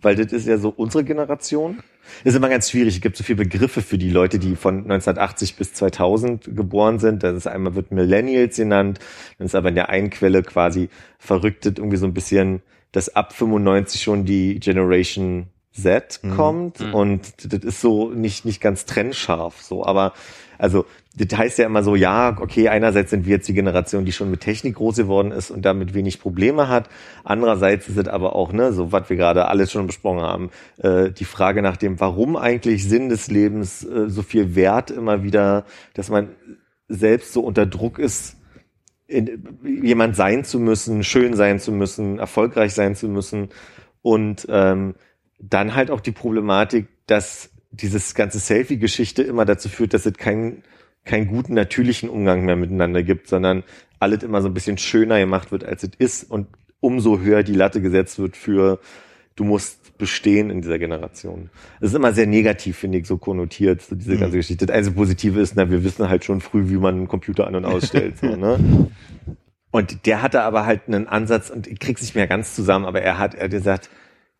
Weil 0.01 0.15
das 0.15 0.33
ist 0.33 0.47
ja 0.47 0.57
so 0.57 0.69
unsere 0.69 1.03
Generation. 1.03 1.77
Das 2.23 2.33
ist 2.33 2.37
immer 2.37 2.49
ganz 2.49 2.69
schwierig. 2.69 2.95
Es 2.95 3.01
gibt 3.01 3.15
so 3.15 3.23
viele 3.23 3.37
Begriffe 3.37 3.81
für 3.81 3.97
die 3.97 4.09
Leute, 4.09 4.37
die 4.37 4.57
von 4.57 4.79
1980 4.79 5.55
bis 5.55 5.73
2000 5.73 6.55
geboren 6.55 6.99
sind. 6.99 7.23
Das 7.23 7.35
ist 7.37 7.47
einmal 7.47 7.75
wird 7.75 7.91
Millennials 7.91 8.57
genannt. 8.57 8.99
Dann 9.37 9.45
ist 9.45 9.55
aber 9.55 9.69
in 9.69 9.75
der 9.75 9.89
einen 9.89 10.09
Quelle 10.09 10.43
quasi 10.43 10.89
verrücktet 11.19 11.79
irgendwie 11.79 11.97
so 11.97 12.05
ein 12.05 12.13
bisschen, 12.13 12.61
dass 12.91 13.15
ab 13.15 13.33
95 13.33 14.01
schon 14.01 14.25
die 14.25 14.59
Generation 14.59 15.47
Z 15.73 16.21
kommt 16.35 16.81
und 16.93 17.51
das 17.51 17.63
ist 17.63 17.81
so 17.81 18.11
nicht 18.11 18.45
nicht 18.45 18.61
ganz 18.61 18.85
trennscharf 18.85 19.59
so, 19.59 19.83
aber 19.83 20.13
also 20.59 20.85
das 21.15 21.37
heißt 21.37 21.59
ja 21.59 21.65
immer 21.67 21.83
so, 21.83 21.95
ja, 21.95 22.35
okay, 22.39 22.69
einerseits 22.69 23.11
sind 23.11 23.25
wir 23.25 23.33
jetzt 23.33 23.47
die 23.47 23.53
Generation, 23.53 24.03
die 24.03 24.11
schon 24.11 24.31
mit 24.31 24.41
Technik 24.41 24.75
groß 24.75 24.95
geworden 24.95 25.31
ist 25.31 25.51
und 25.51 25.63
damit 25.63 25.93
wenig 25.93 26.19
Probleme 26.19 26.69
hat. 26.69 26.89
Andererseits 27.23 27.87
ist 27.87 27.97
es 27.97 28.07
aber 28.07 28.35
auch, 28.35 28.51
ne, 28.51 28.73
so 28.73 28.91
was 28.91 29.09
wir 29.09 29.17
gerade 29.17 29.45
alles 29.47 29.71
schon 29.71 29.85
besprochen 29.85 30.21
haben, 30.21 30.49
äh, 30.79 31.11
die 31.11 31.25
Frage 31.25 31.61
nach 31.61 31.77
dem, 31.77 31.99
warum 31.99 32.35
eigentlich 32.35 32.87
Sinn 32.89 33.09
des 33.09 33.29
Lebens 33.29 33.85
äh, 33.85 34.09
so 34.09 34.23
viel 34.23 34.55
Wert 34.55 34.89
immer 34.89 35.21
wieder, 35.21 35.65
dass 35.93 36.09
man 36.09 36.29
selbst 36.87 37.31
so 37.31 37.41
unter 37.41 37.67
Druck 37.67 37.99
ist, 37.99 38.37
in, 39.05 39.59
jemand 39.63 40.15
sein 40.15 40.43
zu 40.43 40.59
müssen, 40.59 41.03
schön 41.03 41.35
sein 41.35 41.59
zu 41.59 41.71
müssen, 41.71 42.17
erfolgreich 42.17 42.73
sein 42.73 42.95
zu 42.95 43.07
müssen 43.07 43.49
und 44.01 44.47
ähm, 44.49 44.95
dann 45.39 45.75
halt 45.75 45.91
auch 45.91 46.01
die 46.01 46.11
Problematik, 46.11 46.87
dass 47.05 47.51
dieses 47.69 48.15
ganze 48.15 48.39
Selfie-Geschichte 48.39 49.21
immer 49.21 49.45
dazu 49.45 49.69
führt, 49.69 49.93
dass 49.93 50.05
es 50.05 50.13
keinen 50.13 50.63
keinen 51.05 51.27
guten 51.27 51.53
natürlichen 51.53 52.09
Umgang 52.09 52.45
mehr 52.45 52.55
miteinander 52.55 53.03
gibt, 53.03 53.27
sondern 53.27 53.63
alles 53.99 54.23
immer 54.23 54.41
so 54.41 54.47
ein 54.47 54.53
bisschen 54.53 54.77
schöner 54.77 55.19
gemacht 55.19 55.51
wird, 55.51 55.63
als 55.63 55.83
es 55.83 55.91
ist 55.97 56.29
und 56.29 56.47
umso 56.79 57.19
höher 57.19 57.43
die 57.43 57.53
Latte 57.53 57.81
gesetzt 57.81 58.19
wird 58.19 58.35
für 58.35 58.79
du 59.35 59.43
musst 59.43 59.97
bestehen 59.97 60.49
in 60.49 60.61
dieser 60.61 60.79
Generation. 60.79 61.49
Das 61.79 61.91
ist 61.91 61.95
immer 61.95 62.13
sehr 62.13 62.27
negativ, 62.27 62.77
finde 62.77 62.99
ich, 62.99 63.07
so 63.07 63.17
konnotiert, 63.17 63.81
so 63.81 63.95
diese 63.95 64.17
ganze 64.17 64.37
Geschichte. 64.37 64.65
Das 64.65 64.75
einzige 64.75 64.95
Positive 64.95 65.39
ist, 65.39 65.55
na, 65.55 65.69
wir 65.69 65.83
wissen 65.83 66.09
halt 66.09 66.25
schon 66.25 66.41
früh, 66.41 66.69
wie 66.69 66.77
man 66.77 66.95
einen 66.95 67.07
Computer 67.07 67.47
an- 67.47 67.55
und 67.55 67.65
ausstellt, 67.65 68.17
so, 68.19 68.35
ne? 68.35 68.89
Und 69.71 70.05
der 70.05 70.21
hatte 70.21 70.43
aber 70.43 70.67
halt 70.67 70.81
einen 70.85 71.07
Ansatz, 71.07 71.49
und 71.49 71.65
ich 71.65 71.79
krieg's 71.79 72.03
nicht 72.03 72.13
mehr 72.13 72.27
ganz 72.27 72.53
zusammen, 72.53 72.85
aber 72.85 73.01
er 73.01 73.17
hat, 73.17 73.33
er 73.33 73.45
hat 73.45 73.51
gesagt, 73.51 73.89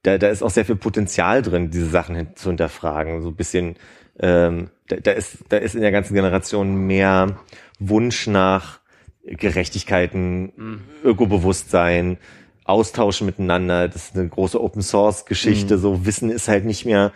da, 0.03 0.19
da 0.19 0.27
ist 0.27 0.44
auch 0.44 0.52
sehr 0.52 0.64
viel 0.64 0.76
Potenzial 0.76 1.41
drin, 1.41 1.72
diese 1.72 1.90
Sachen 1.90 2.15
hin, 2.15 2.27
zu 2.35 2.49
hinterfragen. 2.49 3.23
So 3.23 3.30
ein 3.30 3.35
bisschen, 3.35 3.76
ähm, 4.19 4.69
da, 4.88 4.97
da, 4.97 5.11
ist, 5.11 5.38
da 5.49 5.57
ist 5.57 5.76
in 5.76 5.81
der 5.81 5.91
ganzen 5.91 6.14
Generation 6.14 6.88
mehr 6.88 7.38
Wunsch 7.80 8.27
nach 8.27 8.80
Gerechtigkeiten, 9.26 10.81
Ökobewusstsein, 11.03 12.18
Austauschen 12.65 13.26
miteinander. 13.26 13.88
Das 13.88 14.10
ist 14.10 14.18
eine 14.18 14.27
große 14.27 14.61
Open 14.61 14.81
Source 14.81 15.26
Geschichte. 15.26 15.77
So 15.77 16.05
Wissen 16.05 16.30
ist 16.30 16.47
halt 16.47 16.65
nicht 16.65 16.85
mehr 16.85 17.11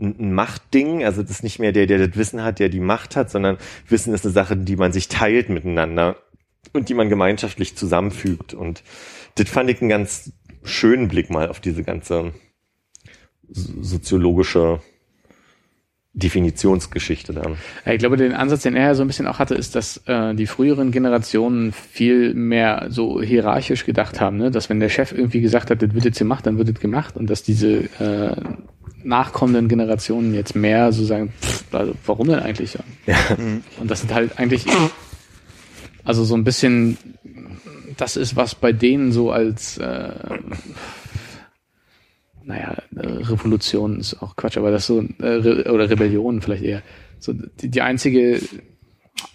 ein 0.00 0.32
Machtding. 0.32 1.04
Also 1.04 1.22
das 1.22 1.30
ist 1.30 1.42
nicht 1.42 1.58
mehr 1.58 1.72
der, 1.72 1.86
der 1.86 2.06
das 2.06 2.16
Wissen 2.16 2.42
hat, 2.42 2.58
der 2.58 2.68
die 2.68 2.80
Macht 2.80 3.14
hat, 3.16 3.30
sondern 3.30 3.58
Wissen 3.88 4.14
ist 4.14 4.24
eine 4.24 4.32
Sache, 4.32 4.56
die 4.56 4.76
man 4.76 4.92
sich 4.92 5.08
teilt 5.08 5.48
miteinander 5.48 6.16
und 6.72 6.88
die 6.88 6.94
man 6.94 7.08
gemeinschaftlich 7.08 7.76
zusammenfügt. 7.76 8.54
Und 8.54 8.82
das 9.36 9.48
fand 9.48 9.70
ich 9.70 9.80
einen 9.80 9.90
ganz 9.90 10.32
schönen 10.64 11.08
Blick 11.08 11.30
mal 11.30 11.48
auf 11.48 11.60
diese 11.60 11.82
ganze 11.84 12.32
so- 13.48 13.82
soziologische 13.82 14.80
Definitionsgeschichte 16.14 17.32
da. 17.32 17.42
Ja, 17.86 17.92
Ich 17.92 17.98
glaube, 17.98 18.16
den 18.16 18.34
Ansatz, 18.34 18.62
den 18.62 18.76
er 18.76 18.88
ja 18.88 18.94
so 18.94 19.02
ein 19.02 19.06
bisschen 19.06 19.26
auch 19.26 19.38
hatte, 19.38 19.54
ist, 19.54 19.74
dass 19.74 20.02
äh, 20.06 20.34
die 20.34 20.46
früheren 20.46 20.90
Generationen 20.90 21.72
viel 21.72 22.34
mehr 22.34 22.86
so 22.90 23.22
hierarchisch 23.22 23.86
gedacht 23.86 24.20
haben, 24.20 24.36
ne? 24.36 24.50
dass 24.50 24.68
wenn 24.68 24.80
der 24.80 24.90
Chef 24.90 25.12
irgendwie 25.12 25.40
gesagt 25.40 25.70
hat, 25.70 25.80
das 25.80 25.94
wird 25.94 26.04
jetzt 26.04 26.18
gemacht, 26.18 26.46
dann 26.46 26.58
wird 26.58 26.68
das 26.68 26.80
gemacht 26.80 27.16
und 27.16 27.30
dass 27.30 27.42
diese 27.42 27.84
äh, 27.98 28.36
nachkommenden 29.02 29.68
Generationen 29.68 30.34
jetzt 30.34 30.54
mehr 30.54 30.92
so 30.92 31.04
sagen, 31.04 31.32
pff, 31.40 31.74
also 31.74 31.94
warum 32.04 32.28
denn 32.28 32.40
eigentlich? 32.40 32.76
Ja. 33.06 33.16
Und 33.80 33.90
das 33.90 34.00
sind 34.00 34.12
halt 34.12 34.38
eigentlich 34.38 34.66
also 36.04 36.24
so 36.24 36.34
ein 36.34 36.44
bisschen 36.44 36.98
das 37.96 38.16
ist, 38.16 38.36
was 38.36 38.54
bei 38.54 38.72
denen 38.72 39.12
so 39.12 39.30
als 39.30 39.78
äh, 39.78 40.12
naja, 42.44 42.81
Revolution 43.06 43.98
ist 43.98 44.22
auch 44.22 44.36
Quatsch, 44.36 44.56
aber 44.56 44.70
das 44.70 44.86
so, 44.86 45.00
äh, 45.20 45.68
oder 45.68 45.90
Rebellion 45.90 46.40
vielleicht 46.40 46.62
eher. 46.62 46.82
So 47.18 47.32
die, 47.32 47.68
die 47.68 47.82
einzige, 47.82 48.40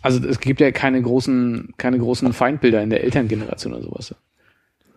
also 0.01 0.25
es 0.27 0.39
gibt 0.39 0.59
ja 0.59 0.71
keine 0.71 1.01
großen, 1.01 1.73
keine 1.77 1.99
großen 1.99 2.31
Feindbilder 2.33 2.81
in 2.81 2.89
der 2.89 3.03
Elterngeneration 3.03 3.73
oder 3.73 3.83
sowas. 3.83 4.15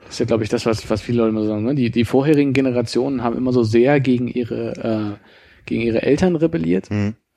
Das 0.05 0.14
ist 0.14 0.18
ja, 0.18 0.26
glaube 0.26 0.42
ich, 0.42 0.48
das, 0.48 0.66
was, 0.66 0.88
was 0.90 1.02
viele 1.02 1.18
Leute 1.18 1.30
immer 1.30 1.44
sagen. 1.44 1.64
Ne? 1.64 1.74
Die, 1.74 1.90
die 1.90 2.05
vorherigen 2.05 2.52
Generationen 2.52 3.22
haben 3.22 3.36
immer 3.36 3.52
so 3.52 3.62
sehr 3.62 4.01
gegen 4.01 4.26
ihre, 4.28 5.18
äh, 5.18 5.24
gegen 5.66 5.82
ihre 5.82 6.02
Eltern 6.02 6.34
rebelliert. 6.36 6.88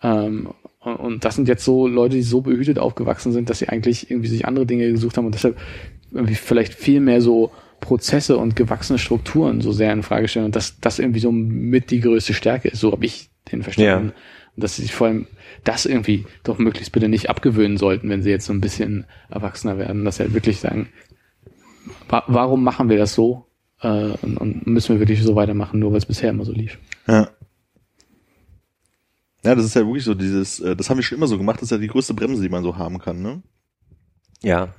Ähm, 0.02 0.50
und, 0.80 0.96
und 0.96 1.26
das 1.26 1.36
sind 1.36 1.48
jetzt 1.48 1.64
so 1.64 1.88
Leute, 1.88 2.16
die 2.16 2.24
so 2.24 2.42
behütet 2.42 2.80
aufgewachsen 2.80 3.32
sind, 3.32 3.50
dass 3.50 3.60
sie 3.60 3.70
eigentlich 3.70 4.10
irgendwie 4.10 4.30
sich 4.30 4.46
andere 4.46 4.66
Dinge 4.66 4.90
gesucht 4.90 5.18
haben 5.18 5.26
und 5.26 5.36
deshalb 5.36 5.58
irgendwie 6.12 6.36
vielleicht 6.36 6.74
viel 6.74 7.00
mehr 7.00 7.22
so 7.22 7.52
Prozesse 7.84 8.38
und 8.38 8.56
gewachsene 8.56 8.98
Strukturen 8.98 9.62
so 9.62 9.72
sehr 9.72 9.92
in 9.92 10.04
Frage 10.04 10.28
stellen 10.28 10.46
und 10.46 10.56
dass 10.56 10.80
das 10.80 11.00
irgendwie 11.00 11.20
so 11.20 11.32
mit 11.32 11.92
die 11.92 12.00
größte 12.00 12.34
Stärke 12.34 12.70
ist. 12.70 12.80
So 12.80 12.92
habe 12.92 13.06
ich 13.06 13.30
den 13.52 13.62
verstanden. 13.62 14.08
Ja. 14.08 14.14
Und 14.56 14.64
dass 14.64 14.78
sie 14.78 14.84
sich 14.84 14.94
vor 14.94 15.08
allem 15.08 15.28
das 15.64 15.86
irgendwie 15.86 16.26
doch 16.44 16.58
möglichst 16.60 16.92
bitte 16.94 17.10
nicht 17.10 17.30
abgewöhnen 17.30 17.78
sollten, 17.78 18.10
wenn 18.10 18.24
sie 18.24 18.30
jetzt 18.30 18.46
so 18.46 18.54
ein 18.54 18.62
bisschen 18.62 19.06
erwachsener 19.30 19.78
werden, 19.78 20.06
dass 20.06 20.18
sie 20.18 20.24
halt 20.24 20.34
wirklich 20.34 20.60
sagen, 20.60 20.90
wa 22.08 22.24
warum 22.28 22.64
machen 22.64 22.90
wir 22.90 22.98
das 22.98 23.14
so? 23.14 23.48
Äh, 23.82 24.14
und, 24.22 24.38
und 24.38 24.66
müssen 24.66 24.96
wir 24.96 25.00
wirklich 25.00 25.22
so 25.22 25.36
weitermachen, 25.36 25.80
nur 25.80 25.92
weil 25.92 25.98
es 25.98 26.06
bisher 26.06 26.30
immer 26.30 26.46
so 26.46 26.54
lief. 26.54 26.80
Ja. 27.08 27.30
Ja, 29.44 29.56
das 29.56 29.66
ist 29.66 29.76
ja 29.76 29.86
wirklich 29.86 30.06
so 30.06 30.14
dieses, 30.14 30.62
äh, 30.62 30.76
das 30.76 30.90
haben 30.90 30.98
wir 30.98 31.04
schon 31.04 31.18
immer 31.18 31.28
so 31.28 31.38
gemacht, 31.38 31.58
das 31.58 31.64
ist 31.64 31.72
ja 31.72 31.78
die 31.78 31.88
größte 31.88 32.14
Bremse, 32.14 32.42
die 32.42 32.50
man 32.50 32.64
so 32.64 32.78
haben 32.78 33.00
kann, 33.00 33.22
ne? 33.22 33.44
Ja. 34.42 34.74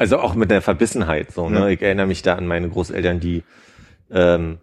Also 0.00 0.18
auch 0.18 0.34
mit 0.34 0.50
der 0.50 0.62
Verbissenheit, 0.62 1.30
so, 1.30 1.50
ne? 1.50 1.58
Ja. 1.60 1.68
Ich 1.68 1.82
erinnere 1.82 2.06
mich 2.06 2.22
da 2.22 2.34
an 2.34 2.46
meine 2.46 2.70
Großeltern, 2.70 3.20
die 3.20 3.42
ähm, 4.10 4.56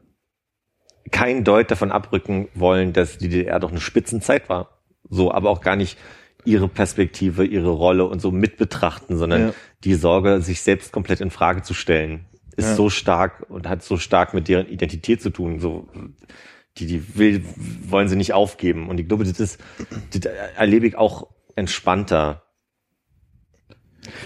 kein 1.11 1.43
Deut 1.43 1.69
davon 1.69 1.91
abrücken 1.91 2.47
wollen, 2.55 2.91
dass 2.91 3.19
die 3.19 3.29
DDR 3.29 3.59
doch 3.59 3.69
eine 3.69 3.79
Spitzenzeit 3.79 4.49
war. 4.49 4.79
So, 5.07 5.31
aber 5.31 5.51
auch 5.51 5.61
gar 5.61 5.75
nicht 5.75 5.95
ihre 6.43 6.67
Perspektive, 6.67 7.45
ihre 7.45 7.69
Rolle 7.69 8.05
und 8.05 8.19
so 8.19 8.31
mit 8.31 8.57
betrachten, 8.57 9.15
sondern 9.15 9.41
Ja. 9.49 9.53
die 9.83 9.93
Sorge, 9.93 10.41
sich 10.41 10.61
selbst 10.61 10.91
komplett 10.91 11.21
in 11.21 11.29
Frage 11.29 11.61
zu 11.61 11.75
stellen, 11.75 12.25
ist 12.55 12.69
Ja. 12.69 12.73
so 12.75 12.89
stark 12.89 13.45
und 13.47 13.69
hat 13.69 13.83
so 13.83 13.97
stark 13.97 14.33
mit 14.33 14.47
deren 14.47 14.67
Identität 14.67 15.21
zu 15.21 15.29
tun. 15.29 15.59
So, 15.59 15.87
die, 16.79 16.87
die 16.87 17.15
will, 17.15 17.45
wollen 17.87 18.07
sie 18.07 18.15
nicht 18.15 18.33
aufgeben. 18.33 18.89
Und 18.89 18.99
ich 18.99 19.07
glaube, 19.07 19.23
das 19.23 19.39
ist, 19.39 19.61
das 20.13 20.25
erlebe 20.57 20.87
ich 20.87 20.95
auch 20.97 21.27
entspannter. 21.55 22.41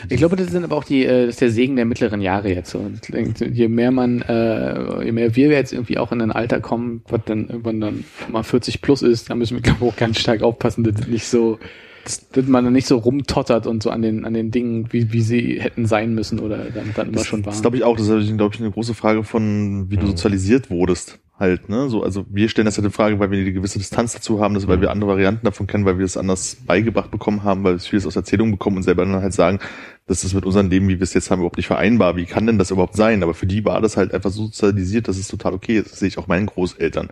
Ich 0.09 0.17
glaube, 0.17 0.35
das 0.35 0.51
sind 0.51 0.63
aber 0.63 0.75
auch 0.75 0.83
die, 0.83 1.05
äh, 1.05 1.25
das 1.25 1.35
ist 1.35 1.41
der 1.41 1.51
Segen 1.51 1.75
der 1.75 1.85
mittleren 1.85 2.21
Jahre 2.21 2.49
jetzt. 2.49 2.75
Und 2.75 3.01
Je 3.09 3.67
mehr 3.67 3.91
man, 3.91 4.21
äh, 4.21 5.05
je 5.05 5.11
mehr 5.11 5.35
wir 5.35 5.49
jetzt 5.49 5.73
irgendwie 5.73 5.97
auch 5.97 6.11
in 6.11 6.21
ein 6.21 6.31
Alter 6.31 6.59
kommen, 6.59 7.01
was 7.09 7.21
dann 7.25 7.47
irgendwann 7.47 7.81
dann 7.81 8.03
mal 8.31 8.43
40 8.43 8.81
plus 8.81 9.01
ist, 9.01 9.29
da 9.29 9.35
müssen 9.35 9.55
wir 9.55 9.61
glaube 9.61 9.85
ich 9.85 9.91
auch 9.91 9.95
ganz 9.95 10.19
stark 10.19 10.41
aufpassen, 10.43 10.83
dass 10.83 11.07
nicht 11.07 11.27
so, 11.27 11.59
dass 12.03 12.45
man 12.47 12.63
dann 12.63 12.73
nicht 12.73 12.87
so 12.87 12.97
rumtottert 12.97 13.67
und 13.67 13.83
so 13.83 13.89
an 13.89 14.01
den 14.01 14.25
an 14.25 14.33
den 14.33 14.51
Dingen, 14.51 14.91
wie, 14.91 15.13
wie 15.13 15.21
sie 15.21 15.59
hätten 15.61 15.85
sein 15.85 16.13
müssen 16.13 16.39
oder 16.39 16.57
dann, 16.57 16.91
dann 16.95 17.09
immer 17.09 17.23
schon 17.23 17.43
Das 17.43 17.55
waren. 17.55 17.61
glaube 17.61 17.77
ich 17.77 17.83
auch, 17.83 17.97
das 17.97 18.07
ist, 18.07 18.37
glaube 18.37 18.55
ich, 18.55 18.61
eine 18.61 18.71
große 18.71 18.93
Frage 18.93 19.23
von, 19.23 19.89
wie 19.89 19.97
du 19.97 20.07
sozialisiert 20.07 20.69
wurdest. 20.69 21.19
Halt, 21.41 21.69
ne? 21.69 21.89
So, 21.89 22.03
also 22.03 22.23
wir 22.29 22.49
stellen 22.49 22.67
das 22.67 22.77
ja 22.77 22.83
in 22.83 22.91
Frage, 22.91 23.17
weil 23.17 23.31
wir 23.31 23.39
eine 23.39 23.51
gewisse 23.51 23.79
Distanz 23.79 24.13
dazu 24.13 24.39
haben, 24.39 24.53
das, 24.53 24.67
weil 24.67 24.79
wir 24.79 24.91
andere 24.91 25.09
Varianten 25.09 25.43
davon 25.43 25.65
kennen, 25.65 25.85
weil 25.85 25.97
wir 25.97 26.05
es 26.05 26.15
anders 26.15 26.55
beigebracht 26.67 27.09
bekommen 27.09 27.41
haben, 27.41 27.63
weil 27.63 27.73
wir 27.73 27.79
vieles 27.79 28.05
aus 28.05 28.15
Erzählungen 28.15 28.51
bekommen 28.51 28.77
und 28.77 28.83
selber 28.83 29.03
dann 29.03 29.23
halt 29.23 29.33
sagen, 29.33 29.57
das 30.05 30.23
ist 30.23 30.35
mit 30.35 30.45
unserem 30.45 30.69
Leben, 30.69 30.87
wie 30.87 30.99
wir 30.99 31.01
es 31.01 31.15
jetzt 31.15 31.31
haben, 31.31 31.39
überhaupt 31.39 31.57
nicht 31.57 31.65
vereinbar. 31.65 32.15
Wie 32.15 32.27
kann 32.27 32.45
denn 32.45 32.59
das 32.59 32.69
überhaupt 32.69 32.95
sein? 32.95 33.23
Aber 33.23 33.33
für 33.33 33.47
die 33.47 33.65
war 33.65 33.81
das 33.81 33.97
halt 33.97 34.13
einfach 34.13 34.29
so 34.29 34.45
sozialisiert, 34.45 35.07
dass 35.07 35.17
es 35.17 35.27
total 35.27 35.55
okay 35.55 35.79
ist. 35.79 35.91
Das 35.91 35.97
sehe 35.97 36.09
ich 36.09 36.19
auch 36.19 36.27
meinen 36.27 36.45
Großeltern. 36.45 37.09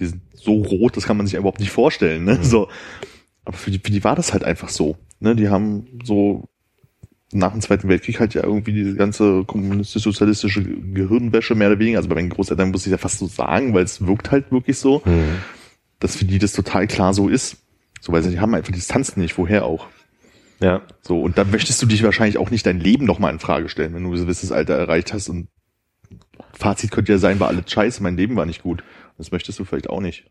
Die 0.00 0.06
sind 0.06 0.22
so 0.34 0.54
rot, 0.54 0.96
das 0.96 1.06
kann 1.06 1.16
man 1.16 1.26
sich 1.28 1.36
überhaupt 1.36 1.60
nicht 1.60 1.70
vorstellen. 1.70 2.24
Ne? 2.24 2.40
So. 2.42 2.66
aber 3.44 3.56
für 3.56 3.70
die, 3.70 3.78
für 3.78 3.92
die 3.92 4.02
war 4.02 4.16
das 4.16 4.32
halt 4.32 4.42
einfach 4.42 4.70
so. 4.70 4.96
Ne? 5.20 5.36
Die 5.36 5.50
haben 5.50 5.86
so 6.02 6.48
nach 7.32 7.52
dem 7.52 7.60
Zweiten 7.60 7.88
Weltkrieg 7.88 8.20
halt 8.20 8.34
ja 8.34 8.44
irgendwie 8.44 8.72
diese 8.72 8.94
ganze 8.94 9.44
kommunistisch-sozialistische 9.44 10.62
Gehirnwäsche 10.62 11.54
mehr 11.54 11.68
oder 11.68 11.78
weniger, 11.78 11.98
also 11.98 12.08
bei 12.08 12.14
meinen 12.14 12.30
Großeltern 12.30 12.70
muss 12.70 12.86
ich 12.86 12.92
ja 12.92 12.98
fast 12.98 13.18
so 13.18 13.26
sagen, 13.26 13.74
weil 13.74 13.84
es 13.84 14.06
wirkt 14.06 14.30
halt 14.30 14.52
wirklich 14.52 14.78
so, 14.78 15.02
dass 15.98 16.16
für 16.16 16.24
die 16.24 16.38
das 16.38 16.52
total 16.52 16.86
klar 16.86 17.14
so 17.14 17.28
ist. 17.28 17.56
So, 18.00 18.12
weil 18.12 18.22
sie 18.22 18.40
haben 18.40 18.54
einfach 18.54 18.72
die 18.72 18.78
Distanz 18.78 19.16
nicht, 19.16 19.38
woher 19.38 19.64
auch. 19.64 19.86
Ja. 20.60 20.82
So, 21.00 21.20
und 21.20 21.38
dann 21.38 21.50
möchtest 21.50 21.80
du 21.82 21.86
dich 21.86 22.02
wahrscheinlich 22.02 22.38
auch 22.38 22.50
nicht 22.50 22.66
dein 22.66 22.80
Leben 22.80 23.04
nochmal 23.04 23.32
in 23.32 23.38
Frage 23.38 23.68
stellen, 23.68 23.94
wenn 23.94 24.02
du 24.02 24.12
ein 24.12 24.20
gewisses 24.20 24.52
Alter 24.52 24.74
erreicht 24.74 25.12
hast 25.12 25.28
und 25.28 25.48
Fazit 26.52 26.90
könnte 26.90 27.12
ja 27.12 27.18
sein, 27.18 27.40
war 27.40 27.48
alles 27.48 27.70
scheiße, 27.70 28.02
mein 28.02 28.16
Leben 28.16 28.36
war 28.36 28.46
nicht 28.46 28.62
gut. 28.62 28.82
Das 29.18 29.30
möchtest 29.32 29.58
du 29.58 29.64
vielleicht 29.64 29.88
auch 29.88 30.00
nicht. 30.00 30.24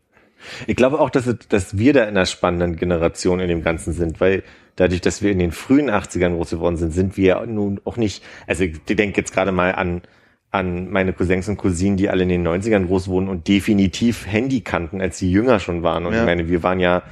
Ich 0.66 0.76
glaube 0.76 1.00
auch, 1.00 1.10
dass, 1.10 1.32
dass 1.48 1.78
wir 1.78 1.92
da 1.92 2.02
in 2.02 2.10
einer 2.10 2.26
spannenden 2.26 2.76
Generation 2.76 3.40
in 3.40 3.48
dem 3.48 3.62
Ganzen 3.62 3.92
sind, 3.92 4.20
weil 4.20 4.42
dadurch, 4.76 5.00
dass 5.00 5.22
wir 5.22 5.30
in 5.30 5.38
den 5.38 5.52
frühen 5.52 5.90
80ern 5.90 6.34
groß 6.34 6.50
geworden 6.50 6.76
sind, 6.76 6.92
sind 6.92 7.16
wir 7.16 7.44
nun 7.46 7.80
auch 7.84 7.96
nicht, 7.96 8.22
also 8.46 8.64
ich 8.64 8.82
denke 8.84 9.20
jetzt 9.20 9.32
gerade 9.32 9.52
mal 9.52 9.74
an, 9.74 10.02
an 10.50 10.90
meine 10.90 11.12
Cousins 11.12 11.48
und 11.48 11.56
Cousinen, 11.56 11.96
die 11.96 12.08
alle 12.10 12.22
in 12.24 12.28
den 12.28 12.46
90ern 12.46 12.86
groß 12.86 13.08
wurden 13.08 13.28
und 13.28 13.48
definitiv 13.48 14.26
Handy 14.26 14.60
kannten, 14.60 15.00
als 15.00 15.18
sie 15.18 15.30
jünger 15.30 15.60
schon 15.60 15.82
waren. 15.82 16.04
Und 16.06 16.12
Ja. 16.12 16.20
ich 16.20 16.26
meine, 16.26 16.48
wir 16.48 16.62
waren 16.62 16.78
ja, 16.80 17.02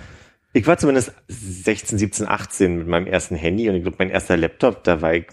ich 0.52 0.66
war 0.66 0.76
zumindest 0.78 1.12
16, 1.28 1.98
17, 1.98 2.26
18 2.28 2.78
mit 2.78 2.88
meinem 2.88 3.06
ersten 3.06 3.36
Handy 3.36 3.68
und 3.68 3.76
ich 3.76 3.82
glaube, 3.82 3.96
mein 4.00 4.10
erster 4.10 4.36
Laptop, 4.36 4.82
da 4.84 5.00
war 5.00 5.14
ich 5.14 5.26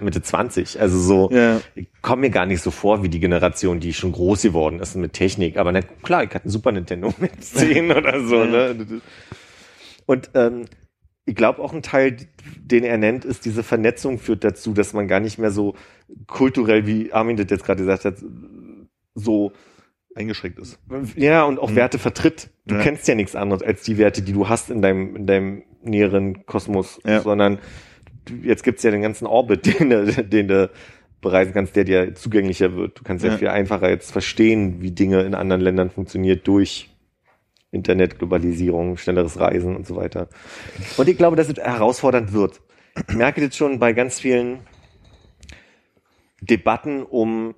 Mitte 0.00 0.22
20. 0.22 0.80
Also 0.80 0.98
so, 0.98 1.30
Ja. 1.30 1.60
ich 1.74 1.88
komme 2.00 2.22
mir 2.22 2.30
gar 2.30 2.46
nicht 2.46 2.62
so 2.62 2.70
vor 2.70 3.02
wie 3.02 3.08
die 3.08 3.20
Generation, 3.20 3.80
die 3.80 3.92
schon 3.92 4.12
groß 4.12 4.42
geworden 4.42 4.80
ist 4.80 4.96
mit 4.96 5.12
Technik. 5.12 5.58
Aber 5.58 5.72
na, 5.72 5.82
klar, 5.82 6.24
ich 6.24 6.30
hatte 6.30 6.44
einen 6.44 6.50
Super 6.50 6.72
Nintendo 6.72 7.12
mit 7.18 7.44
10 7.44 7.92
oder 7.92 8.24
so. 8.26 8.44
Ne? 8.44 9.00
Und 10.06 10.30
ähm, 10.34 10.64
ich 11.24 11.34
glaube 11.36 11.62
auch 11.62 11.72
ein 11.72 11.82
Teil, 11.82 12.16
den 12.60 12.82
er 12.82 12.98
nennt, 12.98 13.24
ist 13.24 13.44
diese 13.44 13.62
Vernetzung 13.62 14.18
führt 14.18 14.42
dazu, 14.42 14.72
dass 14.72 14.92
man 14.92 15.06
gar 15.06 15.20
nicht 15.20 15.38
mehr 15.38 15.50
so 15.52 15.74
kulturell, 16.26 16.86
wie 16.86 17.12
Armin 17.12 17.36
das 17.36 17.46
jetzt 17.50 17.64
gerade 17.64 17.80
gesagt 17.82 18.04
hat, 18.04 18.16
so 19.14 19.52
Eingeschränkt 20.14 20.58
ist. 20.58 20.78
ja 21.16 21.44
und 21.44 21.58
auch 21.58 21.70
Mhm. 21.70 21.76
Werte 21.76 21.98
vertritt. 21.98 22.50
Du 22.66 22.74
Ja. 22.74 22.82
kennst 22.82 23.08
ja 23.08 23.14
nichts 23.14 23.34
anderes 23.34 23.62
als 23.62 23.82
die 23.82 23.96
Werte, 23.98 24.22
die 24.22 24.32
du 24.32 24.48
hast 24.48 24.70
in 24.70 24.82
deinem 24.82 25.16
in 25.16 25.26
deinem 25.26 25.62
näheren 25.82 26.44
Kosmos, 26.46 27.00
Ja. 27.04 27.20
sondern 27.20 27.58
jetzt 28.42 28.62
gibt's 28.62 28.82
ja 28.82 28.90
den 28.90 29.02
ganzen 29.02 29.26
Orbit, 29.26 29.64
den, 29.80 29.90
du- 29.90 30.24
den 30.24 30.48
du 30.48 30.70
bereisen 31.20 31.52
kannst, 31.54 31.76
der 31.76 31.84
dir 31.84 32.14
zugänglicher 32.14 32.74
wird. 32.76 32.98
Du 32.98 33.04
kannst 33.04 33.24
ja, 33.24 33.30
Ja. 33.32 33.38
viel 33.38 33.48
einfacher 33.48 33.88
jetzt 33.88 34.10
verstehen, 34.12 34.82
wie 34.82 34.90
Dinge 34.90 35.22
in 35.22 35.34
anderen 35.34 35.60
Ländern 35.62 35.90
funktioniert 35.90 36.46
durch 36.46 36.90
Internet, 37.70 38.18
Globalisierung, 38.18 38.96
schnelleres 38.98 39.40
Reisen 39.40 39.74
und 39.76 39.86
so 39.86 39.96
weiter. 39.96 40.28
Und 40.98 41.08
ich 41.08 41.16
glaube, 41.16 41.36
dass 41.36 41.48
es 41.48 41.56
herausfordernd 41.56 42.32
wird. 42.32 42.60
Ich 43.08 43.14
merke 43.14 43.40
das 43.46 43.56
schon 43.56 43.78
bei 43.78 43.92
ganz 43.94 44.20
vielen 44.20 44.58
Debatten 46.40 47.02
um 47.02 47.54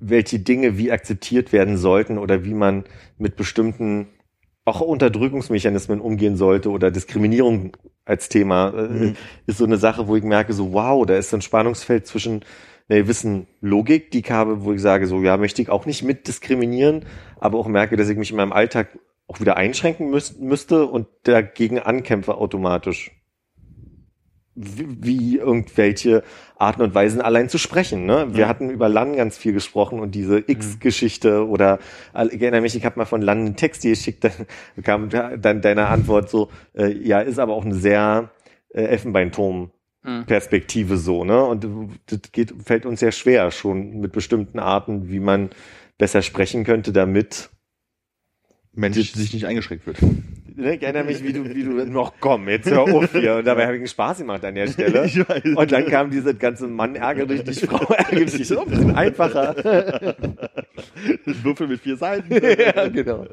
welche 0.00 0.38
Dinge 0.38 0.78
wie 0.78 0.92
akzeptiert 0.92 1.52
werden 1.52 1.76
sollten 1.76 2.18
oder 2.18 2.44
wie 2.44 2.54
man 2.54 2.84
mit 3.18 3.36
bestimmten 3.36 4.08
auch 4.64 4.80
Unterdrückungsmechanismen 4.80 6.00
umgehen 6.00 6.36
sollte 6.36 6.70
oder 6.70 6.90
Diskriminierung 6.90 7.76
als 8.04 8.28
Thema 8.28 8.70
äh, 8.70 8.88
Mhm. 8.88 9.16
ist 9.46 9.58
so 9.58 9.64
eine 9.64 9.76
Sache, 9.76 10.08
wo 10.08 10.16
ich 10.16 10.24
merke, 10.24 10.52
so 10.52 10.72
wow, 10.72 11.04
da 11.04 11.16
ist 11.16 11.30
so 11.30 11.36
ein 11.36 11.42
Spannungsfeld 11.42 12.06
zwischen 12.06 12.44
einer 12.88 13.00
gewissen 13.00 13.46
Logik, 13.60 14.10
die 14.10 14.20
ich 14.20 14.30
habe, 14.30 14.64
wo 14.64 14.72
ich 14.72 14.80
sage, 14.80 15.06
so 15.06 15.22
ja, 15.22 15.36
möchte 15.36 15.62
ich 15.62 15.70
auch 15.70 15.86
nicht 15.86 16.02
mit 16.02 16.28
diskriminieren, 16.28 17.06
aber 17.40 17.58
auch 17.58 17.66
merke, 17.66 17.96
dass 17.96 18.08
ich 18.08 18.16
mich 18.16 18.30
in 18.30 18.36
meinem 18.36 18.52
Alltag 18.52 18.98
auch 19.26 19.40
wieder 19.40 19.56
einschränken 19.56 20.10
müß, 20.10 20.38
müsste 20.38 20.86
und 20.86 21.06
dagegen 21.22 21.78
ankämpfe 21.78 22.36
automatisch. 22.36 23.10
Wie, 24.56 24.86
wie 25.02 25.36
irgendwelche 25.38 26.22
Arten 26.56 26.82
und 26.82 26.94
Weisen 26.94 27.20
allein 27.20 27.48
zu 27.48 27.58
sprechen. 27.58 28.06
Ne? 28.06 28.28
Wir 28.34 28.42
Ja. 28.42 28.48
hatten 28.48 28.70
über 28.70 28.88
LAN 28.88 29.16
ganz 29.16 29.36
viel 29.36 29.52
gesprochen 29.52 29.98
und 29.98 30.14
diese 30.14 30.38
X-Geschichte 30.46 31.46
oder 31.48 31.80
ich 32.30 32.40
erinnere 32.40 32.60
mich, 32.60 32.76
ich 32.76 32.84
habe 32.84 32.98
mal 32.98 33.04
von 33.04 33.20
LAN 33.20 33.38
einen 33.38 33.56
Text 33.56 33.82
hier 33.82 33.90
geschickt, 33.92 34.22
dann 34.22 34.32
kam 34.84 35.08
da- 35.08 35.36
dann 35.36 35.60
deine 35.60 35.88
Antwort 35.88 36.30
so, 36.30 36.50
äh, 36.76 36.92
ja, 36.92 37.20
ist 37.20 37.38
aber 37.40 37.52
auch 37.54 37.64
eine 37.64 37.74
sehr 37.74 38.30
äh, 38.72 38.82
Elfenbeinturm 38.84 39.70
Mhm. 40.06 40.26
Perspektive 40.26 40.98
so, 40.98 41.24
ne? 41.24 41.42
Und 41.42 41.66
das 42.06 42.20
geht, 42.30 42.52
fällt 42.62 42.84
uns 42.84 43.00
sehr 43.00 43.10
schwer 43.12 43.50
schon 43.50 44.00
mit 44.00 44.12
bestimmten 44.12 44.58
Arten, 44.58 45.08
wie 45.10 45.18
man 45.18 45.48
besser 45.96 46.20
sprechen 46.20 46.62
könnte, 46.64 46.92
damit. 46.92 47.48
Mensch 48.72 49.12
sich 49.14 49.32
nicht 49.32 49.46
eingeschränkt 49.46 49.86
wird. 49.86 49.96
Ne, 50.56 50.76
ich 50.76 50.82
erinnere 50.82 51.04
mich, 51.04 51.22
wie 51.24 51.32
du, 51.32 51.44
wie 51.52 51.64
du 51.64 51.70
noch 51.86 52.14
komm, 52.20 52.48
jetzt 52.48 52.70
hör 52.70 52.82
auf 52.82 53.10
hier. 53.12 53.36
Und 53.36 53.44
dabei 53.46 53.64
habe 53.64 53.74
ich 53.74 53.80
einen 53.80 53.88
Spaß 53.88 54.18
gemacht 54.18 54.44
an 54.44 54.54
der 54.54 54.68
Stelle. 54.68 55.04
Ich 55.06 55.18
weiß. 55.28 55.42
Und 55.56 55.72
dann 55.72 55.86
kam 55.86 56.10
diese 56.10 56.34
ganze 56.34 56.68
Mann 56.68 56.94
ärgere 56.94 57.26
dich 57.26 57.44
nicht, 57.44 57.66
Frau 57.66 57.92
ärgere 57.92 58.24
dich. 58.26 58.56
Oh, 58.56 58.64
wir 58.68 58.76
sind 58.78 58.94
einfacher. 58.94 59.56
Würfel 61.42 61.66
mit 61.68 61.80
vier 61.80 61.96
Seiten. 61.96 62.32
ja, 62.32 62.88
genau. 62.88 63.26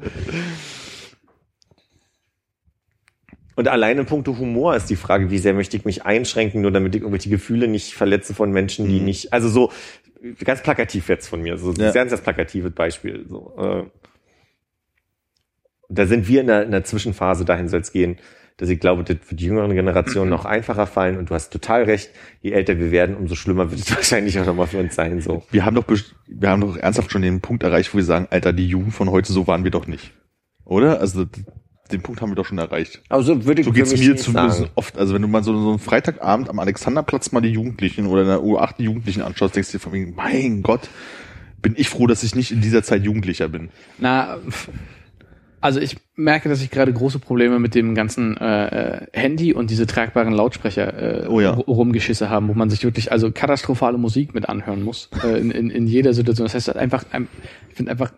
Und 3.54 3.68
allein 3.68 3.98
in 3.98 4.06
puncto 4.06 4.36
Humor 4.38 4.74
ist 4.74 4.88
die 4.90 4.96
Frage, 4.96 5.30
wie 5.30 5.38
sehr 5.38 5.52
möchte 5.54 5.76
ich 5.76 5.84
mich 5.84 6.04
einschränken, 6.06 6.62
nur 6.62 6.70
damit 6.72 6.94
ich 6.94 7.02
irgendwelche 7.02 7.28
Gefühle 7.30 7.68
nicht 7.68 7.92
verletze 7.94 8.34
von 8.34 8.50
Menschen, 8.50 8.88
die 8.88 8.98
Mhm. 8.98 9.04
nicht, 9.04 9.32
also 9.32 9.48
so, 9.48 9.70
ganz 10.44 10.62
plakativ 10.62 11.08
jetzt 11.08 11.28
von 11.28 11.42
mir, 11.42 11.58
so 11.58 11.72
Ja. 11.72 11.88
ein 11.88 11.92
ganz 11.92 12.18
plakatives 12.20 12.72
Beispiel, 12.72 13.26
so, 13.28 13.52
äh, 13.58 14.01
da 15.94 16.06
sind 16.06 16.28
wir 16.28 16.40
in 16.40 16.46
der, 16.46 16.62
in 16.64 16.70
der 16.70 16.84
Zwischenphase, 16.84 17.44
dahin 17.44 17.68
soll 17.68 17.80
es 17.80 17.92
gehen, 17.92 18.16
dass 18.56 18.68
ich 18.68 18.80
glaube, 18.80 19.02
das 19.02 19.16
für 19.20 19.34
die 19.34 19.46
jüngeren 19.46 19.74
Generationen 19.74 20.30
noch 20.30 20.44
einfacher 20.44 20.86
fallen 20.86 21.18
und 21.18 21.30
du 21.30 21.34
hast 21.34 21.52
total 21.52 21.84
recht, 21.84 22.10
je 22.42 22.52
älter 22.52 22.78
wir 22.78 22.90
werden, 22.90 23.16
umso 23.16 23.34
schlimmer 23.34 23.70
wird 23.70 23.80
es 23.80 23.90
wahrscheinlich 23.94 24.38
auch 24.38 24.46
nochmal 24.46 24.66
für 24.66 24.78
uns 24.78 24.94
sein, 24.94 25.20
so. 25.20 25.42
Wir 25.50 25.64
haben 25.64 25.74
doch, 25.74 25.84
wir 26.26 26.48
haben 26.48 26.60
doch 26.60 26.76
ernsthaft 26.76 27.10
schon 27.10 27.22
den 27.22 27.40
Punkt 27.40 27.62
erreicht, 27.62 27.92
wo 27.92 27.98
wir 27.98 28.04
sagen, 28.04 28.28
Alter, 28.30 28.52
die 28.52 28.66
Jugend 28.66 28.94
von 28.94 29.10
heute, 29.10 29.32
so 29.32 29.46
waren 29.46 29.64
wir 29.64 29.70
doch 29.70 29.86
nicht. 29.86 30.12
Oder? 30.64 31.00
Also, 31.00 31.26
den 31.90 32.02
Punkt 32.02 32.22
haben 32.22 32.30
wir 32.30 32.36
doch 32.36 32.46
schon 32.46 32.58
erreicht. 32.58 33.02
Also 33.08 33.44
würde 33.44 33.60
ich 33.60 33.66
So 33.66 33.72
geht's 33.72 33.90
mir 33.90 34.16
zumindest 34.16 34.58
sagen. 34.58 34.70
oft. 34.76 34.96
Also, 34.96 35.12
wenn 35.14 35.22
du 35.22 35.28
mal 35.28 35.42
so, 35.42 35.58
so 35.60 35.70
einen 35.70 35.78
Freitagabend 35.78 36.48
am 36.48 36.58
Alexanderplatz 36.58 37.32
mal 37.32 37.40
die 37.40 37.50
Jugendlichen 37.50 38.06
oder 38.06 38.22
in 38.22 38.28
der 38.28 38.40
U8 38.40 38.76
die 38.78 38.84
Jugendlichen 38.84 39.22
anschaust, 39.22 39.56
denkst 39.56 39.72
du 39.72 39.78
dir 39.78 39.82
von 39.82 39.92
wegen, 39.92 40.14
mein 40.14 40.62
Gott, 40.62 40.88
bin 41.60 41.74
ich 41.76 41.88
froh, 41.88 42.06
dass 42.06 42.22
ich 42.22 42.34
nicht 42.34 42.50
in 42.50 42.60
dieser 42.60 42.82
Zeit 42.82 43.02
Jugendlicher 43.02 43.48
bin. 43.48 43.70
Na, 43.98 44.38
also 45.62 45.80
ich 45.80 45.96
merke, 46.16 46.48
dass 46.50 46.60
ich 46.60 46.70
gerade 46.70 46.92
große 46.92 47.18
Probleme 47.18 47.58
mit 47.58 47.74
dem 47.74 47.94
ganzen 47.94 48.36
äh, 48.36 48.66
äh, 48.66 49.06
Handy 49.12 49.54
und 49.54 49.70
diese 49.70 49.86
tragbaren 49.86 50.32
Lautsprecher 50.34 51.22
äh, 51.24 51.26
Oh 51.28 51.40
ja. 51.40 51.52
ru- 51.54 51.64
rumgeschisse 51.64 52.28
haben, 52.28 52.48
wo 52.48 52.54
man 52.54 52.68
sich 52.68 52.84
wirklich 52.84 53.10
also 53.12 53.30
katastrophale 53.32 53.96
Musik 53.96 54.34
mit 54.34 54.48
anhören 54.48 54.82
muss 54.82 55.08
äh, 55.24 55.38
in, 55.40 55.50
in, 55.50 55.70
in 55.70 55.86
jeder 55.86 56.12
Situation. 56.12 56.44
Das 56.44 56.54
heißt 56.54 56.76
einfach, 56.76 57.04
ein- 57.12 57.28
ich 57.70 57.76
finde 57.76 57.92
einfach 57.92 58.12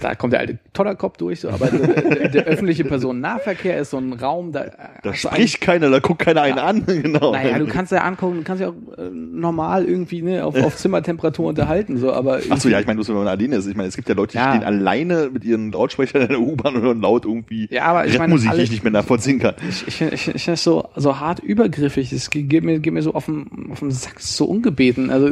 da 0.00 0.14
kommt 0.14 0.32
der 0.32 0.40
alte 0.40 0.58
Todderkopf 0.72 1.16
durch, 1.16 1.40
so, 1.40 1.50
aber 1.50 1.66
der, 1.68 2.28
der 2.28 2.44
öffentliche 2.44 2.84
Personennahverkehr 2.84 3.78
ist 3.78 3.90
so 3.90 3.98
ein 3.98 4.12
Raum, 4.12 4.52
da, 4.52 4.64
Da 4.64 5.10
du 5.10 5.14
spricht 5.14 5.60
keiner, 5.60 5.90
da 5.90 5.98
guckt 6.00 6.20
keiner 6.22 6.42
einen 6.42 6.58
an. 6.58 6.84
genau. 6.86 7.32
Naja, 7.32 7.58
du 7.58 7.66
kannst 7.66 7.92
ja 7.92 8.02
angucken, 8.02 8.38
du 8.38 8.42
kannst 8.42 8.60
ja 8.60 8.68
auch 8.70 8.98
äh, 8.98 9.08
normal 9.10 9.84
irgendwie 9.84 10.22
ne, 10.22 10.44
auf, 10.44 10.56
auf 10.56 10.76
Zimmertemperatur 10.76 11.46
unterhalten, 11.46 11.96
so, 11.98 12.12
aber 12.12 12.40
Ach 12.50 12.58
so, 12.58 12.68
ja, 12.68 12.80
ich 12.80 12.86
meine, 12.86 12.96
bloß 12.96 13.08
wenn 13.08 13.16
man 13.16 13.28
alleine 13.28 13.56
ist. 13.56 13.66
Ich 13.66 13.76
meine, 13.76 13.88
es 13.88 13.96
gibt 13.96 14.08
ja 14.08 14.14
Leute, 14.14 14.32
die 14.32 14.38
Ja. 14.38 14.50
stehen 14.54 14.64
alleine 14.64 15.30
mit 15.32 15.44
ihren 15.44 15.72
Lautsprechern 15.72 16.22
in 16.22 16.28
der 16.28 16.40
U-Bahn 16.40 16.76
und 16.76 16.82
hören 16.82 17.00
laut 17.00 17.24
irgendwie 17.24 17.68
Ja, 17.70 17.84
aber 17.84 18.06
ich 18.06 18.12
meine, 18.18 18.32
Rapmusik, 18.32 18.52
die 18.52 18.62
ich 18.62 18.70
nicht 18.70 18.82
mehr 18.84 18.92
nachvollziehen 18.92 19.38
kann. 19.38 19.54
ich, 19.68 19.86
ich, 19.86 20.00
ich, 20.00 20.12
ich 20.12 20.22
finde 20.22 20.52
das 20.52 20.64
so, 20.64 20.88
so 20.96 21.20
hart 21.20 21.40
übergriffig. 21.40 22.12
Es 22.12 22.30
geht 22.30 22.64
mir, 22.64 22.78
geht 22.80 22.92
mir 22.92 23.02
so 23.02 23.14
auf 23.14 23.26
den, 23.26 23.68
auf 23.70 23.80
den 23.80 23.90
Sack, 23.90 24.20
so 24.20 24.44
ungebeten. 24.46 25.10
Also, 25.10 25.30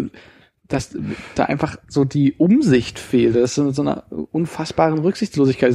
dass 0.73 0.97
da 1.35 1.45
einfach 1.45 1.77
so 1.89 2.05
die 2.05 2.35
Umsicht 2.35 2.99
fehlt. 2.99 3.37
Das 3.37 3.51
ist 3.51 3.55
so, 3.57 3.71
so 3.71 3.83
einer 3.83 4.05
unfassbaren 4.33 4.99
Rücksichtslosigkeit. 4.99 5.75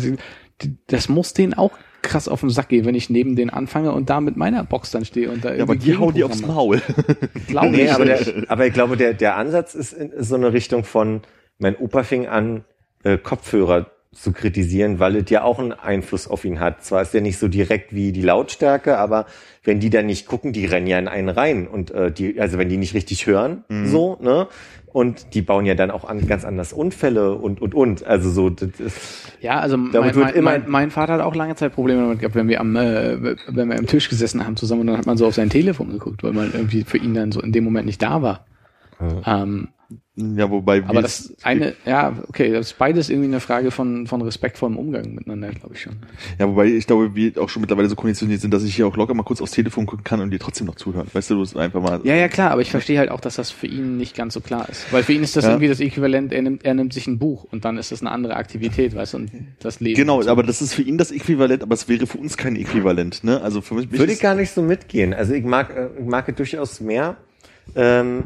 Das 0.88 1.10
muss 1.10 1.34
denen 1.34 1.54
auch 1.54 1.72
krass 2.02 2.28
auf 2.28 2.40
den 2.42 2.50
Sack 2.50 2.70
gehen, 2.70 2.86
wenn 2.86 2.96
ich 2.96 3.10
neben 3.10 3.36
denen 3.36 3.50
anfange 3.50 3.92
und 3.92 4.10
da 4.10 4.22
mit 4.22 4.38
meiner 4.38 4.64
Box 4.64 4.92
dann 4.92 5.04
stehe 5.06 5.30
und 5.30 5.44
da 5.44 5.54
Ja, 5.54 5.64
aber 5.64 5.76
die 5.76 5.98
hauen 5.98 6.14
die 6.14 6.24
aufs 6.24 6.42
Maul. 6.46 6.82
Glaube 7.48 7.70
Nee, 7.70 7.86
ich. 7.86 7.92
aber, 7.94 8.06
der, 8.06 8.20
aber 8.48 8.66
ich 8.68 8.74
glaube, 8.74 8.98
der, 8.98 9.14
der 9.14 9.36
Ansatz 9.36 9.76
ist, 9.76 9.94
in, 9.94 10.12
so 10.18 10.36
eine 10.36 10.54
Richtung 10.54 10.84
von, 10.84 11.22
mein 11.60 11.76
Opa 11.76 12.04
fing 12.04 12.28
an, 12.28 12.64
äh, 13.04 13.18
Kopfhörer 13.18 13.92
zu 14.14 14.32
kritisieren, 14.32 15.00
weil 15.00 15.16
es 15.18 15.30
ja 15.30 15.44
auch 15.44 15.60
einen 15.60 15.74
Einfluss 15.74 16.28
auf 16.28 16.46
ihn 16.46 16.60
hat. 16.60 16.84
Zwar 16.84 17.02
ist 17.02 17.14
der 17.14 17.22
nicht 17.22 17.38
so 17.38 17.48
direkt 17.48 17.94
wie 17.94 18.12
die 18.12 18.22
Lautstärke, 18.22 18.98
aber 18.98 19.26
wenn 19.64 19.80
die 19.80 19.90
dann 19.90 20.06
nicht 20.06 20.28
gucken, 20.28 20.54
die 20.54 20.66
rennen 20.66 20.88
ja 20.88 20.98
in 20.98 21.08
einen 21.08 21.30
rein 21.30 21.68
und 21.68 21.92
äh, 21.92 22.12
die, 22.12 22.40
also 22.40 22.58
wenn 22.58 22.70
die 22.70 22.78
nicht 22.78 22.94
richtig 22.94 23.28
hören, 23.28 23.64
so, 23.86 24.18
ne? 24.22 24.48
Und 24.98 25.36
die 25.36 25.44
bauen 25.44 25.66
ja 25.68 25.76
dann 25.76 25.92
auch 25.92 26.06
an, 26.06 26.26
ganz 26.28 26.44
anders 26.44 26.74
Unfälle 26.74 27.36
und 27.36 27.62
und 27.62 27.76
und. 27.76 28.04
Also 28.04 28.32
so, 28.32 28.50
das 28.50 28.80
ist 28.80 29.32
Ja, 29.42 29.60
also 29.60 29.78
mein, 29.78 29.92
mein, 30.26 30.34
immer- 30.34 30.52
mein, 30.52 30.64
mein 30.68 30.90
Vater 30.92 31.14
hat 31.14 31.22
auch 31.22 31.36
lange 31.36 31.56
Zeit 31.56 31.74
Probleme 31.74 32.02
damit 32.02 32.20
gehabt, 32.20 32.34
wenn 32.36 32.48
wir 32.48 32.60
am, 32.60 32.76
äh, 32.76 33.36
wenn 33.48 33.70
wir 33.70 33.78
am 33.78 33.86
Tisch 33.86 34.10
gesessen 34.10 34.44
haben 34.44 34.56
zusammen 34.56 34.82
und 34.82 34.88
dann 34.88 34.98
hat 34.98 35.06
man 35.06 35.16
so 35.18 35.28
auf 35.28 35.36
sein 35.36 35.52
Telefon 35.52 35.92
geguckt, 35.92 36.24
weil 36.24 36.34
man 36.34 36.52
irgendwie 36.52 36.84
für 36.84 36.98
ihn 36.98 37.14
dann 37.14 37.32
so 37.32 37.40
in 37.42 37.52
dem 37.52 37.64
Moment 37.64 37.86
nicht 37.86 38.02
da 38.02 38.24
war. 38.24 38.46
Ähm, 39.28 39.68
Ja, 40.20 40.50
wobei 40.50 40.78
aber 40.84 40.96
wir- 40.96 41.02
das 41.04 41.32
eine, 41.44 41.76
ja, 41.86 42.18
okay, 42.28 42.52
das 42.52 42.72
ist 42.72 42.78
beides 42.80 43.10
irgendwie 43.12 43.28
eine 43.28 43.40
Frage 43.40 43.70
von, 43.70 44.08
von 44.08 44.20
respektvollem 44.24 44.76
Umgang 44.76 45.14
miteinander, 45.14 45.50
glaube 45.52 45.76
ich 45.76 45.82
schon. 45.82 45.94
Ja, 46.40 46.48
wobei 46.50 46.66
ich 46.66 46.88
glaube, 46.88 47.14
wir 47.14 47.38
auch 47.40 47.50
schon 47.50 47.62
mittlerweile 47.62 47.88
so 47.88 47.96
konditioniert 47.96 48.42
sind, 48.42 48.52
dass 48.52 48.64
ich 48.64 48.76
hier 48.76 48.88
auch 48.88 48.98
locker 48.98 49.14
mal 49.14 49.22
kurz 49.22 49.42
aufs 49.42 49.52
Telefon 49.52 49.86
gucken 49.86 50.04
kann 50.04 50.20
und 50.20 50.32
dir 50.32 50.40
trotzdem 50.40 50.66
noch 50.66 50.74
zuhören. 50.74 51.06
Weißt 51.14 51.30
du, 51.30 51.36
du 51.36 51.42
bist 51.42 51.56
einfach 51.56 51.82
mal. 51.84 52.02
Ja, 52.04 52.16
ja, 52.16 52.30
klar, 52.30 52.50
aber 52.50 52.62
ich 52.62 52.72
verstehe 52.72 52.98
halt 52.98 53.12
auch, 53.12 53.20
dass 53.20 53.36
das 53.36 53.52
für 53.52 53.68
ihn 53.68 53.98
nicht 53.98 54.16
ganz 54.16 54.34
so 54.34 54.42
klar 54.42 54.68
ist. 54.70 54.92
Weil 54.92 55.04
für 55.04 55.14
ihn 55.14 55.22
ist 55.22 55.36
das 55.36 55.44
Ja. 55.44 55.52
irgendwie 55.52 55.68
das 55.68 55.80
Äquivalent, 55.80 56.34
er 56.34 56.42
nimmt, 56.42 56.66
er 56.66 56.74
nimmt 56.74 56.94
sich 56.94 57.06
ein 57.06 57.20
Buch 57.20 57.46
und 57.52 57.64
dann 57.64 57.78
ist 57.78 57.92
das 57.92 58.02
eine 58.02 58.10
andere 58.10 58.38
Aktivität, 58.38 58.96
weißt 58.96 59.14
du, 59.14 59.18
und 59.18 59.32
das 59.60 59.80
Leben. 59.82 59.98
Genau, 59.98 60.18
dazu. 60.18 60.32
aber 60.32 60.42
das 60.42 60.64
ist 60.64 60.74
für 60.74 60.82
ihn 60.82 60.98
das 60.98 61.12
Äquivalent, 61.12 61.62
aber 61.62 61.76
es 61.76 61.88
wäre 61.88 62.08
für 62.08 62.18
uns 62.18 62.38
kein 62.38 62.56
Äquivalent, 62.56 63.24
ne? 63.24 63.40
Also 63.42 63.62
für 63.62 63.76
mich 63.76 63.92
Würde 63.92 64.12
ich 64.14 64.20
gar 64.20 64.34
nicht 64.34 64.50
so 64.52 64.64
mitgehen. 64.64 65.14
Also 65.14 65.34
ich 65.34 65.44
mag, 65.46 65.70
äh, 65.78 65.90
ich 66.00 66.06
mag 66.08 66.28
es 66.28 66.34
durchaus 66.36 66.82
mehr, 66.82 67.18
ähm, 67.76 68.24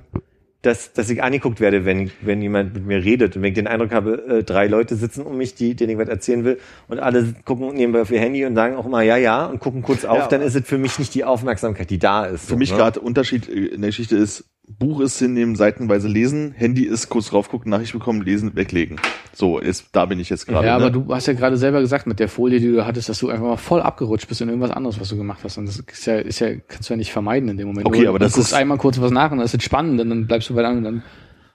dass, 0.61 0.93
dass 0.93 1.09
ich 1.09 1.23
angeguckt 1.23 1.59
werde, 1.59 1.85
wenn, 1.85 2.11
wenn 2.21 2.41
jemand 2.41 2.73
mit 2.75 2.85
mir 2.85 3.03
redet. 3.03 3.35
Und 3.35 3.41
wenn 3.41 3.49
ich 3.49 3.55
den 3.55 3.67
Eindruck 3.67 3.91
habe, 3.91 4.25
äh, 4.27 4.43
drei 4.43 4.67
Leute 4.67 4.95
sitzen 4.95 5.23
um 5.23 5.38
mich, 5.38 5.55
die, 5.55 5.75
denen 5.75 5.91
ich 5.91 5.97
was 5.97 6.07
erzählen 6.07 6.43
will, 6.43 6.59
und 6.88 6.99
alle 6.99 7.33
gucken 7.45 7.73
nebenbei 7.73 8.01
auf 8.01 8.11
ihr 8.11 8.19
Handy 8.19 8.45
und 8.45 8.55
sagen 8.55 8.75
auch 8.75 8.85
immer 8.85 9.01
ja, 9.01 9.17
ja 9.17 9.45
und 9.45 9.59
gucken 9.59 9.81
kurz 9.81 10.05
auf, 10.05 10.17
Ja, 10.17 10.27
dann 10.27 10.41
ist 10.41 10.55
es 10.55 10.67
für 10.67 10.77
mich 10.77 10.99
nicht 10.99 11.15
die 11.15 11.23
Aufmerksamkeit, 11.23 11.89
die 11.89 11.97
da 11.97 12.25
ist. 12.25 12.47
für 12.47 12.57
mich 12.57 12.71
ne? 12.71 12.77
gerade 12.77 12.99
Unterschied 12.99 13.49
äh, 13.49 13.67
in 13.67 13.81
der 13.81 13.89
Geschichte 13.89 14.15
ist, 14.15 14.45
Buch 14.67 15.01
ist 15.01 15.19
hinnehmen, 15.19 15.55
seitenweise 15.55 16.07
lesen, 16.07 16.51
Handy 16.55 16.83
ist 16.83 17.09
kurz 17.09 17.27
drauf 17.29 17.49
gucken, 17.49 17.69
Nachricht 17.71 17.91
bekommen, 17.93 18.21
lesen, 18.21 18.55
weglegen. 18.55 18.99
So, 19.33 19.59
ist, 19.59 19.88
da 19.91 20.05
bin 20.05 20.19
ich 20.19 20.29
jetzt 20.29 20.47
gerade. 20.47 20.65
ja, 20.67 20.77
ne? 20.77 20.85
aber 20.85 20.91
du 20.91 21.13
hast 21.13 21.25
ja 21.27 21.33
gerade 21.33 21.57
selber 21.57 21.81
gesagt 21.81 22.07
mit 22.07 22.19
der 22.19 22.29
Folie, 22.29 22.59
die 22.59 22.71
du 22.71 22.85
hattest, 22.85 23.09
dass 23.09 23.19
du 23.19 23.29
einfach 23.29 23.45
mal 23.45 23.57
voll 23.57 23.81
abgerutscht 23.81 24.27
bist 24.29 24.39
in 24.41 24.47
irgendwas 24.49 24.71
anderes, 24.71 24.99
was 24.99 25.09
du 25.09 25.17
gemacht 25.17 25.39
hast. 25.43 25.57
Und 25.57 25.65
das 25.65 25.77
ist 25.79 26.05
ja, 26.05 26.19
ist 26.19 26.39
ja, 26.39 26.55
kannst 26.67 26.89
du 26.89 26.93
ja 26.93 26.97
nicht 26.97 27.11
vermeiden 27.11 27.49
in 27.49 27.57
dem 27.57 27.67
Moment. 27.67 27.85
Okay, 27.88 28.03
Du- 28.03 28.09
aber 28.09 28.19
du 28.19 28.25
das 28.25 28.33
guckst 28.33 28.51
ist- 28.51 28.57
einmal 28.57 28.77
kurz 28.77 28.99
was 29.01 29.11
nach 29.11 29.31
und 29.31 29.39
das 29.39 29.53
ist 29.53 29.63
spannend 29.63 29.99
und 29.99 30.09
dann 30.09 30.27
bleibst 30.27 30.49
du 30.49 30.55
weiter 30.55 30.69
an 30.69 30.77
und 30.77 30.83
dann 30.83 31.03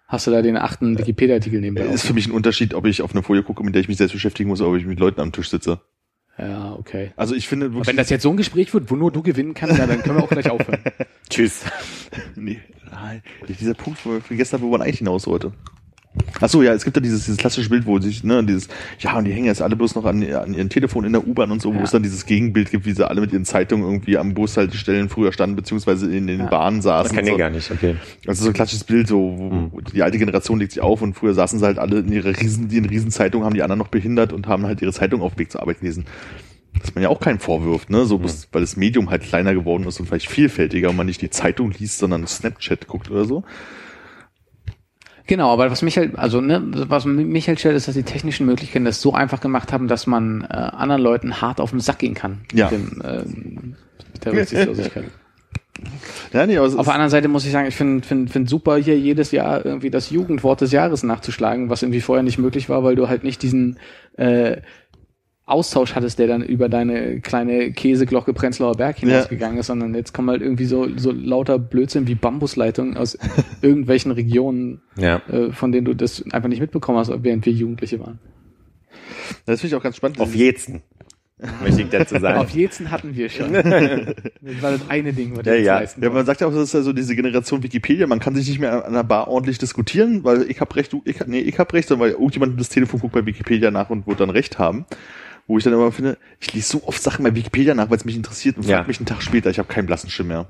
hast 0.09 0.27
du 0.27 0.31
da 0.31 0.43
den 0.43 0.57
achten 0.57 0.99
Wikipedia-Artikel 0.99 1.61
nebenbei. 1.61 1.83
ist 1.89 2.01
offen. 2.01 2.07
für 2.09 2.15
mich 2.15 2.27
ein 2.29 2.33
Unterschied, 2.33 2.75
ob 2.75 2.87
ich 2.87 3.01
auf 3.03 3.13
eine 3.13 3.23
Folie 3.23 3.43
gucke, 3.43 3.65
mit 3.65 3.75
der 3.75 3.81
ich 3.81 3.89
mich 3.89 3.97
selbst 3.97 4.13
beschäftigen 4.13 4.49
muss, 4.49 4.61
oder 4.61 4.71
ob 4.71 4.77
ich 4.77 4.85
mit 4.85 5.01
Leuten 5.01 5.21
am 5.21 5.33
Tisch 5.33 5.49
sitze. 5.49 5.81
Ja, 6.39 6.75
okay. 6.79 7.13
Also 7.17 7.35
ich 7.35 7.49
finde 7.49 7.71
wirklich. 7.73 7.87
Wenn 7.89 7.97
das 7.97 8.11
jetzt 8.11 8.23
so 8.23 8.31
ein 8.31 8.37
Gespräch 8.37 8.75
wird, 8.75 8.91
wo 8.91 8.97
nur 8.97 9.11
du 9.11 9.23
gewinnen 9.23 9.55
kannst, 9.55 9.79
ja, 9.79 9.87
dann 9.87 10.03
können 10.03 10.19
wir 10.19 10.25
auch 10.25 10.29
gleich 10.29 10.51
aufhören. 10.51 10.81
Tschüss. 11.31 11.63
Nee, 12.37 12.61
nein, 12.91 13.23
dieser 13.49 13.75
Punkt, 13.75 14.05
wo 14.05 14.13
wir 14.13 14.21
vergessen 14.21 14.55
haben, 14.55 14.63
wo 14.63 14.71
man 14.71 14.83
eigentlich 14.83 14.99
hinaus 14.99 15.27
wollte. 15.27 15.53
Ach 16.41 16.49
so, 16.49 16.63
ja, 16.63 16.73
es 16.73 16.83
gibt 16.85 16.97
ja 16.97 17.03
dieses, 17.03 17.27
dieses 17.27 17.37
klassische 17.37 17.69
Bild, 17.69 17.85
wo 17.85 17.99
sich, 17.99 18.25
ne, 18.25 18.43
dieses, 18.43 18.69
ja, 19.01 19.19
und 19.19 19.27
die 19.27 19.33
hängen 19.35 19.45
jetzt 19.45 19.61
alle 19.61 19.77
bloß 19.77 19.97
noch 19.97 20.07
an, 20.07 20.23
an 20.33 20.55
ihren 20.55 20.71
Telefon 20.71 21.05
in 21.05 21.13
der 21.13 21.27
U-Bahn 21.29 21.51
und 21.51 21.61
so, 21.61 21.75
wo 21.75 21.79
Ja. 21.79 21.85
es 21.85 21.91
dann 21.91 22.03
dieses 22.03 22.25
Gegenbild 22.25 22.71
gibt, 22.71 22.87
wie 22.87 22.93
sie 22.93 23.07
alle 23.07 23.21
mit 23.21 23.35
ihren 23.35 23.45
Zeitungen 23.45 23.85
irgendwie 23.85 24.17
am 24.17 24.33
Bushaltestellen 24.33 25.11
früher 25.11 25.31
standen, 25.35 25.57
beziehungsweise 25.57 26.11
in 26.11 26.27
den 26.27 26.41
Ja. 26.41 26.47
Bahnen 26.47 26.79
Das 26.79 26.85
saßen. 26.85 27.15
kann 27.17 27.27
so. 27.27 27.33
ich 27.33 27.39
gar 27.39 27.51
nicht, 27.51 27.71
okay. 27.71 27.97
Also 28.27 28.45
so 28.45 28.49
ein 28.51 28.55
klassisches 28.55 28.85
Bild, 28.85 29.09
so, 29.09 29.19
wo 29.39 29.69
wo 29.73 29.81
die 29.83 30.03
alte 30.03 30.17
Generation 30.17 30.59
legt 30.59 30.73
sich 30.73 30.81
auf 30.83 31.03
und 31.03 31.13
früher 31.13 31.35
saßen 31.35 31.59
sie 31.59 31.67
halt 31.67 31.79
alle 31.79 31.99
in 31.99 32.11
ihrer 32.11 32.35
riesen, 32.41 32.71
in 32.71 32.87
riesen 32.87 33.11
Zeitung, 33.11 33.45
haben 33.45 33.55
die 33.55 33.63
anderen 33.63 33.79
noch 33.79 33.89
behindert 33.89 34.33
und 34.33 34.47
haben 34.47 34.65
halt 34.65 34.81
ihre 34.81 34.93
Zeitung 34.95 35.21
auf 35.21 35.35
dem 35.35 35.41
Weg 35.41 35.53
zur 35.53 35.61
Arbeit 35.61 35.81
gelesen. 35.81 36.07
Das 36.81 36.95
man 36.95 37.03
ja 37.03 37.09
auch 37.09 37.21
keinen 37.21 37.39
vorwirft, 37.39 37.91
ne? 37.91 38.05
So, 38.05 38.19
bloß, 38.19 38.49
weil 38.53 38.61
das 38.61 38.77
Medium 38.77 39.11
halt 39.11 39.23
kleiner 39.23 39.55
geworden 39.55 39.85
ist 39.87 39.99
und 40.01 40.07
vielleicht 40.07 40.29
vielfältiger 40.29 40.91
und 40.91 40.97
man 40.97 41.07
nicht 41.07 41.23
die 41.23 41.31
Zeitung 41.31 41.73
liest, 41.73 41.99
sondern 41.99 42.27
Snapchat 42.27 42.87
guckt 42.87 43.11
oder 43.11 43.25
so. 43.25 43.45
Genau, 45.27 45.53
aber 45.53 45.71
was 45.71 45.83
mich 45.83 45.97
halt, 45.97 46.17
also 46.17 46.41
ne, 46.41 46.63
was 46.89 47.05
mich 47.05 47.49
halt 47.49 47.59
stellt, 47.59 47.77
ist, 47.77 47.89
dass 47.89 47.97
die 47.97 48.05
technischen 48.05 48.47
Möglichkeiten 48.47 48.85
das 48.85 49.01
so 49.01 49.13
einfach 49.13 49.41
gemacht 49.41 49.73
haben, 49.73 49.89
dass 49.89 50.07
man 50.07 50.43
äh, 50.43 50.55
anderen 50.55 51.03
Leuten 51.03 51.41
hart 51.41 51.61
auf 51.61 51.71
den 51.71 51.81
Sack 51.81 51.99
gehen 51.99 52.15
kann. 52.15 52.43
Ja. 52.53 52.71
Mit, 52.71 52.81
dem, 52.81 53.03
ähm, 53.05 53.77
mit 54.13 54.25
der 54.25 54.33
Rücksichtslosigkeit. 54.33 55.05
Ja, 56.33 56.47
nee, 56.47 56.57
aber 56.57 56.67
Auf 56.67 56.87
der 56.87 56.95
anderen 56.95 57.11
Seite 57.11 57.29
muss 57.29 57.45
ich 57.45 57.53
sagen, 57.53 57.69
ich 57.69 57.77
finde 57.77 58.07
find, 58.07 58.31
find 58.31 58.49
super, 58.49 58.77
hier 58.77 58.99
jedes 58.99 59.31
Jahr 59.31 59.65
irgendwie 59.65 59.91
das 59.91 60.11
Jugendwort 60.11 60.61
des 60.61 60.73
Jahres 60.73 61.03
nachzuschlagen, 61.03 61.69
was 61.69 61.83
irgendwie 61.83 62.01
vorher 62.01 62.23
nicht 62.23 62.39
möglich 62.39 62.69
war, 62.69 62.83
weil 62.83 62.97
du 62.97 63.09
halt 63.09 63.25
nicht 63.25 63.43
diesen 63.43 63.79
äh, 64.17 64.59
Austausch 65.47 65.95
hattest, 65.95 66.19
der 66.19 66.27
dann 66.27 66.43
über 66.43 66.69
deine 66.69 67.21
kleine 67.21 67.71
Käseglocke 67.73 68.33
Prenzlauer 68.35 68.75
Berg 68.75 68.99
hinausgegangen 68.99 69.59
ist, 69.59 69.67
sondern 69.69 69.95
jetzt 69.95 70.13
kommen 70.13 70.29
halt 70.29 70.43
irgendwie 70.43 70.65
so, 70.65 70.89
so 70.99 71.13
lauter 71.13 71.59
Blödsinn 71.61 72.09
wie 72.09 72.17
Bambusleitungen 72.17 72.97
aus 72.97 73.17
irgendwelchen 73.63 74.11
Regionen, 74.11 74.83
Ja. 74.97 75.23
äh, 75.31 75.53
von 75.53 75.71
denen 75.71 75.85
du 75.85 75.95
das 75.95 76.25
einfach 76.33 76.49
nicht 76.49 76.61
mitbekommen 76.61 76.99
hast, 76.99 77.13
während 77.23 77.47
wir 77.47 77.53
Jugendliche 77.53 78.01
waren. 78.01 78.19
das 79.47 79.61
finde 79.61 79.75
ich 79.75 79.79
auch 79.79 79.83
ganz 79.85 79.97
spannend. 79.97 80.19
Auf 80.21 80.35
jeden. 80.35 80.83
Möchte 81.63 81.83
ich 81.83 81.89
dazu 81.91 82.19
sagen. 82.19 82.39
Auf 82.39 82.51
Jetzen 82.51 82.91
hatten 82.91 83.15
wir 83.15 83.29
schon. 83.29 83.53
das 83.53 83.65
war 84.63 84.71
das 84.73 84.89
eine 84.89 85.13
Ding, 85.13 85.37
was 85.37 85.45
Ja, 85.45 85.55
ja. 85.55 85.79
leisten 85.81 86.03
Ja, 86.03 86.09
man 86.09 86.25
sagt 86.25 86.41
ja 86.41 86.47
auch, 86.47 86.53
das 86.53 86.63
ist 86.63 86.73
ja 86.73 86.81
so 86.81 86.95
diese 86.95 87.15
Generation 87.15 87.63
Wikipedia, 87.63 88.07
man 88.07 88.21
kann 88.21 88.35
sich 88.35 88.49
nicht 88.49 88.59
mehr 88.59 88.87
an 88.87 88.95
der 88.95 89.05
Bar 89.05 89.29
ordentlich 89.29 89.59
diskutieren, 89.59 90.25
weil 90.25 90.51
ich 90.51 90.61
hab 90.63 90.75
recht, 90.75 90.95
du, 90.95 91.03
ich, 91.05 91.25
nee, 91.27 91.41
ich 91.41 91.59
hab 91.59 91.73
recht, 91.75 91.89
sondern 91.89 92.09
weil 92.09 92.13
irgendjemand 92.15 92.59
das 92.59 92.71
Telefon 92.71 93.01
guckt 93.01 93.13
bei 93.13 93.27
Wikipedia 93.27 93.71
nach 93.71 93.91
und 93.91 94.07
wird 94.07 94.19
dann 94.21 94.31
recht 94.31 94.59
haben. 94.59 94.87
Wo 95.47 95.59
ich 95.59 95.65
dann 95.65 95.73
immer 95.73 95.93
finde, 95.93 96.19
ich 96.41 96.53
lese 96.53 96.69
so 96.69 96.85
oft 96.87 97.01
Sachen 97.03 97.23
bei 97.25 97.35
Wikipedia 97.35 97.75
nach, 97.75 97.89
weil 97.91 97.97
es 97.99 98.05
mich 98.05 98.17
interessiert 98.17 98.57
und 98.57 98.67
Ja. 98.67 98.79
frag 98.79 98.89
mich 98.89 98.99
einen 98.99 99.07
Tag 99.07 99.23
später, 99.23 99.49
ich 99.51 99.59
habe 99.59 99.69
keinen 99.69 99.87
blassen 99.87 100.11
Schimmer 100.11 100.29
mehr. 100.29 100.47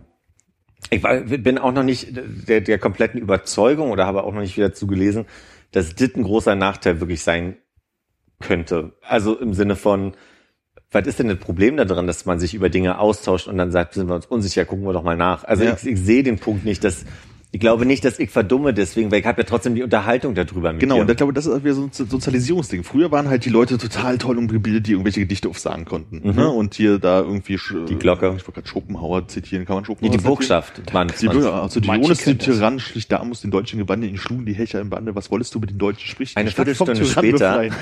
Ich 0.91 1.03
war, 1.03 1.21
bin 1.21 1.59
auch 1.59 1.73
noch 1.73 1.83
nicht 1.83 2.09
der, 2.49 2.61
der 2.61 2.79
kompletten 2.79 3.21
Überzeugung 3.21 3.91
oder 3.91 4.07
habe 4.07 4.23
auch 4.25 4.33
noch 4.33 4.41
nicht 4.41 4.57
wieder 4.57 4.73
zugelesen, 4.73 5.27
dass 5.73 5.95
das 5.95 6.15
ein 6.15 6.23
großer 6.23 6.55
Nachteil 6.55 7.01
wirklich 7.01 7.23
sein 7.23 7.57
könnte. 8.41 8.93
Also 9.03 9.39
im 9.39 9.53
Sinne 9.55 9.77
von, 9.77 10.15
was 10.93 11.07
ist 11.07 11.19
denn 11.19 11.29
das 11.29 11.39
Problem 11.39 11.77
daran, 11.77 12.07
dass 12.07 12.25
man 12.27 12.39
sich 12.39 12.55
über 12.55 12.69
Dinge 12.69 12.99
austauscht 12.99 13.49
und 13.49 13.59
dann 13.59 13.73
sagt, 13.73 13.95
sind 13.95 14.09
wir 14.09 14.15
uns 14.15 14.27
unsicher, 14.27 14.65
gucken 14.65 14.85
wir 14.87 14.93
doch 14.93 15.03
mal 15.03 15.17
nach. 15.17 15.45
Also 15.45 15.65
Ja. 15.65 15.75
ich, 15.75 15.87
ich 15.87 15.99
sehe 16.01 16.23
den 16.23 16.39
Punkt 16.39 16.65
nicht, 16.65 16.85
dass 16.85 17.05
ich 17.57 17.61
glaube 17.61 17.87
nicht, 17.87 18.05
dass 18.05 18.19
ich 18.19 18.29
verdumme 18.29 18.75
deswegen, 18.75 19.11
weil 19.11 19.21
ich 19.21 19.25
habe 19.27 19.41
ja 19.41 19.47
trotzdem 19.49 19.75
die 19.75 19.83
Unterhaltung 19.83 20.35
darüber 20.35 20.73
mit 20.75 20.81
Genau, 20.81 20.97
dir. 20.97 21.01
und 21.01 21.11
ich 21.11 21.17
glaube, 21.17 21.33
das 21.33 21.47
ist 21.47 21.65
wieder 21.65 21.73
so 21.73 21.85
ein 21.85 21.91
Sozialisierungsding. 21.91 22.85
Früher 22.85 23.11
waren 23.11 23.29
halt 23.31 23.47
die 23.47 23.49
Leute 23.49 23.79
total 23.79 24.19
toll 24.19 24.37
und 24.37 24.49
gebildet, 24.49 24.87
die 24.87 24.93
irgendwelche 24.93 25.21
Gedichte 25.21 25.49
aufsagen 25.49 25.87
konnten. 25.87 26.21
Ne? 26.35 26.51
Und 26.51 26.75
hier 26.75 26.99
da 26.99 27.21
irgendwie 27.21 27.59
Die 27.89 27.95
Glocke. 27.95 28.27
Ich 28.37 28.43
wollte 28.47 28.53
gerade 28.61 28.69
Schopenhauer 28.69 29.27
zitieren, 29.29 29.65
kann 29.65 29.77
man 29.77 29.85
Schopenhauer 29.87 30.11
die 30.13 30.19
zitieren? 30.19 30.35
Botschaft. 30.37 30.93
Mann, 30.93 31.11
Die 31.19 31.29
Bürger, 31.29 31.63
also 31.63 31.81
die 31.81 31.89
können 31.89 32.07
das. 32.07 32.19
Tyrann 32.19 32.79
schlich 32.79 33.09
da 33.09 33.25
muss 33.25 33.41
den 33.41 33.51
Deutschen 33.51 33.79
gewandt, 33.79 34.05
ihn 34.05 34.19
schlugen 34.19 34.45
die 34.45 34.53
Hecher 34.53 34.83
im 34.83 34.91
Bande. 34.91 35.15
Was 35.15 35.31
wolltest 35.31 35.55
du 35.55 35.59
mit 35.59 35.71
den 35.71 35.79
Deutschen? 35.79 36.07
Sprich, 36.07 36.33
die 36.35 36.37
Eine 36.37 36.51
Viertelstunde 36.51 37.07
später. 37.07 37.39
befreien. 37.53 37.75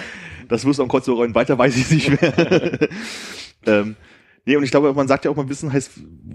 Das 0.48 0.64
wirst 0.64 0.78
du 0.78 0.84
am 0.84 0.88
Kreuz 0.88 1.08
rollen. 1.08 1.34
Weiter 1.34 1.58
weiß 1.58 1.76
ich 1.76 1.90
nicht 1.90 2.20
mehr. 2.20 2.88
ähm, 3.66 3.96
nee, 4.44 4.56
und 4.56 4.62
ich 4.64 4.70
glaube, 4.70 4.92
man 4.94 5.08
sagt 5.08 5.24
ja 5.24 5.30
auch 5.30 5.36
mal, 5.36 5.48
Wissen 5.48 5.72
heißt 5.72 5.90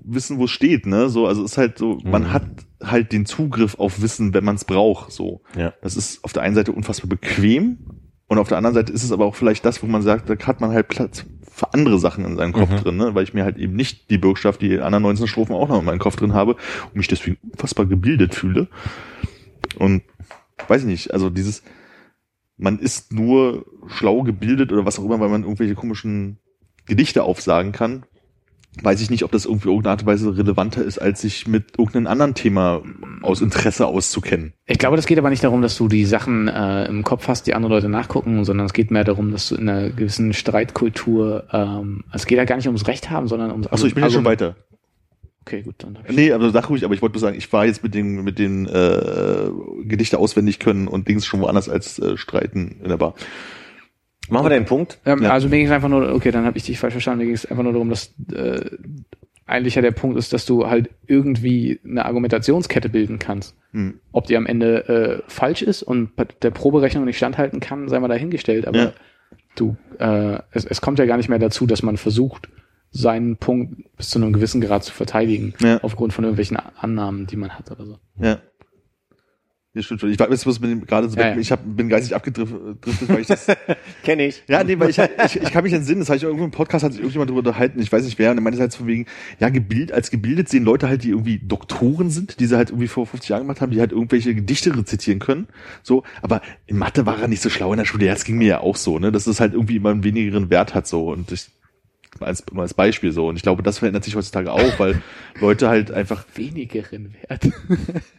wissen, 0.06 0.38
wo 0.40 0.46
es 0.46 0.52
steht, 0.52 0.86
ne? 0.86 1.10
So, 1.10 1.28
also 1.28 1.44
es 1.44 1.52
ist 1.52 1.58
halt 1.58 1.78
so, 1.78 2.00
man 2.04 2.24
Mhm. 2.24 2.34
hat 2.34 2.44
halt 2.84 3.12
den 3.12 3.26
Zugriff 3.26 3.76
auf 3.80 4.02
Wissen, 4.02 4.34
wenn 4.34 4.44
man 4.44 4.56
es 4.56 4.66
braucht. 4.66 5.12
So. 5.12 5.42
Ja. 5.56 5.74
Das 5.82 5.96
ist 5.96 6.24
auf 6.24 6.34
der 6.34 6.44
einen 6.44 6.56
Seite 6.56 6.72
unfassbar 6.72 7.10
bequem 7.10 7.78
und 8.28 8.38
auf 8.40 8.48
der 8.48 8.58
anderen 8.58 8.74
Seite 8.74 8.92
ist 8.94 9.04
es 9.04 9.12
aber 9.12 9.26
auch 9.26 9.36
vielleicht 9.36 9.66
das, 9.66 9.82
wo 9.84 9.88
man 9.88 10.02
sagt, 10.02 10.30
da 10.30 10.36
hat 10.48 10.62
man 10.62 10.72
halt 10.72 10.88
Platz 10.88 11.26
für 11.52 11.74
andere 11.74 12.00
Sachen 12.00 12.24
in 12.26 12.38
seinem 12.38 12.54
Kopf 12.54 12.70
Mhm. 12.72 12.76
drin, 12.78 12.98
ne? 12.98 13.16
weil 13.16 13.24
ich 13.24 13.34
mir 13.34 13.44
halt 13.44 13.58
eben 13.58 13.76
nicht 13.76 14.10
die 14.10 14.18
Bürgschaft, 14.18 14.62
die 14.62 14.80
anderen 14.80 15.04
19 15.04 15.28
Strophen 15.28 15.54
auch 15.56 15.68
noch 15.68 15.80
in 15.80 15.86
meinem 15.86 16.00
Kopf 16.00 16.16
drin 16.16 16.34
habe 16.34 16.54
und 16.86 16.96
mich 16.96 17.08
deswegen 17.10 17.38
unfassbar 17.52 17.86
gebildet 17.86 18.34
fühle. 18.34 18.68
Und 19.78 20.04
weiß 20.68 20.82
ich 20.84 20.88
nicht, 20.88 21.14
also 21.14 21.30
dieses, 21.30 21.64
man 22.58 22.80
ist 22.80 23.12
nur 23.14 23.66
schlau 23.88 24.24
gebildet 24.24 24.72
oder 24.72 24.86
was 24.86 25.00
auch 25.00 25.06
immer, 25.06 25.20
weil 25.20 25.30
man 25.30 25.44
irgendwelche 25.44 25.76
komischen 25.76 26.38
Gedichte 26.90 27.24
aufsagen 27.24 27.72
kann. 27.72 28.04
Weiß 28.82 29.02
ich 29.02 29.10
nicht, 29.10 29.24
ob 29.24 29.32
das 29.32 29.46
irgendwie 29.46 29.70
irgendeine 29.70 29.92
Art 29.92 30.02
und 30.02 30.08
Weise 30.08 30.38
relevanter 30.38 30.84
ist, 30.84 31.00
als 31.00 31.22
sich 31.22 31.48
mit 31.48 31.78
irgendeinem 31.78 32.08
anderen 32.08 32.34
Thema 32.34 32.82
aus 33.22 33.42
Interesse 33.42 33.88
auszukennen. 33.88 34.54
Ich 34.68 34.78
glaube, 34.78 34.96
das 34.96 35.08
geht 35.08 35.18
aber 35.18 35.30
nicht 35.30 35.44
darum, 35.44 35.62
dass 35.62 35.76
du 35.76 35.88
die 35.88 36.06
Sachen 36.06 36.48
äh, 36.48 36.86
im 36.86 37.04
Kopf 37.04 37.28
hast, 37.28 37.48
die 37.48 37.56
andere 37.56 37.74
Leute 37.74 37.90
nachgucken, 37.90 38.46
sondern 38.46 38.68
es 38.68 38.74
geht 38.74 38.92
mehr 38.92 39.04
darum, 39.04 39.32
dass 39.32 39.50
du 39.50 39.56
in 39.56 39.68
einer 39.68 39.90
gewissen 39.90 40.34
Streitkultur, 40.34 41.46
ähm, 41.52 42.04
es 42.14 42.26
geht 42.26 42.38
ja 42.38 42.46
gar 42.46 42.58
nicht 42.58 42.68
ums 42.68 42.88
Recht 42.88 43.10
haben, 43.10 43.28
sondern 43.28 43.52
ums 43.52 43.68
Achso, 43.68 43.88
ich 43.88 43.96
bin 43.96 44.04
jetzt 44.04 44.14
schon 44.14 44.26
weiter. 44.26 44.56
Okay, 45.42 45.64
gut, 45.64 45.76
dann 45.80 45.98
hab 45.98 46.10
ich 46.10 46.16
Nee, 46.16 46.32
aber 46.32 46.52
sag 46.52 46.70
ruhig, 46.70 46.86
aber 46.86 46.94
ich 46.94 47.02
wollte 47.02 47.14
nur 47.14 47.22
sagen, 47.22 47.38
ich 47.38 47.52
war 47.52 47.66
jetzt 47.66 47.82
mit 47.82 47.96
den, 47.96 48.24
mit 48.24 48.38
den 48.38 48.68
äh, 48.68 49.50
Gedichte 49.84 50.20
auswendig 50.20 50.60
können 50.60 50.88
und 50.88 51.08
Dings 51.08 51.26
schon 51.26 51.42
woanders 51.42 51.70
als 51.70 51.98
äh, 51.98 52.18
Streiten 52.18 52.80
in 52.84 52.90
der 52.90 52.98
Bar. 52.98 53.16
Machen 54.30 54.46
wir 54.46 54.50
den 54.50 54.66
Punkt. 54.66 55.00
Ähm, 55.06 55.24
Ja. 55.24 55.32
Also 55.32 55.48
mir 55.50 55.58
ging 55.58 55.66
es 55.68 55.72
einfach 55.72 55.90
nur, 55.90 56.14
okay, 56.14 56.32
dann 56.32 56.46
habe 56.46 56.58
ich 56.58 56.64
dich 56.66 56.80
falsch 56.80 56.94
verstanden, 56.94 57.20
mir 57.20 57.26
ging 57.26 57.36
es 57.36 57.46
einfach 57.46 57.64
nur 57.64 57.74
darum, 57.74 57.90
dass 57.90 58.14
äh, 58.34 58.62
eigentlich 59.46 59.76
ja 59.76 59.82
der 59.82 59.92
Punkt 59.92 60.18
ist, 60.18 60.32
dass 60.32 60.46
du 60.46 60.68
halt 60.68 60.90
irgendwie 61.08 61.80
eine 61.84 62.06
Argumentationskette 62.06 62.90
bilden 62.90 63.18
kannst. 63.20 63.56
Hm. 63.72 64.00
Ob 64.12 64.28
die 64.28 64.38
am 64.38 64.46
Ende 64.46 64.88
äh, 64.88 65.24
falsch 65.28 65.62
ist 65.64 65.82
und 65.84 66.16
bei 66.16 66.26
der 66.42 66.52
Proberechnung 66.52 67.06
nicht 67.06 67.18
standhalten 67.18 67.60
kann, 67.60 67.88
sei 67.90 68.00
mal 68.00 68.08
dahingestellt, 68.08 68.68
aber 68.68 68.78
Ja. 68.78 68.94
du, 69.56 69.76
äh, 69.98 70.40
es, 70.52 70.66
es 70.66 70.82
kommt 70.82 71.00
ja 71.00 71.06
gar 71.06 71.18
nicht 71.18 71.30
mehr 71.30 71.40
dazu, 71.40 71.66
dass 71.66 71.82
man 71.84 71.98
versucht, 71.98 72.48
seinen 72.92 73.38
Punkt 73.38 73.84
bis 73.98 74.10
zu 74.10 74.20
einem 74.20 74.34
gewissen 74.34 74.62
Grad 74.62 74.84
zu 74.84 74.94
verteidigen, 74.94 75.54
Ja. 75.62 75.80
aufgrund 75.84 76.14
von 76.14 76.24
irgendwelchen 76.24 76.58
Annahmen, 76.58 77.28
die 77.28 77.36
man 77.36 77.52
hat 77.52 77.70
oder 77.72 77.86
so. 77.86 78.00
Ja. 78.20 78.40
Ja, 79.76 79.84
stimmt 79.84 80.02
schon. 80.02 80.10
Ich 80.12 80.18
weiß, 80.18 80.48
was 80.48 80.60
mit 80.60 80.72
dem 80.72 80.86
gerade 80.88 81.08
so 81.08 81.16
Ja, 81.16 81.26
weg, 81.26 81.36
ja. 81.36 81.42
ich 81.42 81.52
hab, 81.52 81.60
bin 81.64 81.90
geistig 81.90 82.16
abgedriftet, 82.16 82.58
weil 83.08 83.20
ich 83.22 83.28
das. 83.28 83.46
Kenne 84.04 84.26
ich. 84.26 84.44
ja, 84.48 84.64
nee, 84.64 84.80
weil 84.80 84.90
ich, 84.90 84.98
halt- 84.98 85.12
ich, 85.24 85.36
ich 85.36 85.52
kann 85.52 85.64
mich 85.64 85.74
entsinnen, 85.74 86.00
das 86.00 86.10
habe 86.10 86.18
ich 86.18 86.24
irgendwo 86.24 86.44
im 86.44 86.50
Podcast 86.50 86.84
hat 86.84 86.92
sich 86.94 87.02
irgendjemand 87.02 87.30
darüber 87.30 87.48
unterhalten, 87.48 87.80
ich 87.80 87.92
weiß 87.92 88.04
nicht 88.04 88.18
wer, 88.18 88.32
und 88.32 88.38
er 88.40 88.42
meinte 88.42 88.60
halt 88.60 88.74
von 88.74 88.88
wegen, 88.88 89.06
ja, 89.40 89.50
gebildet, 89.50 89.92
als 89.92 90.10
gebildet 90.10 90.50
sehen 90.50 90.64
Leute 90.64 90.90
halt, 90.90 91.04
die 91.04 91.10
irgendwie 91.10 91.38
Doktoren 91.38 92.10
sind, 92.10 92.40
die 92.40 92.48
sie 92.48 92.58
halt 92.58 92.70
irgendwie 92.72 92.88
vor 92.88 93.06
50 93.06 93.30
Jahren 93.30 93.42
gemacht 93.44 93.62
haben, 93.62 93.72
die 93.72 93.80
halt 93.80 93.92
irgendwelche 93.92 94.34
Gedichte 94.34 94.76
rezitieren 94.76 95.20
können. 95.20 95.48
So, 95.84 96.02
aber 96.24 96.42
in 96.66 96.78
Mathe 96.80 97.06
war 97.06 97.20
er 97.22 97.28
nicht 97.28 97.44
so 97.44 97.52
schlau 97.52 97.72
in 97.72 97.78
der 97.78 97.86
Schule, 97.86 98.06
ja, 98.08 98.14
das 98.14 98.24
ging 98.24 98.40
mir 98.40 98.48
ja 98.48 98.62
auch 98.62 98.76
so, 98.76 98.98
ne? 98.98 99.12
Dass 99.12 99.28
es 99.28 99.40
halt 99.40 99.54
irgendwie 99.54 99.76
immer 99.76 99.92
einen 99.92 100.04
wenigeren 100.04 100.50
Wert 100.50 100.74
hat 100.74 100.88
so. 100.88 101.12
Und 101.12 101.32
ich 101.32 101.46
als, 102.20 102.44
mal 102.52 102.64
als 102.64 102.74
Beispiel 102.74 103.12
so. 103.12 103.28
Und 103.28 103.36
ich 103.36 103.44
glaube, 103.44 103.62
das 103.62 103.78
verändert 103.78 104.04
sich 104.04 104.16
heutzutage 104.16 104.52
auch, 104.52 104.80
weil 104.80 105.00
Leute 105.40 105.70
halt 105.70 105.92
einfach 105.92 106.26
Wenigeren 106.34 107.14
Wert. 107.28 107.50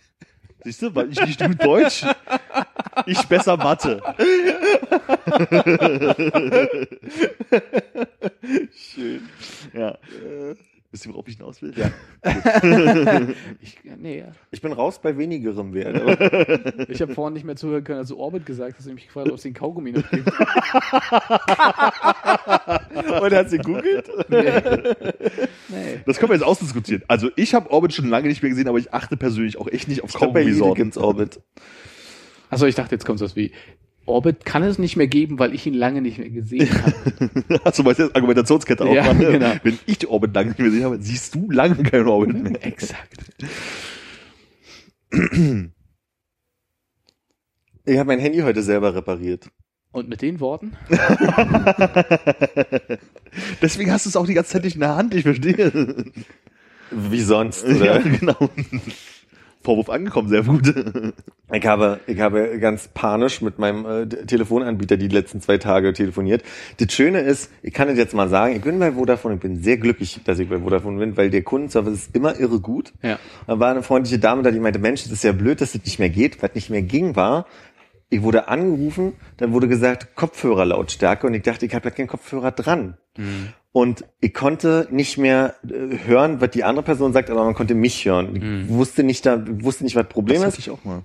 Siehst 0.65 0.83
du, 0.83 0.95
weil 0.95 1.11
ich 1.11 1.21
nicht 1.21 1.45
gut 1.45 1.65
Deutsch, 1.65 2.05
ich 3.07 3.23
besser 3.27 3.57
Mathe. 3.57 4.01
Schön. 8.75 9.29
Ja. 9.73 9.97
Wisst 10.93 11.07
ihr, 11.07 11.13
worauf 11.13 11.29
ich 11.29 11.37
hinaus 11.37 11.63
will? 11.63 11.73
Ja. 11.77 11.93
Ich, 13.61 13.79
ja, 13.85 13.97
nee, 13.97 14.19
ja. 14.19 14.33
Ich 14.51 14.61
bin 14.61 14.73
raus 14.73 15.01
bei 15.01 15.17
wenigerem 15.17 15.73
Wert. 15.73 15.97
Ich 16.89 17.01
habe 17.01 17.15
vorhin 17.15 17.35
nicht 17.35 17.45
mehr 17.45 17.55
zuhören 17.55 17.85
können, 17.85 18.01
als 18.01 18.09
du 18.09 18.17
Orbit 18.17 18.45
gesagt 18.45 18.77
hast, 18.77 18.87
und 18.87 18.95
mich 18.95 19.07
gefragt, 19.07 19.29
ob 19.29 19.37
es 19.37 19.43
den 19.43 19.55
Kaugummi 19.55 19.93
noch 19.93 20.11
gibt. 20.11 20.27
Und 23.23 23.33
hat 23.33 23.51
sie 23.51 23.59
googelt? 23.59 24.11
Nee. 25.69 26.01
Das 26.07 26.19
können 26.19 26.31
wir 26.31 26.35
jetzt 26.35 26.45
ausdiskutieren. 26.45 27.05
Also 27.07 27.31
ich 27.37 27.55
habe 27.55 27.71
Orbit 27.71 27.93
schon 27.95 28.09
lange 28.09 28.27
nicht 28.29 28.43
mehr 28.43 28.51
gesehen, 28.51 28.67
aber 28.69 28.79
ich 28.79 28.93
achte 28.93 29.17
persönlich 29.17 29.59
auch 29.59 29.69
echt 29.69 29.87
nicht 29.87 30.03
auf 30.03 30.13
Kaugummisorten. 30.13 30.93
Orbit. 30.97 31.41
Achso, 32.49 32.67
ich 32.67 32.75
dachte, 32.75 32.97
jetzt 32.97 33.05
kommt 33.05 33.21
was 33.21 33.37
wie. 33.37 33.53
Orbit 34.07 34.45
kann 34.45 34.63
es 34.63 34.79
nicht 34.79 34.97
mehr 34.97 35.07
geben, 35.07 35.39
weil 35.39 35.55
ich 35.55 35.67
ihn 35.67 35.75
lange 35.75 36.01
nicht 36.03 36.19
mehr 36.19 36.31
gesehen 36.31 36.69
habe. 36.83 37.61
Achso, 37.65 37.85
weißt 37.85 37.99
du, 38.01 38.03
jetzt 38.05 38.17
Argumentationskette 38.17 38.85
Ja, 38.89 39.03
aufmachen. 39.03 39.19
ne? 39.19 39.31
genau. 39.33 39.53
Wenn 39.63 39.79
ich 39.87 39.99
die 39.99 40.07
Orbit 40.09 40.35
lange 40.35 40.49
nicht 40.49 40.59
mehr 40.59 40.69
gesehen 40.69 40.85
habe, 40.85 40.99
siehst 41.01 41.35
du 41.35 41.51
lange 41.51 41.77
keinen 41.83 42.09
Orbit 42.09 42.43
mehr. 42.43 42.53
Exakt. 42.67 43.25
Ich 47.85 47.99
habe 47.99 48.07
mein 48.07 48.19
Handy 48.21 48.39
heute 48.41 48.63
selber 48.63 48.95
repariert. 48.95 49.49
Und 49.93 50.09
mit 50.09 50.23
den 50.23 50.39
Worten? 50.39 50.77
Deswegen 53.61 53.91
hast 53.91 54.07
du 54.07 54.09
es 54.11 54.17
auch 54.17 54.27
die 54.27 54.35
ganze 54.35 54.53
Zeit 54.53 54.65
nicht 54.65 54.75
in 54.75 54.81
der 54.81 54.95
Hand, 54.97 55.15
ich 55.15 55.23
verstehe. 55.25 56.05
Wie 56.93 57.21
sonst, 57.23 57.67
Ja, 57.67 57.97
oder? 57.97 58.01
genau. 58.01 58.51
Vorwurf 59.63 59.91
angekommen, 59.91 60.29
sehr 60.29 60.43
gut. 60.43 60.75
Ich 61.53 61.67
habe, 61.67 61.99
ich 62.07 62.21
habe 62.21 62.61
ganz 62.61 62.87
panisch 62.95 63.43
mit 63.43 63.59
meinem 63.59 63.85
äh, 63.85 64.07
Telefonanbieter 64.07 64.97
die 64.97 65.09
letzten 65.09 65.41
zwei 65.41 65.59
Tage 65.59 65.93
telefoniert. 65.93 66.45
Das 66.79 66.93
Schöne 66.93 67.23
ist, 67.23 67.51
ich 67.63 67.75
kann 67.75 67.89
es 67.89 67.99
jetzt 67.99 68.15
mal 68.15 68.29
sagen, 68.29 68.55
ich 68.55 68.63
bin 68.63 68.79
bei 68.79 68.93
Vodafone, 68.93 69.35
ich 69.35 69.41
bin 69.41 69.61
sehr 69.61 69.77
glücklich, 69.77 70.21
dass 70.25 70.39
ich 70.39 70.49
bei 70.49 70.61
Vodafone 70.61 71.01
bin, 71.01 71.17
weil 71.17 71.29
der 71.29 71.43
Kundenservice 71.43 71.95
ist 71.95 72.15
immer 72.15 72.39
irre 72.39 72.61
gut. 72.61 72.93
Ja. 73.03 73.19
Da 73.49 73.59
war 73.59 73.73
eine 73.73 73.83
freundliche 73.83 74.21
Dame 74.21 74.43
da, 74.45 74.53
die 74.53 74.61
meinte, 74.61 74.79
Mensch, 74.79 75.03
das 75.03 75.11
ist 75.11 75.25
ja 75.25 75.33
blöd, 75.33 75.61
dass 75.61 75.73
das 75.73 75.85
nicht 75.85 75.99
mehr 75.99 76.11
geht. 76.11 76.41
Was 76.41 76.55
nicht 76.55 76.71
mehr 76.71 76.83
ging, 76.83 77.17
war, 77.17 77.47
ich 78.11 78.23
wurde 78.23 78.49
angerufen, 78.49 79.15
dann 79.37 79.53
wurde 79.53 79.67
gesagt, 79.69 80.15
Kopfhörerlautstärke 80.15 81.27
und 81.27 81.35
ich 81.35 81.43
dachte, 81.43 81.67
ich 81.67 81.75
habe 81.75 81.89
ja 81.89 81.91
keinen 81.95 82.09
Kopfhörer 82.09 82.53
dran. 82.53 82.97
Und 83.73 84.05
ich 84.21 84.35
konnte 84.35 84.89
nicht 84.91 85.17
mehr 85.17 85.55
äh, 85.65 85.99
hören, 86.07 86.41
was 86.41 86.51
die 86.51 86.65
andere 86.65 86.85
Person 86.85 87.13
sagt, 87.13 87.31
aber 87.31 87.45
man 87.45 87.55
konnte 87.55 87.75
mich 87.75 88.05
hören. 88.05 88.65
Ich 88.65 88.69
wusste 88.69 89.05
nicht, 89.05 89.25
da, 89.27 89.43
wusste 89.47 89.85
nicht, 89.85 89.95
was 89.95 90.09
Problem 90.09 90.37
Das 90.43 90.49
ist. 90.49 90.53
hatte 90.55 90.61
ich 90.61 90.71
auch 90.71 90.85
mal. 90.85 91.03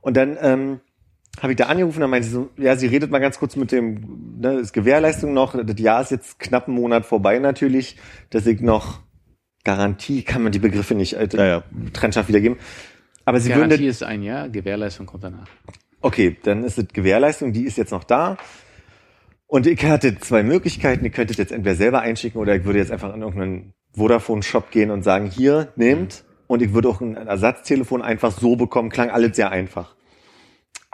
Und 0.00 0.16
dann 0.16 0.36
ähm, 0.40 0.80
habe 1.40 1.52
ich 1.52 1.56
da 1.56 1.66
angerufen, 1.66 2.00
dann 2.00 2.10
meinte 2.10 2.26
sie 2.26 2.34
so, 2.34 2.50
ja, 2.56 2.74
sie 2.74 2.88
redet 2.88 3.12
mal 3.12 3.20
ganz 3.20 3.38
kurz 3.38 3.54
mit 3.54 3.70
dem, 3.70 4.38
ne, 4.40 4.54
ist 4.54 4.72
Gewährleistung 4.72 5.32
noch, 5.32 5.54
das 5.64 5.78
Jahr 5.78 6.02
ist 6.02 6.10
jetzt 6.10 6.40
knapp 6.40 6.66
einen 6.66 6.76
Monat 6.76 7.06
vorbei 7.06 7.38
natürlich, 7.38 7.96
dass 8.30 8.44
ich 8.46 8.60
noch 8.60 9.00
Garantie, 9.62 10.22
kann 10.22 10.42
man 10.42 10.50
die 10.52 10.58
Begriffe 10.58 10.94
nicht 10.96 11.12
äh, 11.14 11.28
Ja, 11.32 11.46
ja. 11.46 11.62
trennscharf 11.92 12.26
wiedergeben. 12.28 12.58
Aber 13.24 13.38
sie 13.38 13.50
würden, 13.50 13.68
Garantie 13.68 13.86
ist 13.86 14.02
ein 14.02 14.22
Jahr, 14.24 14.48
Gewährleistung 14.48 15.06
kommt 15.06 15.22
danach. 15.22 15.46
okay, 16.00 16.36
dann 16.42 16.64
ist 16.64 16.78
es 16.78 16.88
Gewährleistung, 16.88 17.52
die 17.52 17.64
ist 17.64 17.76
jetzt 17.78 17.92
noch 17.92 18.02
da. 18.04 18.36
Und 19.50 19.66
ich 19.66 19.84
hatte 19.84 20.16
zwei 20.16 20.44
Möglichkeiten, 20.44 21.04
ihr 21.04 21.10
könntet 21.10 21.38
jetzt 21.38 21.50
entweder 21.50 21.74
selber 21.74 22.02
einschicken 22.02 22.40
oder 22.40 22.54
ich 22.54 22.64
würde 22.64 22.78
jetzt 22.78 22.92
einfach 22.92 23.12
in 23.12 23.20
irgendeinen 23.20 23.74
Vodafone-Shop 23.96 24.70
gehen 24.70 24.92
und 24.92 25.02
sagen, 25.02 25.28
hier, 25.28 25.72
nehmt. 25.74 26.22
Und 26.46 26.62
ich 26.62 26.72
würde 26.72 26.88
auch 26.88 27.00
ein 27.00 27.16
Ersatztelefon 27.16 28.00
einfach 28.00 28.30
so 28.30 28.54
bekommen, 28.54 28.90
klang 28.90 29.10
alles 29.10 29.34
sehr 29.34 29.50
einfach. 29.50 29.96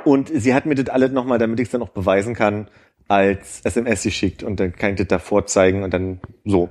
Und 0.04 0.30
sie 0.34 0.54
hat 0.54 0.64
mir 0.64 0.74
das 0.74 0.88
alles 0.88 1.12
nochmal, 1.12 1.36
damit 1.36 1.60
ich 1.60 1.66
es 1.66 1.72
dann 1.72 1.82
auch 1.82 1.90
beweisen 1.90 2.34
kann, 2.34 2.70
als 3.08 3.60
SMS 3.62 4.02
geschickt 4.04 4.42
und 4.42 4.58
dann 4.58 4.74
kann 4.74 4.92
ich 4.92 4.96
das 4.96 5.08
da 5.08 5.18
vorzeigen 5.18 5.82
und 5.82 5.92
dann 5.92 6.20
so. 6.46 6.70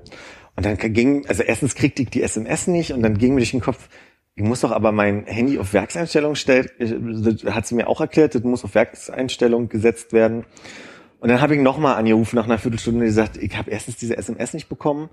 Und 0.55 0.65
dann 0.65 0.77
ging, 0.77 1.27
also 1.27 1.43
erstens 1.43 1.75
kriegte 1.75 2.01
ich 2.01 2.09
die 2.09 2.23
SMS 2.23 2.65
nicht 2.65 2.93
und 2.93 3.03
dann 3.03 3.19
ging 3.19 3.35
mir 3.35 3.41
durch 3.41 3.51
den 3.51 3.61
Kopf, 3.61 3.89
ich 4.33 4.43
muss 4.43 4.61
doch 4.61 4.71
aber 4.71 4.91
mein 4.91 5.27
Handy 5.27 5.59
auf 5.59 5.73
Werkseinstellung 5.73 6.33
stellen, 6.33 6.67
das 6.79 7.53
hat 7.53 7.67
sie 7.67 7.75
mir 7.75 7.87
auch 7.87 8.01
erklärt, 8.01 8.33
das 8.33 8.41
muss 8.41 8.63
auf 8.63 8.73
Werkseinstellung 8.73 9.69
gesetzt 9.69 10.13
werden. 10.13 10.45
Und 11.19 11.29
dann 11.29 11.41
habe 11.41 11.55
ich 11.55 11.61
nochmal 11.61 11.95
angerufen 11.95 12.35
nach 12.35 12.45
einer 12.45 12.57
Viertelstunde 12.57 12.99
und 12.99 13.05
gesagt, 13.05 13.37
ich 13.37 13.57
habe 13.57 13.71
erstens 13.71 13.97
diese 13.97 14.17
SMS 14.17 14.53
nicht 14.53 14.69
bekommen 14.69 15.09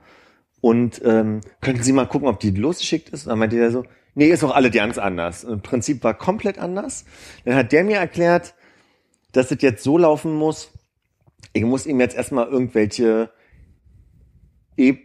und 0.60 1.00
ähm, 1.04 1.40
könnten 1.60 1.82
Sie 1.82 1.92
mal 1.92 2.06
gucken, 2.06 2.28
ob 2.28 2.40
die 2.40 2.50
losgeschickt 2.50 3.08
ist? 3.08 3.26
Und 3.26 3.30
dann 3.30 3.38
meinte 3.38 3.56
der 3.56 3.70
so, 3.70 3.84
nee, 4.14 4.28
ist 4.28 4.42
doch 4.42 4.54
alle 4.54 4.70
ganz 4.70 4.98
anders. 4.98 5.44
Und 5.44 5.54
Im 5.54 5.62
Prinzip 5.62 6.04
war 6.04 6.14
komplett 6.14 6.58
anders. 6.58 7.04
Dann 7.44 7.54
hat 7.54 7.72
der 7.72 7.84
mir 7.84 7.96
erklärt, 7.96 8.54
dass 9.32 9.50
es 9.50 9.62
jetzt 9.62 9.82
so 9.82 9.98
laufen 9.98 10.34
muss, 10.34 10.70
ich 11.52 11.64
muss 11.64 11.86
ihm 11.86 12.00
jetzt 12.00 12.16
erstmal 12.16 12.46
irgendwelche 12.48 13.30
e 14.76 14.96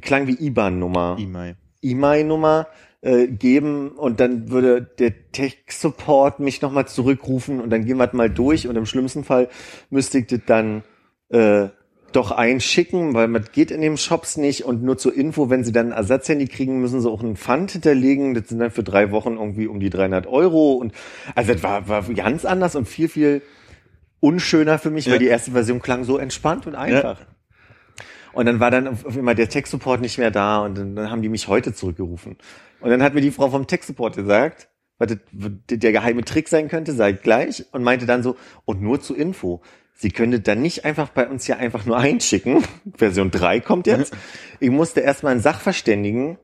klang 0.00 0.26
wie 0.26 0.34
IBAN-Nummer. 0.34 1.16
E-Mail. 1.18 1.56
E-Mail-Nummer 1.82 2.68
äh, 3.02 3.26
geben 3.26 3.90
und 3.90 4.20
dann 4.20 4.50
würde 4.50 4.80
der 4.98 5.12
Tech-Support 5.32 6.40
mich 6.40 6.62
nochmal 6.62 6.86
zurückrufen 6.86 7.60
und 7.60 7.70
dann 7.70 7.84
gehen 7.84 7.98
wir 7.98 8.08
mal 8.12 8.30
durch 8.30 8.68
und 8.68 8.76
im 8.76 8.86
schlimmsten 8.86 9.24
Fall 9.24 9.48
müsste 9.90 10.18
ich 10.18 10.28
das 10.28 10.40
dann 10.46 10.82
äh, 11.28 11.68
doch 12.12 12.30
einschicken, 12.30 13.14
weil 13.14 13.26
man 13.26 13.44
geht 13.52 13.70
in 13.70 13.80
den 13.80 13.96
Shops 13.96 14.36
nicht 14.36 14.64
und 14.64 14.82
nur 14.82 14.98
zur 14.98 15.14
Info, 15.16 15.50
wenn 15.50 15.64
sie 15.64 15.72
dann 15.72 15.88
ein 15.88 15.96
Ersatzhandy 15.96 16.46
kriegen, 16.46 16.80
müssen 16.80 17.00
sie 17.00 17.10
auch 17.10 17.22
einen 17.22 17.36
Pfand 17.36 17.72
hinterlegen. 17.72 18.34
Das 18.34 18.48
sind 18.48 18.58
dann 18.58 18.70
für 18.70 18.82
drei 18.82 19.10
Wochen 19.10 19.34
irgendwie 19.34 19.66
um 19.66 19.80
die 19.80 19.90
300 19.90 20.26
Euro 20.26 20.72
und 20.74 20.92
also 21.34 21.54
das 21.54 21.62
war, 21.62 21.88
war 21.88 22.02
ganz 22.02 22.44
anders 22.44 22.76
und 22.76 22.86
viel, 22.86 23.08
viel 23.08 23.42
unschöner 24.20 24.78
für 24.78 24.90
mich, 24.90 25.06
Ja. 25.06 25.12
weil 25.12 25.18
die 25.18 25.26
erste 25.26 25.52
Version 25.52 25.80
klang 25.80 26.04
so 26.04 26.18
entspannt 26.18 26.66
und 26.66 26.74
einfach. 26.74 27.18
Und 28.32 28.46
dann 28.46 28.60
war 28.60 28.70
dann 28.70 28.88
auf 28.88 29.16
einmal 29.16 29.34
der 29.34 29.48
Tech-Support 29.48 30.00
nicht 30.00 30.18
mehr 30.18 30.30
da 30.30 30.60
und 30.60 30.76
dann, 30.76 30.96
dann 30.96 31.10
haben 31.10 31.22
die 31.22 31.28
mich 31.28 31.48
heute 31.48 31.74
zurückgerufen. 31.74 32.36
Und 32.80 32.90
dann 32.90 33.02
hat 33.02 33.14
mir 33.14 33.20
die 33.20 33.30
Frau 33.30 33.50
vom 33.50 33.66
Tech-Support 33.66 34.16
gesagt, 34.16 34.68
was 34.98 35.16
der 35.68 35.92
geheime 35.92 36.24
Trick 36.24 36.48
sein 36.48 36.68
könnte, 36.68 36.92
sei 36.92 37.12
gleich 37.12 37.64
und 37.72 37.82
meinte 37.82 38.06
dann 38.06 38.22
so, 38.22 38.36
und 38.64 38.80
nur 38.80 39.00
zur 39.00 39.16
Info, 39.18 39.60
sie 39.94 40.10
könnte 40.10 40.40
dann 40.40 40.62
nicht 40.62 40.84
einfach 40.84 41.08
bei 41.10 41.28
uns 41.28 41.46
hier 41.46 41.58
einfach 41.58 41.84
nur 41.86 41.98
einschicken. 41.98 42.62
Version 42.96 43.30
3 43.30 43.60
kommt 43.60 43.86
jetzt. 43.86 44.14
Ich 44.60 44.70
musste 44.70 45.00
erstmal 45.00 45.32
einen 45.32 45.42
Sachverständigen 45.42 46.38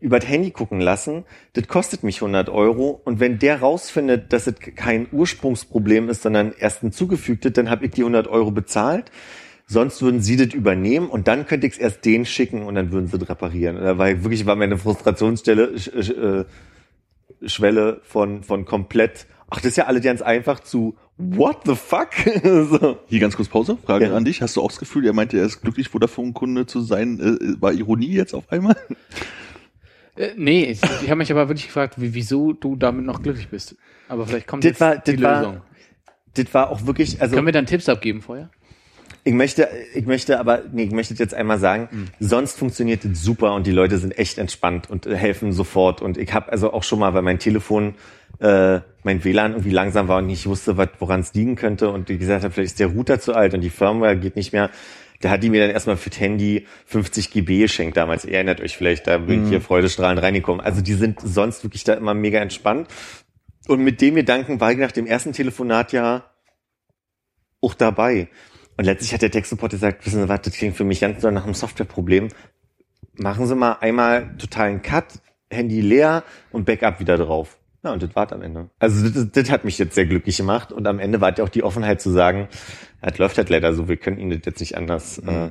über 0.00 0.20
das 0.20 0.28
Handy 0.28 0.50
gucken 0.50 0.80
lassen. 0.80 1.24
Das 1.54 1.66
kostet 1.66 2.02
mich 2.02 2.16
100 2.16 2.48
Euro. 2.48 3.00
Und 3.04 3.20
wenn 3.20 3.38
der 3.38 3.60
rausfindet, 3.60 4.32
dass 4.32 4.46
es 4.46 4.54
kein 4.76 5.08
Ursprungsproblem 5.10 6.08
ist, 6.08 6.22
sondern 6.22 6.52
erst 6.56 6.82
ein 6.82 6.92
zugefügtes, 6.92 7.52
dann 7.52 7.70
habe 7.70 7.86
ich 7.86 7.92
die 7.92 8.02
100 8.02 8.28
Euro 8.28 8.50
bezahlt. 8.50 9.10
Sonst 9.70 10.00
würden 10.00 10.22
sie 10.22 10.36
das 10.36 10.54
übernehmen 10.54 11.10
und 11.10 11.28
dann 11.28 11.46
könnte 11.46 11.66
ich 11.66 11.74
es 11.74 11.78
erst 11.78 12.04
denen 12.06 12.24
schicken 12.24 12.62
und 12.62 12.74
dann 12.74 12.90
würden 12.90 13.06
sie 13.06 13.18
das 13.18 13.28
reparieren. 13.28 13.76
Und 13.76 13.84
da 13.84 13.98
war 13.98 14.10
ich, 14.10 14.22
wirklich 14.24 14.46
war 14.46 14.56
meine 14.56 14.78
Frustrationsstelle 14.78 15.78
sch, 15.78 15.90
sch, 16.00 16.10
äh, 16.10 16.44
Schwelle 17.46 18.00
von 18.02 18.42
von 18.42 18.64
komplett. 18.64 19.26
Ach, 19.50 19.56
das 19.58 19.66
ist 19.66 19.76
ja 19.76 19.84
alle 19.84 20.00
ganz 20.00 20.22
einfach 20.22 20.60
zu 20.60 20.96
What 21.18 21.62
the 21.66 21.74
fuck? 21.74 22.10
so. 22.44 22.98
Hier 23.08 23.20
ganz 23.20 23.36
kurz 23.36 23.48
Pause. 23.48 23.76
Frage 23.84 24.06
Ja. 24.06 24.14
an 24.16 24.24
dich. 24.24 24.40
Hast 24.40 24.56
du 24.56 24.62
auch 24.62 24.68
das 24.70 24.78
Gefühl, 24.78 25.04
er 25.04 25.12
meinte, 25.12 25.36
er 25.36 25.44
ist 25.44 25.60
glücklich, 25.60 25.88
Vodafone-Kunde 25.88 26.64
zu 26.66 26.80
sein? 26.80 27.18
Äh, 27.20 27.60
war 27.60 27.72
Ironie 27.72 28.12
jetzt 28.12 28.34
auf 28.34 28.50
einmal? 28.50 28.76
Äh, 30.16 30.30
nee, 30.36 30.64
ich, 30.64 30.80
ich 30.82 31.10
habe 31.10 31.16
mich 31.18 31.30
aber 31.30 31.48
wirklich 31.48 31.66
gefragt, 31.66 31.94
wie, 32.00 32.12
wieso 32.12 32.52
du 32.52 32.74
damit 32.74 33.04
noch 33.04 33.22
glücklich 33.22 33.48
bist. 33.50 33.76
Aber 34.08 34.26
vielleicht 34.26 34.48
kommt 34.48 34.64
Das 34.64 34.70
jetzt 34.70 34.80
war- 34.80 34.96
die 34.98 35.14
das 35.14 35.22
war- 35.22 35.38
Lösung. 35.42 35.60
Das 36.34 36.54
war 36.54 36.70
auch 36.70 36.86
wirklich, 36.86 37.22
also 37.22 37.34
Können 37.36 37.46
wir 37.46 37.52
dann 37.52 37.66
Tipps 37.66 37.88
abgeben 37.88 38.20
vorher? 38.20 38.50
Ich 39.28 39.34
möchte, 39.34 39.68
ich 39.92 40.06
möchte 40.06 40.40
aber, 40.40 40.62
nee, 40.72 40.84
ich 40.84 40.90
möchte 40.90 41.12
jetzt 41.12 41.34
einmal 41.34 41.58
sagen, 41.58 42.10
sonst 42.18 42.58
funktioniert 42.58 43.04
es 43.04 43.22
super 43.22 43.52
und 43.52 43.66
die 43.66 43.72
Leute 43.72 43.98
sind 43.98 44.18
echt 44.18 44.38
entspannt 44.38 44.88
und 44.88 45.04
helfen 45.04 45.52
sofort. 45.52 46.00
Und 46.00 46.16
ich 46.16 46.32
habe 46.32 46.50
also 46.50 46.72
auch 46.72 46.82
schon 46.82 46.98
mal, 46.98 47.12
weil 47.12 47.20
mein 47.20 47.38
Telefon, 47.38 47.94
äh, 48.40 48.80
mein 49.02 49.22
WLAN 49.22 49.52
irgendwie 49.52 49.72
langsam 49.72 50.08
war 50.08 50.16
und 50.22 50.30
ich 50.30 50.46
wusste, 50.46 50.78
woran 50.98 51.20
es 51.20 51.34
liegen 51.34 51.56
könnte 51.56 51.90
und 51.90 52.08
die 52.08 52.16
gesagt 52.16 52.42
hat, 52.42 52.54
vielleicht 52.54 52.70
ist 52.70 52.80
der 52.80 52.86
Router 52.86 53.20
zu 53.20 53.34
alt 53.34 53.52
und 53.52 53.60
die 53.60 53.68
Firmware 53.68 54.16
geht 54.16 54.34
nicht 54.34 54.54
mehr. 54.54 54.70
Da 55.20 55.28
hat 55.28 55.42
die 55.42 55.50
mir 55.50 55.60
dann 55.60 55.72
erstmal 55.72 55.98
für 55.98 56.08
das 56.08 56.20
Handy 56.20 56.66
50 56.86 57.30
GB 57.30 57.58
geschenkt 57.58 57.98
damals. 57.98 58.24
Ihr 58.24 58.32
erinnert 58.32 58.62
euch 58.62 58.78
vielleicht, 58.78 59.06
da 59.08 59.18
bin 59.18 59.42
ich 59.42 59.50
hier 59.50 59.60
freudestrahlend 59.60 60.22
reingekommen. 60.22 60.64
Also 60.64 60.80
die 60.80 60.94
sind 60.94 61.20
sonst 61.20 61.62
wirklich 61.64 61.84
da 61.84 61.92
immer 61.92 62.14
mega 62.14 62.40
entspannt. 62.40 62.88
Und 63.66 63.80
mit 63.80 64.00
dem 64.00 64.14
Gedanken 64.14 64.58
war 64.58 64.72
ich 64.72 64.78
nach 64.78 64.92
dem 64.92 65.04
ersten 65.04 65.34
Telefonat 65.34 65.92
ja 65.92 66.24
auch 67.60 67.74
dabei. 67.74 68.28
Und 68.78 68.84
letztlich 68.84 69.12
hat 69.12 69.22
der 69.22 69.30
Tech-Support 69.32 69.72
gesagt, 69.72 70.06
wissen 70.06 70.22
Sie 70.22 70.28
was, 70.28 70.40
das 70.42 70.54
klingt 70.54 70.76
für 70.76 70.84
mich 70.84 71.00
ganz 71.00 71.20
nach 71.22 71.44
einem 71.44 71.52
Softwareproblem. 71.54 72.28
Machen 73.14 73.46
Sie 73.46 73.56
mal 73.56 73.72
einmal 73.80 74.36
totalen 74.38 74.82
Cut, 74.82 75.20
Handy 75.50 75.80
leer 75.80 76.22
und 76.52 76.64
Backup 76.64 77.00
wieder 77.00 77.18
drauf. 77.18 77.58
Ja, 77.82 77.92
und 77.92 78.02
das 78.02 78.14
war's 78.14 78.32
am 78.32 78.42
Ende. 78.42 78.70
Also 78.78 79.08
das, 79.08 79.30
das 79.32 79.50
hat 79.50 79.64
mich 79.64 79.78
jetzt 79.78 79.94
sehr 79.96 80.06
glücklich 80.06 80.36
gemacht. 80.36 80.70
Und 80.72 80.86
am 80.86 81.00
Ende 81.00 81.20
war 81.20 81.36
ja 81.36 81.42
auch 81.42 81.48
die 81.48 81.64
Offenheit 81.64 82.00
zu 82.00 82.10
sagen, 82.10 82.48
das 83.02 83.18
läuft 83.18 83.36
halt 83.36 83.50
leider 83.50 83.74
so, 83.74 83.88
wir 83.88 83.96
können 83.96 84.18
Ihnen 84.18 84.30
das 84.30 84.40
jetzt 84.46 84.60
nicht 84.60 84.76
anders. 84.76 85.18
Äh, 85.18 85.50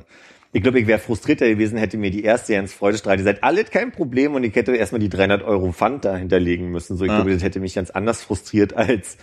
ich 0.52 0.62
glaube, 0.62 0.80
ich 0.80 0.86
wäre 0.86 0.98
frustrierter 0.98 1.46
gewesen, 1.48 1.76
hätte 1.76 1.98
mir 1.98 2.10
die 2.10 2.24
erste 2.24 2.54
Jens 2.54 2.72
Freudestrahl 2.72 3.18
gesagt, 3.18 3.44
alles 3.44 3.70
kein 3.70 3.92
Problem 3.92 4.34
und 4.34 4.44
ich 4.44 4.54
hätte 4.54 4.74
erstmal 4.74 5.00
die 5.00 5.10
300 5.10 5.42
Euro 5.42 5.72
Pfand 5.72 6.06
da 6.06 6.16
hinterlegen 6.16 6.70
müssen. 6.70 6.96
So, 6.96 7.04
ich 7.04 7.10
Ah. 7.10 7.16
glaube, 7.16 7.34
das 7.34 7.42
hätte 7.42 7.60
mich 7.60 7.74
ganz 7.74 7.90
anders 7.90 8.22
frustriert 8.22 8.74
als 8.74 9.18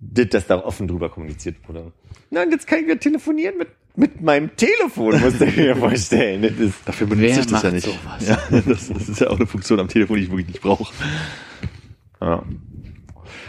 dass 0.00 0.46
da 0.46 0.56
offen 0.64 0.88
drüber 0.88 1.08
kommuniziert 1.10 1.56
wurde. 1.68 1.92
Nein, 2.30 2.50
jetzt 2.50 2.66
kann 2.66 2.78
ich 2.80 2.86
wieder 2.86 2.98
telefonieren 2.98 3.58
mit, 3.58 3.68
mit 3.96 4.20
meinem 4.22 4.54
Telefon, 4.56 5.20
muss 5.20 5.40
ich 5.40 5.56
mir 5.56 5.76
vorstellen. 5.76 6.42
Das 6.42 6.52
ist, 6.52 6.74
Dafür 6.86 7.06
benutze 7.06 7.28
Wer 7.28 7.40
ich 7.40 7.46
das 7.46 7.62
ja 7.62 7.70
nicht. 7.70 7.84
sowas? 7.86 8.28
Ja, 8.28 8.38
das, 8.66 8.88
das 8.88 9.08
ist 9.08 9.20
ja 9.20 9.28
auch 9.28 9.36
eine 9.36 9.46
Funktion 9.46 9.78
am 9.80 9.88
Telefon, 9.88 10.16
die 10.16 10.22
ich 10.22 10.30
wirklich 10.30 10.48
nicht 10.48 10.60
brauche. 10.62 10.92
ja. 12.20 12.42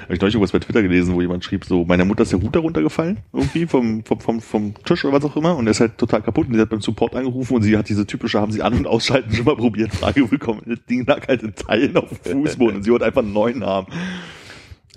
Habe 0.04 0.16
ich 0.16 0.22
neulich 0.22 0.36
irgendwas 0.36 0.52
bei 0.52 0.60
Twitter 0.60 0.82
gelesen, 0.82 1.14
wo 1.16 1.22
jemand 1.22 1.44
schrieb, 1.46 1.64
so, 1.64 1.86
meiner 1.86 2.04
Mutter 2.04 2.24
ist 2.24 2.34
der 2.34 2.40
Router 2.40 2.60
runtergefallen, 2.60 3.20
irgendwie 3.32 3.66
vom, 3.66 4.04
vom, 4.04 4.20
vom, 4.20 4.42
vom 4.42 4.74
Tisch 4.84 5.06
oder 5.06 5.14
was 5.14 5.24
auch 5.24 5.38
immer, 5.38 5.56
und 5.56 5.66
der 5.66 5.72
ist 5.72 5.80
halt 5.80 5.98
total 5.98 6.22
kaputt 6.22 6.48
und 6.48 6.54
die 6.54 6.60
hat 6.60 6.70
beim 6.70 6.82
Support 6.82 7.16
angerufen 7.16 7.56
und 7.56 7.62
sie 7.62 7.78
hat 7.78 7.88
diese 7.88 8.06
typische, 8.06 8.42
haben 8.42 8.52
sie 8.52 8.62
an- 8.62 8.74
und 8.74 8.88
ausschalten 8.88 9.32
schon 9.36 9.46
mal 9.46 9.56
probiert, 9.56 9.94
Frage 9.94 10.26
bekommen. 10.26 10.64
Das 10.66 10.84
Ding 10.90 11.06
lag 11.06 11.28
halt 11.30 11.44
in 11.44 11.56
Teilen 11.56 11.96
auf 11.96 12.10
dem 12.10 12.42
Fußboden 12.44 12.78
und 12.78 12.84
sie 12.84 12.92
wollte 12.92 13.06
einfach 13.06 13.22
einen 13.22 13.32
neuen 13.32 13.64
haben. 13.64 13.88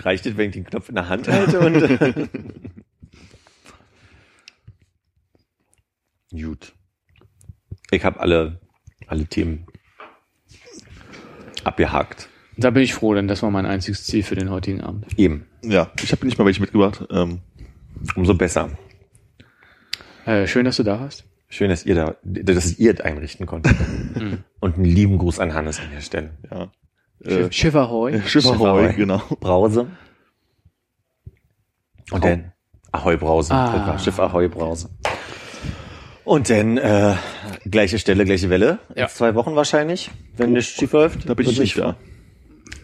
Reicht 0.01 0.27
es, 0.27 0.37
wenn 0.37 0.49
ich 0.49 0.55
den 0.55 0.65
Knopf 0.65 0.89
in 0.89 0.97
der 0.97 1.09
Hand 1.09 1.29
halte 1.29 1.61
und 1.61 2.31
Gut. 6.31 6.73
Ich 7.91 8.05
habe 8.05 8.19
alle, 8.21 8.61
alle 9.07 9.25
Themen 9.27 9.67
abgehakt. 11.63 12.29
Da 12.57 12.71
bin 12.71 12.83
ich 12.83 12.95
froh, 12.95 13.15
denn 13.15 13.29
das 13.29 13.43
war 13.43 13.51
mein 13.51 13.67
einziges 13.67 14.05
Ziel 14.05 14.23
für 14.23 14.35
den 14.35 14.51
heutigen 14.51 14.81
Abend. 14.81 15.07
Eben. 15.17 15.47
Ja, 15.63 15.91
ich 16.03 16.11
habe 16.13 16.25
nicht 16.27 16.39
mal 16.39 16.45
welche 16.45 16.61
mitgebracht. 16.61 17.05
Ähm, 17.11 17.41
Umso 18.17 18.35
besser. 18.35 18.71
Äh, 20.27 20.47
schön, 20.47 20.65
dass 20.65 20.77
du 20.77 20.83
da 20.83 21.01
warst. 21.01 21.25
Schön, 21.49 21.69
dass 21.71 21.87
ihr 21.87 21.95
da, 21.95 22.17
dass 22.23 22.79
ihr 22.79 22.95
das 22.95 23.05
einrichten 23.05 23.47
konntet. 23.47 23.77
Und 24.61 24.75
einen 24.75 24.85
lieben 24.85 25.19
Gruß 25.19 25.39
an 25.39 25.55
Hannes 25.55 25.79
an 25.81 25.91
der 25.93 26.01
Stelle. 26.01 26.31
ja. 26.51 26.71
Schiff, 27.25 27.49
Äh, 27.49 27.53
Schiff 27.53 27.75
Ahoy. 27.75 28.23
Schiff 28.23 28.47
Ahoy, 28.47 28.93
genau. 28.95 29.19
Brause. 29.41 29.87
Und 32.11 32.25
dann 32.25 32.53
Ahoi 32.93 33.17
Brause. 33.17 33.53
Ah. 33.55 33.99
Schiff 33.99 34.19
Ahoi 34.21 34.49
Brause. 34.49 34.91
Und 36.25 36.49
dann 36.49 36.79
äh, 36.79 37.17
gleiche 37.65 37.99
Stelle, 37.99 38.25
gleiche 38.25 38.49
Welle. 38.51 38.79
Ja. 38.95 39.05
In 39.05 39.11
zwei 39.11 39.35
Wochen 39.35 39.57
wahrscheinlich, 39.57 40.11
wenn 40.37 40.53
nichts 40.53 40.73
schief 40.73 40.93
läuft. 40.93 41.29
Da 41.29 41.35
bin 41.35 41.49
ich 41.49 41.59
nicht 41.59 41.79
da. 41.79 41.97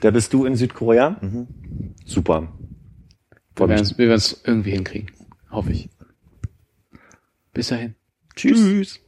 Da 0.01 0.11
bist 0.11 0.33
du 0.33 0.45
in 0.45 0.57
Südkorea? 0.57 1.17
Mhm. 1.21 1.47
Super. 2.05 2.53
Wir 3.57 3.69
werden 3.69 3.83
es 3.83 3.99
wir 3.99 4.07
werden's 4.09 4.41
irgendwie 4.45 4.71
hinkriegen. 4.73 5.11
Hoffe 5.51 5.73
ich. 5.73 5.91
Bis 7.53 7.69
dahin. 7.69 7.95
Tschüss. 8.37 8.59
Tschüss. 8.59 9.01